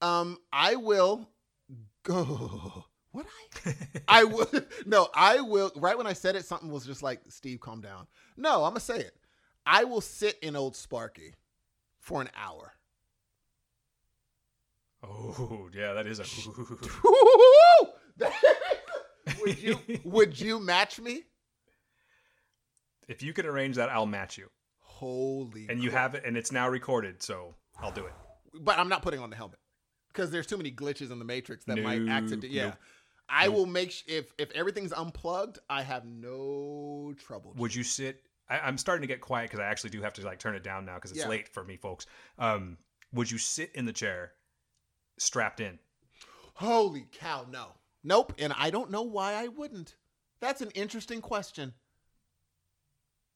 Um, 0.00 0.38
I 0.52 0.76
will 0.76 1.28
go. 2.02 2.84
What 3.12 3.24
I? 3.64 3.72
I 4.08 4.24
would. 4.24 4.66
No, 4.84 5.08
I 5.14 5.40
will. 5.40 5.72
Right 5.74 5.96
when 5.96 6.06
I 6.06 6.12
said 6.12 6.36
it, 6.36 6.44
something 6.44 6.70
was 6.70 6.84
just 6.84 7.02
like, 7.02 7.22
Steve, 7.28 7.60
calm 7.60 7.80
down. 7.80 8.06
No, 8.36 8.62
I'm 8.64 8.72
gonna 8.72 8.80
say 8.80 8.98
it. 8.98 9.16
I 9.64 9.84
will 9.84 10.02
sit 10.02 10.38
in 10.42 10.54
Old 10.54 10.76
Sparky 10.76 11.32
for 11.98 12.20
an 12.20 12.28
hour. 12.36 12.74
Oh, 15.02 15.70
yeah, 15.74 15.94
that 15.94 16.06
is 16.06 16.18
a. 16.18 16.24
would 19.40 19.58
you? 19.62 19.78
Would 20.04 20.40
you 20.40 20.60
match 20.60 20.98
me? 21.00 21.22
if 23.08 23.22
you 23.22 23.32
can 23.32 23.46
arrange 23.46 23.76
that, 23.76 23.88
I'll 23.88 24.06
match 24.06 24.36
you. 24.36 24.48
Holy. 24.80 25.66
And 25.68 25.82
you 25.82 25.90
crap. 25.90 26.02
have 26.02 26.14
it, 26.16 26.22
and 26.26 26.36
it's 26.36 26.50
now 26.50 26.68
recorded, 26.68 27.22
so 27.22 27.54
I'll 27.80 27.92
do 27.92 28.04
it. 28.06 28.12
but 28.62 28.78
I'm 28.78 28.88
not 28.88 29.02
putting 29.02 29.20
on 29.20 29.30
the 29.30 29.36
helmet 29.36 29.58
because 30.08 30.30
there's 30.30 30.46
too 30.46 30.56
many 30.56 30.70
glitches 30.72 31.10
in 31.12 31.18
the 31.18 31.24
matrix 31.24 31.64
that 31.66 31.78
might 31.82 32.08
accident. 32.08 32.50
Yeah, 32.52 32.74
I 33.28 33.48
will 33.48 33.66
make 33.66 33.90
sh- 33.92 34.02
if 34.08 34.32
if 34.38 34.50
everything's 34.52 34.92
unplugged, 34.92 35.58
I 35.68 35.82
have 35.82 36.04
no 36.04 37.14
trouble. 37.18 37.52
Would 37.56 37.74
you 37.74 37.82
sit? 37.84 38.22
I, 38.48 38.60
I'm 38.60 38.78
starting 38.78 39.02
to 39.02 39.06
get 39.08 39.20
quiet 39.20 39.50
because 39.50 39.60
I 39.60 39.66
actually 39.66 39.90
do 39.90 40.00
have 40.02 40.14
to 40.14 40.22
like 40.24 40.38
turn 40.38 40.54
it 40.54 40.62
down 40.64 40.84
now 40.84 40.94
because 40.96 41.10
it's 41.10 41.20
Yeah. 41.20 41.28
late 41.28 41.48
for 41.48 41.62
me, 41.64 41.76
folks. 41.76 42.06
Um, 42.38 42.78
would 43.12 43.30
you 43.30 43.38
sit 43.38 43.70
in 43.74 43.84
the 43.84 43.92
chair, 43.92 44.32
strapped 45.18 45.60
in? 45.60 45.78
Holy 46.54 47.06
cow! 47.12 47.44
No, 47.50 47.72
nope. 48.06 48.32
And 48.38 48.54
I 48.56 48.70
don't 48.70 48.90
know 48.90 49.02
why 49.02 49.34
I 49.34 49.48
wouldn't. 49.48 49.96
That's 50.40 50.60
an 50.60 50.70
interesting 50.70 51.20
question. 51.20 51.74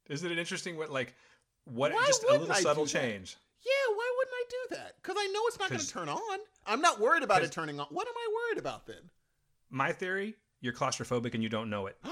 Isn't 0.09 0.31
it 0.31 0.39
interesting 0.39 0.77
what 0.77 0.91
like 0.91 1.15
what 1.65 1.93
Why 1.93 2.05
just 2.07 2.25
a 2.25 2.33
little 2.33 2.51
I 2.51 2.61
subtle 2.61 2.87
change? 2.87 3.37
Yeah, 3.63 3.95
why 3.95 4.13
wouldn't 4.17 4.35
I 4.35 4.45
do 4.49 4.77
that? 4.77 4.95
Because 5.03 5.17
I 5.19 5.27
know 5.27 5.41
it's 5.47 5.59
not 5.59 5.69
going 5.69 5.81
to 5.81 5.89
turn 5.89 6.09
on. 6.09 6.39
I'm 6.67 6.81
not 6.81 6.99
worried 6.99 7.23
about 7.23 7.43
it 7.43 7.53
turning 7.53 7.79
on. 7.79 7.87
What 7.91 8.09
am 8.09 8.15
I 8.17 8.35
worried 8.35 8.59
about 8.59 8.87
then? 8.87 9.11
My 9.69 9.93
theory: 9.93 10.37
you're 10.61 10.73
claustrophobic 10.73 11.35
and 11.35 11.43
you 11.43 11.49
don't 11.49 11.71
know 11.71 11.87
it. 11.87 11.97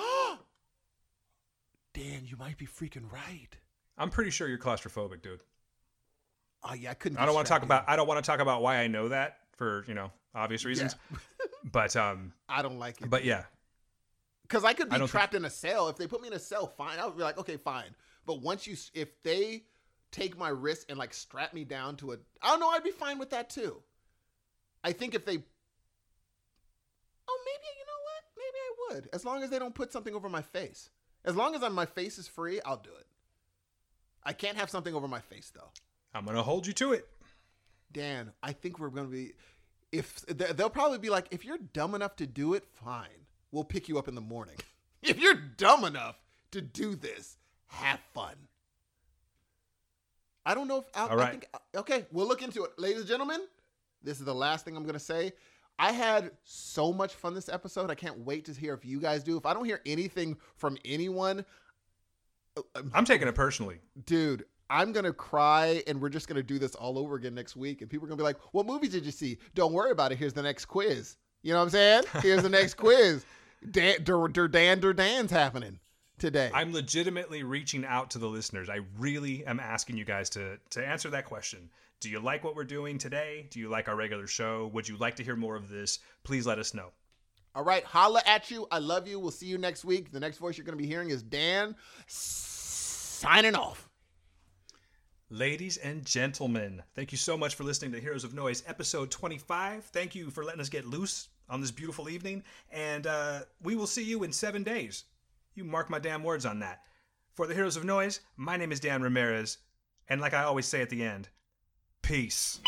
Dan, 1.95 2.25
you 2.25 2.37
might 2.37 2.59
be 2.59 2.67
freaking 2.67 3.11
right. 3.11 3.57
I'm 3.97 4.11
pretty 4.11 4.31
sure 4.31 4.47
you're 4.47 4.59
claustrophobic, 4.59 5.23
dude. 5.23 5.41
Oh 6.63 6.75
yeah, 6.75 6.91
I 6.91 6.95
couldn't. 6.95 7.19
I 7.19 7.27
don't 7.27 7.35
want 7.35 7.47
to 7.47 7.53
talk 7.53 7.63
about 7.63 7.85
I 7.89 7.97
don't 7.97 8.07
want 8.07 8.23
to 8.23 8.29
talk 8.29 8.41
about 8.41 8.63
why 8.63 8.77
I 8.77 8.87
know 8.87 9.09
that 9.09 9.39
for 9.57 9.85
you 9.89 9.95
know 9.95 10.13
obvious 10.35 10.65
reasons. 10.65 10.95
Yeah. 11.11 11.19
But 11.71 11.95
um, 11.97 12.33
I 12.49 12.63
don't 12.63 12.79
like 12.79 13.01
it. 13.03 13.11
but 13.11 13.25
yeah, 13.25 13.45
Because 14.43 14.65
I 14.65 14.73
could 14.73 14.89
be 14.89 14.99
don't 14.99 15.09
trapped 15.09 15.35
in 15.35 15.45
a 15.45 15.51
cell. 15.51 15.89
If 15.89 15.97
they 15.97 16.07
put 16.07 16.21
me 16.23 16.29
in 16.29 16.35
a 16.35 16.39
cell, 16.39 16.67
fine. 16.67 16.99
I 16.99 17.07
would 17.07 17.17
be 17.17 17.23
like, 17.23 17.39
okay, 17.39 17.57
fine. 17.57 17.95
But 18.27 18.41
once 18.43 18.67
you, 18.67 18.77
if 18.95 19.23
they 19.23 19.65
take 20.11 20.39
my 20.39 20.49
wrist 20.49 20.87
and 20.89 20.99
like 20.99 21.13
strap 21.15 21.53
me 21.53 21.65
down 21.65 21.97
to 21.97 22.13
a, 22.13 22.17
I 22.43 22.51
don't 22.51 22.61
know, 22.61 22.69
I'd 22.71 22.85
be 22.85 22.91
fine 22.91 23.19
with 23.19 23.31
that 23.31 23.51
too. 23.51 23.83
I 24.85 24.93
think 24.93 25.15
if 25.15 25.25
they, 25.25 25.37
oh, 27.29 27.39
maybe 27.45 27.67
you 27.79 27.85
know 27.87 28.03
what? 28.05 28.23
Maybe 28.37 28.59
I 28.59 28.95
would, 28.95 29.09
as 29.13 29.25
long 29.25 29.43
as 29.43 29.51
they 29.51 29.59
don't 29.59 29.75
put 29.75 29.93
something 29.93 30.15
over 30.15 30.29
my 30.29 30.43
face. 30.43 30.91
As 31.25 31.35
long 31.37 31.55
as 31.55 31.63
I'm, 31.63 31.75
my 31.75 31.85
face 31.87 32.17
is 32.17 32.29
free, 32.29 32.61
I'll 32.65 32.77
do 32.77 32.91
it. 32.99 33.07
I 34.25 34.33
can't 34.33 34.57
have 34.57 34.71
something 34.71 34.95
over 34.95 35.09
my 35.09 35.21
face 35.21 35.51
though. 35.55 35.71
I'm 36.15 36.25
gonna 36.25 36.43
hold 36.43 36.67
you 36.67 36.73
to 36.75 36.93
it. 36.93 37.07
Dan, 37.93 38.33
I 38.43 38.53
think 38.53 38.79
we're 38.79 38.91
gonna 38.91 39.09
be. 39.09 39.33
If 39.93 40.21
they- 40.27 40.53
they'll 40.53 40.71
probably 40.71 40.99
be 40.99 41.11
like, 41.11 41.29
if 41.31 41.45
you're 41.45 41.59
dumb 41.59 41.95
enough 41.95 42.17
to 42.17 42.27
do 42.27 42.55
it, 42.55 42.67
fine. 42.69 43.27
We'll 43.51 43.65
pick 43.65 43.89
you 43.89 43.99
up 43.99 44.09
in 44.09 44.15
the 44.15 44.21
morning. 44.21 44.57
If 45.01 45.21
you're 45.21 45.37
dumb 45.37 45.85
enough 45.85 46.17
to 46.51 46.61
do 46.61 46.97
this, 46.97 47.37
have 47.69 48.01
fun. 48.13 48.35
I 50.45 50.55
don't 50.55 50.67
know 50.67 50.79
if 50.79 50.85
I, 50.95 51.09
All 51.09 51.21
I 51.21 51.31
think 51.31 51.47
okay, 51.77 52.07
we'll 52.11 52.27
look 52.27 52.43
into 52.43 52.65
it, 52.65 52.73
ladies 52.79 52.99
and 53.01 53.07
gentlemen. 53.09 53.41
This 54.03 54.19
is 54.19 54.25
the 54.25 54.35
last 54.35 54.65
thing 54.65 54.77
I'm 54.77 54.85
gonna 54.85 54.99
say. 54.99 55.33
I 55.79 55.93
had 55.93 56.33
so 56.43 56.93
much 56.93 57.15
fun 57.15 57.35
this 57.35 57.49
episode. 57.49 57.91
I 57.91 57.95
can't 57.95 58.19
wait 58.21 58.47
to 58.47 58.53
hear 58.53 58.75
if 58.75 58.85
you 58.85 58.99
guys 58.99 59.23
do. 59.23 59.37
If 59.37 59.47
I 59.47 59.55
don't 59.55 59.65
hear 59.67 59.81
anything 59.87 60.37
from 60.57 60.77
anyone, 60.85 61.45
uh, 62.57 62.63
uh, 62.75 62.83
I'm 62.93 63.05
taking 63.05 63.29
it 63.29 63.35
personally. 63.37 63.79
dude, 64.07 64.45
I'm 64.71 64.93
gonna 64.93 65.13
cry, 65.13 65.83
and 65.87 66.01
we're 66.01 66.09
just 66.11 66.29
gonna 66.29 66.43
do 66.43 66.59
this 66.59 66.75
all 66.75 66.99
over 66.99 67.15
again 67.17 67.35
next 67.35 67.57
week. 67.57 67.81
And 67.81 67.91
people 67.91 68.07
are 68.07 68.09
gonna 68.09 68.19
be 68.19 68.25
like, 68.25 68.39
"What 68.53 68.67
movies 68.67 68.91
did 68.91 69.05
you 69.07 69.13
see?" 69.13 69.39
Don't 69.55 69.73
worry 69.73 69.91
about 69.91 70.13
it. 70.13 70.19
Here's 70.19 70.33
the 70.35 70.43
next 70.43 70.67
quiz. 70.67 71.17
You 71.43 71.53
know 71.53 71.59
what 71.59 71.65
I'm 71.65 71.71
saying? 71.71 72.03
Here's 72.23 72.43
the 72.43 72.49
next 72.49 72.75
quiz. 72.75 73.25
Dan, 73.71 74.03
der, 74.05 74.29
der, 74.29 74.49
Dan, 74.49 74.81
Dan's 74.81 75.31
happening 75.31 75.79
today. 76.19 76.51
I'm 76.53 76.73
legitimately 76.73 77.43
reaching 77.45 77.85
out 77.85 78.11
to 78.11 78.19
the 78.19 78.27
listeners. 78.29 78.69
I 78.69 78.81
really 78.99 79.45
am 79.47 79.59
asking 79.61 79.97
you 79.97 80.05
guys 80.05 80.29
to 80.31 80.59
to 80.71 80.87
answer 80.87 81.11
that 81.11 81.25
question. 81.25 81.71
Do 82.01 82.09
you 82.11 82.21
like 82.21 82.45
what 82.45 82.55
we're 82.55 82.65
doing 82.65 82.99
today? 82.99 83.47
Do 83.51 83.59
you 83.59 83.69
like 83.69 83.89
our 83.89 83.97
regular 83.97 84.27
show? 84.29 84.71
Would 84.75 84.89
you 84.89 84.97
like 84.99 85.17
to 85.17 85.25
hear 85.25 85.35
more 85.35 85.57
of 85.57 85.69
this? 85.69 85.99
Please 86.23 86.47
let 86.47 86.59
us 86.59 86.73
know. 86.75 86.93
all 87.55 87.65
right, 87.65 87.83
holla 87.83 88.23
at 88.27 88.51
you. 88.53 88.69
I 88.71 88.79
love 88.79 89.09
you. 89.09 89.19
We'll 89.19 89.33
see 89.33 89.47
you 89.47 89.59
next 89.59 89.85
week. 89.85 90.13
The 90.13 90.21
next 90.21 90.39
voice 90.39 90.57
you're 90.57 90.65
gonna 90.65 90.77
be 90.77 90.87
hearing 90.87 91.11
is 91.11 91.23
Dan 91.23 91.75
signing 92.07 93.57
off. 93.57 93.88
Ladies 95.31 95.77
and 95.77 96.07
gentlemen, 96.07 96.83
thank 96.95 97.13
you 97.13 97.19
so 97.19 97.37
much 97.37 97.55
for 97.55 97.63
listening 97.63 97.93
to 97.93 98.01
Heroes 98.01 98.25
of 98.25 98.33
Noise 98.33 98.63
episode 98.67 99.11
25. 99.11 99.85
Thank 99.85 100.15
you 100.15 100.31
for 100.31 100.43
letting 100.43 100.63
us 100.63 100.71
get 100.71 100.87
loose 100.87 101.29
on 101.51 101.61
this 101.61 101.71
beautiful 101.71 102.09
evening. 102.09 102.43
And 102.73 103.07
uh, 103.07 103.41
we 103.63 103.77
will 103.77 103.87
see 103.87 104.03
you 104.03 104.23
in 104.23 104.33
seven 104.33 104.63
days. 104.63 105.05
You 105.55 105.65
mark 105.65 105.91
my 105.91 105.99
damn 105.99 106.23
words 106.25 106.47
on 106.47 106.61
that. 106.61 106.81
For 107.35 107.47
the 107.47 107.53
Heroes 107.53 107.77
of 107.77 107.85
Noise, 107.85 108.21
my 108.39 108.57
name 108.57 108.73
is 108.73 108.81
Dan 108.81 109.03
Ramirez. 109.03 109.59
And 110.09 110.19
like 110.19 110.33
I 110.33 110.45
always 110.45 110.65
say 110.65 110.81
at 110.81 110.89
the 110.89 111.03
end, 111.03 111.29
peace. 112.01 112.61